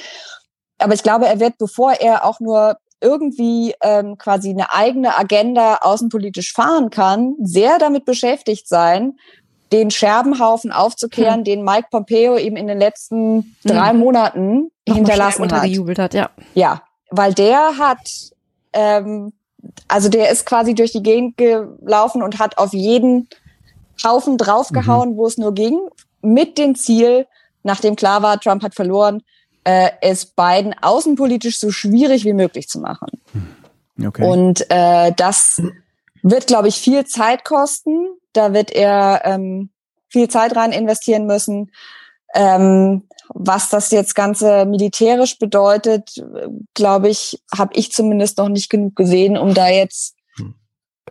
Aber 0.78 0.94
ich 0.94 1.02
glaube, 1.02 1.26
er 1.26 1.40
wird, 1.40 1.58
bevor 1.58 1.94
er 1.94 2.24
auch 2.24 2.38
nur 2.38 2.76
irgendwie 3.00 3.74
ähm, 3.80 4.18
quasi 4.18 4.50
eine 4.50 4.72
eigene 4.72 5.16
Agenda 5.16 5.78
außenpolitisch 5.82 6.52
fahren 6.52 6.90
kann, 6.90 7.34
sehr 7.40 7.78
damit 7.78 8.04
beschäftigt 8.04 8.68
sein, 8.68 9.14
den 9.72 9.90
Scherbenhaufen 9.90 10.72
aufzukehren, 10.72 11.44
den 11.44 11.62
Mike 11.62 11.88
Pompeo 11.90 12.36
eben 12.38 12.56
in 12.56 12.66
den 12.66 12.78
letzten 12.78 13.56
drei 13.64 13.92
Monaten 13.92 14.70
Noch 14.86 14.96
hinterlassen 14.96 15.44
hat. 15.44 15.52
untergejubelt 15.52 15.98
hat, 15.98 16.14
ja. 16.14 16.30
Ja, 16.54 16.82
weil 17.10 17.34
der 17.34 17.78
hat, 17.78 17.98
ähm, 18.72 19.32
also 19.86 20.08
der 20.08 20.30
ist 20.30 20.46
quasi 20.46 20.74
durch 20.74 20.92
die 20.92 21.02
Gegend 21.02 21.36
gelaufen 21.36 22.22
und 22.22 22.38
hat 22.38 22.58
auf 22.58 22.72
jeden 22.72 23.28
Haufen 24.04 24.38
draufgehauen, 24.38 25.16
wo 25.16 25.26
es 25.26 25.38
nur 25.38 25.52
ging, 25.52 25.78
mit 26.22 26.56
dem 26.56 26.74
Ziel, 26.74 27.26
nachdem 27.62 27.96
klar 27.96 28.22
war, 28.22 28.40
Trump 28.40 28.62
hat 28.62 28.74
verloren, 28.74 29.22
äh, 29.68 29.90
es 30.00 30.24
Biden 30.24 30.74
außenpolitisch 30.80 31.60
so 31.60 31.70
schwierig 31.70 32.24
wie 32.24 32.32
möglich 32.32 32.68
zu 32.68 32.80
machen. 32.80 33.08
Okay. 34.02 34.24
Und 34.26 34.64
äh, 34.70 35.12
das 35.14 35.60
wird, 36.22 36.46
glaube 36.46 36.68
ich, 36.68 36.76
viel 36.76 37.04
Zeit 37.04 37.44
kosten. 37.44 38.06
Da 38.32 38.54
wird 38.54 38.70
er 38.70 39.20
ähm, 39.24 39.68
viel 40.08 40.28
Zeit 40.28 40.56
rein 40.56 40.72
investieren 40.72 41.26
müssen. 41.26 41.70
Ähm, 42.34 43.02
was 43.34 43.68
das 43.68 43.90
jetzt 43.90 44.14
Ganze 44.14 44.64
militärisch 44.64 45.38
bedeutet, 45.38 46.16
äh, 46.16 46.48
glaube 46.72 47.10
ich, 47.10 47.38
habe 47.54 47.74
ich 47.74 47.92
zumindest 47.92 48.38
noch 48.38 48.48
nicht 48.48 48.70
genug 48.70 48.96
gesehen, 48.96 49.36
um 49.36 49.52
da 49.52 49.68
jetzt 49.68 50.14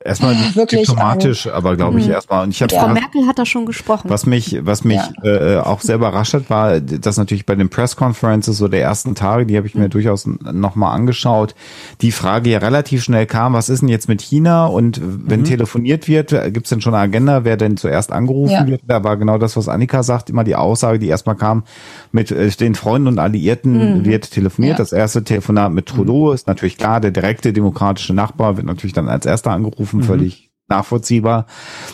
Erstmal 0.04 0.36
Ah, 0.36 0.56
wirklich, 0.56 0.82
diplomatisch, 0.88 1.48
aber 1.48 1.76
glaube 1.76 2.00
ich 2.00 2.06
Mhm. 2.08 2.12
erstmal. 2.14 2.44
Und 2.44 2.50
ich 2.52 2.62
habe 2.62 2.74
Ja. 2.74 2.82
Frau 2.82 2.90
Merkel 2.94 3.26
hat 3.28 3.40
da 3.40 3.46
schon 3.46 3.66
gesprochen. 3.66 4.10
Was 4.10 4.26
mich, 4.26 4.60
was 4.64 4.84
mich 4.84 5.00
äh, 5.24 5.58
auch 5.58 5.82
sehr 5.82 5.96
überrascht 5.96 6.34
hat, 6.34 6.50
war, 6.50 6.80
dass 6.80 7.18
natürlich 7.18 7.46
bei 7.46 7.56
den 7.56 7.70
Press 7.70 7.96
Conferences 7.96 8.58
so 8.58 8.68
der 8.68 8.82
ersten 8.82 9.16
Tage, 9.16 9.46
die 9.46 9.58
habe 9.58 9.68
ich 9.68 9.76
mir 9.76 9.90
durchaus 9.90 10.28
nochmal 10.28 10.96
angeschaut, 10.96 11.56
die 12.02 12.12
Frage 12.12 12.50
ja 12.50 12.60
relativ 12.60 13.04
schnell 13.04 13.26
kam, 13.26 13.54
was 13.54 13.70
ist 13.70 13.82
denn 13.82 13.90
jetzt 13.90 14.08
mit 14.10 14.22
China? 14.22 14.66
Und 14.68 15.02
wenn 15.04 15.44
telefoniert 15.44 16.08
wird, 16.08 16.30
gibt's 16.54 16.70
denn 16.70 16.82
schon 16.82 16.94
eine 16.94 17.04
Agenda, 17.04 17.44
wer 17.44 17.58
denn 17.58 17.78
zuerst 17.78 18.12
angerufen 18.12 18.52
Ja. 18.54 18.68
wird? 18.68 18.82
Da 18.88 19.04
war 19.04 19.18
genau 19.18 19.38
das, 19.38 19.56
was 19.58 19.68
Annika 19.68 20.04
sagt, 20.04 20.30
immer 20.30 20.44
die 20.44 20.56
Aussage, 20.56 21.00
die 21.00 21.08
erstmal 21.08 21.36
kam, 21.36 21.64
mit 22.12 22.32
äh, 22.32 22.50
den 22.50 22.76
Freunden 22.76 23.08
und 23.08 23.20
Alliierten 23.20 24.06
wird 24.06 24.32
telefoniert. 24.32 24.74
Ja. 24.74 24.78
Das 24.78 24.92
erste 24.92 25.24
Telefonat 25.24 25.72
mit 25.72 25.86
Trudeau 25.88 26.32
ist 26.32 26.48
natürlich 26.48 26.78
klar, 26.78 27.00
der 27.02 27.12
direkte 27.12 27.54
demokratische 27.54 28.14
Nachbar 28.14 28.58
wird 28.58 28.66
natürlich 28.66 28.94
dann 28.94 29.08
als 29.10 29.26
erster 29.26 29.52
angerufen, 29.52 29.87
völlig 29.88 30.46
nachvollziehbar. 30.70 31.46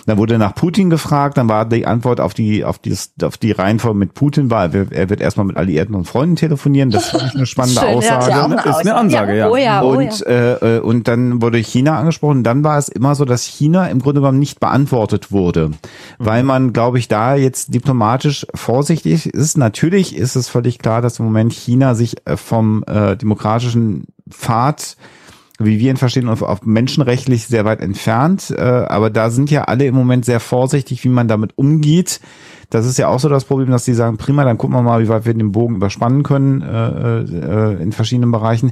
Dann 0.08 0.18
wurde 0.18 0.40
nach 0.40 0.56
Putin 0.56 0.90
gefragt, 0.90 1.38
dann 1.38 1.48
war 1.48 1.64
die 1.70 1.86
Antwort 1.86 2.20
auf 2.20 2.34
die 2.34 2.66
auf 2.66 2.80
die 2.80 2.96
auf 3.22 3.38
die 3.38 3.52
Reihenfolge 3.52 3.96
mit 4.00 4.16
Putin 4.16 4.50
war, 4.50 4.64
er 4.64 4.74
wird- 4.74 4.92
er 4.92 5.10
wird 5.12 5.22
erstmal 5.22 5.46
mit 5.46 5.58
Alliierten 5.58 5.94
und 5.94 6.06
Freunden 6.06 6.36
telefonieren. 6.38 6.90
Das 6.90 7.14
ich 7.14 7.36
eine 7.36 7.46
spannende 7.46 7.80
Schön, 7.82 7.90
ja. 8.02 8.18
Aussage. 8.18 8.32
Ja, 8.32 8.46
eine 8.46 8.56
ist 8.56 8.78
eine 8.78 8.96
Ansage, 8.96 9.38
ja. 9.38 9.50
Oh 9.52 9.56
ja, 9.58 9.84
oh 9.84 10.00
ja. 10.00 10.08
Und, 10.10 10.26
äh, 10.26 10.78
äh, 10.78 10.80
und 10.80 11.08
dann 11.08 11.40
wurde 11.44 11.60
China 11.60 12.00
angesprochen. 12.00 12.44
Dann 12.44 12.64
war 12.64 12.80
es 12.80 12.90
immer 12.90 13.14
so, 13.14 13.26
dass 13.26 13.44
China 13.44 13.86
im 13.90 14.00
Grunde 14.00 14.22
genommen 14.22 14.40
nicht 14.40 14.60
beantwortet 14.60 15.32
wurde, 15.32 15.70
weil 16.18 16.42
man, 16.42 16.74
glaube 16.74 16.98
ich, 16.98 17.08
da 17.08 17.36
jetzt 17.36 17.76
diplomatisch 17.76 18.48
vorsichtig 18.56 19.28
ist. 19.28 19.56
Natürlich 19.56 20.16
ist 20.16 20.36
es 20.36 20.50
völlig 20.50 20.80
klar, 20.80 21.04
dass 21.04 21.20
im 21.20 21.26
Moment 21.26 21.54
China 21.54 21.94
sich 21.94 22.16
äh, 22.26 22.38
vom 22.38 22.84
äh, 22.88 23.16
demokratischen 23.18 24.06
Pfad 24.28 24.98
wie 25.60 25.80
wir 25.80 25.92
ihn 25.92 25.98
verstehen, 25.98 26.30
auf, 26.30 26.42
auf 26.42 26.64
menschenrechtlich 26.64 27.46
sehr 27.48 27.66
weit 27.66 27.82
entfernt. 27.82 28.54
Äh, 28.56 28.62
aber 28.62 29.10
da 29.10 29.30
sind 29.30 29.52
ja 29.52 29.64
alle 29.64 29.86
im 29.86 29.96
Moment 29.96 30.26
sehr 30.26 30.40
vorsichtig, 30.40 31.04
wie 31.04 31.10
man 31.10 31.28
damit 31.28 31.58
umgeht. 31.58 32.20
Das 32.74 32.86
ist 32.86 32.98
ja 32.98 33.08
auch 33.08 33.20
so 33.20 33.30
das 33.30 33.46
Problem, 33.46 33.70
dass 33.70 33.86
die 33.86 33.94
sagen, 33.94 34.18
prima, 34.18 34.44
dann 34.44 34.58
gucken 34.58 34.76
wir 34.76 34.82
mal, 34.82 35.02
wie 35.02 35.10
weit 35.10 35.26
wir 35.26 35.34
den 35.34 35.52
Bogen 35.52 35.76
überspannen 35.76 36.24
können 36.24 36.62
äh, 36.62 37.20
äh, 37.20 37.82
in 37.82 37.92
verschiedenen 37.92 38.32
Bereichen. 38.32 38.72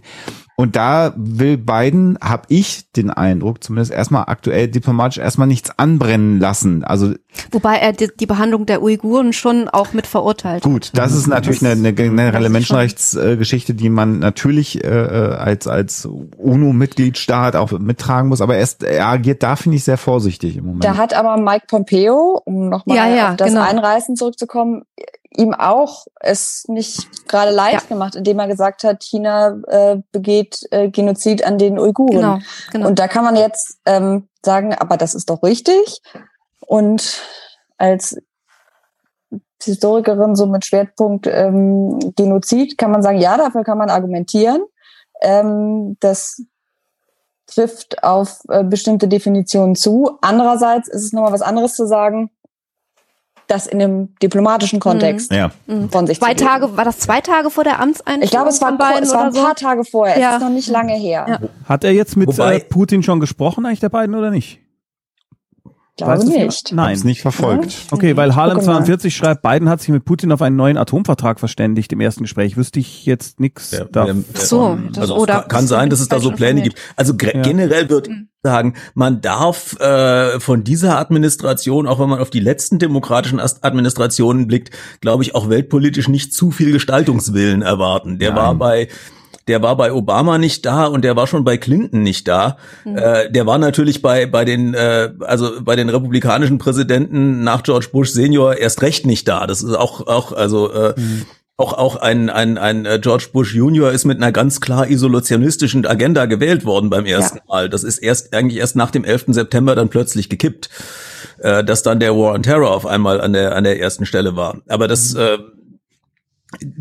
Und 0.62 0.76
da 0.76 1.14
will 1.16 1.58
Biden, 1.58 2.20
habe 2.22 2.44
ich 2.50 2.92
den 2.92 3.10
Eindruck, 3.10 3.64
zumindest 3.64 3.92
erstmal 3.92 4.26
aktuell 4.28 4.68
diplomatisch 4.68 5.18
erstmal 5.18 5.48
nichts 5.48 5.72
anbrennen 5.80 6.40
lassen. 6.40 6.84
Also 6.84 7.16
Wobei 7.50 7.78
er 7.78 7.94
die, 7.94 8.10
die 8.16 8.28
Behandlung 8.28 8.68
der 8.68 8.84
Uiguren 8.84 9.34
schon 9.34 9.70
auch 9.70 9.94
mit 9.94 10.06
verurteilt. 10.06 10.64
hat. 10.64 10.72
Gut, 10.72 10.92
das 10.94 11.16
ist 11.16 11.26
natürlich 11.28 11.62
eine, 11.62 11.72
eine 11.72 11.94
generelle 11.94 12.50
Menschenrechtsgeschichte, 12.50 13.74
die 13.74 13.90
man 13.90 14.20
natürlich 14.20 14.84
äh, 14.84 14.88
äh, 14.88 15.34
als 15.34 15.66
als 15.66 16.08
UNO-Mitgliedstaat 16.38 17.56
auch 17.56 17.72
mittragen 17.72 18.30
muss. 18.30 18.42
Aber 18.42 18.56
er, 18.56 18.62
ist, 18.62 18.84
er 18.84 19.08
agiert 19.08 19.42
da 19.42 19.56
finde 19.56 19.78
ich 19.78 19.84
sehr 19.84 19.98
vorsichtig 19.98 20.58
im 20.58 20.66
Moment. 20.66 20.84
Da 20.84 20.98
hat 20.98 21.16
aber 21.16 21.38
Mike 21.38 21.66
Pompeo, 21.68 22.40
um 22.46 22.70
nochmal 22.70 22.98
Ja, 22.98 23.08
ja, 23.08 23.30
auf 23.32 23.38
das 23.38 23.48
genau. 23.48 23.62
Einreißen 23.92 24.16
zurückzukommen, 24.16 24.84
ihm 25.36 25.54
auch 25.54 26.06
es 26.20 26.66
nicht 26.68 27.28
gerade 27.28 27.52
leicht 27.52 27.88
gemacht, 27.88 28.16
indem 28.16 28.40
er 28.40 28.48
gesagt 28.48 28.84
hat, 28.84 29.04
China 29.04 29.58
äh, 29.68 29.98
begeht 30.12 30.68
äh, 30.72 30.90
Genozid 30.90 31.46
an 31.46 31.58
den 31.58 31.80
Uiguren. 31.80 32.16
Genau, 32.16 32.40
genau. 32.72 32.88
Und 32.88 33.00
da 33.00 33.08
kann 33.08 33.24
man 33.24 33.36
jetzt 33.36 33.80
ähm, 33.86 34.28
sagen, 34.44 34.74
aber 34.74 34.98
das 34.98 35.16
ist 35.16 35.30
doch 35.30 35.44
richtig. 35.44 36.02
Und 36.60 37.22
als 37.78 38.18
Historikerin 39.64 40.36
so 40.36 40.48
mit 40.48 40.66
Schwerpunkt 40.66 41.28
ähm, 41.28 42.00
Genozid 42.16 42.78
kann 42.78 42.92
man 42.92 43.04
sagen, 43.04 43.20
ja, 43.20 43.38
dafür 43.38 43.64
kann 43.64 43.78
man 43.78 43.90
argumentieren. 43.90 44.64
Ähm, 45.22 45.98
das 46.00 46.42
trifft 47.48 48.04
auf 48.04 48.42
äh, 48.50 48.64
bestimmte 48.64 49.08
Definitionen 49.08 49.76
zu. 49.76 50.18
Andererseits 50.22 50.88
ist 50.88 51.04
es 51.04 51.14
nochmal 51.14 51.34
was 51.34 51.42
anderes 51.42 51.76
zu 51.76 51.86
sagen, 51.86 52.32
das 53.52 53.68
in 53.68 53.82
einem 53.82 54.16
diplomatischen 54.24 54.80
Kontext 54.80 55.32
ja. 55.32 55.52
von 55.92 56.08
sich 56.08 56.18
Mhm. 56.20 56.24
Zwei 56.24 56.34
zu 56.34 56.46
geben. 56.46 56.50
Tage, 56.50 56.78
war 56.78 56.86
das 56.86 57.00
zwei 57.00 57.22
Tage 57.22 57.50
vor 57.50 57.64
der 57.64 57.80
Amtseinführung? 57.80 58.24
Ich 58.24 58.32
glaube, 58.32 58.50
es 58.50 58.62
war, 58.62 58.72
es 58.74 58.80
war 58.80 59.22
ein 59.24 59.28
oder 59.30 59.32
so? 59.34 59.42
paar 59.44 59.56
Tage 59.56 59.84
vorher. 59.84 60.18
Ja. 60.20 60.30
Es 60.30 60.36
ist 60.38 60.42
noch 60.44 60.50
nicht 60.50 60.70
lange 60.70 60.94
her. 60.94 61.26
Ja. 61.28 61.40
Hat 61.68 61.84
er 61.84 61.92
jetzt 61.92 62.16
mit 62.16 62.30
Wobei- 62.30 62.56
äh, 62.58 62.60
Putin 62.62 63.04
schon 63.04 63.20
gesprochen, 63.20 63.66
eigentlich 63.66 63.82
der 63.82 63.90
beiden 63.90 64.16
oder 64.16 64.32
nicht? 64.32 64.61
Ich 66.02 66.06
glaube 66.06 66.20
Weißt 66.20 66.28
du's 66.28 66.36
nicht. 66.36 66.74
Nein. 66.74 66.90
Hab's 66.96 67.04
nicht 67.04 67.22
verfolgt. 67.22 67.76
Okay, 67.92 68.18
weil 68.18 68.36
Harlem 68.36 68.56
Gucke 68.56 68.66
mal. 68.66 68.74
42 68.78 69.16
schreibt, 69.16 69.44
Biden 69.44 69.70
hat 69.70 69.82
sich 69.82 69.90
mit 69.90 70.04
Putin 70.04 70.32
auf 70.32 70.42
einen 70.42 70.56
neuen 70.56 70.78
Atomvertrag 70.78 71.40
verständigt 71.40 71.94
im 71.94 72.02
ersten 72.02 72.24
Gespräch. 72.24 72.58
Wüsste 72.58 72.80
ich 72.80 73.06
jetzt 73.06 73.40
nichts 73.40 73.70
Ja, 73.70 73.86
da. 73.86 74.08
so, 74.34 74.78
das- 74.90 74.98
also 74.98 75.16
oder 75.18 75.34
es 75.34 75.40
kann, 75.42 75.48
kann 75.50 75.62
du 75.62 75.68
sein, 75.68 75.90
dass 75.92 76.00
es 76.00 76.08
da 76.08 76.20
so 76.20 76.32
Pläne 76.32 76.64
gibt. 76.64 76.78
Also 76.96 77.14
Ja. 77.22 77.42
generell 77.44 77.88
würde 77.90 78.10
ich 78.10 78.18
sagen, 78.44 78.74
man 78.96 79.22
darf 79.22 79.80
äh, 79.80 80.40
von 80.40 80.64
dieser 80.64 80.98
Administration, 80.98 81.86
auch 81.86 82.00
wenn 82.00 82.10
man 82.10 82.20
auf 82.20 82.32
die 82.32 82.40
letzten 82.40 82.80
demokratischen 82.80 83.40
Administrationen 83.40 84.48
blickt, 84.48 84.72
glaube 85.02 85.22
ich, 85.24 85.36
auch 85.36 85.50
weltpolitisch 85.50 86.08
nicht 86.08 86.34
zu 86.34 86.50
viel 86.50 86.72
Gestaltungswillen 86.72 87.62
erwarten. 87.62 88.18
Der 88.18 88.36
war 88.36 88.56
bei 88.56 88.88
der 89.48 89.62
war 89.62 89.76
bei 89.76 89.92
Obama 89.92 90.38
nicht 90.38 90.66
da 90.66 90.86
und 90.86 91.04
der 91.04 91.16
war 91.16 91.28
schon 91.28 91.44
bei 91.44 91.58
Clinton 91.58 92.04
nicht 92.04 92.28
da. 92.28 92.58
Äh, 92.86 93.32
der 93.32 93.46
war 93.46 93.58
natürlich 93.58 94.02
bei 94.02 94.26
bei 94.26 94.46
den 94.46 94.74
äh, 94.74 95.12
also 95.22 95.62
bei 95.62 95.76
den 95.76 95.90
republikanischen 95.90 96.58
Präsidenten 96.58 97.44
nach 97.44 97.64
George 97.64 97.88
Bush 97.92 98.12
Senior 98.12 98.58
erst 98.58 98.82
recht 98.82 99.06
nicht 99.06 99.28
da. 99.28 99.48
Das 99.48 99.64
ist 99.64 99.74
auch 99.74 100.08
auch 100.08 100.32
also 100.32 100.72
äh, 100.72 100.94
auch 101.58 101.74
auch 101.74 101.96
ein 101.96 102.30
ein 102.30 102.58
ein 102.58 102.86
äh, 102.86 103.00
George 103.02 103.30
Bush 103.32 103.54
Junior 103.54 103.92
ist 103.92 104.06
mit 104.06 104.18
einer 104.18 104.32
ganz 104.32 104.62
klar 104.62 104.90
isolationistischen 104.90 105.86
Agenda 105.86 106.26
gewählt 106.26 106.66
worden 106.66 106.90
beim 106.90 107.06
ersten 107.06 107.40
Mal. 107.48 107.70
Das 107.70 107.84
ist 107.84 108.00
erst 108.00 108.34
eigentlich 108.34 108.60
erst 108.60 108.76
nach 108.76 108.92
dem 108.92 109.04
11. 109.04 109.26
September 109.28 109.76
dann 109.76 109.90
plötzlich 109.90 110.30
gekippt, 110.30 110.70
äh, 111.40 111.64
dass 111.64 111.84
dann 111.84 112.00
der 112.00 112.16
War 112.16 112.34
on 112.34 112.44
Terror 112.44 112.72
auf 112.72 112.86
einmal 112.86 113.22
an 113.22 113.34
der 113.34 113.56
an 113.56 113.64
der 113.64 113.80
ersten 113.80 114.06
Stelle 114.06 114.36
war. 114.36 114.58
Aber 114.68 114.88
das 114.88 115.14
äh, 115.14 115.38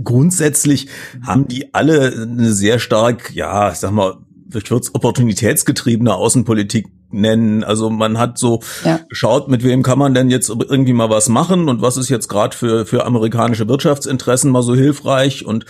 grundsätzlich 0.02 0.88
haben 1.26 1.48
die 1.48 1.74
alle 1.74 2.12
eine 2.12 2.52
sehr 2.52 2.78
stark, 2.78 3.34
ja, 3.34 3.70
ich 3.70 3.78
sag 3.78 3.92
mal, 3.92 4.18
ich 4.52 4.70
würde 4.70 4.82
es 4.82 4.94
opportunitätsgetriebene 4.94 6.12
Außenpolitik 6.12 6.88
nennen. 7.12 7.64
Also 7.64 7.90
man 7.90 8.18
hat 8.18 8.38
so 8.38 8.60
Ja. 8.84 9.00
geschaut, 9.08 9.48
mit 9.48 9.64
wem 9.64 9.82
kann 9.82 9.98
man 9.98 10.14
denn 10.14 10.30
jetzt 10.30 10.48
irgendwie 10.48 10.92
mal 10.92 11.10
was 11.10 11.28
machen 11.28 11.68
und 11.68 11.82
was 11.82 11.96
ist 11.96 12.08
jetzt 12.08 12.28
gerade 12.28 12.56
für, 12.56 12.86
für 12.86 13.04
amerikanische 13.04 13.68
Wirtschaftsinteressen 13.68 14.50
mal 14.50 14.62
so 14.62 14.74
hilfreich 14.74 15.44
und 15.44 15.66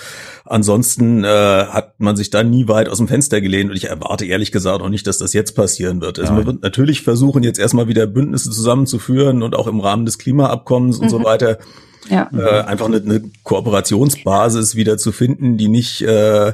ansonsten 0.51 1.25
äh, 1.25 1.29
hat 1.29 2.01
man 2.01 2.17
sich 2.17 2.31
da 2.31 2.43
nie 2.43 2.69
weit 2.69 2.89
aus 2.89 2.99
dem 2.99 3.09
Fenster 3.09 3.41
gelehnt 3.41 3.71
und 3.71 3.77
ich 3.77 3.85
erwarte 3.85 4.25
ehrlich 4.27 4.53
gesagt 4.53 4.83
auch 4.83 4.89
nicht, 4.89 5.07
dass 5.07 5.19
das 5.19 5.33
jetzt 5.33 5.53
passieren 5.55 6.01
wird. 6.01 6.19
Also 6.19 6.33
man 6.33 6.47
wird 6.47 6.63
natürlich 6.63 7.03
versuchen, 7.03 7.43
jetzt 7.43 7.59
erstmal 7.59 7.89
wieder 7.89 8.07
Bündnisse 8.07 8.51
zusammenzuführen 8.51 9.43
und 9.43 9.55
auch 9.55 9.67
im 9.67 9.81
Rahmen 9.81 10.05
des 10.07 10.19
Klimaabkommens 10.19 10.99
und 10.99 11.09
so 11.09 11.23
weiter 11.25 11.59
Ja. 12.09 12.29
Äh, 12.37 12.63
einfach 12.63 12.87
eine, 12.87 12.97
eine 12.97 13.23
Kooperationsbasis 13.45 14.75
wieder 14.75 14.97
zu 14.97 15.13
finden, 15.13 15.59
die 15.59 15.69
nicht 15.69 16.01
äh, 16.01 16.49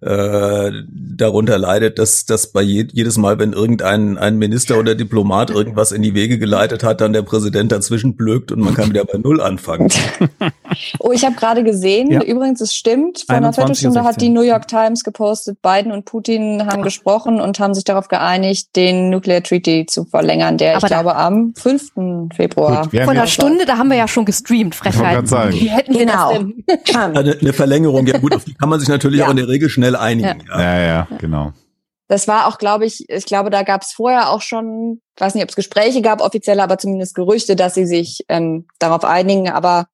äh, 0.00 0.72
darunter 0.92 1.58
leidet, 1.58 1.98
dass, 1.98 2.26
dass 2.26 2.52
bei 2.52 2.60
je, 2.62 2.86
jedes 2.92 3.16
Mal, 3.16 3.38
wenn 3.38 3.52
irgendein 3.52 4.18
ein 4.18 4.36
Minister 4.36 4.78
oder 4.78 4.94
Diplomat 4.94 5.50
irgendwas 5.50 5.92
in 5.92 6.02
die 6.02 6.14
Wege 6.14 6.38
geleitet 6.38 6.84
hat, 6.84 7.00
dann 7.00 7.12
der 7.14 7.22
Präsident 7.22 7.72
dazwischen 7.72 8.16
blökt 8.16 8.52
und 8.52 8.60
man 8.60 8.74
kann 8.74 8.90
wieder 8.90 9.04
bei 9.04 9.18
Null 9.18 9.40
anfangen. 9.40 9.88
Oh, 11.00 11.12
ich 11.12 11.22
habe 11.24 11.34
gerade 11.36 11.64
gesehen, 11.64 12.10
Ja. 12.10 12.22
übrigens, 12.22 12.60
es 12.62 12.74
stimmt, 12.74 13.24
vor 13.32 13.36
einer 13.38 13.48
21:16. 13.48 13.54
Viertelstunde 13.54 14.04
hat 14.04 14.20
die 14.20 14.28
New 14.28 14.42
York 14.42 14.68
Times 14.68 15.04
gepostet, 15.04 15.60
Biden 15.62 15.92
und 15.92 16.04
Putin 16.04 16.66
haben 16.66 16.82
gesprochen 16.82 17.40
und 17.40 17.58
haben 17.60 17.74
sich 17.74 17.84
darauf 17.84 18.08
geeinigt, 18.08 18.74
den 18.76 19.10
Nuclear 19.10 19.42
Treaty 19.42 19.86
zu 19.86 20.04
verlängern, 20.04 20.58
der, 20.58 20.76
Aber 20.76 20.86
ich 20.86 20.92
glaube, 20.92 21.16
am 21.16 21.54
5. 21.56 22.30
Februar. 22.34 22.82
Gut, 22.88 23.00
Vor 23.02 23.10
einer 23.10 23.26
Stunde, 23.26 23.64
da 23.66 23.78
haben 23.78 23.88
wir 23.90 23.96
ja 23.96 24.08
schon 24.08 24.24
gestreamt, 24.24 24.74
Frechheit. 24.74 25.30
Wie 25.52 25.68
hätten 25.70 25.94
wir 25.94 26.06
Genau. 26.06 26.30
das 26.30 26.38
denn? 26.38 27.16
Eine, 27.16 27.36
eine 27.40 27.52
Verlängerung, 27.52 28.06
ja 28.06 28.18
gut, 28.18 28.34
auf 28.34 28.44
die 28.44 28.54
kann 28.54 28.68
man 28.68 28.80
sich 28.80 28.88
natürlich 28.88 29.20
Ja. 29.20 29.26
auch 29.26 29.30
in 29.30 29.36
der 29.36 29.48
Regel 29.48 29.68
schnell 29.68 29.96
einigen. 29.96 30.42
Ja. 30.48 30.60
Ja, 30.60 30.80
ja, 30.80 31.08
genau. 31.18 31.52
Das 32.08 32.28
war 32.28 32.46
auch, 32.46 32.58
glaube 32.58 32.84
ich, 32.84 33.06
ich 33.08 33.24
glaube, 33.24 33.48
da 33.48 33.62
gab 33.62 33.82
es 33.82 33.92
vorher 33.92 34.28
auch 34.30 34.42
schon, 34.42 35.00
ich 35.16 35.20
weiß 35.20 35.34
nicht, 35.34 35.44
ob 35.44 35.48
es 35.48 35.56
Gespräche 35.56 36.02
gab, 36.02 36.20
offizielle, 36.20 36.62
aber 36.62 36.76
zumindest 36.76 37.14
Gerüchte, 37.14 37.56
dass 37.56 37.74
sie 37.74 37.86
sich 37.86 38.24
ähm, 38.28 38.66
darauf 38.78 39.04
einigen. 39.04 39.48
Aber 39.48 39.86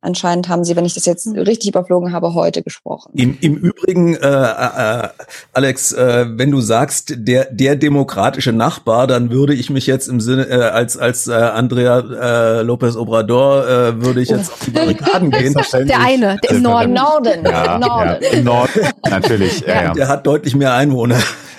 anscheinend 0.00 0.48
haben 0.48 0.64
sie, 0.64 0.76
wenn 0.76 0.84
ich 0.84 0.94
das 0.94 1.04
jetzt 1.06 1.26
richtig 1.26 1.68
überflogen 1.70 2.12
habe, 2.12 2.34
heute 2.34 2.62
gesprochen. 2.62 3.12
Im, 3.14 3.36
Im 3.40 3.56
Übrigen, 3.56 4.14
äh, 4.14 4.18
äh, 4.26 5.08
Alex, 5.52 5.92
äh, 5.92 6.26
wenn 6.30 6.50
du 6.50 6.60
sagst, 6.60 7.14
der, 7.16 7.46
der 7.50 7.76
demokratische 7.76 8.52
Nachbar, 8.52 9.06
dann 9.06 9.30
würde 9.30 9.54
ich 9.54 9.70
mich 9.70 9.86
jetzt 9.86 10.08
im 10.08 10.20
Sinne, 10.20 10.48
äh, 10.48 10.54
als, 10.62 10.96
als 10.96 11.28
äh, 11.28 11.32
Andrea 11.32 11.98
äh, 11.98 12.62
Lopez 12.62 12.96
Obrador, 12.96 13.66
äh, 13.68 14.02
würde 14.02 14.20
ich 14.22 14.28
jetzt 14.30 14.52
auf 14.52 14.58
die 14.64 14.70
Barrikaden 14.70 15.30
gehen. 15.30 15.54
Der 15.86 16.00
eine, 16.00 16.36
der 16.42 16.50
im 16.56 16.62
Norden. 16.62 16.92
Norden, 16.94 17.44
Ja, 17.44 17.76
im 17.76 17.82
ja, 17.82 17.88
Norden. 17.88 18.24
im 18.32 18.44
Norden, 18.44 18.80
natürlich. 19.08 19.60
Ja, 19.60 19.82
ja. 19.82 19.92
Der 19.92 20.08
hat 20.08 20.26
deutlich 20.26 20.54
mehr 20.54 20.74
Einwohner. 20.74 21.16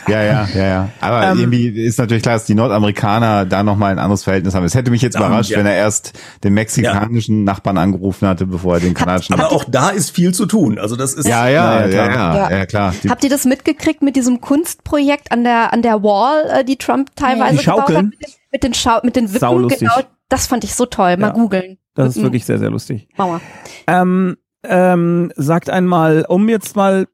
Ja, 0.08 0.24
ja, 0.24 0.48
ja, 0.56 0.66
ja. 0.66 0.90
Aber 1.00 1.24
Ähm, 1.28 1.40
irgendwie 1.40 1.68
ist 1.68 2.00
natürlich 2.00 2.24
klar, 2.24 2.34
dass 2.36 2.46
die 2.46 2.56
Nordamerikaner 2.56 3.46
da 3.46 3.62
nochmal 3.62 3.92
ein 3.92 4.00
anderes 4.00 4.24
Verhältnis 4.24 4.56
haben. 4.56 4.66
Es 4.66 4.74
hätte 4.74 4.90
mich 4.90 5.04
jetzt 5.04 5.14
Ja, 5.14 5.28
überrascht, 5.28 5.52
ja. 5.52 5.60
wenn 5.60 5.68
er 5.68 5.76
erst 5.76 6.14
den 6.44 6.56
mexikanischen 6.56 7.44
Nachbarn 7.44 7.78
angerufen 7.78 8.28
hatte, 8.32 8.46
bevor 8.48 8.76
er 8.76 8.80
den 8.80 8.94
kanadischen. 8.94 9.34
Aber 9.36 9.52
auch 9.52 9.64
da 9.68 9.90
ist 9.90 10.10
viel 10.12 10.34
zu 10.34 10.46
tun. 10.46 10.80
Also 10.80 10.96
das 10.96 11.14
ist 11.14 11.28
ja, 11.28 11.48
ja, 11.48 11.82
ja, 11.82 11.88
ja, 11.88 12.08
klar. 12.10 12.36
ja, 12.52 12.58
Ja. 12.58 12.66
klar. 12.66 12.94
Die, 13.04 13.10
Habt 13.10 13.24
ihr 13.24 13.30
das 13.30 13.46
mitgekriegt 13.46 14.02
mit 14.02 14.16
diesem 14.16 14.42
Kunstprojekt 14.42 15.32
an 15.32 15.44
der 15.44 15.72
an 15.74 15.82
der 15.82 16.02
Wall, 16.04 16.50
äh, 16.50 16.64
die 16.66 16.78
Trump 16.78 17.16
teilweise 17.16 17.58
Die 17.58 17.64
gebaut 17.66 17.82
hat? 17.90 18.04
Mit 18.06 18.14
den, 18.22 18.30
mit 18.52 18.64
den, 18.64 18.74
Schau 18.74 19.00
mit 19.04 19.16
den 19.16 19.34
Wippen, 19.34 19.68
genau. 19.70 19.92
Das 20.30 20.48
fand 20.48 20.64
ich 20.64 20.74
so 20.76 20.86
toll. 20.86 21.18
Mal 21.18 21.28
Ja. 21.28 21.34
googeln. 21.34 21.78
Das 21.94 22.10
ist 22.10 22.18
Mhm. 22.18 22.24
wirklich 22.24 22.46
sehr, 22.46 22.58
sehr 22.58 22.70
lustig. 22.70 23.08
Mauer. 23.18 23.42
Ähm, 23.88 24.38
ähm, 24.64 25.32
sagt 25.36 25.70
einmal, 25.70 26.26
um 26.28 26.48
jetzt 26.50 26.76
mal 26.76 27.08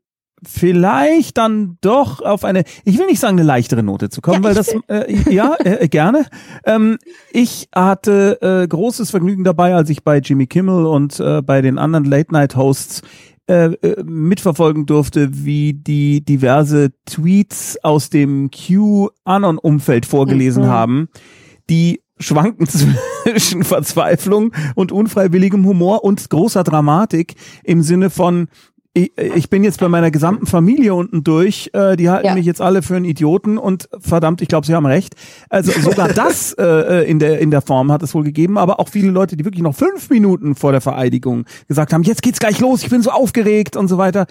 vielleicht 0.45 1.37
dann 1.37 1.77
doch 1.81 2.21
auf 2.21 2.43
eine, 2.43 2.63
ich 2.85 2.97
will 2.99 3.07
nicht 3.07 3.19
sagen 3.19 3.37
eine 3.39 3.47
leichtere 3.47 3.83
Note 3.83 4.09
zu 4.09 4.21
kommen, 4.21 4.43
Ja, 4.43 4.49
weil 4.49 4.55
das, 4.55 4.73
äh, 4.87 5.33
ja, 5.33 5.55
äh, 5.63 5.87
gerne. 5.87 6.25
Ähm, 6.65 6.97
ich 7.31 7.69
hatte 7.73 8.39
äh, 8.41 8.67
großes 8.67 9.09
Vergnügen 9.09 9.43
dabei, 9.43 9.73
als 9.73 9.89
ich 9.89 10.03
bei 10.03 10.19
Jimmy 10.19 10.47
Kimmel 10.47 10.85
und 10.85 11.19
äh, 11.19 11.41
bei 11.41 11.61
den 11.61 11.77
anderen 11.77 12.05
Late-Night-Hosts 12.05 13.01
äh, 13.49 13.73
äh, 13.73 14.03
mitverfolgen 14.03 14.85
durfte, 14.85 15.29
wie 15.31 15.73
die 15.73 16.23
diverse 16.23 16.91
Tweets 17.05 17.77
aus 17.83 18.09
dem 18.09 18.51
QAnon-Umfeld 18.51 20.05
vorgelesen 20.05 20.63
Mhm. 20.63 20.67
haben, 20.67 21.09
die 21.69 22.01
schwanken 22.19 22.67
zwischen 23.23 23.63
Verzweiflung 23.63 24.51
und 24.75 24.91
unfreiwilligem 24.91 25.65
Humor 25.65 26.03
und 26.03 26.29
großer 26.29 26.63
Dramatik 26.63 27.35
im 27.63 27.81
Sinne 27.83 28.09
von 28.09 28.47
ich, 28.97 29.11
ich 29.17 29.49
bin 29.49 29.63
jetzt 29.63 29.79
bei 29.79 29.87
meiner 29.87 30.11
gesamten 30.11 30.45
Familie 30.45 30.93
unten 30.93 31.23
durch, 31.23 31.69
äh, 31.73 31.95
die 31.95 32.09
halten 32.09 32.27
Ja. 32.27 32.33
mich 32.33 32.45
jetzt 32.45 32.61
alle 32.61 32.81
für 32.81 32.95
einen 32.95 33.05
Idioten 33.05 33.57
und 33.57 33.87
verdammt, 33.99 34.41
ich 34.41 34.47
glaube, 34.47 34.65
sie 34.65 34.73
haben 34.73 34.85
recht. 34.85 35.15
Also 35.49 35.71
sogar 35.79 36.07
das 36.09 36.53
äh, 36.53 36.63
äh, 36.63 37.09
in 37.09 37.19
der 37.19 37.39
in 37.39 37.51
der 37.51 37.61
Form 37.61 37.91
hat 37.91 38.01
es 38.03 38.13
wohl 38.15 38.23
gegeben, 38.23 38.57
aber 38.57 38.79
auch 38.79 38.89
viele 38.89 39.11
Leute, 39.11 39.37
die 39.37 39.45
wirklich 39.45 39.63
noch 39.63 39.75
fünf 39.75 40.09
Minuten 40.09 40.55
vor 40.55 40.71
der 40.71 40.81
Vereidigung 40.81 41.45
gesagt 41.67 41.93
haben, 41.93 42.03
jetzt 42.03 42.21
geht's 42.21 42.39
gleich 42.39 42.59
los, 42.59 42.83
ich 42.83 42.89
bin 42.89 43.01
so 43.01 43.11
aufgeregt 43.11 43.75
und 43.75 43.87
so 43.87 43.97
weiter. 43.97 44.25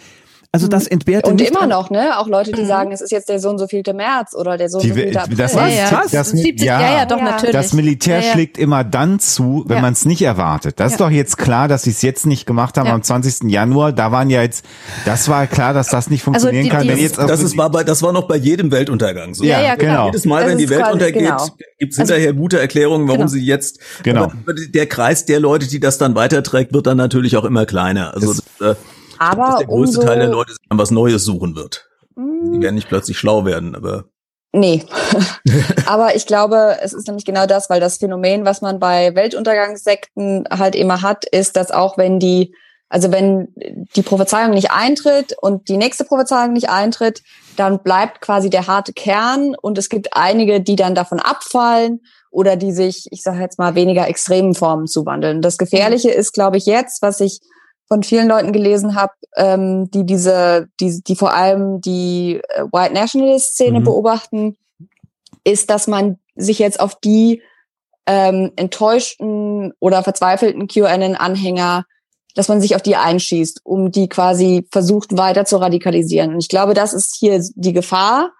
Also 0.52 0.68
das 0.68 0.86
entbehrte 0.86 1.28
Und 1.30 1.40
nicht 1.40 1.50
immer 1.50 1.66
noch, 1.66 1.90
ne? 1.90 2.18
Auch 2.18 2.28
Leute, 2.28 2.52
die 2.52 2.62
Mhm. 2.62 2.66
sagen, 2.66 2.92
es 2.92 3.00
ist 3.00 3.10
jetzt 3.12 3.28
der 3.28 3.40
so 3.40 3.50
und 3.50 3.58
so 3.58 3.66
vielte 3.66 3.92
März 3.92 4.34
oder 4.34 4.56
der 4.56 4.68
so 4.70 4.78
und 4.78 4.88
so 4.88 4.94
vielte 4.94 5.20
April. 5.20 5.36
das 5.36 5.52
Ja, 5.54 5.66
ist- 5.66 5.76
ja. 5.76 5.90
das- 6.02 6.10
das- 6.12 6.30
70, 6.30 6.66
ja, 6.66 6.80
ja. 6.80 7.04
doch, 7.06 7.18
Ja. 7.18 7.24
natürlich. 7.24 7.52
Das 7.52 7.72
Militär 7.72 8.20
ja, 8.20 8.26
ja. 8.26 8.32
schlägt 8.32 8.56
immer 8.58 8.82
dann 8.84 9.18
zu, 9.18 9.64
wenn 9.66 9.76
Ja. 9.76 9.82
man 9.82 9.92
es 9.92 10.04
nicht 10.06 10.22
erwartet. 10.22 10.80
Das 10.80 10.92
ist 10.92 11.00
doch 11.00 11.10
jetzt 11.10 11.36
klar, 11.36 11.68
dass 11.68 11.82
sie 11.82 11.90
es 11.90 12.00
jetzt 12.02 12.26
nicht 12.26 12.46
gemacht 12.46 12.78
haben 12.78 12.86
Ja. 12.86 12.94
am 12.94 13.02
20. 13.02 13.50
Januar. 13.50 13.92
Da 13.92 14.12
waren 14.12 14.30
ja 14.30 14.42
jetzt, 14.42 14.64
das 15.04 15.28
war 15.28 15.46
klar, 15.46 15.74
dass 15.74 15.88
das 15.88 16.08
nicht 16.10 16.22
funktionieren 16.22 16.64
die- 16.64 16.70
kann. 16.70 16.82
die- 16.82 16.88
Wenn 16.88 16.98
jetzt 16.98 17.18
Das 17.18 17.42
ist, 17.42 17.56
war 17.58 17.70
bei, 17.70 17.84
das 17.84 18.02
war 18.02 18.12
noch 18.12 18.26
bei 18.28 18.36
jedem 18.36 18.70
Weltuntergang 18.70 19.34
so. 19.34 19.44
ja, 19.44 19.60
Ja, 19.60 19.66
ja, 19.68 19.74
genau. 19.74 19.92
genau. 19.92 20.06
Jedes 20.06 20.24
Mal, 20.24 20.42
Das 20.42 20.50
wenn 20.52 20.58
die 20.58 20.68
Welt 20.70 20.80
quasi- 20.80 20.92
untergeht, 20.92 21.22
genau. 21.22 21.46
gibt's 21.78 21.96
hinterher 21.96 22.32
gute 22.32 22.58
Erklärungen, 22.60 23.06
warum 23.08 23.18
Genau. 23.22 23.28
sie 23.30 23.44
jetzt. 23.44 23.78
Genau. 24.02 24.32
Der 24.74 24.86
Kreis 24.86 25.24
der 25.26 25.40
Leute, 25.40 25.66
die 25.66 25.80
das 25.80 25.98
dann 25.98 26.14
weiterträgt, 26.14 26.72
wird 26.72 26.86
dann 26.86 26.96
natürlich 26.96 27.36
auch 27.36 27.44
immer 27.44 27.66
kleiner. 27.66 28.14
Also 28.14 28.34
Das- 28.58 28.70
äh, 28.72 28.74
Aber 29.18 29.46
dass 29.46 29.58
der 29.58 29.66
größte 29.66 30.00
Teil 30.00 30.18
der 30.18 30.28
Leute 30.28 30.52
sich 30.52 30.64
an 30.68 30.78
was 30.78 30.90
Neues 30.90 31.24
suchen 31.24 31.56
wird. 31.56 31.88
Mm, 32.14 32.52
Die 32.52 32.60
werden 32.60 32.74
nicht 32.74 32.88
plötzlich 32.88 33.18
schlau 33.18 33.44
werden, 33.44 33.74
aber 33.74 34.04
Nee. 34.56 34.84
Aber 35.86 36.16
ich 36.16 36.26
glaube, 36.26 36.78
es 36.80 36.94
ist 36.94 37.06
nämlich 37.06 37.26
genau 37.26 37.44
das, 37.44 37.68
weil 37.68 37.78
das 37.78 37.98
Phänomen, 37.98 38.46
was 38.46 38.62
man 38.62 38.78
bei 38.78 39.14
Weltuntergangssekten 39.14 40.48
halt 40.50 40.74
immer 40.74 41.02
hat, 41.02 41.26
ist, 41.26 41.56
dass 41.56 41.70
auch 41.70 41.98
wenn 41.98 42.18
die, 42.18 42.54
also 42.88 43.12
wenn 43.12 43.48
die 43.94 44.02
Prophezeiung 44.02 44.52
nicht 44.52 44.70
eintritt 44.70 45.36
und 45.38 45.68
die 45.68 45.76
nächste 45.76 46.04
Prophezeiung 46.04 46.54
nicht 46.54 46.70
eintritt, 46.70 47.22
dann 47.56 47.82
bleibt 47.82 48.22
quasi 48.22 48.48
der 48.48 48.66
harte 48.66 48.94
Kern 48.94 49.54
und 49.60 49.76
es 49.76 49.90
gibt 49.90 50.16
einige, 50.16 50.62
die 50.62 50.76
dann 50.76 50.94
davon 50.94 51.20
abfallen 51.20 52.00
oder 52.30 52.56
die 52.56 52.72
sich, 52.72 53.08
ich 53.10 53.22
sage 53.22 53.40
jetzt 53.40 53.58
mal, 53.58 53.74
weniger 53.74 54.08
extremen 54.08 54.54
Formen 54.54 54.86
zuwandeln. 54.86 55.42
Das 55.42 55.58
Gefährliche 55.58 56.10
ist, 56.10 56.32
glaube 56.32 56.56
ich, 56.56 56.64
jetzt, 56.64 57.02
was 57.02 57.20
ich 57.20 57.40
von 57.88 58.02
vielen 58.02 58.28
Leuten 58.28 58.52
gelesen 58.52 58.94
habe, 58.94 59.12
ähm, 59.36 59.90
die 59.90 60.04
diese, 60.04 60.68
die, 60.80 61.02
die 61.02 61.16
vor 61.16 61.32
allem 61.32 61.80
die 61.80 62.40
äh, 62.48 62.62
White 62.72 62.94
Nationalist 62.94 63.54
Szene 63.54 63.80
Mhm. 63.80 63.84
beobachten, 63.84 64.56
ist, 65.44 65.70
dass 65.70 65.86
man 65.86 66.18
sich 66.34 66.58
jetzt 66.58 66.80
auf 66.80 66.98
die 66.98 67.42
ähm, 68.06 68.52
enttäuschten 68.56 69.72
oder 69.80 70.02
verzweifelten 70.02 70.68
QAnon-Anhänger, 70.68 71.84
dass 72.34 72.48
man 72.48 72.60
sich 72.60 72.76
auf 72.76 72.82
die 72.82 72.96
einschießt, 72.96 73.60
um 73.64 73.90
die 73.90 74.08
quasi 74.08 74.66
versucht 74.70 75.16
weiter 75.16 75.44
zu 75.44 75.56
radikalisieren. 75.56 76.34
Und 76.34 76.40
ich 76.40 76.48
glaube, 76.48 76.74
das 76.74 76.92
ist 76.92 77.16
hier 77.16 77.42
die 77.54 77.72
Gefahr. 77.72 78.32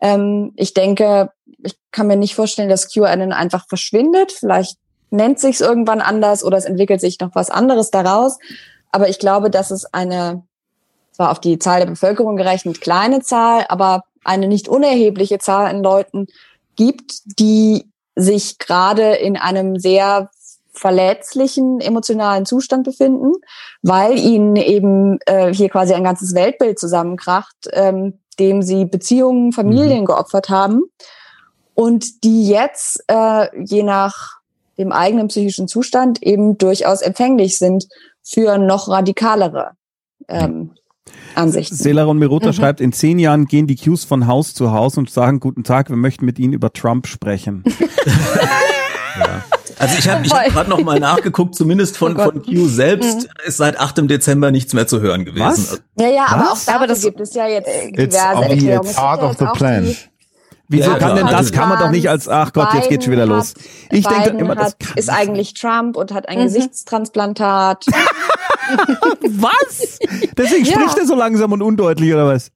Ähm, 0.00 0.52
ich 0.56 0.74
denke, 0.74 1.30
ich 1.62 1.74
kann 1.90 2.06
mir 2.06 2.16
nicht 2.16 2.34
vorstellen, 2.34 2.68
dass 2.68 2.92
QAnon 2.92 3.32
einfach 3.32 3.66
verschwindet. 3.68 4.32
Vielleicht 4.32 4.78
nennt 5.10 5.38
sich 5.38 5.56
es 5.56 5.60
irgendwann 5.60 6.00
anders 6.00 6.44
oder 6.44 6.56
es 6.56 6.64
entwickelt 6.64 7.00
sich 7.00 7.20
noch 7.20 7.34
was 7.34 7.50
anderes 7.50 7.90
daraus. 7.90 8.38
Aber 8.94 9.08
ich 9.08 9.18
glaube, 9.18 9.50
dass 9.50 9.72
es 9.72 9.92
eine, 9.92 10.44
zwar 11.10 11.32
auf 11.32 11.40
die 11.40 11.58
Zahl 11.58 11.80
der 11.80 11.88
Bevölkerung 11.88 12.36
gerechnet, 12.36 12.80
kleine 12.80 13.22
Zahl, 13.22 13.64
aber 13.68 14.04
eine 14.22 14.46
nicht 14.46 14.68
unerhebliche 14.68 15.40
Zahl 15.40 15.66
an 15.66 15.82
Leuten 15.82 16.28
gibt, 16.76 17.40
die 17.40 17.90
sich 18.14 18.60
gerade 18.60 19.14
in 19.14 19.36
einem 19.36 19.80
sehr 19.80 20.30
verletzlichen 20.72 21.80
emotionalen 21.80 22.46
Zustand 22.46 22.84
befinden, 22.84 23.32
weil 23.82 24.16
ihnen 24.16 24.54
eben 24.54 25.18
äh, 25.26 25.52
hier 25.52 25.70
quasi 25.70 25.92
ein 25.92 26.04
ganzes 26.04 26.32
Weltbild 26.36 26.78
zusammenkracht, 26.78 27.56
ähm, 27.72 28.20
dem 28.38 28.62
sie 28.62 28.84
Beziehungen, 28.84 29.50
Familien 29.50 30.04
geopfert 30.04 30.50
haben 30.50 30.82
und 31.74 32.22
die 32.22 32.46
jetzt 32.46 33.02
äh, 33.08 33.48
je 33.60 33.82
nach 33.82 34.34
dem 34.78 34.92
eigenen 34.92 35.26
psychischen 35.26 35.66
Zustand 35.66 36.22
eben 36.22 36.58
durchaus 36.58 37.02
empfänglich 37.02 37.58
sind 37.58 37.86
für 38.24 38.58
noch 38.58 38.88
radikalere 38.88 39.72
ähm, 40.28 40.72
Ansichten. 41.34 41.74
Selaron 41.76 42.18
Merota 42.18 42.48
Mhm. 42.48 42.52
schreibt, 42.54 42.80
in 42.80 42.92
zehn 42.92 43.18
Jahren 43.18 43.44
gehen 43.46 43.66
die 43.66 43.76
Qs 43.76 44.04
von 44.04 44.26
Haus 44.26 44.54
zu 44.54 44.72
Haus 44.72 44.96
und 44.96 45.10
sagen, 45.10 45.38
guten 45.40 45.62
Tag, 45.64 45.90
wir 45.90 45.96
möchten 45.96 46.24
mit 46.24 46.38
Ihnen 46.38 46.52
über 46.54 46.72
Trump 46.72 47.06
sprechen. 47.06 47.62
Also 49.78 49.98
ich 49.98 50.08
habe 50.08 50.24
ich 50.24 50.32
hab 50.32 50.46
gerade 50.46 50.70
noch 50.70 50.82
mal 50.82 50.98
nachgeguckt, 51.00 51.54
zumindest 51.54 51.96
von, 51.96 52.16
Oh 52.18 52.24
von 52.24 52.42
Q 52.42 52.66
selbst 52.68 53.28
ist 53.44 53.56
seit 53.58 53.78
8. 53.78 54.08
Dezember 54.08 54.50
nichts 54.50 54.72
mehr 54.72 54.86
zu 54.86 55.00
hören 55.00 55.24
gewesen. 55.24 55.44
Was? 55.44 55.82
Ja, 55.98 56.08
ja, 56.08 56.26
aber 56.28 56.46
auch 56.48 56.52
Was? 56.52 56.68
Aber 56.68 56.86
das- 56.86 57.02
gibt 57.02 57.20
es 57.20 57.34
ja 57.34 57.46
jetzt 57.46 57.68
It's 57.68 58.14
diverse 58.16 58.18
a 58.36 58.42
Erklärungen. 58.42 58.90
Es 58.90 58.96
part 58.96 59.20
ja 59.22 59.28
of 59.28 59.36
the 59.38 59.44
auch 59.46 59.52
plan. 59.52 59.84
die- 59.84 59.96
Wieso 60.74 60.90
Ja, 60.90 60.98
kann 60.98 61.16
denn 61.16 61.24
das? 61.26 61.32
natürlich. 61.32 61.52
Kann 61.52 61.68
man 61.68 61.78
doch 61.78 61.90
nicht 61.90 62.08
als, 62.08 62.28
ach 62.28 62.52
Gott, 62.52 62.74
jetzt 62.74 62.88
geht 62.88 63.04
schon 63.04 63.12
wieder 63.12 63.24
Biden 63.24 63.36
los. 63.38 63.54
Ich 63.90 64.06
denke 64.06 64.24
Biden 64.24 64.38
immer, 64.40 64.54
das 64.54 64.66
hat, 64.72 64.80
kann 64.80 64.96
ist 64.96 65.06
nicht 65.08 65.18
eigentlich 65.18 65.54
Trump 65.54 65.96
und 65.96 66.12
hat 66.12 66.28
ein 66.28 66.38
Mhm. 66.38 66.42
Gesichtstransplantat. 66.44 67.86
Was? 69.20 69.98
Deswegen 70.36 70.64
Ja. 70.64 70.72
spricht 70.80 70.98
er 70.98 71.06
so 71.06 71.14
langsam 71.14 71.52
und 71.52 71.62
undeutlich 71.62 72.12
oder 72.12 72.26
was? 72.26 72.50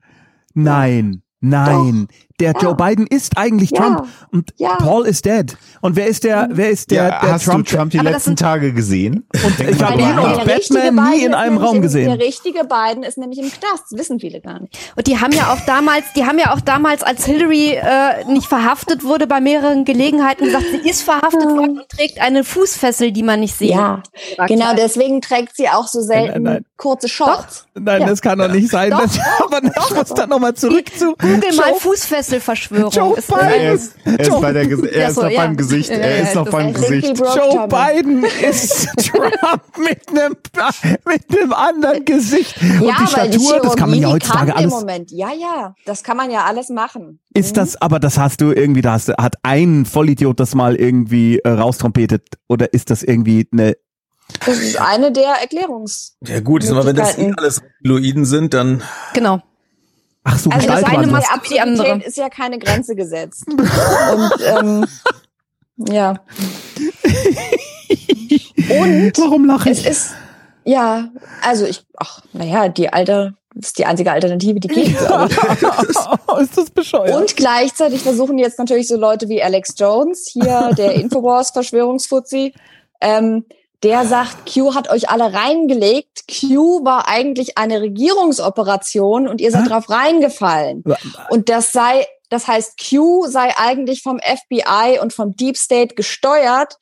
Nein, 0.55 1.23
nein. 1.41 2.09
Der 2.41 2.53
Ja. 2.53 2.61
Joe 2.61 2.75
Biden 2.75 3.07
ist 3.07 3.37
eigentlich 3.37 3.71
Ja. 3.71 3.77
Trump 3.79 4.07
und 4.33 4.53
Ja. 4.57 4.77
Paul 4.77 5.07
ist 5.07 5.25
dead. 5.25 5.57
Und 5.81 5.97
wer 5.97 6.07
ist 6.07 6.25
der, 6.25 6.49
wer 6.51 6.71
ist 6.71 6.91
der, 6.91 7.03
ja, 7.05 7.21
der 7.21 7.33
hast 7.33 7.45
Trump? 7.45 7.67
du 7.69 7.77
Trump 7.77 7.91
die 7.91 7.99
letzten 7.99 8.31
sind- 8.31 8.39
Tage 8.39 8.73
gesehen? 8.73 9.27
Und 9.45 9.61
ich 9.61 9.83
habe 9.83 10.01
ihn 10.01 10.19
und 10.19 10.45
Batman 10.45 11.11
nie 11.11 11.25
in 11.25 11.35
einem 11.35 11.59
Raum 11.59 11.81
gesehen. 11.83 12.09
Der 12.17 12.27
richtige 12.27 12.61
Biden 12.65 13.03
ist 13.03 13.19
nämlich 13.19 13.39
im 13.39 13.51
Knast. 13.51 13.85
Das 13.91 13.99
wissen 13.99 14.21
viele 14.21 14.41
gar 14.41 14.61
nicht. 14.61 14.77
Und 14.97 15.07
die 15.07 15.19
haben 15.21 15.33
ja 15.33 15.53
auch 15.53 15.61
damals, 15.67 16.05
die 16.15 16.25
haben 16.25 16.39
ja 16.39 16.53
auch 16.53 16.61
damals, 16.61 17.03
als 17.03 17.25
Hillary 17.25 17.73
äh, 17.75 18.25
nicht 18.29 18.47
verhaftet 18.49 19.05
wurde, 19.05 19.27
bei 19.27 19.41
mehreren 19.41 19.85
Gelegenheiten 19.85 20.45
gesagt, 20.47 20.65
sie 20.71 20.89
ist 20.89 21.03
verhaftet 21.03 21.43
worden 21.45 21.79
und 21.81 21.89
trägt 21.89 22.21
eine 22.21 22.45
Fußfessel, 22.45 23.13
die 23.13 23.23
man 23.23 23.41
nicht 23.41 23.57
sieht. 23.57 23.71
Ja, 23.71 24.03
genau. 24.47 24.75
Deswegen 24.77 25.21
trägt 25.21 25.57
sie 25.57 25.69
auch 25.69 25.87
so 25.89 26.01
selten 26.01 26.43
nein. 26.43 26.65
kurze 26.77 27.09
Shorts. 27.09 27.67
Nein, 27.75 28.03
Ja. 28.03 28.07
das 28.09 28.21
kann 28.23 28.39
doch 28.39 28.51
nicht 28.51 28.69
sein. 28.71 28.91
Doch, 28.91 29.01
das, 29.03 29.19
aber 29.45 29.61
ich 29.65 29.95
muss 29.95 30.09
da 30.15 30.27
nochmal 30.27 30.55
zurück 30.55 30.87
zu 30.97 31.15
Google 31.17 31.55
mal 31.57 31.71
Joe, 31.71 31.79
Fußfesselverschwörung. 32.29 32.91
Joe 32.91 33.17
Ist 33.17 33.29
Biden. 33.29 33.49
Er 33.49 33.73
ist, 33.73 33.95
er 34.05 34.21
ist, 34.21 34.41
bei 34.41 34.53
der, 34.53 34.63
er 34.63 35.09
ist 35.09 35.15
so, 35.15 35.23
noch 35.23 35.31
ja. 35.31 35.41
beim 35.41 35.57
Gesicht. 35.57 35.91
Er 35.91 36.19
ja, 36.19 36.25
ist 36.25 36.35
noch 36.35 36.51
beim 36.51 36.73
Gesicht. 36.73 37.19
Joe. 37.19 37.69
Biden 37.69 38.25
ist 38.25 38.89
Trump 38.97 39.63
mit 39.79 40.09
einem 40.09 40.37
mit 41.07 41.41
einem 41.41 41.53
anderen 41.53 42.05
Gesicht. 42.05 42.57
Und 42.61 42.83
Ja, 42.83 42.97
die 43.01 43.07
Statur, 43.07 43.61
das 43.63 43.77
kann 43.77 43.91
man 43.91 43.99
ja 44.01 44.11
heutzutage 44.11 44.55
alles. 44.55 44.73
Moment. 44.73 45.11
Ja, 45.11 45.31
ja, 45.33 45.75
das 45.85 46.03
kann 46.03 46.17
man 46.17 46.31
ja 46.31 46.45
alles 46.45 46.69
machen. 46.69 47.21
Ist 47.35 47.57
das, 47.57 47.81
aber 47.81 48.01
das 48.01 48.19
hast 48.19 48.41
du 48.41 48.53
irgendwie, 48.53 48.83
da 48.83 48.93
hast 48.93 49.09
du, 49.09 49.17
hat 49.17 49.37
ein 49.43 49.85
Vollidiot 49.85 50.41
das 50.41 50.55
mal 50.55 50.77
irgendwie 50.77 51.39
äh, 51.39 51.51
raustrompetet 51.51 52.23
oder 52.49 52.73
ist 52.73 52.91
das 52.91 53.03
irgendwie 53.03 53.49
eine 53.53 53.77
Das 54.45 54.59
ist 54.59 54.81
eine 54.81 55.13
der 55.13 55.35
Erklärungs. 55.41 56.17
Ja 56.27 56.41
gut, 56.41 56.69
mal, 56.71 56.85
wenn 56.85 56.97
das 56.97 57.19
eh 57.19 57.33
alles 57.37 57.63
Reptiloiden 57.63 58.25
sind, 58.25 58.55
dann 58.55 58.83
Genau. 59.15 59.43
Ach 60.25 60.39
so, 60.39 60.51
Also 60.51 60.67
das 60.69 60.85
eine 60.85 61.07
das. 61.07 61.25
der 61.25 61.49
die 61.49 61.61
andere. 61.61 62.03
Ist 62.05 62.17
ja 62.17 62.29
keine 62.29 62.59
Grenze 62.59 62.95
gesetzt. 62.95 63.45
Und 63.49 64.33
ähm, 64.47 64.87
ja. 65.77 66.15
Und 68.69 69.13
Warum 69.19 69.47
lache 69.47 69.71
es 69.71 69.81
ich? 69.81 69.87
ist 69.87 70.11
ja, 70.69 71.09
also 71.43 71.65
ich, 71.65 71.83
ach, 71.97 72.21
naja, 72.35 72.69
die 72.69 72.93
alte, 72.93 73.33
das 73.55 73.69
ist 73.69 73.79
die 73.79 73.87
einzige 73.87 74.13
Alternative, 74.13 74.61
die 74.61 74.69
geht. 74.69 74.89
ich. 74.89 74.97
ist 76.43 76.59
das 76.59 76.71
bescheuert? 76.71 77.17
Und 77.17 77.37
gleichzeitig 77.37 78.03
versuchen 78.03 78.37
jetzt 78.37 78.59
natürlich 78.59 78.87
so 78.87 78.99
Leute 78.99 79.31
wie 79.31 79.43
Alex 79.43 79.75
Jones, 79.79 80.29
hier 80.31 80.71
der 80.77 80.93
Infowars-Verschwörungsfuzzi, 80.97 82.53
ähm, 83.01 83.47
der 83.83 84.05
sagt, 84.07 84.53
Q 84.53 84.75
hat 84.75 84.91
euch 84.91 85.09
alle 85.09 85.33
reingelegt. 85.33 86.25
Q 86.29 86.85
war 86.85 87.09
eigentlich 87.09 87.57
eine 87.59 87.81
Regierungsoperation 87.81 89.29
und 89.29 89.41
ihr 89.41 89.51
seid 89.51 89.65
Hä? 89.65 89.69
drauf 89.69 89.89
reingefallen. 89.89 90.83
Und 91.31 91.49
das 91.49 91.73
sei, 91.73 92.07
das 92.29 92.49
heißt, 92.49 92.75
Q 92.79 93.27
sei 93.27 93.57
eigentlich 93.57 94.03
vom 94.03 94.19
FBI 94.19 94.99
und 95.01 95.13
vom 95.13 95.37
Deep 95.37 95.57
State 95.57 95.95
gesteuert, 95.95 96.75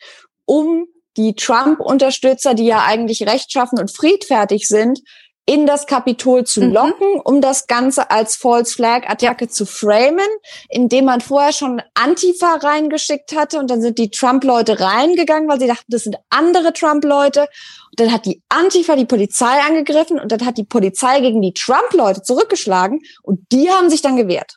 um 0.46 0.86
die 1.16 1.34
Trump-Unterstützer, 1.34 2.54
die 2.54 2.66
ja 2.66 2.84
eigentlich 2.84 3.26
rechtschaffen 3.26 3.78
und 3.78 3.94
friedfertig 3.94 4.68
sind, 4.68 5.00
in 5.48 5.64
das 5.64 5.86
Kapitol 5.86 6.42
zu 6.44 6.60
Mhm. 6.60 6.72
locken, 6.72 7.20
um 7.24 7.40
das 7.40 7.68
Ganze 7.68 8.10
als 8.10 8.34
False 8.34 8.74
Flag 8.74 9.08
Attacke 9.08 9.48
zu 9.48 9.64
framen, 9.64 10.26
indem 10.68 11.04
man 11.04 11.20
vorher 11.20 11.52
schon 11.52 11.80
Antifa 11.94 12.56
reingeschickt 12.56 13.34
hatte 13.36 13.60
und 13.60 13.70
dann 13.70 13.80
sind 13.80 13.96
die 13.98 14.10
Trump-Leute 14.10 14.80
reingegangen, 14.80 15.48
weil 15.48 15.60
sie 15.60 15.68
dachten, 15.68 15.84
das 15.88 16.02
sind 16.02 16.16
andere 16.30 16.72
Trump-Leute. 16.72 17.42
Und 17.42 18.00
dann 18.00 18.12
hat 18.12 18.26
die 18.26 18.42
Antifa 18.48 18.96
die 18.96 19.04
Polizei 19.04 19.60
angegriffen 19.66 20.18
und 20.18 20.32
dann 20.32 20.44
hat 20.44 20.58
die 20.58 20.64
Polizei 20.64 21.20
gegen 21.20 21.40
die 21.40 21.52
Trump-Leute 21.54 22.22
zurückgeschlagen 22.22 23.00
und 23.22 23.40
die 23.52 23.70
haben 23.70 23.88
sich 23.88 24.02
dann 24.02 24.16
gewehrt. 24.16 24.56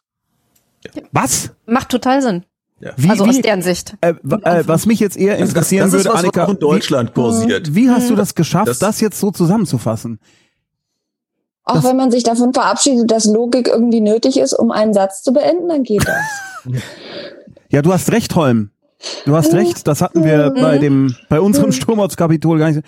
Was? 1.12 1.52
Macht 1.66 1.90
total 1.90 2.22
Sinn. 2.22 2.46
Wie, 2.96 3.10
also 3.10 3.26
aus 3.26 3.36
wie, 3.36 3.42
deren 3.42 3.62
Sicht. 3.62 3.94
äh, 4.00 4.12
äh, 4.44 4.64
was 4.66 4.86
mich 4.86 5.02
jetzt 5.02 5.18
eher 5.18 5.34
das, 5.34 5.40
das 5.42 5.50
interessieren 5.50 5.88
ist 5.88 5.92
würde, 5.94 6.06
was, 6.06 6.14
was 6.14 6.20
Annika, 6.22 6.46
auch 6.46 6.50
in 6.50 6.60
Deutschland 6.60 7.14
kursiert. 7.14 7.76
wie, 7.76 7.88
wie 7.88 7.90
hast 7.90 8.10
du 8.10 8.16
das 8.16 8.34
geschafft, 8.36 8.70
Das- 8.70 8.80
das, 8.80 9.02
jetzt 9.02 9.20
so 9.20 9.32
zusammenzufassen? 9.32 10.20
Auch 11.70 11.76
Das- 11.76 11.84
wenn 11.86 11.98
man 11.98 12.12
sich 12.12 12.24
davon 12.24 12.54
verabschiedet, 12.54 13.10
dass 13.12 13.26
Logik 13.26 13.68
irgendwie 13.68 14.02
nötig 14.02 14.38
ist, 14.40 14.54
um 14.54 14.72
einen 14.72 14.94
Satz 14.94 15.22
zu 15.24 15.32
beenden, 15.34 15.68
dann 15.70 15.84
geht 15.84 16.08
das. 16.08 16.16
Ja, 17.72 17.84
du 17.84 17.94
hast 17.94 18.12
recht, 18.12 18.36
Holm. 18.36 18.72
Du 19.26 19.36
hast 19.36 19.54
recht, 19.54 19.88
das 19.88 20.02
hatten 20.02 20.24
wir 20.24 20.50
bei 20.60 20.80
dem, 20.80 21.16
bei 21.30 21.40
unserem 21.40 21.72
Sturm 21.72 22.00
aufs 22.00 22.18
Kapitol 22.18 22.58
gar 22.58 22.72
nicht. 22.72 22.82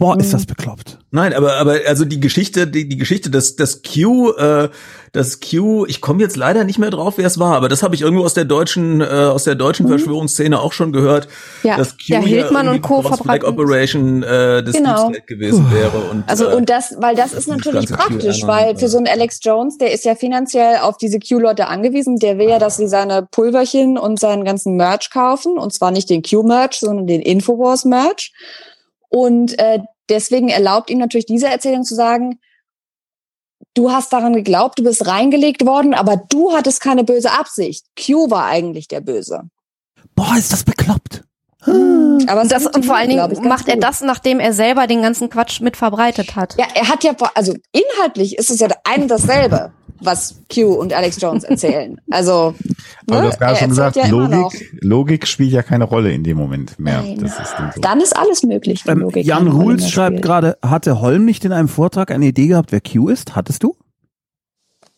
Boah, 0.00 0.18
ist 0.18 0.32
das 0.32 0.46
bekloppt. 0.46 0.98
Nein, 1.10 1.34
aber 1.34 1.56
aber 1.56 1.76
also 1.86 2.06
die 2.06 2.20
Geschichte, 2.20 2.66
die, 2.66 2.88
die 2.88 2.96
Geschichte, 2.96 3.28
dass 3.28 3.54
das 3.54 3.82
Q, 3.82 4.30
äh, 4.30 4.70
das 5.12 5.40
Q, 5.40 5.84
ich 5.84 6.00
komme 6.00 6.22
jetzt 6.22 6.38
leider 6.38 6.64
nicht 6.64 6.78
mehr 6.78 6.88
drauf, 6.88 7.14
wer 7.18 7.26
es 7.26 7.38
war, 7.38 7.54
aber 7.54 7.68
das 7.68 7.82
habe 7.82 7.94
ich 7.94 8.00
irgendwo 8.00 8.24
aus 8.24 8.32
der 8.32 8.46
deutschen, 8.46 9.02
äh, 9.02 9.04
aus 9.04 9.44
der 9.44 9.56
deutschen 9.56 9.88
Verschwörungsszene 9.88 10.58
auch 10.58 10.72
schon 10.72 10.92
gehört, 10.92 11.28
Ja. 11.64 11.76
dass 11.76 11.98
Q 11.98 12.04
Ja, 12.06 12.20
Hildmann 12.20 12.68
und 12.68 12.80
Co. 12.80 13.02
Black 13.02 13.44
Operation 13.44 14.22
äh, 14.22 14.62
des 14.62 14.74
Genau. 14.76 15.12
Gewesen 15.26 15.70
wäre 15.70 15.98
und 16.10 16.24
Also 16.26 16.48
äh, 16.48 16.54
und 16.54 16.70
das, 16.70 16.94
weil 16.98 17.14
das 17.14 17.34
ist 17.34 17.46
dieses 17.46 17.48
natürlich 17.48 17.90
praktisch, 17.90 18.46
weil 18.46 18.78
für 18.78 18.88
so 18.88 18.96
einen 18.96 19.06
Alex 19.06 19.40
Jones, 19.42 19.76
der 19.76 19.92
ist 19.92 20.06
ja 20.06 20.14
finanziell 20.14 20.78
auf 20.78 20.96
diese 20.96 21.18
Q-Leute 21.18 21.66
angewiesen, 21.66 22.16
der 22.16 22.38
will 22.38 22.48
ja, 22.48 22.58
dass 22.58 22.78
sie 22.78 22.88
seine 22.88 23.28
Pulverchen 23.30 23.98
und 23.98 24.18
seinen 24.18 24.46
ganzen 24.46 24.76
Merch 24.76 25.10
kaufen 25.10 25.58
und 25.58 25.74
zwar 25.74 25.90
nicht 25.90 26.08
den 26.08 26.22
Q-Merch, 26.22 26.78
sondern 26.80 27.06
den 27.06 27.20
Infowars-Merch. 27.20 28.32
Und 29.10 29.58
äh, 29.58 29.80
deswegen 30.08 30.48
erlaubt 30.48 30.88
ihm 30.88 30.98
natürlich 30.98 31.26
diese 31.26 31.48
Erzählung 31.48 31.84
zu 31.84 31.94
sagen, 31.94 32.40
du 33.74 33.90
hast 33.90 34.12
daran 34.12 34.32
geglaubt, 34.32 34.78
du 34.78 34.84
bist 34.84 35.06
reingelegt 35.06 35.66
worden, 35.66 35.94
aber 35.94 36.16
du 36.16 36.52
hattest 36.52 36.80
keine 36.80 37.04
böse 37.04 37.32
Absicht. 37.32 37.84
Q 37.96 38.30
war 38.30 38.46
eigentlich 38.46 38.88
der 38.88 39.00
Böse. 39.00 39.42
Boah, 40.14 40.36
ist 40.38 40.52
das 40.52 40.64
bekloppt. 40.64 41.24
Aber 41.62 41.72
Und, 41.72 42.22
es 42.26 42.48
das, 42.48 42.66
und 42.66 42.86
vor 42.86 42.96
allen 42.96 43.10
Dingen 43.10 43.48
macht 43.48 43.68
er 43.68 43.74
gut. 43.74 43.84
das, 43.84 44.00
nachdem 44.00 44.40
er 44.40 44.54
selber 44.54 44.86
den 44.86 45.02
ganzen 45.02 45.28
Quatsch 45.28 45.60
mit 45.60 45.76
verbreitet 45.76 46.34
hat. 46.34 46.56
Ja, 46.58 46.66
er 46.74 46.88
hat 46.88 47.04
ja, 47.04 47.14
also 47.34 47.54
inhaltlich 47.72 48.38
ist 48.38 48.50
es 48.50 48.60
ja 48.60 48.68
ein 48.84 49.02
und 49.02 49.08
dasselbe, 49.08 49.72
was 50.00 50.36
Q 50.52 50.72
und 50.74 50.92
Alex 50.92 51.20
Jones 51.20 51.44
erzählen. 51.44 52.00
Also, 52.10 52.54
Aber 53.06 53.16
ne, 53.16 53.22
du 53.22 53.28
hast 53.28 53.38
gerade 53.38 53.52
er 53.52 53.56
schon 53.58 53.68
gesagt, 53.68 53.96
ja. 53.96 54.06
Logik, 54.08 54.78
Logik 54.80 55.26
spielt 55.26 55.52
ja 55.52 55.62
keine 55.62 55.84
Rolle 55.84 56.12
in 56.12 56.24
dem 56.24 56.36
Moment 56.36 56.78
mehr. 56.78 57.02
Nein. 57.02 57.18
Das 57.20 57.38
ist 57.38 57.54
dann 57.56 57.72
so. 57.74 57.80
Dann 57.80 58.00
ist 58.00 58.16
alles 58.16 58.42
möglich. 58.42 58.86
wenn 58.86 58.98
Ähm, 58.98 59.02
Logik 59.04 59.24
Jan 59.26 59.48
Ruhls 59.48 59.90
schreibt 59.90 60.22
gerade, 60.22 60.56
hatte 60.62 61.00
Holm 61.00 61.24
nicht 61.24 61.44
in 61.44 61.52
einem 61.52 61.68
Vortrag 61.68 62.10
eine 62.10 62.26
Idee 62.26 62.48
gehabt, 62.48 62.72
wer 62.72 62.80
Q 62.80 63.08
ist? 63.08 63.36
Hattest 63.36 63.62
du? 63.62 63.76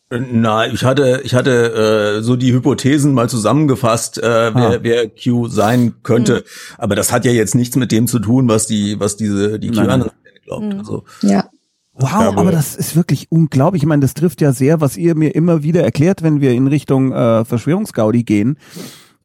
Na, 0.09 0.67
ich 0.67 0.83
hatte, 0.83 1.21
ich 1.23 1.33
hatte 1.33 2.17
äh, 2.19 2.21
so 2.21 2.35
die 2.35 2.53
Hypothesen 2.53 3.13
mal 3.13 3.29
zusammengefasst, 3.29 4.19
äh, 4.19 4.53
wer, 4.53 4.55
Ah. 4.55 4.77
wer 4.81 5.09
Q 5.09 5.47
sein 5.47 5.95
könnte. 6.03 6.37
Hm. 6.37 6.43
Aber 6.77 6.95
das 6.95 7.11
hat 7.11 7.25
ja 7.25 7.31
jetzt 7.31 7.55
nichts 7.55 7.75
mit 7.77 7.91
dem 7.91 8.05
zu 8.07 8.19
tun, 8.19 8.47
was 8.47 8.67
die, 8.67 8.99
was 8.99 9.17
diese 9.17 9.57
die 9.59 9.71
QAnon 9.71 10.11
glaubt. 10.45 10.71
Hm. 10.71 10.79
Also 10.79 11.03
Ja. 11.23 11.49
Wow, 11.95 12.37
aber 12.37 12.51
das 12.51 12.75
ist 12.75 12.95
wirklich 12.95 13.27
unglaublich. 13.29 13.83
Ich 13.83 13.87
meine, 13.87 14.01
das 14.01 14.15
trifft 14.15 14.41
ja 14.41 14.51
sehr, 14.51 14.81
was 14.81 14.97
ihr 14.97 15.15
mir 15.15 15.35
immer 15.35 15.61
wieder 15.61 15.83
erklärt, 15.83 16.23
wenn 16.23 16.41
wir 16.41 16.51
in 16.51 16.67
Richtung 16.67 17.11
äh, 17.11 17.45
Verschwörungsgaudi 17.45 18.23
gehen. 18.23 18.57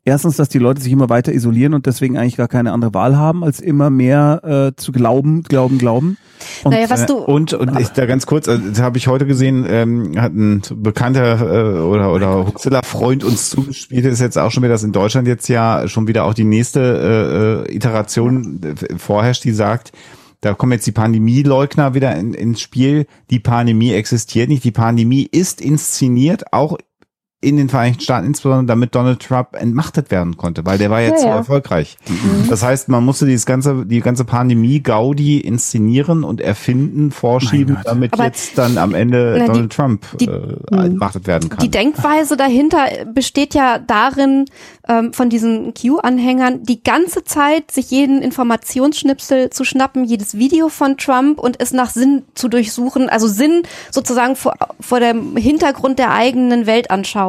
Erstens, 0.05 0.36
dass 0.36 0.49
die 0.49 0.59
Leute 0.59 0.81
sich 0.81 0.93
immer 0.93 1.11
weiter 1.11 1.32
isolieren 1.35 1.74
und 1.74 1.85
deswegen 1.85 2.16
eigentlich 2.16 2.36
gar 2.36 2.49
keine 2.49 2.73
andere 2.73 2.95
Wahl 2.95 3.16
haben, 3.16 3.45
als 3.45 3.61
immer 3.61 3.90
mehr 3.90 4.40
äh, 4.43 4.77
zu 4.77 4.90
glauben, 4.90 5.43
glauben, 5.43 5.77
glauben. 5.77 6.16
Und, 6.65 6.73
naja, 6.73 6.89
was 6.89 7.03
Äh, 7.03 7.07
du, 7.07 7.16
Und, 7.16 7.53
und 7.53 7.78
ich 7.78 7.89
da 7.89 8.07
ganz 8.07 8.24
kurz, 8.24 8.49
also, 8.49 8.70
das 8.70 8.81
habe 8.81 8.97
ich 8.97 9.07
heute 9.07 9.27
gesehen, 9.27 9.66
ähm, 9.69 10.15
hat 10.19 10.32
ein 10.32 10.62
bekannter 10.77 11.40
äh, 11.40 11.81
oder 11.81 12.12
oder 12.15 12.47
Huxilla-Freund 12.47 13.23
uns 13.23 13.51
zugespielt, 13.51 14.07
ist 14.07 14.20
jetzt 14.20 14.39
auch 14.39 14.51
schon 14.51 14.62
wieder, 14.62 14.73
dass 14.73 14.82
in 14.82 14.93
Deutschland 14.93 15.28
jetzt 15.28 15.49
ja 15.49 15.86
schon 15.89 16.07
wieder 16.09 16.24
auch 16.24 16.32
die 16.32 16.45
nächste 16.45 17.66
äh, 17.66 17.70
äh, 17.70 17.77
Iteration 17.77 18.61
äh, 18.62 18.99
vorherrscht, 18.99 19.45
die 19.45 19.53
sagt, 19.53 19.93
da 20.40 20.55
kommen 20.55 20.73
jetzt 20.73 20.86
die 20.86 20.93
Pandemieleugner 20.93 21.94
wieder 21.94 22.15
in, 22.16 22.35
ins 22.35 22.60
Spiel. 22.60 23.06
Die 23.31 23.40
Pandemie 23.40 23.93
existiert 23.93 24.48
nicht. 24.48 24.65
Die 24.65 24.70
Pandemie 24.70 25.28
ist 25.31 25.60
inszeniert, 25.60 26.52
auch 26.52 26.78
in 27.40 27.56
den 27.56 27.69
Vereinigten 27.69 28.01
Staaten, 28.02 28.27
insbesondere 28.27 28.66
damit 28.66 28.97
Donald 28.97 29.20
Trump 29.20 29.51
entmachtet 29.52 30.10
werden 30.10 30.36
konnte, 30.36 30.66
weil 30.66 30.77
der 30.77 30.90
war 30.90 31.01
jetzt 31.01 31.19
Ja, 31.19 31.19
so 31.20 31.27
ja. 31.28 31.36
erfolgreich. 31.36 31.97
Das 32.51 32.65
heißt, 32.65 32.89
man 32.89 33.05
musste 33.05 33.27
dieses 33.27 33.47
ganze, 33.47 33.86
die 33.86 34.01
ganze 34.01 34.24
Pandemie 34.24 34.81
Gaudi 34.82 35.39
inszenieren 35.39 36.24
und 36.24 36.40
erfinden, 36.40 37.12
vorschieben, 37.12 37.78
damit 37.85 38.15
Aber- 38.15 38.24
jetzt 38.24 38.59
dann 38.59 38.77
am 38.77 38.93
Ende 38.93 39.36
Na, 39.39 39.44
die- 39.44 39.52
Donald 39.52 39.73
Trump 39.73 40.05
die- 40.19 40.27
äh, 40.27 40.56
entmachtet 40.73 41.28
werden 41.28 41.48
kann. 41.48 41.60
Die 41.60 41.70
Denkweise 41.70 42.36
dahinter 42.36 42.86
besteht 43.15 43.55
ja 43.55 43.78
darin, 43.78 44.47
ähm, 44.89 45.12
von 45.12 45.31
diesen 45.31 45.74
Q-Anhängern 45.74 46.65
die 46.65 46.82
ganze 46.82 47.23
Zeit 47.23 47.70
sich 47.70 47.90
jeden 47.93 48.20
Informationsschnipsel 48.20 49.51
zu 49.51 49.65
schnappen, 49.65 50.05
jedes 50.05 50.36
Video 50.39 50.69
von 50.69 50.97
Trump 50.97 51.39
und 51.39 51.60
es 51.60 51.73
nach 51.73 51.90
Sinn 51.90 52.23
zu 52.35 52.48
durchsuchen, 52.48 53.09
also 53.09 53.28
Sinn 53.28 53.62
sozusagen 53.93 54.35
vor, 54.35 54.55
vor 54.81 54.98
dem 54.98 55.36
Hintergrund 55.36 56.01
der 56.01 56.12
eigenen 56.12 56.66
Weltanschauung. 56.66 57.27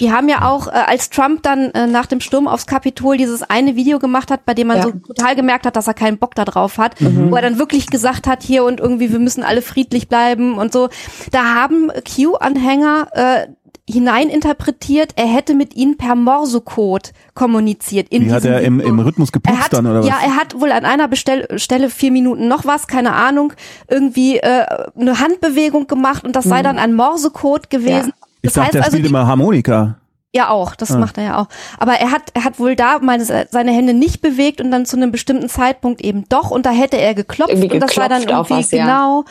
Die 0.00 0.12
haben 0.12 0.28
ja 0.28 0.48
auch, 0.48 0.66
äh, 0.66 0.70
als 0.70 1.10
Trump 1.10 1.42
dann 1.42 1.70
äh, 1.72 1.86
nach 1.86 2.06
dem 2.06 2.20
Sturm 2.20 2.48
aufs 2.48 2.66
Kapitol 2.66 3.16
dieses 3.16 3.42
eine 3.42 3.76
Video 3.76 3.98
gemacht 3.98 4.30
hat, 4.30 4.44
bei 4.44 4.54
dem 4.54 4.68
man 4.68 4.78
Ja. 4.78 4.82
so 4.84 4.90
total 4.92 5.36
gemerkt 5.36 5.66
hat, 5.66 5.76
dass 5.76 5.86
er 5.86 5.94
keinen 5.94 6.18
Bock 6.18 6.34
da 6.34 6.44
drauf 6.44 6.78
hat, 6.78 6.94
wo 7.00 7.36
er 7.36 7.42
dann 7.42 7.58
wirklich 7.58 7.86
gesagt 7.88 8.26
hat, 8.26 8.42
hier 8.42 8.64
und 8.64 8.80
irgendwie, 8.80 9.12
wir 9.12 9.18
müssen 9.18 9.42
alle 9.42 9.62
friedlich 9.62 10.08
bleiben 10.08 10.58
und 10.58 10.72
so. 10.72 10.88
Da 11.32 11.54
haben 11.54 11.90
Q-Anhänger 12.14 13.08
äh, 13.12 13.46
hineininterpretiert, 13.86 15.12
er 15.16 15.26
hätte 15.26 15.54
mit 15.54 15.74
ihnen 15.76 15.96
per 15.96 16.14
Morsecode 16.14 17.12
kommuniziert. 17.34 18.08
In 18.08 18.26
Wie 18.26 18.32
hat 18.32 18.44
er 18.44 18.62
im, 18.62 18.80
im 18.80 18.98
Rhythmus 18.98 19.30
gepupst 19.32 19.62
hat, 19.64 19.72
dann 19.74 19.86
oder 19.86 20.00
was? 20.00 20.06
ja, 20.08 20.16
er 20.24 20.36
hat 20.36 20.58
wohl 20.58 20.72
an 20.72 20.84
einer 20.84 21.08
Bestell 21.08 21.46
Stelle 21.58 21.90
vier 21.90 22.10
Minuten 22.10 22.48
noch 22.48 22.64
was, 22.64 22.86
keine 22.86 23.12
Ahnung, 23.12 23.52
irgendwie 23.88 24.38
äh, 24.38 24.64
eine 24.98 25.20
Handbewegung 25.20 25.86
gemacht 25.86 26.24
und 26.24 26.34
das 26.34 26.44
sei 26.44 26.62
dann 26.62 26.78
ein 26.78 26.94
Morsecode 26.94 27.68
gewesen. 27.70 28.12
Ich 28.44 28.52
Das 28.52 28.54
dachte, 28.54 28.66
heißt 28.66 28.74
er 28.76 28.84
also, 28.84 28.96
spielt 28.96 29.08
immer 29.08 29.26
Harmonika. 29.26 29.96
Ja 30.34 30.48
auch, 30.50 30.74
das 30.74 30.90
Ah. 30.90 30.98
macht 30.98 31.16
er 31.18 31.24
ja 31.24 31.38
auch. 31.38 31.46
Aber 31.78 31.92
er 31.94 32.10
hat, 32.10 32.22
er 32.34 32.44
hat 32.44 32.58
wohl 32.58 32.76
da 32.76 32.98
meine, 33.00 33.24
seine 33.24 33.72
Hände 33.72 33.94
nicht 33.94 34.20
bewegt 34.20 34.60
und 34.60 34.70
dann 34.70 34.84
zu 34.84 34.96
einem 34.96 35.12
bestimmten 35.12 35.48
Zeitpunkt 35.48 36.00
eben 36.02 36.24
doch 36.28 36.50
und 36.50 36.66
da 36.66 36.70
hätte 36.70 36.96
er 36.98 37.14
geklopft 37.14 37.52
Irgendwie 37.52 37.74
und 37.74 37.80
das 37.80 37.96
war 37.96 38.08
dann 38.08 38.22
irgendwie 38.22 38.54
was, 38.54 38.70
ja. 38.70 38.84
genau. 38.84 39.24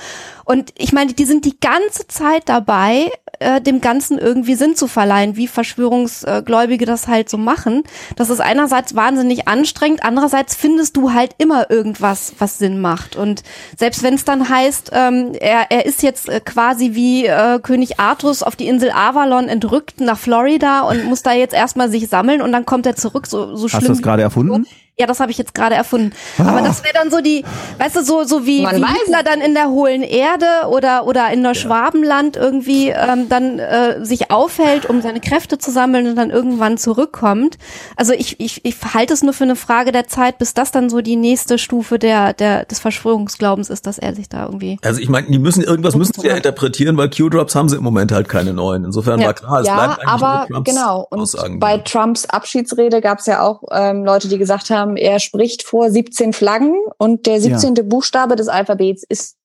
Und 0.46 0.74
ich 0.78 0.92
meine, 0.92 1.14
die 1.14 1.24
sind 1.26 1.46
die 1.46 1.58
ganze 1.60 2.06
Zeit 2.08 2.44
dabei, 2.50 3.10
äh, 3.40 3.62
dem 3.62 3.80
Ganzen 3.80 4.18
irgendwie 4.18 4.56
Sinn 4.56 4.76
zu 4.76 4.88
verleihen, 4.88 5.38
wie 5.38 5.48
Verschwörungsgläubige 5.48 6.86
das 6.86 7.08
halt 7.08 7.30
so 7.30 7.38
machen. 7.38 7.84
Das 8.16 8.30
ist 8.30 8.42
einerseits 8.42 8.96
wahnsinnig 8.96 9.48
anstrengend, 9.48 10.04
andererseits 10.04 10.56
findest 10.56 10.98
du 10.98 11.14
halt 11.14 11.36
immer 11.38 11.70
irgendwas, 11.70 12.34
was 12.40 12.58
Sinn 12.58 12.82
macht. 12.82 13.16
Und 13.16 13.44
selbst 13.78 14.04
wenn 14.04 14.16
es 14.16 14.26
dann 14.26 14.50
heißt, 14.50 14.92
ähm, 14.94 15.32
er, 15.40 15.72
er 15.72 15.86
ist 15.86 16.04
jetzt 16.04 16.30
äh, 16.30 16.40
quasi 16.42 16.92
wie 16.94 17.26
äh, 17.26 17.60
König 17.60 18.00
Artus 18.00 18.44
auf 18.44 18.56
die 18.56 18.68
Insel 18.68 18.92
Avalon 18.92 19.48
entrückt 19.48 20.02
nach 20.02 20.18
Florida 20.18 20.82
und 20.94 21.06
muss 21.06 21.24
da 21.24 21.34
jetzt 21.34 21.53
erstmal 21.53 21.90
sich 21.90 22.07
sammeln 22.07 22.41
und 22.41 22.52
dann 22.52 22.65
kommt 22.65 22.86
er 22.86 22.95
zurück, 22.95 23.28
so, 23.28 23.56
so 23.56 23.68
schlimm. 23.68 23.82
Hast 23.82 23.88
du 23.88 23.94
das 23.94 24.02
gerade 24.02 24.22
erfunden? 24.22 24.65
Ja, 24.99 25.07
das 25.07 25.20
habe 25.20 25.32
ich 25.32 25.38
jetzt 25.40 25.56
gerade 25.56 25.76
erfunden. 25.76 26.11
Aber 26.38 26.61
das 26.61 26.84
wäre 26.84 26.94
dann 26.94 27.10
so 27.10 27.20
die, 27.20 27.44
weißt 27.80 27.95
du, 27.95 28.03
so 28.03 28.24
so 28.26 28.45
wie, 28.45 28.61
Man 28.61 28.76
wie 28.76 28.86
Hitler 28.86 29.24
dann 29.24 29.41
in 29.41 29.56
der 29.56 29.70
hohlen 29.70 30.03
Erde 30.03 30.68
oder 30.70 31.07
oder 31.07 31.32
in 31.32 31.41
der 31.41 31.56
Schwabenland 31.56 32.36
irgendwie 32.36 32.90
ähm, 32.90 33.28
dann 33.28 33.57
äh, 33.57 34.06
sich 34.06 34.30
aufhält, 34.30 34.86
um 34.86 35.02
seine 35.02 35.20
Kräfte 35.20 35.57
zu 35.57 35.72
sammeln 35.72 36.07
und 36.07 36.15
dann 36.15 36.30
irgendwann 36.30 36.78
zurückkommt. 36.78 37.57
Also 37.95 38.14
ich 38.14 38.40
ich 38.40 38.64
ich 38.65 38.76
halte 38.94 39.14
es 39.14 39.24
nur 39.24 39.34
für 39.34 39.45
eine 39.45 39.56
Frage 39.56 39.91
der 39.91 40.07
Zeit, 40.07 40.38
bis 40.38 40.53
das 40.53 40.72
dann 40.72 40.91
so 40.91 41.02
die 41.02 41.15
nächste 41.15 41.57
Stufe 41.57 41.98
der 41.98 42.34
der 42.34 42.65
des 42.65 42.80
Verschwörungsglaubens 42.80 43.72
ist, 43.72 43.88
dass 43.88 43.98
er 43.98 44.14
sich 44.14 44.30
da 44.30 44.45
irgendwie. 44.45 44.78
Also 44.84 44.99
ich 45.02 45.10
meine, 45.10 45.28
die 45.28 45.40
müssen 45.40 45.64
irgendwas 45.64 45.95
müssen 45.95 46.14
sie 46.20 46.28
ja 46.28 46.36
interpretieren, 46.36 46.98
weil 46.98 47.10
Q-Drops 47.10 47.56
haben 47.56 47.68
sie 47.68 47.78
im 47.78 47.84
Moment 47.84 48.11
halt 48.11 48.30
keine 48.30 48.53
neuen. 48.53 48.86
Insofern 48.86 49.20
Ja. 49.20 49.28
war 49.28 49.34
klar, 49.34 49.61
es 49.61 49.68
ja, 49.68 49.74
bleibt 49.74 49.99
eigentlich 50.02 50.10
aber 50.10 50.38
nur 50.38 50.48
Trumps 50.48 50.70
genau. 50.70 51.07
Und 51.10 51.20
Aussagen. 51.20 51.60
bei 51.60 51.78
Trumps 51.80 52.26
Abschiedsrede 52.28 53.02
gab 53.02 53.20
es 53.20 53.26
ja 53.26 53.41
auch 53.41 53.61
ähm, 53.72 54.06
Leute, 54.06 54.28
die 54.28 54.38
gesagt 54.38 54.70
haben, 54.70 54.83
er 54.98 55.20
spricht 55.20 55.64
vor 55.64 55.90
17 55.92 56.34
Flaggen 56.34 56.76
und 56.98 57.26
der 57.26 57.40
17. 57.42 57.74
Buchstabe 57.90 58.36
des 58.36 58.48
Alphabets 58.48 59.04
ist 59.08 59.36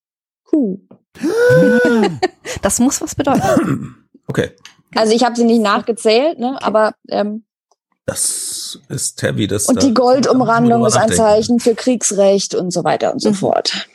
Q. 0.44 0.78
Das 2.62 2.78
muss 2.80 3.00
was 3.00 3.14
bedeuten. 3.14 3.96
okay, 4.28 4.50
Also 4.94 5.12
ich 5.12 5.24
habe 5.24 5.36
sie 5.36 5.44
nicht 5.44 5.62
nachgezählt, 5.62 6.38
ne? 6.38 6.58
aber 6.62 6.94
ähm, 7.08 7.44
das 8.06 8.78
ist 8.88 9.20
heavy. 9.22 9.46
Das 9.46 9.66
und 9.66 9.76
da- 9.82 9.86
die 9.86 9.92
Goldumrandung 9.92 10.86
ist 10.86 10.96
ein. 10.96 11.12
Zeichen 11.12 11.60
für 11.60 11.74
Kriegsrecht 11.74 12.54
und 12.54 12.72
so 12.72 12.84
weiter 12.84 13.12
und 13.12 13.20
so 13.20 13.30
Mhm. 13.30 13.34
fort. 13.34 13.88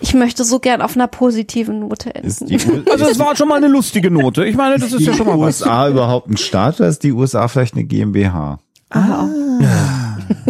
Ich 0.00 0.12
möchte 0.14 0.44
so 0.44 0.58
gern 0.58 0.82
auf 0.82 0.94
einer 0.96 1.06
positiven 1.06 1.78
Note 1.80 2.10
Ist 2.10 2.42
enden. 2.42 2.84
Also 2.90 3.06
es 3.06 3.18
war 3.18 3.34
schon 3.36 3.48
mal 3.48 3.54
eine 3.56 3.68
lustige 3.68 4.10
Note. 4.10 4.44
Ich 4.44 4.56
meine, 4.56 4.78
das 4.78 4.92
ist 4.92 5.00
die 5.00 5.04
ja 5.04 5.14
schon 5.14 5.26
mal 5.26 5.38
was. 5.40 5.62
USA 5.62 5.88
überhaupt 5.88 6.28
ein 6.28 6.36
Staat 6.36 6.78
oder 6.80 6.88
ist 6.90 7.02
die 7.02 7.12
USA 7.12 7.48
vielleicht 7.48 7.74
eine 7.74 7.84
GmbH? 7.84 8.58
Ah, 8.90 9.26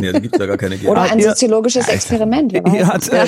Ja, 0.00 0.12
da 0.12 0.18
gibt's 0.20 0.38
ja 0.38 0.46
gar 0.46 0.56
keine 0.56 0.76
Oder 0.76 0.82
GmbH. 1.02 1.12
ein 1.12 1.18
ihr- 1.18 1.28
soziologisches 1.30 1.88
Experiment. 1.88 2.52
weiß. 2.52 2.62
Hier 2.72 2.86
hat, 2.86 3.08
äh, 3.08 3.26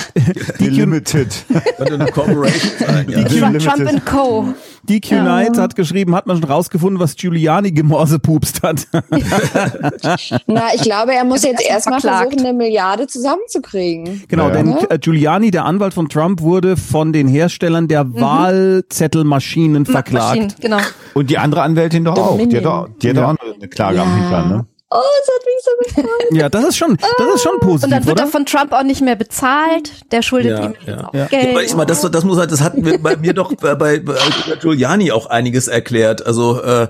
Die 0.60 0.64
DQ, 0.68 0.76
Limited. 0.76 1.44
Könnte 1.76 1.94
eine 1.94 2.06
Corporation 2.06 2.70
sein, 2.78 3.06
ja. 3.08 3.18
Die- 3.24 3.38
Trump, 3.38 3.52
Limited. 3.54 3.68
Trump 3.72 3.88
and 3.88 4.06
Co. 4.06 4.48
DQ 4.84 5.08
Knight 5.20 5.58
hat 5.58 5.74
geschrieben, 5.76 6.14
hat 6.14 6.26
man 6.26 6.36
schon 6.40 6.48
rausgefunden, 6.50 7.00
was 7.00 7.16
Giuliani 7.16 7.70
gemorsepupst 7.72 8.62
hat. 8.62 8.86
Na, 10.46 10.62
ich 10.74 10.82
glaube, 10.82 11.12
er 11.14 11.24
muss 11.24 11.42
jetzt 11.42 11.62
erstmal 11.68 12.00
versuchen, 12.00 12.38
eine 12.40 12.52
Milliarde 12.52 13.06
zusammenzukriegen. 13.06 14.22
Genau, 14.28 14.48
Ja, 14.48 14.54
ja. 14.56 14.62
denn 14.62 14.76
äh, 14.90 14.98
Giuliani, 14.98 15.50
der 15.50 15.64
Anwalt 15.64 15.92
von 15.94 16.08
Trump, 16.08 16.40
wurde 16.40 16.76
von 16.76 17.12
den 17.12 17.28
Herstellern 17.28 17.88
der 17.88 18.14
Wahlzettelmaschinen 18.14 19.86
verklagt. 19.86 20.28
Maschinen, 20.36 20.54
genau. 20.60 20.78
Und 21.14 21.30
die 21.30 21.38
andere 21.38 21.62
Anwältin 21.62 22.04
doch 22.04 22.16
auch. 22.16 22.38
Die 22.38 22.56
hat 22.56 22.64
doch, 22.64 22.88
die 23.02 23.10
hat 23.10 23.16
doch 23.16 23.22
Ja. 23.22 23.28
auch 23.28 23.32
noch 23.46 23.54
eine 23.54 23.68
Klage 23.68 24.00
am 24.00 24.14
Hintern, 24.20 24.48
ne? 24.48 24.66
Oh, 24.92 24.98
das 24.98 25.28
hat 25.34 25.44
mich 25.46 25.96
so 25.96 26.02
gefreut. 26.02 26.32
Ja, 26.32 26.48
das 26.48 26.64
ist 26.64 26.76
schon, 26.76 26.96
das 26.96 27.34
ist 27.36 27.42
schon 27.42 27.54
Und 27.54 27.60
positiv, 27.60 27.90
dann 27.94 28.06
wird 28.06 28.16
oder? 28.18 28.24
er 28.24 28.28
von 28.30 28.44
Trump 28.44 28.72
auch 28.72 28.82
nicht 28.82 29.00
mehr 29.02 29.14
bezahlt. 29.14 29.92
Der 30.10 30.20
schuldet 30.22 30.58
Ja, 30.58 30.64
ihm 30.64 30.74
ja. 30.84 31.08
auch 31.08 31.14
Ja. 31.14 31.26
Geld. 31.26 31.50
Aber 31.50 31.62
ich 31.62 31.74
meine, 31.74 31.86
das, 31.86 32.00
das 32.00 32.24
muss 32.24 32.38
halt, 32.38 32.50
das 32.50 32.60
hatten 32.60 32.84
wir 32.84 33.00
bei 33.00 33.16
mir 33.16 33.32
doch 33.32 33.54
bei, 33.54 33.76
bei, 33.76 34.00
bei 34.00 34.16
Giuliani 34.60 35.12
auch 35.12 35.26
einiges 35.26 35.68
erklärt. 35.68 36.26
Also 36.26 36.60
äh, 36.60 36.88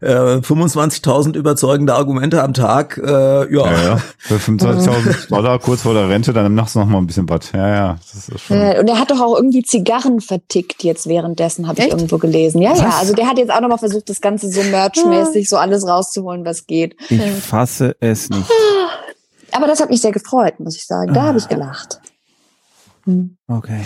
äh, 0.00 0.38
25.000 0.38 1.36
überzeugende 1.36 1.94
Argumente 1.94 2.42
am 2.42 2.54
Tag. 2.54 2.96
Äh, 2.96 3.10
ja. 3.10 3.46
Ja, 3.50 3.82
ja. 3.82 3.96
Für 4.16 4.36
25.000 4.36 5.28
Dollar 5.28 5.58
kurz 5.58 5.82
vor 5.82 5.92
der 5.92 6.08
Rente, 6.08 6.32
dann 6.32 6.54
nachts 6.54 6.74
noch 6.74 6.86
mal 6.86 6.98
ein 6.98 7.06
bisschen 7.06 7.28
was. 7.28 7.52
Ja, 7.52 7.68
ja. 7.68 7.98
Das 8.12 8.28
ist 8.28 8.40
schon. 8.40 8.56
Äh, 8.56 8.78
Und 8.80 8.88
er 8.88 8.98
hat 8.98 9.10
doch 9.10 9.20
auch 9.20 9.36
irgendwie 9.36 9.62
Zigarren 9.62 10.20
vertickt 10.20 10.82
jetzt 10.84 11.06
währenddessen, 11.06 11.68
habe 11.68 11.80
ich 11.82 11.88
irgendwo 11.90 12.16
gelesen. 12.16 12.62
Ja, 12.62 12.74
ja, 12.74 12.90
also 12.98 13.12
der 13.14 13.26
hat 13.26 13.36
jetzt 13.36 13.50
auch 13.52 13.60
nochmal 13.60 13.78
versucht, 13.78 14.08
das 14.08 14.20
Ganze 14.22 14.48
so 14.50 14.62
merchmäßig 14.62 15.50
so 15.50 15.56
alles 15.58 15.86
rauszuholen, 15.86 16.44
was 16.46 16.66
geht. 16.66 16.96
Ich 17.10 17.41
fasse 17.42 17.96
es 18.00 18.30
nicht. 18.30 18.50
Aber 19.52 19.66
das 19.66 19.80
hat 19.80 19.90
mich 19.90 20.00
sehr 20.00 20.12
gefreut, 20.12 20.58
muss 20.60 20.76
ich 20.76 20.86
sagen. 20.86 21.12
Da 21.12 21.24
habe 21.24 21.38
ich 21.38 21.48
gelacht. 21.48 22.00
Okay. 23.48 23.82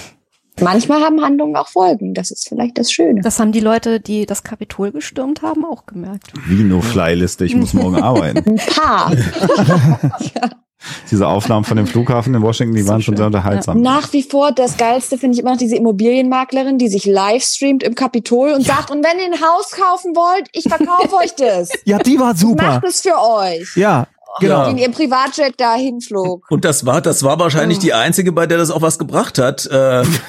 Manchmal 0.60 1.02
haben 1.02 1.22
Handlungen 1.22 1.56
auch 1.56 1.68
Folgen. 1.68 2.14
Das 2.14 2.30
ist 2.30 2.48
vielleicht 2.48 2.78
das 2.78 2.90
Schöne. 2.90 3.20
Das 3.20 3.38
haben 3.38 3.52
die 3.52 3.60
Leute, 3.60 4.00
die 4.00 4.24
das 4.24 4.42
Kapitol 4.42 4.90
gestürmt 4.90 5.42
haben, 5.42 5.64
auch 5.64 5.84
gemerkt. 5.86 6.32
Wie 6.46 6.62
no 6.62 6.80
Fly-Liste, 6.80 7.44
ich 7.44 7.54
muss 7.54 7.74
morgen 7.74 7.96
arbeiten. 8.02 8.52
Ein 8.52 8.56
paar. 8.56 9.12
Diese 11.10 11.26
Aufnahmen 11.26 11.64
von 11.64 11.76
dem 11.76 11.86
Flughafen 11.86 12.34
in 12.34 12.42
Washington, 12.42 12.74
die 12.74 12.82
So 12.82 12.88
waren 12.88 13.02
schon 13.02 13.16
sehr 13.16 13.26
unterhaltsam. 13.26 13.80
Nach 13.80 14.12
wie 14.12 14.22
vor 14.22 14.52
das 14.52 14.76
Geilste 14.76 15.18
finde 15.18 15.34
ich 15.34 15.40
immer 15.40 15.52
noch 15.52 15.58
diese 15.58 15.76
Immobilienmaklerin, 15.76 16.78
die 16.78 16.88
sich 16.88 17.06
live 17.06 17.42
streamt 17.42 17.82
im 17.82 17.94
Kapitol 17.94 18.50
und 18.50 18.62
sagt, 18.62 18.90
und 18.90 19.04
wenn 19.04 19.18
ihr 19.18 19.26
ein 19.26 19.40
Haus 19.40 19.70
kaufen 19.70 20.14
wollt, 20.14 20.48
ich 20.52 20.64
verkaufe 20.64 21.16
euch 21.16 21.34
das. 21.34 21.70
Ja, 21.84 21.98
die 21.98 22.18
war 22.18 22.34
super. 22.34 22.64
Macht 22.64 22.84
es 22.84 23.02
für 23.02 23.16
euch. 23.16 23.76
Ja, 23.76 24.08
genau. 24.40 24.64
Die 24.66 24.70
in 24.72 24.78
ihrem 24.78 24.92
Privatjet 24.92 25.60
dahin 25.60 26.00
flog. 26.00 26.44
Und 26.50 26.64
das 26.64 26.86
war, 26.86 27.00
das 27.00 27.22
war 27.22 27.38
wahrscheinlich 27.38 27.78
die 27.78 27.92
einzige, 27.94 28.32
bei 28.32 28.46
der 28.46 28.58
das 28.58 28.70
auch 28.70 28.82
was 28.82 28.98
gebracht 28.98 29.38
hat. 29.38 29.66
Äh, 29.66 29.70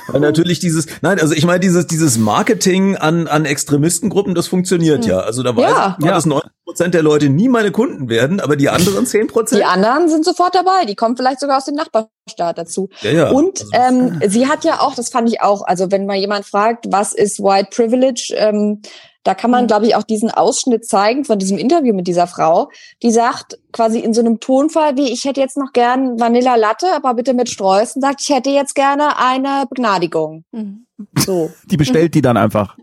weil 0.07 0.19
natürlich 0.21 0.59
dieses, 0.59 0.87
nein, 1.01 1.19
also 1.19 1.33
ich 1.33 1.45
meine, 1.45 1.59
dieses, 1.59 1.87
dieses 1.87 2.17
Marketing 2.17 2.95
an, 2.95 3.27
an 3.27 3.45
Extremistengruppen, 3.45 4.35
das 4.35 4.47
funktioniert 4.47 5.05
ja. 5.05 5.19
Also 5.19 5.43
da 5.43 5.55
weiß 5.55 5.63
Ja. 5.69 5.95
ich, 5.99 6.05
Ja. 6.05 6.11
dass 6.13 6.25
90 6.25 6.51
Prozent 6.65 6.93
der 6.93 7.01
Leute 7.03 7.29
nie 7.29 7.47
meine 7.49 7.71
Kunden 7.71 8.09
werden, 8.09 8.39
aber 8.39 8.55
die 8.55 8.69
anderen 8.69 9.05
10 9.05 9.27
Prozent. 9.27 9.61
Die 9.61 9.65
anderen 9.65 10.09
sind 10.09 10.25
sofort 10.25 10.53
dabei. 10.55 10.85
Die 10.85 10.95
kommen 10.95 11.15
vielleicht 11.17 11.39
sogar 11.39 11.57
aus 11.57 11.65
dem 11.65 11.75
Nachbarstaat 11.75 12.57
dazu. 12.57 12.89
Ja, 13.01 13.11
ja. 13.11 13.29
Und 13.29 13.61
Also- 13.61 13.71
ähm, 13.73 14.19
sie 14.27 14.47
hat 14.47 14.63
ja 14.63 14.81
auch, 14.81 14.95
das 14.95 15.09
fand 15.09 15.29
ich 15.29 15.41
auch, 15.41 15.61
also 15.65 15.91
wenn 15.91 16.05
mal 16.05 16.17
jemand 16.17 16.45
fragt, 16.45 16.85
was 16.91 17.13
ist 17.13 17.39
White 17.39 17.69
Privilege, 17.75 18.33
ähm, 18.37 18.81
da 19.27 19.35
kann 19.35 19.51
man, 19.51 19.67
glaube 19.67 19.85
ich, 19.87 19.95
auch 19.95 20.03
diesen 20.03 20.31
Ausschnitt 20.31 20.85
zeigen 20.87 21.25
von 21.25 21.37
diesem 21.37 21.57
Interview 21.57 21.93
mit 21.93 22.07
dieser 22.07 22.27
Frau, 22.27 22.69
die 23.03 23.11
sagt 23.11 23.59
quasi 23.73 23.99
in 23.99 24.13
so 24.13 24.21
einem 24.21 24.39
Tonfall 24.39 24.95
wie, 24.95 25.11
ich 25.11 25.25
hätte 25.25 25.41
jetzt 25.41 25.57
noch 25.57 25.73
gern 25.73 26.17
Vanilla 26.17 26.55
Latte, 26.55 26.87
aber 26.95 27.13
bitte 27.13 27.33
mit 27.33 27.49
Streusen, 27.49 28.01
sagt, 28.01 28.21
ich 28.21 28.29
hätte 28.29 28.49
jetzt 28.51 28.73
gerne 28.73 29.17
eine 29.19 29.65
Begnadigung. 29.69 30.45
Mhm. 30.53 30.85
So. 31.17 31.51
Die 31.65 31.75
bestellt 31.75 32.15
die 32.15 32.21
dann 32.21 32.37
einfach. 32.37 32.77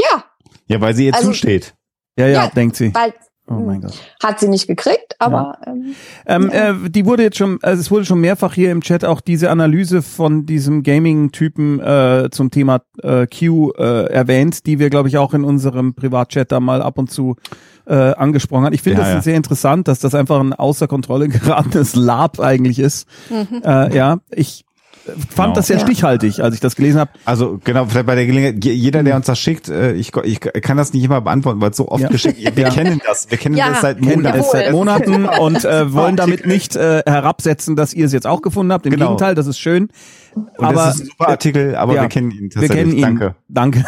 Ja, 0.00 0.24
Ja, 0.68 0.80
weil 0.80 0.94
sie 0.94 1.06
ihr 1.06 1.14
Also- 1.14 1.26
zusteht. 1.30 1.74
Ja, 2.16 2.26
ja, 2.28 2.44
Ja. 2.44 2.46
denkt 2.50 2.76
sie. 2.76 2.94
weil 2.94 3.12
Oh 3.50 3.54
mein 3.60 3.80
Gott. 3.80 3.94
hat 4.22 4.38
sie 4.38 4.48
nicht 4.48 4.66
gekriegt, 4.68 5.16
aber 5.18 5.58
ähm, 5.66 5.94
Ähm, 6.26 6.50
äh, 6.50 6.88
die 6.88 7.04
wurde 7.04 7.24
jetzt 7.24 7.36
schon, 7.36 7.58
also 7.62 7.80
es 7.80 7.90
wurde 7.90 8.04
schon 8.04 8.20
mehrfach 8.20 8.54
hier 8.54 8.70
im 8.70 8.80
Chat 8.80 9.04
auch 9.04 9.20
diese 9.20 9.50
Analyse 9.50 10.02
von 10.02 10.46
diesem 10.46 10.82
Gaming-Typen 10.84 11.80
äh, 11.80 12.28
zum 12.30 12.50
Thema 12.52 12.80
äh, 13.02 13.26
Q 13.26 13.72
äh, 13.76 14.04
erwähnt, 14.12 14.66
die 14.66 14.78
wir, 14.78 14.88
glaube 14.88 15.08
ich, 15.08 15.18
auch 15.18 15.34
in 15.34 15.42
unserem 15.44 15.94
Privatchat 15.94 16.52
da 16.52 16.60
mal 16.60 16.80
ab 16.80 16.96
und 16.96 17.10
zu 17.10 17.36
äh, 17.86 17.94
angesprochen 17.94 18.66
haben. 18.66 18.72
Ich 18.74 18.82
finde 18.82 19.00
Ja, 19.00 19.06
das 19.06 19.14
ja. 19.14 19.22
sehr 19.22 19.36
interessant, 19.36 19.88
dass 19.88 19.98
das 19.98 20.14
einfach 20.14 20.38
ein 20.38 20.52
außer 20.52 20.86
Kontrolle 20.86 21.28
geratenes 21.28 21.96
Lab 21.96 22.38
eigentlich 22.38 22.78
ist. 22.78 23.08
Mhm. 23.30 23.62
Äh, 23.64 23.96
ja, 23.96 24.18
ich 24.30 24.64
fand 25.06 25.34
Genau. 25.36 25.52
das 25.54 25.66
sehr 25.68 25.78
Ja. 25.78 25.82
stichhaltig, 25.86 26.40
als 26.42 26.54
ich 26.54 26.60
das 26.60 26.76
gelesen 26.76 27.00
habe. 27.00 27.10
Also 27.24 27.60
genau, 27.64 27.86
vielleicht 27.86 28.06
bei 28.06 28.14
der 28.14 28.26
Gelegenheit, 28.26 28.64
je- 28.64 28.72
jeder, 28.72 29.02
der 29.02 29.16
uns 29.16 29.26
das 29.26 29.38
schickt, 29.38 29.68
äh, 29.68 29.92
ich, 29.92 30.12
ich 30.24 30.40
kann 30.40 30.76
das 30.76 30.92
nicht 30.92 31.02
immer 31.04 31.20
beantworten, 31.20 31.60
weil 31.60 31.70
es 31.70 31.76
so 31.76 31.88
oft 31.88 32.02
Ja. 32.02 32.08
geschickt 32.08 32.38
Wir 32.56 32.64
Ja. 32.64 32.70
kennen 32.70 33.00
das. 33.06 33.30
Wir 33.30 33.38
kennen 33.38 33.56
Ja. 33.56 33.70
das 33.70 33.80
seit 33.80 33.98
kennen 34.00 34.22
Monaten. 34.22 34.42
seit 34.52 34.72
Monaten 34.72 35.24
und 35.40 35.64
äh, 35.64 35.92
wollen 35.92 36.16
damit 36.16 36.46
nicht 36.46 36.76
äh, 36.76 37.02
herabsetzen, 37.06 37.76
dass 37.76 37.92
ihr 37.94 38.06
es 38.06 38.12
jetzt 38.12 38.26
auch 38.26 38.42
gefunden 38.42 38.72
habt. 38.72 38.86
Im 38.86 38.92
Genau. 38.92 39.06
Gegenteil, 39.06 39.34
das 39.34 39.46
ist 39.46 39.58
schön. 39.58 39.88
Und 40.34 40.48
aber 40.58 40.72
das 40.74 40.96
ist 40.96 41.00
ein 41.02 41.06
super 41.06 41.28
Artikel, 41.28 41.74
aber 41.76 41.94
ja, 41.94 42.02
wir 42.02 42.08
kennen 42.08 42.30
ihn 42.30 42.42
wir 42.42 42.50
tatsächlich. 42.50 42.78
kennen 42.78 42.92
ihn. 42.92 43.02
Danke. 43.02 43.34
Danke. 43.48 43.84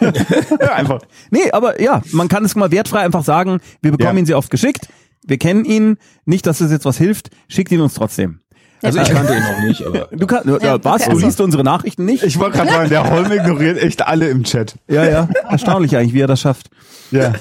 Einfach. 0.74 1.00
Nee, 1.30 1.50
aber 1.52 1.80
ja, 1.80 2.02
man 2.12 2.28
kann 2.28 2.44
es 2.44 2.54
mal 2.56 2.70
wertfrei 2.70 3.00
einfach 3.00 3.24
sagen, 3.24 3.60
wir 3.82 3.92
bekommen 3.92 4.16
Ja. 4.16 4.22
ihn 4.22 4.26
sehr 4.26 4.38
oft 4.38 4.50
geschickt, 4.50 4.88
wir 5.24 5.38
kennen 5.38 5.64
ihn, 5.64 5.96
nicht, 6.24 6.46
dass 6.46 6.60
es 6.60 6.70
jetzt 6.72 6.84
was 6.84 6.98
hilft, 6.98 7.30
schickt 7.48 7.70
ihn 7.72 7.80
uns 7.80 7.94
trotzdem. 7.94 8.40
Also 8.82 9.00
ich 9.00 9.10
kannte 9.10 9.34
ihn 9.34 9.42
noch 9.42 9.60
nicht, 9.60 9.86
aber 9.86 10.08
Du 10.10 10.26
kannst, 10.26 10.46
Ja, 10.46 10.58
ja, 10.58 10.84
was? 10.84 11.04
Du 11.04 11.18
liest 11.18 11.40
unsere 11.40 11.62
Nachrichten 11.64 12.04
nicht? 12.04 12.22
Ich 12.24 12.38
wollte 12.38 12.58
gerade 12.58 12.70
sagen, 12.70 12.88
der 12.90 13.10
Holm 13.10 13.30
ignoriert 13.30 13.80
echt 13.82 14.06
alle 14.06 14.28
im 14.28 14.44
Chat. 14.44 14.74
Ja, 14.88 15.04
ja. 15.04 15.28
Erstaunlich 15.48 15.96
eigentlich, 15.96 16.14
wie 16.14 16.20
er 16.20 16.26
das 16.26 16.40
schafft. 16.40 16.68
Ja. 17.12 17.32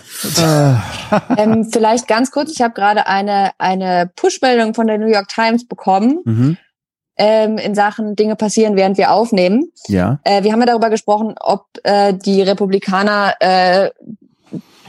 Ähm, 1.37 1.67
vielleicht 1.71 2.07
ganz 2.07 2.31
kurz, 2.31 2.51
ich 2.51 2.61
habe 2.61 2.73
gerade 2.73 3.07
eine, 3.07 3.51
eine 3.57 4.09
Push-Meldung 4.15 4.73
von 4.73 4.87
der 4.87 4.97
New 4.97 5.07
York 5.07 5.27
Times 5.29 5.67
bekommen 5.67 6.19
Mhm. 6.25 6.57
ähm, 7.17 7.57
in 7.57 7.75
Sachen 7.75 8.15
Dinge 8.15 8.35
passieren, 8.35 8.75
während 8.75 8.97
wir 8.97 9.11
aufnehmen. 9.11 9.71
Ja. 9.87 10.19
Äh, 10.23 10.43
wir 10.43 10.51
haben 10.51 10.59
ja 10.59 10.65
darüber 10.67 10.89
gesprochen, 10.89 11.35
ob 11.39 11.65
äh, 11.83 12.13
die 12.13 12.41
Republikaner, 12.41 13.33
äh, 13.39 13.89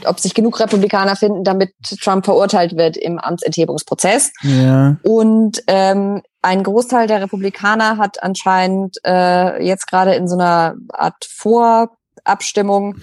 ob 0.07 0.19
sich 0.19 0.33
genug 0.33 0.59
Republikaner 0.59 1.15
finden, 1.15 1.43
damit 1.43 1.71
Trump 2.01 2.25
verurteilt 2.25 2.75
wird 2.75 2.97
im 2.97 3.19
Amtsenthebungsprozess. 3.19 4.31
Ja. 4.41 4.97
Und 5.03 5.63
ähm, 5.67 6.21
ein 6.41 6.63
Großteil 6.63 7.07
der 7.07 7.21
Republikaner 7.21 7.97
hat 7.97 8.21
anscheinend 8.21 8.97
äh, 9.05 9.65
jetzt 9.65 9.87
gerade 9.87 10.15
in 10.15 10.27
so 10.27 10.35
einer 10.35 10.75
Art 10.89 11.25
Vorabstimmung 11.29 12.97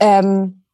ähm, 0.00 0.64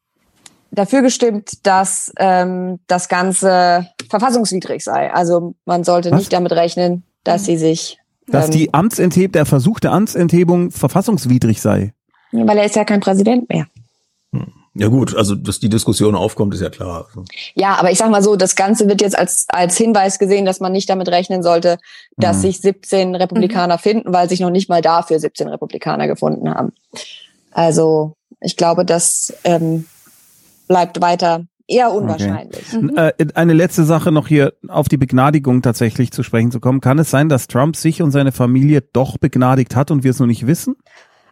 dafür 0.71 1.01
gestimmt, 1.01 1.65
dass 1.65 2.11
ähm, 2.17 2.79
das 2.87 3.09
Ganze 3.09 3.87
verfassungswidrig 4.09 4.83
sei. 4.83 5.13
Also 5.13 5.55
man 5.65 5.83
sollte 5.83 6.11
Was? 6.11 6.19
nicht 6.19 6.33
damit 6.33 6.53
rechnen, 6.53 7.03
dass 7.23 7.45
sie 7.45 7.57
sich, 7.57 7.99
Dass 8.27 8.47
ähm, 8.47 8.51
die 8.51 8.73
Amtsentheb, 8.73 9.33
der 9.33 9.45
Versuch 9.45 9.79
der 9.79 9.91
Amtsenthebung 9.91 10.71
verfassungswidrig 10.71 11.61
sei. 11.61 11.93
weil 12.31 12.57
er 12.57 12.65
ist 12.65 12.75
ja 12.75 12.85
kein 12.85 13.01
Präsident 13.01 13.49
mehr. 13.49 13.67
Ja 14.73 14.87
gut, 14.87 15.15
also 15.15 15.35
dass 15.35 15.59
die 15.59 15.69
Diskussion 15.69 16.15
aufkommt, 16.15 16.53
ist 16.53 16.61
ja 16.61 16.69
klar. 16.69 17.07
Ja, 17.55 17.75
aber 17.75 17.91
ich 17.91 17.97
sag 17.97 18.09
mal 18.09 18.23
so, 18.23 18.35
das 18.35 18.55
Ganze 18.55 18.87
wird 18.87 19.01
jetzt 19.01 19.17
als, 19.17 19.45
als 19.49 19.75
Hinweis 19.77 20.17
gesehen, 20.17 20.45
dass 20.45 20.59
man 20.59 20.71
nicht 20.71 20.89
damit 20.89 21.09
rechnen 21.09 21.43
sollte, 21.43 21.77
dass 22.17 22.37
Mhm. 22.37 22.41
sich 22.41 22.61
17 22.61 23.15
Republikaner 23.15 23.77
finden, 23.77 24.13
weil 24.13 24.29
sich 24.29 24.39
noch 24.39 24.49
nicht 24.49 24.69
mal 24.69 24.81
dafür 24.81 25.19
17 25.19 25.47
Republikaner 25.49 26.07
gefunden 26.07 26.49
haben. 26.49 26.71
Also 27.51 28.15
ich 28.39 28.55
glaube, 28.55 28.85
das 28.85 29.33
ähm, 29.43 29.85
bleibt 30.67 31.01
weiter 31.01 31.45
eher 31.67 31.91
unwahrscheinlich. 31.91 32.73
Mhm. 32.73 32.95
Äh, 32.95 33.13
eine 33.33 33.53
letzte 33.53 33.83
Sache 33.83 34.11
noch 34.11 34.27
hier 34.27 34.53
auf 34.67 34.89
die 34.89 34.97
Begnadigung 34.97 35.61
tatsächlich 35.61 36.11
zu 36.11 36.23
sprechen 36.23 36.51
zu 36.51 36.59
kommen. 36.59 36.81
Kann 36.81 36.99
es 36.99 37.09
sein, 37.09 37.29
dass 37.29 37.47
Trump 37.47 37.75
sich 37.75 38.01
und 38.01 38.11
seine 38.11 38.31
Familie 38.31 38.81
doch 38.93 39.17
begnadigt 39.17 39.75
hat 39.75 39.91
und 39.91 40.03
wir 40.03 40.11
es 40.11 40.19
noch 40.19 40.27
nicht 40.27 40.47
wissen? 40.47 40.75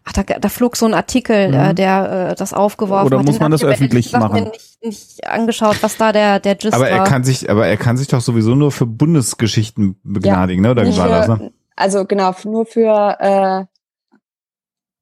Ach, 0.10 0.14
da, 0.14 0.24
da 0.24 0.50
flog 0.50 0.76
so 0.76 0.88
ein 0.88 0.96
Artikel, 0.96 1.50
Mhm. 1.50 1.54
äh, 1.54 1.74
der 1.76 2.30
äh, 2.32 2.36
das 2.36 2.52
aufgeworfen 2.54 3.06
Oder 3.06 3.20
hat. 3.20 3.26
muss 3.28 3.36
Den 3.36 3.44
man 3.44 3.52
das 3.52 3.62
ich 3.62 3.68
öffentlich 3.68 4.12
machen? 4.14 4.34
Mir 4.46 4.50
nicht, 4.50 4.78
nicht 4.84 5.28
angeschaut, 5.28 5.78
was 5.84 5.98
da 5.98 6.12
der 6.12 6.40
der 6.40 6.56
Gist 6.56 6.74
Aber 6.74 6.90
er 6.90 7.00
war. 7.00 7.06
kann 7.06 7.24
sich, 7.24 7.50
aber 7.50 7.68
er 7.68 7.78
kann 7.78 7.96
sich 7.98 8.08
doch 8.08 8.22
sowieso 8.22 8.56
nur 8.56 8.72
für 8.72 8.88
Bundesgeschichten 8.88 9.98
begnadigen, 10.04 10.64
ne? 10.64 10.72
Oder 10.72 10.86
wie 10.88 10.98
war 10.98 11.10
das, 11.10 11.28
ne? 11.28 11.52
Also 11.76 12.06
genau, 12.06 12.34
nur 12.46 12.66
für 12.66 13.18
äh, 13.20 13.66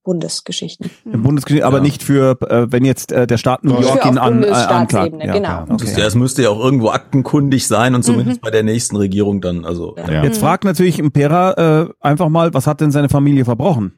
Bundesgeschichten. 0.03 0.89
Im 1.05 1.21
Bundesgeschehen, 1.21 1.63
aber 1.65 1.77
Ja. 1.77 1.83
nicht 1.83 2.01
für, 2.01 2.37
äh, 2.49 2.71
wenn 2.71 2.85
jetzt 2.85 3.11
äh, 3.11 3.27
der 3.27 3.37
Staat 3.37 3.65
New 3.65 3.77
York 3.81 4.05
ihn 4.05 4.17
an, 4.17 4.41
äh, 4.41 4.47
anklagt. 4.47 5.11
Bundesstaatsebene, 5.11 5.33
genau. 5.33 5.65
Das, 5.67 5.81
okay. 5.91 6.01
das 6.01 6.15
müsste 6.15 6.43
ja 6.43 6.49
auch 6.49 6.59
irgendwo 6.63 6.89
aktenkundig 6.91 7.67
sein 7.67 7.93
und 7.93 8.03
zumindest 8.03 8.37
Mhm. 8.41 8.41
bei 8.45 8.49
der 8.51 8.63
nächsten 8.63 8.95
Regierung 8.95 9.41
dann, 9.41 9.65
also 9.65 9.95
Ja. 9.97 10.09
Ja. 10.11 10.23
Jetzt 10.23 10.37
fragt 10.37 10.63
natürlich 10.63 10.99
Impera 10.99 11.81
äh, 11.81 11.89
einfach 11.99 12.29
mal, 12.29 12.53
was 12.53 12.67
hat 12.67 12.79
denn 12.79 12.91
seine 12.91 13.09
Familie 13.09 13.43
verbrochen? 13.43 13.96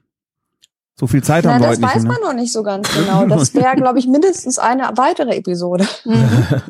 So 0.99 1.07
viel 1.07 1.23
Zeit 1.23 1.45
Na, 1.45 1.53
haben 1.53 1.61
wir 1.61 1.67
das 1.67 1.77
heute 1.77 1.85
nicht. 1.85 1.95
weiß 1.95 2.03
ne? 2.03 2.09
man 2.09 2.21
noch 2.21 2.33
nicht 2.33 2.51
so 2.51 2.61
ganz 2.61 2.93
genau. 2.93 3.25
Das 3.25 3.53
wäre, 3.53 3.75
glaube 3.75 3.99
ich, 3.99 4.07
mindestens 4.07 4.59
eine 4.59 4.91
weitere 4.95 5.35
Episode. 5.35 5.87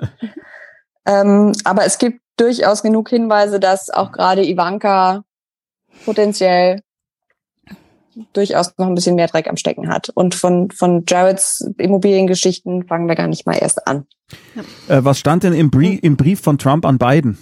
Ähm, 1.09 1.53
aber 1.63 1.85
es 1.85 1.97
gibt 1.97 2.21
durchaus 2.37 2.83
genug 2.83 3.09
Hinweise, 3.09 3.59
dass 3.59 3.89
auch 3.89 4.11
gerade 4.11 4.45
Ivanka 4.45 5.23
potenziell 6.05 6.81
durchaus 8.33 8.77
noch 8.77 8.87
ein 8.87 8.95
bisschen 8.95 9.15
mehr 9.15 9.27
Dreck 9.27 9.47
am 9.47 9.57
Stecken 9.57 9.89
hat. 9.89 10.09
Und 10.09 10.35
von, 10.35 10.69
von 10.69 11.03
Jareds 11.07 11.67
Immobiliengeschichten 11.77 12.85
fangen 12.85 13.07
wir 13.07 13.15
gar 13.15 13.27
nicht 13.27 13.47
mal 13.47 13.55
erst 13.55 13.87
an. 13.87 14.05
Äh, 14.87 15.03
was 15.03 15.19
stand 15.19 15.43
denn 15.43 15.53
im, 15.53 15.71
Brie 15.71 15.95
im 15.95 16.15
Brief 16.15 16.41
von 16.41 16.57
Trump 16.57 16.85
an 16.85 16.99
Biden? 16.99 17.39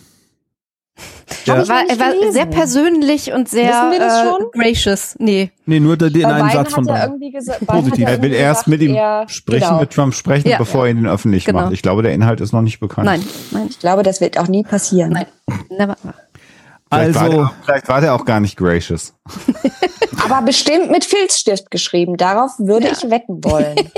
Ich 1.30 1.48
war, 1.48 1.60
er 1.88 1.99
war 1.99 2.11
gelesen. 2.11 2.32
sehr 2.34 2.45
persönlich 2.45 3.32
und 3.32 3.48
sehr 3.48 3.69
Wissen 3.69 3.91
wir 3.91 3.99
das 3.99 4.22
äh, 4.22 4.26
schon? 4.26 4.52
gracious. 4.52 5.15
Nee. 5.19 5.52
Nee, 5.65 5.80
nur 5.80 5.95
der, 5.98 6.10
den 6.10 6.26
einen 6.26 6.48
Biden 6.48 6.64
Satz 6.65 6.74
von 6.74 6.88
er 6.88 7.10
Biden. 7.10 7.34
Positiv. 7.65 8.06
Hat 8.06 8.14
Er 8.15 8.22
will 8.22 8.34
erst 8.34 8.65
gesagt, 8.65 8.68
mit 8.68 8.82
ihm 8.82 8.95
er- 8.95 9.30
sprechen, 9.30 9.68
genau. 9.68 9.80
mit 9.80 9.90
Trump 9.91 10.14
sprechen, 10.14 10.49
Ja. 10.49 10.57
bevor 10.57 10.86
er 10.86 10.91
ihn 10.91 11.07
öffentlich 11.07 11.45
Genau. 11.45 11.61
macht. 11.61 11.74
Ich 11.74 11.82
glaube, 11.82 12.02
der 12.03 12.14
Inhalt 12.14 12.41
ist 12.41 12.52
noch 12.53 12.61
nicht 12.61 12.80
bekannt. 12.80 13.06
Nein, 13.06 13.24
nein. 13.52 13.68
Ich 13.69 13.80
glaube, 13.80 14.03
das 14.03 14.19
wird 14.22 14.38
auch 14.40 14.48
nie 14.48 14.64
passieren. 14.64 15.11
Nein. 15.11 15.26
Never. 15.69 15.95
Vielleicht, 16.91 17.15
war 17.15 17.22
Also, 17.24 17.38
der, 17.38 17.52
vielleicht 17.64 17.88
war 17.90 18.02
der 18.02 18.14
auch 18.15 18.26
gar 18.26 18.40
nicht 18.40 18.57
gracious. 18.57 19.14
Aber 20.24 20.41
bestimmt 20.41 20.90
mit 20.90 21.03
Filzstift 21.06 21.69
geschrieben. 21.69 22.18
Darauf 22.18 22.52
würde 22.60 22.88
Ja. 22.88 22.94
ich 22.94 23.10
wetten 23.10 23.44
wollen. 23.44 23.76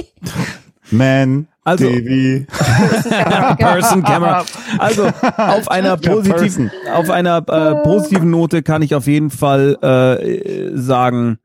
Man, 0.91 1.47
Also- 1.63 1.85
TV. 1.85 2.45
Person 3.57 4.03
Camera. 4.03 4.45
Also 4.77 5.07
auf 5.37 5.69
einer 5.69 5.97
positiven, 5.97 6.71
auf 6.93 7.09
einer 7.09 7.37
äh, 7.47 7.83
positiven 7.83 8.29
Note 8.31 8.63
kann 8.63 8.81
ich 8.81 8.95
auf 8.95 9.07
jeden 9.07 9.29
Fall 9.29 9.77
äh, 9.81 10.77
sagen, 10.77 11.39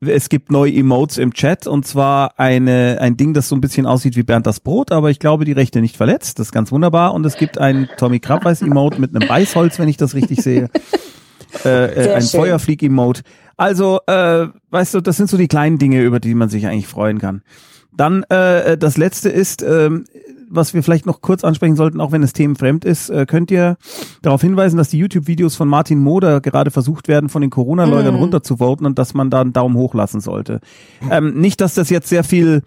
es 0.00 0.28
gibt 0.28 0.52
neue 0.52 0.72
Emotes 0.72 1.18
im 1.18 1.34
Chat 1.34 1.66
und 1.66 1.84
zwar 1.86 2.38
eine 2.38 2.98
ein 3.00 3.16
Ding, 3.16 3.34
das 3.34 3.48
so 3.48 3.56
ein 3.56 3.60
bisschen 3.60 3.84
aussieht 3.84 4.14
wie 4.14 4.22
Bernd 4.22 4.46
das 4.46 4.60
Brot, 4.60 4.92
aber 4.92 5.10
ich 5.10 5.18
glaube 5.18 5.44
die 5.44 5.52
Rechte 5.52 5.80
nicht 5.80 5.96
verletzt. 5.96 6.38
Das 6.38 6.48
ist 6.48 6.52
ganz 6.52 6.70
wunderbar 6.70 7.14
und 7.14 7.26
es 7.26 7.36
gibt 7.36 7.58
ein 7.58 7.88
Tommy 7.96 8.20
Krabweis 8.20 8.62
Emote 8.62 9.00
mit 9.00 9.14
einem 9.14 9.26
Beißholz, 9.28 9.78
wenn 9.80 9.88
ich 9.88 9.96
das 9.96 10.14
richtig 10.14 10.40
sehe. 10.42 10.70
Äh, 11.64 11.86
äh, 12.10 12.14
ein. 12.14 12.22
Feuerflieg-Emote. 12.22 13.22
Also, 13.56 14.00
äh, 14.06 14.46
weißt 14.70 14.94
du, 14.94 15.00
das 15.00 15.16
sind 15.16 15.28
so 15.30 15.36
die 15.36 15.48
kleinen 15.48 15.78
Dinge, 15.78 16.02
über 16.02 16.20
die 16.20 16.34
man 16.34 16.48
sich 16.48 16.66
eigentlich 16.66 16.86
freuen 16.86 17.18
kann. 17.18 17.42
Dann 17.98 18.22
äh, 18.30 18.78
das 18.78 18.96
letzte 18.96 19.28
ist, 19.28 19.60
ähm, 19.62 20.04
was 20.48 20.72
wir 20.72 20.82
vielleicht 20.82 21.04
noch 21.04 21.20
kurz 21.20 21.44
ansprechen 21.44 21.76
sollten, 21.76 22.00
auch 22.00 22.12
wenn 22.12 22.22
es 22.22 22.32
themenfremd 22.32 22.86
ist, 22.86 23.10
äh, 23.10 23.26
könnt 23.26 23.50
ihr 23.50 23.76
darauf 24.22 24.40
hinweisen, 24.40 24.78
dass 24.78 24.88
die 24.88 24.98
YouTube-Videos 24.98 25.56
von 25.56 25.68
Martin 25.68 25.98
Moder 25.98 26.40
gerade 26.40 26.70
versucht 26.70 27.08
werden, 27.08 27.28
von 27.28 27.42
den 27.42 27.50
Corona-Leugnern 27.50 28.14
Mm. 28.14 28.18
runterzuvoten 28.18 28.86
und 28.86 28.98
dass 28.98 29.12
man 29.12 29.28
da 29.28 29.42
einen 29.42 29.52
Daumen 29.52 29.76
hoch 29.76 29.92
lassen 29.94 30.20
sollte. 30.20 30.60
Ähm, 31.10 31.38
nicht, 31.38 31.60
dass 31.60 31.74
das 31.74 31.90
jetzt 31.90 32.08
sehr 32.08 32.24
viel, 32.24 32.62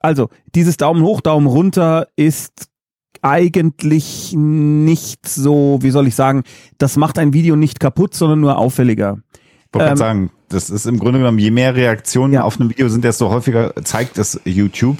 also 0.00 0.28
dieses 0.56 0.76
Daumen 0.76 1.02
hoch, 1.04 1.20
Daumen 1.20 1.46
runter 1.46 2.08
ist 2.16 2.66
eigentlich 3.22 4.32
nicht 4.34 5.28
so, 5.28 5.78
wie 5.82 5.90
soll 5.90 6.06
ich 6.06 6.14
sagen, 6.14 6.42
das 6.78 6.96
macht 6.96 7.18
ein 7.18 7.32
Video 7.32 7.54
nicht 7.54 7.78
kaputt, 7.80 8.14
sondern 8.14 8.40
nur 8.40 8.56
auffälliger. 8.58 9.18
Ich 9.34 9.74
wollte 9.74 9.90
Ähm, 9.90 9.96
sagen, 9.96 10.30
das 10.50 10.68
ist 10.68 10.84
im 10.86 10.98
Grunde 10.98 11.18
genommen, 11.20 11.38
je 11.38 11.50
mehr 11.50 11.74
Reaktionen 11.74 12.34
Ja. 12.34 12.42
auf 12.44 12.60
einem 12.60 12.68
Video 12.70 12.88
sind, 12.88 13.04
desto 13.04 13.30
häufiger 13.30 13.72
zeigt 13.84 14.18
das 14.18 14.40
YouTube. 14.44 14.98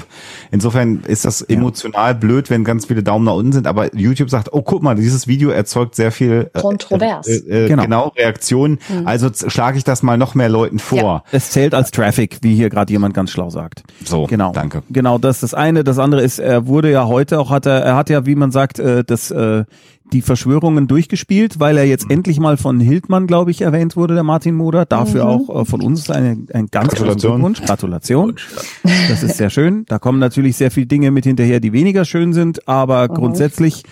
Insofern 0.51 1.01
ist 1.06 1.24
das 1.24 1.43
emotional 1.43 2.14
blöd, 2.14 2.51
wenn 2.51 2.64
ganz 2.64 2.86
viele 2.86 3.02
Daumen 3.02 3.24
nach 3.27 3.35
unten 3.35 3.52
sind, 3.52 3.66
aber 3.66 3.94
YouTube 3.94 4.31
sagt, 4.31 4.52
oh, 4.52 4.62
guck 4.62 4.82
mal, 4.82 4.94
dieses 4.94 5.27
Video 5.28 5.51
erzeugt 5.51 5.94
sehr 5.94 6.12
viel 6.12 6.51
äh, 6.55 6.60
Kontrovers. 6.60 7.27
Äh, 7.28 7.64
äh, 7.64 7.68
Genau. 7.68 7.82
genau. 7.82 8.09
Reaktionen, 8.16 8.78
also 9.05 9.28
z- 9.31 9.51
schlage 9.52 9.77
ich 9.78 9.85
das 9.85 10.02
mal 10.02 10.16
noch 10.16 10.35
mehr 10.35 10.48
Leuten 10.48 10.78
vor. 10.78 11.24
Es 11.32 11.51
zählt 11.51 11.74
als 11.74 11.90
Traffic, 11.90 12.39
wie 12.43 12.55
hier 12.55 12.70
gerade 12.70 12.93
jemand 12.93 13.14
ganz 13.14 13.31
schlau 13.31 13.51
sagt. 13.51 13.82
So, 14.05 14.27
Genau. 14.27 14.52
danke. 14.52 14.82
Genau, 14.90 15.18
das 15.18 15.36
ist 15.36 15.43
das 15.43 15.55
eine. 15.55 15.85
Das 15.85 15.98
andere 15.98 16.22
ist, 16.22 16.39
er 16.39 16.66
wurde 16.66 16.90
ja 16.90 17.06
heute 17.06 17.39
auch, 17.40 17.51
hat 17.51 17.66
er, 17.66 17.81
er 17.82 17.97
hat 17.97 18.09
ja, 18.10 18.24
wie 18.27 18.35
man 18.35 18.51
sagt, 18.52 18.78
äh, 18.78 19.05
das, 19.05 19.31
äh, 19.31 19.64
die 20.12 20.23
Verschwörungen 20.23 20.87
durchgespielt, 20.89 21.61
weil 21.61 21.77
er 21.78 21.85
jetzt 21.85 22.07
Mhm. 22.07 22.11
endlich 22.12 22.41
mal 22.41 22.57
von 22.57 22.81
Hildmann, 22.81 23.27
glaube 23.27 23.51
ich, 23.51 23.62
erwähnt 23.62 23.97
wurde, 23.97 24.15
der 24.15 24.23
Martin 24.23 24.55
Moder. 24.57 24.85
Dafür 24.87 25.24
Mhm. 25.24 25.31
auch 25.31 25.61
äh, 25.61 25.65
von 25.65 25.82
uns 25.82 26.11
eine, 26.11 26.47
ein 26.53 26.66
ganz 26.66 26.89
großen 26.91 27.07
Gratulation. 27.07 27.32
Glückwunsch. 27.37 27.62
Gratulation. 27.66 28.37
Das 29.09 29.23
ist 29.23 29.37
sehr 29.37 29.51
schön. 29.51 29.85
Da 29.87 29.99
kommen 29.99 30.19
natürlich 30.19 30.57
sehr 30.57 30.70
viele 30.70 30.87
Dinge 30.87 31.11
mit 31.11 31.24
hinterher, 31.24 31.61
die 31.61 31.73
weniger 31.73 32.05
schön 32.05 32.32
sind, 32.32 32.66
aber 32.69 33.09
Mhm. 33.09 33.15
grundsätzlich 33.15 33.82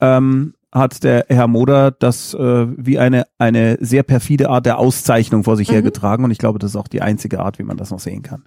ähm, 0.00 0.54
hat 0.72 1.04
der 1.04 1.26
Herr 1.28 1.48
Moder 1.48 1.90
das 1.90 2.32
äh, 2.34 2.66
wie 2.76 2.98
eine, 2.98 3.26
eine 3.38 3.76
sehr 3.80 4.02
perfide 4.02 4.48
Art 4.48 4.64
der 4.66 4.78
Auszeichnung 4.78 5.44
vor 5.44 5.56
sich 5.56 5.68
Mhm. 5.68 5.74
hergetragen 5.74 6.24
und 6.24 6.30
ich 6.30 6.38
glaube, 6.38 6.58
das 6.58 6.70
ist 6.70 6.76
auch 6.76 6.88
die 6.88 7.02
einzige 7.02 7.40
Art, 7.40 7.58
wie 7.58 7.62
man 7.62 7.76
das 7.76 7.90
noch 7.90 8.00
sehen 8.00 8.22
kann. 8.22 8.44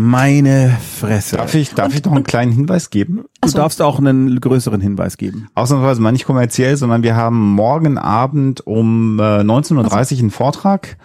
Meine 0.00 0.78
Fresse. 1.00 1.38
Darf 1.38 1.56
ich, 1.56 1.74
darf 1.74 1.92
ich 1.92 2.04
noch 2.04 2.12
einen 2.12 2.22
kleinen 2.22 2.52
Hinweis 2.52 2.90
geben? 2.90 3.24
Du 3.40 3.50
darfst 3.50 3.82
auch 3.82 3.98
einen 3.98 4.40
größeren 4.40 4.80
Hinweis 4.80 5.16
geben. 5.16 5.48
Ausnahmsweise 5.56 6.00
mal 6.00 6.12
nicht 6.12 6.24
kommerziell, 6.24 6.76
sondern 6.76 7.02
wir 7.02 7.16
haben 7.16 7.36
morgen 7.54 7.98
Abend 7.98 8.64
um 8.64 9.18
äh, 9.18 9.40
19.30 9.40 10.12
Uhr 10.14 10.18
einen 10.20 10.30
Vortrag 10.30 10.98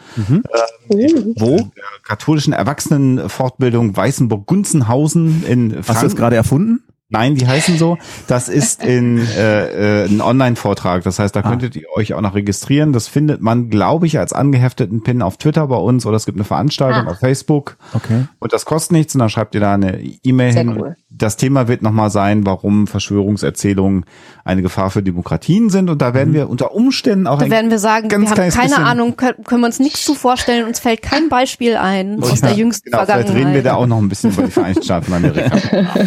Wo? 0.90 1.58
der 1.58 1.72
katholischen 2.04 2.54
Erwachsenenfortbildung 2.54 3.98
Weißenburg-Gunzenhausen 3.98 5.44
in 5.44 5.76
Hast 5.76 5.88
du 5.90 5.94
das 5.94 5.98
Franken. 5.98 6.16
gerade 6.16 6.36
erfunden? 6.36 6.84
Nein, 7.14 7.36
die 7.36 7.48
heißen 7.48 7.78
so. 7.78 7.98
Das 8.28 8.50
ist 8.50 8.84
in 8.84 9.20
äh, 9.20 10.04
äh, 10.04 10.10
ein 10.10 10.20
Online-Vortrag. 10.20 11.04
Das 11.04 11.20
heißt, 11.20 11.36
da 11.36 11.40
Ah. 11.42 11.50
könntet 11.50 11.76
ihr 11.76 11.86
euch 11.96 12.14
auch 12.14 12.22
noch 12.22 12.36
registrieren. 12.36 12.92
Das 12.92 13.08
findet 13.08 13.42
man, 13.42 13.70
glaube 13.70 14.08
ich, 14.08 14.20
als 14.20 14.34
angehefteten 14.34 15.04
Pin 15.04 15.22
auf 15.22 15.38
Twitter 15.38 15.68
bei 15.68 15.76
uns 15.78 16.06
oder 16.06 16.18
es 16.18 16.26
gibt 16.26 16.38
eine 16.38 16.44
Veranstaltung 16.46 17.08
Ah. 17.08 17.12
auf 17.12 17.20
Facebook. 17.20 17.78
Okay. 17.94 18.26
Und 18.40 18.52
das 18.52 18.66
kostet 18.66 18.92
nichts 18.94 19.14
und 19.16 19.20
dann 19.20 19.30
schreibt 19.30 19.54
ihr 19.56 19.62
da 19.62 19.74
eine 19.76 20.02
E-Mail 20.24 20.52
Sehr 20.54 20.64
hin. 20.64 20.78
cool. 20.78 20.96
Das 21.16 21.38
Thema 21.38 21.68
wird 21.68 21.84
nochmal 21.84 22.10
sein, 22.10 22.46
warum 22.46 22.88
Verschwörungserzählungen 22.88 24.06
eine 24.44 24.62
Gefahr 24.62 24.90
für 24.90 25.04
Demokratien 25.04 25.70
sind. 25.70 25.90
Und 25.90 26.02
da 26.02 26.14
werden 26.14 26.34
wir 26.34 26.50
unter 26.50 26.74
Umständen 26.74 27.28
auch 27.28 27.38
Da 27.38 27.46
ein 27.46 27.52
werden 27.52 27.70
wir 27.70 27.80
sagen, 27.80 28.10
ganz 28.10 28.32
wir 28.36 28.44
haben 28.44 28.50
keine 28.50 28.78
Ahnung, 28.78 29.16
können, 29.16 29.44
können 29.44 29.62
wir 29.62 29.68
uns 29.68 29.80
nichts 29.80 30.04
zu 30.04 30.16
vorstellen, 30.16 30.66
uns 30.66 30.80
fällt 30.80 31.02
kein 31.02 31.30
Beispiel 31.30 31.76
ein 31.76 32.22
aus 32.22 32.42
Ja, 32.42 32.48
der 32.48 32.58
jüngsten 32.58 32.90
genau, 32.90 33.00
Vergangenheit. 33.00 33.28
Vielleicht 33.28 33.46
reden 33.46 33.54
wir 33.54 33.64
da 33.64 33.76
auch 33.76 33.86
noch 33.86 34.00
ein 34.00 34.10
bisschen 34.10 34.32
über 34.32 34.44
die 34.44 34.52
Vereinigten 34.52 34.84
Staaten 34.84 35.06
von 35.06 35.14
Amerika. 35.16 35.58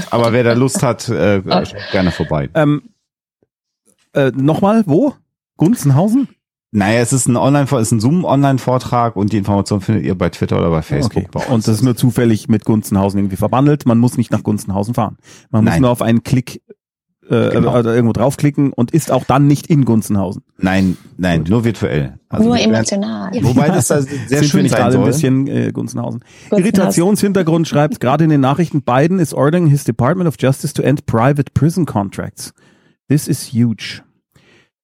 Aber 0.10 0.32
wer 0.32 0.42
da 0.42 0.52
Lust 0.54 0.82
hat, 0.82 1.08
äh, 1.08 1.42
schaut 1.42 1.76
gerne 1.92 2.10
vorbei. 2.10 2.50
Ähm, 2.54 2.82
äh, 4.12 4.32
Nochmal, 4.34 4.82
wo? 4.86 5.14
Gunzenhausen? 5.56 6.28
Naja, 6.72 7.00
es 7.00 7.12
ist 7.12 7.26
ein 7.28 7.36
Online, 7.36 7.64
es 7.64 7.72
ist 7.72 7.92
ein 7.92 8.00
Zoom-Online-Vortrag 8.00 9.16
und 9.16 9.32
die 9.32 9.38
Information 9.38 9.80
findet 9.80 10.04
ihr 10.04 10.14
bei 10.16 10.28
Twitter 10.30 10.58
oder 10.58 10.70
bei 10.70 10.82
Facebook. 10.82 11.16
Okay. 11.16 11.28
bei. 11.32 11.46
Und 11.46 11.66
das 11.66 11.76
ist 11.76 11.82
nur 11.82 11.96
zufällig 11.96 12.48
mit 12.48 12.64
Gunzenhausen 12.64 13.18
irgendwie 13.20 13.36
verbandelt. 13.36 13.86
Man 13.86 13.98
muss 13.98 14.16
nicht 14.18 14.30
nach 14.30 14.42
Gunzenhausen 14.42 14.92
fahren. 14.94 15.16
Man 15.50 15.64
muss 15.64 15.72
Nein. 15.74 15.82
nur 15.82 15.90
auf 15.90 16.02
einen 16.02 16.22
Klick 16.22 16.60
äh, 17.28 17.50
Genau. 17.50 17.76
oder 17.78 17.94
irgendwo 17.94 18.12
draufklicken 18.12 18.72
und 18.72 18.90
ist 18.92 19.10
auch 19.10 19.24
dann 19.24 19.46
nicht 19.46 19.68
in 19.68 19.84
Gunzenhausen. 19.84 20.42
Nein, 20.58 20.96
nein, 21.16 21.44
nur 21.48 21.64
virtuell. 21.64 22.18
Also 22.28 22.44
Nur 22.48 22.56
werden- 22.56 22.72
emotional. 22.74 23.30
Wobei 23.42 23.68
das 23.68 23.88
da 23.88 24.02
sehr 24.02 24.18
Sind 24.28 24.30
wir 24.30 24.44
schön 24.44 24.62
nicht 24.62 24.72
sein 24.76 24.92
soll. 24.92 25.00
ein 25.02 25.06
bisschen 25.06 25.46
äh, 25.48 25.72
Gunzenhausen. 25.72 26.20
Gunzenhausen. 26.50 26.58
Irritationshintergrund 26.64 27.66
schreibt 27.68 28.00
gerade 28.00 28.24
in 28.24 28.30
den 28.30 28.40
Nachrichten, 28.40 28.82
Biden 28.82 29.18
is 29.18 29.32
ordering 29.34 29.66
his 29.66 29.84
Department 29.84 30.28
of 30.28 30.34
Justice 30.38 30.74
to 30.74 30.82
end 30.82 31.06
private 31.06 31.50
prison 31.54 31.84
contracts. 31.86 32.52
This 33.08 33.26
is 33.28 33.52
huge. 33.52 34.02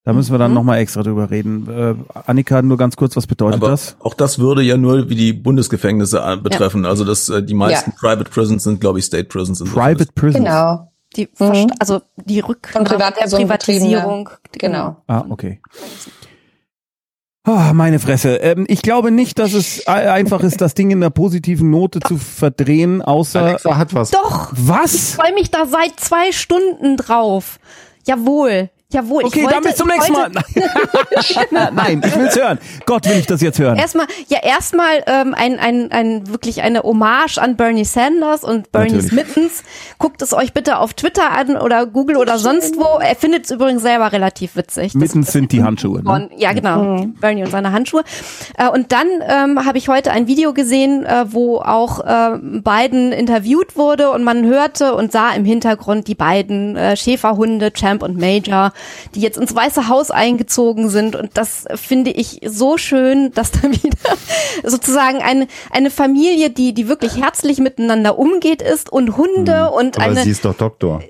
Da 0.05 0.13
müssen 0.13 0.33
wir 0.33 0.39
dann 0.39 0.51
Mhm. 0.51 0.55
nochmal 0.57 0.79
extra 0.79 1.03
drüber 1.05 1.31
reden. 1.31 1.69
Äh, 1.71 1.95
Annika, 2.27 2.61
nur 2.61 2.77
ganz 2.77 2.97
kurz, 2.97 3.15
was 3.15 3.27
bedeutet 3.29 3.63
Aber 3.63 3.71
das? 3.71 3.97
auch 4.01 4.15
das 4.15 4.41
würde 4.41 4.63
ja 4.63 4.77
nur 4.77 5.09
wie 5.09 5.15
die 5.15 5.33
Bundesgefängnisse 5.33 6.19
äh, 6.21 6.37
betreffen. 6.37 6.85
Also 6.87 7.05
das, 7.05 7.29
äh, 7.29 7.41
die 7.43 7.55
meisten 7.55 7.93
Private 7.93 8.29
Prisons 8.29 8.65
sind, 8.65 8.81
glaube 8.81 8.99
ich, 8.99 9.05
State 9.05 9.25
Prisons. 9.27 9.63
Private 9.63 10.09
Prisons. 10.15 10.45
Genau. 10.45 10.89
Die, 11.17 11.29
Mhm. 11.39 11.71
Also 11.79 12.01
die 12.17 12.41
Rück 12.41 12.69
Von 12.73 12.85
Privatpersonen 12.85 13.47
Privatisierung. 13.47 14.31
Genau. 14.59 14.97
Ah, 15.07 15.25
okay. 15.29 15.61
Ah, 17.45 17.73
meine 17.73 17.99
Fresse. 17.99 18.37
Ähm, 18.37 18.65
ich 18.69 18.83
glaube 18.83 19.11
nicht, 19.11 19.39
dass 19.41 19.53
es 19.53 19.87
ei- 19.89 20.11
einfach 20.13 20.43
ist, 20.43 20.61
das 20.61 20.75
Ding 20.75 20.91
in 20.93 20.99
einer 21.03 21.11
positiven 21.11 21.71
Note 21.71 21.99
zu 22.01 22.17
verdrehen, 22.17 23.03
außer 23.03 23.43
Alexa 23.43 23.77
hat 23.77 23.95
was. 23.95 24.11
Doch, 24.11 24.53
ich 24.53 24.59
was? 24.69 25.15
freue 25.15 25.35
mich 25.35 25.51
da 25.51 25.67
seit 25.67 25.99
zwei 25.99 26.31
Stunden 26.31 26.97
drauf. 26.97 27.59
Jawohl, 28.07 28.71
jawohl. 28.93 29.25
Okay, 29.25 29.41
ich 29.41 29.45
wollte, 29.45 29.55
dann 29.55 29.65
bis 29.65 29.77
zum 29.77 29.89
ich 29.89 29.95
nächsten 29.95 30.13
Mal. 30.13 30.31
Nein, 31.73 32.03
ich 32.05 32.17
will's 32.17 32.37
hören. 32.37 32.59
Gott, 32.87 33.09
will 33.09 33.19
ich 33.19 33.27
das 33.27 33.41
jetzt 33.43 33.59
hören. 33.59 33.77
Erstmal, 33.77 34.07
ja, 34.29 34.39
erstmal 34.43 35.03
ähm, 35.07 35.35
ein, 35.35 35.59
ein, 35.59 35.91
ein 35.91 36.29
wirklich 36.29 36.63
eine 36.63 36.83
Hommage 36.83 37.39
an 37.39 37.57
Bernie 37.57 37.85
Sanders 37.85 38.45
und 38.45 38.73
Bernie 38.73 38.93
Natürlich. 38.93 39.13
Mittens. 39.13 39.65
Guckt 39.99 40.23
es 40.23 40.33
euch 40.33 40.53
bitte 40.53 40.79
auf 40.79 40.95
Twitter 40.95 41.33
an 41.33 41.57
oder 41.57 41.87
Google 41.87 42.17
oder 42.17 42.39
sonst 42.39 42.77
wo. 42.77 42.99
Er 42.99 43.17
findet 43.17 43.45
es 43.45 43.51
übrigens 43.51 43.83
selber 43.83 44.13
relativ 44.13 44.57
witzig. 44.57 44.95
Mittens 44.95 45.33
sind 45.33 45.53
die 45.53 45.63
Handschuhe. 45.63 46.03
Ne? 46.03 46.29
von, 46.29 46.39
ja, 46.39 46.53
genau, 46.53 47.07
Bernie 47.21 47.43
und 47.45 47.51
seine 47.51 47.73
Handschuhe. 47.73 48.03
Äh, 48.57 48.69
und 48.69 48.93
dann 48.93 49.07
ähm, 49.27 49.65
habe 49.65 49.79
ich 49.79 49.89
heute 49.89 50.13
ein 50.13 50.27
Video 50.27 50.53
gesehen, 50.53 51.05
äh, 51.05 51.33
wo 51.33 51.59
auch 51.59 52.01
äh, 52.01 52.39
Biden 52.39 53.13
interviewt 53.13 53.77
wurde 53.77 54.11
und 54.11 54.25
man 54.25 54.45
hörte 54.45 54.95
und 54.95 55.13
sah 55.13 55.31
im 55.31 55.45
Hintergrund 55.45 56.09
die 56.09 56.15
beiden 56.15 56.77
äh, 56.77 56.97
Schäferhunde, 56.97 57.73
Champ 57.73 58.03
und 58.03 58.19
Major, 58.19 58.73
die 59.15 59.21
jetzt 59.21 59.39
ins 59.39 59.55
Weiße 59.55 59.89
Haus 59.89 60.11
eingezogen 60.11 60.89
sind. 60.89 61.17
Und 61.17 61.37
das 61.37 61.65
finde 61.75 62.11
ich 62.11 62.41
so 62.47 62.79
schön, 62.79 63.33
dass 63.33 63.53
da 63.53 63.63
wieder 63.71 64.17
sozusagen 64.65 65.19
eine, 65.23 65.47
eine 65.71 65.91
Familie, 65.91 66.51
die, 66.51 66.75
die 66.75 66.89
wirklich 66.89 67.17
herzlich 67.17 67.59
miteinander 67.59 68.19
umgeht, 68.19 68.63
ist 68.63 68.91
und 68.91 69.17
Hunde 69.17 69.71
und 69.71 69.97
Aber 69.97 70.07
eine, 70.07 70.23
sie 70.23 70.31
ist 70.31 70.45
doch 70.45 70.55
Doktor. 70.55 71.03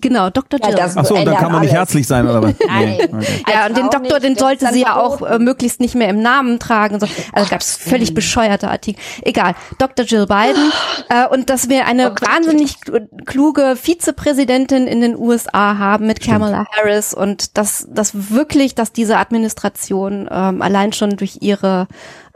Genau, 0.00 0.30
Dr. 0.30 0.60
Ja, 0.60 0.68
Jill. 0.68 0.76
das 0.76 0.96
Ach 0.96 1.04
so, 1.04 1.14
und 1.16 1.24
dann 1.24 1.36
kann 1.36 1.52
man 1.52 1.60
nicht 1.62 1.70
alles. 1.70 1.80
herzlich 1.80 2.06
sein, 2.06 2.26
oder 2.28 2.42
was? 2.42 2.54
Nein. 2.66 2.98
Okay. 3.12 3.42
Ja, 3.48 3.60
Als 3.62 3.68
und 3.70 3.76
den 3.78 3.90
Doktor, 3.90 4.20
den 4.20 4.34
das 4.34 4.40
sollte 4.42 4.66
sie 4.72 4.82
ja 4.82 4.96
auch 4.96 5.22
äh, 5.22 5.38
möglichst 5.38 5.80
nicht 5.80 5.94
mehr 5.94 6.08
im 6.08 6.20
Namen 6.22 6.58
tragen. 6.58 6.94
und 6.94 7.00
So. 7.00 7.06
Also 7.32 7.50
gab 7.50 7.60
es 7.60 7.76
völlig 7.76 8.14
bescheuerte 8.14 8.68
Artikel. 8.68 9.00
Egal, 9.22 9.54
Dr. 9.78 10.04
Jill 10.04 10.26
Biden. 10.26 10.72
äh, 11.08 11.26
und 11.28 11.50
dass 11.50 11.68
wir 11.68 11.86
eine 11.86 12.12
wahnsinnig 12.20 12.76
kl- 12.84 13.06
kluge 13.24 13.76
Vizepräsidentin 13.76 14.86
in 14.86 15.00
den 15.00 15.16
USA 15.16 15.78
haben 15.78 16.06
mit 16.06 16.20
Kamala 16.20 16.66
Harris 16.76 17.14
und 17.14 17.56
dass, 17.58 17.86
dass 17.90 18.30
wirklich, 18.32 18.74
dass 18.74 18.92
diese 18.92 19.16
Administration 19.18 20.28
ähm, 20.30 20.62
allein 20.62 20.92
schon 20.92 21.16
durch 21.16 21.38
ihre 21.40 21.86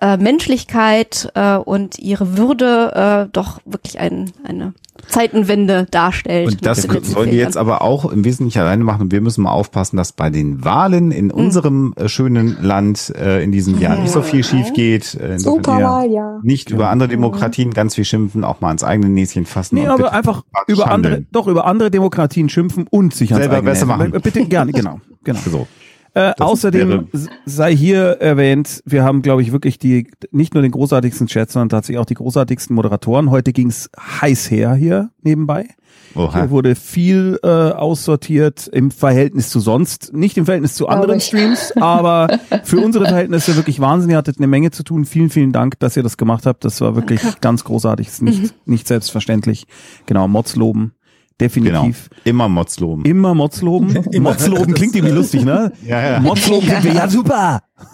äh, 0.00 0.16
Menschlichkeit 0.16 1.30
äh, 1.34 1.56
und 1.56 1.98
ihre 1.98 2.36
Würde 2.36 3.26
äh, 3.28 3.30
doch 3.32 3.60
wirklich 3.64 3.98
ein, 4.00 4.32
eine 4.44 4.74
Zeitenwende 5.08 5.86
darstellt. 5.90 6.48
Und 6.48 6.66
das 6.66 6.82
sollen 6.82 7.30
die 7.30 7.36
jetzt 7.36 7.56
aber 7.56 7.82
auch 7.82 8.10
im 8.10 8.24
Wesentlichen 8.24 8.60
alleine 8.60 8.84
machen. 8.84 9.02
Und 9.02 9.12
wir 9.12 9.20
müssen 9.20 9.42
mal 9.42 9.50
aufpassen, 9.50 9.96
dass 9.96 10.12
bei 10.12 10.30
den 10.30 10.64
Wahlen 10.64 11.10
in 11.10 11.30
unserem 11.30 11.94
äh, 11.96 12.08
schönen 12.08 12.62
Land 12.62 13.12
äh, 13.16 13.42
in 13.42 13.52
diesem 13.52 13.78
Jahr 13.78 13.98
nicht 13.98 14.12
so 14.12 14.22
viel 14.22 14.44
schief 14.44 14.72
geht. 14.72 15.14
Äh, 15.14 15.34
insofern 15.34 15.64
Super 15.64 15.78
eher 15.78 15.88
Wahl, 15.88 16.10
ja. 16.10 16.40
Nicht 16.42 16.70
über 16.70 16.90
andere 16.90 17.08
Demokratien 17.08 17.72
ganz 17.72 17.94
viel 17.94 18.04
schimpfen, 18.04 18.44
auch 18.44 18.60
mal 18.60 18.68
ans 18.68 18.84
eigene 18.84 19.08
Näschen 19.08 19.46
fassen. 19.46 19.76
Nee, 19.76 19.82
und 19.82 19.90
aber 19.90 20.12
einfach 20.12 20.42
über 20.66 20.90
andere, 20.90 21.24
doch 21.32 21.46
über 21.46 21.66
andere 21.66 21.90
Demokratien 21.90 22.48
schimpfen 22.48 22.86
und 22.88 23.14
sich 23.14 23.32
ans 23.32 23.44
Selber 23.44 23.56
eigene 23.56 23.70
besser 23.70 23.86
machen. 23.86 24.12
Bitte 24.22 24.44
gerne, 24.46 24.72
genau, 24.72 25.00
genau. 25.24 25.40
So. 25.44 25.66
Äh, 26.14 26.32
außerdem 26.38 27.08
sei 27.46 27.74
hier 27.74 28.18
erwähnt, 28.20 28.82
wir 28.84 29.02
haben, 29.02 29.22
glaube 29.22 29.40
ich, 29.40 29.52
wirklich 29.52 29.78
die 29.78 30.08
nicht 30.30 30.52
nur 30.52 30.62
den 30.62 30.72
großartigsten 30.72 31.26
Chat, 31.26 31.50
sondern 31.50 31.70
tatsächlich 31.70 31.98
auch 31.98 32.06
die 32.06 32.14
großartigsten 32.14 32.76
Moderatoren. 32.76 33.30
Heute 33.30 33.52
ging's 33.52 33.88
heiß 33.98 34.50
her 34.50 34.74
hier 34.74 35.10
nebenbei. 35.22 35.68
Oha. 36.14 36.34
Hier 36.34 36.50
wurde 36.50 36.74
viel 36.74 37.38
äh, 37.42 37.46
aussortiert 37.46 38.68
im 38.68 38.90
Verhältnis 38.90 39.48
zu 39.48 39.60
sonst, 39.60 40.12
nicht 40.12 40.36
im 40.36 40.44
Verhältnis 40.44 40.74
zu 40.74 40.88
anderen. 40.88 41.20
Streams, 41.20 41.72
aber 41.80 42.38
für 42.64 42.80
unsere 42.80 43.06
Verhältnisse 43.06 43.56
wirklich 43.56 43.80
Wahnsinn. 43.80 44.10
Ihr 44.10 44.18
hattet 44.18 44.36
eine 44.38 44.46
Menge 44.46 44.70
zu 44.70 44.82
tun. 44.82 45.06
Vielen, 45.06 45.30
vielen 45.30 45.52
Dank, 45.52 45.78
dass 45.78 45.96
ihr 45.96 46.02
das 46.02 46.18
gemacht 46.18 46.44
habt. 46.44 46.64
Das 46.64 46.80
war 46.82 46.94
wirklich 46.94 47.22
ganz 47.40 47.64
großartig. 47.64 48.08
Ist 48.08 48.22
nicht, 48.22 48.54
nicht 48.66 48.86
selbstverständlich. 48.86 49.66
Genau, 50.04 50.28
Mods 50.28 50.56
loben. 50.56 50.92
Genau. 51.38 51.82
Definitiv. 51.82 52.08
Immer 52.24 52.48
Mods 52.48 52.78
loben. 52.80 53.04
Immer 53.04 53.34
Mods 53.34 53.62
loben. 53.62 53.98
Mods 54.20 54.46
loben 54.46 54.74
klingt 54.74 54.94
irgendwie 54.94 55.14
lustig, 55.16 55.44
ne? 55.44 55.72
Ja, 55.84 56.00
ja. 56.12 56.20
Mods 56.20 56.48
loben 56.48 56.66
klingt 56.68 56.94
ja 56.96 57.08
super. 57.08 57.62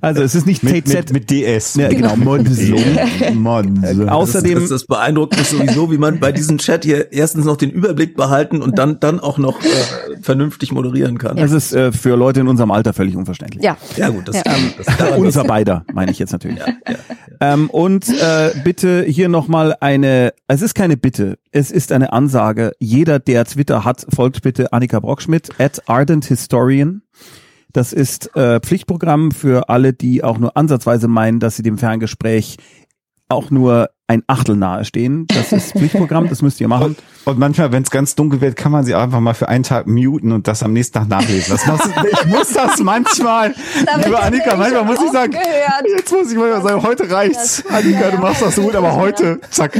also 0.00 0.22
es 0.22 0.34
ist 0.34 0.46
nicht 0.46 0.62
Mit, 0.62 0.86
TZ. 0.86 0.94
mit, 0.94 1.12
mit 1.12 1.30
DS. 1.30 1.74
ja, 1.74 1.88
genau, 1.88 2.16
Mods 2.16 2.66
loben. 2.68 2.98
Mods. 3.42 4.08
Außerdem, 4.08 4.54
das, 4.54 4.62
das, 4.62 4.70
das 4.70 4.84
beeindruckt 4.86 5.36
mich 5.36 5.48
sowieso, 5.48 5.90
wie 5.92 5.98
man 5.98 6.18
bei 6.20 6.32
diesem 6.32 6.58
Chat 6.58 6.84
hier 6.84 7.12
erstens 7.12 7.44
noch 7.44 7.56
den 7.56 7.70
Überblick 7.70 8.16
behalten 8.16 8.62
und 8.62 8.78
dann 8.78 9.00
dann 9.00 9.20
auch 9.20 9.36
noch 9.38 9.60
äh, 9.62 9.66
vernünftig 10.22 10.72
moderieren 10.72 11.18
kann. 11.18 11.36
das 11.36 11.52
ist 11.52 11.74
äh, 11.74 11.92
für 11.92 12.16
Leute 12.16 12.40
in 12.40 12.48
unserem 12.48 12.70
Alter 12.70 12.92
völlig 12.92 13.16
unverständlich. 13.16 13.62
ja. 13.62 13.76
Ja 13.96 14.08
gut, 14.08 14.28
das, 14.28 14.36
Ja. 14.36 14.42
das, 14.78 14.96
das 14.98 15.18
Unser 15.18 15.44
beider, 15.44 15.84
meine 15.92 16.10
ich 16.10 16.18
jetzt 16.18 16.32
natürlich. 16.32 16.60
Ähm, 17.40 17.68
und 17.70 18.08
äh, 18.08 18.50
bitte 18.64 19.04
hier 19.06 19.28
nochmal 19.28 19.76
eine, 19.80 20.32
es 20.48 20.62
ist 20.62 20.74
keine 20.74 20.96
Bitte, 20.96 21.23
es 21.50 21.70
ist 21.70 21.92
eine 21.92 22.12
Ansage. 22.12 22.72
Jeder, 22.78 23.18
der 23.18 23.44
Twitter 23.44 23.84
hat, 23.84 24.06
folgt 24.14 24.42
bitte 24.42 24.72
Annika 24.72 25.00
Brockschmidt 25.00 25.50
at 25.58 25.88
Ardent 25.88 26.24
Historian. 26.26 27.02
Das 27.72 27.92
ist 27.92 28.34
äh, 28.36 28.60
Pflichtprogramm 28.60 29.32
für 29.32 29.68
alle, 29.68 29.92
die 29.92 30.22
auch 30.22 30.38
nur 30.38 30.56
ansatzweise 30.56 31.08
meinen, 31.08 31.40
dass 31.40 31.56
sie 31.56 31.62
dem 31.62 31.76
Ferngespräch 31.76 32.56
auch 33.28 33.50
nur 33.50 33.90
ein 34.06 34.22
Achtel 34.26 34.56
nahe 34.56 34.84
stehen. 34.84 35.26
Das 35.26 35.52
ist 35.52 35.72
Pflichtprogramm, 35.76 36.28
das 36.28 36.42
müsst 36.42 36.60
ihr 36.60 36.68
machen. 36.68 36.96
Und 37.24 37.38
manchmal, 37.38 37.72
wenn 37.72 37.82
es 37.82 37.90
ganz 37.90 38.14
dunkel 38.14 38.40
wird, 38.40 38.56
kann 38.56 38.72
man 38.72 38.84
sie 38.84 38.94
einfach 38.94 39.20
mal 39.20 39.34
für 39.34 39.48
einen 39.48 39.64
Tag 39.64 39.86
muten 39.86 40.32
und 40.32 40.46
das 40.46 40.62
am 40.62 40.72
nächsten 40.72 40.98
Tag 40.98 41.08
nachlesen. 41.08 41.56
Das 41.56 41.66
muss, 41.66 41.80
ich 42.12 42.26
muss 42.26 42.52
das 42.52 42.80
manchmal, 42.80 43.54
liebe 44.04 44.20
Annika, 44.20 44.56
manchmal 44.56 44.84
muss 44.84 45.02
ich 45.02 45.10
sagen, 45.10 45.34
jetzt 45.96 46.12
muss 46.12 46.30
ich 46.30 46.36
mal 46.36 46.62
sagen, 46.62 46.82
heute 46.82 47.10
reicht's. 47.10 47.64
Annika, 47.68 48.10
du 48.10 48.18
machst 48.18 48.42
das 48.42 48.54
so 48.56 48.62
gut, 48.62 48.74
aber 48.74 48.94
heute, 48.94 49.40
zack. 49.50 49.72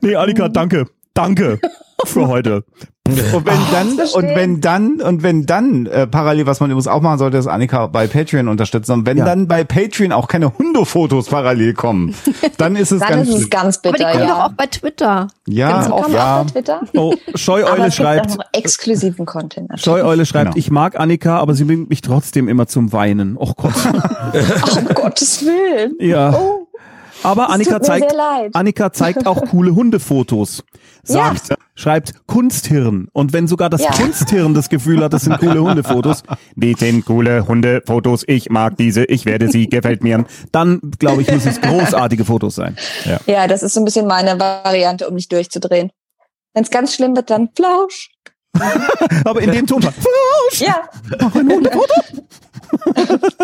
Nee, 0.00 0.14
Annika, 0.14 0.48
danke. 0.48 0.86
Danke 1.14 1.60
für 2.04 2.28
heute. 2.28 2.64
Und 3.06 3.44
wenn 3.44 3.60
dann, 3.70 3.98
und 4.14 4.34
wenn 4.34 4.60
dann, 4.62 5.00
und 5.02 5.22
wenn 5.22 5.44
dann, 5.44 5.84
äh, 5.84 6.06
parallel, 6.06 6.46
was 6.46 6.60
man 6.60 6.70
übrigens 6.70 6.86
auch 6.88 7.02
machen 7.02 7.18
sollte, 7.18 7.36
ist 7.36 7.46
Annika 7.46 7.86
bei 7.88 8.06
Patreon 8.06 8.48
unterstützen. 8.48 8.92
Und 8.92 9.06
wenn 9.06 9.18
Ja. 9.18 9.26
dann 9.26 9.46
bei 9.46 9.62
Patreon 9.62 10.10
auch 10.10 10.26
keine 10.26 10.56
Hundefotos 10.56 11.28
parallel 11.28 11.74
kommen, 11.74 12.14
dann 12.56 12.76
ist 12.76 12.92
es 12.92 13.00
Dann 13.00 13.10
ganz 13.10 13.28
ist 13.28 13.34
es 13.34 13.50
ganz 13.50 13.78
Aber 13.84 13.88
die 13.96 13.98
bitter, 14.04 14.12
kommen 14.12 14.28
doch 14.28 14.38
ja. 14.38 14.46
auch 14.46 14.52
bei 14.52 14.66
Twitter. 14.66 15.28
Ja, 15.46 15.68
Die 15.82 15.90
kommen 15.90 15.92
auch 16.04 16.08
ja. 16.08 16.42
bei 16.44 16.50
Twitter. 16.50 16.80
Oh, 16.96 17.14
Scheueule 17.34 17.92
schreibt, 17.92 18.38
noch 18.38 18.44
exklusiven 18.52 19.26
Content. 19.26 19.68
natürlich. 19.68 19.84
Scheueule 19.84 20.24
schreibt, 20.24 20.46
Genau. 20.52 20.56
ich 20.56 20.70
mag 20.70 20.98
Annika, 20.98 21.38
aber 21.38 21.52
sie 21.54 21.64
bringt 21.64 21.90
mich 21.90 22.00
trotzdem 22.00 22.48
immer 22.48 22.66
zum 22.68 22.92
Weinen. 22.94 23.36
Oh 23.38 23.52
Gott. 23.54 23.72
Ach, 23.76 24.76
um 24.78 24.88
Gottes 24.94 25.44
Willen. 25.44 25.94
Ja. 26.00 26.32
Oh. 26.34 26.63
Aber 27.24 27.50
Annika 27.50 27.80
zeigt. 27.82 28.14
Annika 28.52 28.92
zeigt 28.92 29.26
auch 29.26 29.42
coole 29.50 29.74
Hundefotos. 29.74 30.62
Sagt, 31.02 31.54
schreibt 31.74 32.26
Kunsthirn. 32.26 33.08
Und 33.12 33.32
wenn 33.32 33.46
sogar 33.46 33.68
das 33.68 33.82
Ja. 33.82 33.90
Kunsthirn 33.92 34.54
das 34.54 34.68
Gefühl 34.68 35.02
hat, 35.02 35.12
das 35.12 35.22
sind 35.22 35.38
coole 35.38 35.60
Hundefotos, 35.60 36.22
die 36.56 36.74
sind 36.74 37.04
coole 37.04 37.46
Hundefotos, 37.46 38.24
ich 38.26 38.48
mag 38.50 38.76
diese, 38.76 39.04
ich 39.04 39.26
werde 39.26 39.50
sie, 39.50 39.68
gefällt 39.68 40.02
mir, 40.02 40.24
dann 40.52 40.80
glaube 40.98 41.22
ich, 41.22 41.30
müssen 41.30 41.48
es 41.48 41.60
großartige 41.60 42.24
Fotos 42.24 42.54
sein. 42.54 42.76
Ja. 43.04 43.18
Ja, 43.26 43.46
das 43.48 43.62
ist 43.62 43.74
so 43.74 43.80
ein 43.80 43.84
bisschen 43.84 44.06
meine 44.06 44.38
Variante, 44.38 45.08
um 45.08 45.14
mich 45.14 45.28
durchzudrehen. 45.28 45.90
Wenn 46.54 46.62
es 46.64 46.70
ganz 46.70 46.94
schlimm 46.94 47.16
wird, 47.16 47.30
dann 47.30 47.48
Flausch. 47.54 48.10
Aber 49.24 49.42
in 49.42 49.50
dem 49.50 49.66
Tonfall. 49.66 49.92
Flausch! 49.92 50.60
Ja, 50.60 50.88
Mach 51.20 51.34
ein 51.34 51.50
Hundefoto! 51.50 51.94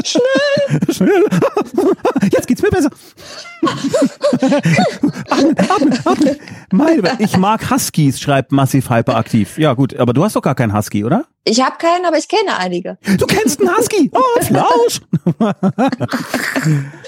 Schnell! 0.04 0.80
Schnell! 0.92 1.24
Jetzt 2.32 2.46
geht's 2.46 2.62
mir 2.62 2.70
besser. 2.70 2.90
atmen, 5.30 5.56
atmen, 5.58 5.98
atmen. 6.04 6.36
Meine, 6.72 7.16
ich 7.18 7.36
mag 7.36 7.70
Huskies, 7.70 8.20
schreibt 8.20 8.52
Massiv 8.52 8.90
Hyperaktiv. 8.90 9.58
Ja 9.58 9.74
gut, 9.74 9.96
aber 9.96 10.12
du 10.12 10.24
hast 10.24 10.36
doch 10.36 10.42
gar 10.42 10.54
keinen 10.54 10.76
Husky, 10.76 11.04
oder? 11.04 11.24
ich 11.44 11.62
habe 11.62 11.76
keinen, 11.78 12.04
aber 12.06 12.18
ich 12.18 12.28
kenne 12.28 12.56
einige. 12.58 12.98
Du 13.18 13.26
kennst 13.26 13.60
einen 13.60 13.76
Husky! 13.76 14.10
Oh, 14.12 14.42
Flausch! 14.42 15.00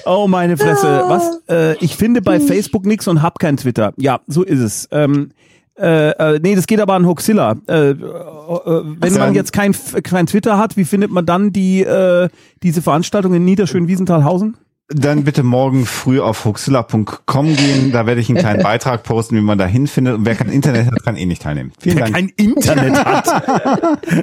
oh, 0.04 0.26
meine 0.26 0.56
Fresse. 0.56 1.04
Was? 1.06 1.40
Äh, 1.48 1.76
ich 1.84 1.96
finde 1.96 2.22
bei 2.22 2.40
Facebook 2.40 2.86
nix 2.86 3.06
und 3.08 3.22
hab 3.22 3.38
kein 3.38 3.56
Twitter. 3.56 3.92
Ja, 3.98 4.20
so 4.26 4.42
ist 4.42 4.60
es. 4.60 4.88
Ähm, 4.90 5.32
äh, 5.78 6.10
äh, 6.10 6.40
nee, 6.42 6.54
das 6.54 6.66
geht 6.66 6.80
aber 6.80 6.94
an 6.94 7.06
Hoaxilla. 7.06 7.56
Äh, 7.66 7.90
äh, 7.90 7.96
wenn 7.96 9.14
man 9.14 9.34
jetzt 9.34 9.52
kein, 9.52 9.74
kein 10.02 10.26
Twitter 10.26 10.58
hat, 10.58 10.76
wie 10.76 10.84
findet 10.84 11.10
man 11.10 11.24
dann 11.24 11.52
die 11.52 11.82
äh, 11.82 12.28
diese 12.62 12.82
Veranstaltung 12.82 13.34
in 13.34 13.44
Niederschön-Wiesenthal-Hausen? 13.44 14.56
Dann 14.88 15.24
bitte 15.24 15.42
morgen 15.42 15.86
früh 15.86 16.20
auf 16.20 16.44
hoaxilla.com 16.44 17.56
gehen. 17.56 17.92
Da 17.92 18.04
werde 18.06 18.20
ich 18.20 18.28
einen 18.28 18.38
kleinen 18.38 18.62
Beitrag 18.62 19.02
posten, 19.04 19.36
wie 19.36 19.40
man 19.40 19.56
da 19.56 19.64
hinfindet. 19.64 20.16
Und 20.16 20.26
wer 20.26 20.34
kein 20.34 20.50
Internet 20.50 20.86
hat, 20.88 21.02
kann 21.04 21.16
eh 21.16 21.24
nicht 21.24 21.42
teilnehmen. 21.42 21.72
Vielen 21.80 21.96
Wer 21.96 22.04
Dank. 22.04 22.14
kein 22.16 22.28
Internet 22.36 23.04
hat. 23.04 23.98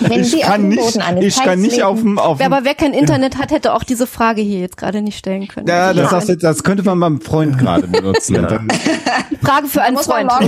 Wenn 0.00 0.20
ich 0.20 0.40
kann 0.40 0.68
nicht, 0.68 0.98
ich 1.20 1.36
kann 1.42 1.60
nicht 1.60 1.82
auf 1.82 2.00
dem, 2.00 2.18
auf 2.18 2.38
dem 2.38 2.52
aber 2.52 2.64
wer 2.64 2.74
kein 2.74 2.92
Internet 2.92 3.38
hat, 3.38 3.50
hätte 3.50 3.74
auch 3.74 3.84
diese 3.84 4.06
Frage 4.06 4.40
hier 4.42 4.60
jetzt 4.60 4.76
gerade 4.76 5.02
nicht 5.02 5.18
stellen 5.18 5.46
können. 5.48 5.66
ja, 5.68 5.88
Also, 5.88 6.02
das, 6.02 6.26
das, 6.26 6.38
das 6.38 6.62
könnte 6.64 6.82
man 6.82 6.98
beim 6.98 7.20
Freund 7.20 7.58
gerade 7.58 7.86
benutzen. 7.86 8.34
Dann, 8.48 8.68
Frage 9.42 9.66
für 9.68 9.82
einen 9.82 9.96
Freund. 9.96 10.30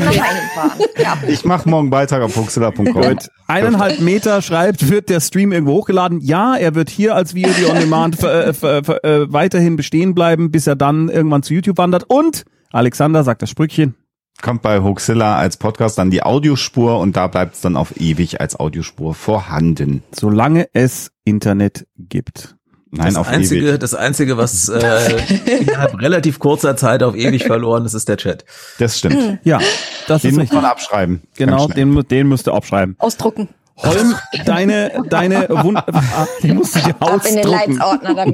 Ja. 0.98 1.16
ich 1.26 1.44
mache 1.44 1.68
morgen 1.68 1.90
Beitrag 1.90 2.22
auf. 2.22 2.34
Gut. 2.34 3.28
Eineinhalb 3.46 4.00
Meter 4.00 4.42
schreibt, 4.42 4.90
wird 4.90 5.08
der 5.08 5.20
Stream 5.20 5.52
irgendwo 5.52 5.74
hochgeladen? 5.74 6.20
Ja, 6.20 6.56
er 6.56 6.74
wird 6.74 6.90
hier 6.90 7.14
als 7.14 7.34
Video 7.34 7.70
on 7.70 7.78
Demand 7.80 8.16
ver, 8.16 8.48
äh, 8.48 8.52
ver, 8.54 8.84
ver, 8.84 9.04
äh, 9.04 9.32
weiterhin 9.32 9.76
bestehen 9.76 10.14
bleiben, 10.14 10.50
bis 10.50 10.66
er 10.66 10.76
dann 10.76 11.08
irgendwann 11.08 11.42
zu 11.42 11.54
YouTube 11.54 11.78
wandert. 11.78 12.04
Und 12.08 12.44
Alexander 12.72 13.24
sagt 13.24 13.42
das 13.42 13.50
Sprüchchen. 13.50 13.94
Kommt 14.40 14.62
bei 14.62 14.80
Hoaxilla 14.80 15.36
als 15.36 15.56
Podcast 15.56 15.98
dann 15.98 16.10
die 16.10 16.22
Audiospur 16.22 16.98
und 16.98 17.16
da 17.16 17.26
bleibt 17.28 17.54
es 17.54 17.60
dann 17.60 17.76
auf 17.76 18.00
ewig 18.00 18.40
als 18.40 18.58
Audiospur 18.58 19.14
vorhanden. 19.14 20.02
Solange 20.12 20.68
es 20.72 21.12
Internet 21.24 21.86
gibt. 21.96 22.56
Nein, 22.94 23.06
das 23.06 23.16
auf 23.16 23.28
einzige, 23.28 23.68
ewig. 23.68 23.80
das 23.80 23.94
einzige, 23.94 24.36
was 24.36 24.68
äh, 24.68 25.16
innerhalb 25.60 25.98
relativ 26.00 26.38
kurzer 26.38 26.76
Zeit 26.76 27.02
auf 27.02 27.16
ewig 27.16 27.44
verloren 27.44 27.86
ist, 27.86 27.94
ist 27.94 28.06
der 28.08 28.18
Chat. 28.18 28.44
Das 28.78 28.98
stimmt. 28.98 29.38
Ja, 29.44 29.60
das 30.08 30.22
Den 30.22 30.32
ist 30.32 30.36
muss 30.36 30.52
man 30.52 30.66
abschreiben. 30.66 31.22
Genau, 31.36 31.68
den, 31.68 32.02
den 32.08 32.28
müsst 32.28 32.48
ihr 32.48 32.52
abschreiben. 32.52 32.96
Ausdrucken. 32.98 33.48
Holm, 33.82 34.14
deine, 34.44 35.02
deine 35.08 35.48
Wund 35.48 35.82
die 36.42 36.52
musst 36.52 36.76
du 36.76 36.80
dir 36.80 36.94
ausdrucken, 37.00 37.78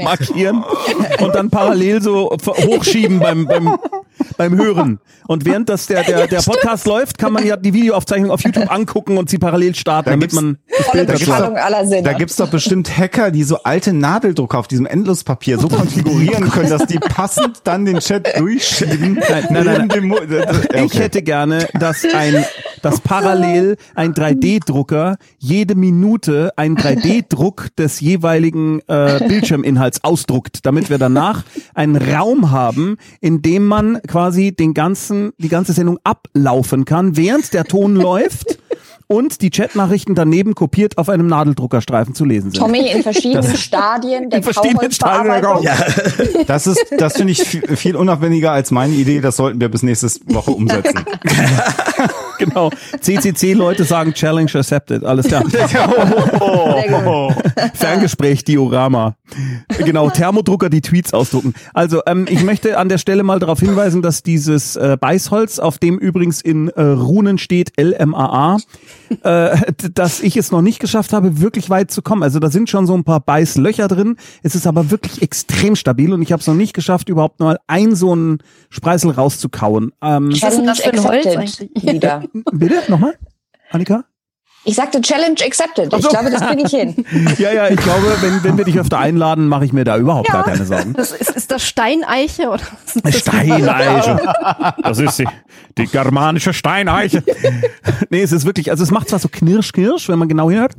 markieren 0.03 0.65
und 1.21 1.35
dann 1.35 1.51
parallel 1.51 2.03
so 2.03 2.31
hochschieben 2.31 3.19
beim, 3.19 3.47
beim, 3.47 3.79
beim 4.37 4.57
Hören. 4.57 5.01
Und 5.27 5.45
während 5.45 5.69
das 5.69 5.87
der, 5.87 6.05
der, 6.05 6.27
der 6.27 6.41
Podcast 6.41 6.87
läuft, 6.87 7.19
kann 7.19 7.33
man 7.33 7.45
ja 7.47 7.57
die 7.57 7.75
Videoaufzeichnung 7.75 8.31
auf 8.31 8.43
YouTube 8.43 8.73
angucken 8.73 9.19
und 9.19 9.29
sie 9.29 9.39
parallel 9.39 9.75
starten, 9.75 10.07
Da 10.07 10.11
damit 10.13 10.33
man 10.33 10.59
das 10.77 10.91
Bild 10.91 11.09
Da. 11.31 12.03
Da 12.03 12.13
gibt's 12.15 12.37
doch 12.37 12.49
bestimmt 12.49 12.97
Hacker, 12.97 13.31
die 13.31 13.43
so 13.43 13.63
alte 13.63 13.93
Nadeldrucker 13.93 14.59
auf 14.59 14.69
diesem 14.69 14.87
Endlospapier 14.87 15.59
so 15.59 15.69
konfigurieren 15.69 16.51
können, 16.51 16.71
dass 16.71 16.87
die 16.87 16.99
passend 16.99 17.61
dann 17.65 17.85
den 17.85 17.99
Chat 17.99 18.39
durchschieben. 18.39 19.21
Nein, 19.29 19.47
nein, 19.51 19.89
nein, 19.89 20.13
okay. 20.13 20.85
Ich 20.87 20.99
hätte 20.99 21.23
gerne, 21.23 21.69
dass 21.79 22.05
ein, 22.15 22.45
dass 22.83 23.01
parallel 23.01 23.77
ein 23.95 24.15
3D-Drucker 24.15 25.17
jede 25.39 25.75
Minute 25.75 26.53
einen 26.57 26.77
3D-Druck 26.77 27.69
des 27.77 28.01
jeweiligen 28.01 28.81
äh, 28.89 29.21
Bildschirminhalts 29.27 30.05
ausdruckt, 30.05 30.67
damit 30.67 30.91
wir 30.91 30.99
danach 30.99 31.45
einen 31.75 31.97
Raum 31.97 32.51
haben, 32.51 32.97
in 33.21 33.43
dem 33.43 33.67
man 33.67 34.01
quasi 34.07 34.53
den 34.53 34.75
ganzen, 34.75 35.33
die 35.39 35.49
ganze 35.49 35.73
Sendung 35.73 35.99
ablaufen 36.05 36.85
kann, 36.85 37.17
während 37.17 37.53
der 37.55 37.65
Ton 37.65 37.97
läuft 37.97 38.59
und 39.09 39.41
die 39.43 39.51
Chatnachrichten 39.51 40.15
daneben 40.15 40.55
kopiert 40.55 40.99
auf 40.99 41.09
einem 41.09 41.27
Nadeldruckerstreifen 41.27 42.15
zu 42.15 42.25
lesen 42.25 42.53
sind. 42.53 42.61
Tommy 42.61 42.91
in 42.91 43.03
verschiedenen 43.03 43.57
Stadien 43.57 44.31
der 44.31 44.39
In 44.39 44.45
verschiedenen 44.45 44.93
Stadien 44.93 45.33
der 45.33 45.41
Kauholzverarbeitung. 45.41 46.47
Das 46.47 46.67
ist, 46.67 46.85
das 46.97 47.17
finde 47.17 47.33
ich 47.33 47.43
viel, 47.43 47.77
viel 47.77 47.97
unaufwendiger 47.97 48.53
als 48.53 48.71
meine 48.71 48.95
Idee. 48.95 49.21
Das 49.21 49.37
sollten 49.37 49.61
wir 49.61 49.69
bis 49.71 49.83
nächste 49.83 50.09
Woche 50.27 50.53
umsetzen. 50.53 51.05
Genau. 52.39 52.71
CCC-Leute 53.01 53.85
sagen 53.85 54.15
Challenge 54.15 54.51
accepted. 54.55 55.05
Alles 55.05 55.27
klar. 55.27 55.43
Sehr 55.51 55.67
gut. 57.03 57.35
Ferngespräch 57.75 58.45
Diorama. 58.45 59.17
Genau, 59.79 60.09
Thermodrucker, 60.11 60.71
die 60.71 60.81
Tweets 60.81 61.13
ausdrucken. 61.13 61.55
Also, 61.75 62.03
ähm, 62.07 62.27
ich 62.29 62.45
möchte 62.45 62.79
an 62.79 62.89
der 62.89 62.99
Stelle 62.99 63.25
mal 63.25 63.41
darauf 63.41 63.61
hinweisen, 63.61 64.03
dass 64.03 64.23
dieses 64.23 64.77
äh, 64.77 64.97
Beißholz, 64.99 65.59
auf 65.59 65.79
dem 65.79 65.99
übrigens 65.99 66.41
in 66.41 66.69
äh, 66.69 66.81
Runen 66.81 67.39
steht 67.39 67.73
LMAA, 67.77 68.59
äh, 69.23 69.73
dass 69.95 70.21
ich 70.21 70.37
es 70.37 70.51
noch 70.51 70.63
nicht 70.63 70.81
geschafft 70.81 71.13
habe, 71.13 71.41
wirklich 71.41 71.71
weit 71.71 71.91
zu 71.91 72.03
kommen. 72.03 72.23
Also 72.23 72.39
da 72.39 72.51
sind 72.51 72.71
schon 72.71 72.87
so 72.87 72.95
ein 72.95 73.05
paar 73.05 73.21
Beißlöcher 73.21 73.89
drin. 73.89 74.17
Es 74.43 74.55
ist 74.55 74.67
aber 74.67 74.91
wirklich 74.91 75.23
extrem 75.23 75.77
stabil 75.77 76.13
und 76.13 76.23
ich 76.23 76.33
habe 76.33 76.41
es 76.41 76.47
noch 76.47 76.55
nicht 76.55 76.75
geschafft, 76.75 77.09
überhaupt 77.09 77.41
mal 77.41 77.59
ein 77.67 77.95
so 77.95 78.13
einen 78.13 78.39
Spreißel 78.71 79.11
rauszukauen. 79.11 79.93
Ähm, 80.03 80.31
Was 80.41 80.53
ist 80.53 80.59
denn 80.59 80.67
das 80.67 80.81
für 80.81 80.93
ein 80.93 81.05
Holz 81.05 81.27
eigentlich? 81.27 81.71
wieder. 81.75 82.23
bitte? 82.53 82.75
Nochmal? 82.89 83.15
Annika? 83.71 84.05
Ich 84.65 84.75
sagte 84.75 85.01
Challenge 85.01 85.37
accepted. 85.45 85.93
Ich 85.95 86.03
so. 86.03 86.09
glaube, 86.09 86.31
das 86.31 86.43
kriege 86.43 86.63
ich 86.67 86.71
hin. 86.71 87.05
Ja, 87.39 87.53
ja, 87.53 87.69
ich 87.69 87.79
glaube, 87.79 88.17
wenn, 88.21 88.43
wenn 88.43 88.59
wir 88.59 88.65
dich 88.65 88.79
öfter 88.79 88.99
einladen, 88.99 89.49
mache 89.49 89.65
ich 89.65 89.73
mir 89.73 89.85
da 89.85 89.97
überhaupt 89.97 90.29
gar 90.29 90.45
keine 90.45 90.65
Sorgen. 90.65 90.93
Das 90.95 91.13
ist, 91.13 91.31
ist 91.31 91.51
das 91.51 91.65
Steineiche 91.67 92.49
oder 92.49 92.63
was 92.85 92.97
ist 92.97 93.05
das? 93.05 93.19
Steineiche. 93.21 94.19
Das 94.83 94.99
ist 94.99 95.19
die, 95.19 95.29
die 95.77 95.87
germanische 95.87 96.53
Steineiche. 96.53 97.23
Nee, 98.11 98.23
es 98.23 98.33
ist 98.33 98.45
wirklich, 98.45 98.71
also 98.71 98.83
es 98.83 98.91
macht 98.91 99.09
zwar 99.09 99.19
so 99.19 99.29
knirsch, 99.29 99.73
knirsch, 99.73 100.09
wenn 100.09 100.19
man 100.19 100.29
genau 100.29 100.51
hört. 100.51 100.75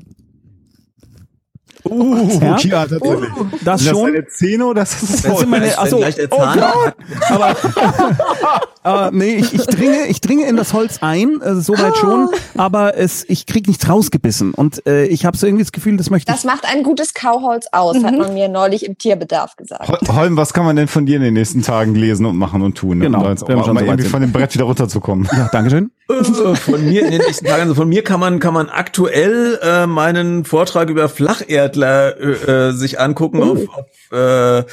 Uh, 1.85 2.39
Ja? 2.41 2.57
ja, 2.59 2.85
tatsächlich. 2.85 3.29
Das 3.63 3.81
Sind 3.81 3.91
das 3.91 3.97
schon. 3.99 4.07
eine 4.09 4.27
Zähne 4.27 4.65
oder 4.65 4.81
das 4.81 5.01
ist 5.01 5.25
Das 5.25 5.39
sind 5.39 5.49
meine, 5.49 5.77
achso, 5.77 5.97
Vielleicht 5.97 6.17
der 6.17 6.27
oh 6.31 6.37
Gott. 6.37 6.93
Aber, 7.29 7.55
aber 8.83 9.11
nee, 9.11 9.35
ich, 9.35 9.53
ich 9.53 9.65
dringe, 9.65 10.07
ich 10.07 10.21
dringe 10.21 10.45
in 10.47 10.55
das 10.57 10.73
Holz 10.73 10.97
ein, 11.01 11.41
äh, 11.41 11.55
soweit 11.55 11.95
schon, 11.97 12.29
aber 12.57 12.97
es, 12.97 13.23
ich 13.29 13.45
krieg 13.45 13.67
nichts 13.67 13.87
rausgebissen 13.89 14.53
und 14.53 14.85
äh, 14.87 15.05
ich 15.05 15.25
habe 15.25 15.37
so 15.37 15.47
irgendwie 15.47 15.63
das 15.63 15.71
Gefühl, 15.71 15.97
das 15.97 16.09
möchte 16.09 16.31
ich. 16.31 16.35
Das 16.35 16.43
macht 16.45 16.65
ein 16.65 16.83
gutes 16.83 17.13
Kauholz 17.13 17.67
aus, 17.71 18.03
hat 18.03 18.17
man 18.17 18.33
mir 18.33 18.49
neulich 18.49 18.85
im 18.85 18.97
Tierbedarf 18.97 19.55
gesagt. 19.55 19.87
Hol- 19.87 20.15
Holm, 20.15 20.37
was 20.37 20.53
kann 20.53 20.65
man 20.65 20.75
denn 20.75 20.87
von 20.87 21.05
dir 21.05 21.15
in 21.17 21.21
den 21.23 21.33
nächsten 21.33 21.61
Tagen 21.61 21.95
lesen 21.95 22.25
und 22.25 22.35
machen 22.37 22.61
und 22.61 22.77
tun? 22.77 22.99
Genau, 22.99 23.19
um 23.19 23.23
da 23.25 23.29
jetzt 23.31 23.43
auch 23.43 23.47
mal, 23.49 23.63
schon 23.63 23.73
mal 23.75 23.79
so 23.81 23.85
irgendwie 23.85 24.03
sind. 24.03 24.11
von 24.11 24.21
dem 24.21 24.31
Brett 24.31 24.53
wieder 24.53 24.65
runterzukommen. 24.65 25.27
ja, 25.31 25.49
Dankeschön. 25.51 25.91
Äh, 26.09 26.55
Von 26.55 26.85
mir 26.85 27.05
in 27.05 27.11
den 27.11 27.21
nächsten 27.21 27.45
Tagen, 27.45 27.61
also 27.63 27.75
von 27.75 27.87
mir 27.87 28.03
kann 28.03 28.19
man 28.19 28.39
kann 28.39 28.53
man 28.53 28.67
aktuell 28.69 29.59
äh, 29.61 29.85
meinen 29.85 30.43
Vortrag 30.45 30.89
über 30.89 31.07
Flacherdler 31.09 32.17
äh, 32.19 32.69
äh, 32.69 32.71
sich 32.71 32.99
angucken 32.99 33.43
auf, 33.43 33.59
auf 33.69 33.85
äh, 34.11 34.63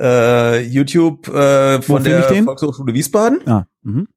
äh, 0.00 0.60
YouTube 0.62 1.28
äh, 1.28 1.82
von 1.82 2.02
der? 2.04 2.22
Volkshochschule 2.44 2.94
Wiesbaden. 2.94 3.40
Ah, 3.46 3.66
mhm. 3.82 4.08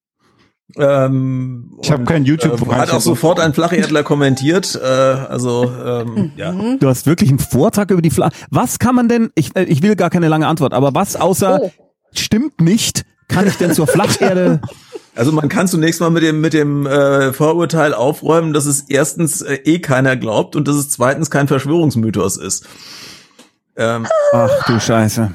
Ähm, 0.77 1.71
Ich 1.83 1.91
hab 1.91 1.99
und, 1.99 2.05
kein 2.05 2.23
YouTube, 2.23 2.61
Äh, 2.61 2.75
hat 2.75 2.91
auch 2.91 3.01
sofort 3.01 3.39
ein 3.41 3.53
Flacherdler 3.53 4.03
kommentiert. 4.03 4.79
Äh, 4.81 4.85
also 4.87 5.69
ähm, 5.85 6.31
ja. 6.37 6.53
Du 6.79 6.87
hast 6.87 7.07
wirklich 7.07 7.29
einen 7.29 7.39
Vortrag 7.39 7.91
über 7.91 8.01
die 8.01 8.09
Fla 8.09 8.29
Was 8.51 8.79
kann 8.79 8.95
man 8.95 9.09
denn, 9.09 9.31
ich, 9.35 9.53
äh, 9.55 9.63
ich 9.63 9.81
will 9.83 9.97
gar 9.97 10.09
keine 10.09 10.29
lange 10.29 10.47
Antwort, 10.47 10.73
aber 10.73 10.93
was 10.95 11.15
außer 11.17 11.59
Oh. 11.61 11.71
stimmt 12.13 12.61
nicht, 12.61 13.03
kann 13.27 13.47
ich 13.47 13.55
denn 13.57 13.73
zur 13.73 13.87
Flacherde 13.87 14.61
Also 15.15 15.31
man 15.31 15.49
kann 15.49 15.67
zunächst 15.67 15.99
mal 15.99 16.09
mit 16.09 16.23
dem 16.23 16.39
mit 16.39 16.53
dem 16.53 16.85
äh, 16.85 17.33
Vorurteil 17.33 17.93
aufräumen, 17.93 18.53
dass 18.53 18.65
es 18.65 18.81
erstens 18.87 19.41
äh, 19.41 19.55
eh 19.65 19.79
keiner 19.79 20.15
glaubt 20.15 20.55
und 20.55 20.67
dass 20.67 20.75
es 20.75 20.89
zweitens 20.89 21.29
kein 21.29 21.47
Verschwörungsmythos 21.47 22.37
ist. 22.37 22.67
Ähm, 23.75 24.07
Ach 24.31 24.65
du 24.67 24.79
Scheiße. 24.79 25.31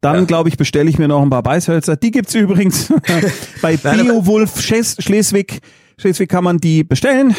Dann, 0.00 0.26
glaube 0.26 0.48
ich, 0.48 0.56
bestelle 0.56 0.88
ich 0.88 0.98
mir 0.98 1.08
noch 1.08 1.22
ein 1.22 1.30
paar 1.30 1.42
Beißhölzer. 1.42 1.96
Die 1.96 2.10
gibt's 2.10 2.34
übrigens 2.34 2.92
bei 3.62 3.76
Beowulf 3.76 4.60
Schleswig. 4.60 5.60
Schleswig 5.98 6.28
kann 6.28 6.44
man 6.44 6.58
die 6.58 6.84
bestellen 6.84 7.34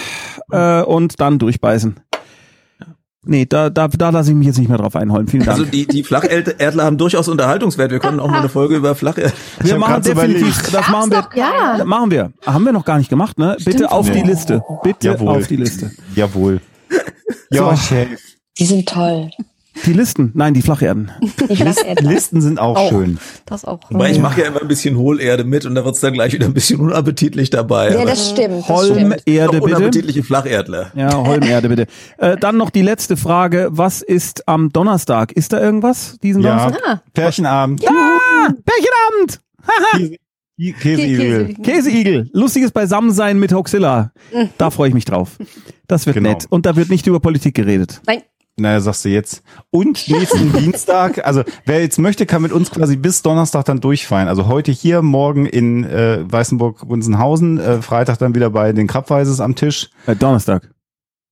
äh, 0.52 0.82
und 0.82 1.20
dann 1.20 1.38
durchbeißen. 1.38 2.00
Nee, 3.28 3.46
da, 3.46 3.70
da, 3.70 3.88
da 3.88 4.10
lasse 4.10 4.32
ich 4.32 4.36
mich 4.36 4.48
jetzt 4.48 4.58
nicht 4.58 4.70
mehr 4.70 4.78
drauf 4.78 4.96
einholen. 4.96 5.28
Vielen 5.28 5.44
Dank. 5.46 5.58
Also 5.60 5.70
die, 5.70 5.86
die 5.86 6.04
Flacherdler 6.04 6.84
haben 6.84 6.98
durchaus 6.98 7.28
Unterhaltungswert. 7.28 7.92
Wir 7.92 8.00
können 8.00 8.20
auch 8.20 8.30
mal 8.30 8.40
eine 8.40 8.50
Folge 8.50 8.76
über 8.76 8.96
Flacherdler. 8.96 9.32
wir 9.60 9.78
machen 9.80 10.04
so 10.04 10.14
definitiv, 10.14 10.42
überlegt. 10.42 10.74
das 10.74 10.88
machen 10.90 11.12
wir. 11.12 11.30
Ja. 11.36 11.86
Machen 11.86 12.12
wir. 12.12 12.32
Haben 12.46 12.64
wir 12.66 12.72
noch 12.72 12.86
gar 12.86 12.98
nicht 12.98 13.10
gemacht, 13.10 13.38
ne? 13.38 13.58
Bitte 13.64 13.92
auf 13.92 14.10
die 14.10 14.22
Nee. 14.22 14.28
Liste. 14.30 14.64
Bitte 14.84 15.08
Jawohl. 15.08 15.28
auf 15.38 15.48
die 15.48 15.56
Liste. 15.58 15.92
Jawohl. 16.16 16.62
Ja, 17.52 17.76
Chef. 17.76 18.08
Die 18.58 18.66
sind 18.66 18.88
toll. 18.90 19.30
Die 19.86 19.94
Listen, 19.94 20.32
nein, 20.34 20.54
die 20.54 20.62
Flacherden. 20.62 21.12
Die 21.50 21.56
Flacherdler. 21.56 22.12
Listen 22.12 22.42
sind 22.42 22.60
auch 22.60 22.76
Auch. 22.78 22.90
schön. 22.90 23.20
Das 23.46 23.64
auch. 23.66 23.80
Wobei 23.90 24.12
ich 24.12 24.20
mache 24.20 24.42
ja 24.42 24.48
immer 24.48 24.62
ein 24.62 24.68
bisschen 24.68 24.98
Hohlerde 24.98 25.44
mit 25.44 25.66
und 25.66 25.76
da 25.76 25.86
wird's 25.86 26.00
dann 26.00 26.14
gleich 26.14 26.34
wieder 26.34 26.46
ein 26.46 26.54
bisschen 26.54 26.80
unappetitlich 26.80 27.50
dabei. 27.50 27.94
Ja, 27.94 28.06
das 28.06 28.30
stimmt. 28.32 28.60
Das 28.62 28.68
Holm, 28.70 28.96
stimmt. 28.96 29.10
noch 29.10 29.18
Erde, 29.26 29.52
bitte. 29.62 29.64
unappetitliche 29.76 30.24
Flacherdler. 30.24 30.92
Ja, 30.96 31.14
Holmerde, 31.16 31.70
bitte. 31.70 31.88
Äh, 32.18 32.38
dann 32.38 32.58
noch 32.58 32.70
die 32.70 32.82
letzte 32.82 33.18
Frage. 33.18 33.68
Was 33.72 34.02
ist 34.02 34.48
am 34.48 34.72
Donnerstag? 34.74 35.32
Ist 35.32 35.54
da 35.54 35.62
irgendwas 35.62 36.18
diesen 36.24 36.42
Ja, 36.44 36.58
Donnerstag? 36.58 36.82
Ah. 36.88 37.02
Pärchenabend. 37.14 37.84
Ah, 37.88 38.50
Pärchenabend! 38.66 39.42
Käse- 40.58 40.74
Käseigel. 40.80 41.54
Käseigel. 41.62 42.30
Lustiges 42.34 42.72
Beisammensein 42.72 43.38
mit 43.38 43.54
Hoxilla. 43.54 44.12
Da 44.58 44.72
freue 44.72 44.88
ich 44.90 44.94
mich 44.96 45.06
drauf. 45.06 45.38
Das 45.88 46.06
wird 46.08 46.16
Genau. 46.16 46.30
nett. 46.30 46.46
Und 46.50 46.66
da 46.66 46.76
wird 46.76 46.90
nicht 46.90 47.06
über 47.08 47.20
Politik 47.20 47.54
geredet. 47.56 48.02
Nein. 48.08 48.22
Naja, 48.60 48.80
sagst 48.82 49.06
du 49.06 49.10
jetzt. 49.10 49.44
Und 49.70 50.08
nächsten 50.08 50.52
Dienstag, 50.58 51.24
also 51.26 51.44
wer 51.66 51.82
jetzt 51.82 52.00
möchte, 52.00 52.26
kann 52.26 52.42
mit 52.42 52.52
uns 52.52 52.72
quasi 52.72 52.96
bis 52.96 53.22
Donnerstag 53.22 53.66
dann 53.66 53.80
durchfallen. 53.80 54.28
Also 54.28 54.48
heute 54.48 54.72
hier, 54.72 55.04
morgen 55.04 55.46
in 55.46 55.84
äh, 55.84 56.20
Weißenburg-Gunzenhausen, 56.32 57.60
äh, 57.60 57.82
Freitag 57.84 58.18
dann 58.18 58.34
wieder 58.34 58.50
bei 58.50 58.74
den 58.74 58.88
Krabweises 58.88 59.40
am 59.42 59.54
Tisch. 59.56 59.90
Äh, 60.08 60.16
Donnerstag. 60.16 60.72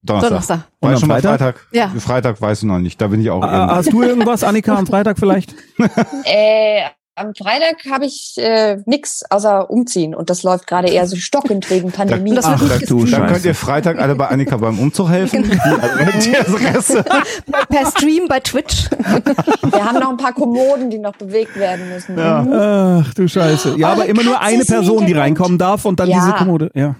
Donnerstag. 0.04 0.30
Donnerstag. 0.30 0.60
Und 0.82 0.90
am 0.94 1.00
schon 1.00 1.08
mal 1.10 1.22
Freitag? 1.22 1.40
Freitag? 1.40 1.68
Ja. 1.72 1.88
Freitag 2.00 2.40
weiß 2.42 2.60
ich 2.60 2.66
noch 2.66 2.78
nicht. 2.78 3.02
Da 3.02 3.08
bin 3.08 3.20
ich 3.22 3.32
auch. 3.32 3.42
Äh, 3.44 3.48
irgendwie- 3.48 3.74
hast 3.74 3.92
du 3.94 4.04
irgendwas, 4.04 4.44
Annika, 4.44 4.76
am 4.78 4.86
Freitag 4.86 5.18
vielleicht? 5.18 5.56
Äh, 6.26 6.82
am 7.16 7.34
Freitag 7.36 7.78
habe 7.90 8.06
ich 8.06 8.36
äh, 8.38 8.78
nix 8.86 9.24
außer 9.30 9.70
umziehen 9.70 10.14
und 10.16 10.30
das 10.30 10.44
läuft 10.44 10.68
gerade 10.68 10.90
eher 10.90 11.08
so 11.08 11.16
stockend 11.16 11.70
wegen 11.70 11.92
Pandemie. 11.92 12.32
Und 12.32 12.36
das 12.38 12.46
Ach, 12.46 12.62
nicht 12.62 12.90
du 12.90 13.00
dann 13.00 13.08
Scheiße. 13.08 13.34
könnt 13.34 13.46
ihr 13.46 13.56
Freitag 13.56 14.00
alle 14.00 14.16
bei 14.16 14.28
Annika 14.28 14.58
beim 14.58 14.78
Umzug 14.80 15.10
helfen. 15.10 15.44
Genau. 15.44 15.78
Per 17.70 17.86
Stream 17.92 18.28
bei 18.28 18.40
Twitch. 18.40 18.90
Wir 18.92 19.86
haben 19.86 20.00
noch 20.00 20.10
ein 20.10 20.18
paar 20.18 20.34
Kommoden, 20.34 20.90
die 20.90 21.00
noch 21.00 21.16
bewegt 21.16 21.56
werden 21.56 21.90
müssen. 21.90 22.18
Ja. 22.18 23.02
Ach 23.06 23.14
du 23.14 23.28
Scheiße. 23.28 23.76
Ja, 23.78 23.90
Oh, 23.90 23.92
aber 23.94 24.06
immer 24.08 24.24
nur 24.24 24.42
eine 24.42 24.66
Person, 24.66 25.06
die 25.06 25.14
reinkommen 25.14 25.58
darf 25.58 25.86
und 25.86 26.00
dann 26.00 26.10
Ja. 26.10 26.20
diese 26.20 26.34
Kommode. 26.34 26.72
Ja. 26.74 26.96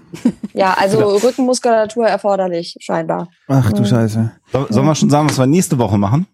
Ja, 0.54 0.74
also 0.78 0.98
Rückenmuskulatur 1.16 2.06
erforderlich, 2.06 2.76
scheinbar. 2.80 3.28
Ach 3.48 3.72
du 3.72 3.84
Scheiße. 3.84 4.30
So, 4.52 4.66
sollen 4.70 4.86
wir 4.86 4.94
schon 4.94 5.10
sagen, 5.10 5.28
was 5.28 5.38
wir 5.38 5.46
nächste 5.46 5.78
Woche 5.78 5.98
machen? 5.98 6.26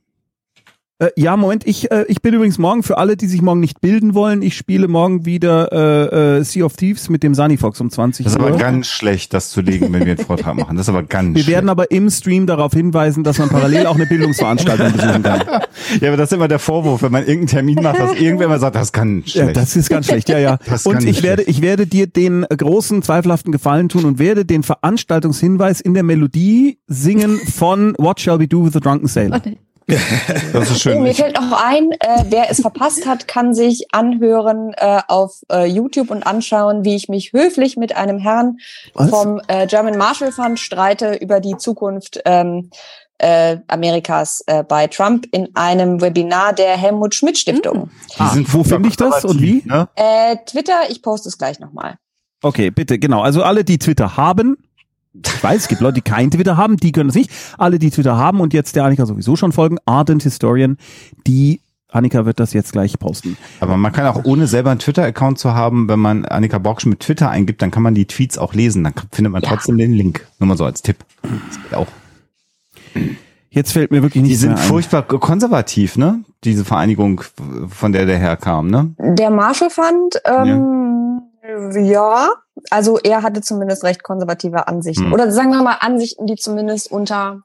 Äh, 1.02 1.10
ja, 1.16 1.36
Moment, 1.36 1.66
ich, 1.66 1.90
äh, 1.90 2.05
ich 2.06 2.22
bin 2.22 2.32
übrigens 2.32 2.58
morgen, 2.58 2.84
für 2.84 2.97
alle, 2.97 3.16
die 3.16 3.26
sich 3.26 3.42
morgen 3.42 3.58
nicht 3.58 3.81
bilden 3.81 4.14
wollen, 4.14 4.40
ich 4.40 4.56
spiele 4.56 4.86
morgen 4.86 5.26
wieder 5.26 5.72
äh, 5.72 6.39
äh, 6.39 6.44
Sea 6.44 6.64
of 6.64 6.76
Thieves 6.76 7.08
mit 7.08 7.24
dem 7.24 7.34
Sunny 7.34 7.56
Fox 7.56 7.81
um 7.81 7.90
20 7.90 8.22
Das 8.22 8.34
ist 8.34 8.40
Uhr. 8.40 8.47
aber 8.47 8.56
ganz 8.56 8.86
schlecht, 8.86 9.34
das 9.34 9.50
zu 9.50 9.62
legen, 9.62 9.92
wenn 9.92 10.05
wir 10.06 10.12
einen 10.12 10.24
Vortrag 10.24 10.55
machen. 10.55 10.76
Das 10.76 10.86
ist 10.86 10.90
aber 10.90 11.02
ganz 11.02 11.34
Wir 11.34 11.42
schlecht. 11.42 11.56
werden 11.56 11.70
aber 11.70 11.90
im 11.90 12.08
Stream 12.08 12.47
darauf 12.47 12.72
hinweisen, 12.72 13.24
dass 13.24 13.39
man 13.39 13.48
parallel 13.48 13.86
auch 13.86 13.97
eine 13.97 14.06
Bildungsveranstaltung 14.06 14.92
besuchen 14.92 15.22
kann. 15.24 15.42
Ja, 16.00 16.08
aber 16.08 16.16
das 16.16 16.31
ist 16.31 16.36
immer 16.36 16.48
der 16.48 16.58
Vorwurf, 16.58 17.02
wenn 17.02 17.12
man 17.12 17.22
irgendeinen 17.22 17.47
Termin 17.48 17.82
macht, 17.82 17.98
dass 17.98 18.14
irgendwer 18.14 18.48
mal 18.48 18.60
sagt, 18.60 18.76
das 18.76 18.92
kann 18.92 19.22
schlecht. 19.26 19.48
Ja, 19.48 19.52
das 19.52 19.74
ist 19.74 19.89
ganz 19.90 20.06
schlecht, 20.06 20.28
ja, 20.28 20.39
ja. 20.39 20.58
Das 20.66 20.86
Und 20.86 21.05
ich 21.05 21.22
werde, 21.22 21.42
ich 21.42 21.60
werde 21.60 21.86
dir 21.86 22.06
den 22.06 22.44
großen, 22.44 23.02
zweifelhaften 23.02 23.50
Gefallen 23.52 23.89
tun 23.89 24.05
und 24.05 24.18
werde 24.18 24.44
den 24.44 24.62
Veranstaltungshinweis 24.62 25.81
in 25.81 25.94
der 25.94 26.02
Melodie 26.02 26.78
singen 26.86 27.39
von 27.39 27.94
What 27.98 28.20
Shall 28.20 28.39
We 28.39 28.48
Do 28.48 28.64
with 28.64 28.72
the 28.74 28.81
Drunken 28.81 29.08
Sailor. 29.08 29.40
das 30.52 30.70
ist 30.70 30.73
Oh, 30.73 30.78
schön. 30.78 31.02
mir 31.02 31.11
Ich, 31.11 31.17
fällt 31.19 31.36
noch 31.41 31.52
ein, 31.52 31.93
äh, 31.93 32.25
wer 32.28 32.51
es 32.51 32.61
verpasst 32.61 33.07
hat, 33.07 33.28
kann 33.28 33.55
sich 33.55 33.86
anhören 33.93 34.73
äh, 34.77 35.01
auf 35.09 35.43
äh, 35.51 35.67
YouTube 35.67 36.11
und 36.11 36.27
anschauen, 36.27 36.85
wie 36.85 36.94
ich 36.94 37.09
mich 37.09 37.33
höflich 37.33 37.77
mit 37.77 37.97
einem 37.97 38.19
Herrn 38.19 38.59
Was? 38.94 39.11
vom 39.11 39.41
äh, 39.49 39.67
German 39.67 39.99
Marshall 39.99 40.33
Fund 40.33 40.59
streite 40.59 41.15
über 41.15 41.41
die 41.41 41.57
Zukunft 41.57 42.20
ähm, 42.25 42.70
äh, 43.19 43.59
Amerikas 43.69 44.43
äh, 44.47 44.65
bei 44.65 44.86
Trump 44.89 45.27
in 45.33 45.49
einem 45.55 46.01
Webinar 46.01 46.52
der 46.52 46.77
Helmut 46.77 47.15
Schmidt 47.15 47.39
Stiftung. 47.39 47.91
Ah, 48.19 48.36
wo 48.49 48.65
finde 48.65 48.89
ich 48.89 48.97
das 48.97 49.25
und 49.25 49.41
wie? 49.41 49.62
Ne? 49.65 49.89
Äh, 49.94 50.36
Twitter, 50.47 50.91
ich 50.91 51.02
poste 51.02 51.28
es 51.28 51.39
gleich 51.39 51.61
nochmal. 51.61 51.97
Okay, 52.43 52.70
bitte, 52.70 52.99
genau. 52.99 53.23
Also 53.23 53.44
alle, 53.44 53.62
die 53.62 53.78
Twitter 53.78 54.17
haben, 54.17 54.57
ich 55.15 55.42
weiß, 55.42 55.62
es 55.62 55.68
gibt 55.68 55.81
Leute, 55.81 55.94
die 55.94 56.00
kein 56.02 56.31
Twitter 56.31 56.57
haben, 56.57 56.76
die 56.76 56.92
können 56.92 57.10
es 57.10 57.15
nicht. 57.15 57.31
Alle, 57.58 57.78
die 57.78 57.91
Twitter 57.91 58.16
haben 58.16 58.41
und 58.41 58.55
jetzt 58.55 58.76
der 58.76 58.84
Annika 58.84 59.07
sowieso 59.07 59.36
schon 59.36 59.52
folgen, 59.52 59.76
Ardent 59.84 60.23
Historian, 60.23 60.78
die 61.26 61.60
Annika 61.89 62.24
wird 62.24 62.41
das 62.41 62.55
jetzt 62.55 62.73
gleich 62.73 62.99
posten. 62.99 63.36
Aber 63.60 63.76
man 63.76 63.92
kann 63.92 64.07
auch 64.07 64.24
ohne 64.24 64.47
selber 64.47 64.70
einen 64.70 64.81
Twitter-Account 64.81 65.39
zu 65.39 65.52
haben, 65.55 65.89
wenn 65.89 65.99
man 66.00 66.24
Annika 66.24 66.57
Borgsch 66.58 66.86
mit 66.86 67.00
Twitter 67.00 67.28
eingibt, 67.28 67.60
dann 67.60 67.70
kann 67.70 67.82
man 67.82 67.94
die 67.94 68.07
Tweets 68.07 68.39
auch 68.39 68.55
lesen. 68.55 68.82
Dann 68.84 68.94
findet 69.12 69.32
man 69.32 69.42
Ja. 69.42 69.50
trotzdem 69.50 69.76
den 69.76 69.92
Link. 69.92 70.26
Nur 70.39 70.49
mal 70.49 70.57
so 70.57 70.65
als 70.65 70.81
Tipp. 70.81 70.97
Das 71.23 71.62
geht 71.62 71.74
auch. 71.74 71.89
Jetzt 73.55 73.72
fällt 73.72 73.90
mir 73.90 74.02
wirklich 74.02 74.22
Die 74.22 74.31
nichts 74.31 74.40
sind 74.40 74.55
mehr 74.55 74.62
ein. 74.62 74.66
furchtbar 74.66 75.02
konservativ, 75.02 75.98
ne? 75.98 76.24
Diese 76.42 76.64
Vereinigung, 76.64 77.20
von 77.68 77.92
der 77.92 78.06
der 78.06 78.16
herkam, 78.16 78.68
ne? 78.68 78.94
Der 78.98 79.31
Marshall 79.31 79.68
Fund, 79.68 80.18
ähm, 80.24 81.20
ja. 81.74 82.31
also 82.70 82.98
er 82.98 83.22
hatte 83.22 83.42
zumindest 83.42 83.84
recht 83.84 84.02
konservative 84.02 84.68
Ansichten. 84.68 85.05
Hm. 85.05 85.12
Oder 85.12 85.31
sagen 85.31 85.50
wir 85.50 85.62
mal 85.62 85.76
Ansichten, 85.81 86.26
die 86.26 86.36
zumindest 86.36 86.90
unter 86.90 87.42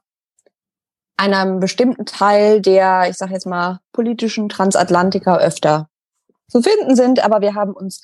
einem 1.18 1.60
bestimmten 1.60 2.06
Teil 2.06 2.62
der, 2.62 3.10
ich 3.10 3.18
sag 3.18 3.30
jetzt 3.30 3.46
mal, 3.46 3.80
politischen 3.92 4.48
Transatlantiker 4.48 5.38
öfter 5.38 5.90
zu 6.48 6.62
finden 6.62 6.96
sind. 6.96 7.22
Aber 7.22 7.42
wir 7.42 7.54
haben 7.54 7.72
uns 7.72 8.00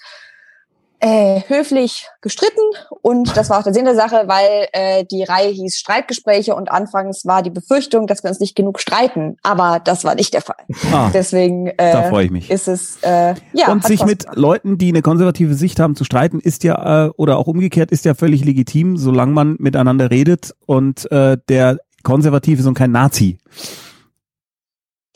äh, 1.04 1.42
höflich 1.48 2.08
gestritten 2.22 2.62
und 3.02 3.36
das 3.36 3.50
war 3.50 3.58
auch 3.58 3.62
der 3.62 3.74
Sinn 3.74 3.84
der 3.84 3.94
Sache, 3.94 4.24
weil 4.26 4.68
äh, 4.72 5.04
die 5.04 5.22
Reihe 5.22 5.50
hieß 5.50 5.76
Streitgespräche 5.76 6.54
und 6.54 6.70
anfangs 6.70 7.26
war 7.26 7.42
die 7.42 7.50
Befürchtung, 7.50 8.06
dass 8.06 8.22
wir 8.22 8.30
uns 8.30 8.40
nicht 8.40 8.56
genug 8.56 8.80
streiten. 8.80 9.36
Aber 9.42 9.82
das 9.84 10.04
war 10.04 10.14
nicht 10.14 10.32
der 10.32 10.40
Fall. 10.40 10.56
Ah, 10.92 11.10
Deswegen 11.12 11.70
da 11.76 12.06
äh, 12.06 12.08
freue 12.08 12.24
ich 12.24 12.30
mich. 12.30 12.50
ist 12.50 12.68
es 12.68 12.98
äh, 13.02 13.34
ja 13.52 13.70
und 13.70 13.84
sich 13.84 14.02
mit 14.06 14.20
gemacht. 14.20 14.38
Leuten, 14.38 14.78
die 14.78 14.88
eine 14.88 15.02
konservative 15.02 15.52
Sicht 15.52 15.78
haben, 15.78 15.94
zu 15.94 16.04
streiten, 16.04 16.40
ist 16.40 16.64
ja, 16.64 17.06
äh, 17.06 17.10
oder 17.16 17.36
auch 17.36 17.48
umgekehrt, 17.48 17.90
ist 17.90 18.06
ja 18.06 18.14
völlig 18.14 18.42
legitim, 18.42 18.96
solange 18.96 19.32
man 19.32 19.56
miteinander 19.58 20.10
redet 20.10 20.54
und 20.64 21.10
äh, 21.12 21.36
der 21.50 21.80
Konservative 22.02 22.60
ist 22.60 22.66
und 22.66 22.74
kein 22.74 22.92
Nazi. 22.92 23.36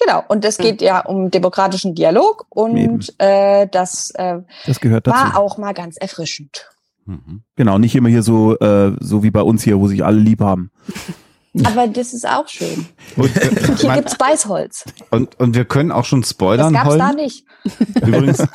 Genau, 0.04 0.22
und 0.28 0.44
es 0.44 0.58
geht 0.58 0.80
ja 0.80 1.00
um 1.00 1.30
demokratischen 1.30 1.94
Dialog 1.94 2.46
und 2.50 3.12
äh, 3.18 3.66
das 3.70 4.10
äh, 4.14 4.38
Das 4.66 4.78
gehört 4.80 5.06
dazu. 5.06 5.18
war 5.18 5.36
auch 5.38 5.58
mal 5.58 5.74
ganz 5.74 5.96
erfrischend. 5.96 6.68
Mhm. 7.04 7.42
Genau, 7.56 7.78
nicht 7.78 7.94
immer 7.96 8.08
hier 8.08 8.22
so, 8.22 8.56
äh, 8.58 8.92
so 9.00 9.22
wie 9.22 9.30
bei 9.30 9.42
uns 9.42 9.62
hier, 9.62 9.78
wo 9.80 9.88
sich 9.88 10.04
alle 10.04 10.18
lieb 10.20 10.40
haben. 10.40 10.70
Aber 11.64 11.88
das 11.88 12.12
ist 12.12 12.28
auch 12.28 12.46
schön. 12.46 12.86
Und, 13.16 13.34
äh, 13.36 13.48
Und 13.68 13.78
hier 13.80 13.88
man, 13.88 13.98
gibt's 13.98 14.16
Beißholz. 14.16 14.84
und, 15.10 15.40
und 15.40 15.56
wir 15.56 15.64
können 15.64 15.90
auch 15.90 16.04
schon 16.04 16.20
Das 16.20 16.30
spoilern, 16.30 16.72
gab's 16.72 16.96
da 16.96 17.06
Holm. 17.08 17.16
nicht. 17.16 17.44
Übrigens, 17.96 18.40
äh, 18.40 18.46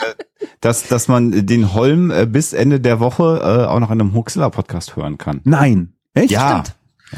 dass, 0.62 0.88
dass 0.88 1.08
man 1.10 1.46
den 1.46 1.74
Holm 1.74 2.12
äh, 2.12 2.26
bis 2.26 2.54
Ende 2.54 2.80
der 2.80 3.00
Woche 3.02 3.40
äh, 3.44 3.66
auch 3.68 3.80
noch 3.80 3.92
in 3.92 4.00
einem 4.00 4.14
Huxilla-Podcast 4.14 4.96
hören 4.96 5.18
kann. 5.18 5.42
Nein. 5.44 5.94
Echt? 6.14 6.32
Ja, 6.32 6.64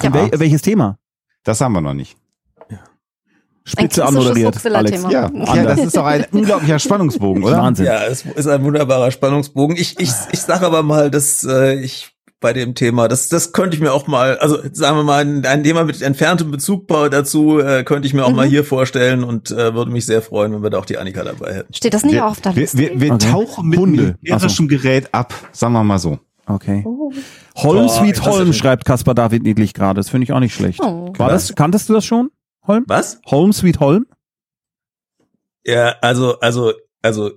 Ja. 0.01 0.13
Wel 0.13 0.31
welches 0.39 0.61
Thema? 0.63 0.97
das 1.43 1.61
haben 1.61 1.73
wir 1.73 1.81
noch 1.81 1.93
nicht. 1.93 2.17
Spitze 3.67 4.05
anmoderiert, 4.05 4.63
Alex. 4.65 5.03
Ja, 5.09 5.29
ja 5.33 5.63
das 5.63 5.79
ist 5.79 5.97
doch 5.97 6.05
ein 6.05 6.25
unglaublicher 6.31 6.77
Spannungsbogen, 6.79 7.43
oder? 7.43 7.57
Wahnsinn. 7.57 7.87
Ja, 7.87 8.05
es 8.05 8.23
ist 8.23 8.47
ein 8.47 8.63
wunderbarer 8.63 9.09
Spannungsbogen. 9.11 9.75
Ich, 9.75 9.99
ich, 9.99 10.11
ich 10.31 10.39
sage 10.41 10.65
aber 10.65 10.83
mal, 10.83 11.09
dass 11.09 11.43
äh, 11.43 11.73
ich 11.79 12.11
bei 12.41 12.53
dem 12.53 12.75
Thema, 12.75 13.07
das, 13.07 13.27
das 13.27 13.53
könnte 13.53 13.75
ich 13.75 13.81
mir 13.81 13.91
auch 13.91 14.05
mal, 14.05 14.37
also 14.37 14.59
sagen 14.71 14.97
wir 14.97 15.03
mal, 15.03 15.21
ein, 15.21 15.43
ein 15.47 15.63
Thema 15.63 15.83
mit 15.83 15.99
entferntem 16.03 16.51
Bezug 16.51 16.87
dazu, 16.87 17.59
äh, 17.59 17.83
könnte 17.83 18.07
ich 18.07 18.13
mir 18.13 18.23
auch 18.23 18.29
Mhm. 18.29 18.35
mal 18.35 18.45
hier 18.45 18.63
vorstellen 18.63 19.23
und 19.23 19.49
äh, 19.49 19.73
würde 19.73 19.89
mich 19.89 20.05
sehr 20.05 20.21
freuen, 20.21 20.53
wenn 20.53 20.61
wir 20.61 20.69
da 20.69 20.77
auch 20.77 20.85
die 20.85 20.99
Annika 20.99 21.23
dabei 21.23 21.55
hätten. 21.55 21.73
Steht 21.73 21.95
das 21.95 22.03
nicht 22.03 22.13
Wir, 22.13 22.25
auch 22.27 22.31
auf 22.31 22.41
der 22.41 22.55
wir, 22.55 22.61
Liste? 22.61 22.77
wir, 22.77 23.01
wir 23.01 23.13
Okay. 23.13 23.31
tauchen 23.31 23.67
mit 23.69 23.79
Hunde. 23.79 24.15
militärischem 24.21 24.67
Gerät 24.67 25.11
ab, 25.11 25.33
sagen 25.53 25.73
wir 25.73 25.83
mal 25.83 25.97
so. 25.97 26.19
Okay. 26.45 26.83
Oh. 26.85 27.11
Holm 27.57 27.87
Boah, 27.87 27.89
Sweet 27.89 28.23
Holm 28.23 28.53
schreibt 28.53 28.85
Kaspar 28.85 29.15
David 29.15 29.41
niedlich 29.41 29.73
gerade. 29.73 29.95
Das 29.99 30.09
finde 30.09 30.25
ich 30.25 30.31
auch 30.33 30.39
nicht 30.39 30.53
schlecht. 30.53 30.79
Oh. 30.83 31.11
War 31.17 31.29
das, 31.29 31.55
kanntest 31.55 31.89
du 31.89 31.93
das 31.93 32.05
schon? 32.05 32.29
Holm? 32.67 32.83
Was? 32.87 33.19
Holm 33.25 33.53
Sweet 33.53 33.79
Holm? 33.79 34.05
Ja, 35.65 35.95
also, 36.01 36.39
also, 36.39 36.73
also, 37.01 37.31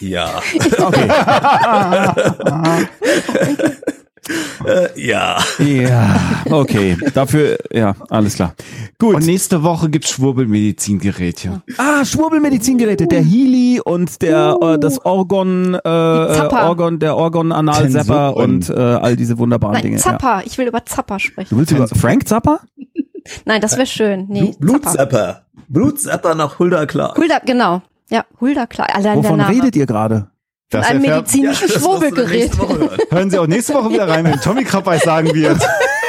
ja. 0.00 0.40
Okay. 0.78 1.08
äh, 4.66 5.00
ja. 5.08 5.38
ja, 5.58 6.20
okay. 6.50 6.96
Dafür, 7.14 7.58
ja, 7.72 7.94
alles 8.08 8.34
klar. 8.36 8.54
Gut. 8.98 9.16
Und 9.16 9.26
nächste 9.26 9.62
Woche 9.64 9.90
gibt's 9.90 10.10
Schwurbelmedizingeräte. 10.10 11.62
Ah, 11.76 12.04
Schwurbelmedizingeräte, 12.04 13.06
der 13.08 13.22
Healy 13.22 13.80
und 13.84 14.22
der 14.22 14.56
äh, 14.62 14.78
das 14.78 15.04
Orgon, 15.04 15.74
äh, 15.74 15.78
Zapper. 15.82 16.68
Orgon, 16.68 16.98
der 17.00 17.16
Orgon 17.16 17.50
Analzapper 17.50 18.34
Tensoren. 18.34 18.50
und 18.50 18.70
äh, 18.70 18.74
all 18.74 19.16
diese 19.16 19.38
wunderbaren 19.38 19.74
Nein, 19.74 19.82
Dinge. 19.82 19.96
Ja. 19.96 20.02
Zapper. 20.02 20.42
Ich 20.44 20.56
will 20.56 20.68
über 20.68 20.84
Zapper 20.84 21.16
Du 21.16 21.20
sprechen. 21.20 21.58
willst 21.58 21.72
über 21.72 21.88
Frank 21.88 22.28
Zapper? 22.28 22.60
Nein, 23.44 23.60
das 23.60 23.76
wäre 23.76 23.86
schön. 23.86 24.26
Nee. 24.28 24.54
Blutzapper. 24.58 25.42
Blutzapper 25.68 26.34
nach 26.34 26.58
Hulda 26.58 26.86
Clark. 26.86 27.16
Hulda, 27.16 27.38
genau. 27.44 27.82
Ja, 28.10 28.24
Hulda, 28.40 28.66
klar. 28.66 28.88
Allein 28.94 29.18
Wovon 29.18 29.38
der 29.38 29.46
Name. 29.48 29.56
redet 29.58 29.76
ihr 29.76 29.86
gerade? 29.86 30.28
Von 30.70 30.80
Das 30.80 30.88
einem 30.90 31.04
erfährt, 31.04 31.18
medizinischen 31.32 31.68
du 31.68 31.74
Schwurbelgerät. 31.78 32.58
hören. 32.58 32.88
hören 33.10 33.30
Sie 33.30 33.38
auch 33.38 33.46
nächste 33.46 33.74
Woche 33.74 33.90
wieder 33.90 34.08
rein, 34.08 34.24
wenn 34.24 34.40
Tommy 34.40 34.64
Krabbeis 34.64 35.02
sagen 35.02 35.32
wird. 35.34 35.58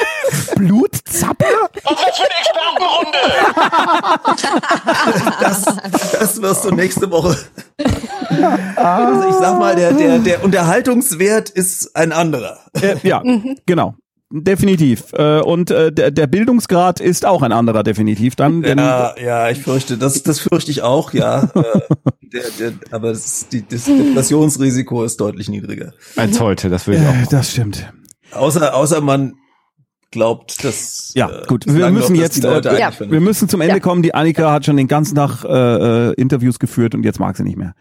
Blutzapper? 0.56 1.46
Das, 5.40 5.66
das 6.20 6.42
wirst 6.42 6.66
du 6.66 6.72
nächste 6.72 7.10
Woche. 7.12 7.38
Also 8.76 9.28
ich 9.30 9.36
sag 9.36 9.60
mal, 9.60 9.76
der, 9.76 9.94
der, 9.94 10.20
der 10.20 10.44
Unterhaltungswert 10.44 11.50
ist 11.50 11.96
ein 11.96 12.12
anderer. 12.12 12.58
Äh, 12.82 12.96
ja, 13.04 13.22
genau. 13.66 13.96
Definitiv. 14.36 15.14
Äh, 15.14 15.42
und 15.42 15.70
äh, 15.70 15.92
der, 15.92 16.26
Bildungsgrad 16.26 17.00
ist 17.00 17.24
auch 17.24 17.44
ein 17.44 17.52
anderer, 17.52 17.84
definitiv. 17.84 18.36
Dann, 18.36 18.64
denn, 18.64 18.80
Ja, 18.80 19.14
ja, 19.24 19.50
ich 19.52 19.60
fürchte, 19.60 19.96
das, 19.96 20.24
das 20.24 20.40
fürchte 20.40 20.72
ich 20.72 20.82
auch, 20.82 21.14
ja. 21.14 21.44
Äh, 21.54 21.80
der, 22.24 22.44
der, 22.60 22.74
aber 22.90 23.10
das, 23.10 23.48
die, 23.52 23.64
das 23.68 23.86
Depressionsrisiko 23.86 25.04
ist 25.04 25.22
deutlich 25.22 25.50
niedriger. 25.50 25.94
Als 26.16 26.40
heute, 26.40 26.70
das 26.70 26.88
will 26.88 26.96
ich 26.96 27.02
äh, 27.02 27.26
auch. 27.26 27.30
das 27.30 27.52
stimmt. 27.52 27.94
Außer, 28.32 28.74
außer 28.76 29.02
man 29.02 29.36
glaubt, 30.10 30.64
dass. 30.64 31.12
Ja, 31.14 31.30
gut. 31.46 31.66
Wir 31.68 31.92
müssen 31.92 32.16
glaubt, 32.16 32.44
dass 32.44 32.44
jetzt, 32.44 32.66
äh, 32.66 32.80
ja, 32.80 32.92
Wir 33.00 33.22
müssen 33.22 33.48
zum 33.50 33.62
Ende 33.62 33.76
Ja. 33.76 33.80
kommen. 33.82 34.02
Die 34.02 34.16
Annika 34.16 34.52
hat 34.52 34.66
schon 34.66 34.78
den 34.78 34.88
ganzen 34.88 35.14
Tag 35.14 35.44
äh, 35.44 36.10
äh, 36.10 36.14
Interviews 36.14 36.58
geführt 36.58 36.96
und 36.96 37.04
jetzt 37.04 37.20
mag 37.20 37.38
sie 37.38 37.44
nicht 37.44 37.58
mehr. 37.58 37.76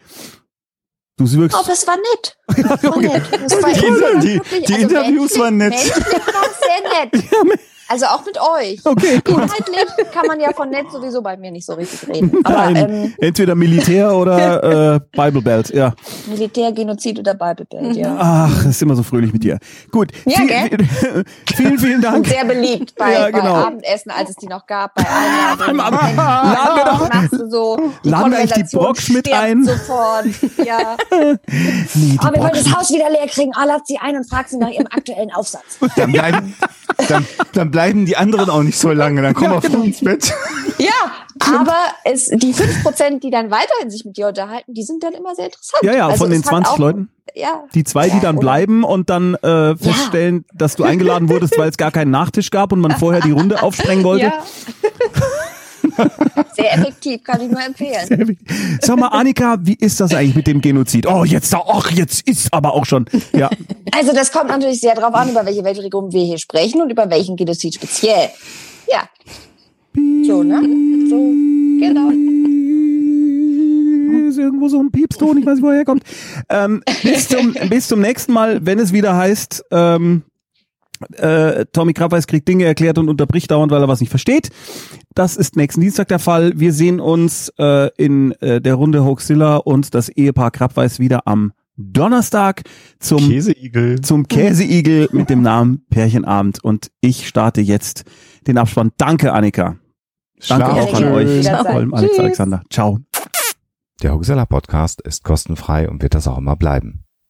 Du 1.17 1.31
wirkst. 1.31 1.57
Oh, 1.59 1.63
das 1.67 1.85
war 1.87 1.95
nett. 1.97 2.37
Das 2.47 2.83
war 2.83 2.97
nett. 2.97 3.23
Das 3.43 3.61
war 3.61 3.71
Die- 4.19 4.35
echt 4.37 4.51
die- 4.51 4.61
die 4.65 4.81
Interviews 4.81 5.31
menschlich- 5.33 5.39
waren 5.39 5.57
nett. 5.57 5.69
Menschlich 5.71 6.05
war 6.05 6.45
es 6.49 6.59
sehr 6.59 6.81
nett. 7.05 7.59
Also 7.87 8.05
auch 8.05 8.25
mit 8.25 8.37
euch. 8.39 8.79
Okay, 8.85 9.15
gut. 9.23 9.27
Inhaltlich 9.35 10.11
kann 10.13 10.25
man 10.27 10.39
ja 10.39 10.51
von 10.53 10.69
nett 10.69 10.85
sowieso 10.91 11.21
bei 11.21 11.35
mir 11.37 11.51
nicht 11.51 11.65
so 11.65 11.73
richtig 11.73 12.07
reden. 12.07 12.31
Aber 12.43 12.55
Nein, 12.71 12.75
ähm, 12.75 13.13
entweder 13.19 13.55
Militär 13.55 14.13
oder 14.15 14.95
äh, 14.95 14.99
Bible 15.11 15.41
Belt, 15.41 15.69
ja. 15.69 15.93
Militär, 16.27 16.71
Genozid 16.71 17.19
oder 17.19 17.33
Bible 17.33 17.65
ja. 17.93 18.15
Ach, 18.19 18.55
das 18.57 18.67
ist 18.67 18.81
immer 18.81 18.95
so 18.95 19.03
fröhlich 19.03 19.33
mit 19.33 19.43
dir. 19.43 19.59
Gut, 19.91 20.11
Ja, 20.25 20.39
gell? 20.45 20.69
vielen, 21.55 21.77
vielen 21.77 21.95
Und 21.97 22.01
Dank. 22.03 22.27
sehr 22.27 22.45
beliebt 22.45 22.95
bei, 22.95 23.13
Ja, 23.13 23.29
genau. 23.29 23.53
bei 23.53 23.65
Abendessen, 23.67 24.11
als 24.11 24.29
es 24.31 24.35
die 24.37 24.47
noch 24.47 24.65
gab, 24.65 24.95
bei 24.95 25.03
am- 25.67 25.77
laden 25.77 26.75
wir 26.75 26.85
doch- 26.85 27.09
machst 27.13 27.33
du 27.33 27.49
so, 27.49 27.77
die 28.03 28.09
laden 28.09 28.31
wir 28.31 28.39
eigentlich 28.39 28.69
die 28.69 28.75
Brox 28.77 29.09
mit 29.09 29.31
ein? 29.31 29.65
Sofort. 29.65 30.25
Ja. 30.65 30.95
Nee, 31.95 32.17
Aber 32.19 32.33
wir 32.35 32.41
wollen 32.41 32.51
das 32.53 32.73
Haus 32.75 32.89
wieder 32.91 33.09
leer 33.09 33.27
kriegen. 33.27 33.51
Ah, 33.55 33.65
lad 33.65 33.85
sie 33.87 33.97
ein 33.97 34.15
und 34.15 34.27
frag 34.29 34.47
sie 34.49 34.57
nach 34.57 34.69
ihrem 34.69 34.87
aktuellen 34.87 35.31
Aufsatz. 35.31 35.63
Dann 35.95 36.11
bleiben, 36.11 36.55
dann, 37.07 37.25
dann 37.53 37.71
bleiben 37.73 38.05
die 38.05 38.15
anderen 38.15 38.49
auch 38.49 38.63
nicht 38.63 38.77
so 38.79 38.91
lange. 38.91 39.21
Dann 39.21 39.33
kommen 39.33 39.51
wir 39.51 39.61
früh 39.61 39.83
ins 39.87 39.99
Bett. 39.99 40.33
Ja, 40.77 40.89
aber 41.57 41.75
es, 42.05 42.27
die 42.27 42.53
5%, 42.53 43.19
die 43.19 43.29
dann 43.31 43.51
weiterhin 43.51 43.89
sich 43.89 44.05
mit 44.05 44.15
dir 44.15 44.27
unterhalten, 44.29 44.73
die 44.73 44.83
sind 44.83 45.03
dann 45.03 45.13
immer 45.13 45.35
sehr 45.35 45.45
interessant. 45.45 45.83
Ja, 45.83 45.93
ja, 45.93 46.05
Also 46.07 46.19
von 46.19 46.29
den 46.31 46.39
es 46.39 46.45
hat 46.45 46.51
20 46.51 46.73
auch- 46.73 46.77
Leuten. 46.77 47.09
Ja. 47.35 47.63
Die 47.73 47.83
zwei, 47.83 48.09
die 48.09 48.15
Ja, 48.17 48.21
dann 48.21 48.35
oder- 48.37 48.41
bleiben 48.41 48.83
und 48.83 49.09
dann 49.09 49.33
äh, 49.35 49.75
feststellen, 49.75 50.45
dass 50.53 50.75
du 50.75 50.83
eingeladen 50.83 51.29
wurdest, 51.29 51.57
weil 51.57 51.67
es 51.67 51.77
gar 51.77 51.89
keinen 51.91 52.11
Nachtisch 52.11 52.51
gab 52.51 52.71
und 52.71 52.79
man 52.79 52.91
vorher 52.99 53.21
die 53.21 53.31
Runde 53.31 53.61
aufsprengen 53.63 54.03
wollte. 54.03 54.25
Ja. 54.25 54.33
Sehr 56.55 56.73
effektiv, 56.73 57.23
kann 57.23 57.41
ich 57.41 57.49
nur 57.49 57.63
empfehlen. 57.63 58.37
Sag 58.81 58.99
mal, 58.99 59.07
Annika, 59.07 59.57
wie 59.61 59.75
ist 59.75 59.99
das 59.99 60.13
eigentlich 60.13 60.35
mit 60.35 60.47
dem 60.47 60.61
Genozid? 60.61 61.07
Oh, 61.07 61.23
jetzt, 61.23 61.53
ach, 61.53 61.91
jetzt 61.91 62.27
ist 62.27 62.53
aber 62.53 62.73
auch 62.73 62.85
schon. 62.85 63.05
Ja, 63.33 63.49
Also 63.95 64.13
das 64.13 64.31
kommt 64.31 64.49
natürlich 64.49 64.79
sehr 64.79 64.95
drauf 64.95 65.13
an, 65.13 65.29
über 65.29 65.45
welche 65.45 65.63
Weltregion 65.63 66.11
wir 66.11 66.23
hier 66.23 66.37
sprechen 66.37 66.81
und 66.81 66.89
über 66.89 67.09
welchen 67.09 67.35
Genozid 67.35 67.75
speziell. 67.75 68.29
Ja. 68.87 69.09
So, 69.95 70.43
ne? 70.43 70.61
So, 71.09 71.15
genau. 71.79 72.09
irgendwo 74.37 74.67
so 74.67 74.79
ein 74.79 74.91
Piepston, 74.91 75.37
ich 75.37 75.45
weiß 75.45 75.55
nicht, 75.55 75.63
woher 75.63 75.79
er 75.79 75.85
kommt. 75.85 76.03
Ähm, 76.49 76.83
bis, 77.03 77.29
zum, 77.29 77.53
bis 77.69 77.87
zum 77.87 78.01
nächsten 78.01 78.33
Mal, 78.33 78.65
wenn 78.65 78.79
es 78.79 78.93
wieder 78.93 79.15
heißt, 79.15 79.65
ähm, 79.71 80.23
äh, 81.13 81.65
Tommy 81.71 81.93
Krabbeis 81.93 82.27
kriegt 82.27 82.47
Dinge 82.47 82.65
erklärt 82.65 82.97
und 82.97 83.09
unterbricht 83.09 83.51
dauernd, 83.51 83.71
weil 83.71 83.81
er 83.81 83.87
was 83.87 83.99
nicht 83.99 84.09
versteht. 84.09 84.49
Das 85.15 85.37
ist 85.37 85.55
nächsten 85.55 85.81
Dienstag 85.81 86.07
der 86.07 86.19
Fall. 86.19 86.53
Wir 86.55 86.73
sehen 86.73 86.99
uns 86.99 87.51
äh, 87.57 87.89
in 87.97 88.31
äh, 88.41 88.61
der 88.61 88.75
Runde 88.75 89.03
Hoaxilla 89.03 89.57
und 89.57 89.93
das 89.93 90.09
Ehepaar 90.09 90.51
Krabbeis 90.51 90.99
wieder 90.99 91.27
am 91.27 91.53
Donnerstag 91.75 92.61
zum 92.99 93.27
Käseigel. 93.29 94.01
zum 94.01 94.27
Käseigel 94.27 95.09
mit 95.11 95.29
dem 95.29 95.41
Namen 95.41 95.85
Pärchenabend. 95.89 96.63
Und 96.63 96.91
ich 97.01 97.27
starte 97.27 97.61
jetzt 97.61 98.05
den 98.47 98.57
Abspann. 98.57 98.91
Danke, 98.97 99.33
Annika. 99.33 99.77
Danke 100.47 100.65
Schlaf 100.65 100.77
auch 100.77 100.93
an 100.95 101.03
euch, 101.13 101.47
vor 101.47 101.69
allem 101.69 101.93
Alex. 101.93 102.19
Alexander. 102.19 102.63
Ciao. 102.69 102.99
Der 104.01 104.13
Huxella 104.13 104.45
Podcast 104.45 105.01
ist 105.01 105.23
kostenfrei 105.23 105.89
und 105.89 106.01
wird 106.01 106.13
das 106.13 106.27
auch 106.27 106.37
immer 106.37 106.55
bleiben. 106.55 107.02